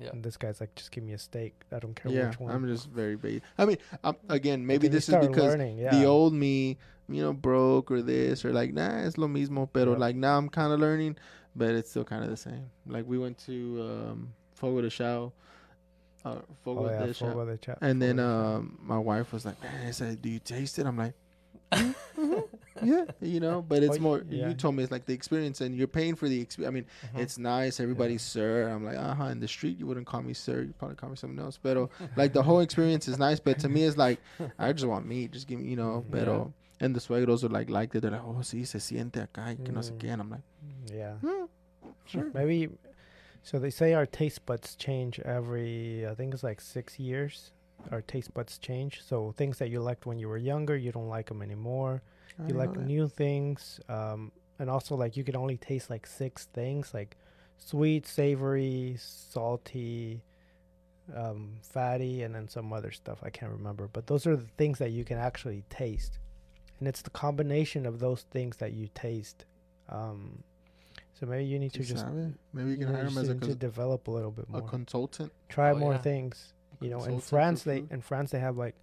Yeah. 0.00 0.08
And 0.12 0.24
this 0.24 0.38
guy's 0.38 0.60
like, 0.60 0.74
just 0.74 0.92
give 0.92 1.04
me 1.04 1.12
a 1.12 1.18
steak. 1.18 1.54
I 1.70 1.78
don't 1.78 1.94
care 1.94 2.10
yeah, 2.10 2.28
which 2.28 2.40
one. 2.40 2.54
I'm 2.54 2.66
just 2.66 2.88
very 2.88 3.16
basic. 3.16 3.42
I 3.58 3.66
mean, 3.66 3.76
um, 4.02 4.16
again, 4.30 4.66
maybe 4.66 4.88
this 4.88 5.10
is 5.10 5.14
because 5.14 5.44
learning, 5.44 5.76
yeah. 5.76 5.90
the 5.90 6.06
old 6.06 6.32
me, 6.32 6.78
you 7.06 7.22
know, 7.22 7.34
broke 7.34 7.90
or 7.90 8.00
this 8.00 8.42
or 8.44 8.52
like, 8.52 8.72
nah, 8.72 9.04
it's 9.04 9.18
lo 9.18 9.28
mismo. 9.28 9.68
Pero 9.70 9.92
like 9.92 10.16
now 10.16 10.38
I'm 10.38 10.48
kind 10.48 10.72
of 10.72 10.80
learning, 10.80 11.18
but 11.56 11.70
it's 11.70 11.90
still 11.90 12.04
kind 12.04 12.24
of 12.24 12.30
the 12.30 12.36
same. 12.36 12.70
Like 12.86 13.06
we 13.06 13.18
went 13.18 13.38
to 13.46 13.80
um, 14.10 14.32
Fogo 14.54 14.80
de 14.82 14.90
Chao, 14.90 15.32
uh, 16.24 16.36
Fogo 16.64 16.86
oh 16.86 16.90
yeah, 16.90 17.06
de 17.06 17.14
Chao. 17.14 17.26
Fogo 17.32 17.46
de 17.46 17.56
Chao. 17.58 17.76
And 17.80 18.00
then 18.00 18.16
Fogo 18.16 18.28
de 18.28 18.56
um, 18.58 18.78
my 18.82 18.98
wife 18.98 19.32
was 19.32 19.44
like, 19.44 19.62
"Man," 19.62 19.86
I 19.86 19.90
said, 19.90 20.20
"Do 20.22 20.28
you 20.28 20.38
taste 20.38 20.78
it?" 20.78 20.86
I'm 20.86 20.96
like, 20.96 21.14
"Mhm, 21.72 22.48
"Yeah, 22.82 23.04
you 23.20 23.40
know." 23.40 23.62
But 23.62 23.82
it's 23.82 23.96
Oh, 23.96 24.00
more. 24.00 24.22
yeah. 24.28 24.48
You 24.48 24.54
told 24.54 24.74
me 24.74 24.82
it's 24.82 24.92
like 24.92 25.06
the 25.06 25.12
experience, 25.14 25.60
and 25.60 25.74
you're 25.76 25.86
paying 25.86 26.14
for 26.16 26.28
the 26.28 26.40
experience. 26.40 26.70
I 26.70 26.74
mean, 26.74 26.86
Mhm. 27.14 27.22
it's 27.22 27.38
nice. 27.38 27.80
Everybody's 27.80 28.22
sir. 28.22 28.68
I'm 28.68 28.84
like, 28.84 28.96
uh 28.96 29.14
huh. 29.14 29.24
In 29.26 29.40
the 29.40 29.48
street, 29.48 29.78
you 29.78 29.86
wouldn't 29.86 30.06
call 30.06 30.22
me 30.22 30.34
sir. 30.34 30.62
You 30.62 30.74
probably 30.78 30.96
call 30.96 31.10
me 31.10 31.16
something 31.16 31.38
else. 31.38 31.58
But 31.62 31.88
like 32.16 32.32
the 32.32 32.42
whole 32.42 32.60
experience 32.60 33.06
is 33.08 33.18
nice. 33.18 33.38
But 33.40 33.58
to 33.60 33.68
me, 33.68 33.84
it's 33.84 33.96
like 33.96 34.18
I 34.58 34.72
just 34.72 34.86
want 34.86 35.06
meat. 35.06 35.30
Just 35.32 35.46
give 35.46 35.60
me, 35.60 35.68
you 35.70 35.76
know. 35.76 36.04
Yeah. 36.12 36.24
But 36.24 36.28
and 36.80 36.94
the 36.94 37.00
suegros 37.00 37.44
are 37.44 37.48
like 37.48 37.68
like 37.70 37.92
that. 37.92 38.00
They're 38.00 38.10
like, 38.10 38.22
oh, 38.24 38.40
sí, 38.42 38.66
se 38.66 38.78
siente 38.78 39.20
acá, 39.26 39.46
y 39.48 39.56
que 39.64 39.72
no 39.72 39.80
sé 39.80 39.92
Mm. 39.92 39.98
qué. 39.98 40.12
And 40.12 40.22
I'm 40.22 40.30
like, 40.30 40.42
yeah. 40.92 41.14
hmm, 41.16 41.46
sure. 42.06 42.30
Maybe. 42.34 42.68
So 43.42 43.58
they 43.58 43.70
say 43.70 43.94
our 43.94 44.06
taste 44.06 44.44
buds 44.46 44.74
change 44.76 45.18
every. 45.20 46.06
I 46.06 46.14
think 46.14 46.34
it's 46.34 46.42
like 46.42 46.60
six 46.60 46.98
years. 46.98 47.52
Our 47.90 48.02
taste 48.02 48.34
buds 48.34 48.58
change. 48.58 49.00
So 49.02 49.32
things 49.36 49.56
that 49.58 49.70
you 49.70 49.80
liked 49.80 50.04
when 50.06 50.18
you 50.18 50.28
were 50.28 50.36
younger, 50.36 50.76
you 50.76 50.92
don't 50.92 51.08
like 51.08 51.28
them 51.28 51.40
anymore. 51.42 52.02
I 52.38 52.48
you 52.48 52.54
like 52.54 52.76
new 52.76 53.08
things. 53.08 53.80
Um, 53.88 54.32
and 54.58 54.68
also 54.68 54.94
like 54.94 55.16
you 55.16 55.24
can 55.24 55.36
only 55.36 55.56
taste 55.56 55.88
like 55.88 56.06
six 56.06 56.44
things, 56.52 56.92
like 56.92 57.16
sweet, 57.56 58.06
savory, 58.06 58.96
salty, 58.98 60.20
um, 61.16 61.56
fatty, 61.62 62.22
and 62.22 62.34
then 62.34 62.46
some 62.48 62.72
other 62.72 62.90
stuff 62.90 63.18
I 63.22 63.30
can't 63.30 63.50
remember. 63.52 63.88
But 63.90 64.06
those 64.06 64.26
are 64.26 64.36
the 64.36 64.46
things 64.58 64.78
that 64.78 64.90
you 64.90 65.04
can 65.04 65.16
actually 65.18 65.64
taste, 65.70 66.18
and 66.80 66.88
it's 66.88 67.02
the 67.02 67.10
combination 67.10 67.86
of 67.86 68.00
those 68.00 68.22
things 68.30 68.56
that 68.56 68.72
you 68.72 68.88
taste. 68.94 69.44
Um, 69.88 70.42
so 71.14 71.26
maybe 71.26 71.44
you 71.44 71.58
need 71.58 71.72
to 71.74 71.80
just 71.84 72.00
sabe? 72.04 72.32
Maybe 72.52 72.70
you 72.70 72.76
can 72.78 72.88
know, 72.88 72.94
hire 72.94 73.04
him 73.06 73.18
as 73.18 73.28
a, 73.28 73.34
to, 73.34 73.48
to 73.48 73.54
develop 73.54 74.08
a 74.08 74.10
little 74.10 74.30
bit 74.30 74.46
a 74.48 74.52
more. 74.52 74.62
consultant. 74.62 75.30
Try 75.48 75.70
Oh, 75.70 75.76
more 75.76 75.92
yeah. 75.92 75.98
things. 75.98 76.54
You 76.80 76.88
know, 76.90 77.04
in 77.04 77.20
France 77.20 77.62
they 77.62 77.84
in 77.90 78.00
France 78.00 78.30
they 78.30 78.38
have 78.40 78.56
like, 78.56 78.74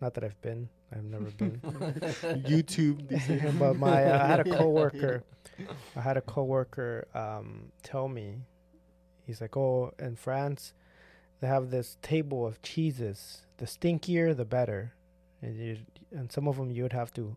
not 0.00 0.14
that 0.14 0.24
I've 0.24 0.40
been, 0.40 0.70
I've 0.90 1.04
never 1.04 1.24
been. 1.36 1.60
YouTube. 2.46 3.58
but 3.58 3.74
my 3.76 4.04
uh, 4.04 4.24
I 4.24 4.26
had 4.26 4.40
a 4.40 4.44
coworker. 4.56 5.22
I 5.96 6.00
had 6.00 6.16
a 6.16 6.22
coworker 6.22 7.06
um, 7.14 7.72
tell 7.82 8.08
me, 8.08 8.36
he's 9.26 9.40
like, 9.42 9.54
"Oh, 9.56 9.92
in 9.98 10.16
France, 10.16 10.72
they 11.40 11.46
have 11.46 11.70
this 11.70 11.98
table 12.00 12.46
of 12.46 12.62
cheeses. 12.62 13.42
The 13.58 13.66
stinkier, 13.66 14.34
the 14.34 14.44
better, 14.46 14.94
and 15.42 15.56
you 15.58 15.76
and 16.10 16.32
some 16.32 16.48
of 16.48 16.56
them 16.56 16.70
you 16.70 16.82
would 16.84 16.92
have 16.94 17.12
to 17.14 17.36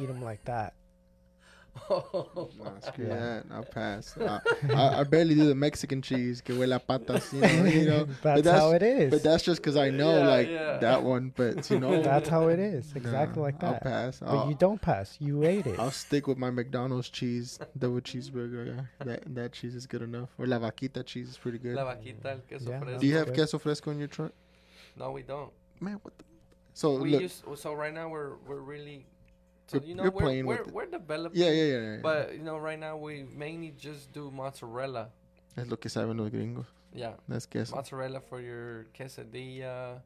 eat 0.00 0.06
them 0.06 0.22
like 0.22 0.44
that." 0.44 0.74
Oh, 1.90 2.48
nah, 2.62 2.78
screw 2.78 3.06
Yeah. 3.08 3.14
that. 3.18 3.44
I'll 3.50 3.64
pass. 3.64 4.16
I, 4.16 4.38
I, 4.72 5.00
I 5.00 5.02
barely 5.02 5.34
do 5.34 5.46
the 5.48 5.56
Mexican 5.56 6.00
cheese. 6.02 6.40
Que 6.40 6.54
huele 6.54 6.76
a 6.76 6.78
patas, 6.78 7.32
you 7.32 7.40
know. 7.40 7.64
You 7.68 7.84
know 7.90 8.04
that's, 8.22 8.42
that's- 8.42 8.60
how 8.60 8.70
it 8.70 8.82
is. 8.84 9.10
but 9.10 9.24
that's 9.24 9.42
just 9.42 9.60
because 9.60 9.76
I 9.76 9.90
know, 9.90 10.18
Yeah, 10.18 10.28
like, 10.28 10.48
yeah. 10.48 10.76
that 10.78 11.02
one. 11.02 11.32
But, 11.34 11.68
you 11.70 11.80
know. 11.80 12.00
that's 12.00 12.28
how 12.28 12.46
it 12.46 12.60
is. 12.60 12.94
nah, 12.94 13.00
Exactly 13.00 13.42
like 13.42 13.60
I'll 13.64 13.72
that. 13.72 13.82
pass. 13.82 14.20
But 14.20 14.28
I'll, 14.28 14.48
you 14.48 14.54
don't 14.54 14.80
pass. 14.80 15.16
You 15.18 15.42
ate 15.42 15.66
it. 15.66 15.80
I'll 15.80 15.90
stick 15.90 16.28
with 16.28 16.38
my 16.38 16.50
McDonald's 16.50 17.08
cheese, 17.08 17.58
double 17.76 18.00
cheeseburger. 18.00 18.76
Yeah. 18.76 18.82
That 19.04 19.34
that 19.34 19.52
cheese 19.52 19.74
is 19.74 19.86
good 19.88 20.02
enough. 20.02 20.28
Or 20.38 20.46
La 20.46 20.60
Vaquita 20.60 21.04
cheese 21.04 21.28
is 21.28 21.36
pretty 21.36 21.58
good. 21.58 21.74
La 21.74 21.84
vaquita, 21.84 22.26
el 22.26 22.38
queso 22.48 22.70
Yeah, 22.70 22.78
fresco. 22.80 23.00
Do 23.00 23.06
you 23.08 23.16
have 23.16 23.26
good. 23.26 23.34
queso 23.34 23.58
fresco 23.58 23.90
in 23.90 23.98
your 23.98 24.08
truck? 24.08 24.30
No, 24.96 25.10
we 25.10 25.22
don't. 25.22 25.50
Man, 25.80 25.98
what 26.02 26.16
the? 26.18 26.24
So, 26.72 26.98
we 26.98 27.10
look. 27.10 27.22
use 27.22 27.42
so 27.56 27.72
right 27.74 27.92
now 27.92 28.08
we're 28.08 28.36
we're 28.46 28.60
really 28.60 29.06
so 29.66 29.76
You're- 29.78 29.88
you 29.88 29.94
know 29.94 30.02
you're 30.04 30.12
we're 30.12 30.20
playing 30.22 30.46
we're, 30.46 30.58
with 30.58 30.68
it. 30.68 30.74
we're 30.74 30.86
developing. 30.86 31.40
yeah, 31.40 31.50
yeah, 31.50 31.64
yeah, 31.64 31.80
yeah. 31.94 31.98
But 32.02 32.34
you 32.34 32.42
know, 32.42 32.58
right 32.58 32.78
now 32.78 32.96
we 32.96 33.24
mainly 33.34 33.72
just 33.78 34.12
do 34.12 34.30
mozzarella. 34.30 35.08
Es 35.56 35.68
lo 35.68 35.76
que 35.76 35.88
saben 35.90 36.18
los 36.18 36.30
gringos. 36.30 36.66
Yeah, 36.92 37.14
That's 37.28 37.46
queso. 37.46 37.74
mozzarella 37.76 38.20
for 38.20 38.40
your 38.40 38.86
quesadilla. 38.96 40.00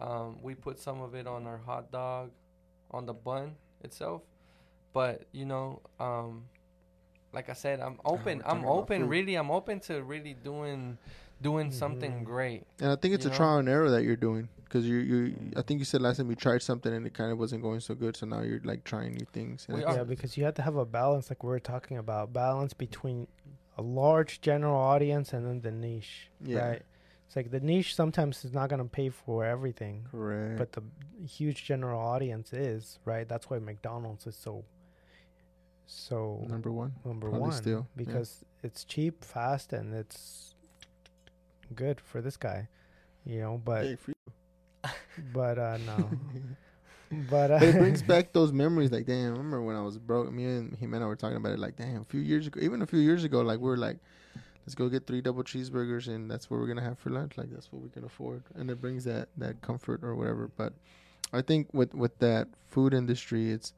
Um, 0.00 0.38
we 0.42 0.54
put 0.54 0.78
some 0.78 1.00
of 1.02 1.14
it 1.14 1.26
on 1.26 1.46
our 1.46 1.58
hot 1.58 1.90
dog, 1.90 2.30
on 2.90 3.04
the 3.06 3.12
bun 3.14 3.56
itself. 3.82 4.22
But 4.92 5.26
you 5.32 5.44
know, 5.44 5.80
um, 5.98 6.44
like 7.32 7.48
I 7.48 7.52
said, 7.54 7.80
I'm 7.80 8.00
open. 8.04 8.38
we're 8.38 8.44
I'm 8.50 8.64
open. 8.64 9.08
Really, 9.08 9.34
I'm 9.34 9.50
open 9.50 9.80
to 9.80 10.02
really 10.02 10.34
doing 10.34 10.98
doing 11.42 11.70
something 11.72 12.20
Mhm. 12.20 12.24
great. 12.24 12.64
And 12.80 12.90
I 12.90 12.96
think 12.96 13.14
it's 13.14 13.24
a 13.24 13.30
know? 13.30 13.34
trial 13.36 13.58
and 13.58 13.68
error 13.68 13.90
that 13.90 14.02
you're 14.04 14.16
doing 14.16 14.48
because 14.70 14.86
you 14.86 14.96
you. 14.98 15.36
I 15.56 15.62
think 15.62 15.80
you 15.80 15.84
said 15.84 16.00
last 16.00 16.18
time 16.18 16.30
you 16.30 16.36
tried 16.36 16.62
something 16.62 16.92
and 16.94 17.04
it 17.06 17.12
kind 17.12 17.32
of 17.32 17.38
wasn't 17.38 17.62
going 17.62 17.80
so 17.80 17.94
good, 17.96 18.16
so 18.16 18.24
now 18.26 18.40
you're 18.42 18.60
like 18.64 18.84
trying 18.84 19.14
new 19.14 19.26
things. 19.32 19.66
And 19.68 19.76
We 19.76 19.82
it's- 19.82 19.94
are. 19.96 19.98
Yeah, 19.98 20.04
because 20.04 20.36
you 20.36 20.44
have 20.44 20.54
to 20.54 20.62
have 20.62 20.76
a 20.76 20.84
balance, 20.86 21.28
like 21.30 21.42
we 21.42 21.48
were 21.48 21.58
talking 21.74 21.98
about, 21.98 22.32
balance 22.32 22.72
between 22.72 23.26
a 23.76 23.82
large 23.82 24.40
general 24.40 24.76
audience 24.76 25.32
and 25.32 25.44
then 25.46 25.60
the 25.60 25.72
niche. 25.72 26.30
Yeah. 26.44 26.68
Right. 26.68 26.82
It's 27.26 27.36
like 27.36 27.50
the 27.50 27.60
niche 27.60 27.94
sometimes 27.96 28.44
is 28.44 28.52
not 28.52 28.70
gonna 28.70 28.84
pay 28.84 29.08
for 29.08 29.44
everything, 29.44 30.06
Correct. 30.10 30.58
but 30.58 30.72
the 30.72 30.82
huge 31.26 31.64
general 31.64 32.00
audience 32.00 32.52
is 32.52 32.98
right. 33.04 33.28
That's 33.28 33.48
why 33.50 33.58
McDonald's 33.58 34.26
is 34.26 34.36
so 34.36 34.64
so 35.86 36.44
number 36.48 36.70
one. 36.72 36.92
number 37.04 37.28
probably 37.28 37.40
one 37.48 37.52
still, 37.52 37.86
yeah. 37.96 38.04
because 38.04 38.44
it's 38.62 38.84
cheap, 38.84 39.24
fast, 39.24 39.72
and 39.72 39.94
it's 39.94 40.54
good 41.74 42.00
for 42.00 42.20
this 42.20 42.36
guy. 42.36 42.68
You 43.24 43.40
know, 43.40 43.60
but 43.64 43.84
Hey, 43.84 43.96
free. 43.96 44.14
But 45.32 45.58
uh 45.58 45.78
no, 45.86 46.10
but 47.30 47.50
uh, 47.50 47.58
but 47.58 47.68
it 47.68 47.78
brings 47.78 48.02
back 48.02 48.32
those 48.32 48.52
memories. 48.52 48.90
Like, 48.90 49.06
damn, 49.06 49.26
I 49.26 49.30
remember 49.30 49.62
when 49.62 49.76
I 49.76 49.82
was 49.82 49.98
broke. 49.98 50.30
Me 50.32 50.44
and 50.44 50.76
him 50.76 50.94
and 50.94 51.02
I 51.02 51.06
were 51.06 51.16
talking 51.16 51.36
about 51.36 51.52
it. 51.52 51.58
Like, 51.58 51.76
damn, 51.76 52.02
a 52.02 52.04
few 52.04 52.20
years 52.20 52.46
ago, 52.46 52.60
even 52.62 52.82
a 52.82 52.86
few 52.86 53.00
years 53.00 53.24
ago, 53.24 53.40
like 53.40 53.58
we 53.58 53.68
were 53.68 53.76
like, 53.76 53.98
let's 54.66 54.74
go 54.74 54.88
get 54.88 55.06
three 55.06 55.20
double 55.20 55.42
cheeseburgers, 55.42 56.08
and 56.08 56.30
that's 56.30 56.50
what 56.50 56.60
we're 56.60 56.66
gonna 56.66 56.82
have 56.82 56.98
for 56.98 57.10
lunch. 57.10 57.36
Like, 57.36 57.50
that's 57.50 57.72
what 57.72 57.82
we 57.82 57.88
can 57.88 58.04
afford, 58.04 58.42
and 58.54 58.70
it 58.70 58.80
brings 58.80 59.04
that 59.04 59.28
that 59.38 59.60
comfort 59.60 60.02
or 60.02 60.14
whatever. 60.14 60.50
But 60.56 60.72
I 61.32 61.42
think 61.42 61.68
with 61.72 61.94
with 61.94 62.18
that 62.18 62.48
food 62.68 62.94
industry, 62.94 63.50
it's 63.50 63.72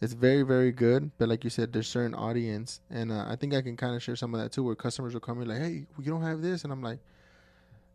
it's 0.00 0.12
very 0.12 0.42
very 0.42 0.72
good. 0.72 1.10
But 1.18 1.28
like 1.28 1.44
you 1.44 1.50
said, 1.50 1.72
there's 1.72 1.88
certain 1.88 2.14
audience, 2.14 2.80
and 2.90 3.10
uh, 3.12 3.24
I 3.28 3.36
think 3.36 3.54
I 3.54 3.62
can 3.62 3.76
kind 3.76 3.94
of 3.96 4.02
share 4.02 4.16
some 4.16 4.34
of 4.34 4.40
that 4.40 4.52
too, 4.52 4.62
where 4.64 4.74
customers 4.74 5.14
will 5.14 5.20
come 5.20 5.40
in 5.42 5.48
like, 5.48 5.58
hey, 5.58 5.86
you 5.98 6.10
don't 6.10 6.22
have 6.22 6.42
this, 6.42 6.64
and 6.64 6.72
I'm 6.72 6.82
like. 6.82 6.98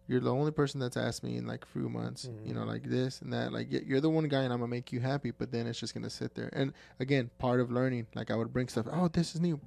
You're 0.08 0.22
the 0.22 0.34
only 0.34 0.52
person 0.52 0.80
that's 0.80 0.96
asked 0.98 1.24
me 1.24 1.36
in 1.38 1.46
like 1.46 1.64
a 1.64 1.68
few 1.68 1.90
months, 1.90 2.30
you 2.46 2.54
know, 2.54 2.62
Mhm. 2.62 2.68
like 2.68 2.84
this 2.84 3.22
and 3.22 3.34
that. 3.34 3.52
Like 3.52 3.68
you're 3.70 4.00
the 4.02 4.10
one 4.10 4.28
guy, 4.30 4.44
and 4.44 4.54
I'm 4.54 4.60
gonna 4.60 4.70
make 4.70 4.92
you 4.94 5.00
happy. 5.02 5.32
But 5.32 5.52
then 5.52 5.68
it's 5.68 5.80
just 5.80 5.94
gonna 5.94 6.10
sit 6.10 6.34
there. 6.36 6.50
And 6.54 6.74
again, 7.00 7.30
part 7.40 7.60
of 7.60 7.72
learning, 7.72 8.08
like 8.16 8.32
I 8.32 8.36
would 8.36 8.54
bring 8.54 8.68
stuff. 8.70 8.88
Oh, 8.92 9.08
this 9.10 9.36
is 9.36 9.42
new. 9.42 9.58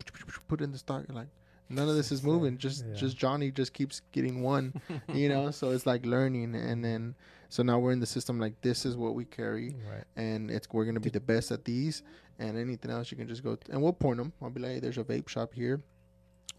Put 0.48 0.60
it 0.60 0.64
in 0.64 0.72
the 0.72 0.78
stock. 0.78 1.04
Like 1.10 1.28
none 1.68 1.88
of 1.88 1.94
this 1.94 2.10
is 2.10 2.22
moving. 2.22 2.56
Just 2.58 2.84
Yeah. 2.86 2.94
just 2.94 3.16
Johnny 3.18 3.50
just 3.50 3.72
keeps 3.74 4.00
getting 4.12 4.40
one. 4.42 4.72
you 5.14 5.28
know, 5.28 5.50
so 5.50 5.70
it's 5.70 5.84
like 5.86 6.06
learning, 6.06 6.54
and 6.54 6.82
then 6.84 7.14
so 7.50 7.62
now 7.62 7.78
we're 7.78 7.92
in 7.92 8.00
the 8.00 8.06
system. 8.06 8.38
Like 8.40 8.60
this 8.62 8.86
is 8.86 8.96
what 8.96 9.14
we 9.14 9.24
carry, 9.26 9.76
right. 9.90 10.04
and 10.16 10.50
it's 10.50 10.68
we're 10.72 10.84
gonna 10.86 11.00
be 11.00 11.10
the 11.10 11.20
best 11.20 11.50
at 11.52 11.64
these. 11.64 12.02
And 12.38 12.56
anything 12.56 12.90
else, 12.90 13.10
you 13.10 13.18
can 13.18 13.28
just 13.28 13.44
go 13.44 13.58
and 13.68 13.82
we'll 13.82 13.92
point 13.92 14.16
them. 14.16 14.32
I'll 14.40 14.48
be 14.48 14.60
like, 14.62 14.70
hey, 14.72 14.80
there's 14.80 14.96
a 14.96 15.04
vape 15.04 15.28
shop 15.28 15.52
here. 15.52 15.82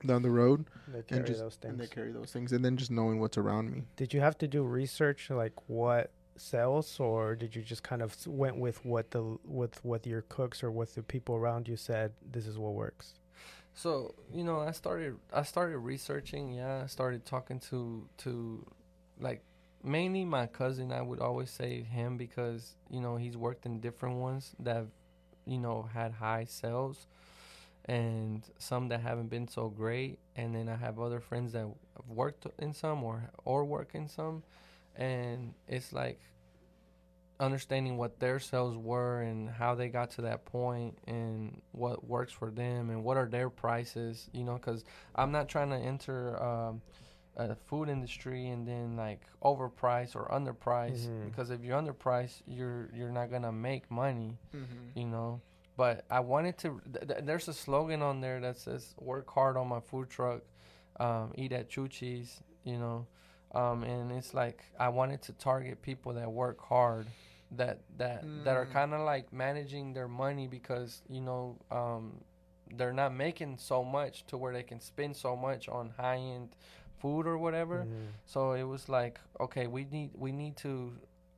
Down 0.07 0.21
the 0.21 0.29
road 0.29 0.65
They 0.87 1.01
carry 1.03 1.23
just- 1.23 1.39
those 1.39 1.57
and 1.63 1.79
they 1.79 1.87
carry 1.87 2.11
those 2.11 2.31
things 2.31 2.51
and 2.51 2.63
then 2.65 2.77
just 2.77 2.91
knowing 2.91 3.19
what's 3.19 3.37
around 3.37 3.71
me. 3.71 3.83
Did 3.95 4.13
you 4.13 4.19
have 4.21 4.37
to 4.39 4.47
do 4.47 4.63
research 4.63 5.29
like 5.29 5.53
what 5.67 6.11
sells, 6.37 6.99
or 6.99 7.35
did 7.35 7.55
you 7.55 7.61
just 7.61 7.83
kind 7.83 8.01
of 8.01 8.15
went 8.25 8.57
with 8.57 8.83
what 8.85 9.11
the 9.11 9.37
with 9.45 9.83
what 9.85 10.05
your 10.07 10.21
cooks 10.23 10.63
or 10.63 10.71
what 10.71 10.93
the 10.95 11.03
people 11.03 11.35
around 11.35 11.67
you 11.67 11.77
said? 11.77 12.13
This 12.31 12.47
is 12.47 12.57
what 12.57 12.73
works. 12.73 13.13
So 13.73 14.15
you 14.33 14.43
know, 14.43 14.59
I 14.59 14.71
started 14.71 15.17
I 15.33 15.43
started 15.43 15.77
researching. 15.79 16.53
Yeah, 16.53 16.81
I 16.83 16.87
started 16.87 17.25
talking 17.25 17.59
to 17.69 18.07
to 18.19 18.65
like 19.19 19.41
mainly 19.83 20.25
my 20.25 20.47
cousin. 20.47 20.91
I 20.91 21.01
would 21.01 21.19
always 21.19 21.49
say 21.51 21.83
him 21.83 22.17
because 22.17 22.75
you 22.89 23.01
know 23.01 23.17
he's 23.17 23.37
worked 23.37 23.65
in 23.65 23.79
different 23.79 24.17
ones 24.17 24.55
that 24.59 24.85
you 25.45 25.57
know 25.59 25.83
had 25.93 26.13
high 26.13 26.45
sales, 26.45 27.07
and 27.85 28.43
some 28.57 28.87
that 28.89 29.01
haven't 29.01 29.29
been 29.29 29.47
so 29.47 29.69
great. 29.69 30.19
And 30.35 30.53
then 30.55 30.69
I 30.69 30.75
have 30.75 30.99
other 30.99 31.19
friends 31.19 31.53
that 31.53 31.59
have 31.59 32.07
worked 32.07 32.45
in 32.59 32.73
some 32.73 33.03
or 33.03 33.29
or 33.45 33.65
work 33.65 33.89
in 33.95 34.07
some, 34.07 34.43
and 34.95 35.53
it's 35.67 35.91
like 35.93 36.19
understanding 37.39 37.97
what 37.97 38.19
their 38.19 38.39
sales 38.39 38.77
were 38.77 39.21
and 39.21 39.49
how 39.49 39.73
they 39.73 39.89
got 39.89 40.11
to 40.11 40.21
that 40.21 40.45
point 40.45 40.95
and 41.07 41.59
what 41.71 42.05
works 42.07 42.31
for 42.31 42.51
them 42.51 42.91
and 42.91 43.03
what 43.03 43.17
are 43.17 43.25
their 43.27 43.49
prices 43.49 44.29
you 44.31 44.43
know 44.43 44.53
because 44.53 44.85
i'm 45.15 45.31
not 45.31 45.49
trying 45.49 45.71
to 45.71 45.75
enter 45.75 46.39
um, 46.43 46.79
a 47.37 47.55
food 47.55 47.89
industry 47.89 48.47
and 48.49 48.67
then 48.67 48.95
like 48.95 49.21
overprice 49.41 50.15
or 50.15 50.27
underprice 50.29 51.07
Mhm. 51.07 51.25
because 51.25 51.49
if 51.49 51.63
you're 51.63 51.81
underpriced 51.81 52.43
you're 52.45 52.89
you're 52.93 53.09
not 53.11 53.31
gonna 53.31 53.51
make 53.51 53.89
money 53.89 54.37
Mm-hmm. 54.55 54.99
you 54.99 55.07
know 55.07 55.41
but 55.77 56.03
i 56.09 56.19
wanted 56.19 56.57
to 56.57 56.81
th- 56.93 57.07
th- 57.07 57.19
there's 57.23 57.47
a 57.47 57.53
slogan 57.53 58.01
on 58.01 58.21
there 58.21 58.39
that 58.39 58.57
says 58.57 58.93
work 58.99 59.29
hard 59.29 59.57
on 59.57 59.67
my 59.67 59.79
food 59.79 60.09
truck 60.09 60.41
um, 60.99 61.31
eat 61.35 61.51
at 61.51 61.69
chuchi's 61.69 62.41
you 62.63 62.77
know 62.77 63.05
um, 63.53 63.83
and 63.83 64.11
it's 64.11 64.33
like 64.33 64.63
i 64.79 64.87
wanted 64.89 65.21
to 65.21 65.33
target 65.33 65.81
people 65.81 66.13
that 66.13 66.29
work 66.31 66.59
hard 66.61 67.07
that 67.51 67.79
that 67.97 68.23
that 68.45 68.55
are 68.55 68.65
Mm. 68.65 68.71
kind 68.73 68.93
of 68.93 69.01
like 69.01 69.31
managing 69.33 69.93
their 69.93 70.07
money 70.07 70.47
because 70.47 71.01
you 71.09 71.21
know 71.21 71.57
um, 71.69 72.21
they're 72.77 72.93
not 72.93 73.13
making 73.13 73.57
so 73.57 73.83
much 73.83 74.25
to 74.27 74.37
where 74.37 74.53
they 74.53 74.63
can 74.63 74.79
spend 74.79 75.15
so 75.15 75.35
much 75.35 75.67
on 75.67 75.89
high 75.97 76.17
end 76.17 76.55
food 76.99 77.25
or 77.27 77.37
whatever 77.37 77.85
Mhm. 77.85 78.07
so 78.25 78.53
it 78.53 78.63
was 78.63 78.87
like, 78.87 79.19
okay, 79.39 79.67
we 79.67 79.83
need 79.85 80.11
we 80.15 80.31
need 80.31 80.55
to. 80.57 80.93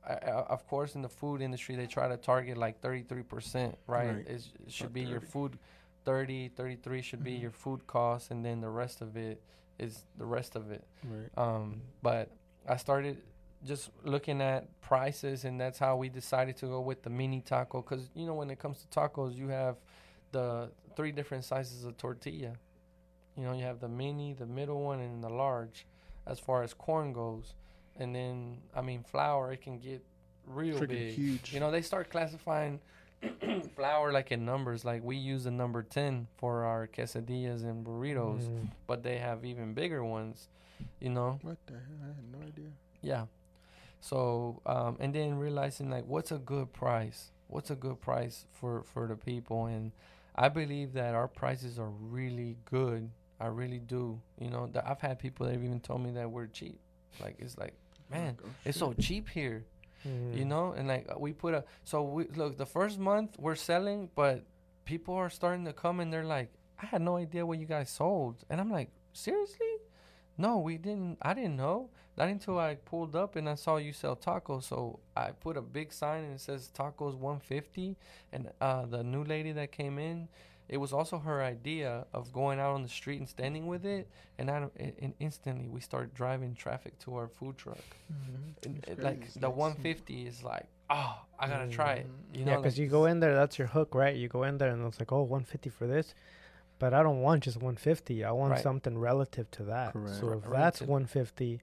Uh, 0.06 0.44
of 0.48 0.66
course, 0.66 0.94
in 0.94 1.02
the 1.02 1.08
food 1.08 1.40
industry, 1.40 1.76
they 1.76 1.86
try 1.86 2.08
to 2.08 2.16
target 2.16 2.56
like 2.58 2.80
thirty 2.80 3.02
three 3.02 3.22
percent, 3.22 3.76
right? 3.86 4.08
Right. 4.16 4.26
It's, 4.28 4.50
it 4.66 4.72
should 4.72 4.92
be 4.92 5.02
your 5.02 5.20
food. 5.20 5.58
30, 6.04 6.48
33 6.48 7.00
should 7.00 7.24
be 7.24 7.32
Mhm. 7.38 7.40
your 7.40 7.50
food 7.50 7.86
cost, 7.86 8.30
and 8.30 8.44
then 8.44 8.60
the 8.60 8.68
rest 8.68 9.00
of 9.00 9.16
it 9.16 9.40
is 9.78 10.04
the 10.18 10.26
rest 10.26 10.54
of 10.54 10.70
it. 10.70 10.84
Right. 11.02 11.30
Um, 11.38 11.80
but 12.02 12.28
I 12.68 12.76
started 12.76 13.22
just 13.64 13.88
looking 14.02 14.42
at 14.42 14.68
prices, 14.82 15.46
and 15.46 15.58
that's 15.58 15.78
how 15.78 15.96
we 15.96 16.10
decided 16.10 16.58
to 16.58 16.66
go 16.66 16.82
with 16.82 17.02
the 17.04 17.08
mini 17.08 17.40
taco. 17.40 17.80
Because 17.80 18.10
you 18.14 18.26
know, 18.26 18.34
when 18.34 18.50
it 18.50 18.58
comes 18.58 18.82
to 18.82 18.88
tacos, 18.88 19.34
you 19.34 19.48
have 19.48 19.76
the 20.32 20.70
three 20.94 21.10
different 21.10 21.44
sizes 21.44 21.84
of 21.86 21.96
tortilla. 21.96 22.52
You 23.34 23.44
know, 23.44 23.54
you 23.54 23.64
have 23.64 23.80
the 23.80 23.88
mini, 23.88 24.34
the 24.34 24.44
middle 24.46 24.82
one, 24.82 25.00
and 25.00 25.24
the 25.24 25.30
large. 25.30 25.86
As 26.26 26.38
far 26.38 26.62
as 26.62 26.74
corn 26.74 27.14
goes, 27.14 27.54
and 27.96 28.14
then 28.14 28.58
I 28.74 28.80
mean 28.82 29.02
flour, 29.04 29.52
it 29.52 29.62
can 29.62 29.78
get 29.78 30.04
real 30.46 30.76
Freaking 30.78 30.88
big. 30.88 31.14
huge. 31.14 31.52
You 31.52 31.60
know, 31.60 31.70
they 31.70 31.82
start 31.82 32.10
classifying 32.10 32.80
flour 33.74 34.12
like 34.12 34.32
in 34.32 34.44
numbers. 34.44 34.84
Like 34.84 35.02
we 35.02 35.16
use 35.16 35.44
the 35.44 35.50
number 35.50 35.82
ten 35.82 36.26
for 36.36 36.64
our 36.64 36.86
quesadillas 36.86 37.62
and 37.64 37.84
burritos, 37.86 38.42
Mhm. 38.48 38.68
but 38.86 39.02
they 39.02 39.18
have 39.18 39.44
even 39.44 39.74
bigger 39.74 40.04
ones. 40.04 40.48
You 41.00 41.10
know, 41.10 41.38
What 41.42 41.58
the 41.66 41.74
hell? 41.74 41.98
I 42.02 42.06
had 42.08 42.32
no 42.32 42.46
idea. 42.46 42.70
yeah. 43.00 43.26
So 44.00 44.60
um, 44.66 44.96
and 45.00 45.14
then 45.14 45.38
realizing 45.38 45.90
like 45.90 46.04
what's 46.06 46.30
a 46.32 46.38
good 46.38 46.72
price? 46.72 47.30
What's 47.48 47.70
a 47.70 47.74
good 47.76 48.00
price 48.00 48.46
for 48.52 48.82
for 48.82 49.06
the 49.06 49.16
people? 49.16 49.66
And 49.66 49.92
I 50.34 50.48
believe 50.48 50.92
that 50.94 51.14
our 51.14 51.28
prices 51.28 51.78
are 51.78 51.88
really 51.90 52.56
good. 52.64 53.10
I 53.40 53.46
really 53.46 53.78
do. 53.78 54.20
You 54.38 54.50
know, 54.50 54.66
that 54.72 54.86
I've 54.86 55.00
had 55.00 55.18
people 55.18 55.46
that 55.46 55.52
have 55.52 55.64
even 55.64 55.80
told 55.80 56.02
me 56.02 56.10
that 56.12 56.30
we're 56.30 56.46
cheap. 56.48 56.78
Like 57.20 57.36
it's 57.38 57.56
like, 57.56 57.74
man, 58.14 58.36
Oh, 58.44 58.48
it's 58.64 58.78
so 58.78 58.92
cheap 59.06 59.28
here 59.28 59.64
Mhm. 60.06 60.36
you 60.38 60.44
know? 60.44 60.66
And 60.76 60.84
like 60.88 61.04
we 61.18 61.32
put 61.32 61.52
a 61.54 61.64
so 61.90 61.96
we 62.16 62.22
look 62.40 62.52
the 62.64 62.66
first 62.66 62.98
month 62.98 63.30
we're 63.38 63.54
selling 63.70 64.10
but 64.14 64.36
people 64.84 65.14
are 65.14 65.30
starting 65.30 65.64
to 65.64 65.72
come 65.72 65.96
and 66.02 66.12
they're 66.12 66.30
like 66.38 66.50
i 66.82 66.86
had 66.92 67.00
no 67.10 67.16
idea 67.16 67.42
what 67.46 67.58
you 67.58 67.66
guys 67.76 67.88
sold. 67.90 68.36
And 68.50 68.60
i'm 68.60 68.70
like 68.78 68.90
seriously? 69.12 69.74
No 70.36 70.58
we 70.58 70.74
didn't 70.86 71.16
i 71.22 71.32
didn't 71.38 71.56
know. 71.56 71.78
Not 72.18 72.28
until 72.28 72.58
i 72.58 72.74
pulled 72.90 73.14
up 73.16 73.34
and 73.36 73.48
i 73.48 73.54
saw 73.64 73.76
you 73.86 73.92
sell 73.92 74.16
tacos. 74.16 74.64
So 74.64 74.98
i 75.16 75.26
put 75.46 75.56
a 75.56 75.62
big 75.78 75.88
sign 75.92 76.20
and 76.24 76.34
it 76.34 76.40
says 76.48 76.70
tacos 76.78 77.14
150 77.16 77.96
and 78.32 78.50
uh 78.60 78.84
the 78.94 79.02
new 79.02 79.24
lady 79.24 79.52
that 79.52 79.70
came 79.72 79.96
in 80.10 80.28
it 80.68 80.78
was 80.78 80.92
also 80.92 81.18
her 81.18 81.42
idea 81.42 82.06
of 82.12 82.32
going 82.32 82.58
out 82.58 82.74
on 82.74 82.82
the 82.82 82.88
street 82.88 83.18
and 83.18 83.28
standing 83.28 83.66
with 83.66 83.84
it 83.84 84.08
and 84.38 84.50
I, 84.50 84.66
and 84.78 85.12
instantly 85.20 85.68
we 85.68 85.80
started 85.80 86.14
driving 86.14 86.54
traffic 86.54 86.98
to 87.00 87.14
our 87.16 87.28
food 87.28 87.56
truck 87.58 87.78
Mhm. 88.12 88.66
and 88.66 88.84
it- 88.88 88.98
like 89.02 89.22
It's 89.24 89.34
the 89.34 89.48
like- 89.48 89.56
150 89.56 90.26
is 90.26 90.42
like 90.42 90.66
oh 90.90 91.18
i 91.38 91.48
gotta 91.48 91.68
try 91.68 91.94
it 91.94 92.06
Mhm. 92.06 92.34
you 92.38 92.44
yeah, 92.44 92.52
know 92.52 92.56
because 92.60 92.74
like 92.74 92.82
you 92.84 92.88
go 92.88 93.06
in 93.06 93.20
there, 93.20 93.34
that's 93.34 93.58
your 93.58 93.68
hook, 93.68 93.94
right? 93.94 94.16
You 94.16 94.28
go 94.28 94.42
in 94.44 94.58
there 94.58 94.70
and 94.70 94.84
it's 94.86 94.98
like, 95.00 95.12
oh, 95.12 95.22
150 95.22 95.70
for 95.70 95.86
this. 95.86 96.14
But 96.80 96.92
I 96.92 97.02
don't 97.04 97.20
want 97.22 97.44
just 97.44 97.56
150. 97.58 98.24
I 98.24 98.32
want 98.32 98.50
Right. 98.52 98.60
something 98.62 98.98
relative 98.98 99.50
to 99.52 99.62
that. 99.64 99.92
Correct. 99.92 100.16
So 100.16 100.32
if 100.32 100.44
Re- 100.46 100.52
that's 100.58 100.82
150, 100.82 101.60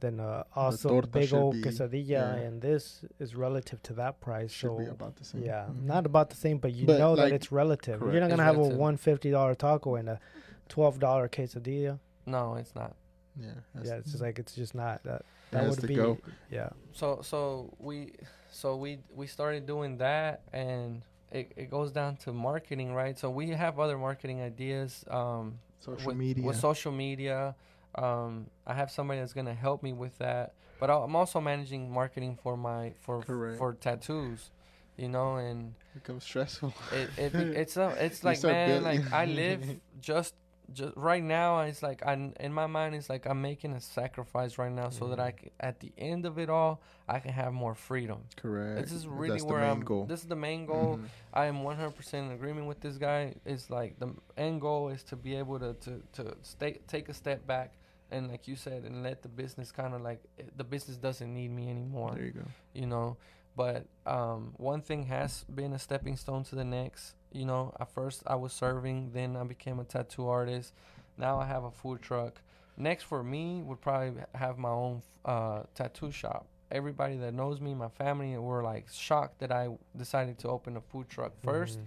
then 0.00 0.20
uh, 0.20 0.44
also 0.54 0.88
torta 0.88 1.08
big 1.08 1.32
old 1.32 1.54
quesadilla 1.56 2.06
yeah. 2.08 2.34
and 2.34 2.60
this 2.60 3.04
is 3.18 3.34
relative 3.34 3.82
to 3.82 3.92
that 3.94 4.20
price. 4.20 4.50
Should 4.50 4.70
so 4.70 4.78
be 4.78 4.86
about 4.86 5.16
the 5.16 5.24
same. 5.24 5.42
yeah, 5.44 5.66
Mhm. 5.70 5.84
not 5.84 6.04
about 6.06 6.30
the 6.30 6.36
same, 6.36 6.58
but 6.58 6.72
you 6.72 6.86
But, 6.86 6.98
know 6.98 7.12
like- 7.14 7.30
that 7.30 7.32
it's 7.36 7.50
relative. 7.52 8.00
You're 8.00 8.20
not 8.20 8.30
gonna 8.30 8.42
have 8.44 8.56
relative. 8.56 8.76
a 8.76 8.80
150 8.80 9.30
dollar 9.30 9.54
taco 9.54 9.94
and 9.96 10.08
a 10.08 10.20
12 10.68 10.98
dollar 10.98 11.28
quesadilla. 11.28 11.98
no 12.26 12.54
it's 12.56 12.74
not 12.74 12.94
Yeah. 13.36 13.48
yeah, 13.82 13.94
it's 13.96 14.10
just 14.12 14.22
like 14.22 14.38
it's 14.38 14.54
just 14.54 14.74
not 14.74 15.02
that. 15.04 15.22
That 15.50 15.60
That 15.62 15.70
would 15.70 15.80
to 15.80 15.86
be 15.86 15.94
go. 15.94 16.18
yeah. 16.50 16.70
so 16.92 17.20
so 17.22 17.72
we 17.78 18.12
so 18.50 18.76
we 18.76 18.98
we 19.14 19.26
started 19.26 19.66
doing 19.66 19.98
that 19.98 20.42
and 20.52 21.02
it, 21.30 21.52
it 21.56 21.70
goes 21.70 21.90
down 21.92 22.16
to 22.24 22.32
marketing 22.32 22.94
right 22.94 23.18
so 23.18 23.28
we 23.30 23.50
have 23.50 23.78
other 23.78 23.98
marketing 23.98 24.40
ideas 24.40 25.04
um 25.10 25.58
social 25.80 26.08
with, 26.08 26.16
media. 26.16 26.44
with 26.46 26.56
social 26.56 26.92
media 26.92 27.54
um 27.96 28.46
i 28.66 28.74
have 28.74 28.90
somebody 28.90 29.20
that's 29.20 29.32
gonna 29.32 29.54
help 29.54 29.82
me 29.82 29.92
with 29.92 30.16
that 30.18 30.54
but 30.80 30.90
I'll- 30.90 31.04
i'm 31.04 31.14
also 31.16 31.40
managing 31.40 31.90
marketing 31.92 32.38
for 32.42 32.56
my 32.56 32.92
for 33.00 33.22
Correct. 33.22 33.58
for 33.58 33.74
tattoos 33.74 34.50
you 34.96 35.08
know 35.08 35.36
and 35.36 35.74
becomes 35.94 36.24
stressful. 36.24 36.72
it, 36.92 37.10
it 37.18 37.34
it's 37.62 37.76
a, 37.76 37.88
it's 38.04 38.22
like 38.24 38.42
man 38.42 38.68
building- 38.82 39.02
like 39.02 39.12
i 39.12 39.24
live 39.26 39.62
just 40.00 40.34
just 40.72 40.94
right 40.96 41.22
now 41.22 41.60
it's 41.60 41.82
like 41.82 42.04
i 42.06 42.14
in 42.40 42.52
my 42.52 42.66
mind 42.66 42.94
it's 42.94 43.10
like 43.10 43.26
i'm 43.26 43.42
making 43.42 43.74
a 43.74 43.80
sacrifice 43.80 44.56
right 44.56 44.72
now 44.72 44.88
so 44.88 45.08
that 45.08 45.20
i 45.20 45.30
Mhm. 45.32 45.40
c- 45.42 45.50
at 45.60 45.78
the 45.80 45.92
end 45.98 46.24
of 46.24 46.38
it 46.38 46.48
all 46.48 46.80
i 47.06 47.18
can 47.18 47.32
have 47.32 47.52
more 47.52 47.74
freedom 47.74 48.20
Correct. 48.36 48.80
this 48.80 48.90
is 48.90 49.06
really 49.06 49.32
That's 49.40 49.44
where 49.44 49.60
the 49.60 49.66
main 49.66 49.76
i'm 49.76 49.84
goal. 49.84 50.06
this 50.06 50.20
is 50.22 50.26
the 50.26 50.36
main 50.36 50.64
goal 50.64 50.96
Mhm. 50.96 51.06
i 51.34 51.44
am 51.46 51.56
100% 51.64 52.14
in 52.14 52.30
agreement 52.32 52.66
with 52.66 52.80
this 52.80 52.96
guy 52.96 53.34
it's 53.44 53.68
like 53.68 53.98
the 53.98 54.14
end 54.38 54.62
goal 54.62 54.88
is 54.88 55.02
to 55.04 55.16
be 55.16 55.34
able 55.36 55.58
to 55.58 55.74
to, 55.74 56.02
to 56.14 56.34
stay, 56.42 56.80
take 56.88 57.10
a 57.10 57.14
step 57.14 57.46
back 57.46 57.74
and 58.14 58.28
like 58.32 58.46
you 58.48 58.56
said 58.56 58.84
and 58.84 59.02
let 59.02 59.22
the 59.22 59.28
business 59.28 59.72
kind 59.72 59.92
of 59.94 60.00
like 60.00 60.20
the 60.56 60.64
business 60.64 60.96
doesn't 60.96 61.32
need 61.32 61.50
me 61.50 61.64
anymore. 61.70 62.12
There 62.14 62.24
you 62.24 62.32
go. 62.32 62.46
you 62.72 62.86
know? 62.86 63.16
But 63.56 63.86
um, 64.06 64.52
one 64.56 64.80
thing 64.82 65.02
has 65.06 65.44
been 65.44 65.72
a 65.74 65.78
stepping 65.78 66.16
stone 66.16 66.42
to 66.44 66.54
the 66.56 66.64
next. 66.64 67.14
You 67.32 67.44
know 67.44 67.74
at 67.80 67.88
first 67.92 68.22
i 68.26 68.36
was 68.36 68.52
serving 68.52 69.10
then 69.12 69.36
i 69.36 69.42
became 69.44 69.78
a 69.80 69.84
tattoo 69.84 70.28
artist. 70.28 70.72
Now 71.18 71.38
i 71.40 71.46
have 71.46 71.64
a 71.64 71.70
food 71.70 72.00
truck. 72.02 72.34
Next 72.76 73.04
for 73.04 73.22
me 73.22 73.62
would 73.66 73.80
probably 73.80 74.12
have 74.34 74.58
my 74.58 74.70
own 74.84 75.02
uh, 75.24 75.62
tattoo 75.74 76.10
shop. 76.10 76.46
Everybody 76.70 77.16
that 77.18 77.32
knows 77.34 77.60
me 77.60 77.74
my 77.74 77.88
family 77.88 78.36
were 78.38 78.62
like 78.62 78.86
shocked 78.92 79.38
that 79.40 79.52
i 79.52 79.68
decided 79.96 80.38
to 80.42 80.48
open 80.48 80.76
a 80.76 80.80
food 80.80 81.08
truck 81.08 81.32
1st 81.44 81.78
Mhm. 81.78 81.84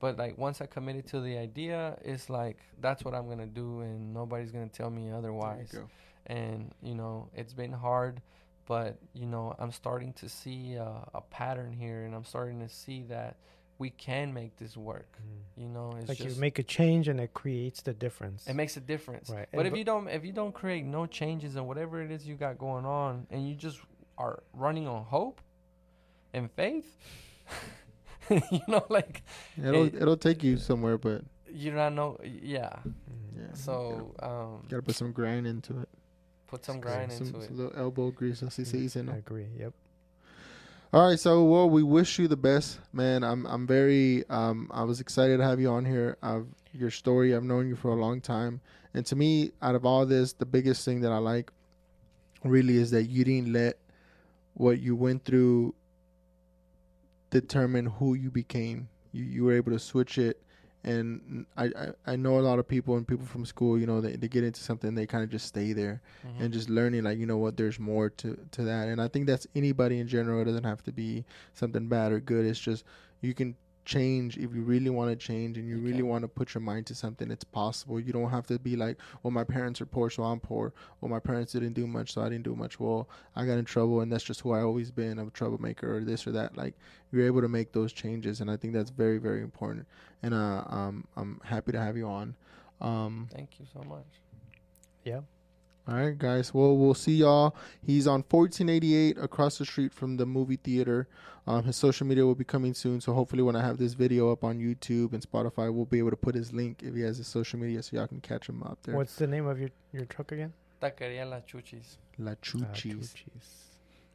But 0.00 0.16
like 0.18 0.36
once 0.38 0.60
i 0.60 0.66
committed 0.66 1.06
to 1.06 1.20
the 1.20 1.36
idea 1.38 1.96
it's 2.04 2.28
like 2.28 2.58
that's 2.80 3.04
what 3.04 3.14
i'm 3.14 3.28
gonna 3.28 3.46
do 3.46 3.80
and 3.80 4.12
nobody's 4.12 4.50
gonna 4.50 4.68
tell 4.68 4.90
me 4.90 5.10
otherwise 5.12 5.68
There 5.70 5.82
you 5.82 5.86
go. 5.86 6.34
and 6.34 6.72
you 6.82 6.94
know 6.94 7.28
it's 7.34 7.52
been 7.54 7.72
hard 7.72 8.20
but 8.66 8.98
you 9.14 9.26
know 9.26 9.54
i'm 9.58 9.72
starting 9.72 10.12
to 10.14 10.28
see 10.28 10.76
uh, 10.78 10.84
a 11.14 11.20
pattern 11.30 11.72
here 11.72 12.04
and 12.04 12.14
i'm 12.14 12.24
starting 12.24 12.60
to 12.60 12.68
see 12.68 13.02
that 13.08 13.36
we 13.78 13.88
can 13.90 14.34
make 14.34 14.56
this 14.58 14.76
work 14.76 15.08
Mhm. 15.18 15.62
you 15.62 15.68
know 15.68 15.92
it's 15.98 16.08
Like 16.08 16.18
just 16.18 16.36
you 16.36 16.40
make 16.40 16.58
a 16.58 16.62
change 16.62 17.08
and 17.08 17.18
it 17.18 17.32
creates 17.32 17.80
the 17.82 17.94
difference. 17.94 18.46
it 18.46 18.54
makes 18.54 18.76
a 18.76 18.80
difference 18.80 19.30
Right. 19.30 19.48
but 19.52 19.60
And 19.60 19.66
if 19.68 19.72
bu- 19.72 19.78
you 19.78 19.84
don't 19.84 20.08
if 20.08 20.22
you 20.24 20.32
don't 20.32 20.52
create 20.52 20.84
no 20.84 21.06
changes 21.06 21.56
in 21.56 21.66
whatever 21.66 22.02
it 22.02 22.10
is 22.10 22.26
you 22.26 22.34
got 22.34 22.58
going 22.58 22.84
on 22.84 23.26
and 23.30 23.48
you 23.48 23.54
just 23.54 23.78
are 24.18 24.42
running 24.52 24.86
on 24.86 25.04
hope 25.04 25.40
and 26.34 26.50
faith 26.52 26.88
you 28.50 28.60
know 28.68 28.84
like 28.88 29.22
It'll 29.58 29.86
it- 29.86 29.94
it'll 29.94 30.16
take 30.16 30.42
you 30.42 30.56
somewhere, 30.56 30.96
but 30.98 31.22
you 31.52 31.70
don't 31.72 31.94
know 31.94 32.16
yeah 32.22 32.76
Mhm. 32.86 32.94
yeah, 33.36 33.54
So 33.54 34.14
um, 34.20 34.66
gotta 34.68 34.82
put 34.82 34.94
some 34.94 35.12
grind 35.12 35.46
into 35.46 35.80
it. 35.80 35.88
put 36.46 36.64
some 36.64 36.80
grind 36.80 37.10
some, 37.12 37.26
into 37.28 37.40
it. 37.40 37.46
some 37.48 37.56
little 37.56 37.72
elbow 37.76 38.10
grease, 38.10 38.40
así 38.42 38.64
se 38.66 38.78
dice, 38.78 38.96
I 39.08 39.16
agree. 39.16 39.46
Yep. 39.58 39.72
All 40.92 41.08
right, 41.08 41.18
so 41.20 41.44
well, 41.44 41.70
we 41.70 41.82
wish 41.84 42.18
you 42.18 42.26
the 42.26 42.36
best, 42.36 42.80
man. 42.92 43.22
I'm 43.22 43.46
I'm 43.46 43.66
very 43.66 44.24
um 44.28 44.68
I 44.72 44.82
was 44.84 45.00
excited 45.00 45.36
to 45.38 45.44
have 45.44 45.60
you 45.60 45.70
on 45.70 45.84
here. 45.84 46.16
I've 46.22 46.46
your 46.72 46.90
story. 46.90 47.34
I've 47.34 47.44
known 47.44 47.68
you 47.68 47.76
for 47.76 47.90
a 47.90 47.94
long 48.00 48.20
time, 48.20 48.60
and 48.94 49.04
to 49.06 49.14
me, 49.16 49.52
out 49.62 49.74
of 49.74 49.84
all 49.86 50.04
this, 50.06 50.32
the 50.34 50.46
biggest 50.46 50.84
thing 50.84 51.00
that 51.02 51.12
I 51.12 51.18
like 51.18 51.50
really 52.44 52.76
is 52.76 52.90
that 52.90 53.04
you 53.04 53.24
didn't 53.24 53.52
let 53.52 53.76
what 54.54 54.78
you 54.80 54.94
went 54.96 55.24
through 55.24 55.74
determine 57.30 57.86
who 57.86 58.14
you 58.14 58.30
became. 58.30 58.88
You 59.12 59.24
you 59.24 59.44
were 59.44 59.52
able 59.54 59.72
to 59.72 59.78
switch 59.78 60.18
it. 60.18 60.40
And 60.82 61.44
I, 61.58 61.64
I, 61.66 61.88
I 62.12 62.16
know 62.16 62.38
a 62.38 62.40
lot 62.40 62.58
of 62.58 62.66
people 62.66 62.96
and 62.96 63.06
people 63.06 63.26
from 63.26 63.44
school, 63.44 63.78
you 63.78 63.86
know, 63.86 64.00
they, 64.00 64.16
they 64.16 64.28
get 64.28 64.44
into 64.44 64.62
something, 64.62 64.94
they 64.94 65.06
kind 65.06 65.22
of 65.22 65.28
just 65.28 65.46
stay 65.46 65.74
there 65.74 66.00
Mhm. 66.26 66.40
and 66.44 66.52
just 66.54 66.70
learning 66.70 67.04
like 67.04 67.18
you 67.18 67.26
know 67.26 67.36
what 67.36 67.58
there's 67.58 67.78
more 67.78 68.08
to 68.08 68.38
to 68.52 68.62
that 68.64 68.88
and 68.88 69.00
i 69.00 69.06
think 69.08 69.26
that's 69.26 69.46
anybody 69.54 69.98
in 70.00 70.08
general 70.08 70.40
it 70.40 70.44
doesn't 70.46 70.64
have 70.64 70.82
to 70.84 70.92
be 70.92 71.24
something 71.54 71.86
bad 71.88 72.12
or 72.12 72.20
good 72.20 72.46
it's 72.46 72.58
just 72.60 72.84
you 73.20 73.34
can 73.34 73.54
change 73.84 74.36
if 74.36 74.54
you 74.54 74.62
really 74.62 74.90
want 74.90 75.10
to 75.10 75.16
change 75.16 75.56
and 75.58 75.66
you, 75.68 75.76
You 75.76 75.82
really 75.82 75.98
can. 75.98 76.06
want 76.08 76.22
to 76.22 76.28
put 76.28 76.54
your 76.54 76.60
mind 76.60 76.86
to 76.86 76.94
something 76.94 77.30
it's 77.30 77.44
possible 77.44 77.98
you 77.98 78.12
don't 78.12 78.30
have 78.30 78.46
to 78.48 78.58
be 78.58 78.76
like 78.76 78.98
well 79.22 79.30
my 79.30 79.42
parents 79.42 79.80
are 79.80 79.86
poor 79.86 80.10
so 80.10 80.22
i'm 80.22 80.38
poor 80.38 80.72
well 81.00 81.08
my 81.10 81.18
parents 81.18 81.52
didn't 81.52 81.72
do 81.72 81.86
much 81.86 82.12
so 82.12 82.20
i 82.22 82.28
didn't 82.28 82.44
do 82.44 82.54
much 82.54 82.78
well 82.78 83.08
i 83.36 83.44
got 83.44 83.54
in 83.58 83.64
trouble 83.64 84.00
and 84.00 84.12
that's 84.12 84.22
just 84.24 84.40
who 84.42 84.52
i 84.52 84.60
always 84.60 84.90
been 84.90 85.18
i'm 85.18 85.28
a 85.28 85.30
troublemaker 85.30 85.96
or 85.96 86.00
this 86.04 86.26
or 86.26 86.32
that 86.32 86.56
like 86.56 86.74
you're 87.10 87.24
able 87.26 87.40
to 87.40 87.48
make 87.48 87.72
those 87.72 87.92
changes 87.92 88.40
and 88.40 88.50
i 88.50 88.56
think 88.56 88.72
that's 88.74 88.90
very 88.90 89.18
very 89.18 89.40
important 89.40 89.86
and 90.22 90.34
uh 90.34 90.62
um 90.68 91.04
i'm 91.16 91.40
happy 91.42 91.72
to 91.72 91.80
have 91.80 91.96
you 91.96 92.06
on 92.06 92.34
um 92.80 93.28
Thank 93.32 93.58
you 93.58 93.66
so 93.72 93.82
much. 93.82 94.06
Yeah. 95.04 95.20
All 95.90 95.96
right, 95.96 96.16
guys. 96.16 96.54
Well, 96.54 96.76
we'll 96.76 96.94
see 96.94 97.16
y'all. 97.16 97.56
He's 97.84 98.06
on 98.06 98.22
1488 98.28 99.18
across 99.18 99.58
the 99.58 99.64
street 99.64 99.92
from 99.92 100.16
the 100.16 100.26
movie 100.26 100.56
theater. 100.56 101.08
Um, 101.46 101.64
his 101.64 101.76
social 101.76 102.06
media 102.06 102.24
will 102.24 102.36
be 102.36 102.44
coming 102.44 102.74
soon, 102.74 103.00
so 103.00 103.12
hopefully, 103.12 103.42
when 103.42 103.56
I 103.56 103.62
have 103.62 103.78
this 103.78 103.94
video 103.94 104.30
up 104.30 104.44
on 104.44 104.60
YouTube 104.60 105.12
and 105.14 105.22
Spotify, 105.28 105.72
we'll 105.72 105.86
be 105.86 105.98
able 105.98 106.10
to 106.10 106.16
put 106.16 106.34
his 106.34 106.52
link 106.52 106.82
if 106.84 106.94
he 106.94 107.00
has 107.00 107.18
his 107.18 107.26
social 107.26 107.58
media, 107.58 107.82
so 107.82 107.96
y'all 107.96 108.06
can 108.06 108.20
catch 108.20 108.48
him 108.48 108.62
up 108.62 108.78
there. 108.84 108.94
What's 108.94 109.16
the 109.16 109.26
name 109.26 109.46
of 109.46 109.58
your 109.58 109.70
your 109.92 110.04
truck 110.04 110.30
again? 110.30 110.52
Taqueria 110.80 111.28
La 111.28 111.40
Chuchis. 111.40 111.96
La 112.18 112.32
Chuchis. 112.36 113.14
Chuchis. 113.14 113.48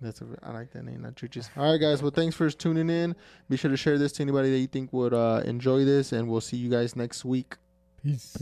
That's 0.02 0.22
a, 0.22 0.26
I 0.44 0.52
like 0.52 0.72
that 0.72 0.86
name, 0.86 1.04
La 1.04 1.10
Chuchis. 1.10 1.50
All 1.58 1.72
right, 1.72 1.82
guys. 1.82 2.02
Well, 2.02 2.12
thanks 2.12 2.36
for 2.36 2.50
tuning 2.50 2.90
in. 2.90 3.16
Be 3.50 3.58
sure 3.58 3.72
to 3.72 3.78
share 3.78 3.98
this 3.98 4.14
to 4.14 4.24
anybody 4.24 4.52
that 4.52 4.60
you 4.60 4.68
think 4.68 4.94
would 4.94 5.14
uh, 5.14 5.42
enjoy 5.46 5.84
this, 5.84 6.12
and 6.14 6.30
we'll 6.30 6.42
see 6.42 6.58
you 6.58 6.70
guys 6.70 6.96
next 6.96 7.26
week. 7.26 7.56
Peace. 8.04 8.34